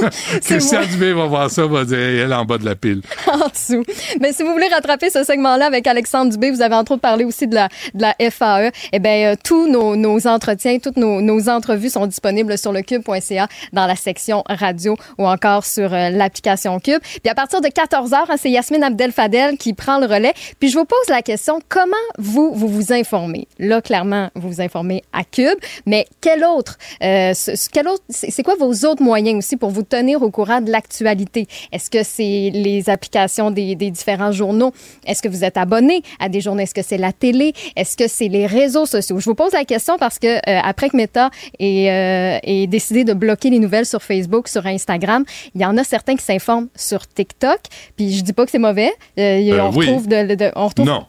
Christian. 0.42 0.80
Dubé 0.90 1.12
va 1.12 1.26
voir 1.26 1.50
ça, 1.50 1.66
va 1.66 1.84
dire, 1.84 1.98
elle 1.98 2.30
est 2.30 2.34
en 2.34 2.44
bas 2.44 2.58
de 2.58 2.64
la 2.64 2.74
pile. 2.74 3.02
en 3.32 3.48
dessous. 3.48 3.84
Mais 4.20 4.32
si 4.32 4.42
vous 4.42 4.52
voulez 4.52 4.68
rattraper 4.68 5.10
ce 5.10 5.24
segment-là 5.24 5.66
avec 5.66 5.86
Alexandre 5.86 6.30
Dubé, 6.32 6.50
vous 6.50 6.62
avez 6.62 6.74
entre 6.74 6.92
autres 6.92 7.02
parlé 7.02 7.24
aussi 7.24 7.46
de 7.46 7.54
la, 7.54 7.68
de 7.94 8.02
la 8.02 8.14
FAE. 8.30 8.70
Eh 8.92 8.98
bien, 8.98 9.32
euh, 9.32 9.36
tous 9.42 9.68
nos, 9.68 9.96
nos 9.96 10.26
entretiens, 10.26 10.78
toutes 10.78 10.96
nos, 10.96 11.20
nos 11.20 11.48
entrevues 11.48 11.90
sont 11.90 12.06
disponibles 12.06 12.56
sur 12.58 12.72
le 12.72 12.82
cube.ca 12.82 13.48
dans 13.72 13.86
la 13.86 13.96
section 13.96 14.44
radio 14.48 14.96
ou 15.18 15.26
encore 15.26 15.64
sur 15.64 15.92
euh, 15.92 16.10
l'application 16.10 16.78
Cube. 16.80 17.00
Puis 17.02 17.30
à 17.30 17.34
partir 17.34 17.60
de 17.60 17.68
14 17.68 18.10
h 18.10 18.16
c'est 18.38 18.50
Yasmine 18.50 18.82
Abdel-Fadel 18.84 19.56
qui 19.56 19.74
prend 19.74 19.98
le 19.98 20.06
relais. 20.06 20.34
Puis 20.60 20.68
je 20.70 20.78
vous 20.78 20.84
pose 20.84 21.08
la 21.08 21.22
question, 21.22 21.60
comment 21.72 22.06
vous, 22.18 22.52
vous 22.54 22.68
vous 22.68 22.92
informez? 22.92 23.46
Là, 23.58 23.80
clairement, 23.80 24.28
vous 24.34 24.48
vous 24.50 24.60
informez 24.60 25.02
à 25.12 25.24
Cube, 25.24 25.58
mais 25.86 26.04
quel 26.20 26.44
autre, 26.44 26.76
euh, 27.02 27.32
ce- 27.32 27.68
quel 27.72 27.88
autre, 27.88 28.02
c'est 28.10 28.42
quoi 28.42 28.56
vos 28.56 28.72
autres 28.86 29.02
moyens 29.02 29.38
aussi 29.38 29.56
pour 29.56 29.70
vous 29.70 29.82
tenir 29.82 30.20
au 30.22 30.30
courant 30.30 30.60
de 30.60 30.70
l'actualité? 30.70 31.46
Est-ce 31.72 31.88
que 31.90 32.02
c'est 32.02 32.50
les 32.52 32.90
applications 32.90 33.50
des, 33.50 33.74
des 33.74 33.90
différents 33.90 34.32
journaux? 34.32 34.72
Est-ce 35.06 35.22
que 35.22 35.28
vous 35.28 35.44
êtes 35.44 35.56
abonné 35.56 36.02
à 36.20 36.28
des 36.28 36.40
journaux? 36.42 36.60
Est-ce 36.62 36.74
que 36.74 36.82
c'est 36.82 36.98
la 36.98 37.12
télé? 37.12 37.54
Est-ce 37.74 37.96
que 37.96 38.06
c'est 38.06 38.28
les 38.28 38.46
réseaux 38.46 38.84
sociaux? 38.86 39.18
Je 39.18 39.24
vous 39.24 39.34
pose 39.34 39.52
la 39.52 39.64
question 39.64 39.96
parce 39.98 40.18
que 40.18 40.26
euh, 40.36 40.60
après 40.62 40.90
que 40.90 40.96
Meta 40.98 41.30
ait, 41.58 41.90
euh, 41.90 42.38
ait 42.42 42.66
décidé 42.66 43.04
de 43.04 43.14
bloquer 43.14 43.48
les 43.48 43.58
nouvelles 43.58 43.86
sur 43.86 44.02
Facebook, 44.02 44.48
sur 44.48 44.66
Instagram, 44.66 45.24
il 45.54 45.62
y 45.62 45.64
en 45.64 45.78
a 45.78 45.84
certains 45.84 46.16
qui 46.16 46.24
s'informent 46.24 46.68
sur 46.76 47.06
TikTok. 47.08 47.60
Puis 47.96 48.12
je 48.14 48.22
dis 48.22 48.34
pas 48.34 48.44
que 48.44 48.50
c'est 48.50 48.58
mauvais. 48.58 48.90
Euh, 49.18 49.22
Euh, 49.52 49.60
on 49.62 49.70
oui. 49.76 49.86
retrouve 49.86 50.08
de, 50.08 50.34
de- 50.34 50.52
on 50.54 50.66
retrouve 50.68 50.86
Non. 50.86 51.06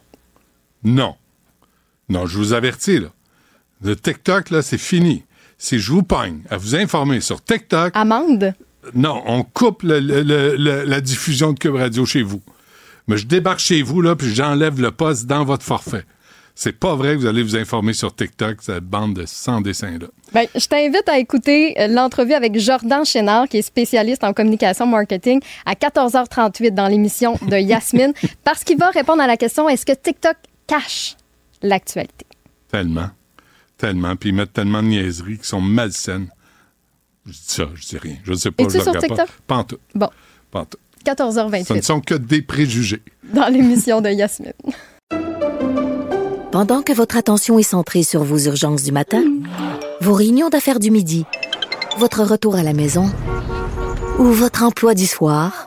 Non. 0.84 1.16
Non, 2.08 2.26
je 2.26 2.36
vous 2.38 2.52
avertis, 2.52 2.98
là. 3.00 3.08
Le 3.82 3.96
TikTok, 3.96 4.50
là, 4.50 4.62
c'est 4.62 4.78
fini. 4.78 5.24
Si 5.58 5.78
je 5.78 5.90
vous 5.92 6.02
pogne 6.02 6.40
à 6.50 6.56
vous 6.56 6.74
informer 6.76 7.20
sur 7.20 7.42
TikTok, 7.42 7.92
amende? 7.96 8.54
non, 8.94 9.22
on 9.26 9.42
coupe 9.44 9.82
le- 9.82 10.00
le- 10.00 10.22
le- 10.22 10.56
le- 10.56 10.84
la 10.84 11.00
diffusion 11.00 11.52
de 11.52 11.58
Cube 11.58 11.74
Radio 11.76 12.04
chez 12.04 12.22
vous. 12.22 12.42
Mais 13.08 13.16
je 13.16 13.26
débarque 13.26 13.58
chez 13.60 13.82
vous, 13.82 14.00
là, 14.02 14.16
puis 14.16 14.34
j'enlève 14.34 14.80
le 14.80 14.90
poste 14.90 15.26
dans 15.26 15.44
votre 15.44 15.62
forfait. 15.64 16.04
C'est 16.56 16.72
pas 16.78 16.94
vrai 16.94 17.14
que 17.14 17.18
vous 17.20 17.26
allez 17.26 17.42
vous 17.42 17.56
informer 17.56 17.92
sur 17.94 18.14
TikTok, 18.14 18.58
cette 18.62 18.84
bande 18.84 19.14
de 19.14 19.24
100 19.26 19.60
dessins-là. 19.62 20.06
Ben, 20.32 20.46
je 20.54 20.66
t'invite 20.66 21.08
à 21.08 21.18
écouter 21.18 21.74
euh, 21.80 21.88
l'entrevue 21.88 22.32
avec 22.34 22.58
Jordan 22.58 23.04
Chénard, 23.04 23.48
qui 23.48 23.58
est 23.58 23.62
spécialiste 23.62 24.22
en 24.22 24.32
communication 24.32 24.86
marketing, 24.86 25.40
à 25.66 25.74
14h38 25.74 26.70
dans 26.72 26.86
l'émission 26.86 27.36
de 27.48 27.56
Yasmine, 27.56 28.12
parce 28.44 28.62
qu'il 28.64 28.78
va 28.78 28.90
répondre 28.90 29.20
à 29.22 29.26
la 29.26 29.36
question 29.36 29.68
est-ce 29.68 29.84
que 29.84 29.92
TikTok 29.92 30.36
cache 30.66 31.16
l'actualité 31.62 32.26
Tellement. 32.68 33.10
Tellement. 33.78 34.16
Puis 34.16 34.30
ils 34.30 34.34
mettent 34.34 34.52
tellement 34.52 34.82
de 34.82 34.88
niaiseries 34.88 35.38
qui 35.38 35.46
sont 35.48 35.60
malsaines. 35.60 36.28
Je 37.26 37.32
dis 37.32 37.42
ça, 37.46 37.64
je 37.74 37.86
dis 37.86 37.98
rien. 37.98 38.16
Je 38.24 38.32
ne 38.32 38.36
sais 38.36 38.50
pas, 38.50 38.64
Es-tu 38.64 38.76
le 38.78 38.82
sur 38.82 38.98
TikTok? 38.98 39.28
pas. 39.46 39.66
Bon, 39.94 40.08
tout. 40.64 40.78
14h28 41.04 41.64
Ce 41.66 41.72
ne 41.74 41.80
sont 41.82 42.00
que 42.00 42.14
des 42.14 42.42
préjugés. 42.42 43.02
dans 43.32 43.48
l'émission 43.48 44.00
de 44.00 44.08
Yasmine. 44.10 44.52
Pendant 46.52 46.82
que 46.82 46.92
votre 46.92 47.16
attention 47.16 47.58
est 47.58 47.62
centrée 47.64 48.02
sur 48.04 48.22
vos 48.22 48.38
urgences 48.38 48.84
du 48.84 48.92
matin, 48.92 49.22
vos 50.00 50.12
réunions 50.14 50.50
d'affaires 50.50 50.78
du 50.78 50.90
midi, 50.92 51.24
votre 51.98 52.22
retour 52.22 52.54
à 52.56 52.62
la 52.62 52.72
maison 52.72 53.10
ou 54.18 54.24
votre 54.24 54.62
emploi 54.62 54.94
du 54.94 55.06
soir, 55.06 55.66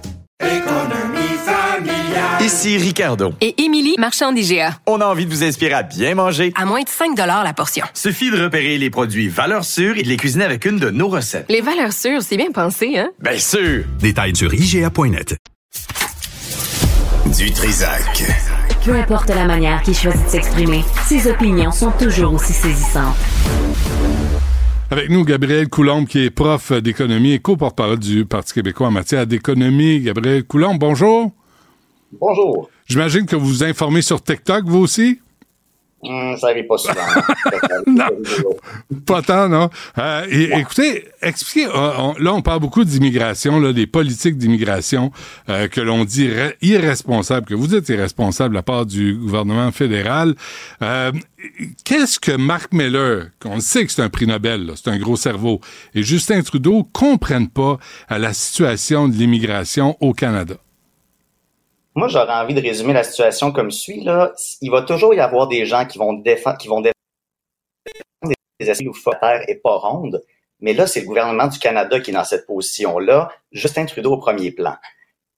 Ici 2.41 2.75
Ricardo. 2.77 3.33
Et 3.39 3.61
Émilie, 3.61 3.93
marchand 3.99 4.31
d'IGA. 4.31 4.71
On 4.87 4.99
a 4.99 5.05
envie 5.05 5.27
de 5.27 5.29
vous 5.29 5.43
inspirer 5.43 5.73
à 5.73 5.83
bien 5.83 6.15
manger. 6.15 6.51
À 6.55 6.65
moins 6.65 6.81
de 6.81 6.89
5 6.89 7.15
la 7.15 7.53
portion. 7.53 7.85
Suffit 7.93 8.31
de 8.31 8.41
repérer 8.41 8.79
les 8.79 8.89
produits 8.89 9.27
valeurs 9.27 9.63
sûres 9.63 9.95
et 9.95 10.01
de 10.01 10.07
les 10.07 10.17
cuisiner 10.17 10.45
avec 10.45 10.65
une 10.65 10.79
de 10.79 10.89
nos 10.89 11.07
recettes. 11.07 11.45
Les 11.49 11.61
valeurs 11.61 11.93
sûres, 11.93 12.23
c'est 12.23 12.37
bien 12.37 12.51
pensé, 12.51 12.97
hein? 12.97 13.11
Bien 13.19 13.37
sûr! 13.37 13.83
Détails 13.99 14.35
sur 14.35 14.51
IGA.net. 14.51 15.37
Du 17.37 17.51
Trisac. 17.51 18.23
Peu 18.83 18.95
importe 18.95 19.29
la 19.29 19.45
manière 19.45 19.83
qu'il 19.83 19.93
choisit 19.95 20.25
de 20.25 20.29
s'exprimer, 20.29 20.83
ses 21.05 21.29
opinions 21.29 21.71
sont 21.71 21.91
toujours 21.91 22.33
aussi 22.33 22.53
saisissantes. 22.53 23.17
Avec 24.89 25.11
nous, 25.11 25.23
Gabriel 25.23 25.69
Coulombe, 25.69 26.07
qui 26.07 26.25
est 26.25 26.31
prof 26.31 26.71
d'économie 26.71 27.33
et 27.33 27.39
co-porte-parole 27.39 27.99
du 27.99 28.25
Parti 28.25 28.53
québécois 28.53 28.87
en 28.87 28.91
matière 28.91 29.27
d'économie. 29.27 29.99
Gabriel 29.99 30.43
Coulombe, 30.43 30.79
bonjour. 30.79 31.31
Bonjour. 32.19 32.69
J'imagine 32.87 33.25
que 33.25 33.35
vous 33.35 33.47
vous 33.47 33.63
informez 33.63 34.01
sur 34.01 34.21
TikTok, 34.21 34.65
vous 34.65 34.79
aussi? 34.79 35.19
Hum, 36.03 36.35
ça 36.35 36.47
arrive 36.47 36.65
pas 36.65 36.79
souvent. 36.79 36.95
non, 37.87 38.07
pas 39.05 39.21
tant, 39.21 39.47
non. 39.47 39.69
Euh, 39.99 40.25
et, 40.31 40.51
Écoutez, 40.59 41.05
expliquez, 41.21 41.67
euh, 41.67 41.91
on, 41.99 42.15
là, 42.17 42.33
on 42.33 42.41
parle 42.41 42.59
beaucoup 42.59 42.83
d'immigration, 42.83 43.59
là, 43.59 43.71
des 43.71 43.85
politiques 43.85 44.35
d'immigration 44.37 45.11
euh, 45.49 45.67
que 45.67 45.79
l'on 45.79 46.03
dit 46.03 46.27
irresponsables, 46.63 47.45
que 47.45 47.53
vous 47.53 47.75
êtes 47.75 47.87
irresponsable 47.89 48.55
de 48.55 48.55
la 48.55 48.63
part 48.63 48.87
du 48.87 49.13
gouvernement 49.13 49.71
fédéral. 49.71 50.33
Euh, 50.81 51.11
Qu'est-ce 51.85 52.19
que 52.19 52.31
Mark 52.35 52.73
Miller, 52.73 53.27
qu'on 53.39 53.59
sait 53.59 53.85
que 53.85 53.91
c'est 53.91 54.01
un 54.01 54.09
prix 54.09 54.25
Nobel, 54.25 54.71
c'est 54.75 54.89
un 54.89 54.97
gros 54.97 55.15
cerveau, 55.15 55.59
et 55.93 56.01
Justin 56.01 56.41
Trudeau 56.41 56.83
comprennent 56.93 57.49
pas 57.49 57.77
à 58.09 58.17
la 58.17 58.33
situation 58.33 59.07
de 59.07 59.13
l'immigration 59.13 59.97
au 60.01 60.13
Canada? 60.13 60.55
Moi, 61.93 62.07
j'aurais 62.07 62.33
envie 62.33 62.53
de 62.53 62.61
résumer 62.61 62.93
la 62.93 63.03
situation 63.03 63.51
comme 63.51 63.71
suit. 63.71 64.03
Là. 64.03 64.33
Il 64.61 64.71
va 64.71 64.81
toujours 64.81 65.13
y 65.13 65.19
avoir 65.19 65.47
des 65.47 65.65
gens 65.65 65.85
qui 65.85 65.97
vont 65.97 66.13
défendre, 66.13 66.57
qui 66.57 66.67
vont 66.67 66.81
défendre 66.81 66.95
des 68.59 68.69
essais 68.69 68.87
où 68.87 68.93
terre 68.93 69.43
est 69.47 69.61
pas 69.61 69.75
ronde. 69.75 70.23
Mais 70.61 70.73
là, 70.73 70.87
c'est 70.87 71.01
le 71.01 71.07
gouvernement 71.07 71.47
du 71.47 71.59
Canada 71.59 71.99
qui 71.99 72.11
est 72.11 72.13
dans 72.13 72.23
cette 72.23 72.45
position-là. 72.45 73.31
Justin 73.51 73.85
Trudeau 73.85 74.13
au 74.13 74.17
premier 74.17 74.51
plan. 74.51 74.75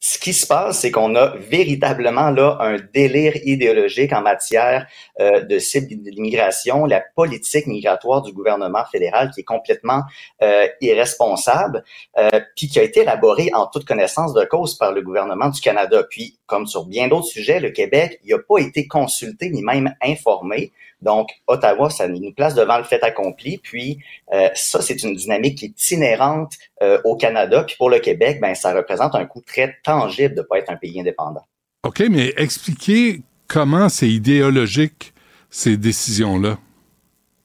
Ce 0.06 0.20
qui 0.20 0.34
se 0.34 0.46
passe, 0.46 0.80
c'est 0.80 0.92
qu'on 0.92 1.16
a 1.16 1.28
véritablement 1.38 2.30
là 2.30 2.58
un 2.60 2.76
délire 2.94 3.38
idéologique 3.46 4.12
en 4.12 4.22
matière 4.22 4.86
euh, 5.22 5.40
de 5.46 5.60
cible 5.60 5.88
d'immigration, 5.88 6.86
la 6.86 7.02
politique 7.16 7.68
migratoire 7.68 8.22
du 8.22 8.34
gouvernement 8.34 8.84
fédéral 8.92 9.32
qui 9.34 9.40
est 9.40 9.46
complètement 9.46 10.02
euh, 10.42 10.68
irresponsable, 10.82 11.86
euh, 12.18 12.42
puis 12.58 12.68
qui 12.68 12.82
a 12.82 12.84
été 12.84 13.04
élaborée 13.04 13.52
en 13.54 13.66
toute 13.68 13.86
connaissance 13.86 14.34
de 14.34 14.44
cause 14.44 14.78
par 14.78 14.92
le 14.92 15.02
gouvernement 15.02 15.48
du 15.48 15.62
Canada. 15.62 16.04
Puis, 16.10 16.38
comme 16.48 16.68
sur 16.68 16.86
bien 16.86 17.08
d'autres 17.08 17.28
sujets, 17.28 17.62
le 17.62 17.70
Québec, 17.70 18.20
il 18.26 18.36
n'a 18.36 18.40
pas 18.40 18.58
été 18.58 18.86
consulté 18.88 19.52
ni 19.52 19.62
même 19.62 19.96
informé. 20.02 20.74
Donc, 21.04 21.30
Ottawa, 21.48 21.90
ça 21.90 22.08
nous 22.08 22.32
place 22.32 22.56
devant 22.56 22.78
le 22.78 22.84
fait 22.84 23.04
accompli. 23.04 23.58
Puis, 23.58 24.00
euh, 24.34 24.50
ça, 24.56 24.82
c'est 24.82 25.04
une 25.04 25.16
dynamique 25.16 25.60
qui 25.60 25.66
est 25.66 25.92
inhérente 25.92 26.54
euh, 26.82 27.00
au 27.04 27.16
Canada. 27.16 27.64
Puis 27.64 27.76
pour 27.78 27.90
le 27.90 28.00
Québec, 28.00 28.40
ben, 28.42 28.56
ça 28.56 28.74
représente 28.74 29.14
un 29.16 29.26
coût 29.26 29.42
très 29.42 29.78
tangible 29.84 30.36
de 30.36 30.42
ne 30.42 30.46
pas 30.46 30.60
être 30.60 30.72
un 30.72 30.78
pays 30.78 31.00
indépendant. 31.00 31.46
OK, 31.84 32.04
mais 32.10 32.34
expliquez 32.38 33.22
comment 33.48 33.90
c'est 33.90 34.10
idéologique, 34.10 35.14
ces 35.50 35.78
décisions-là. 35.78 36.58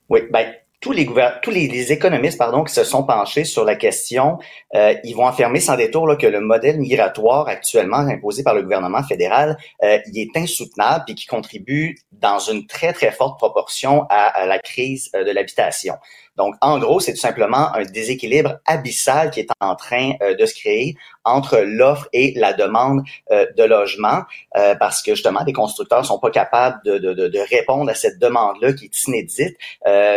Oui, 0.08 0.20
ben, 0.30 0.54
tous 0.88 0.94
les 0.94 1.06
tous 1.42 1.50
les, 1.50 1.92
économistes 1.92 2.38
pardon 2.38 2.64
qui 2.64 2.72
se 2.72 2.82
sont 2.82 3.02
penchés 3.04 3.44
sur 3.44 3.62
la 3.62 3.76
question, 3.76 4.38
euh, 4.74 4.94
ils 5.04 5.14
vont 5.14 5.26
affirmer 5.26 5.60
sans 5.60 5.76
détour 5.76 6.06
là, 6.06 6.16
que 6.16 6.26
le 6.26 6.40
modèle 6.40 6.78
migratoire 6.78 7.46
actuellement 7.46 7.98
imposé 7.98 8.42
par 8.42 8.54
le 8.54 8.62
gouvernement 8.62 9.02
fédéral, 9.02 9.58
euh, 9.82 9.98
il 10.06 10.18
est 10.18 10.34
insoutenable 10.34 11.04
et 11.08 11.14
qui 11.14 11.26
contribue 11.26 11.98
dans 12.12 12.38
une 12.38 12.66
très 12.66 12.94
très 12.94 13.12
forte 13.12 13.38
proportion 13.38 14.06
à 14.08 14.46
la 14.46 14.58
crise 14.58 15.10
euh, 15.14 15.24
de 15.24 15.30
l'habitation. 15.30 15.94
Donc, 16.38 16.54
en 16.60 16.78
gros, 16.78 17.00
c'est 17.00 17.12
tout 17.12 17.20
simplement 17.20 17.74
un 17.74 17.82
déséquilibre 17.82 18.58
abyssal 18.64 19.30
qui 19.32 19.40
est 19.40 19.50
en 19.60 19.74
train 19.74 20.12
euh, 20.22 20.36
de 20.36 20.46
se 20.46 20.54
créer 20.54 20.94
entre 21.24 21.58
l'offre 21.58 22.08
et 22.12 22.32
la 22.36 22.52
demande 22.52 23.02
euh, 23.32 23.44
de 23.56 23.64
logement, 23.64 24.22
euh, 24.56 24.76
parce 24.76 25.02
que 25.02 25.14
justement, 25.14 25.40
les 25.44 25.52
constructeurs 25.52 26.06
sont 26.06 26.20
pas 26.20 26.30
capables 26.30 26.78
de, 26.84 26.98
de, 26.98 27.12
de 27.12 27.38
répondre 27.50 27.90
à 27.90 27.94
cette 27.94 28.20
demande-là 28.20 28.72
qui 28.72 28.84
est 28.84 29.06
inédite. 29.06 29.56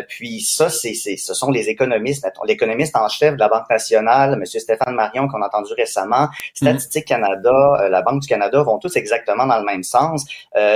puis 0.08 0.42
ça, 0.42 0.70
c'est, 0.70 0.94
ce 0.94 1.34
sont 1.34 1.50
les 1.50 1.70
économistes, 1.70 2.26
l'économiste 2.46 2.96
en 2.96 3.10
chef 3.10 3.34
de 3.34 3.40
la 3.40 3.50
Banque 3.50 3.70
nationale, 3.70 4.34
M. 4.34 4.46
Stéphane 4.46 4.94
Marion, 4.94 5.28
qu'on 5.28 5.42
a 5.42 5.48
entendu 5.48 5.74
récemment, 5.74 6.28
Statistique 6.54 7.06
Canada, 7.06 7.88
la 7.90 8.02
Banque 8.04 8.22
du 8.22 8.28
Canada 8.28 8.62
vont 8.62 8.78
tous 8.78 8.96
exactement 8.96 9.48
dans 9.48 9.58
le 9.58 9.66
même 9.66 9.84
sens. 9.84 10.26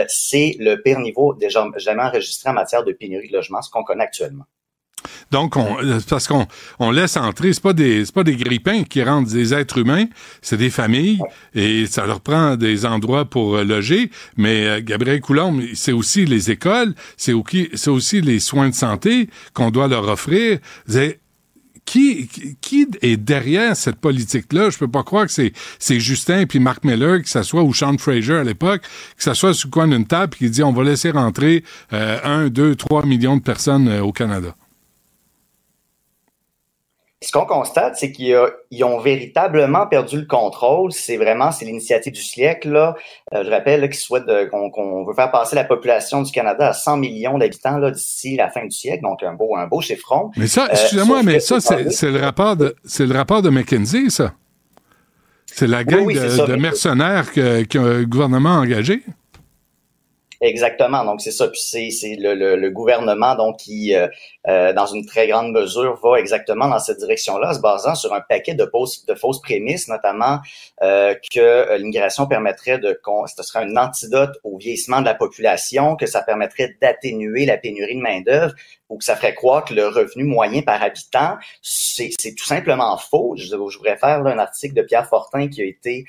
c'est 0.08 0.56
le 0.60 0.76
pire 0.82 1.00
niveau 1.00 1.34
déjà 1.34 1.66
jamais 1.78 2.04
enregistré 2.04 2.50
en 2.50 2.54
matière 2.54 2.84
de 2.84 2.94
pénurie 2.94 3.30
de 3.30 3.34
logement, 3.34 3.62
ce 3.62 3.70
qu'on 3.70 3.84
connaît 3.84 4.06
actuellement. 4.06 4.46
Donc, 5.32 5.58
on, 5.58 5.78
euh, 5.84 6.00
parce 6.10 6.28
qu'on 6.28 6.48
on 6.80 6.92
laisse 6.92 7.18
entrer, 7.18 7.54
c'est 7.54 7.64
pas 7.64 7.74
des, 7.74 8.06
c'est 8.06 8.14
pas 8.14 8.24
des 8.24 8.36
grippins 8.36 8.84
qui 8.84 9.04
rendent 9.04 9.28
des 9.28 9.54
êtres 9.54 9.80
humains, 9.80 10.06
c'est 10.42 10.58
des 10.58 10.70
familles 10.70 11.20
et 11.54 11.86
ça 11.88 12.06
leur 12.06 12.22
prend 12.22 12.56
des 12.56 12.86
endroits 12.86 13.26
pour 13.26 13.56
euh, 13.56 13.64
loger. 13.64 14.12
Mais 14.38 14.66
euh, 14.66 14.82
Gabriel 14.84 15.22
Coulombe, 15.22 15.62
c'est 15.74 15.92
aussi 15.92 16.26
les 16.26 16.52
écoles, 16.52 16.94
c'est 17.18 17.34
aussi, 17.34 18.22
les 18.22 18.40
soins 18.40 18.70
de 18.70 18.76
santé 18.76 19.30
qu'on 19.54 19.72
doit 19.72 19.88
leur 19.88 20.08
offrir. 20.08 20.60
Qui, 21.86 22.28
qui 22.62 22.88
est 23.04 23.16
derrière 23.16 23.78
cette 23.78 23.98
politique-là? 23.98 24.72
Je 24.72 24.78
peux 24.80 24.88
pas 24.88 25.04
croire 25.04 25.28
que 25.28 25.32
c'est, 25.32 25.54
c'est 25.78 26.00
Justin 26.00 26.48
puis 26.48 26.60
Mark 26.60 26.84
Miller, 26.84 27.22
que 27.22 27.30
ça 27.30 27.44
soit, 27.44 27.62
ou 27.62 27.76
Sean 27.76 27.96
Fraser 28.00 28.38
à 28.38 28.44
l'époque, 28.44 28.82
que 29.16 29.22
ça 29.22 29.36
soit 29.36 29.54
sur 29.54 29.68
le 29.68 29.72
coin 29.72 29.88
d'une 29.88 30.08
table 30.08 30.36
qui 30.36 30.50
dit 30.50 30.64
on 30.64 30.74
va 30.74 30.84
laisser 30.84 31.12
rentrer 31.12 31.64
un, 31.92 32.48
deux, 32.48 32.76
trois 32.76 33.06
millions 33.06 33.38
de 33.38 33.44
personnes 33.44 33.88
au 34.00 34.12
Canada 34.12 34.56
ce 37.26 37.32
qu'on 37.32 37.46
constate, 37.46 37.96
c'est 37.98 38.12
qu'ils 38.12 38.84
ont 38.84 39.00
véritablement 39.00 39.88
perdu 39.88 40.20
le 40.20 40.26
contrôle. 40.26 40.92
C'est 40.92 41.18
vraiment 41.18 41.52
c'est 41.52 41.66
l'initiative 41.66 42.14
du 42.14 42.22
siècle. 42.22 42.70
Là. 42.70 42.96
Euh, 43.34 43.44
je 43.44 43.50
rappelle 43.50 43.82
qu'ils 43.90 44.00
souhaitent 44.00 44.26
qu'on 44.52 45.06
veut 45.06 45.14
faire 45.14 45.32
passer 45.32 45.56
la 45.56 45.64
population 45.64 46.22
du 46.22 46.32
Canada 46.32 46.70
à 46.70 46.74
100 46.74 46.98
millions 46.98 47.38
d'habitants 47.38 47.80
d'ici 47.90 48.36
la 48.36 48.50
fin 48.50 48.64
du 48.64 48.72
siècle. 48.72 49.04
Donc 49.04 49.24
un 49.24 49.34
beau 49.34 49.56
un 49.56 49.68
beau 49.68 49.82
chiffron. 49.82 50.32
Mais 50.38 50.48
ça, 50.48 50.66
euh, 50.66 50.72
excusez-moi, 50.72 51.24
mais 51.24 51.40
ça 51.40 51.60
c'est 51.60 52.12
le 52.12 52.20
rapport 52.20 52.56
de 52.56 52.76
c'est 52.84 53.06
le 53.06 53.16
rapport 53.16 53.42
de 53.42 53.50
McKinsey, 53.50 54.10
ça. 54.10 54.34
C'est 55.48 55.68
la 55.68 55.84
gang 55.84 56.06
de, 56.06 56.56
mercenaires 56.56 57.32
que, 57.32 57.64
que 57.64 57.78
le 57.78 58.06
gouvernement 58.06 58.58
a 58.58 58.60
engagé. 58.60 59.04
Exactement. 60.46 61.04
Donc 61.04 61.22
c'est 61.22 61.32
ça. 61.32 61.48
Puis 61.48 61.60
c'est 61.92 62.16
le, 62.20 62.36
le, 62.36 62.56
le, 62.56 62.70
gouvernement 62.70 63.34
donc 63.34 63.58
qui, 63.58 63.96
euh, 63.96 64.08
euh, 64.48 64.74
dans 64.74 64.86
une 64.86 65.04
très 65.04 65.28
grande 65.28 65.52
mesure, 65.52 66.00
va 66.04 66.20
exactement 66.20 66.68
dans 66.68 66.78
cette 66.78 67.00
direction-là, 67.00 67.56
se 67.56 67.60
basant 67.60 67.96
sur 67.96 68.14
un 68.14 68.22
paquet 68.22 68.54
de, 68.54 68.68
fausses, 68.72 69.08
de 69.08 69.16
fausses 69.16 69.42
prémices, 69.42 69.88
notamment 69.88 70.42
euh, 70.84 71.16
que 71.34 71.78
l'immigration 71.78 72.28
permettrait 72.28 72.78
de, 72.78 73.00
ce 73.36 73.42
serait 73.42 73.66
un 73.66 73.76
antidote 73.76 74.38
au 74.44 74.58
vieillissement 74.60 75.00
de 75.02 75.06
la 75.06 75.16
population, 75.16 75.96
que 75.96 76.06
ça 76.06 76.22
permettrait 76.22 76.78
d'atténuer 76.80 77.48
la 77.48 77.58
pénurie 77.58 77.96
de 77.96 78.02
main 78.02 78.22
d'œuvre, 78.22 78.54
ou 78.90 79.00
que 79.00 79.04
ça 79.04 79.16
ferait 79.16 79.34
croire 79.34 79.66
que 79.66 79.74
le 79.74 79.88
revenu 79.88 80.26
moyen 80.26 80.62
par 80.62 80.84
habitant, 80.84 81.38
c'est 81.64 82.12
tout 82.38 82.46
simplement 82.46 82.96
faux. 82.98 83.34
Je, 83.36 83.46
je 83.46 83.56
vous 83.56 83.84
réfère 83.84 84.22
là, 84.22 84.32
un 84.32 84.38
article 84.38 84.76
de 84.76 84.84
Pierre 84.84 85.08
Fortin 85.08 85.48
qui 85.48 85.64
a 85.64 85.66
été 85.66 86.06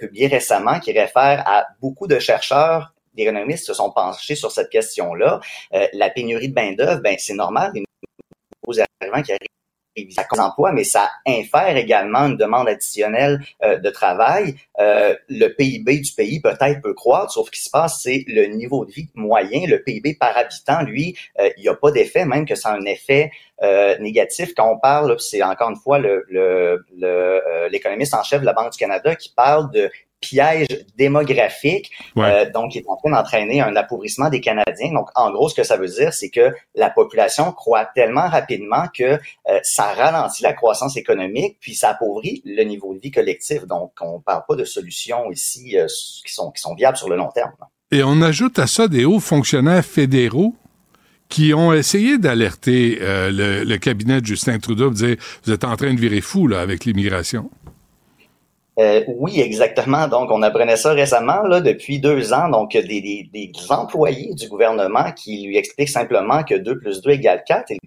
publié 0.00 0.26
récemment, 0.26 0.80
qui 0.80 0.90
réfère 0.90 1.44
à 1.46 1.66
beaucoup 1.80 2.08
de 2.08 2.18
chercheurs 2.18 2.95
les 3.16 3.22
économistes 3.22 3.66
se 3.66 3.74
sont 3.74 3.90
penchés 3.90 4.34
sur 4.34 4.50
cette 4.50 4.70
question-là. 4.70 5.40
Euh, 5.74 5.86
la 5.92 6.10
pénurie 6.10 6.48
de 6.48 6.54
main-d'œuvre, 6.54 7.00
ben, 7.02 7.16
c'est 7.18 7.34
normal, 7.34 7.72
des 7.72 7.84
nouveaux 8.66 8.80
arrivants 9.00 9.22
qui 9.22 9.32
arrivent 9.32 9.48
à 10.18 10.44
emploi, 10.44 10.72
mais 10.72 10.84
ça 10.84 11.10
infère 11.26 11.74
également 11.74 12.26
une 12.26 12.36
demande 12.36 12.68
additionnelle 12.68 13.40
euh, 13.64 13.78
de 13.78 13.88
travail. 13.88 14.54
Euh, 14.78 15.16
le 15.30 15.48
PIB 15.48 16.00
du 16.00 16.12
pays 16.12 16.38
peut-être 16.40 16.82
peut 16.82 16.92
croître, 16.92 17.32
sauf 17.32 17.46
ce 17.46 17.50
qui 17.52 17.62
se 17.62 17.70
passe, 17.70 18.00
c'est 18.02 18.22
le 18.26 18.44
niveau 18.48 18.84
de 18.84 18.92
vie 18.92 19.08
moyen, 19.14 19.66
le 19.66 19.82
PIB 19.82 20.16
par 20.20 20.36
habitant, 20.36 20.82
lui, 20.82 21.16
il 21.38 21.62
n'y 21.62 21.68
a 21.68 21.74
pas 21.74 21.90
d'effet, 21.92 22.26
même 22.26 22.44
que 22.44 22.54
c'est 22.54 22.68
un 22.68 22.84
effet 22.84 23.30
négatif. 24.00 24.52
Quand 24.54 24.70
on 24.70 24.78
parle, 24.78 25.18
c'est 25.18 25.42
encore 25.42 25.70
une 25.70 25.76
fois 25.76 25.98
le, 25.98 26.26
l'économiste 27.70 28.12
en 28.12 28.22
chef 28.22 28.42
de 28.42 28.46
la 28.46 28.52
Banque 28.52 28.72
du 28.72 28.78
Canada 28.78 29.16
qui 29.16 29.32
parle 29.34 29.70
de 29.70 29.90
piège 30.20 30.86
démographique, 30.96 31.90
euh, 32.18 32.50
donc 32.50 32.72
qui 32.72 32.78
est 32.78 32.84
en 32.86 32.96
train 32.96 33.10
d'entraîner 33.10 33.60
un 33.60 33.74
appauvrissement 33.76 34.28
des 34.30 34.40
Canadiens. 34.40 34.92
Donc, 34.92 35.08
en 35.14 35.30
gros, 35.30 35.48
ce 35.48 35.54
que 35.54 35.62
ça 35.62 35.76
veut 35.76 35.88
dire, 35.88 36.12
c'est 36.12 36.30
que 36.30 36.54
la 36.74 36.90
population 36.90 37.52
croît 37.52 37.84
tellement 37.94 38.28
rapidement 38.28 38.86
que 38.94 39.04
euh, 39.04 39.60
ça 39.62 39.92
ralentit 39.92 40.42
la 40.42 40.52
croissance 40.52 40.96
économique, 40.96 41.58
puis 41.60 41.74
ça 41.74 41.90
appauvrit 41.90 42.42
le 42.44 42.62
niveau 42.64 42.94
de 42.94 43.00
vie 43.00 43.10
collectif. 43.10 43.66
Donc, 43.66 43.92
on 44.00 44.20
parle 44.20 44.42
pas 44.48 44.56
de 44.56 44.64
solutions 44.64 45.30
ici 45.30 45.78
euh, 45.78 45.86
qui 46.26 46.32
sont 46.32 46.50
qui 46.50 46.62
sont 46.62 46.74
viables 46.74 46.96
sur 46.96 47.08
le 47.08 47.16
long 47.16 47.30
terme. 47.34 47.52
Et 47.90 48.02
on 48.02 48.20
ajoute 48.22 48.58
à 48.58 48.66
ça 48.66 48.88
des 48.88 49.04
hauts 49.04 49.20
fonctionnaires 49.20 49.84
fédéraux 49.84 50.54
qui 51.28 51.54
ont 51.54 51.72
essayé 51.72 52.18
d'alerter 52.18 52.98
le, 53.00 53.76
cabinet 53.78 54.20
de 54.20 54.26
Justin 54.26 54.58
Trudeau, 54.60 54.90
de 54.90 54.94
dire 54.94 55.16
vous 55.44 55.52
êtes 55.52 55.64
en 55.64 55.76
train 55.76 55.92
de 55.92 55.98
virer 55.98 56.20
fou 56.20 56.46
là 56.46 56.60
avec 56.60 56.84
l'immigration. 56.84 57.50
Euh, 58.78 59.02
oui, 59.08 59.40
exactement. 59.40 60.06
Donc, 60.06 60.30
on 60.30 60.42
apprenait 60.42 60.76
ça 60.76 60.92
récemment, 60.92 61.42
là, 61.42 61.60
depuis 61.60 61.98
deux 61.98 62.32
ans. 62.32 62.48
Donc, 62.48 62.72
des, 62.72 62.82
des, 62.82 63.28
des 63.32 63.52
employés 63.70 64.34
du 64.34 64.48
gouvernement 64.48 65.12
qui 65.12 65.46
lui 65.46 65.56
expliquent 65.56 65.88
simplement 65.88 66.42
que 66.42 66.54
2 66.54 66.78
plus 66.78 67.00
2 67.00 67.10
égale 67.10 67.42
4 67.46 67.70
et 67.70 67.78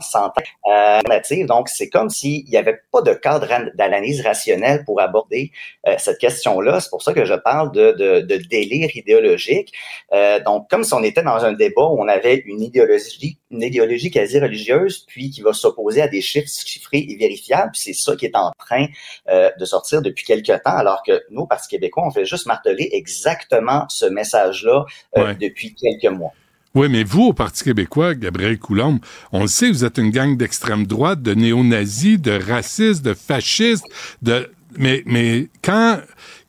santé 0.00 0.44
euh, 0.66 1.00
Donc, 1.46 1.68
c'est 1.68 1.88
comme 1.88 2.10
s'il 2.10 2.44
n'y 2.44 2.56
avait 2.56 2.80
pas 2.92 3.02
de 3.02 3.14
cadre 3.14 3.48
d'analyse 3.74 4.20
rationnelle 4.22 4.84
pour 4.84 5.00
aborder 5.00 5.52
euh, 5.86 5.94
cette 5.98 6.18
question-là. 6.18 6.80
C'est 6.80 6.90
pour 6.90 7.02
ça 7.02 7.12
que 7.12 7.24
je 7.24 7.34
parle 7.34 7.72
de, 7.72 7.92
de, 7.92 8.20
de 8.20 8.36
délire 8.36 8.94
idéologique. 8.94 9.72
Euh, 10.12 10.40
donc, 10.40 10.68
comme 10.70 10.84
si 10.84 10.94
on 10.94 11.02
était 11.02 11.22
dans 11.22 11.44
un 11.44 11.52
débat 11.52 11.86
où 11.86 12.00
on 12.00 12.08
avait 12.08 12.42
une 12.46 12.62
idéologie, 12.62 13.38
une 13.50 13.62
idéologie 13.62 14.10
quasi 14.10 14.38
religieuse, 14.38 15.04
puis 15.06 15.30
qui 15.30 15.40
va 15.40 15.52
s'opposer 15.52 16.02
à 16.02 16.08
des 16.08 16.20
chiffres 16.20 16.48
chiffrés 16.48 17.06
et 17.08 17.16
vérifiables. 17.16 17.72
C'est 17.74 17.92
ça 17.92 18.16
qui 18.16 18.26
est 18.26 18.36
en 18.36 18.52
train 18.58 18.86
euh, 19.28 19.50
de 19.58 19.64
sortir 19.64 20.02
depuis 20.02 20.24
quelques 20.24 20.62
temps, 20.62 20.76
alors 20.76 21.02
que 21.02 21.22
nous, 21.30 21.46
Parti 21.46 21.68
québécois, 21.68 22.04
on 22.06 22.10
fait 22.10 22.24
juste 22.24 22.46
marteler 22.46 22.88
exactement 22.92 23.84
ce 23.88 24.06
message-là 24.06 24.84
euh, 25.16 25.34
depuis 25.34 25.74
quelques 25.74 26.12
mois. 26.12 26.32
Oui, 26.76 26.88
mais 26.90 27.04
vous, 27.04 27.22
au 27.22 27.32
Parti 27.32 27.64
québécois, 27.64 28.14
Gabriel 28.14 28.58
Coulombe, 28.58 28.98
on 29.32 29.40
le 29.40 29.46
sait, 29.46 29.70
vous 29.70 29.86
êtes 29.86 29.96
une 29.96 30.10
gang 30.10 30.36
d'extrême 30.36 30.86
droite, 30.86 31.22
de 31.22 31.32
néo-nazis, 31.32 32.20
de 32.20 32.38
racistes, 32.38 33.02
de 33.02 33.14
fascistes, 33.14 33.86
de... 34.20 34.50
Mais, 34.78 35.02
mais 35.06 35.48
quand, 35.64 35.98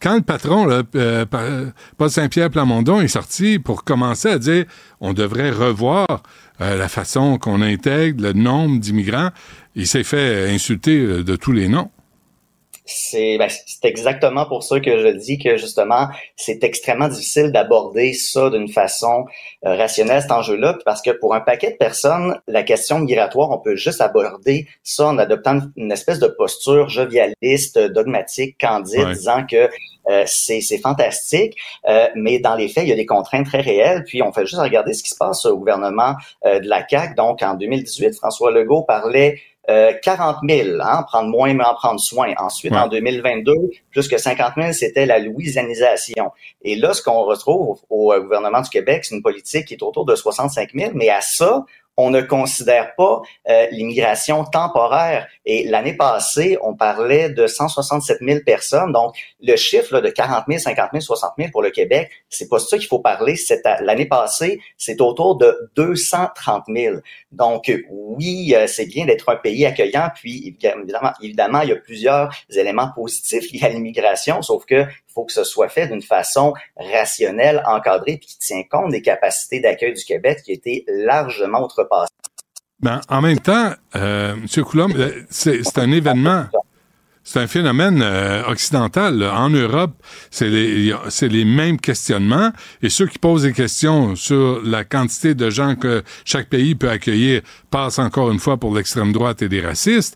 quand 0.01 0.15
le 0.15 0.21
patron, 0.21 0.65
là, 0.65 0.83
euh, 0.95 1.25
Paul 1.97 2.09
Saint-Pierre 2.09 2.49
Plamondon, 2.49 2.99
est 2.99 3.07
sorti 3.07 3.57
pour 3.57 3.85
commencer 3.85 4.27
à 4.27 4.37
dire 4.37 4.65
on 4.99 5.13
devrait 5.13 5.49
revoir 5.49 6.23
euh, 6.59 6.75
la 6.77 6.89
façon 6.89 7.37
qu'on 7.37 7.61
intègre 7.61 8.21
le 8.21 8.33
nombre 8.33 8.81
d'immigrants, 8.81 9.29
il 9.75 9.87
s'est 9.87 10.03
fait 10.03 10.49
insulter 10.49 10.99
euh, 10.99 11.23
de 11.23 11.37
tous 11.37 11.53
les 11.53 11.69
noms 11.69 11.89
c'est 12.87 13.37
ben, 13.37 13.49
exactement 13.83 14.45
pour 14.45 14.63
ça 14.63 14.79
que 14.79 14.99
je 14.99 15.07
dis 15.09 15.37
que 15.37 15.57
justement 15.57 16.07
c'est 16.35 16.63
extrêmement 16.63 17.09
difficile 17.09 17.51
d'aborder 17.51 18.13
ça 18.13 18.49
d'une 18.49 18.69
façon 18.69 19.25
euh, 19.65 19.75
rationnelle 19.75 20.21
cet 20.21 20.31
enjeu-là 20.31 20.77
parce 20.85 21.01
que 21.01 21.11
pour 21.11 21.35
un 21.35 21.41
paquet 21.41 21.71
de 21.71 21.75
personnes 21.75 22.39
la 22.47 22.63
question 22.63 22.99
migratoire 22.99 23.51
on 23.51 23.59
peut 23.59 23.75
juste 23.75 23.99
aborder 23.99 24.67
ça 24.83 25.07
en 25.07 25.17
adoptant 25.17 25.59
une 25.75 25.91
espèce 25.91 26.19
de 26.19 26.27
posture 26.27 26.87
jovialiste 26.87 27.77
dogmatique 27.77 28.57
candide 28.59 29.09
disant 29.09 29.45
que 29.45 29.69
euh, 30.09 30.23
c'est 30.25 30.61
fantastique, 30.81 31.57
euh, 31.85 32.07
mais 32.15 32.39
dans 32.39 32.55
les 32.55 32.69
faits, 32.69 32.85
il 32.85 32.89
y 32.89 32.93
a 32.93 32.95
des 32.95 33.05
contraintes 33.05 33.45
très 33.45 33.59
réelles. 33.59 34.05
Puis 34.05 34.23
on 34.23 34.31
fait 34.31 34.45
juste 34.45 34.61
regarder 34.61 34.93
ce 34.93 35.03
qui 35.03 35.09
se 35.09 35.17
passe 35.17 35.45
au 35.45 35.57
gouvernement 35.57 36.15
de 36.45 36.65
la 36.65 36.87
CAQ. 36.87 37.15
Donc 37.15 37.43
en 37.43 37.55
2018, 37.55 38.15
François 38.15 38.51
Legault 38.51 38.83
parlait 38.83 39.41
euh, 39.69 39.93
40 40.01 40.37
000, 40.47 40.79
hein, 40.81 41.03
prendre 41.03 41.29
moins 41.29 41.53
mais 41.53 41.63
en 41.63 41.73
prendre 41.75 41.99
soin. 41.99 42.33
Ensuite, 42.37 42.73
en 42.73 42.87
2022, 42.87 43.53
plus 43.91 44.07
que 44.07 44.17
50 44.17 44.53
000, 44.57 44.71
c'était 44.73 45.05
la 45.05 45.19
louisianisation. 45.19 46.31
Et 46.61 46.75
là, 46.75 46.93
ce 46.93 47.01
qu'on 47.01 47.23
retrouve 47.23 47.81
au, 47.89 48.13
au 48.13 48.19
gouvernement 48.21 48.61
du 48.61 48.69
Québec, 48.69 49.03
c'est 49.03 49.15
une 49.15 49.21
politique 49.21 49.65
qui 49.65 49.73
est 49.73 49.83
autour 49.83 50.05
de 50.05 50.15
65 50.15 50.69
000, 50.73 50.91
mais 50.95 51.09
à 51.09 51.21
ça, 51.21 51.65
on 51.97 52.11
ne 52.11 52.21
considère 52.21 52.95
pas 52.95 53.21
euh, 53.49 53.67
l'immigration 53.71 54.45
temporaire. 54.45 55.27
Et 55.45 55.67
l'année 55.67 55.97
passée, 55.97 56.57
on 56.61 56.75
parlait 56.75 57.29
de 57.29 57.47
167 57.47 58.19
000 58.21 58.39
personnes. 58.45 58.91
Donc, 58.91 59.15
le 59.41 59.55
chiffre 59.55 59.99
de 59.99 60.09
40 60.09 60.45
000, 60.47 60.59
50 60.59 60.89
000, 60.93 61.01
60 61.01 61.31
000 61.37 61.51
pour 61.51 61.63
le 61.63 61.71
Québec, 61.71 62.11
c'est 62.29 62.47
pas 62.47 62.59
ça 62.59 62.77
qu'il 62.77 62.87
faut 62.87 62.99
parler. 62.99 63.35
L'année 63.81 64.05
passée, 64.05 64.59
c'est 64.77 65.01
autour 65.01 65.37
de 65.37 65.71
230 65.75 66.65
000. 66.67 66.97
Donc, 67.31 67.71
oui, 67.89 68.53
euh, 68.55 68.67
c'est 68.67 68.85
bien 68.85 69.05
d'être 69.05 69.29
un 69.29 69.35
pays 69.35 69.65
accueillant. 69.65 70.09
Puis, 70.15 70.55
évidemment, 70.61 71.13
évidemment, 71.21 71.61
il 71.61 71.69
y 71.69 71.73
a 71.73 71.77
plusieurs 71.77 72.29
éléments 72.51 72.91
positifs 72.95 73.51
liés 73.51 73.63
à 73.63 73.69
l'immigration, 73.69 74.41
sauf 74.43 74.65
que 74.65 74.85
faut 75.17 75.25
que 75.25 75.33
ce 75.33 75.43
soit 75.43 75.67
fait 75.67 75.87
d'une 75.87 76.03
façon 76.03 76.53
rationnelle, 76.77 77.63
encadrée, 77.65 78.17
puis 78.17 78.27
qui 78.27 78.37
tient 78.37 78.61
compte 78.69 78.91
des 78.91 79.01
capacités 79.01 79.59
d'accueil 79.59 79.93
du 79.93 80.03
Québec 80.03 80.41
qui 80.45 80.51
étaient 80.51 80.85
largement 80.87 81.63
outrepassées. 81.63 82.13
Ben, 82.79 83.01
en 83.09 83.21
même 83.21 83.39
temps, 83.39 83.71
euh, 83.95 84.35
M. 84.35 84.63
Coulomb, 84.63 84.93
euh, 84.95 85.23
c'est 85.31 85.79
un 85.79 85.91
événement 85.91 86.45
c'est 87.27 87.41
un 87.41 87.47
phénomène 87.47 88.01
euh, 88.01 88.41
occidental. 88.47 89.21
En 89.21 89.49
Europe, 89.49 90.01
c'est 90.31 90.49
les, 90.49 91.45
mêmes 91.45 91.77
questionnements. 91.77 92.53
Et 92.81 92.87
ceux 92.87 93.05
qui 93.05 93.19
posent 93.19 93.41
des 93.41 93.51
questions 93.51 94.15
sur 94.15 94.61
la 94.63 94.85
quantité 94.85 95.35
de 95.35 95.49
gens 95.49 95.75
que 95.75 96.03
chaque 96.23 96.47
pays 96.47 96.73
peut 96.73 96.89
accueillir 96.89 97.41
passent 97.69 97.99
encore 97.99 98.31
une 98.31 98.39
fois 98.39 98.55
pour 98.55 98.73
l'extrême 98.73 99.11
droite 99.11 99.41
et 99.41 99.49
des 99.49 99.59
racistes. 99.59 100.15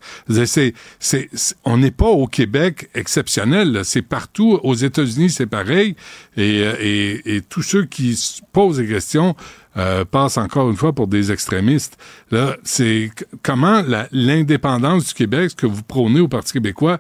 On 1.66 1.78
n'est 1.78 1.92
pas 1.92 2.08
au 2.08 2.28
Québec 2.28 2.90
exceptionnel. 2.96 3.82
C'est 3.84 4.04
partout. 4.04 4.62
Aux 4.64 4.76
États-Unis, 4.76 5.32
c'est 5.32 5.48
pareil. 5.48 5.98
Et, 6.38 6.62
euh, 6.64 7.18
et 7.26 7.42
tous 7.42 7.62
ceux 7.62 7.84
qui 7.84 8.18
posent 8.54 8.78
des 8.78 8.88
questions 8.88 9.36
euh, 9.78 10.04
passe 10.06 10.38
encore 10.38 10.70
une 10.70 10.76
fois 10.76 10.94
pour 10.94 11.08
des 11.08 11.32
extrémistes. 11.32 11.98
Là, 12.30 12.58
c'est 12.64 13.10
comment 13.42 13.84
l'indépendance 14.12 15.08
du 15.08 15.14
Québec, 15.14 15.52
ce 15.52 15.56
que 15.56 15.66
vous 15.66 15.84
prônez 15.84 16.20
au 16.20 16.28
Parti 16.28 16.54
québécois, 16.54 17.00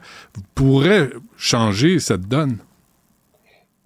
pourrait 0.56 1.10
changer 1.38 1.99
cette 1.99 2.27
donne? 2.27 2.57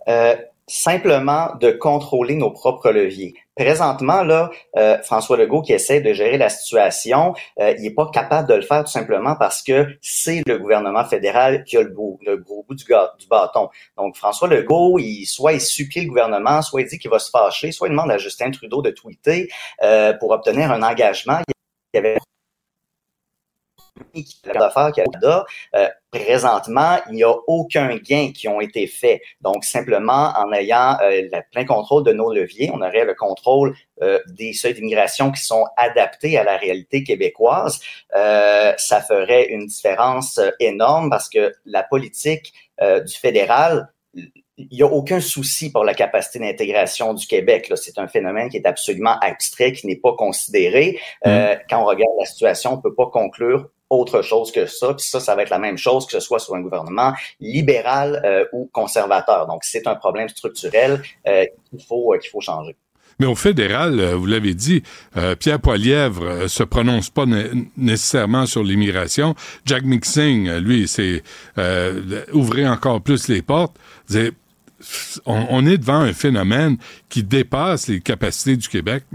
Euh, 0.08 0.36
simplement 0.68 1.56
de 1.60 1.72
contrôler 1.72 2.36
nos 2.36 2.52
propres 2.52 2.92
leviers. 2.92 3.36
Présentement, 3.56 4.24
là, 4.24 4.50
euh, 4.78 4.98
François 5.04 5.38
Legault 5.38 5.62
qui 5.62 5.74
essaie 5.74 6.02
de 6.02 6.12
gérer 6.14 6.38
la 6.38 6.50
situation, 6.50 7.34
euh, 7.60 7.74
il 7.78 7.84
n'est 7.84 7.94
pas 7.94 8.10
capable 8.12 8.50
de 8.50 8.56
le 8.56 8.62
faire 8.62 8.84
tout 8.84 8.92
simplement 8.92 9.36
parce 9.36 9.62
que 9.62 9.88
c'est 10.02 10.42
le 10.46 10.58
gouvernement 10.58 11.06
fédéral 11.06 11.64
qui 11.64 11.78
a 11.78 11.82
le, 11.82 11.90
beau, 11.90 12.20
le 12.26 12.38
gros 12.38 12.66
bout 12.68 12.74
du, 12.74 12.84
du, 12.84 13.28
bâton. 13.28 13.70
Donc, 13.98 14.18
François 14.18 14.48
Legault, 14.48 14.98
il, 15.00 15.26
soit 15.26 15.54
il 15.54 15.62
supplie 15.62 16.02
le 16.02 16.10
gouvernement, 16.10 16.62
soit 16.62 16.82
il 16.82 16.88
dit 16.88 17.00
qu'il 17.00 17.12
va 17.12 17.20
se 17.20 17.30
fâcher, 17.30 17.72
soit 17.72 17.88
il 17.88 17.92
demande 17.92 18.12
à 18.12 18.18
Justin 18.18 18.52
Trudeau 18.52 18.82
de 18.82 18.90
tweeter 18.90 19.50
euh, 19.84 20.14
pour 20.14 20.32
obtenir 20.32 20.72
un 20.72 20.82
engagement. 20.82 21.40
D'affaires 24.46 24.92
Canada, 24.92 25.46
euh, 25.76 25.88
présentement, 26.12 26.98
il 27.10 27.16
n'y 27.16 27.24
a 27.24 27.34
aucun 27.48 27.96
gain 27.98 28.32
qui 28.34 28.48
ont 28.48 28.62
été 28.62 28.88
faits. 28.88 29.22
Donc, 29.42 29.64
simplement 29.64 30.34
en 30.38 30.52
ayant 30.54 30.98
euh, 31.02 31.22
le 31.32 31.42
plein 31.52 31.66
contrôle 31.66 32.04
de 32.04 32.12
nos 32.12 32.34
leviers, 32.34 32.72
on 32.74 32.82
aurait 32.82 33.06
le 33.06 33.14
contrôle 33.14 33.76
euh, 34.02 34.20
des 34.28 34.54
seuils 34.54 34.74
d'immigration 34.74 35.32
qui 35.32 35.42
sont 35.42 35.66
adaptés 35.78 36.38
à 36.38 36.44
la 36.44 36.58
réalité 36.58 37.04
québécoise. 37.04 37.80
Euh, 38.16 38.74
ça 38.78 39.02
ferait 39.02 39.48
une 39.48 39.66
différence 39.68 40.40
énorme 40.60 41.10
parce 41.10 41.30
que 41.30 41.54
la 41.66 41.84
politique 41.84 42.54
du 42.82 43.14
fédéral 43.14 43.90
il 44.58 44.70
n'y 44.72 44.84
a 44.84 44.88
aucun 44.88 45.20
souci 45.20 45.72
pour 45.72 45.84
la 45.84 45.94
capacité 45.94 46.40
d'intégration 46.40 47.14
du 47.14 47.28
Québec. 47.28 47.72
C'est 47.76 47.98
un 48.00 48.08
phénomène 48.08 48.50
qui 48.50 48.58
est 48.58 48.66
absolument 48.66 49.18
abstrait, 49.20 49.74
qui 49.74 49.86
n'est 49.88 49.98
pas 49.98 50.14
considéré. 50.14 51.00
Euh, 51.28 51.56
quand 51.70 51.82
on 51.82 51.86
regarde 51.86 52.14
la 52.20 52.26
situation, 52.26 52.74
on 52.74 52.78
ne 52.78 52.82
peut 52.82 52.96
pas 52.96 53.08
conclure 53.08 53.70
autre 53.90 54.22
chose 54.22 54.52
que 54.52 54.66
ça. 54.66 54.94
Puis 54.94 55.06
ça, 55.06 55.20
ça 55.20 55.36
va 55.36 55.44
être 55.44 55.50
la 55.50 55.60
même 55.60 55.78
chose 55.78 56.06
que 56.06 56.12
ce 56.12 56.20
soit 56.20 56.40
sur 56.40 56.56
un 56.56 56.62
gouvernement 56.62 57.14
libéral 57.40 58.22
euh, 58.26 58.46
ou 58.54 58.70
conservateur. 58.72 59.48
Donc, 59.48 59.64
c'est 59.64 59.88
un 59.88 59.96
problème 59.96 60.30
structurel 60.30 61.02
euh, 61.28 61.46
qu'il 61.70 61.84
faut, 61.84 62.14
euh, 62.14 62.18
qu'il 62.18 62.30
faut 62.30 62.42
changer. 62.42 62.76
Mais 63.20 63.28
au 63.28 63.36
fédéral, 63.36 64.02
vous 64.14 64.26
l'avez 64.26 64.54
dit, 64.54 64.84
Pierre 65.40 65.62
Poilièvre 65.62 66.50
se 66.50 66.64
prononce 66.64 67.10
pas 67.10 67.24
nécessairement 67.78 68.46
sur 68.46 68.62
l'immigration. 68.62 69.36
Jack 69.66 69.86
Mixing, 69.86 70.52
lui, 70.58 70.86
c'est 70.86 71.24
ouvrir 72.34 72.70
encore 72.70 73.00
plus 73.00 73.30
les 73.30 73.42
portes. 73.42 73.78
On, 75.26 75.66
est 75.66 75.78
devant 75.78 76.02
un 76.02 76.12
phénomène 76.12 76.76
qui 77.08 77.24
dépasse 77.24 77.88
les 77.88 78.02
capacités 78.02 78.58
du 78.58 78.68
Québec. 78.68 79.06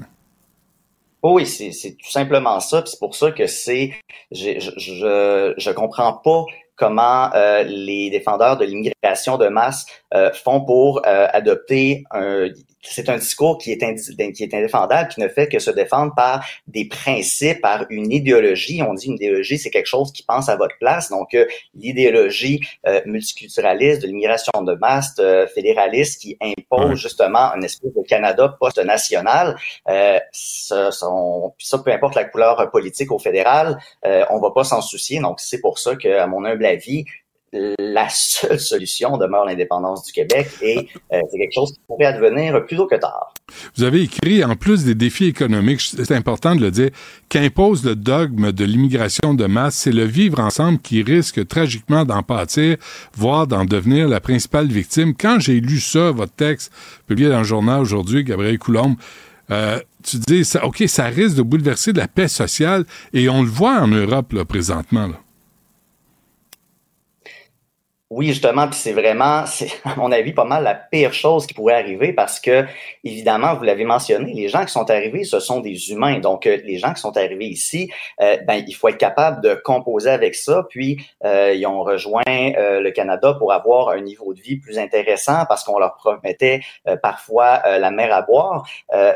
Oh 1.22 1.34
oui, 1.34 1.46
c'est, 1.46 1.70
tout 1.70 2.10
simplement 2.10 2.60
ça. 2.60 2.82
c'est 2.86 2.98
pour 2.98 3.14
ça 3.14 3.30
que 3.30 3.46
c'est, 3.46 3.92
je, 4.30 4.58
je, 4.58 5.54
je, 5.56 5.70
comprends 5.70 6.14
pas 6.14 6.44
comment 6.76 7.30
euh, 7.34 7.62
les 7.62 8.08
défendeurs 8.08 8.56
de 8.56 8.64
l'immigration 8.64 9.36
de 9.36 9.48
masse 9.48 9.84
euh, 10.14 10.32
font 10.32 10.64
pour 10.64 11.02
euh, 11.06 11.26
adopter 11.32 12.04
un, 12.10 12.48
c'est 12.82 13.08
un 13.08 13.18
discours 13.18 13.58
qui 13.58 13.72
est, 13.72 14.32
qui 14.32 14.42
est 14.42 14.54
indéfendable, 14.54 15.08
qui 15.08 15.20
ne 15.20 15.28
fait 15.28 15.48
que 15.48 15.58
se 15.58 15.70
défendre 15.70 16.14
par 16.14 16.44
des 16.66 16.86
principes, 16.86 17.60
par 17.60 17.84
une 17.90 18.10
idéologie. 18.10 18.82
On 18.82 18.94
dit 18.94 19.06
une 19.06 19.14
idéologie, 19.14 19.58
c'est 19.58 19.70
quelque 19.70 19.86
chose 19.86 20.12
qui 20.12 20.22
pense 20.22 20.48
à 20.48 20.56
votre 20.56 20.76
place. 20.78 21.10
Donc, 21.10 21.34
euh, 21.34 21.46
l'idéologie 21.74 22.60
euh, 22.86 23.00
multiculturaliste 23.04 24.02
de 24.02 24.06
l'immigration 24.06 24.62
de 24.62 24.74
masse, 24.74 25.14
euh, 25.18 25.46
fédéraliste, 25.48 26.22
qui 26.22 26.36
impose 26.40 26.98
justement 26.98 27.52
un 27.52 27.60
espèce 27.62 27.92
de 27.92 28.02
Canada 28.06 28.56
post-national. 28.58 29.56
ça, 30.32 30.90
ça, 30.90 31.78
peu 31.84 31.92
importe 31.92 32.14
la 32.14 32.24
couleur 32.24 32.70
politique 32.70 33.12
au 33.12 33.18
fédéral, 33.18 33.78
on 34.04 34.40
va 34.40 34.50
pas 34.54 34.64
s'en 34.64 34.80
soucier. 34.80 35.20
Donc, 35.20 35.40
c'est 35.40 35.60
pour 35.60 35.78
ça 35.78 35.96
que, 35.96 36.08
à 36.08 36.26
mon 36.26 36.44
humble 36.44 36.66
avis, 36.66 37.04
la 37.52 38.08
seule 38.08 38.60
solution 38.60 39.16
demeure 39.16 39.44
l'indépendance 39.44 40.04
du 40.04 40.12
Québec 40.12 40.48
et 40.62 40.88
euh, 41.12 41.20
c'est 41.30 41.38
quelque 41.38 41.54
chose 41.54 41.72
qui 41.72 41.80
pourrait 41.86 42.06
advenir 42.06 42.64
plus 42.66 42.76
tôt 42.76 42.86
que 42.86 42.96
tard. 42.96 43.34
Vous 43.76 43.82
avez 43.82 44.02
écrit, 44.02 44.44
en 44.44 44.54
plus 44.54 44.84
des 44.84 44.94
défis 44.94 45.26
économiques, 45.26 45.80
c'est 45.80 46.12
important 46.12 46.54
de 46.54 46.60
le 46.60 46.70
dire, 46.70 46.90
qu'impose 47.28 47.84
le 47.84 47.96
dogme 47.96 48.52
de 48.52 48.64
l'immigration 48.64 49.34
de 49.34 49.46
masse, 49.46 49.74
c'est 49.74 49.92
le 49.92 50.04
vivre 50.04 50.38
ensemble 50.38 50.78
qui 50.78 51.02
risque 51.02 51.46
tragiquement 51.48 52.04
d'en 52.04 52.22
pâtir, 52.22 52.76
voire 53.16 53.46
d'en 53.48 53.64
devenir 53.64 54.08
la 54.08 54.20
principale 54.20 54.66
victime. 54.66 55.14
Quand 55.16 55.40
j'ai 55.40 55.60
lu 55.60 55.80
ça, 55.80 56.12
votre 56.12 56.34
texte, 56.34 56.72
publié 57.08 57.28
dans 57.28 57.38
le 57.38 57.44
journal 57.44 57.80
aujourd'hui, 57.80 58.22
Gabriel 58.22 58.58
Coulombe, 58.58 58.94
euh, 59.50 59.80
tu 60.04 60.18
dis, 60.18 60.44
ça, 60.44 60.64
OK, 60.64 60.84
ça 60.86 61.06
risque 61.06 61.36
de 61.36 61.42
bouleverser 61.42 61.92
la 61.92 62.06
paix 62.06 62.28
sociale, 62.28 62.84
et 63.12 63.28
on 63.28 63.42
le 63.42 63.48
voit 63.48 63.80
en 63.80 63.88
Europe, 63.88 64.32
là, 64.32 64.44
présentement. 64.44 65.08
Là. 65.08 65.20
Oui, 68.10 68.26
justement, 68.26 68.66
puis 68.66 68.76
c'est 68.76 68.92
vraiment, 68.92 69.44
à 69.84 69.94
mon 69.96 70.10
avis 70.10 70.32
pas 70.32 70.44
mal 70.44 70.64
la 70.64 70.74
pire 70.74 71.12
chose 71.12 71.46
qui 71.46 71.54
pourrait 71.54 71.74
arriver 71.74 72.12
parce 72.12 72.40
que, 72.40 72.64
évidemment, 73.04 73.54
vous 73.54 73.62
l'avez 73.62 73.84
mentionné, 73.84 74.32
les 74.34 74.48
gens 74.48 74.64
qui 74.64 74.72
sont 74.72 74.90
arrivés, 74.90 75.22
ce 75.22 75.38
sont 75.38 75.60
des 75.60 75.92
humains. 75.92 76.18
Donc, 76.18 76.44
euh, 76.48 76.58
les 76.64 76.78
gens 76.78 76.92
qui 76.92 77.00
sont 77.00 77.16
arrivés 77.16 77.46
ici, 77.46 77.88
euh, 78.20 78.36
ben, 78.48 78.64
il 78.66 78.72
faut 78.72 78.88
être 78.88 78.98
capable 78.98 79.40
de 79.42 79.54
composer 79.54 80.10
avec 80.10 80.34
ça. 80.34 80.66
Puis, 80.68 81.06
euh, 81.24 81.54
ils 81.54 81.64
ont 81.68 81.84
rejoint 81.84 82.22
le 82.26 82.90
Canada 82.90 83.34
pour 83.38 83.52
avoir 83.52 83.90
un 83.90 84.00
niveau 84.00 84.34
de 84.34 84.40
vie 84.40 84.56
plus 84.56 84.80
intéressant 84.80 85.44
parce 85.48 85.62
qu'on 85.62 85.78
leur 85.78 85.94
promettait 85.94 86.62
parfois 87.02 87.62
la 87.78 87.90
mer 87.92 88.12
à 88.12 88.22
boire. 88.22 88.66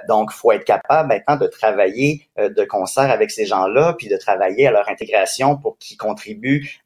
donc, 0.09 0.31
il 0.33 0.37
faut 0.37 0.53
être 0.53 0.65
capable 0.65 1.09
maintenant 1.09 1.37
de 1.37 1.47
travailler 1.47 2.29
de 2.39 2.65
concert 2.65 3.11
avec 3.11 3.31
ces 3.31 3.47
gens-là, 3.47 3.95
puis 3.99 4.09
de 4.09 4.17
travailler 4.17 4.69
à 4.69 4.71
leur 4.71 4.89
intégration 4.89 5.57
pour 5.57 5.79
qu'ils 5.79 5.97
contribuent 5.97 6.81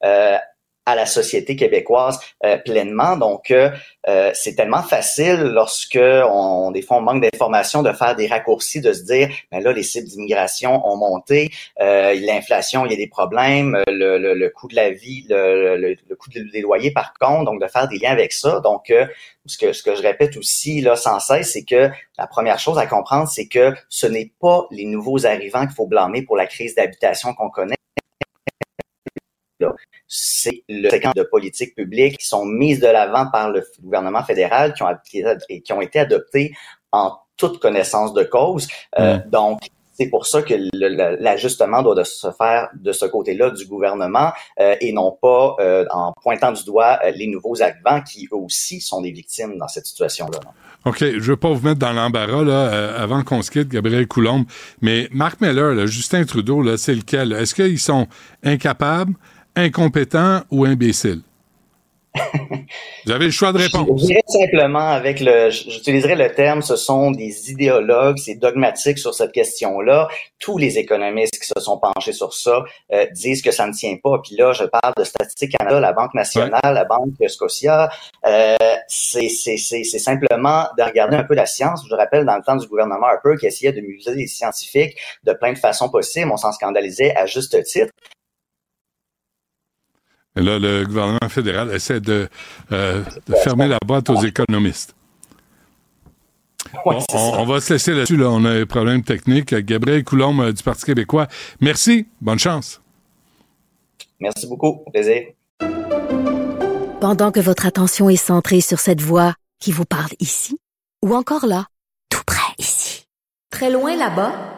à 0.89 0.95
la 0.95 1.05
société 1.05 1.55
québécoise 1.55 2.19
euh, 2.45 2.57
pleinement. 2.57 3.17
Donc, 3.17 3.51
euh, 3.51 3.71
euh, 4.09 4.31
c'est 4.33 4.55
tellement 4.55 4.83
facile 4.83 5.41
lorsque 5.41 5.99
on, 6.01 6.71
des 6.71 6.81
fois, 6.81 6.97
on 6.97 7.03
manque 7.03 7.23
d'informations 7.23 7.83
de 7.83 7.93
faire 7.93 8.17
des 8.17 8.27
raccourcis, 8.27 8.81
de 8.81 8.95
se 8.95 9.03
dire, 9.03 9.29
mais 9.53 9.59
ben 9.59 9.65
là, 9.65 9.73
les 9.73 9.83
cibles 9.83 10.09
d'immigration 10.09 10.87
ont 10.87 10.97
monté, 10.97 11.51
l'inflation, 11.79 12.87
il 12.87 12.93
y 12.93 12.95
a 12.95 12.97
des 12.97 13.07
problèmes, 13.07 13.77
le, 13.87 14.49
coût 14.49 14.69
de 14.69 14.77
la 14.77 14.91
vie, 14.91 15.27
le, 15.29 16.15
coût 16.15 16.31
des 16.31 16.61
loyers, 16.63 16.91
par 16.91 17.13
contre, 17.21 17.45
donc 17.45 17.61
de 17.61 17.67
faire 17.67 17.87
des 17.89 17.99
liens 17.99 18.13
avec 18.13 18.33
ça. 18.33 18.61
Donc, 18.61 18.93
ce 19.47 19.59
que, 19.59 19.73
ce 19.73 19.83
que 19.83 19.95
je 19.95 20.03
répète 20.03 20.37
aussi 20.37 20.81
là 20.81 20.97
sans 20.97 21.21
cesse, 21.21 21.53
c'est 21.53 21.65
que 21.65 21.91
la 22.19 22.27
première 22.27 22.59
chose 22.59 22.79
à 22.79 22.87
comprendre, 22.87 23.29
c'est 23.29 23.49
que 23.49 23.75
ce 23.89 24.07
n'est 24.07 24.33
pas 24.41 24.67
les 24.71 24.85
nouveaux 24.85 25.27
arrivants 25.27 25.67
qu'il 25.67 25.75
faut 25.75 25.87
blâmer 25.87 26.23
pour 26.23 26.37
la 26.37 26.47
crise 26.47 26.75
d'habitation 26.75 27.35
qu'on 27.35 27.51
connaît 27.51 27.78
c'est 30.07 30.63
le 30.69 30.89
séquence 30.91 31.15
de 31.15 31.23
politiques 31.23 31.75
publiques 31.75 32.19
qui 32.19 32.27
sont 32.27 32.45
mises 32.45 32.81
de 32.81 32.87
l'avant 32.87 33.31
par 33.31 33.51
le 33.51 33.65
gouvernement 33.83 34.23
fédéral, 34.23 34.75
qui 34.75 34.83
ont, 34.83 34.97
qui 35.07 35.73
ont 35.73 35.81
été 35.81 36.01
adoptées 36.01 36.53
en 36.93 37.13
toute 37.39 37.61
connaissance 37.61 38.13
de 38.13 38.25
cause. 38.25 38.69
Euh, 38.99 39.19
donc, 39.27 39.61
c'est 39.93 40.09
pour 40.09 40.27
ça 40.27 40.43
que 40.43 40.55
l'ajustement 41.21 41.83
doit 41.83 42.05
se 42.05 42.31
faire 42.31 42.69
de 42.75 42.93
ce 42.93 43.05
côté-là 43.05 43.51
du 43.51 43.67
gouvernement 43.67 44.31
euh, 44.61 44.77
et 44.81 44.93
non 44.93 45.17
pas 45.21 45.57
euh, 45.59 45.87
en 45.91 46.13
pointant 46.23 46.53
du 46.53 46.65
doigt 46.65 47.01
les 47.17 47.27
nouveaux 47.27 47.61
arrivants 47.63 48.01
qui 48.03 48.29
eux 48.33 48.37
aussi 48.37 48.81
sont 48.81 49.01
des 49.01 49.11
victimes 49.11 49.59
dans 49.59 49.67
cette 49.67 49.87
situation-là. 49.87 50.39
OK, 50.85 51.01
je 51.01 51.19
veux 51.19 51.37
pas 51.37 51.51
vous 51.51 51.67
mettre 51.67 51.81
dans 51.81 51.93
l'embarras 51.93 52.45
là, 52.45 52.95
avant 52.95 53.25
qu'on 53.25 53.43
se 53.43 53.51
quitte, 53.51 53.69
Gabriel 53.69 54.07
Coulombe, 54.07 54.45
mais 54.81 55.09
Marc 55.11 55.41
Meller, 55.41 55.87
Justin 55.89 56.25
Trudeau, 56.25 56.63
là, 56.63 56.77
c'est 56.77 56.95
lequel? 56.95 57.33
Est-ce 57.33 57.55
qu'ils 57.55 57.81
sont 57.81 58.07
incapables? 58.45 59.15
Incompétent 59.59 60.43
ou 60.51 60.65
imbécile? 60.65 61.23
Vous 63.05 63.13
avez 63.13 63.27
le 63.27 63.31
choix 63.31 63.53
de 63.53 63.59
répondre. 63.59 63.97
Je 63.99 64.07
dirais 64.07 64.23
simplement 64.27 64.89
avec 64.91 65.21
le, 65.21 65.51
j'utiliserai 65.51 66.15
le 66.15 66.33
terme, 66.35 66.63
ce 66.63 66.77
sont 66.77 67.11
des 67.11 67.51
idéologues, 67.51 68.17
c'est 68.19 68.35
dogmatique 68.35 68.99
sur 68.99 69.15
cette 69.15 69.33
question-là. 69.33 70.09
Tous 70.39 70.59
les 70.59 70.79
économistes 70.79 71.39
qui 71.39 71.47
se 71.47 71.61
sont 71.61 71.79
penchés 71.79 72.13
sur 72.13 72.33
ça 72.35 72.65
euh, 72.93 73.07
disent 73.13 73.43
que 73.43 73.51
ça 73.51 73.67
ne 73.67 73.73
tient 73.73 73.97
pas. 74.03 74.19
Puis 74.23 74.37
là, 74.37 74.53
je 74.53 74.65
parle 74.65 74.93
de 74.97 75.05
Statistique 75.05 75.57
Canada, 75.57 75.81
la 75.81 75.93
Banque 75.93 76.15
nationale, 76.15 76.61
la 76.63 76.85
Banque 76.85 77.13
Scotia. 77.29 77.89
Euh, 78.27 78.57
c'est, 78.89 79.29
simplement 79.29 80.67
de 80.77 80.83
regarder 80.83 81.17
un 81.17 81.25
peu 81.25 81.35
la 81.35 81.47
science. 81.47 81.85
Je 81.89 81.95
rappelle 81.95 82.25
dans 82.25 82.37
le 82.37 82.43
temps 82.43 82.57
du 82.57 82.67
gouvernement 82.67 83.07
Harper 83.07 83.37
qui 83.39 83.47
essayait 83.47 83.73
de 83.73 83.81
muser 83.81 84.15
les 84.15 84.27
scientifiques 84.27 84.97
de 85.25 85.33
plein 85.33 85.53
de 85.53 85.59
façons 85.59 85.89
possibles. 85.89 86.31
On 86.33 86.37
s'en 86.37 86.53
scandalisait 86.53 87.15
à 87.17 87.27
juste 87.27 87.63
titre. 87.65 87.93
Et 90.39 90.41
là, 90.41 90.59
le 90.59 90.85
gouvernement 90.85 91.29
fédéral 91.29 91.75
essaie 91.75 92.01
de, 92.01 92.29
euh, 92.71 93.03
fermer 93.43 93.67
la 93.67 93.79
boîte 93.85 94.09
aux 94.09 94.23
économistes. 94.23 94.95
on, 96.85 97.45
va 97.45 97.61
se 97.61 97.73
laisser 97.73 97.93
là-dessus. 97.93 98.17
Là. 98.17 98.31
On 98.31 98.45
a 98.45 98.51
un 98.51 98.67
problème 98.67 99.03
technique. 99.03 99.53
Gabriel 99.53 100.05
Coulombe 100.05 100.41
euh, 100.41 100.53
du 100.53 100.63
Parti 100.63 100.85
québécois. 100.85 101.27
Merci. 101.61 102.07
Bonne 102.21 102.39
chance. 102.39 102.81
Merci 104.21 104.47
beaucoup. 104.47 104.85
Plaisir. 104.93 105.23
Pendant 107.01 107.33
que 107.33 107.41
votre 107.41 107.67
attention 107.67 108.09
est 108.09 108.17
centrée 108.17 108.61
sur 108.61 108.79
cette 108.79 109.01
voix 109.01 109.35
qui 109.61 109.73
vous 109.73 109.85
parle 109.85 110.13
ici, 110.21 110.59
ou 111.05 111.17
encore 111.17 111.47
là, 111.47 111.67
tout 112.11 112.23
près 112.25 112.53
ici, 112.59 113.07
très 113.51 113.71
loin 113.71 113.97
là-bas, 113.97 114.58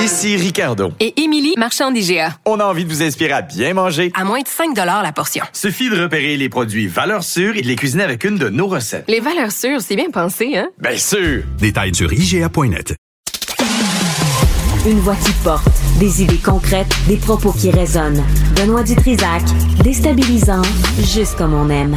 Ici 0.00 0.36
Ricardo. 0.36 0.92
Et 1.00 1.20
Émilie, 1.20 1.54
marchand 1.56 1.90
d'IGA. 1.90 2.38
On 2.44 2.60
a 2.60 2.64
envie 2.64 2.84
de 2.84 2.88
vous 2.88 3.02
inspirer 3.02 3.32
à 3.32 3.42
bien 3.42 3.74
manger. 3.74 4.12
À 4.14 4.24
moins 4.24 4.40
de 4.40 4.46
5 4.46 4.76
la 4.76 5.12
portion. 5.12 5.44
Suffit 5.52 5.90
de 5.90 6.00
repérer 6.00 6.36
les 6.36 6.48
produits 6.48 6.86
valeurs 6.86 7.24
sûres 7.24 7.56
et 7.56 7.62
de 7.62 7.66
les 7.66 7.74
cuisiner 7.74 8.04
avec 8.04 8.22
une 8.22 8.38
de 8.38 8.48
nos 8.48 8.68
recettes. 8.68 9.04
Les 9.08 9.18
valeurs 9.18 9.50
sûres, 9.50 9.80
c'est 9.80 9.96
bien 9.96 10.10
pensé, 10.10 10.56
hein? 10.56 10.68
Bien 10.78 10.96
sûr! 10.96 11.42
Détails 11.58 11.94
sur 11.94 12.12
IGA.net. 12.12 12.94
Une 14.86 15.00
voix 15.00 15.16
qui 15.16 15.32
porte, 15.42 15.68
des 15.98 16.22
idées 16.22 16.38
concrètes, 16.38 16.94
des 17.08 17.16
propos 17.16 17.52
qui 17.52 17.70
résonnent. 17.70 18.24
Benoît 18.54 18.84
Dutrisac, 18.84 19.42
déstabilisant, 19.82 20.62
juste 21.02 21.36
comme 21.36 21.54
on 21.54 21.68
aime. 21.70 21.96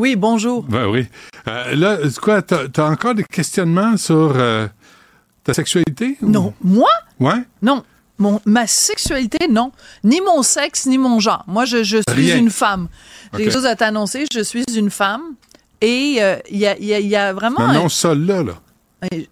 Oui, 0.00 0.16
bonjour. 0.16 0.62
Ben 0.62 0.86
oui. 0.86 1.04
Euh, 1.46 1.74
là, 1.76 1.98
quoi, 2.22 2.40
t'as 2.40 2.68
as 2.74 2.90
encore 2.90 3.14
des 3.14 3.22
questionnements 3.22 3.98
sur 3.98 4.32
euh, 4.34 4.66
ta 5.44 5.52
sexualité? 5.52 6.16
Non. 6.22 6.54
Moi? 6.64 6.88
Ouais? 7.18 7.44
Non. 7.60 7.84
Mon, 8.16 8.40
ma 8.46 8.66
sexualité, 8.66 9.46
non. 9.50 9.72
Ni 10.02 10.22
mon 10.22 10.42
sexe, 10.42 10.86
ni 10.86 10.96
mon 10.96 11.20
genre. 11.20 11.44
Moi, 11.46 11.66
je, 11.66 11.82
je 11.82 11.98
suis 12.10 12.30
une 12.30 12.48
femme. 12.48 12.88
J'ai 13.34 13.44
quelque 13.44 13.52
chose 13.52 13.66
à 13.66 13.76
t'annoncer. 13.76 14.24
Je 14.32 14.40
suis 14.40 14.64
une 14.74 14.88
femme. 14.88 15.34
Et 15.82 16.12
il 16.12 16.20
euh, 16.22 16.36
y, 16.50 16.64
a, 16.64 16.78
y, 16.78 16.94
a, 16.94 17.00
y, 17.00 17.14
a, 17.14 17.34
vraiment... 17.34 17.68
Mais 17.68 17.74
non, 17.74 17.90
seul 17.90 18.24
là, 18.24 18.42
là. 18.42 18.54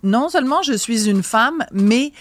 Non 0.02 0.28
seulement 0.28 0.60
je 0.60 0.74
suis 0.74 1.08
une 1.08 1.22
femme, 1.22 1.64
mais 1.72 2.12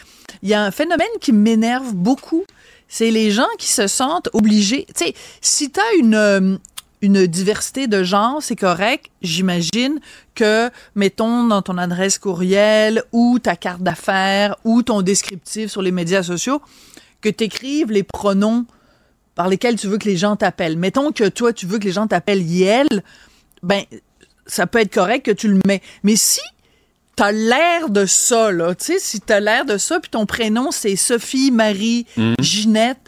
il 0.41 0.47
y 0.47 0.53
a 0.53 0.63
un 0.63 0.71
phénomène 0.71 1.07
qui 1.19 1.33
m'énerve 1.33 1.93
beaucoup. 1.93 2.45
C'est 2.87 3.11
les 3.11 3.29
gens 3.29 3.47
qui 3.57 3.67
se 3.67 3.87
sentent 3.87 4.29
obligés. 4.31 4.85
Tu 4.95 5.07
sais, 5.07 5.13
si 5.41 5.69
tu 5.69 5.81
as 5.81 5.95
une, 5.99 6.59
une 7.01 7.27
diversité 7.27 7.87
de 7.87 8.03
genre, 8.03 8.41
c'est 8.41 8.55
correct. 8.55 9.07
J'imagine 9.21 9.99
que, 10.35 10.69
mettons, 10.95 11.43
dans 11.43 11.61
ton 11.61 11.77
adresse 11.77 12.17
courriel 12.17 13.03
ou 13.11 13.37
ta 13.39 13.55
carte 13.55 13.81
d'affaires 13.81 14.55
ou 14.63 14.81
ton 14.81 15.01
descriptif 15.03 15.69
sur 15.71 15.81
les 15.81 15.91
médias 15.91 16.23
sociaux, 16.23 16.61
que 17.21 17.29
tu 17.29 17.43
écrives 17.43 17.91
les 17.91 18.03
pronoms 18.03 18.65
par 19.35 19.47
lesquels 19.47 19.75
tu 19.75 19.87
veux 19.87 19.97
que 19.99 20.07
les 20.07 20.17
gens 20.17 20.35
t'appellent. 20.35 20.77
Mettons 20.77 21.11
que 21.11 21.27
toi, 21.29 21.53
tu 21.53 21.67
veux 21.67 21.77
que 21.77 21.83
les 21.85 21.91
gens 21.91 22.07
t'appellent 22.07 22.41
Yel, 22.41 22.87
ben, 23.61 23.83
ça 24.47 24.65
peut 24.65 24.79
être 24.79 24.93
correct 24.93 25.25
que 25.25 25.31
tu 25.31 25.47
le 25.47 25.59
mets. 25.67 25.81
Mais 26.03 26.15
si 26.15 26.39
t'as 27.15 27.31
l'air 27.31 27.89
de 27.89 28.05
ça, 28.05 28.51
là. 28.51 28.73
Tu 28.75 28.85
sais, 28.85 28.99
si 28.99 29.19
t'as 29.21 29.39
l'air 29.39 29.65
de 29.65 29.77
ça, 29.77 29.99
puis 29.99 30.09
ton 30.09 30.25
prénom, 30.25 30.71
c'est 30.71 30.95
Sophie, 30.95 31.51
Marie, 31.51 32.05
Mhm. 32.17 32.35
Ginette, 32.39 32.99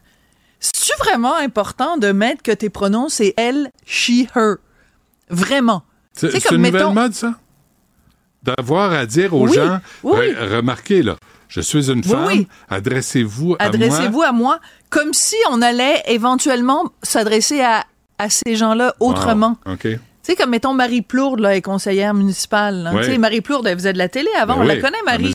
c'est-tu 0.60 0.92
vraiment 1.00 1.36
important 1.36 1.98
de 1.98 2.12
mettre 2.12 2.44
que 2.44 2.52
tes 2.52 2.70
pronoms, 2.70 3.10
c'est 3.10 3.34
elle, 3.38 3.72
she, 3.86 4.26
her? 4.36 4.56
Vraiment. 5.30 5.84
C'est 6.14 6.32
c'est 6.32 6.52
une 6.52 6.58
nouvelle 6.58 6.74
mettons- 6.74 6.94
mode, 6.94 7.14
ça? 7.14 7.34
D'avoir 8.44 8.94
à 8.94 9.06
dire 9.06 9.34
aux 9.34 9.48
Oui, 9.48 9.54
gens, 9.54 9.80
oui, 10.04 10.14
oui. 10.18 10.32
re- 10.32 10.56
remarquez, 10.58 11.04
là, 11.04 11.18
je 11.50 11.60
suis 11.62 11.92
une 11.92 12.04
femme, 12.04 12.26
oui. 12.28 12.48
adressez-vous 12.70 13.56
à 13.56 13.58
moi. 13.58 13.66
Adressez-vous 13.68 14.22
à 14.22 14.32
moi 14.32 14.60
comme 14.90 15.14
si 15.14 15.36
on 15.52 15.62
allait 15.62 16.02
éventuellement 16.08 16.90
s'adresser 17.04 17.60
à, 17.62 17.84
à 18.18 18.30
ces 18.30 18.56
gens-là 18.56 18.96
autrement. 19.02 19.58
Wow, 19.66 19.74
OK. 19.74 19.88
Tu 20.30 20.36
sais, 20.36 20.42
comme 20.42 20.52
mettons 20.52 20.74
Marie 20.74 21.02
Plourde, 21.02 21.40
là, 21.40 21.56
est 21.56 21.62
conseillère 21.62 22.14
municipale. 22.14 22.84
là. 22.84 23.18
Marie 23.18 23.42
Plourde, 23.42 23.66
elle 23.68 23.78
faisait 23.78 23.94
de 23.94 23.98
la 23.98 24.10
télé 24.10 24.30
avant, 24.40 24.56
Ben 24.58 24.62
on 24.62 24.66
la 24.66 24.76
connaît, 24.78 24.98
la 25.06 25.12
Marie. 25.18 25.34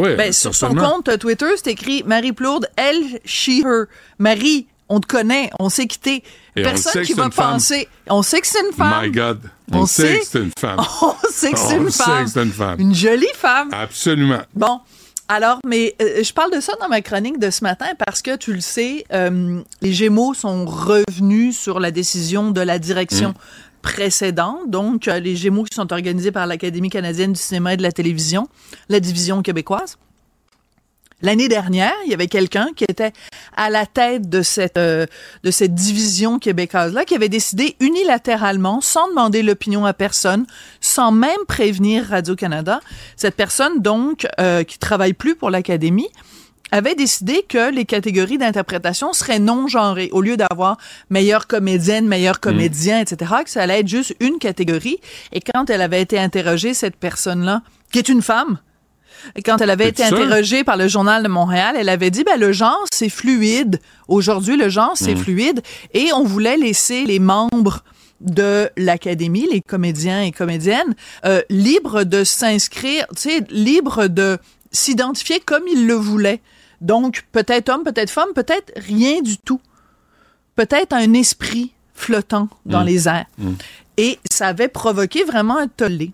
ouais, 0.00 0.16
Ben, 0.16 0.32
sur 0.32 0.54
son 0.54 0.74
compte 0.74 1.18
Twitter, 1.18 1.46
c'est 1.56 1.70
écrit 1.72 2.04
Marie 2.06 2.32
Plourde, 2.32 2.68
elle, 2.76 3.02
she, 3.24 3.62
her. 3.64 3.86
Marie, 4.18 4.66
on 4.88 5.00
te 5.00 5.06
connaît, 5.08 5.50
on 5.58 5.68
sait 5.68 5.86
qui 5.86 5.98
t'es. 5.98 6.22
Et 6.56 6.60
on 6.60 6.62
Personne 6.62 7.02
qui 7.02 7.12
va 7.14 7.30
femme. 7.30 7.52
penser. 7.54 7.88
On 8.08 8.22
sait 8.22 8.40
que 8.40 8.46
c'est 8.46 8.60
une 8.64 8.72
femme. 8.72 9.02
My 9.02 9.10
God. 9.10 9.40
On, 9.72 9.80
On 9.80 9.86
sait, 9.86 10.14
sait- 10.14 10.18
que 10.20 10.26
c'est 10.26 10.38
une 10.38 10.52
femme. 10.58 10.78
On 11.02 11.14
sait 11.30 11.50
que 11.52 11.58
c'est 11.58 11.76
une 11.76 11.90
femme. 11.90 12.26
une 12.36 12.52
femme. 12.52 12.80
Une 12.80 12.94
jolie 12.94 13.26
femme. 13.34 13.68
Absolument. 13.72 14.40
Bon. 14.54 14.80
Alors, 15.30 15.58
mais 15.66 15.94
euh, 16.00 16.22
je 16.24 16.32
parle 16.32 16.50
de 16.54 16.60
ça 16.60 16.72
dans 16.80 16.88
ma 16.88 17.02
chronique 17.02 17.38
de 17.38 17.50
ce 17.50 17.62
matin 17.62 17.88
parce 18.06 18.22
que 18.22 18.34
tu 18.36 18.54
le 18.54 18.60
sais, 18.62 19.04
euh, 19.12 19.60
les 19.82 19.92
Gémeaux 19.92 20.32
sont 20.32 20.64
revenus 20.64 21.54
sur 21.58 21.80
la 21.80 21.90
décision 21.90 22.50
de 22.50 22.62
la 22.62 22.78
direction 22.78 23.34
Précédente. 23.82 24.70
Donc, 24.70 25.08
euh, 25.08 25.18
les 25.18 25.36
Gémeaux 25.36 25.64
qui 25.64 25.74
sont 25.74 25.92
organisés 25.92 26.32
par 26.32 26.46
l'Académie 26.46 26.90
canadienne 26.90 27.32
du 27.32 27.40
cinéma 27.40 27.74
et 27.74 27.76
de 27.76 27.82
la 27.82 27.92
télévision, 27.92 28.48
la 28.88 29.00
division 29.00 29.42
québécoise. 29.42 29.98
L'année 31.20 31.48
dernière, 31.48 31.94
il 32.04 32.10
y 32.12 32.14
avait 32.14 32.28
quelqu'un 32.28 32.68
qui 32.76 32.84
était 32.84 33.12
à 33.56 33.70
la 33.70 33.86
tête 33.86 34.28
de 34.28 34.42
cette, 34.42 34.78
euh, 34.78 35.04
de 35.42 35.50
cette 35.50 35.74
division 35.74 36.38
québécoise-là, 36.38 37.04
qui 37.04 37.16
avait 37.16 37.28
décidé 37.28 37.74
unilatéralement, 37.80 38.80
sans 38.80 39.08
demander 39.08 39.42
l'opinion 39.42 39.84
à 39.84 39.92
personne, 39.92 40.46
sans 40.80 41.10
même 41.10 41.44
prévenir 41.48 42.04
Radio-Canada, 42.04 42.80
cette 43.16 43.34
personne, 43.34 43.82
donc, 43.82 44.28
euh, 44.38 44.62
qui 44.62 44.78
travaille 44.78 45.12
plus 45.12 45.34
pour 45.34 45.50
l'Académie, 45.50 46.08
avait 46.72 46.94
décidé 46.94 47.44
que 47.48 47.70
les 47.70 47.84
catégories 47.84 48.38
d'interprétation 48.38 49.12
seraient 49.12 49.38
non 49.38 49.68
genrées. 49.68 50.08
Au 50.12 50.20
lieu 50.20 50.36
d'avoir 50.36 50.76
meilleure 51.10 51.46
comédienne, 51.46 52.06
meilleur 52.06 52.40
comédien, 52.40 53.00
etc., 53.00 53.32
que 53.44 53.50
ça 53.50 53.62
allait 53.62 53.80
être 53.80 53.88
juste 53.88 54.14
une 54.20 54.38
catégorie. 54.38 54.98
Et 55.32 55.40
quand 55.40 55.70
elle 55.70 55.82
avait 55.82 56.02
été 56.02 56.18
interrogée, 56.18 56.74
cette 56.74 56.96
personne-là, 56.96 57.62
qui 57.92 57.98
est 57.98 58.08
une 58.08 58.22
femme, 58.22 58.58
quand 59.44 59.60
elle 59.60 59.70
avait 59.70 59.88
été 59.88 60.04
interrogée 60.04 60.62
par 60.62 60.76
le 60.76 60.86
Journal 60.88 61.22
de 61.22 61.28
Montréal, 61.28 61.74
elle 61.78 61.88
avait 61.88 62.10
dit, 62.10 62.22
ben, 62.22 62.38
le 62.38 62.52
genre, 62.52 62.84
c'est 62.92 63.08
fluide. 63.08 63.80
Aujourd'hui, 64.06 64.56
le 64.56 64.68
genre, 64.68 64.92
c'est 64.94 65.14
Mm. 65.14 65.18
fluide. 65.18 65.62
Et 65.94 66.12
on 66.14 66.22
voulait 66.24 66.56
laisser 66.56 67.04
les 67.04 67.18
membres 67.18 67.82
de 68.20 68.68
l'académie, 68.76 69.48
les 69.50 69.60
comédiens 69.60 70.22
et 70.22 70.32
comédiennes, 70.32 70.94
euh, 71.24 71.40
libres 71.50 72.04
de 72.04 72.24
s'inscrire, 72.24 73.06
tu 73.14 73.22
sais, 73.22 73.44
libres 73.50 74.06
de 74.08 74.38
s'identifier 74.70 75.40
comme 75.40 75.62
ils 75.72 75.86
le 75.86 75.94
voulaient. 75.94 76.40
Donc, 76.80 77.24
peut-être 77.32 77.68
homme, 77.68 77.82
peut-être 77.84 78.10
femme, 78.10 78.32
peut-être 78.34 78.72
rien 78.76 79.20
du 79.22 79.36
tout. 79.38 79.60
Peut-être 80.56 80.92
un 80.92 81.12
esprit 81.14 81.72
flottant 81.94 82.48
dans 82.66 82.82
Mm. 82.82 82.86
les 82.86 83.08
airs. 83.08 83.26
Et 83.96 84.18
ça 84.30 84.46
avait 84.48 84.68
provoqué 84.68 85.24
vraiment 85.24 85.58
un 85.58 85.66
tollé. 85.68 86.12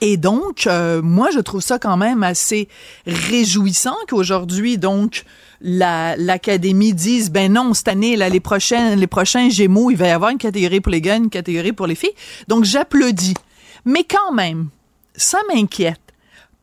Et 0.00 0.16
donc, 0.16 0.66
euh, 0.66 1.02
moi, 1.02 1.28
je 1.30 1.40
trouve 1.40 1.60
ça 1.60 1.78
quand 1.78 1.96
même 1.96 2.22
assez 2.22 2.68
réjouissant 3.06 3.96
qu'aujourd'hui, 4.08 4.78
donc, 4.78 5.24
la- 5.60 6.16
l'Académie 6.16 6.94
dise, 6.94 7.30
ben 7.30 7.52
non, 7.52 7.74
cette 7.74 7.88
année, 7.88 8.16
là, 8.16 8.28
les, 8.30 8.40
prochains, 8.40 8.96
les 8.96 9.06
prochains 9.06 9.50
Gémeaux, 9.50 9.90
il 9.90 9.96
va 9.96 10.06
y 10.06 10.10
avoir 10.10 10.30
une 10.30 10.38
catégorie 10.38 10.80
pour 10.80 10.90
les 10.92 11.02
gars, 11.02 11.16
une 11.16 11.28
catégorie 11.28 11.72
pour 11.72 11.86
les 11.86 11.94
filles. 11.96 12.14
Donc, 12.48 12.64
j'applaudis. 12.64 13.34
Mais 13.84 14.04
quand 14.04 14.32
même, 14.32 14.68
ça 15.16 15.38
m'inquiète. 15.52 16.00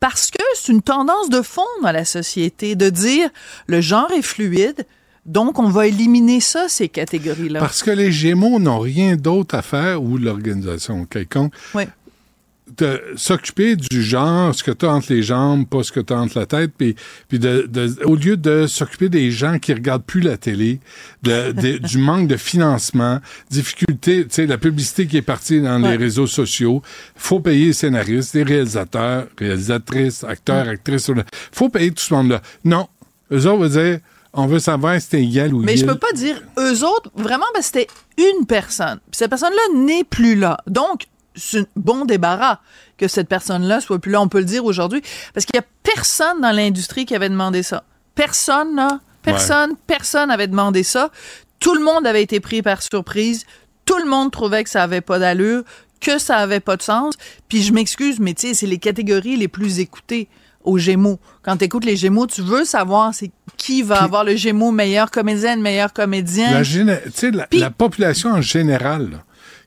Parce 0.00 0.30
que 0.30 0.42
c'est 0.54 0.72
une 0.72 0.82
tendance 0.82 1.28
de 1.28 1.42
fond 1.42 1.62
dans 1.82 1.92
la 1.92 2.04
société 2.04 2.76
de 2.76 2.88
dire 2.88 3.30
le 3.66 3.80
genre 3.80 4.10
est 4.12 4.22
fluide, 4.22 4.86
donc 5.26 5.58
on 5.58 5.68
va 5.68 5.86
éliminer 5.86 6.40
ça, 6.40 6.68
ces 6.68 6.88
catégories-là. 6.88 7.60
Parce 7.60 7.82
que 7.82 7.90
les 7.90 8.10
Gémeaux 8.10 8.58
n'ont 8.58 8.78
rien 8.78 9.16
d'autre 9.16 9.54
à 9.56 9.62
faire, 9.62 10.02
ou 10.02 10.16
l'organisation 10.16 11.04
quelconque, 11.04 11.52
Oui. 11.74 11.84
De 12.78 13.02
s'occuper 13.16 13.76
du 13.76 14.02
genre, 14.02 14.54
ce 14.54 14.62
que 14.62 14.70
tu 14.70 14.86
as 14.86 14.90
entre 14.90 15.12
les 15.12 15.22
jambes, 15.22 15.66
pas 15.66 15.82
ce 15.82 15.92
que 15.92 16.00
tu 16.00 16.12
as 16.12 16.16
entre 16.18 16.38
la 16.38 16.46
tête, 16.46 16.72
puis, 16.76 16.94
puis 17.28 17.38
de, 17.38 17.66
de- 17.68 18.04
au 18.04 18.14
lieu 18.16 18.36
de 18.36 18.66
s'occuper 18.66 19.08
des 19.08 19.30
gens 19.30 19.58
qui 19.58 19.72
regardent 19.72 20.04
plus 20.04 20.20
la 20.20 20.36
télé, 20.36 20.80
de, 21.22 21.52
de- 21.52 21.78
du 21.78 21.98
manque 21.98 22.28
de 22.28 22.36
financement, 22.36 23.20
difficulté, 23.50 24.22
tu 24.24 24.34
sais, 24.34 24.46
la 24.46 24.58
publicité 24.58 25.06
qui 25.06 25.16
est 25.16 25.22
partie 25.22 25.60
dans 25.60 25.78
les 25.78 25.96
réseaux 25.96 26.26
sociaux, 26.26 26.82
faut 27.16 27.40
payer 27.40 27.66
les 27.66 27.72
scénaristes, 27.72 28.34
les 28.34 28.42
réalisateurs, 28.42 29.26
réalisatrices, 29.38 30.24
acteurs, 30.24 30.68
actrices, 30.68 31.10
faut 31.52 31.68
payer 31.68 31.90
tout 31.90 32.02
ce 32.02 32.14
monde-là. 32.14 32.40
Non, 32.64 32.88
eux 33.32 33.46
autres 33.46 33.58
vont 33.58 33.68
dire, 33.68 33.98
on 34.34 34.46
veut 34.46 34.58
savoir 34.58 35.00
si 35.00 35.08
t'es 35.08 35.22
égal 35.22 35.52
ou 35.54 35.60
Mais 35.62 35.76
je 35.76 35.84
peux 35.86 35.98
pas 35.98 36.12
dire 36.12 36.40
eux 36.58 36.84
autres, 36.84 37.10
vraiment, 37.16 37.46
parce 37.54 37.70
que 37.70 37.78
c'était 37.80 37.88
une 38.18 38.46
personne. 38.46 38.98
Puis 39.10 39.18
cette 39.18 39.30
personne-là 39.30 39.78
n'est 39.80 40.04
plus 40.04 40.34
là. 40.36 40.58
Donc, 40.66 41.06
bon 41.76 42.04
débarras 42.04 42.58
que 42.96 43.08
cette 43.08 43.28
personne-là 43.28 43.80
soit 43.80 43.98
plus 43.98 44.12
là. 44.12 44.20
On 44.20 44.28
peut 44.28 44.38
le 44.38 44.44
dire 44.44 44.64
aujourd'hui. 44.64 45.02
Parce 45.34 45.46
qu'il 45.46 45.56
y 45.56 45.60
a 45.60 45.64
personne 45.82 46.40
dans 46.40 46.52
l'industrie 46.52 47.06
qui 47.06 47.14
avait 47.14 47.28
demandé 47.28 47.62
ça. 47.62 47.84
Personne, 48.14 48.76
là. 48.76 49.00
Personne, 49.22 49.72
personne 49.86 50.30
avait 50.30 50.46
demandé 50.46 50.82
ça. 50.82 51.10
Tout 51.60 51.74
le 51.74 51.84
monde 51.84 52.06
avait 52.06 52.22
été 52.22 52.40
pris 52.40 52.62
par 52.62 52.82
surprise. 52.82 53.44
Tout 53.84 53.98
le 53.98 54.08
monde 54.08 54.30
trouvait 54.30 54.64
que 54.64 54.70
ça 54.70 54.82
avait 54.82 55.00
pas 55.00 55.18
d'allure, 55.18 55.64
que 56.00 56.18
ça 56.18 56.36
avait 56.36 56.60
pas 56.60 56.76
de 56.76 56.82
sens. 56.82 57.14
Puis 57.48 57.62
je 57.62 57.72
m'excuse, 57.72 58.20
mais 58.20 58.34
tu 58.34 58.48
sais, 58.48 58.54
c'est 58.54 58.66
les 58.66 58.78
catégories 58.78 59.36
les 59.36 59.48
plus 59.48 59.80
écoutées 59.80 60.28
aux 60.64 60.78
Gémeaux. 60.78 61.18
Quand 61.42 61.56
tu 61.56 61.64
écoutes 61.64 61.84
les 61.84 61.96
Gémeaux, 61.96 62.26
tu 62.26 62.42
veux 62.42 62.64
savoir 62.64 63.14
c'est 63.14 63.30
qui 63.56 63.82
va 63.82 64.02
avoir 64.02 64.24
le 64.24 64.36
Gémeaux 64.36 64.70
meilleur 64.70 65.10
comédienne, 65.10 65.60
meilleur 65.60 65.92
comédien. 65.92 66.62
La, 66.62 66.90
la, 67.30 67.46
la 67.52 67.70
population 67.70 68.30
en 68.30 68.40
général, 68.40 69.10
là, 69.10 69.18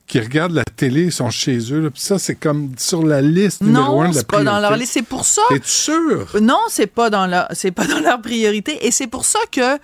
qui 0.06 0.20
regarde 0.20 0.52
la 0.52 0.64
télé, 0.64 1.10
sont 1.10 1.30
chez 1.30 1.58
eux, 1.72 1.88
puis 1.90 2.02
ça, 2.02 2.18
c'est 2.18 2.34
comme 2.34 2.72
sur 2.76 3.04
la 3.04 3.22
liste 3.22 3.62
numéro 3.62 4.00
un 4.02 4.04
Non, 4.04 4.10
de 4.10 4.14
la 4.14 4.20
c'est 4.20 4.26
pas 4.26 4.42
dans 4.44 4.58
leur 4.60 4.70
priorité. 4.70 4.80
liste. 4.80 4.92
C'est 4.92 5.02
pour 5.02 5.24
ça. 5.24 5.42
T'es 5.48 5.60
sûr? 5.64 6.26
Non, 6.42 6.58
c'est 6.68 6.86
pas 6.86 7.08
dans 7.08 7.26
leur, 7.26 7.46
c'est 7.52 7.70
pas 7.70 7.86
dans 7.88 8.00
leur 8.00 8.20
priorité. 8.20 8.86
Et 8.86 8.90
c'est 8.90 9.06
pour 9.06 9.24
ça 9.24 9.38
que 9.50 9.78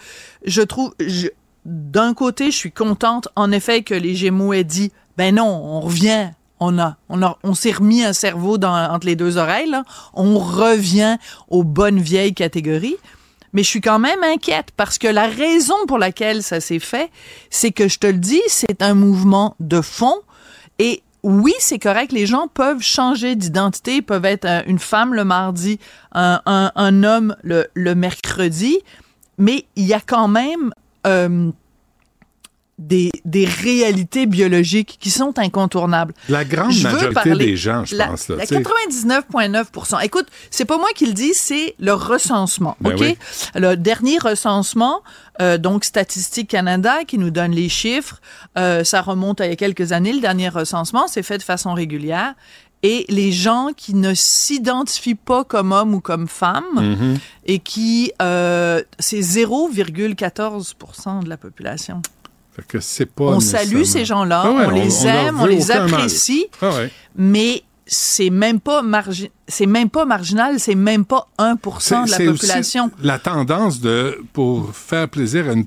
je 0.44 0.60
trouve, 0.62 0.94
d'un 1.64 2.14
côté, 2.14 2.50
je 2.50 2.56
suis 2.56 2.72
contente, 2.72 3.28
en 3.36 3.52
effet, 3.52 3.82
que 3.82 3.94
les 3.94 4.14
Gémeaux 4.14 4.52
aient 4.52 4.64
dit, 4.64 4.92
ben 5.16 5.34
non, 5.36 5.46
on 5.46 5.80
revient. 5.80 6.30
On 6.60 6.76
a, 6.80 6.96
on 7.08 7.22
a, 7.22 7.38
on 7.44 7.54
s'est 7.54 7.70
remis 7.70 8.02
un 8.02 8.12
cerveau 8.12 8.58
dans, 8.58 8.74
entre 8.90 9.06
les 9.06 9.14
deux 9.14 9.36
oreilles, 9.36 9.70
là. 9.70 9.84
On 10.12 10.40
revient 10.40 11.16
aux 11.48 11.62
bonnes 11.62 12.00
vieilles 12.00 12.34
catégories. 12.34 12.96
Mais 13.52 13.62
je 13.62 13.68
suis 13.68 13.80
quand 13.80 13.98
même 13.98 14.22
inquiète 14.22 14.68
parce 14.76 14.98
que 14.98 15.08
la 15.08 15.26
raison 15.26 15.74
pour 15.86 15.98
laquelle 15.98 16.42
ça 16.42 16.60
s'est 16.60 16.78
fait, 16.78 17.10
c'est 17.50 17.72
que 17.72 17.88
je 17.88 17.98
te 17.98 18.06
le 18.06 18.18
dis, 18.18 18.42
c'est 18.48 18.82
un 18.82 18.94
mouvement 18.94 19.56
de 19.60 19.80
fond. 19.80 20.16
Et 20.78 21.02
oui, 21.22 21.54
c'est 21.58 21.78
correct, 21.78 22.12
les 22.12 22.26
gens 22.26 22.48
peuvent 22.48 22.82
changer 22.82 23.34
d'identité, 23.34 24.02
peuvent 24.02 24.24
être 24.24 24.44
euh, 24.44 24.62
une 24.66 24.78
femme 24.78 25.14
le 25.14 25.24
mardi, 25.24 25.80
un 26.12 27.02
homme 27.02 27.34
le, 27.42 27.66
le 27.74 27.94
mercredi, 27.94 28.78
mais 29.38 29.66
il 29.76 29.84
y 29.84 29.94
a 29.94 30.00
quand 30.00 30.28
même 30.28 30.72
euh, 31.06 31.50
des, 32.78 33.10
des 33.24 33.44
réalités 33.44 34.26
biologiques 34.26 34.96
qui 35.00 35.10
sont 35.10 35.38
incontournables. 35.38 36.14
La 36.28 36.44
grande 36.44 36.72
Je 36.72 36.84
majorité 36.84 37.12
parler- 37.14 37.46
des 37.46 37.56
gens, 37.56 37.84
je 37.84 37.96
la- 37.96 38.08
pense. 38.08 38.28
Là, 38.28 38.36
la 38.36 38.46
tu 38.46 38.54
sais. 38.54 38.60
99,9% 38.62 40.00
Écoute, 40.04 40.26
c'est 40.50 40.64
pas 40.64 40.78
moi 40.78 40.88
qui 40.94 41.06
le 41.06 41.12
dis, 41.12 41.34
c'est 41.34 41.74
le 41.80 41.92
recensement. 41.92 42.76
Ben 42.80 42.94
OK? 42.94 43.00
oui. 43.00 43.16
Le 43.54 43.76
dernier 43.76 44.18
recensement, 44.18 45.02
euh, 45.40 45.58
donc 45.58 45.84
Statistique 45.84 46.48
Canada, 46.48 47.04
qui 47.06 47.18
nous 47.18 47.30
donne 47.30 47.52
les 47.52 47.68
chiffres, 47.68 48.20
euh, 48.56 48.84
ça 48.84 49.02
remonte 49.02 49.40
à 49.40 49.46
il 49.46 49.50
y 49.50 49.52
a 49.52 49.56
quelques 49.56 49.92
années. 49.92 50.12
Le 50.12 50.20
dernier 50.20 50.48
recensement, 50.48 51.06
c'est 51.08 51.22
fait 51.22 51.38
de 51.38 51.42
façon 51.42 51.74
régulière. 51.74 52.34
Et 52.84 53.06
les 53.08 53.32
gens 53.32 53.70
qui 53.76 53.92
ne 53.94 54.14
s'identifient 54.14 55.16
pas 55.16 55.42
comme 55.42 55.72
hommes 55.72 55.94
ou 55.94 56.00
comme 56.00 56.28
femmes, 56.28 56.62
Mhm. 56.76 57.18
et 57.46 57.58
qui, 57.58 58.12
euh, 58.22 58.82
c'est 59.00 59.20
0,14% 59.20 61.24
de 61.24 61.28
la 61.28 61.36
population. 61.36 62.00
Fait 62.58 62.66
que 62.66 62.80
c'est 62.80 63.06
pas 63.06 63.24
On 63.24 63.40
salue 63.40 63.84
ces 63.84 64.04
gens-là, 64.04 64.42
Ah 64.44 64.50
ouais, 64.50 64.66
on 64.66 64.70
les 64.70 65.06
aime, 65.06 65.40
on 65.40 65.46
les 65.46 65.70
apprécie, 65.70 66.46
Ah 66.60 66.70
ouais. 66.70 66.90
mais 67.16 67.62
c'est 67.86 68.30
même 68.30 68.58
pas 68.60 68.82
margi- 68.82 69.30
c'est 69.46 69.64
même 69.66 69.88
pas 69.88 70.04
marginal, 70.04 70.58
c'est 70.58 70.74
même 70.74 71.04
pas 71.04 71.28
1% 71.38 72.04
de 72.04 72.10
la 72.10 72.32
population. 72.32 72.90
la 73.00 73.18
tendance 73.20 73.80
de, 73.80 74.18
pour 74.32 74.74
faire 74.74 75.08
plaisir 75.08 75.48
à 75.48 75.52
une 75.52 75.64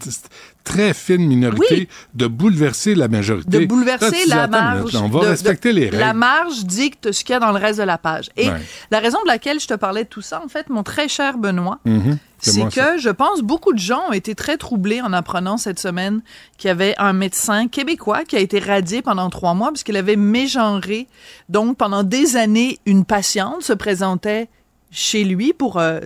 très 0.63 0.93
fine 0.93 1.25
minorité 1.27 1.89
de 2.13 2.27
bouleverser 2.27 2.95
la 2.95 3.07
majorité. 3.07 3.59
de 3.59 3.65
bouleverser 3.65 4.25
Là, 4.27 4.35
la 4.35 4.47
marge. 4.47 4.95
on 4.95 5.07
va 5.09 5.21
de- 5.21 5.25
respecter 5.27 5.69
de- 5.73 5.75
les 5.79 5.85
règles. 5.85 5.97
La 5.97 6.13
marge 6.13 6.65
dicte 6.65 7.11
ce 7.11 7.23
qu'il 7.23 7.33
y 7.33 7.35
a 7.35 7.39
dans 7.39 7.51
le 7.51 7.57
reste 7.59 7.79
de 7.79 7.83
la 7.83 7.97
page. 7.97 8.29
Et 8.37 8.49
Ouais. 8.49 8.61
la 8.91 8.99
raison 8.99 9.17
pour 9.19 9.27
laquelle 9.27 9.59
je 9.59 9.67
te 9.67 9.73
parlais 9.73 10.03
de 10.03 10.09
tout 10.09 10.21
ça, 10.21 10.41
en 10.43 10.47
fait, 10.47 10.69
mon 10.69 10.83
très 10.83 11.07
cher 11.07 11.37
Benoît, 11.37 11.79
Mhm. 11.85 12.17
c'est 12.39 12.65
que 12.67 12.73
ça. 12.73 12.97
je 12.97 13.09
pense 13.09 13.41
beaucoup 13.41 13.73
de 13.73 13.79
gens 13.79 14.01
ont 14.09 14.13
été 14.13 14.35
très 14.35 14.57
troublés 14.57 15.01
en 15.01 15.13
apprenant 15.13 15.57
cette 15.57 15.79
semaine 15.79 16.21
qu'il 16.57 16.67
y 16.67 16.71
avait 16.71 16.93
un 16.97 17.13
médecin 17.13 17.67
québécois 17.67 18.23
qui 18.23 18.35
a 18.35 18.39
été 18.39 18.59
radié 18.59 19.01
pendant 19.01 19.29
trois 19.29 19.53
mois 19.53 19.69
parce 19.69 19.83
qu'il 19.83 19.97
avait 19.97 20.15
mégenré. 20.15 21.07
Donc, 21.49 21.77
pendant 21.77 22.03
des 22.03 22.35
années, 22.37 22.77
une 22.85 23.05
patiente 23.05 23.63
se 23.63 23.73
présentait 23.73 24.47
chez 24.93 25.23
lui 25.23 25.53
pour 25.53 25.77
euh, 25.79 26.01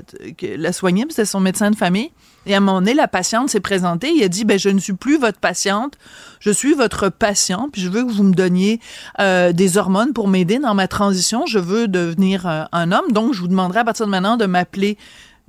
la 0.58 0.72
soigner, 0.72 1.06
c'était 1.10 1.26
son 1.26 1.40
médecin 1.40 1.72
de 1.72 1.76
famille. 1.76 2.12
Et 2.46 2.54
à 2.54 2.58
un 2.58 2.60
moment 2.60 2.80
donné, 2.80 2.94
la 2.94 3.08
patiente 3.08 3.50
s'est 3.50 3.60
présentée. 3.60 4.12
Il 4.16 4.24
a 4.24 4.28
dit, 4.28 4.46
ben, 4.46 4.60
je 4.60 4.70
ne 4.70 4.80
suis 4.80 4.94
plus 4.94 5.18
votre 5.18 5.40
patiente, 5.40 5.98
je 6.40 6.52
suis 6.52 6.74
votre 6.74 7.10
patient, 7.10 7.70
puis 7.72 7.82
je 7.82 7.90
veux 7.90 8.06
que 8.06 8.12
vous 8.12 8.24
me 8.24 8.34
donniez 8.34 8.80
euh, 9.20 9.52
des 9.52 9.78
hormones 9.78 10.14
pour 10.14 10.28
m'aider 10.28 10.60
dans 10.60 10.76
ma 10.76 10.88
transition. 10.88 11.46
Je 11.46 11.60
veux 11.60 11.88
devenir 11.88 12.48
euh, 12.48 12.64
un 12.72 12.92
homme, 12.92 13.12
donc 13.12 13.34
je 13.34 13.42
vous 13.42 13.48
demanderai 13.48 13.80
à 13.80 13.84
partir 13.84 14.06
de 14.06 14.12
maintenant 14.12 14.38
de 14.38 14.46
m'appeler 14.46 14.98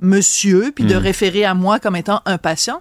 monsieur, 0.01 0.73
puis 0.75 0.85
de 0.85 0.95
Hmm. 0.95 0.99
Mm. 0.99 1.03
référer 1.03 1.45
à 1.45 1.55
moi 1.55 1.79
comme 1.79 1.97
étant 1.97 2.21
un 2.27 2.39
patient. 2.39 2.81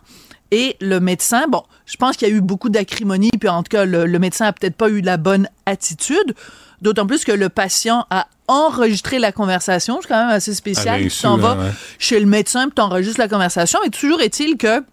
Et 0.52 0.78
le 0.80 1.00
médecin, 1.00 1.46
bon, 1.50 1.64
je 1.86 1.98
pense 1.98 2.18
qu'il 2.18 2.28
y 2.28 2.32
a 2.32 2.34
eu 2.34 2.42
beaucoup 2.42 2.70
d'acrimonie, 2.70 3.32
puis 3.40 3.50
en 3.50 3.64
tout 3.64 3.70
cas, 3.70 3.86
le, 3.86 4.06
le 4.06 4.20
médecin 4.20 4.46
a 4.46 4.54
peut-être 4.54 4.76
pas 4.76 4.90
eu 4.90 5.02
la 5.02 5.18
bonne 5.18 5.50
attitude, 5.66 6.36
d'autant 6.82 7.08
plus 7.08 7.24
que 7.24 7.32
le 7.32 7.50
patient 7.50 8.06
a 8.10 8.28
enregistré 8.48 9.20
la 9.20 9.32
conversation. 9.32 10.00
C'est 10.02 10.08
quand 10.08 10.26
même 10.26 10.36
assez 10.36 10.54
spécial. 10.54 11.02
À 11.02 11.04
Tu 11.04 11.22
t'en 11.22 11.38
vas 11.38 11.56
ouais. 11.58 11.72
chez 12.00 12.20
le 12.20 12.26
médecin, 12.26 12.66
puis 12.66 12.76
t'enregistres 12.76 13.20
la 13.20 13.28
conversation. 13.28 13.80
Et 13.84 13.90
toujours 13.90 14.22
est-il 14.22 14.58
que 14.58 14.84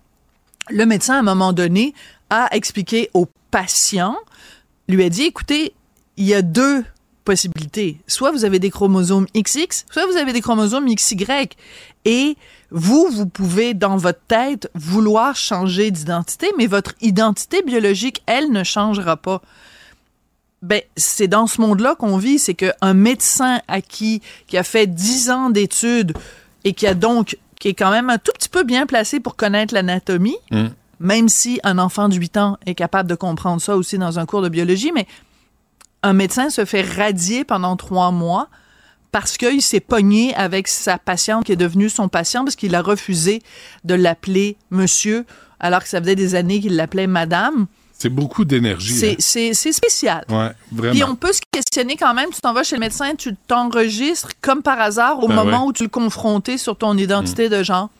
le 0.70 0.86
médecin, 0.86 1.16
à 1.16 1.18
un 1.18 1.22
moment 1.22 1.52
donné, 1.52 1.94
a 2.30 2.48
expliqué 2.52 3.10
au 3.14 3.28
patient, 3.50 4.16
lui 4.88 5.04
a 5.04 5.08
dit, 5.08 5.24
écoutez, 5.24 5.74
il 6.16 6.24
y 6.24 6.34
a 6.34 6.42
deux 6.42 6.84
possibilités. 7.24 7.98
Soit 8.06 8.32
vous 8.32 8.44
avez 8.44 8.58
des 8.58 8.70
chromosomes 8.70 9.26
XX, 9.34 9.84
soit 9.90 10.06
vous 10.06 10.16
avez 10.16 10.32
des 10.32 10.40
chromosomes 10.40 10.92
XY. 10.92 11.26
Et 12.04 12.36
vous, 12.70 13.08
vous 13.10 13.26
pouvez, 13.26 13.74
dans 13.74 13.96
votre 13.96 14.20
tête, 14.26 14.70
vouloir 14.74 15.36
changer 15.36 15.90
d'identité, 15.90 16.50
mais 16.58 16.66
votre 16.66 16.94
identité 17.00 17.62
biologique, 17.62 18.22
elle, 18.26 18.50
ne 18.50 18.64
changera 18.64 19.16
pas. 19.16 19.42
Ben, 20.62 20.80
c'est 20.96 21.28
dans 21.28 21.46
ce 21.48 21.60
monde-là 21.60 21.96
qu'on 21.96 22.16
vit, 22.16 22.38
c'est 22.38 22.54
qu'un 22.54 22.94
médecin 22.94 23.60
à 23.68 23.80
qui, 23.80 24.22
qui 24.46 24.56
a 24.56 24.62
fait 24.62 24.86
10 24.86 25.30
ans 25.30 25.50
d'études 25.50 26.14
et 26.64 26.72
qui 26.72 26.86
a 26.86 26.94
donc, 26.94 27.36
qui 27.58 27.68
est 27.68 27.74
quand 27.74 27.90
même 27.90 28.10
un 28.10 28.18
tout 28.18 28.30
petit 28.38 28.48
peu 28.48 28.62
bien 28.62 28.86
placé 28.86 29.18
pour 29.18 29.34
connaître 29.36 29.74
l'anatomie, 29.74 30.36
Mm. 30.52 30.66
même 31.00 31.28
si 31.28 31.58
un 31.64 31.78
enfant 31.78 32.08
de 32.08 32.14
8 32.14 32.36
ans 32.36 32.58
est 32.64 32.76
capable 32.76 33.08
de 33.08 33.16
comprendre 33.16 33.60
ça 33.60 33.76
aussi 33.76 33.98
dans 33.98 34.20
un 34.20 34.26
cours 34.26 34.42
de 34.42 34.48
biologie, 34.48 34.92
mais 34.94 35.06
un 36.04 36.12
médecin 36.12 36.48
se 36.50 36.64
fait 36.64 36.82
radier 36.82 37.44
pendant 37.44 37.76
trois 37.76 38.10
mois 38.12 38.48
parce 39.10 39.36
qu'il 39.36 39.62
s'est 39.62 39.80
pogné 39.80 40.34
avec 40.36 40.68
sa 40.68 40.96
patiente 40.98 41.44
qui 41.44 41.52
est 41.52 41.56
devenue 41.56 41.88
son 41.90 42.08
patient 42.08 42.44
parce 42.44 42.56
qu'il 42.56 42.74
a 42.74 42.82
refusé 42.82 43.42
de 43.84 43.94
l'appeler 43.94 44.56
monsieur 44.70 45.26
alors 45.60 45.82
que 45.82 45.88
ça 45.88 46.00
faisait 46.00 46.16
des 46.16 46.34
années 46.34 46.60
qu'il 46.60 46.76
l'appelait 46.76 47.06
madame. 47.06 47.66
C'est 48.02 48.08
beaucoup 48.08 48.44
d'énergie. 48.44 48.94
C'est, 49.20 49.50
hein. 49.50 49.72
spécial. 49.72 50.24
Ouais, 50.28 50.50
vraiment. 50.72 50.92
Puis 50.92 51.04
on 51.04 51.14
peut 51.14 51.32
se 51.32 51.40
questionner 51.52 51.96
quand 51.96 52.12
même. 52.14 52.30
Tu 52.34 52.40
t'en 52.40 52.52
vas 52.52 52.64
chez 52.64 52.74
le 52.74 52.80
médecin, 52.80 53.14
tu 53.16 53.36
t'enregistres 53.46 54.30
comme 54.40 54.60
par 54.60 54.80
hasard 54.80 55.22
au 55.22 55.28
Ben 55.28 55.36
moment 55.36 55.62
ouais. 55.62 55.68
où 55.68 55.72
tu 55.72 55.84
le 55.84 55.88
confrontais 55.88 56.58
sur 56.58 56.76
ton 56.76 56.98
identité 56.98 57.48
de 57.48 57.62
genre. 57.62 57.90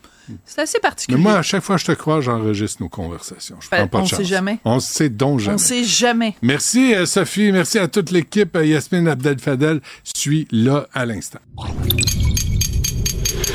C'est 0.44 0.60
assez 0.62 0.78
Mais 0.78 0.88
particulier. 0.88 1.18
moi, 1.18 1.34
à 1.34 1.42
chaque 1.42 1.62
fois 1.62 1.76
que 1.76 1.82
je 1.82 1.86
te 1.86 1.92
crois, 1.92 2.20
j'enregistre 2.20 2.82
nos 2.82 2.88
conversations. 2.88 3.56
Je 3.60 3.68
Ben, 3.70 3.76
prends 3.78 3.86
pas 3.86 3.98
de 3.98 4.02
on 4.02 4.06
chance. 4.06 4.18
sait 4.18 4.24
jamais. 4.24 4.58
On 4.64 4.80
sait 4.80 5.08
donc 5.08 5.38
jamais. 5.38 5.54
On 5.54 5.58
sait 5.58 5.84
jamais. 5.84 6.34
Merci, 6.42 6.94
euh, 6.96 7.06
Sophie. 7.06 7.52
Merci 7.52 7.78
à 7.78 7.86
toute 7.86 8.10
l'équipe. 8.10 8.56
Euh, 8.56 8.66
Yasmine 8.66 9.06
Abdel-Fadel 9.06 9.80
suit 10.02 10.48
là 10.50 10.88
à 10.92 11.06
l'instant. 11.06 11.38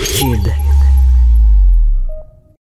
Kid. 0.04 0.54